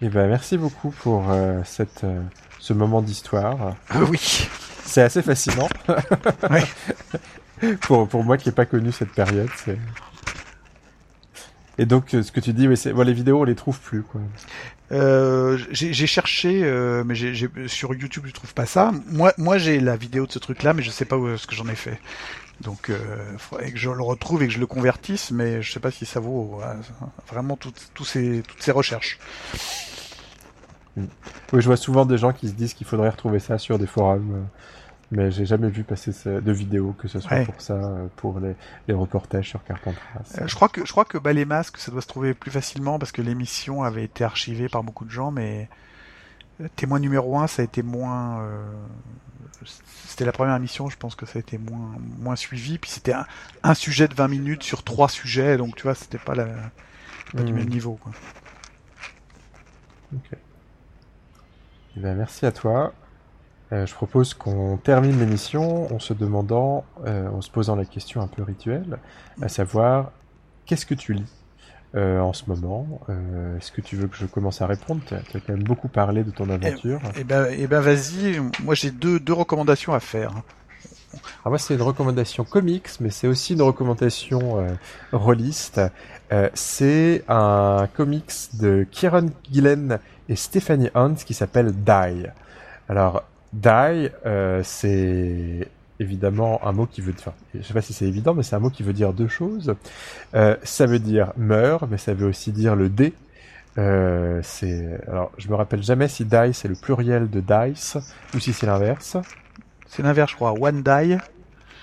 Et 0.00 0.06
eh 0.06 0.08
ben 0.08 0.26
merci 0.26 0.56
beaucoup 0.56 0.90
pour 0.90 1.24
cette 1.64 2.06
ce 2.58 2.72
moment 2.72 3.02
d'histoire. 3.02 3.76
Ah 3.90 4.00
oui. 4.10 4.48
C'est 4.84 5.02
assez 5.02 5.20
fascinant. 5.20 5.68
ouais. 6.50 7.76
pour, 7.80 8.08
pour 8.08 8.24
moi 8.24 8.38
qui 8.38 8.48
n'ai 8.48 8.54
pas 8.54 8.64
connu 8.64 8.92
cette 8.92 9.12
période, 9.12 9.50
c'est... 9.56 9.78
Et 11.78 11.86
donc, 11.86 12.14
euh, 12.14 12.22
ce 12.22 12.32
que 12.32 12.40
tu 12.40 12.52
dis, 12.52 12.68
mais 12.68 12.76
c'est, 12.76 12.92
bon, 12.92 13.02
les 13.02 13.12
vidéos, 13.12 13.40
on 13.40 13.44
les 13.44 13.54
trouve 13.54 13.78
plus, 13.80 14.02
quoi. 14.02 14.20
Euh, 14.92 15.58
j'ai 15.72 16.06
cherché, 16.06 16.62
euh, 16.62 17.02
mais 17.04 17.14
j'ai, 17.14 17.48
sur 17.66 17.94
YouTube, 17.94 18.24
je 18.26 18.32
trouve 18.32 18.54
pas 18.54 18.66
ça. 18.66 18.92
Moi, 19.08 19.32
moi, 19.36 19.58
j'ai 19.58 19.80
la 19.80 19.96
vidéo 19.96 20.26
de 20.26 20.32
ce 20.32 20.38
truc-là, 20.38 20.74
mais 20.74 20.82
je 20.82 20.90
sais 20.90 21.04
pas 21.04 21.16
où, 21.16 21.36
ce 21.36 21.46
que 21.46 21.54
j'en 21.54 21.66
ai 21.68 21.74
fait. 21.74 21.98
Donc, 22.60 22.88
euh, 22.88 22.96
faudrait 23.36 23.72
que 23.72 23.78
je 23.78 23.90
le 23.90 24.02
retrouve 24.02 24.42
et 24.42 24.46
que 24.46 24.52
je 24.52 24.60
le 24.60 24.66
convertisse, 24.66 25.30
mais 25.30 25.60
je 25.60 25.72
sais 25.72 25.80
pas 25.80 25.90
si 25.90 26.06
ça 26.06 26.20
vaut 26.20 26.60
vraiment 27.28 27.56
tout, 27.56 27.72
ces, 28.04 28.42
toutes 28.46 28.62
ces 28.62 28.72
recherches. 28.72 29.18
Oui, 30.96 31.60
je 31.60 31.66
vois 31.66 31.76
souvent 31.76 32.06
des 32.06 32.16
gens 32.16 32.32
qui 32.32 32.48
se 32.48 32.54
disent 32.54 32.72
qu'il 32.72 32.86
faudrait 32.86 33.10
retrouver 33.10 33.40
ça 33.40 33.58
sur 33.58 33.78
des 33.78 33.86
forums. 33.86 34.46
Euh, 35.12 35.16
mais 35.16 35.30
j'ai 35.30 35.46
jamais 35.46 35.68
vu 35.68 35.84
passer 35.84 36.12
de 36.24 36.52
vidéos, 36.52 36.92
que 36.98 37.08
ce 37.08 37.20
soit 37.20 37.44
pour 37.44 37.60
ça, 37.60 37.74
euh, 37.74 38.06
pour 38.16 38.40
les, 38.40 38.54
les 38.88 38.94
reportages 38.94 39.48
sur 39.48 39.62
Carpentras. 39.64 40.00
Euh, 40.38 40.46
je 40.46 40.54
crois 40.54 40.68
que 40.68 40.84
je 40.84 40.90
crois 40.90 41.04
que 41.04 41.18
bah, 41.18 41.32
les 41.32 41.44
masques, 41.44 41.78
ça 41.78 41.90
doit 41.90 42.02
se 42.02 42.08
trouver 42.08 42.34
plus 42.34 42.50
facilement 42.50 42.98
parce 42.98 43.12
que 43.12 43.22
l'émission 43.22 43.82
avait 43.82 44.04
été 44.04 44.24
archivée 44.24 44.68
par 44.68 44.82
beaucoup 44.82 45.04
de 45.04 45.10
gens, 45.10 45.30
mais 45.30 45.68
euh, 46.60 46.68
témoin 46.76 46.98
numéro 46.98 47.38
un, 47.38 47.46
ça 47.46 47.62
a 47.62 47.64
été 47.64 47.82
moins. 47.82 48.44
C'était 50.06 50.24
la 50.24 50.32
première 50.32 50.56
émission, 50.56 50.88
je 50.88 50.96
pense 50.96 51.14
que 51.14 51.26
ça 51.26 51.38
a 51.38 51.40
été 51.40 51.58
moins 51.58 51.94
moins 52.18 52.36
suivi. 52.36 52.78
Puis 52.78 52.90
c'était 52.90 53.14
un, 53.14 53.26
un, 53.62 53.74
sujet 53.74 54.08
de 54.08 54.14
20 54.14 54.28
minutes 54.28 54.62
sur 54.62 54.82
trois 54.82 55.08
sujets, 55.08 55.56
donc 55.56 55.76
tu 55.76 55.84
vois, 55.84 55.94
c'était 55.94 56.18
pas, 56.18 56.34
la, 56.34 56.46
pas 57.34 57.42
du 57.42 57.52
hmm. 57.52 57.56
même 57.56 57.68
niveau. 57.68 57.98
Quoi. 58.00 58.12
Ok. 60.14 60.38
Eh 61.96 62.00
ben, 62.00 62.14
merci 62.14 62.44
à 62.44 62.52
toi. 62.52 62.92
Euh, 63.72 63.84
je 63.84 63.94
propose 63.94 64.34
qu'on 64.34 64.76
termine 64.76 65.18
l'émission 65.18 65.92
en 65.92 65.98
se 65.98 66.14
demandant, 66.14 66.84
euh, 67.04 67.28
en 67.28 67.40
se 67.40 67.50
posant 67.50 67.74
la 67.74 67.84
question 67.84 68.20
un 68.20 68.28
peu 68.28 68.42
rituelle, 68.42 68.98
à 69.42 69.48
savoir 69.48 70.12
qu'est-ce 70.66 70.86
que 70.86 70.94
tu 70.94 71.14
lis 71.14 71.32
euh, 71.96 72.20
en 72.20 72.32
ce 72.32 72.44
moment? 72.46 72.86
Est-ce 73.56 73.72
que 73.72 73.80
tu 73.80 73.96
veux 73.96 74.06
que 74.06 74.16
je 74.16 74.26
commence 74.26 74.62
à 74.62 74.66
répondre? 74.66 75.00
Tu 75.06 75.14
as, 75.14 75.40
quand 75.40 75.48
même 75.48 75.64
beaucoup 75.64 75.88
parlé 75.88 76.22
de 76.22 76.30
ton 76.30 76.48
aventure. 76.48 77.00
Eh, 77.16 77.20
eh 77.20 77.24
ben, 77.24 77.48
eh 77.50 77.66
ben 77.66 77.80
vas-y. 77.80 78.40
Moi, 78.62 78.74
j'ai 78.74 78.92
deux, 78.92 79.18
deux 79.18 79.32
recommandations 79.32 79.94
à 79.94 80.00
faire. 80.00 80.30
Alors 80.30 81.52
moi, 81.52 81.58
c'est 81.58 81.74
une 81.74 81.82
recommandation 81.82 82.44
comics, 82.44 82.88
mais 83.00 83.10
c'est 83.10 83.26
aussi 83.26 83.54
une 83.54 83.62
recommandation 83.62 84.60
euh, 84.60 84.74
rôliste. 85.12 85.80
c'est 86.54 87.24
un 87.28 87.88
comics 87.96 88.32
de 88.60 88.86
Kieran 88.90 89.26
Gillen 89.50 89.98
et 90.28 90.36
Stephanie 90.36 90.90
Hunt 90.94 91.14
qui 91.14 91.34
s'appelle 91.34 91.72
Die. 91.72 92.26
Alors, 92.88 93.24
Die, 93.52 94.10
euh, 94.26 94.60
c'est 94.64 95.68
évidemment 95.98 96.60
un 96.66 96.72
mot 96.72 96.86
qui 96.86 97.00
veut, 97.00 97.14
enfin, 97.18 97.32
je 97.54 97.62
sais 97.62 97.72
pas 97.72 97.80
si 97.80 97.92
c'est 97.92 98.04
évident, 98.04 98.34
mais 98.34 98.42
c'est 98.42 98.56
un 98.56 98.58
mot 98.60 98.70
qui 98.70 98.82
veut 98.82 98.92
dire 98.92 99.12
deux 99.12 99.28
choses. 99.28 99.74
Euh, 100.34 100.56
ça 100.62 100.86
veut 100.86 100.98
dire 100.98 101.32
meurt, 101.36 101.84
mais 101.88 101.96
ça 101.96 102.12
veut 102.12 102.26
aussi 102.26 102.52
dire 102.52 102.76
le 102.76 102.88
dé. 102.88 103.14
Euh, 103.78 104.40
c'est, 104.42 105.00
alors, 105.08 105.32
je 105.38 105.48
me 105.48 105.54
rappelle 105.54 105.82
jamais 105.82 106.08
si 106.08 106.24
die 106.24 106.52
c'est 106.52 106.68
le 106.68 106.74
pluriel 106.74 107.30
de 107.30 107.40
dice 107.40 107.96
ou 108.34 108.40
si 108.40 108.52
c'est 108.52 108.66
l'inverse. 108.66 109.16
C'est 109.86 110.02
l'inverse, 110.02 110.32
je 110.32 110.36
crois. 110.36 110.52
One 110.52 110.82
die. 110.82 111.16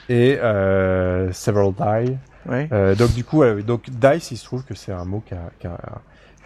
Et 0.09 0.37
euh, 0.37 1.31
several 1.31 1.73
die. 1.73 2.17
Oui. 2.45 2.67
Donc 2.97 3.13
du 3.13 3.23
coup, 3.23 3.43
donc 3.61 3.89
dice, 3.89 4.31
il 4.31 4.37
se 4.37 4.43
trouve 4.43 4.63
que 4.63 4.75
c'est 4.75 4.91
un 4.91 5.05
mot 5.05 5.23
qui 5.25 5.33
a, 5.33 5.49
qui 5.59 5.67
a, 5.67 5.79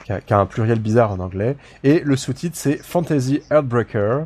qui 0.05 0.13
a, 0.13 0.21
qui 0.21 0.33
a 0.33 0.37
un 0.39 0.45
pluriel 0.45 0.79
bizarre 0.79 1.11
en 1.11 1.19
anglais. 1.19 1.57
Et 1.83 2.01
le 2.01 2.15
sous-titre 2.15 2.55
c'est 2.55 2.77
Fantasy 2.77 3.41
Heartbreaker. 3.49 4.25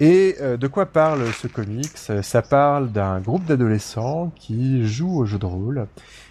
Et 0.00 0.36
euh, 0.40 0.56
de 0.56 0.66
quoi 0.66 0.86
parle 0.86 1.30
ce 1.34 1.46
comics? 1.46 1.96
Ça 2.22 2.42
parle 2.42 2.90
d'un 2.90 3.20
groupe 3.20 3.44
d'adolescents 3.44 4.32
qui 4.34 4.86
jouent 4.86 5.18
au 5.18 5.24
jeu 5.26 5.38
de 5.38 5.44
rôle 5.44 5.86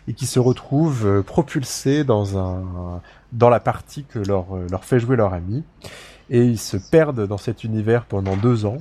et 0.07 0.13
qui 0.13 0.25
se 0.25 0.39
retrouvent 0.39 1.05
euh, 1.05 1.21
propulsés 1.21 2.03
dans 2.03 2.39
un 2.39 3.01
dans 3.31 3.49
la 3.49 3.59
partie 3.59 4.05
que 4.05 4.17
leur 4.17 4.55
euh, 4.55 4.65
leur 4.71 4.85
fait 4.85 4.99
jouer 4.99 5.15
leur 5.15 5.35
ami 5.35 5.63
et 6.31 6.43
ils 6.43 6.57
se 6.57 6.77
perdent 6.77 7.27
dans 7.27 7.37
cet 7.37 7.63
univers 7.63 8.05
pendant 8.05 8.35
deux 8.35 8.65
ans. 8.65 8.77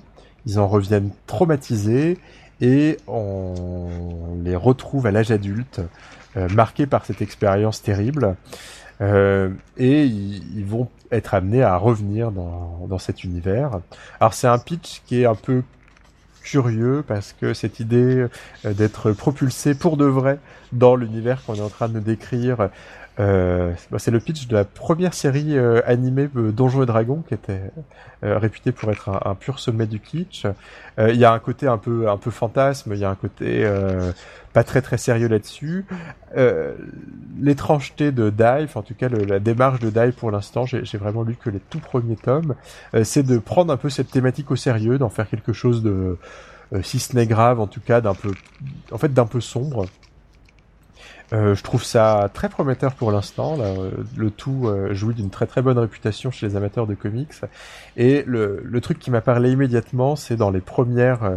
Ils 0.46 0.58
en 0.58 0.66
reviennent 0.66 1.10
traumatisés 1.26 2.16
et 2.62 2.96
on 3.06 4.38
les 4.42 4.56
retrouve 4.56 5.06
à 5.06 5.10
l'âge 5.10 5.30
adulte, 5.30 5.80
marqués 6.34 6.86
par 6.86 7.04
cette 7.04 7.22
expérience 7.22 7.82
terrible. 7.82 8.36
Euh, 9.00 9.50
et 9.76 10.04
ils, 10.04 10.64
vont 10.64 10.88
être 11.10 11.34
amenés 11.34 11.62
à 11.62 11.76
revenir 11.76 12.30
dans, 12.30 12.86
dans 12.88 12.98
cet 12.98 13.24
univers. 13.24 13.80
Alors 14.20 14.34
c'est 14.34 14.46
un 14.46 14.58
pitch 14.58 15.02
qui 15.06 15.22
est 15.22 15.26
un 15.26 15.34
peu 15.34 15.62
curieux 16.42 17.04
parce 17.06 17.34
que 17.38 17.52
cette 17.52 17.80
idée 17.80 18.26
euh, 18.64 18.72
d'être 18.72 19.12
propulsé 19.12 19.74
pour 19.74 19.96
de 19.96 20.06
vrai 20.06 20.38
dans 20.72 20.96
l'univers 20.96 21.42
qu'on 21.44 21.54
est 21.54 21.60
en 21.60 21.68
train 21.68 21.88
de 21.88 22.00
décrire, 22.00 22.70
euh, 23.20 23.72
bah, 23.90 23.98
c'est 23.98 24.10
le 24.10 24.20
pitch 24.20 24.46
de 24.48 24.54
la 24.54 24.64
première 24.64 25.14
série 25.14 25.56
euh, 25.56 25.80
animée 25.86 26.28
Donjons 26.34 26.82
et 26.82 26.86
Dragons 26.86 27.22
qui 27.26 27.34
était 27.34 27.70
euh, 28.24 28.38
réputée 28.38 28.72
pour 28.72 28.90
être 28.90 29.10
un, 29.24 29.34
pur 29.34 29.58
sommet 29.58 29.86
du 29.86 30.00
kitsch. 30.00 30.46
Il 30.98 31.16
y 31.16 31.24
a 31.24 31.32
un 31.32 31.38
côté 31.38 31.66
un 31.66 31.78
peu 31.78 32.08
un 32.08 32.16
peu 32.16 32.30
fantasme, 32.30 32.92
il 32.92 32.98
y 32.98 33.04
a 33.04 33.10
un 33.10 33.14
côté 33.14 33.64
pas 34.52 34.64
très 34.64 34.82
très 34.82 34.98
sérieux 34.98 35.28
là-dessus. 35.28 35.84
Euh, 36.36 36.74
L'étrangeté 37.40 38.10
de 38.10 38.30
Dive, 38.30 38.72
en 38.74 38.82
tout 38.82 38.94
cas 38.94 39.08
la 39.08 39.38
démarche 39.38 39.78
de 39.78 39.90
Dive 39.90 40.12
pour 40.12 40.32
l'instant, 40.32 40.66
j'ai 40.66 40.98
vraiment 40.98 41.22
lu 41.22 41.36
que 41.36 41.50
les 41.50 41.60
tout 41.60 41.78
premiers 41.78 42.16
tomes, 42.16 42.56
euh, 42.94 43.04
c'est 43.04 43.22
de 43.22 43.38
prendre 43.38 43.72
un 43.72 43.76
peu 43.76 43.90
cette 43.90 44.10
thématique 44.10 44.50
au 44.50 44.56
sérieux, 44.56 44.98
d'en 44.98 45.08
faire 45.08 45.28
quelque 45.28 45.52
chose 45.52 45.82
de, 45.84 46.18
euh, 46.72 46.82
si 46.82 46.98
ce 46.98 47.14
n'est 47.14 47.28
grave, 47.28 47.60
en 47.60 47.68
tout 47.68 47.80
cas 47.80 48.00
d'un 48.00 48.14
peu, 48.14 48.32
en 48.90 48.98
fait 48.98 49.14
d'un 49.14 49.26
peu 49.26 49.40
sombre. 49.40 49.86
Euh, 51.32 51.54
je 51.54 51.62
trouve 51.62 51.84
ça 51.84 52.30
très 52.32 52.48
prometteur 52.48 52.94
pour 52.94 53.12
l'instant. 53.12 53.58
Le 54.16 54.30
tout 54.30 54.70
jouit 54.90 55.14
d'une 55.14 55.30
très 55.30 55.46
très 55.46 55.62
bonne 55.62 55.78
réputation 55.78 56.30
chez 56.30 56.46
les 56.46 56.56
amateurs 56.56 56.86
de 56.86 56.94
comics. 56.94 57.32
Et 57.96 58.24
le, 58.26 58.62
le 58.64 58.80
truc 58.80 58.98
qui 58.98 59.10
m'a 59.10 59.20
parlé 59.20 59.50
immédiatement, 59.50 60.16
c'est 60.16 60.36
dans 60.36 60.50
les 60.50 60.60
premières 60.60 61.30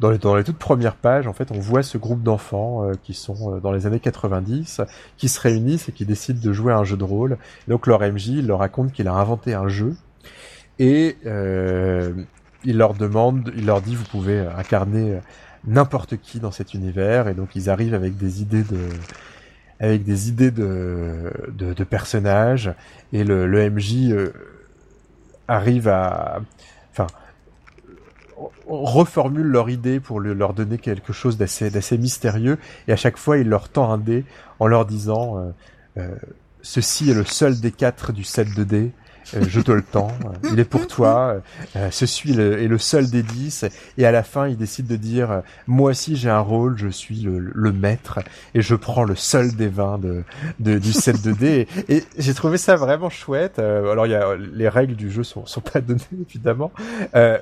dans 0.00 0.10
les, 0.10 0.18
dans 0.18 0.34
les 0.34 0.44
toutes 0.44 0.58
premières 0.58 0.96
pages, 0.96 1.26
en 1.26 1.32
fait, 1.32 1.50
on 1.52 1.58
voit 1.58 1.82
ce 1.82 1.98
groupe 1.98 2.22
d'enfants 2.22 2.84
euh, 2.84 2.92
qui 3.02 3.14
sont 3.14 3.54
euh, 3.54 3.60
dans 3.60 3.72
les 3.72 3.86
années 3.86 4.00
90, 4.00 4.80
qui 5.16 5.28
se 5.28 5.40
réunissent 5.40 5.88
et 5.88 5.92
qui 5.92 6.04
décident 6.04 6.40
de 6.42 6.52
jouer 6.52 6.72
à 6.72 6.78
un 6.78 6.84
jeu 6.84 6.96
de 6.96 7.04
rôle. 7.04 7.38
donc 7.68 7.86
leur 7.86 8.00
MJ, 8.00 8.42
leur 8.42 8.58
raconte 8.58 8.92
qu'il 8.92 9.08
a 9.08 9.14
inventé 9.14 9.54
un 9.54 9.68
jeu 9.68 9.94
et 10.78 11.16
euh, 11.26 12.12
il 12.64 12.78
leur 12.78 12.94
demande, 12.94 13.52
il 13.56 13.66
leur 13.66 13.80
dit, 13.80 13.94
vous 13.94 14.04
pouvez 14.04 14.40
incarner 14.40 15.20
n'importe 15.66 16.16
qui 16.16 16.40
dans 16.40 16.50
cet 16.50 16.74
univers. 16.74 17.28
Et 17.28 17.34
donc 17.34 17.50
ils 17.54 17.70
arrivent 17.70 17.94
avec 17.94 18.16
des 18.16 18.42
idées 18.42 18.62
de 18.62 18.88
avec 19.80 20.04
des 20.04 20.28
idées 20.28 20.52
de, 20.52 21.32
de, 21.48 21.84
personnages 21.84 22.72
et 23.12 23.24
le, 23.24 23.46
le 23.46 23.70
MJ 23.70 24.12
euh, 24.12 24.32
arrive 25.48 25.88
à 25.88 26.40
enfin 26.92 27.08
reformulent 28.66 29.50
leur 29.50 29.70
idée 29.70 30.00
pour 30.00 30.20
leur 30.20 30.54
donner 30.54 30.78
quelque 30.78 31.12
chose 31.12 31.36
d'assez 31.36 31.70
d'assez 31.70 31.98
mystérieux 31.98 32.58
et 32.88 32.92
à 32.92 32.96
chaque 32.96 33.16
fois 33.16 33.38
il 33.38 33.48
leur 33.48 33.68
tend 33.68 33.92
un 33.92 33.98
dé 33.98 34.24
en 34.58 34.66
leur 34.66 34.86
disant 34.86 35.38
euh, 35.38 35.50
euh, 35.98 36.14
ceci 36.62 37.10
est 37.10 37.14
le 37.14 37.24
seul 37.24 37.60
des 37.60 37.72
quatre 37.72 38.12
du 38.12 38.24
set 38.24 38.48
de 38.54 38.64
dés 38.64 38.92
je 39.32 39.60
te 39.60 39.72
le 39.72 39.82
tends, 39.82 40.12
euh, 40.24 40.48
il 40.52 40.60
est 40.60 40.64
pour 40.64 40.86
toi, 40.86 41.40
euh, 41.76 41.88
ceci 41.90 42.30
est 42.32 42.68
le 42.68 42.78
seul 42.78 43.10
des 43.10 43.22
dix, 43.22 43.64
et 43.98 44.06
à 44.06 44.10
la 44.10 44.22
fin 44.22 44.48
il 44.48 44.56
décide 44.56 44.86
de 44.86 44.96
dire, 44.96 45.42
moi 45.66 45.90
aussi 45.90 46.16
j'ai 46.16 46.30
un 46.30 46.40
rôle, 46.40 46.76
je 46.76 46.88
suis 46.88 47.22
le, 47.22 47.72
maître, 47.72 48.20
et 48.54 48.62
je 48.62 48.74
prends 48.74 49.04
le 49.04 49.14
seul 49.14 49.54
des 49.54 49.68
vingt 49.68 49.98
de, 49.98 50.78
du 50.78 50.92
set 50.92 51.22
de 51.22 51.32
dés, 51.32 51.68
et, 51.88 52.04
j'ai 52.18 52.34
trouvé 52.34 52.58
ça 52.58 52.76
vraiment 52.76 53.10
chouette, 53.10 53.58
alors 53.58 54.06
il 54.06 54.10
y 54.10 54.14
a, 54.14 54.34
les 54.36 54.68
règles 54.68 54.94
du 54.94 55.10
jeu 55.10 55.22
sont, 55.22 55.46
sont 55.46 55.60
pas 55.60 55.80
données 55.80 56.00
évidemment, 56.28 56.72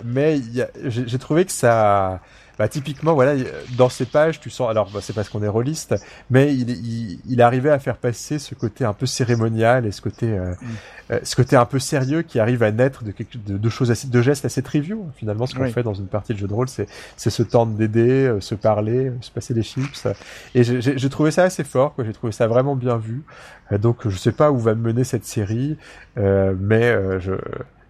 mais 0.04 0.40
j'ai 0.84 1.18
trouvé 1.18 1.44
que 1.44 1.52
ça 1.52 2.20
bah, 2.62 2.68
typiquement, 2.68 3.14
voilà, 3.14 3.34
dans 3.76 3.89
ces 3.89 4.05
pages, 4.05 4.39
tu 4.39 4.48
sens, 4.48 4.70
alors 4.70 4.89
bah, 4.94 5.01
c'est 5.02 5.12
parce 5.12 5.28
qu'on 5.28 5.43
est 5.43 5.48
rôliste, 5.48 5.97
mais 6.30 6.55
il, 6.55 6.70
il, 6.70 7.18
il 7.26 7.43
arrivait 7.43 7.70
à 7.70 7.80
faire 7.80 7.97
passer 7.97 8.39
ce 8.39 8.55
côté 8.55 8.84
un 8.84 8.93
peu 8.93 9.05
cérémonial 9.05 9.84
et 9.84 9.90
ce 9.90 10.01
côté, 10.01 10.30
euh, 10.30 10.52
mm. 10.52 10.66
euh, 11.10 11.18
ce 11.24 11.34
côté 11.34 11.56
un 11.56 11.64
peu 11.64 11.80
sérieux 11.80 12.22
qui 12.22 12.39
arrive 12.39 12.62
à 12.62 12.70
naître 12.70 13.02
de, 13.02 13.10
quelque, 13.10 13.36
de, 13.36 13.59
de 13.59 13.68
choses 13.68 13.90
assez, 13.90 14.06
de 14.06 14.22
gestes 14.22 14.44
assez 14.44 14.62
triviaux. 14.62 15.09
Finalement, 15.16 15.47
ce 15.47 15.56
qu'on 15.56 15.68
fait 15.72 15.82
dans 15.82 15.94
une 15.94 16.06
partie 16.06 16.34
de 16.34 16.39
jeu 16.39 16.47
de 16.47 16.55
rôle, 16.55 16.68
c'est, 16.68 16.86
se 17.16 17.43
tendre 17.43 17.72
d'aider, 17.72 18.28
euh, 18.28 18.40
se 18.40 18.55
parler, 18.55 19.10
se 19.22 19.32
passer 19.32 19.55
des 19.55 19.64
chips. 19.64 20.06
Et 20.55 20.62
j'ai 20.62 21.09
trouvé 21.09 21.32
ça 21.32 21.43
assez 21.43 21.64
fort, 21.64 21.97
quoi. 21.97 22.05
J'ai 22.05 22.12
trouvé 22.12 22.30
ça 22.30 22.47
vraiment 22.47 22.76
bien 22.76 22.97
vu. 22.97 23.24
donc, 23.72 24.09
je 24.09 24.16
sais 24.16 24.30
pas 24.30 24.52
où 24.52 24.59
va 24.60 24.76
me 24.76 24.82
mener 24.82 25.02
cette 25.02 25.24
série, 25.24 25.78
mais 26.16 26.97
je 27.18 27.32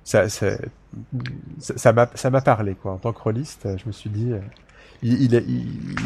ça, 0.05 0.29
ça, 0.29 0.47
ça 1.59 1.93
m'a, 1.93 2.09
ça 2.15 2.31
m'a 2.31 2.41
parlé 2.41 2.75
quoi. 2.75 2.93
En 2.93 2.97
tant 2.99 3.13
que 3.13 3.21
rôliste, 3.21 3.69
je 3.79 3.87
me 3.87 3.93
suis 3.93 4.11
dit, 4.11 4.33
euh, 4.33 4.41
il, 5.03 5.35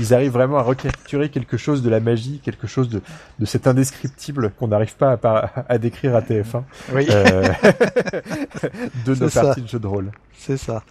ils 0.00 0.14
arrivent 0.14 0.32
vraiment 0.32 0.58
à 0.58 0.62
recapturer 0.62 1.28
quelque 1.28 1.56
chose 1.56 1.82
de 1.82 1.90
la 1.90 2.00
magie, 2.00 2.40
quelque 2.42 2.66
chose 2.66 2.88
de, 2.88 3.02
de 3.38 3.44
cet 3.44 3.66
indescriptible 3.66 4.50
qu'on 4.52 4.68
n'arrive 4.68 4.96
pas 4.96 5.18
à, 5.22 5.64
à, 5.68 5.78
décrire 5.78 6.16
à 6.16 6.20
TF1 6.20 6.62
oui. 6.92 7.06
euh, 7.10 7.42
de 9.04 9.14
nos 9.14 9.28
parties 9.28 9.62
de 9.62 9.68
jeux 9.68 9.78
de 9.78 9.86
rôle. 9.86 10.10
C'est 10.36 10.56
ça. 10.56 10.82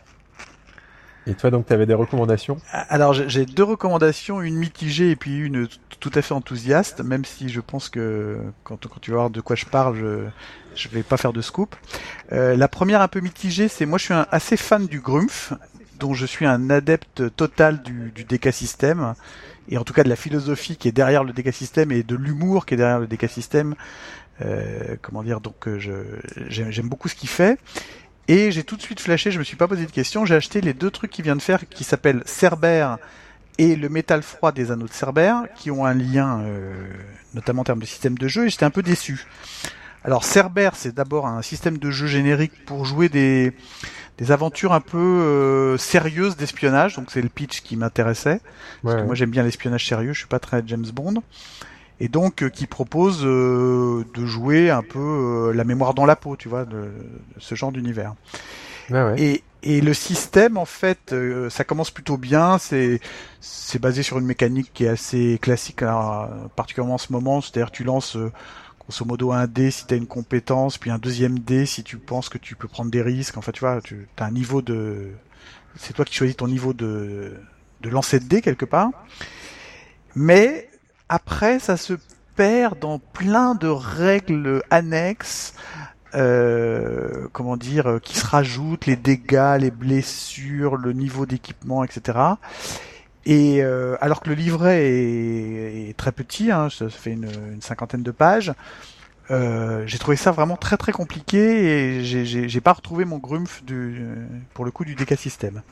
Et 1.27 1.34
toi, 1.34 1.49
donc, 1.49 1.65
tu 1.65 1.73
avais 1.73 1.88
des 1.88 1.95
recommandations? 1.95 2.57
Alors, 2.72 3.13
j'ai 3.13 3.47
deux 3.47 3.63
recommandations, 3.63 4.43
une 4.43 4.55
mitigée 4.57 5.09
et 5.09 5.15
puis 5.15 5.39
une 5.39 5.67
tout 6.06 6.19
à 6.19 6.22
fait 6.22 6.36
enthousiaste, 6.36 7.02
même 7.02 7.26
si 7.26 7.49
je 7.49 7.60
pense 7.60 7.90
que 7.90 8.38
quand, 8.64 8.77
tu 9.02 9.10
vas 9.10 9.18
voir 9.18 9.30
de 9.32 9.41
quoi 9.41 9.56
je 9.56 9.65
parle, 9.65 9.98
je 9.98 10.26
je 10.76 10.88
vais 10.90 11.02
pas 11.02 11.18
faire 11.18 11.34
de 11.34 11.41
scoop. 11.41 11.76
Euh, 12.32 12.56
la 12.56 12.68
première 12.68 13.02
un 13.02 13.07
peu 13.07 13.22
mitigée, 13.22 13.69
c'est 13.69 13.88
moi 13.88 13.98
je 13.98 14.03
suis 14.03 14.14
un, 14.14 14.27
assez 14.30 14.56
fan 14.56 14.86
du 14.86 14.99
Grumpf, 14.99 15.53
dont 15.98 16.14
je 16.14 16.27
suis 16.27 16.45
un 16.45 16.69
adepte 16.69 17.36
total 17.36 17.82
du, 17.82 18.11
du 18.11 18.23
DK 18.23 18.53
système 18.53 19.15
et 19.68 19.80
en 19.80 19.84
tout 19.84 19.94
cas 19.94 20.03
de 20.03 20.10
la 20.10 20.15
philosophie 20.15 20.77
qui 20.77 20.88
est 20.88 20.91
derrière 20.91 21.23
le 21.23 21.34
DK 21.34 21.52
système 21.52 21.91
et 21.91 22.03
de 22.03 22.15
l'humour 22.15 22.68
qui 22.68 22.76
est 22.76 22.77
derrière 22.77 22.99
le 22.99 23.07
DK 23.07 23.27
système. 23.27 23.73
Euh, 24.41 24.98
comment 25.02 25.23
dire 25.23 25.41
Donc, 25.41 25.68
euh, 25.68 25.80
j'aime 26.49 26.88
beaucoup 26.88 27.07
ce 27.07 27.15
qu'il 27.15 27.30
fait. 27.30 27.57
Et 28.27 28.52
j'ai 28.52 28.64
tout 28.64 28.76
de 28.76 28.82
suite 28.82 28.99
flashé, 28.99 29.32
je 29.32 29.40
me 29.40 29.44
suis 29.44 29.57
pas 29.57 29.68
posé 29.68 29.88
de 29.88 29.91
questions, 29.91 30.26
j'ai 30.26 30.36
acheté 30.36 30.61
les 30.61 30.73
deux 30.73 30.91
trucs 30.91 31.10
qu'il 31.10 31.23
vient 31.23 31.36
de 31.36 31.41
faire 31.41 31.68
qui 31.68 31.84
s'appellent 31.84 32.22
Cerber 32.26 32.95
et 33.57 33.76
le 33.76 33.90
métal 33.90 34.22
froid 34.22 34.52
des 34.52 34.72
anneaux 34.72 34.88
de 34.88 34.94
Cerber, 34.94 35.34
qui 35.56 35.72
ont 35.72 35.86
un 35.86 35.94
lien 35.94 36.41
euh, 36.41 36.73
notamment 37.34 37.61
en 37.61 37.65
termes 37.65 37.80
de 37.80 37.86
système 37.86 38.18
de 38.18 38.27
jeu, 38.27 38.45
et 38.45 38.49
j'étais 38.49 38.65
un 38.65 38.72
peu 38.72 38.84
déçu. 38.84 39.26
Alors 40.03 40.23
Cerber, 40.23 40.72
c'est 40.73 40.94
d'abord 40.94 41.26
un 41.26 41.41
système 41.41 41.77
de 41.77 41.90
jeu 41.90 42.07
générique 42.07 42.65
pour 42.65 42.86
jouer 42.86 43.10
des, 43.10 43.53
des 44.18 44.32
aventures 44.32 44.73
un 44.73 44.82
peu 44.82 44.98
euh, 44.98 45.77
sérieuses 45.77 46.38
d'espionnage, 46.38 46.95
donc 46.95 47.10
c'est 47.11 47.22
le 47.22 47.30
pitch 47.30 47.61
qui 47.61 47.76
m'intéressait, 47.77 48.41
parce 48.84 48.95
que 48.95 49.02
moi 49.02 49.15
j'aime 49.15 49.32
bien 49.32 49.44
l'espionnage 49.44 49.88
sérieux, 49.88 50.14
je 50.14 50.19
suis 50.19 50.27
pas 50.27 50.40
très 50.40 50.61
James 50.65 50.86
Bond 50.94 51.22
et 51.99 52.07
donc 52.07 52.44
euh, 52.44 52.49
qui 52.49 52.68
propose 52.68 53.22
euh, 53.23 54.03
de 54.14 54.26
jouer 54.26 54.69
un 54.69 54.82
peu 54.82 54.99
euh, 54.99 55.53
la 55.53 55.64
mémoire 55.64 55.94
dans 55.94 56.06
la 56.06 56.15
peau, 56.15 56.36
tu 56.36 56.49
vois, 56.49 56.65
de, 56.65 56.90
ce 57.38 57.56
genre 57.56 57.72
d'univers. 57.72 58.15
Et, 59.17 59.43
et 59.63 59.81
le 59.81 59.93
système, 59.93 60.57
en 60.57 60.65
fait, 60.65 61.15
ça 61.49 61.63
commence 61.63 61.91
plutôt 61.91 62.17
bien. 62.17 62.57
C'est 62.59 62.99
basé 63.79 64.03
sur 64.03 64.19
une 64.19 64.25
mécanique 64.25 64.71
qui 64.73 64.85
est 64.85 64.89
assez 64.89 65.39
classique, 65.41 65.81
particulièrement 66.55 66.95
en 66.95 66.99
ce 66.99 67.11
moment. 67.11 67.41
C'est-à-dire 67.41 67.71
tu 67.71 67.83
lances 67.83 68.17
grosso 68.79 69.05
modo 69.05 69.31
un 69.31 69.47
dé 69.47 69.71
si 69.71 69.87
tu 69.87 69.95
as 69.95 69.97
une 69.97 70.05
compétence, 70.05 70.77
puis 70.77 70.91
un 70.91 70.99
deuxième 70.99 71.39
dé 71.39 71.65
si 71.65 71.83
tu 71.83 71.97
penses 71.97 72.29
que 72.29 72.37
tu 72.37 72.55
peux 72.55 72.67
prendre 72.67 72.91
des 72.91 73.01
risques. 73.01 73.37
Enfin, 73.37 73.51
tu 73.51 73.61
vois, 73.61 73.81
tu 73.81 74.07
as 74.17 74.25
un 74.25 74.31
niveau 74.31 74.61
de... 74.61 75.09
C'est 75.75 75.93
toi 75.93 76.05
qui 76.05 76.13
choisis 76.13 76.37
ton 76.37 76.47
niveau 76.47 76.73
de, 76.73 77.33
de 77.81 77.89
lancer 77.89 78.19
de 78.19 78.25
dé 78.25 78.41
quelque 78.41 78.65
part. 78.65 78.91
Mais 80.15 80.69
après, 81.09 81.59
ça 81.59 81.75
se 81.77 81.93
perd 82.35 82.79
dans 82.79 82.99
plein 82.99 83.55
de 83.55 83.67
règles 83.67 84.61
annexes, 84.69 85.55
euh, 86.15 87.27
comment 87.33 87.57
dire, 87.57 87.87
euh, 87.87 87.99
qui 87.99 88.17
se 88.17 88.25
rajoutent, 88.25 88.85
les 88.85 88.95
dégâts, 88.95 89.57
les 89.59 89.71
blessures, 89.71 90.77
le 90.77 90.93
niveau 90.93 91.25
d'équipement, 91.25 91.83
etc. 91.83 92.17
Et 93.25 93.63
euh, 93.63 93.97
alors 94.01 94.21
que 94.21 94.29
le 94.29 94.35
livret 94.35 94.85
est, 94.85 95.97
très 95.97 96.11
petit, 96.11 96.51
hein, 96.51 96.69
ça, 96.69 96.89
fait 96.89 97.11
une, 97.11 97.61
cinquantaine 97.61 98.03
de 98.03 98.11
pages, 98.11 98.53
j'ai 99.29 99.97
trouvé 99.97 100.15
ça 100.15 100.31
vraiment 100.31 100.55
très 100.55 100.77
très 100.77 100.91
compliqué 100.91 101.97
et 101.99 102.03
j'ai 102.03 102.61
pas 102.61 102.73
retrouvé 102.73 103.05
mon 103.05 103.17
grumph 103.17 103.63
du, 103.63 104.05
pour 104.53 104.65
le 104.65 104.71
coup 104.71 104.85
du 104.85 104.93
DK 104.95 105.17
système. 105.17 105.63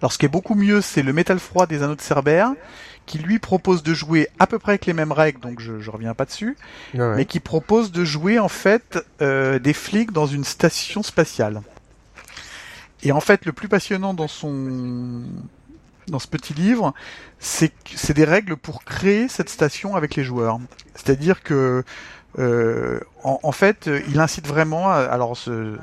Alors 0.00 0.12
ce 0.12 0.18
qui 0.18 0.26
est 0.26 0.30
beaucoup 0.30 0.54
mieux, 0.54 0.80
c'est 0.80 1.02
le 1.02 1.12
métal 1.12 1.38
froid 1.38 1.66
des 1.66 1.82
anneaux 1.82 1.94
de 1.94 2.00
Cerbère, 2.00 2.52
qui 3.06 3.18
lui 3.18 3.38
propose 3.38 3.82
de 3.82 3.92
jouer 3.92 4.28
à 4.38 4.46
peu 4.46 4.58
près 4.58 4.72
avec 4.72 4.86
les 4.86 4.92
mêmes 4.92 5.12
règles, 5.12 5.40
donc 5.40 5.60
je, 5.60 5.80
je 5.80 5.90
reviens 5.90 6.14
pas 6.14 6.24
dessus, 6.24 6.56
mais 6.94 7.24
qui 7.24 7.40
propose 7.40 7.92
de 7.92 8.04
jouer 8.04 8.38
en 8.38 8.48
fait 8.48 8.98
euh, 9.20 9.58
des 9.58 9.72
flics 9.72 10.12
dans 10.12 10.26
une 10.26 10.44
station 10.44 11.02
spatiale. 11.02 11.62
Et 13.02 13.12
en 13.12 13.20
fait, 13.20 13.46
le 13.46 13.52
plus 13.52 13.68
passionnant 13.68 14.14
dans 14.14 14.28
son 14.28 15.22
dans 16.08 16.18
ce 16.18 16.26
petit 16.26 16.54
livre, 16.54 16.92
c'est 17.38 17.72
c'est 17.94 18.14
des 18.14 18.24
règles 18.24 18.56
pour 18.56 18.84
créer 18.84 19.28
cette 19.28 19.48
station 19.48 19.96
avec 19.96 20.16
les 20.16 20.24
joueurs. 20.24 20.58
C'est-à-dire 20.94 21.42
que 21.42 21.84
euh, 22.38 23.00
en, 23.24 23.52
fait, 23.52 23.90
il 24.08 24.20
incite 24.20 24.46
vraiment. 24.46 24.90
alors, 24.90 25.36
ce, 25.36 25.76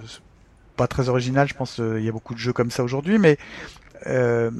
pas 0.77 0.88
très 0.88 1.10
original, 1.10 1.48
je 1.48 1.56
pense. 1.56 1.80
Euh, 1.80 1.99
il 1.99 2.06
y 2.06 2.10
a 2.10 2.11
beaucoup 2.11 2.34
de 2.34 2.39
jeux 2.39 2.53
comme 2.53 2.72
ça 2.72 2.84
aujourd'hui, 2.84 3.18
mais 3.18 3.38
euh, 4.06 4.52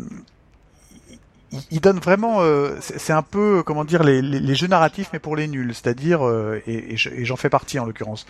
il, 1.72 1.80
donne 1.80 2.00
vraiment, 2.00 2.42
euh, 2.42 2.76
c'est 2.82 3.14
un 3.14 3.22
peu 3.22 3.64
comment 3.64 3.86
dire 3.86 4.04
les, 4.04 4.22
les, 4.22 4.56
jeux 4.56 4.68
narratifs 4.68 5.10
mais 5.14 5.20
pour 5.20 5.36
les 5.36 5.48
nuls, 5.48 5.74
c'est-à-dire 5.74 6.26
euh, 6.26 6.62
et, 6.68 6.94
et 6.94 7.26
j'en 7.26 7.36
fais 7.36 7.50
partie 7.50 7.80
en 7.80 7.86
l'occurrence. 7.86 8.26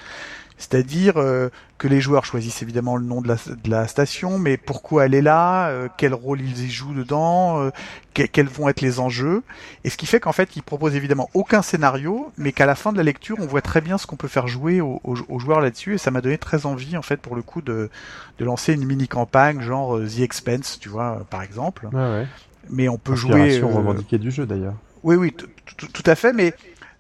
C'est-à-dire 0.58 1.18
euh, 1.18 1.50
que 1.78 1.88
les 1.88 2.02
joueurs 2.02 2.26
choisissent 2.26 2.64
évidemment 2.64 2.98
le 2.98 3.06
nom 3.06 3.22
de 3.22 3.28
la, 3.28 3.36
de 3.36 3.70
la 3.70 3.88
station, 3.88 4.40
mais 4.40 4.58
pourquoi 4.58 5.06
elle 5.06 5.14
est 5.14 5.22
là, 5.22 5.70
euh, 5.70 5.88
quel 5.98 6.16
rôle 6.16 6.42
ils 6.42 6.66
y 6.66 6.72
jouent 6.72 6.96
dedans, 6.96 7.62
euh, 7.62 7.70
quels 8.14 8.48
vont 8.48 8.68
être 8.68 8.82
les 8.82 9.00
enjeux. 9.00 9.44
Et 9.84 9.92
ce 9.92 9.98
qui 9.98 10.08
fait 10.08 10.20
qu'en 10.20 10.32
fait, 10.32 10.56
ils 10.56 10.64
proposent 10.64 10.96
évidemment 10.96 11.30
aucun 11.36 11.62
scénario, 11.62 12.32
mais 12.38 12.52
qu'à 12.54 12.66
la 12.66 12.74
fin 12.74 12.92
de 12.92 12.98
la 12.98 13.04
lecture, 13.04 13.38
on 13.40 13.46
voit 13.46 13.62
très 13.62 13.82
bien 13.82 14.00
ce 14.00 14.08
qu'on 14.08 14.16
peut 14.16 14.28
faire 14.28 14.48
jouer 14.48 14.82
aux, 14.82 15.00
aux, 15.04 15.40
joueurs 15.40 15.62
là-dessus. 15.62 15.94
Et 15.94 15.98
ça 16.00 16.10
m'a 16.10 16.22
donné 16.22 16.40
très 16.40 16.66
envie, 16.66 16.98
en 16.98 17.04
fait, 17.04 17.18
pour 17.18 17.36
le 17.36 17.44
coup, 17.44 17.62
de, 17.62 17.92
de 18.40 18.46
lancer 18.46 18.74
une 18.74 18.86
mini-campagne, 18.86 19.62
genre 19.62 20.00
The 20.00 20.22
Expense, 20.22 20.80
tu 20.80 20.90
vois, 20.90 21.24
par 21.30 21.44
exemple. 21.44 21.88
Ouais, 21.94 22.00
ouais. 22.00 22.28
Mais 22.70 22.90
on 22.90 22.98
peut 22.98 23.16
jouer... 23.16 23.62
revendiquée 23.62 24.18
du 24.18 24.32
jeu, 24.32 24.48
d'ailleurs. 24.48 24.76
Oui, 25.04 25.16
oui, 25.16 25.32
tout 25.78 26.04
à 26.06 26.16
fait, 26.16 26.34
mais 26.34 26.54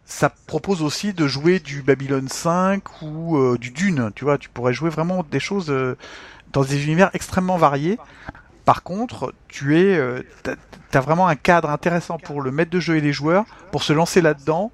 ça 0.08 0.30
propose 0.30 0.82
aussi 0.82 1.14
de 1.14 1.28
jouer 1.28 1.60
du 1.60 1.84
Babylon 1.84 2.28
5 2.30 3.02
ou 3.02 3.38
euh, 3.38 3.58
du 3.58 3.72
Dune, 3.72 4.10
tu 4.16 4.24
vois, 4.24 4.38
tu 4.38 4.48
pourrais 4.48 4.72
jouer 4.72 4.90
vraiment 4.90 5.24
des 5.30 5.42
choses 5.42 5.70
euh, 5.70 5.98
dans 6.54 6.64
des 6.64 6.86
univers 6.86 7.12
extrêmement 7.14 7.58
variés. 7.58 8.00
Par 8.64 8.84
contre, 8.84 9.34
tu 9.50 9.78
es, 9.78 9.98
euh, 9.98 10.24
t'as 10.92 11.02
vraiment 11.02 11.28
un 11.28 11.36
cadre 11.36 11.70
intéressant 11.70 12.18
pour 12.18 12.42
le 12.42 12.52
maître 12.52 12.72
de 12.72 12.80
jeu 12.80 12.96
et 12.96 13.02
les 13.02 13.12
joueurs 13.12 13.44
pour 13.72 13.84
se 13.84 13.92
lancer 13.92 14.22
là-dedans 14.22 14.72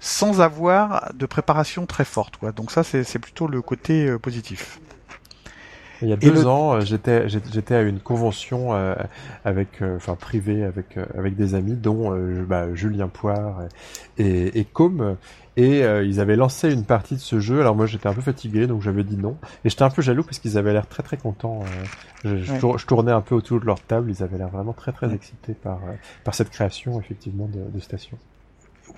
sans 0.00 0.40
avoir 0.40 1.12
de 1.14 1.26
préparation 1.26 1.84
très 1.86 2.04
forte, 2.04 2.38
quoi. 2.38 2.50
Donc 2.50 2.72
ça, 2.72 2.82
c'est 2.82 3.18
plutôt 3.18 3.46
le 3.46 3.62
côté 3.62 4.18
positif. 4.18 4.80
Il 6.02 6.08
y 6.08 6.12
a 6.12 6.16
deux 6.16 6.46
ans, 6.46 6.74
euh, 6.74 6.80
j'étais 6.80 7.28
j'étais 7.28 7.74
à 7.74 7.82
une 7.82 8.00
convention 8.00 8.74
euh, 8.74 8.94
avec, 9.44 9.80
euh, 9.80 9.96
enfin 9.96 10.16
privée 10.16 10.64
avec 10.64 10.98
avec 11.16 11.36
des 11.36 11.54
amis, 11.54 11.74
dont 11.74 12.12
bah, 12.46 12.74
Julien 12.74 13.08
Poire 13.08 13.60
et, 14.18 14.58
et 14.58 14.64
Com, 14.64 15.16
et 15.56 15.80
ils 15.80 16.20
avaient 16.20 16.36
lancé 16.36 16.72
une 16.72 16.84
partie 16.84 17.14
de 17.14 17.20
ce 17.20 17.38
jeu. 17.40 17.60
Alors 17.60 17.76
moi 17.76 17.86
j'étais 17.86 18.08
un 18.08 18.14
peu 18.14 18.20
fatigué, 18.20 18.66
donc 18.66 18.82
j'avais 18.82 19.04
dit 19.04 19.16
non, 19.16 19.36
et 19.64 19.70
j'étais 19.70 19.82
un 19.82 19.90
peu 19.90 20.02
jaloux 20.02 20.24
parce 20.24 20.38
qu'ils 20.38 20.58
avaient 20.58 20.72
l'air 20.72 20.86
très 20.86 21.02
très 21.02 21.16
contents. 21.16 21.64
Je, 22.24 22.36
je, 22.36 22.86
tournais 22.86 23.12
un 23.12 23.20
peu 23.20 23.34
autour 23.34 23.60
de 23.60 23.66
leur 23.66 23.80
table, 23.80 24.10
ils 24.10 24.22
avaient 24.22 24.38
l'air 24.38 24.48
vraiment 24.48 24.72
très 24.72 24.92
très 24.92 25.12
excités 25.14 25.54
par 25.54 25.80
par 26.24 26.34
cette 26.34 26.50
création 26.50 27.00
effectivement 27.00 27.46
de, 27.46 27.70
de 27.72 27.80
station. 27.80 28.18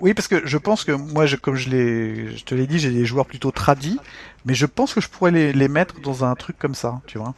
Oui, 0.01 0.13
parce 0.13 0.27
que 0.27 0.45
je 0.45 0.57
pense 0.57 0.83
que 0.83 0.91
moi, 0.91 1.25
je, 1.25 1.35
comme 1.35 1.55
je, 1.55 1.69
je 1.69 2.43
te 2.43 2.53
l'ai 2.55 2.67
dit, 2.67 2.79
j'ai 2.79 2.91
des 2.91 3.05
joueurs 3.05 3.25
plutôt 3.25 3.51
tradis, 3.51 3.99
mais 4.45 4.53
je 4.53 4.65
pense 4.65 4.93
que 4.93 5.01
je 5.01 5.09
pourrais 5.09 5.31
les, 5.31 5.53
les, 5.53 5.67
mettre 5.67 6.01
dans 6.01 6.25
un 6.25 6.35
truc 6.35 6.57
comme 6.57 6.75
ça, 6.75 7.01
tu 7.07 7.17
vois. 7.17 7.33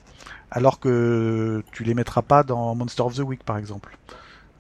Alors 0.50 0.80
que 0.80 1.64
tu 1.72 1.84
les 1.84 1.94
mettras 1.94 2.22
pas 2.22 2.44
dans 2.44 2.74
Monster 2.74 3.04
of 3.04 3.16
the 3.16 3.20
Week, 3.20 3.44
par 3.44 3.58
exemple, 3.58 3.98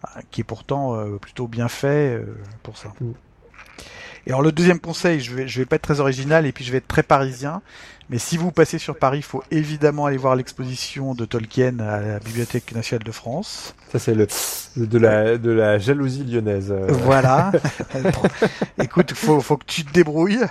ah, 0.04 0.20
qui 0.32 0.42
est 0.42 0.44
pourtant 0.44 0.96
euh, 0.96 1.18
plutôt 1.18 1.48
bien 1.48 1.68
fait 1.68 2.16
euh, 2.16 2.38
pour 2.64 2.78
ça. 2.78 2.94
Et 4.28 4.32
alors 4.32 4.42
le 4.42 4.52
deuxième 4.52 4.80
conseil, 4.80 5.22
je 5.22 5.34
vais, 5.34 5.48
je 5.48 5.60
vais 5.60 5.66
pas 5.66 5.78
être 5.78 5.84
très 5.84 6.02
original 6.02 6.46
et 6.46 6.52
puis 6.52 6.66
je 6.66 6.72
vais 6.74 6.80
être 6.80 6.88
très 6.88 7.02
parisien. 7.02 7.62
Mais 8.10 8.20
si 8.20 8.36
vous 8.36 8.52
passez 8.52 8.78
sur 8.78 8.98
Paris, 8.98 9.20
il 9.20 9.24
faut 9.24 9.42
évidemment 9.52 10.06
aller 10.06 10.18
voir 10.18 10.36
l'exposition 10.36 11.16
de 11.16 11.24
Tolkien 11.24 11.80
à 11.80 12.02
la 12.02 12.20
Bibliothèque 12.20 12.74
nationale 12.74 13.06
de 13.06 13.12
France. 13.12 13.74
Ça 13.90 14.00
c'est 14.00 14.14
le 14.14 14.28
de 14.76 14.98
la 14.98 15.38
de 15.38 15.50
la 15.50 15.80
jalousie 15.80 16.26
lyonnaise. 16.26 16.74
Voilà. 16.90 17.54
Écoute, 18.84 19.14
faut 19.14 19.40
faut 19.40 19.56
que 19.56 19.66
tu 19.66 19.86
te 19.86 19.94
débrouilles. 19.94 20.44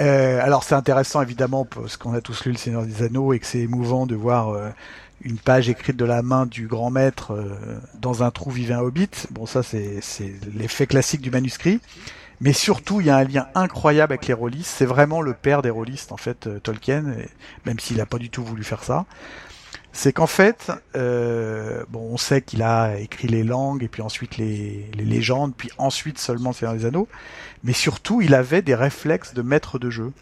Euh, 0.00 0.40
alors 0.42 0.64
c'est 0.64 0.74
intéressant 0.74 1.22
évidemment 1.22 1.64
parce 1.64 1.96
qu'on 1.96 2.12
a 2.12 2.20
tous 2.20 2.44
lu 2.44 2.52
Le 2.52 2.58
Seigneur 2.58 2.82
des 2.82 3.04
Anneaux 3.04 3.32
et 3.32 3.38
que 3.38 3.46
c'est 3.46 3.60
émouvant 3.60 4.06
de 4.06 4.16
voir 4.16 4.48
euh, 4.48 4.68
une 5.22 5.38
page 5.38 5.68
écrite 5.68 5.96
de 5.96 6.04
la 6.04 6.22
main 6.22 6.44
du 6.44 6.66
grand 6.66 6.90
maître 6.90 7.38
dans 8.00 8.24
un 8.24 8.32
trou 8.32 8.50
vivait 8.50 8.74
un 8.74 8.80
hobbit. 8.80 9.10
Bon, 9.30 9.46
ça 9.46 9.62
c'est 9.62 10.00
l'effet 10.56 10.88
classique 10.88 11.20
du 11.20 11.30
manuscrit. 11.30 11.80
Mais 12.40 12.52
surtout, 12.52 13.00
il 13.00 13.06
y 13.06 13.10
a 13.10 13.16
un 13.16 13.24
lien 13.24 13.48
incroyable 13.54 14.14
avec 14.14 14.26
les 14.26 14.34
rôlistes. 14.34 14.70
C'est 14.74 14.86
vraiment 14.86 15.20
le 15.20 15.34
père 15.34 15.60
des 15.60 15.70
rôlistes, 15.70 16.10
en 16.12 16.16
fait, 16.16 16.48
Tolkien, 16.62 17.04
même 17.66 17.78
s'il 17.78 17.98
n'a 17.98 18.06
pas 18.06 18.18
du 18.18 18.30
tout 18.30 18.42
voulu 18.42 18.64
faire 18.64 18.82
ça 18.82 19.04
c'est 19.92 20.12
qu'en 20.12 20.26
fait, 20.26 20.70
euh, 20.96 21.84
bon, 21.88 22.10
on 22.12 22.16
sait 22.16 22.42
qu'il 22.42 22.62
a 22.62 22.98
écrit 22.98 23.28
les 23.28 23.42
langues 23.42 23.82
et 23.82 23.88
puis 23.88 24.02
ensuite 24.02 24.36
les, 24.36 24.88
légendes, 24.94 25.52
puis 25.56 25.70
ensuite 25.78 26.18
seulement 26.18 26.52
Seigneur 26.52 26.74
des 26.74 26.86
Anneaux, 26.86 27.08
mais 27.64 27.72
surtout 27.72 28.20
il 28.22 28.34
avait 28.34 28.62
des 28.62 28.74
réflexes 28.74 29.34
de 29.34 29.42
maître 29.42 29.78
de 29.78 29.90
jeu, 29.90 30.12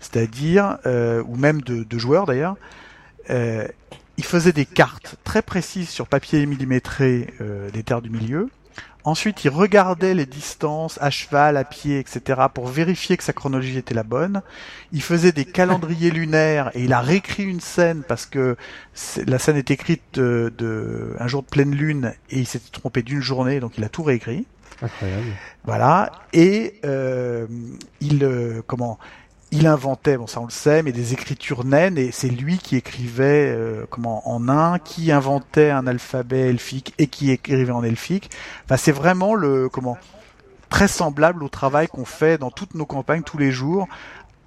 c'est-à-dire 0.00 0.78
euh, 0.86 1.22
ou 1.26 1.36
même 1.36 1.60
de, 1.60 1.84
de 1.84 1.98
joueur 1.98 2.26
d'ailleurs. 2.26 2.56
Euh, 3.30 3.68
il 4.16 4.24
faisait 4.24 4.52
des 4.52 4.66
cartes 4.66 5.16
très 5.24 5.42
précises 5.42 5.88
sur 5.88 6.06
papier 6.06 6.44
millimétré 6.46 7.32
euh, 7.40 7.70
des 7.70 7.82
terres 7.82 8.02
du 8.02 8.10
milieu 8.10 8.48
Ensuite, 9.04 9.44
il 9.44 9.50
regardait 9.50 10.14
les 10.14 10.26
distances 10.26 10.98
à 11.00 11.10
cheval, 11.10 11.56
à 11.56 11.64
pied, 11.64 11.98
etc. 11.98 12.42
pour 12.54 12.68
vérifier 12.68 13.16
que 13.16 13.24
sa 13.24 13.32
chronologie 13.32 13.76
était 13.78 13.94
la 13.94 14.04
bonne. 14.04 14.42
Il 14.92 15.02
faisait 15.02 15.32
des 15.32 15.44
calendriers 15.44 16.10
lunaires 16.10 16.70
et 16.74 16.84
il 16.84 16.92
a 16.92 17.00
réécrit 17.00 17.42
une 17.42 17.60
scène 17.60 18.04
parce 18.06 18.26
que 18.26 18.56
la 19.26 19.38
scène 19.40 19.56
est 19.56 19.72
écrite 19.72 20.14
de, 20.14 21.16
un 21.18 21.26
jour 21.26 21.42
de 21.42 21.48
pleine 21.48 21.74
lune 21.74 22.14
et 22.30 22.38
il 22.38 22.46
s'était 22.46 22.70
trompé 22.70 23.02
d'une 23.02 23.20
journée, 23.20 23.58
donc 23.58 23.76
il 23.76 23.84
a 23.84 23.88
tout 23.88 24.04
réécrit. 24.04 24.46
Incroyable. 24.80 25.26
Voilà. 25.64 26.12
Et 26.32 26.80
euh, 26.84 27.46
il 28.00 28.24
euh, 28.24 28.62
comment 28.66 28.98
il 29.52 29.66
inventait, 29.66 30.16
bon 30.16 30.26
ça 30.26 30.40
on 30.40 30.46
le 30.46 30.50
sait, 30.50 30.82
mais 30.82 30.92
des 30.92 31.12
écritures 31.12 31.64
naines 31.64 31.98
et 31.98 32.10
c'est 32.10 32.28
lui 32.28 32.58
qui 32.58 32.74
écrivait 32.76 33.54
euh, 33.54 33.84
comment 33.90 34.28
en 34.28 34.48
un, 34.48 34.78
qui 34.78 35.12
inventait 35.12 35.70
un 35.70 35.86
alphabet 35.86 36.48
elfique 36.48 36.94
et 36.98 37.06
qui 37.06 37.30
écrivait 37.30 37.70
en 37.70 37.84
elfique. 37.84 38.30
Enfin 38.64 38.78
c'est 38.78 38.92
vraiment 38.92 39.34
le 39.34 39.68
comment 39.68 39.98
très 40.70 40.88
semblable 40.88 41.44
au 41.44 41.50
travail 41.50 41.86
qu'on 41.86 42.06
fait 42.06 42.38
dans 42.38 42.50
toutes 42.50 42.74
nos 42.74 42.86
campagnes 42.86 43.22
tous 43.22 43.36
les 43.36 43.52
jours 43.52 43.86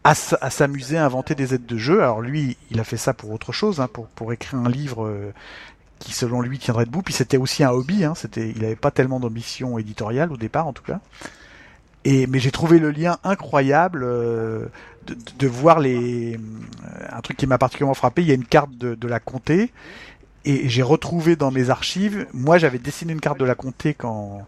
à, 0.04 0.16
s'amuser 0.16 0.98
à 0.98 1.06
inventer 1.06 1.34
des 1.34 1.56
aides 1.56 1.66
de 1.66 1.78
jeu. 1.78 2.02
Alors 2.02 2.22
lui, 2.22 2.58
il 2.70 2.80
a 2.80 2.84
fait 2.84 2.98
ça 2.98 3.14
pour 3.14 3.32
autre 3.32 3.52
chose, 3.52 3.82
hein, 3.82 3.88
pour 3.92 4.08
pour 4.08 4.34
écrire 4.34 4.60
un 4.60 4.70
livre 4.70 5.06
euh, 5.06 5.34
qui 6.00 6.14
selon 6.14 6.42
lui 6.42 6.60
tiendrait 6.60 6.86
debout. 6.86 7.04
Puis 7.04 7.14
c'était 7.14 7.38
aussi 7.38 7.64
un 7.64 7.72
hobby, 7.72 8.04
hein, 8.04 8.14
c'était 8.16 8.50
il 8.50 8.62
n'avait 8.62 8.76
pas 8.76 8.92
tellement 8.92 9.20
d'ambition 9.20 9.78
éditoriale 9.78 10.32
au 10.32 10.38
départ 10.38 10.68
en 10.68 10.74
tout 10.74 10.84
cas. 10.84 11.00
Et 12.06 12.28
mais 12.28 12.40
j'ai 12.40 12.52
trouvé 12.52 12.80
le 12.80 12.92
lien 12.92 13.18
incroyable 13.24 14.04
euh, 14.04 14.68
de, 15.08 15.18
de, 15.40 15.48
voir 15.48 15.80
les 15.80 16.36
euh, 16.36 16.38
un 17.10 17.22
truc 17.22 17.36
qui 17.36 17.48
m'a 17.48 17.58
particulièrement 17.58 17.96
frappé. 17.96 18.22
Il 18.22 18.28
y 18.28 18.32
a 18.32 18.36
une 18.36 18.46
carte 18.46 18.78
de, 18.78 18.94
de 18.94 19.08
la 19.08 19.20
comté 19.20 19.72
et 20.46 20.70
j'ai 20.70 20.84
retrouvé 20.84 21.36
dans 21.36 21.50
mes 21.50 21.72
archives. 21.72 22.28
Moi, 22.32 22.60
j'avais 22.60 22.78
dessiné 22.78 23.12
une 23.12 23.20
carte 23.20 23.40
de 23.40 23.46
la 23.46 23.56
comté 23.56 23.96
quand 23.96 24.48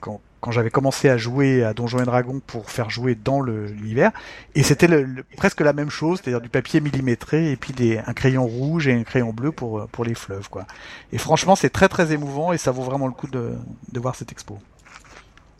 quand, 0.00 0.20
quand 0.40 0.50
j'avais 0.50 0.70
commencé 0.70 1.08
à 1.08 1.16
jouer 1.16 1.64
à 1.64 1.74
Donjons 1.74 2.00
et 2.00 2.04
Dragons 2.04 2.40
pour 2.46 2.70
faire 2.70 2.90
jouer 2.90 3.14
dans 3.14 3.40
l'univers, 3.40 4.10
et 4.54 4.62
c'était 4.62 4.86
le, 4.86 5.24
presque 5.36 5.60
la 5.60 5.72
même 5.72 5.90
chose, 5.90 6.20
c'est-à-dire 6.22 6.40
du 6.40 6.48
papier 6.48 6.80
millimétré 6.80 7.50
et 7.50 7.56
puis 7.56 7.72
des, 7.72 7.98
un 7.98 8.12
crayon 8.14 8.46
rouge 8.46 8.88
et 8.88 8.92
un 8.92 9.04
crayon 9.04 9.32
bleu 9.32 9.52
pour 9.52 9.86
pour 9.88 10.04
les 10.04 10.14
fleuves, 10.14 10.48
quoi. 10.48 10.66
Et 11.12 11.18
franchement, 11.18 11.56
c'est 11.56 11.70
très 11.70 11.88
très 11.88 12.12
émouvant 12.12 12.52
et 12.52 12.58
ça 12.58 12.70
vaut 12.70 12.82
vraiment 12.82 13.06
le 13.06 13.12
coup 13.12 13.28
de, 13.28 13.54
de 13.92 14.00
voir 14.00 14.14
cette 14.14 14.32
expo. 14.32 14.58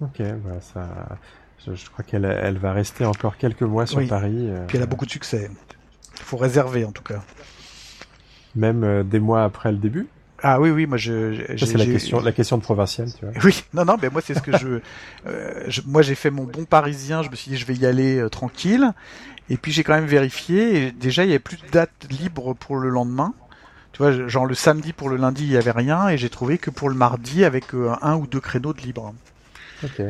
Ok, 0.00 0.20
bah 0.20 0.60
ça, 0.60 0.86
je, 1.66 1.90
crois 1.90 2.04
qu'elle 2.04 2.24
elle 2.24 2.58
va 2.58 2.72
rester 2.72 3.04
encore 3.04 3.38
quelques 3.38 3.62
mois 3.62 3.86
sur 3.86 4.06
Paris. 4.06 4.48
Euh, 4.50 4.66
Puis 4.66 4.76
elle 4.76 4.82
a 4.82 4.86
beaucoup 4.86 5.06
de 5.06 5.10
succès. 5.10 5.50
Il 6.18 6.22
faut 6.22 6.36
réserver 6.36 6.84
en 6.84 6.92
tout 6.92 7.02
cas. 7.02 7.22
Même 8.54 8.84
euh, 8.84 9.02
des 9.02 9.20
mois 9.20 9.44
après 9.44 9.72
le 9.72 9.78
début? 9.78 10.06
Ah 10.42 10.60
oui, 10.60 10.70
oui, 10.70 10.86
moi 10.86 10.98
je. 10.98 11.56
C'est 11.56 11.78
la 11.78 11.86
question, 11.86 12.20
la 12.20 12.32
question 12.32 12.58
de 12.58 12.62
provincial, 12.62 13.08
tu 13.18 13.24
vois. 13.24 13.34
Oui, 13.44 13.64
non, 13.72 13.86
non, 13.86 13.96
mais 14.00 14.10
moi 14.10 14.20
c'est 14.20 14.34
ce 14.34 14.42
que 14.42 14.50
euh, 15.26 15.64
je, 15.66 15.80
Moi 15.86 16.02
j'ai 16.02 16.14
fait 16.14 16.30
mon 16.30 16.44
bon 16.44 16.66
parisien, 16.66 17.22
je 17.22 17.30
me 17.30 17.36
suis 17.36 17.50
dit 17.50 17.56
je 17.56 17.64
vais 17.64 17.74
y 17.74 17.86
aller 17.86 18.24
tranquille. 18.30 18.92
Et 19.48 19.56
puis 19.56 19.72
j'ai 19.72 19.82
quand 19.82 19.94
même 19.94 20.06
vérifié, 20.06 20.86
et 20.86 20.92
déjà 20.92 21.24
il 21.24 21.28
y 21.28 21.30
avait 21.30 21.38
plus 21.38 21.56
de 21.56 21.70
dates 21.72 22.06
libres 22.10 22.54
pour 22.54 22.76
le 22.76 22.90
lendemain. 22.90 23.32
Tu 23.92 24.02
vois, 24.02 24.28
genre 24.28 24.44
le 24.44 24.54
samedi 24.54 24.92
pour 24.92 25.08
le 25.08 25.16
lundi 25.16 25.44
il 25.44 25.52
y 25.52 25.56
avait 25.56 25.70
rien, 25.70 26.08
et 26.08 26.18
j'ai 26.18 26.28
trouvé 26.28 26.58
que 26.58 26.68
pour 26.68 26.90
le 26.90 26.94
mardi 26.94 27.44
avec 27.44 27.66
un 28.02 28.16
ou 28.16 28.26
deux 28.26 28.40
créneaux 28.40 28.74
de 28.74 28.80
libre. 28.82 29.14
Ok. 29.84 30.02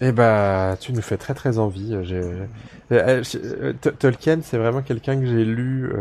Eh 0.00 0.10
bah, 0.10 0.76
tu 0.80 0.92
nous 0.92 1.02
fais 1.02 1.16
très 1.16 1.34
très 1.34 1.58
envie. 1.58 1.94
Euh, 1.94 2.46
euh, 2.90 3.22
euh, 3.36 3.72
Tolkien, 3.72 4.40
c'est 4.42 4.58
vraiment 4.58 4.82
quelqu'un 4.82 5.18
que 5.20 5.26
j'ai 5.26 5.44
lu 5.44 5.92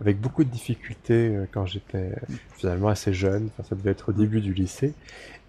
avec 0.00 0.20
beaucoup 0.20 0.44
de 0.44 0.50
difficultés 0.50 1.34
quand 1.52 1.64
j'étais 1.64 2.12
finalement 2.56 2.88
assez 2.88 3.14
jeune. 3.14 3.48
Enfin, 3.52 3.66
ça 3.68 3.76
devait 3.76 3.92
être 3.92 4.10
au 4.10 4.12
début 4.12 4.40
du 4.40 4.52
lycée. 4.52 4.92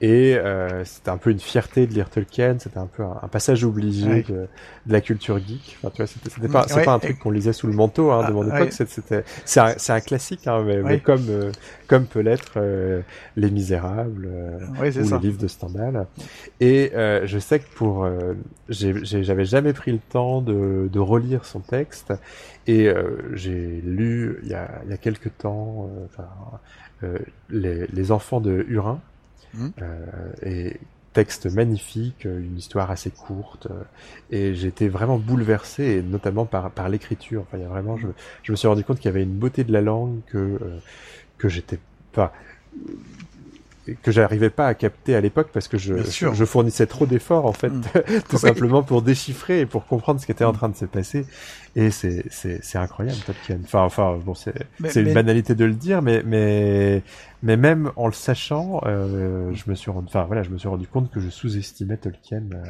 Et 0.01 0.35
euh, 0.35 0.83
c'était 0.83 1.09
un 1.09 1.17
peu 1.17 1.31
une 1.31 1.39
fierté 1.39 1.87
de 1.87 1.93
lire 1.93 2.09
Tolkien, 2.09 2.57
c'était 2.59 2.79
un 2.79 2.85
peu 2.85 3.03
un, 3.03 3.27
passage 3.29 3.63
obligé 3.63 4.23
de, 4.23 4.47
de, 4.85 4.91
la 4.91 4.99
culture 4.99 5.39
geek. 5.39 5.77
Enfin, 5.77 5.89
tu 5.89 6.03
vois, 6.03 6.07
c'était 6.07 6.49
pas, 6.49 6.67
c'est 6.67 6.83
pas 6.83 6.93
un 6.93 6.99
truc 6.99 7.17
qu'on 7.17 7.31
lisait 7.31 7.53
sous 7.53 7.67
le 7.67 7.73
manteau 7.73 8.11
hein, 8.11 8.27
de 8.27 8.33
mon 8.33 8.49
ah, 8.51 8.59
époque. 8.59 8.73
C'était, 8.73 9.23
c'est 9.45 9.61
un, 9.61 9.73
un, 9.87 9.99
classique, 10.01 10.47
hein, 10.47 10.63
mais, 10.65 10.81
mais, 10.81 10.99
comme 10.99 11.25
euh, 11.29 11.51
comme 11.87 12.07
peut 12.07 12.19
l'être 12.19 12.53
euh, 12.57 13.01
Les 13.37 13.49
Misérables 13.49 14.27
euh, 14.29 14.59
ou 14.77 14.83
le 14.83 15.17
livre 15.17 15.37
de 15.37 15.47
Stendhal. 15.47 16.07
Et 16.59 16.91
je 16.93 17.39
sais 17.39 17.59
que 17.59 17.73
pour, 17.75 18.05
j'avais 18.67 19.45
jamais 19.45 19.71
pris 19.71 19.93
le 19.93 19.99
temps 19.99 20.41
de, 20.41 20.89
de 20.91 20.99
relire 20.99 21.45
son 21.45 21.61
texte, 21.61 22.13
et 22.67 22.89
j'ai 23.33 23.81
lu 23.81 24.39
il 24.43 24.49
y 24.49 24.53
a, 24.53 24.81
il 24.83 24.91
y 24.91 24.93
a 24.93 24.97
quelques 24.97 25.37
temps, 25.37 25.89
les, 27.49 27.87
les 27.87 28.11
enfants 28.11 28.41
de 28.41 28.65
Hurin 28.67 28.99
Mmh. 29.55 29.67
Euh, 29.81 30.31
et 30.43 30.79
texte 31.13 31.45
magnifique, 31.45 32.25
euh, 32.25 32.39
une 32.39 32.57
histoire 32.57 32.91
assez 32.91 33.09
courte, 33.09 33.67
euh, 33.71 33.83
et 34.31 34.53
j'étais 34.53 34.89
vraiment 34.89 35.17
bouleversé, 35.17 35.83
et 35.83 36.01
notamment 36.01 36.45
par, 36.45 36.71
par 36.71 36.89
l'écriture. 36.89 37.43
Enfin, 37.43 37.57
il 37.57 37.63
y 37.63 37.65
a 37.65 37.69
vraiment, 37.69 37.95
je, 37.95 38.07
je 38.43 38.51
me 38.51 38.57
suis 38.57 38.67
rendu 38.67 38.83
compte 38.83 38.97
qu'il 38.97 39.05
y 39.05 39.13
avait 39.13 39.23
une 39.23 39.37
beauté 39.37 39.63
de 39.63 39.71
la 39.71 39.81
langue 39.81 40.19
que 40.27 40.59
que 41.37 41.49
j'étais 41.49 41.79
pas 42.13 42.33
que 44.01 44.11
j'arrivais 44.11 44.49
pas 44.49 44.67
à 44.67 44.73
capter 44.73 45.15
à 45.15 45.21
l'époque 45.21 45.49
parce 45.53 45.67
que 45.67 45.77
je, 45.77 45.95
je, 46.01 46.45
fournissais 46.45 46.87
trop 46.87 47.05
d'efforts 47.05 47.45
en 47.45 47.53
fait, 47.53 47.69
mmh. 47.69 47.83
tout 48.29 48.37
simplement 48.37 48.83
pour 48.83 49.01
déchiffrer 49.01 49.61
et 49.61 49.65
pour 49.65 49.85
comprendre 49.85 50.19
ce 50.19 50.25
qui 50.25 50.31
était 50.31 50.45
en 50.45 50.53
train 50.53 50.69
de 50.69 50.75
se 50.75 50.85
passer. 50.85 51.25
Et 51.77 51.91
c'est 51.91 52.23
c'est 52.29 52.63
c'est 52.63 52.77
incroyable 52.77 53.17
Tolkien. 53.25 53.59
Enfin 53.63 53.81
enfin 53.81 54.17
bon 54.23 54.33
c'est 54.33 54.55
c'est 54.87 55.01
une 55.01 55.13
banalité 55.13 55.55
de 55.55 55.65
le 55.65 55.73
dire, 55.73 56.01
mais 56.01 56.23
mais 56.25 57.03
mais 57.43 57.57
même 57.57 57.91
en 57.97 58.07
le 58.07 58.13
sachant, 58.13 58.81
euh, 58.85 59.51
je 59.53 59.69
me 59.69 59.75
suis 59.75 59.91
rendu, 59.91 60.07
enfin 60.07 60.23
voilà, 60.23 60.41
je 60.41 60.49
me 60.49 60.57
suis 60.57 60.69
rendu 60.69 60.87
compte 60.87 61.11
que 61.11 61.19
je 61.19 61.29
sous-estimais 61.29 61.97
Tolkien 61.97 62.43
euh, 62.53 62.63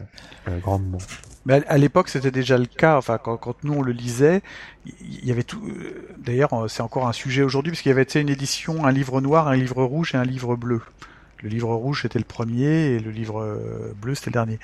euh, 0.50 0.60
grandement. 0.60 0.98
Mais 1.46 1.64
à 1.68 1.78
l'époque, 1.78 2.10
c'était 2.10 2.32
déjà 2.32 2.58
le 2.58 2.66
cas. 2.66 2.98
Enfin, 2.98 3.20
quand, 3.20 3.38
quand 3.38 3.64
nous 3.64 3.74
on 3.74 3.84
le 3.84 3.92
lisait, 3.92 4.42
il 4.86 5.24
y 5.24 5.32
avait 5.32 5.44
tout. 5.44 5.62
D'ailleurs, 6.18 6.66
c'est 6.68 6.82
encore 6.82 7.08
un 7.08 7.14
sujet 7.14 7.44
aujourd'hui 7.44 7.72
parce 7.72 7.84
qu'il 7.84 7.92
y 7.92 7.94
avait 7.94 8.04
une 8.04 8.30
édition, 8.30 8.86
un 8.86 8.92
livre 8.92 9.22
noir, 9.22 9.48
un 9.48 9.56
livre 9.56 9.84
rouge 9.84 10.16
et 10.16 10.18
un 10.18 10.26
livre 10.26 10.56
bleu. 10.56 10.82
Le 11.46 11.52
livre 11.52 11.74
rouge 11.76 12.02
c'était 12.02 12.18
le 12.18 12.26
premier 12.26 12.96
et 12.96 13.00
le 13.00 13.12
livre 13.12 13.60
bleu 14.02 14.16
c'était 14.16 14.32
le 14.32 14.34
dernier. 14.34 14.60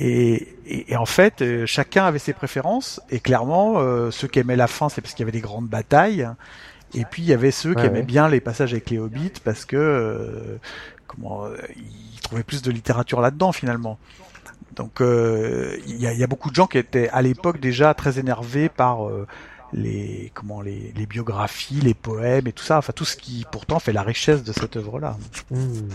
Et, 0.00 0.48
et, 0.66 0.96
en 0.96 1.04
fait, 1.04 1.44
chacun 1.66 2.06
avait 2.06 2.18
ses 2.18 2.32
préférences 2.32 3.00
et 3.10 3.20
clairement, 3.20 4.10
ceux 4.10 4.26
qui 4.26 4.38
aimaient 4.38 4.56
la 4.56 4.68
fin, 4.68 4.88
c'est 4.88 5.02
parce 5.02 5.12
qu'il 5.12 5.24
y 5.24 5.28
avait 5.28 5.38
des 5.38 5.42
grandes 5.42 5.68
batailles. 5.68 6.26
Et 6.94 7.04
puis 7.04 7.22
il 7.22 7.28
y 7.28 7.32
avait 7.32 7.50
ceux 7.50 7.74
qui 7.74 7.84
aimaient 7.84 8.02
bien 8.02 8.28
les 8.28 8.40
passages 8.40 8.72
avec 8.72 8.90
les 8.90 8.98
hobbits 8.98 9.40
parce 9.44 9.64
que 9.64 9.76
euh, 9.76 10.58
comment 11.06 11.44
euh, 11.44 11.56
ils 11.76 12.20
trouvaient 12.22 12.42
plus 12.42 12.62
de 12.62 12.70
littérature 12.70 13.20
là-dedans 13.20 13.52
finalement. 13.52 13.98
Donc 14.74 15.00
euh, 15.00 15.76
il 15.86 16.00
y, 16.00 16.06
a, 16.06 16.12
y, 16.12 16.22
a, 16.22 16.26
beaucoup 16.26 16.50
de 16.50 16.54
gens 16.54 16.66
qui 16.66 16.78
étaient 16.78 17.08
à 17.10 17.20
l'époque 17.20 17.60
déjà 17.60 17.92
très 17.94 18.18
énervés 18.18 18.68
par 18.68 19.08
les 19.72 20.30
comment 20.34 20.60
les, 20.60 20.92
les, 20.96 21.06
biographies, 21.06 21.80
les 21.80 21.94
poèmes 21.94 22.46
et 22.46 22.52
tout 22.52 22.64
ça, 22.64 22.78
enfin 22.78 22.92
tout 22.94 23.04
ce 23.04 23.16
qui 23.16 23.44
pourtant 23.50 23.78
fait 23.78 23.92
la 23.92 24.02
richesse 24.02 24.42
de 24.42 24.52
cette 24.52 24.76
œuvre-là. 24.76 25.16
Mmh. 25.50 25.88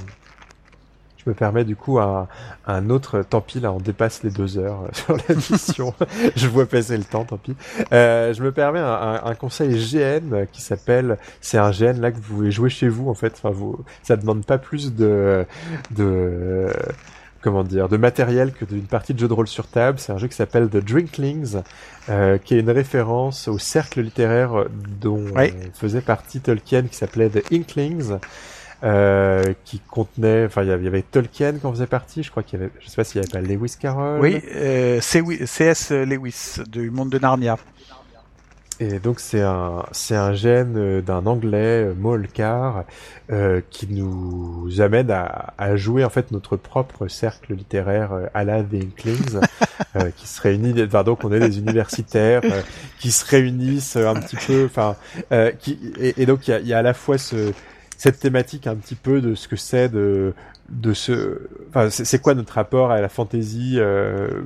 Je 1.24 1.30
me 1.30 1.36
permets 1.36 1.64
du 1.64 1.78
coup 1.78 2.00
un, 2.00 2.28
un 2.68 2.90
autre, 2.90 3.22
tant 3.22 3.40
pis 3.40 3.62
là 3.62 3.72
on 3.72 3.80
dépasse 3.80 4.24
les 4.24 4.30
deux 4.30 4.58
heures 4.58 4.84
euh, 4.84 4.90
sur 4.94 5.16
la 5.16 5.36
mission, 5.36 5.94
je 6.36 6.48
vois 6.48 6.66
passer 6.66 6.98
le 6.98 7.06
temps, 7.06 7.24
tant 7.24 7.38
pis. 7.38 7.56
Euh, 7.94 8.34
je 8.34 8.44
me 8.44 8.52
permets 8.52 8.80
un, 8.80 9.22
un, 9.24 9.36
conseil 9.36 9.74
GN 9.74 10.46
qui 10.52 10.62
s'appelle, 10.62 11.18
c'est 11.40 11.58
un 11.58 11.72
GN 11.72 12.00
là 12.02 12.12
que 12.12 12.18
vous 12.18 12.36
pouvez 12.36 12.52
jouer 12.52 12.70
chez 12.70 12.90
vous 12.90 13.10
en 13.10 13.14
fait, 13.14 13.34
enfin 13.38 13.52
vous, 13.52 13.80
ça 14.02 14.18
demande 14.18 14.46
pas 14.46 14.58
plus 14.58 14.94
de, 14.94 15.46
de 15.92 16.68
comment 17.44 17.64
dire, 17.64 17.90
de 17.90 17.98
matériel 17.98 18.54
que 18.54 18.66
d'une 18.66 18.86
partie 18.86 19.14
de 19.14 19.20
jeu 19.20 19.28
de 19.28 19.34
rôle 19.34 19.48
sur 19.48 19.68
table. 19.68 20.00
C'est 20.00 20.12
un 20.12 20.18
jeu 20.18 20.28
qui 20.28 20.36
s'appelle 20.36 20.70
The 20.70 20.78
Drinklings, 20.78 21.58
euh, 22.10 22.38
qui 22.38 22.56
est 22.56 22.60
une 22.60 22.70
référence 22.70 23.48
au 23.48 23.60
cercle 23.60 24.02
littéraire 24.02 24.66
dont 25.02 25.26
faisait 25.74 26.02
partie 26.02 26.40
Tolkien, 26.40 26.84
qui 26.84 26.96
s'appelait 26.96 27.30
The 27.30 27.52
Inklings. 27.52 28.18
Euh, 28.86 29.54
qui 29.64 29.80
contenait, 29.80 30.44
enfin 30.46 30.64
il 30.64 30.68
y 30.68 30.88
avait 30.88 31.04
Tolkien 31.04 31.54
qui 31.54 31.66
en 31.66 31.72
faisait 31.72 31.88
partie, 31.88 32.22
je 32.22 32.30
crois 32.30 32.44
qu'il 32.44 32.60
y 32.60 32.64
avait, 32.64 32.72
je 32.82 32.90
sais 32.90 32.98
pas 32.98 33.06
s'il 33.06 33.22
y 33.22 33.24
avait 33.24 33.32
pas 33.32 33.40
Lewis 33.40 33.76
Carroll. 33.80 34.20
Oui, 34.20 34.42
euh, 34.56 35.00
C.S. 35.00 35.92
Lewis 35.92 36.56
du 36.68 36.92
monde 36.92 37.10
de 37.10 37.18
Narnia. 37.18 37.58
Et 38.84 39.00
donc 39.00 39.22
c'est 39.22 39.42
un 39.42 39.86
c'est 39.92 40.16
un 40.16 40.34
gène 40.34 40.76
euh, 40.78 41.02
d'un 41.02 41.26
anglais 41.26 41.86
euh, 41.86 41.94
Molcar 41.94 42.84
euh, 43.32 43.62
qui 43.70 43.88
nous 43.88 44.82
amène 44.82 45.10
à, 45.10 45.54
à, 45.58 45.78
jouer 45.78 46.04
en 46.04 46.10
fait 46.10 46.32
notre 46.32 46.58
propre 46.58 47.08
cercle 47.08 47.54
littéraire 47.54 48.12
à 48.34 48.44
la 48.44 48.62
The 48.62 48.74
Inklings 48.74 49.40
euh, 49.96 50.12
qui 50.18 50.28
se 50.28 50.42
réunit 50.42 50.74
enfin 50.84 51.04
donc 51.04 51.24
on 51.24 51.32
est 51.32 51.40
des 51.40 51.60
universitaires 51.60 52.42
qui 53.00 53.12
se 53.12 53.26
réunissent 53.26 53.96
un 53.96 54.16
petit 54.16 54.36
peu 54.36 54.66
enfin 54.66 54.98
qui 55.60 55.80
et, 55.98 56.22
et 56.22 56.26
donc 56.26 56.48
il 56.48 56.52
y 56.52 56.54
a, 56.54 56.60
y 56.60 56.74
a, 56.74 56.80
à 56.80 56.82
la 56.82 56.94
fois 56.94 57.18
ce 57.18 57.54
cette 57.98 58.20
thématique 58.20 58.68
un 58.68 58.76
petit 58.76 58.96
peu 58.96 59.22
de 59.22 59.34
ce 59.34 59.48
que 59.48 59.56
c'est 59.56 59.88
de 59.88 60.34
de 60.70 60.94
ce, 60.94 61.40
enfin, 61.70 61.90
c'est 61.90 62.22
quoi 62.22 62.36
notre 62.36 62.54
rapport 62.54 62.92
à 62.92 63.02
la 63.02 63.10
fantaisie, 63.10 63.76
euh, 63.78 64.44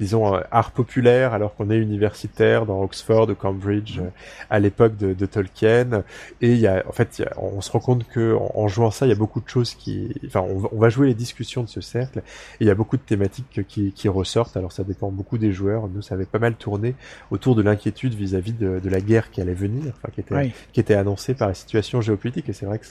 disons 0.00 0.34
euh, 0.34 0.40
art 0.50 0.72
populaire, 0.72 1.34
alors 1.34 1.54
qu'on 1.54 1.70
est 1.70 1.76
universitaire 1.76 2.64
dans 2.64 2.82
Oxford 2.82 3.28
ou 3.28 3.34
Cambridge 3.34 3.98
mm. 3.98 4.00
euh, 4.00 4.08
à 4.48 4.58
l'époque 4.58 4.96
de, 4.96 5.12
de, 5.12 5.26
Tolkien. 5.26 6.02
Et 6.40 6.52
il 6.52 6.58
y 6.58 6.66
a, 6.66 6.82
en 6.88 6.92
fait, 6.92 7.22
on 7.36 7.60
se 7.60 7.70
rend 7.70 7.80
compte 7.80 8.08
que 8.08 8.34
en, 8.54 8.66
jouant 8.66 8.90
ça, 8.90 9.06
il 9.06 9.10
y 9.10 9.12
a 9.12 9.16
beaucoup 9.16 9.40
de 9.40 9.48
choses 9.48 9.74
qui, 9.74 10.12
enfin, 10.26 10.40
on, 10.40 10.78
va 10.78 10.88
jouer 10.88 11.06
les 11.06 11.14
discussions 11.14 11.62
de 11.62 11.68
ce 11.68 11.82
cercle. 11.82 12.18
Et 12.18 12.64
il 12.64 12.66
y 12.66 12.70
a 12.70 12.74
beaucoup 12.74 12.96
de 12.96 13.02
thématiques 13.02 13.66
qui, 13.68 13.92
qui, 13.92 14.08
ressortent. 14.08 14.56
Alors 14.56 14.72
ça 14.72 14.82
dépend 14.82 15.10
beaucoup 15.10 15.38
des 15.38 15.52
joueurs. 15.52 15.86
Nous, 15.88 16.02
ça 16.02 16.14
avait 16.14 16.24
pas 16.24 16.38
mal 16.38 16.54
tourné 16.54 16.94
autour 17.30 17.54
de 17.54 17.62
l'inquiétude 17.62 18.14
vis-à-vis 18.14 18.54
de, 18.54 18.80
de, 18.80 18.88
la 18.88 19.00
guerre 19.00 19.30
qui 19.30 19.40
allait 19.40 19.54
venir, 19.54 19.92
enfin, 19.96 20.08
qui 20.12 20.20
était, 20.20 20.52
qui 20.72 20.80
était 20.80 20.94
annoncée 20.94 21.34
par 21.34 21.48
la 21.48 21.54
situation 21.54 22.00
géopolitique. 22.00 22.48
Et 22.48 22.54
c'est 22.54 22.66
vrai 22.66 22.78
que 22.78 22.86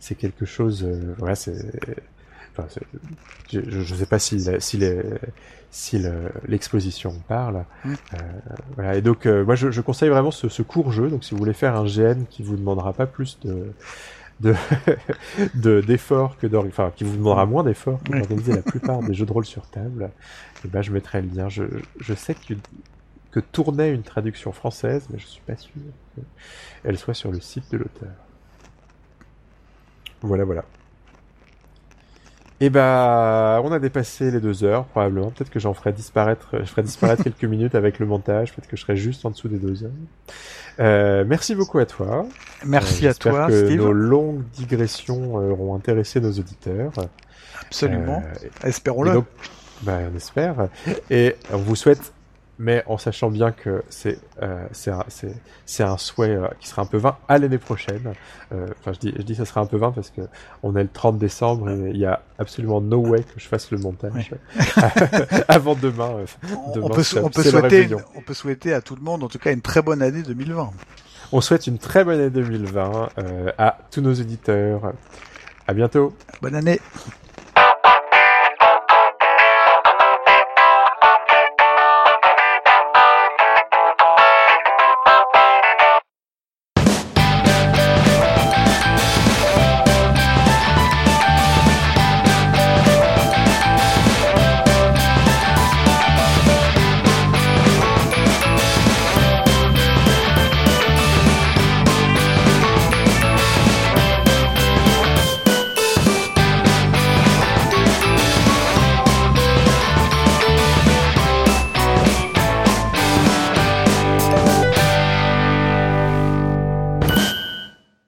c'est 0.00 0.14
quelque 0.14 0.46
chose, 0.46 0.82
euh, 0.84 1.14
voilà, 1.18 1.34
c'est 1.34 1.54
Enfin, 2.58 2.80
je 3.52 3.60
ne 3.60 3.98
sais 3.98 4.06
pas 4.06 4.18
si, 4.18 4.44
si, 4.58 4.78
si 5.70 6.02
l'exposition 6.46 7.14
parle. 7.28 7.64
Mm. 7.84 7.92
Euh, 7.92 8.16
voilà. 8.74 8.96
Et 8.96 9.02
donc, 9.02 9.26
euh, 9.26 9.44
moi, 9.44 9.54
je, 9.54 9.70
je, 9.70 9.80
conseille 9.80 10.08
vraiment 10.08 10.30
ce, 10.30 10.48
ce, 10.48 10.62
court 10.62 10.92
jeu. 10.92 11.08
Donc, 11.08 11.24
si 11.24 11.32
vous 11.32 11.38
voulez 11.38 11.52
faire 11.52 11.76
un 11.76 11.84
GN 11.84 12.24
qui 12.28 12.42
vous 12.42 12.56
demandera 12.56 12.92
pas 12.92 13.06
plus 13.06 13.38
de 13.40 13.72
de 14.40 14.54
d'efforts 15.80 16.36
que 16.38 16.46
d'organiser, 16.46 16.80
enfin 16.80 16.92
qui 16.94 17.04
vous 17.04 17.16
demandera 17.16 17.46
moins 17.46 17.64
d'efforts 17.64 18.00
que 18.04 18.12
d'organiser 18.12 18.52
la 18.52 18.62
plupart 18.72 19.02
des 19.02 19.14
jeux 19.14 19.26
de 19.26 19.32
rôle 19.32 19.44
sur 19.44 19.66
table, 19.66 20.10
et 20.12 20.60
eh 20.64 20.68
ben 20.68 20.82
je 20.82 20.92
mettrai 20.92 21.22
le 21.22 21.28
lien. 21.28 21.48
Je, 21.48 21.64
je 22.00 22.14
sais 22.14 22.34
que, 22.34 22.54
que 23.30 23.40
tournait 23.40 23.92
une 23.92 24.02
traduction 24.02 24.52
française, 24.52 25.06
mais 25.10 25.18
je 25.18 25.26
suis 25.26 25.42
pas 25.46 25.56
sûr 25.56 25.72
qu'elle 26.82 26.98
soit 26.98 27.14
sur 27.14 27.32
le 27.32 27.40
site 27.40 27.70
de 27.72 27.78
l'auteur. 27.78 28.10
Voilà, 30.22 30.44
voilà. 30.44 30.64
Et 32.60 32.66
eh 32.66 32.70
bah, 32.70 33.60
on 33.62 33.70
a 33.70 33.78
dépassé 33.78 34.32
les 34.32 34.40
deux 34.40 34.64
heures, 34.64 34.84
probablement. 34.86 35.30
Peut-être 35.30 35.50
que 35.50 35.60
j'en 35.60 35.74
ferai 35.74 35.92
disparaître, 35.92 36.56
je 36.58 36.64
ferai 36.64 36.82
disparaître 36.82 37.22
quelques 37.24 37.44
minutes 37.44 37.76
avec 37.76 38.00
le 38.00 38.06
montage. 38.06 38.52
Peut-être 38.52 38.66
que 38.66 38.76
je 38.76 38.82
serai 38.82 38.96
juste 38.96 39.24
en 39.24 39.30
dessous 39.30 39.46
des 39.46 39.58
deux 39.58 39.84
heures. 39.84 39.92
Euh, 40.80 41.24
merci 41.24 41.54
beaucoup 41.54 41.78
à 41.78 41.86
toi. 41.86 42.26
Merci 42.66 43.06
euh, 43.06 43.10
à 43.10 43.14
toi, 43.14 43.46
que 43.46 43.64
Steve. 43.64 43.80
Nos 43.80 43.92
longues 43.92 44.42
digressions 44.54 45.36
auront 45.36 45.76
intéressé 45.76 46.20
nos 46.20 46.32
auditeurs. 46.32 46.90
Absolument. 47.60 48.24
Euh, 48.26 48.66
Espérons-le. 48.68 49.22
Bah, 49.82 49.98
on 50.12 50.16
espère. 50.16 50.68
Et 51.10 51.36
on 51.52 51.58
vous 51.58 51.76
souhaite 51.76 52.12
mais 52.58 52.82
en 52.86 52.98
sachant 52.98 53.30
bien 53.30 53.52
que 53.52 53.82
c'est 53.88 54.18
euh, 54.42 54.66
c'est 54.72 55.82
un 55.82 55.96
souhait 55.96 56.30
euh, 56.30 56.48
qui 56.60 56.68
sera 56.68 56.82
un 56.82 56.86
peu 56.86 56.96
vain 56.96 57.16
à 57.28 57.38
l'année 57.38 57.58
prochaine. 57.58 58.12
Euh, 58.52 58.66
enfin, 58.80 58.92
je 58.92 58.98
dis 58.98 59.14
je 59.16 59.22
dis 59.22 59.34
ça 59.36 59.44
sera 59.44 59.60
un 59.60 59.66
peu 59.66 59.76
vain 59.76 59.92
parce 59.92 60.10
que 60.10 60.22
on 60.62 60.74
est 60.74 60.82
le 60.82 60.88
30 60.88 61.18
décembre 61.18 61.70
et 61.70 61.90
il 61.90 61.96
y 61.96 62.04
a 62.04 62.22
absolument 62.38 62.80
no 62.80 62.98
way 62.98 63.22
que 63.22 63.38
je 63.38 63.46
fasse 63.46 63.70
le 63.70 63.78
montage 63.78 64.34
avant 65.48 65.74
demain. 65.76 66.10
Euh, 66.16 66.26
demain 66.74 66.86
on 66.86 66.90
peut, 66.90 67.04
on 67.22 67.30
peut 67.30 67.42
souhaiter 67.42 67.88
on 68.16 68.20
peut 68.22 68.34
souhaiter 68.34 68.74
à 68.74 68.80
tout 68.80 68.96
le 68.96 69.02
monde 69.02 69.22
en 69.22 69.28
tout 69.28 69.38
cas 69.38 69.52
une 69.52 69.62
très 69.62 69.82
bonne 69.82 70.02
année 70.02 70.22
2020. 70.22 70.70
On 71.30 71.40
souhaite 71.40 71.66
une 71.66 71.78
très 71.78 72.04
bonne 72.04 72.20
année 72.20 72.30
2020 72.30 73.08
à 73.58 73.78
tous 73.90 74.00
nos 74.00 74.14
auditeurs. 74.14 74.92
À 75.66 75.74
bientôt. 75.74 76.14
Bonne 76.40 76.54
année. 76.54 76.80